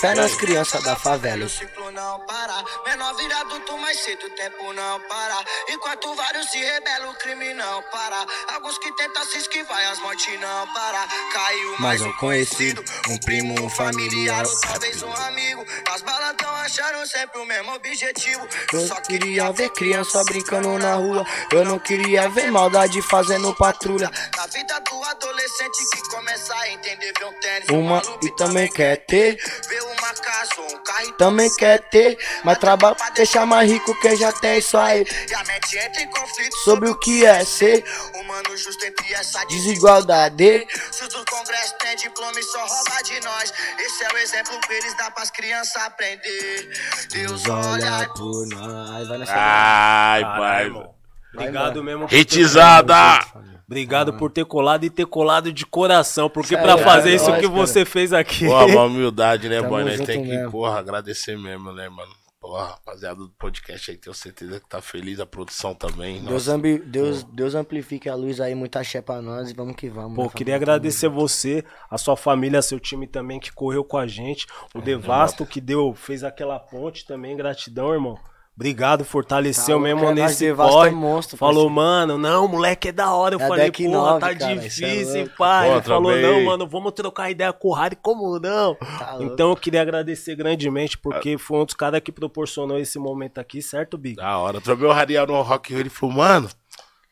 Fé 0.00 0.14
nas 0.14 0.34
crianças 0.34 0.82
da 0.82 0.96
favela. 0.96 1.46
Não 1.94 2.18
para, 2.26 2.64
menor 2.84 3.14
vira 3.14 3.38
adulto 3.38 3.78
mais 3.78 3.96
cedo, 4.00 4.26
o 4.26 4.30
tempo 4.30 4.72
não 4.72 5.00
para. 5.02 5.44
Enquanto 5.68 6.12
vários 6.16 6.50
se 6.50 6.58
rebelam, 6.58 7.12
o 7.12 7.14
crime 7.14 7.54
não 7.54 7.82
para. 7.84 8.26
Alguns 8.52 8.78
que 8.78 8.90
tentam 8.96 9.24
se 9.24 9.38
esquivar, 9.38 9.80
e 9.80 9.86
as 9.86 10.00
mortes 10.00 10.40
não 10.40 10.66
para. 10.74 11.06
Caiu 11.32 11.76
mais 11.78 12.02
um 12.02 12.12
conhecido, 12.14 12.84
um 13.08 13.16
primo, 13.18 13.54
um 13.64 13.70
familiar, 13.70 14.44
ou 14.44 14.60
talvez 14.60 15.00
um 15.04 15.12
amigo. 15.12 15.64
As 15.92 16.02
balatão 16.02 16.50
acharam 16.56 17.06
sempre 17.06 17.40
o 17.40 17.46
mesmo 17.46 17.72
objetivo. 17.72 18.44
Eu 18.72 18.88
só 18.88 18.96
queria 18.96 19.52
ver 19.52 19.70
criança 19.70 20.24
brincando 20.24 20.76
na 20.76 20.94
rua. 20.94 21.24
Eu 21.52 21.64
não 21.64 21.78
queria 21.78 22.28
ver 22.28 22.50
maldade 22.50 23.00
fazendo 23.02 23.54
patrulha. 23.54 24.10
Na 24.36 24.46
vida 24.48 24.80
do 24.80 25.04
adolescente 25.04 25.78
que 25.92 26.08
começa 26.10 26.56
a 26.56 26.70
entender, 26.70 27.12
ver 27.16 27.24
um 27.24 27.40
tênis, 27.40 27.68
Uma 27.68 28.02
e 28.20 28.30
também 28.34 28.68
quer 28.68 28.96
ter, 29.06 29.36
Ver 29.68 29.82
uma 29.82 30.12
casa 30.14 30.50
ou 30.58 30.74
um 30.74 30.82
carro 30.82 31.12
também 31.12 31.54
quer 31.54 31.83
ter. 31.90 32.18
Mas 32.44 32.58
trabalha 32.58 32.94
pra 32.94 33.10
deixar 33.10 33.46
mais 33.46 33.70
rico 33.70 33.98
que 34.00 34.16
já 34.16 34.32
tem 34.32 34.58
isso 34.58 34.76
aí. 34.76 35.04
E 35.28 35.34
a 35.34 35.44
mente 35.44 35.78
entra 35.78 36.02
em 36.02 36.10
conflito 36.10 36.56
Sobre 36.58 36.88
o 36.88 36.98
que 36.98 37.24
é 37.24 37.44
ser 37.44 37.84
Humano 38.14 38.56
justo 38.56 38.84
entre 38.84 39.12
essa 39.12 39.44
desigualdade. 39.46 40.66
Se 40.90 41.02
os 41.02 41.08
do 41.08 41.24
Congresso 41.24 41.74
tem 41.78 41.96
diploma 41.96 42.38
e 42.38 42.42
só 42.42 42.66
rouba 42.66 43.02
de 43.02 43.20
nós. 43.20 43.52
Esse 43.78 44.04
é 44.04 44.08
o 44.12 44.18
exemplo 44.18 44.60
que 44.60 44.72
eles 44.72 44.96
dão 44.96 45.10
pras 45.12 45.30
crianças 45.30 45.82
aprender. 45.82 46.70
Deus 47.10 47.42
olha 47.48 48.08
por 48.16 48.46
nós. 48.48 49.08
Vai 49.08 49.18
nessa. 49.18 49.34
Ai, 49.36 50.22
pai. 50.22 50.72
Obrigado 51.34 51.82
mesmo. 51.82 52.08
por 52.08 52.14
Hitizada! 52.14 53.53
Obrigado 53.66 54.12
por 54.14 54.30
ter 54.30 54.44
colado 54.44 54.84
e 54.84 54.90
ter 54.90 55.06
colado 55.06 55.52
de 55.52 55.64
coração. 55.64 56.28
Porque 56.28 56.56
pra 56.56 56.74
é 56.74 56.78
fazer 56.78 57.14
isso 57.14 57.26
que 57.26 57.42
cara. 57.42 57.48
você 57.48 57.84
fez 57.84 58.12
aqui. 58.12 58.46
Porra, 58.46 58.66
uma 58.66 58.84
humildade, 58.84 59.48
né, 59.48 59.62
boy? 59.62 59.84
Nós 59.84 59.94
junto 59.96 60.06
tem 60.06 60.22
que, 60.22 60.28
mesmo. 60.28 60.50
porra, 60.50 60.78
agradecer 60.78 61.36
mesmo, 61.38 61.72
né, 61.72 61.88
mano? 61.88 62.12
Porra, 62.40 62.66
rapaziada 62.72 63.16
do 63.20 63.30
podcast 63.38 63.90
aí, 63.90 63.96
tenho 63.96 64.12
certeza 64.12 64.60
que 64.60 64.68
tá 64.68 64.82
feliz, 64.82 65.18
a 65.18 65.24
produção 65.24 65.74
também. 65.74 66.20
Deus, 66.22 66.46
ambi- 66.46 66.78
Deus, 66.78 67.22
Deus 67.24 67.54
amplifique 67.54 68.06
a 68.06 68.14
luz 68.14 68.38
aí, 68.38 68.54
muita 68.54 68.80
axé 68.80 69.00
pra 69.00 69.22
nós 69.22 69.48
e 69.50 69.54
vamos 69.54 69.74
que 69.76 69.88
vamos. 69.88 70.14
Pô, 70.14 70.24
né, 70.24 70.28
queria 70.28 70.52
família? 70.52 70.56
agradecer 70.56 71.08
você, 71.08 71.64
a 71.90 71.96
sua 71.96 72.18
família, 72.18 72.60
seu 72.60 72.78
time 72.78 73.06
também 73.06 73.40
que 73.40 73.50
correu 73.50 73.82
com 73.82 73.96
a 73.96 74.06
gente, 74.06 74.46
o 74.74 74.82
Devasto 74.82 75.46
que 75.46 75.58
deu, 75.58 75.94
fez 75.94 76.22
aquela 76.22 76.58
ponte 76.58 77.06
também, 77.06 77.34
gratidão, 77.34 77.94
irmão. 77.94 78.18
Obrigado, 78.56 79.04
fortaleceu 79.04 79.78
Tá 79.78 79.82
mesmo 79.82 80.04
é 80.10 80.14
nesse 80.14 80.46
é 80.46 80.52
monstro, 80.92 81.36
Falou, 81.36 81.64
parceiro. 81.64 81.70
mano, 81.70 82.16
não, 82.18 82.46
moleque 82.46 82.88
é 82.88 82.92
da 82.92 83.10
hora. 83.12 83.34
Eu 83.34 83.40
É 83.40 83.48
falei, 83.48 83.72
porra, 83.72 83.88
nove, 83.88 84.20
tá 84.20 84.34
cara, 84.36 84.52
é 84.52 84.54
difícil, 84.54 85.16
louco. 85.22 85.36
pai. 85.36 85.68
Pô, 85.68 85.74
Ele 85.74 85.82
falou, 85.82 86.12
também. 86.12 86.22
não, 86.22 86.44
mano, 86.44 86.66
vamos 86.68 86.92
trocar 86.92 87.30
ideia 87.32 87.52
com 87.52 87.68
o 87.68 87.74
Harry, 87.74 87.96
como 88.00 88.38
não? 88.38 88.76
Tá 88.76 89.16
então 89.20 89.50
eu 89.50 89.56
queria 89.56 89.82
agradecer 89.82 90.36
grandemente, 90.36 90.96
porque 90.96 91.36
foi 91.36 91.58
um 91.58 91.64
dos 91.64 91.74
caras 91.74 92.00
que 92.00 92.12
proporcionou 92.12 92.78
esse 92.78 92.96
momento 92.96 93.38
aqui, 93.38 93.60
certo, 93.60 93.98
Big? 93.98 94.14
da 94.16 94.38
hora. 94.38 94.60
Trobei 94.60 94.88
o 94.88 94.92
Rariel 94.92 95.26
no 95.26 95.42
Rock 95.42 95.70
Rio, 95.72 95.80
ele 95.80 95.90
falou, 95.90 96.14
mano, 96.14 96.48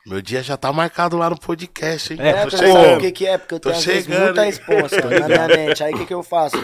meu 0.07 0.23
dia 0.23 0.45
já 0.45 0.57
tá 0.57 0.73
marcado 0.73 1.17
lá 1.19 1.29
no 1.29 1.37
podcast, 1.39 2.13
hein? 2.13 2.21
É, 2.23 2.29
É, 2.31 2.47
tô 2.47 2.57
o 2.97 2.99
que, 3.01 3.11
que 3.11 3.27
é? 3.27 3.37
Porque 3.37 3.55
eu 3.55 3.61
Tô 3.61 3.69
tenho 3.71 3.79
às 3.81 3.85
vezes 3.85 4.05
chegando, 4.05 4.25
muita 4.27 4.45
hein? 4.45 4.51
responsa 4.51 5.01
na 5.19 5.27
minha 5.29 5.49
mente. 5.49 5.83
Aí 5.83 5.93
o 5.93 5.99
que, 5.99 6.07
que 6.07 6.15
eu 6.15 6.23
faço? 6.23 6.57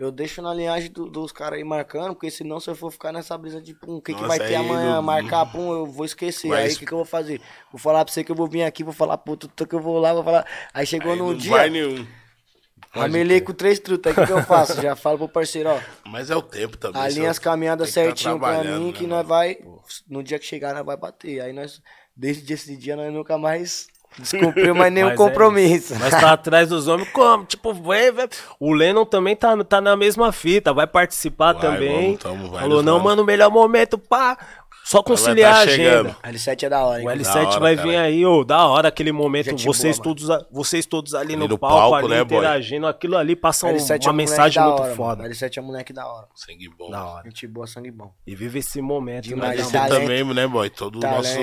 Eu 0.00 0.10
deixo 0.10 0.40
na 0.40 0.54
linhagem 0.54 0.90
do- 0.90 1.10
dos 1.10 1.30
caras 1.30 1.58
aí 1.58 1.64
marcando, 1.64 2.14
porque 2.14 2.30
senão 2.30 2.58
se 2.58 2.70
eu 2.70 2.74
for 2.74 2.90
ficar 2.90 3.12
nessa 3.12 3.36
brisa 3.36 3.60
de 3.60 3.74
pum, 3.74 3.96
o 3.96 4.00
que, 4.02 4.14
que 4.14 4.24
vai 4.24 4.38
ter 4.38 4.54
amanhã, 4.54 4.94
não- 4.96 5.02
marcar, 5.02 5.44
pum, 5.52 5.70
eu 5.72 5.84
vou 5.84 6.06
esquecer. 6.06 6.48
Mas- 6.48 6.58
Aí 6.70 6.72
o 6.74 6.78
que, 6.78 6.86
que 6.86 6.92
eu 6.92 6.98
vou 6.98 7.04
fazer? 7.04 7.38
Vou 7.70 7.78
falar 7.78 8.02
pra 8.02 8.12
você 8.14 8.24
que 8.24 8.32
eu 8.32 8.36
vou 8.36 8.48
vir 8.48 8.62
aqui, 8.62 8.82
vou 8.82 8.94
falar 8.94 9.18
pro 9.18 9.36
tudo 9.36 9.66
que 9.68 9.74
eu 9.74 9.80
vou 9.80 9.98
lá, 9.98 10.14
vou 10.14 10.24
falar. 10.24 10.46
Aí 10.72 10.86
chegou 10.86 11.12
Aí 11.12 11.18
num 11.18 11.32
não 11.32 11.36
dia, 11.36 11.50
vai 11.50 11.68
nenhum. 11.68 12.06
ramelei 12.92 13.40
com 13.42 13.52
três 13.52 13.78
trutas, 13.78 14.10
aí 14.16 14.22
o 14.24 14.26
que, 14.26 14.32
que 14.32 14.38
eu 14.38 14.42
faço? 14.42 14.80
Já 14.80 14.96
falo 14.96 15.18
pro 15.18 15.28
parceiro, 15.28 15.68
ó, 15.70 15.80
Mas 16.06 16.30
é 16.30 16.36
o 16.36 16.42
tempo 16.42 16.76
também. 16.78 17.00
alinha 17.02 17.30
as 17.30 17.38
caminhadas 17.38 17.88
tá 17.88 17.94
certinho 17.94 18.38
pra 18.38 18.48
trabalhando, 18.48 18.80
mim, 18.80 18.86
né, 18.88 18.92
que 18.94 19.02
mano? 19.02 19.16
nós 19.16 19.26
vai, 19.26 19.58
no 20.08 20.22
dia 20.22 20.38
que 20.38 20.46
chegar, 20.46 20.74
nós 20.74 20.84
vai 20.84 20.96
bater. 20.96 21.40
Aí 21.42 21.52
nós, 21.52 21.80
desde 22.16 22.52
esse 22.54 22.76
dia, 22.76 22.96
nós 22.96 23.12
nunca 23.12 23.36
mais 23.38 23.86
descumpriu 24.18 24.74
mais 24.74 24.92
nenhum 24.92 25.08
Mas 25.08 25.14
é 25.14 25.16
compromisso. 25.22 25.94
Mas 25.98 26.10
tá 26.10 26.32
atrás 26.32 26.68
dos 26.68 26.88
homens 26.88 27.08
como? 27.10 27.44
Tipo, 27.44 27.72
vem, 27.72 28.12
vem. 28.12 28.28
O 28.58 28.72
Lennon 28.72 29.04
também 29.04 29.36
tá, 29.36 29.56
tá 29.64 29.80
na 29.80 29.96
mesma 29.96 30.32
fita, 30.32 30.72
vai 30.72 30.86
participar 30.86 31.52
Vai, 31.54 31.62
também. 31.62 32.02
vamos, 32.06 32.18
tamo, 32.20 32.50
vai 32.50 32.60
Falou, 32.62 32.82
não, 32.82 32.92
vamos. 32.94 33.04
mano, 33.04 33.24
melhor 33.24 33.50
momento, 33.50 33.98
pá. 33.98 34.36
Só 34.82 35.04
conciliar 35.04 35.52
tá 35.52 35.58
a 35.58 35.62
agenda. 35.62 35.76
chegando. 35.76 36.16
L7 36.36 36.62
é 36.64 36.68
da 36.68 36.84
hora, 36.84 37.00
hein? 37.00 37.06
O 37.06 37.10
L7 37.10 37.22
Da 37.22 37.48
hora, 37.48 37.60
vai 37.60 37.76
cara. 37.76 37.88
vir 37.88 37.96
aí, 37.96 38.26
ô, 38.26 38.42
da 38.42 38.66
hora 38.66 38.88
aquele 38.88 39.12
momento, 39.12 39.50
Gente 39.50 39.64
vocês, 39.64 39.98
boa, 39.98 40.04
todos, 40.16 40.46
vocês 40.50 40.84
todos 40.84 41.14
ali, 41.14 41.36
no, 41.36 41.46
no 41.46 41.56
palco, 41.58 41.76
palco, 41.76 41.96
ali, 41.96 42.08
né, 42.08 42.24
boy? 42.24 42.38
interagindo, 42.38 42.86
aquilo 42.88 43.16
ali 43.16 43.36
passa 43.36 43.68
um- 43.68 43.76
L7 43.76 44.02
é 44.02 44.06
uma 44.08 44.12
um 44.12 44.16
mensagem 44.16 44.60
muito 44.60 44.82
hora, 44.82 44.94
foda. 44.96 45.22
Mano. 45.22 45.34
L7 45.34 45.58
é 45.58 45.60
moleque 45.60 45.92
da 45.92 46.06
hora. 46.08 46.26
Sangue 46.34 46.68
bom. 46.76 46.90
Da 46.90 47.04
hora. 47.04 47.22
Gente 47.24 47.46
boa, 47.46 47.66
sangue 47.68 47.90
bom. 47.92 48.12
E 48.26 48.34
vive 48.34 48.58
esse 48.58 48.80
momento, 48.80 49.26
né? 49.26 49.34
Demais, 49.34 49.50
Agradecer 49.60 49.78
talento. 49.78 50.00
também, 50.00 50.24
né, 50.34 50.46
boy? 50.48 50.70
Todo 50.70 50.96
o 50.96 51.00
nosso. 51.00 51.38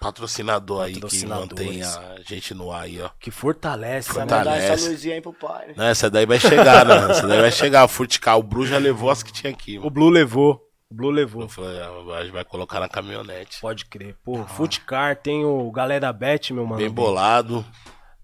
Patrocinador 0.00 0.82
aí 0.84 0.94
que 1.00 1.26
mantém 1.26 1.82
a 1.82 2.16
gente 2.26 2.54
no 2.54 2.72
ar 2.72 2.82
aí, 2.84 3.00
ó. 3.00 3.10
Que 3.20 3.30
fortalece, 3.30 4.12
Vai 4.12 4.24
né? 4.26 4.34
mandar 4.36 4.56
essa 4.56 4.60
Fortalece. 4.68 4.88
luzinha 4.88 5.14
aí 5.16 5.20
pro 5.20 5.32
pai. 5.32 5.66
né? 5.68 5.74
Não, 5.76 5.84
essa 5.84 6.10
daí 6.10 6.24
vai 6.26 6.40
chegar, 6.40 6.84
né? 6.86 7.10
Essa 7.10 7.26
daí 7.28 7.40
vai 7.40 7.52
chegar. 7.52 7.84
O 7.84 7.88
Furtical, 7.88 8.40
o 8.40 8.42
Bru 8.42 8.66
já 8.66 8.78
levou 8.78 9.10
as 9.10 9.22
que 9.22 9.32
tinha 9.32 9.52
aqui, 9.52 9.76
O 9.76 9.82
mano. 9.82 9.90
Blue 9.90 10.08
levou. 10.08 10.60
O 10.90 10.94
Blue 10.94 11.10
levou. 11.10 11.42
Eu 11.42 11.48
falei, 11.48 11.78
ah, 11.80 12.16
a 12.18 12.22
gente 12.24 12.32
vai 12.32 12.44
colocar 12.44 12.80
na 12.80 12.88
caminhonete. 12.88 13.60
Pode 13.60 13.84
crer. 13.86 14.16
Pô, 14.24 14.42
Footcar, 14.44 15.14
tem 15.16 15.44
o 15.44 15.70
Galera 15.70 16.12
Bet, 16.12 16.52
meu 16.52 16.64
mano. 16.66 16.78
Bem 16.80 16.90
bolado. 16.90 17.64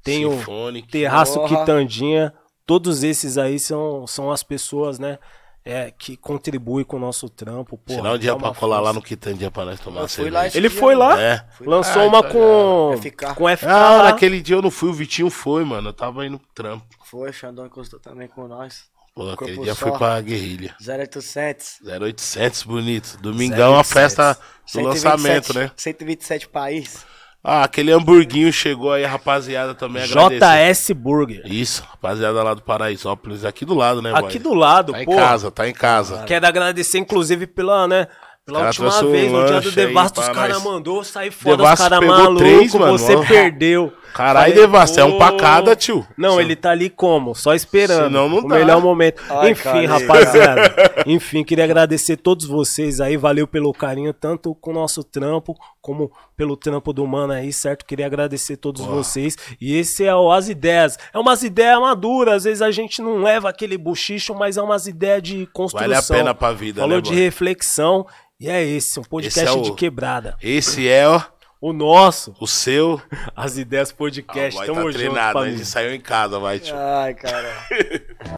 Tem 0.02 0.24
o 0.26 0.32
Sinfônico. 0.32 0.88
Terraço 0.88 1.34
Porra. 1.34 1.60
Quitandinha. 1.60 2.32
Todos 2.64 3.04
esses 3.04 3.38
aí 3.38 3.58
são, 3.60 4.06
são 4.06 4.32
as 4.32 4.42
pessoas, 4.42 4.98
né? 4.98 5.18
É, 5.68 5.90
que 5.90 6.16
contribuem 6.16 6.84
com 6.84 6.96
o 6.96 7.00
nosso 7.00 7.28
trampo. 7.28 7.76
Pô, 7.76 7.92
Senão 7.94 8.14
um 8.14 8.18
dia 8.18 8.36
pra 8.36 8.54
colar 8.54 8.78
lá 8.78 8.92
no 8.92 9.02
Quitandinha 9.02 9.50
pra 9.50 9.64
nós 9.64 9.80
tomar 9.80 10.02
Eu 10.02 10.08
cerveja. 10.08 10.56
Ele 10.56 10.68
dia, 10.68 10.78
foi 10.78 10.94
mano. 10.94 11.10
lá, 11.10 11.20
É. 11.20 11.44
lançou 11.60 12.02
Ah, 12.02 12.06
uma 12.06 12.22
tá 12.22 12.28
com, 12.30 12.94
FK. 13.02 13.34
com 13.34 13.48
FK. 13.48 13.66
Ah, 13.68 13.90
lá. 13.96 14.02
naquele 14.04 14.40
dia 14.40 14.54
eu 14.54 14.62
não 14.62 14.70
fui, 14.70 14.90
o 14.90 14.92
Vitinho 14.92 15.28
foi, 15.28 15.64
mano. 15.64 15.88
Eu 15.88 15.92
tava 15.92 16.24
indo 16.24 16.38
pro 16.38 16.46
trampo. 16.54 16.86
Foi, 17.04 17.32
Xandão 17.32 17.66
encostou 17.66 17.98
também 17.98 18.28
com 18.28 18.46
nós. 18.46 18.84
Pô, 19.12 19.28
aquele 19.30 19.58
dia 19.58 19.74
só. 19.74 19.88
foi 19.88 19.98
pra 19.98 20.20
guerrilha. 20.20 20.76
0800. 20.80 21.80
0800, 21.82 22.62
bonito. 22.62 23.18
Domingão, 23.20 23.74
a 23.74 23.78
0800. 23.78 23.92
festa 23.92 24.34
do 24.34 24.70
127, 24.70 24.84
lançamento, 25.04 25.54
né? 25.58 25.70
127 25.74 26.48
países. 26.48 27.04
Ah, 27.48 27.62
aquele 27.62 27.92
hamburguinho 27.92 28.52
chegou 28.52 28.92
aí, 28.92 29.04
rapaziada, 29.04 29.72
também 29.72 30.02
agradecer. 30.02 30.74
JS 30.74 30.90
Burger. 30.90 31.42
Isso, 31.44 31.84
rapaziada 31.88 32.42
lá 32.42 32.54
do 32.54 32.60
Paraisópolis, 32.62 33.44
aqui 33.44 33.64
do 33.64 33.72
lado, 33.72 34.02
né, 34.02 34.10
boy? 34.12 34.24
Aqui 34.24 34.38
do 34.40 34.52
lado, 34.52 34.92
Tá 34.92 35.02
em 35.02 35.04
pô. 35.04 35.14
casa, 35.14 35.50
tá 35.52 35.68
em 35.68 35.72
casa. 35.72 36.24
Quero 36.26 36.44
agradecer, 36.44 36.98
inclusive, 36.98 37.46
pela, 37.46 37.86
né? 37.86 38.08
Pela 38.44 38.58
Cara, 38.58 38.68
última 38.70 38.88
trouxe 38.90 39.04
um 39.06 39.10
vez, 39.12 39.30
no 39.32 39.46
dia 39.46 39.60
do 39.60 39.70
Devasto, 39.72 40.20
os 40.20 40.28
caras 40.28 40.62
mandou 40.62 41.04
sair 41.04 41.30
fora, 41.30 41.54
os 41.54 41.58
Devasto 41.58 41.82
caras 41.84 41.98
pegou 42.00 42.16
malucos, 42.16 42.38
três, 42.42 42.74
mano. 42.74 42.98
você 42.98 43.14
Ó. 43.14 43.24
perdeu. 43.24 43.92
Caralho, 44.16 44.68
você 44.68 45.00
é 45.00 45.04
um 45.04 45.14
"Ô". 45.14 45.18
pra 45.18 45.32
cada, 45.36 45.76
tio. 45.76 46.06
Não, 46.16 46.34
Você- 46.34 46.40
ele 46.42 46.56
tá 46.56 46.70
ali 46.70 46.88
como? 46.88 47.34
Só 47.34 47.54
esperando. 47.54 48.04
Senão 48.04 48.28
não 48.28 48.38
o 48.38 48.48
dá. 48.48 48.54
melhor 48.56 48.80
momento. 48.80 49.22
Ai, 49.28 49.50
Enfim, 49.50 49.62
cara, 49.64 49.86
rapaziada. 49.88 50.74
Enfim, 51.06 51.44
queria 51.44 51.64
agradecer 51.64 52.16
todos 52.16 52.46
vocês 52.46 53.00
aí. 53.00 53.16
Valeu 53.16 53.46
pelo 53.46 53.72
carinho, 53.72 54.12
tanto 54.12 54.54
com 54.54 54.70
o 54.70 54.74
nosso 54.74 55.04
trampo, 55.04 55.54
como 55.80 56.10
pelo 56.36 56.56
trampo 56.56 56.92
do 56.92 57.06
mano 57.06 57.32
aí, 57.32 57.52
certo? 57.52 57.84
Queria 57.84 58.06
agradecer 58.06 58.56
todos 58.56 58.82
vocês. 58.84 59.36
E 59.60 59.76
esse 59.76 60.04
é 60.04 60.14
o 60.14 60.30
As 60.32 60.48
Ideias. 60.48 60.98
É 61.12 61.18
umas 61.18 61.42
ideias 61.42 61.78
maduras. 61.80 62.34
Às 62.36 62.44
vezes 62.44 62.62
a 62.62 62.70
gente 62.70 63.00
não 63.02 63.18
leva 63.22 63.48
aquele 63.48 63.76
buchicho, 63.78 64.34
mas 64.34 64.56
é 64.56 64.62
umas 64.62 64.86
ideias 64.86 65.22
de 65.22 65.46
construção. 65.52 65.88
Vale 65.88 65.94
a 65.94 66.02
pena 66.02 66.34
pra 66.34 66.52
vida, 66.52 66.80
Falou 66.80 66.96
né, 66.96 67.02
de 67.02 67.10
boy? 67.10 67.18
reflexão. 67.20 68.06
E 68.38 68.50
é 68.50 68.62
esse, 68.62 69.00
um 69.00 69.02
podcast 69.02 69.48
Esse 69.48 69.56
é 69.56 69.58
o- 69.58 69.62
de 69.62 69.72
quebrada. 69.74 70.36
Esse 70.42 70.86
é 70.88 71.08
ó, 71.08 71.20
O 71.60 71.72
nosso, 71.72 72.34
o 72.38 72.46
seu. 72.46 73.00
As 73.34 73.56
Ideias 73.56 73.90
Ah, 73.90 73.94
Podcast. 73.96 74.56
vai 74.58 74.66
Tamo 74.66 74.78
tá 74.80 74.86
junto, 74.86 74.94
treinado, 74.94 75.38
a 75.38 75.40
família. 75.40 75.56
gente 75.58 75.66
saiu 75.66 75.94
em 75.94 76.00
casa, 76.00 76.38
vai, 76.38 76.58
tio. 76.58 76.74
Ai, 76.76 77.14
cara. 77.14 77.48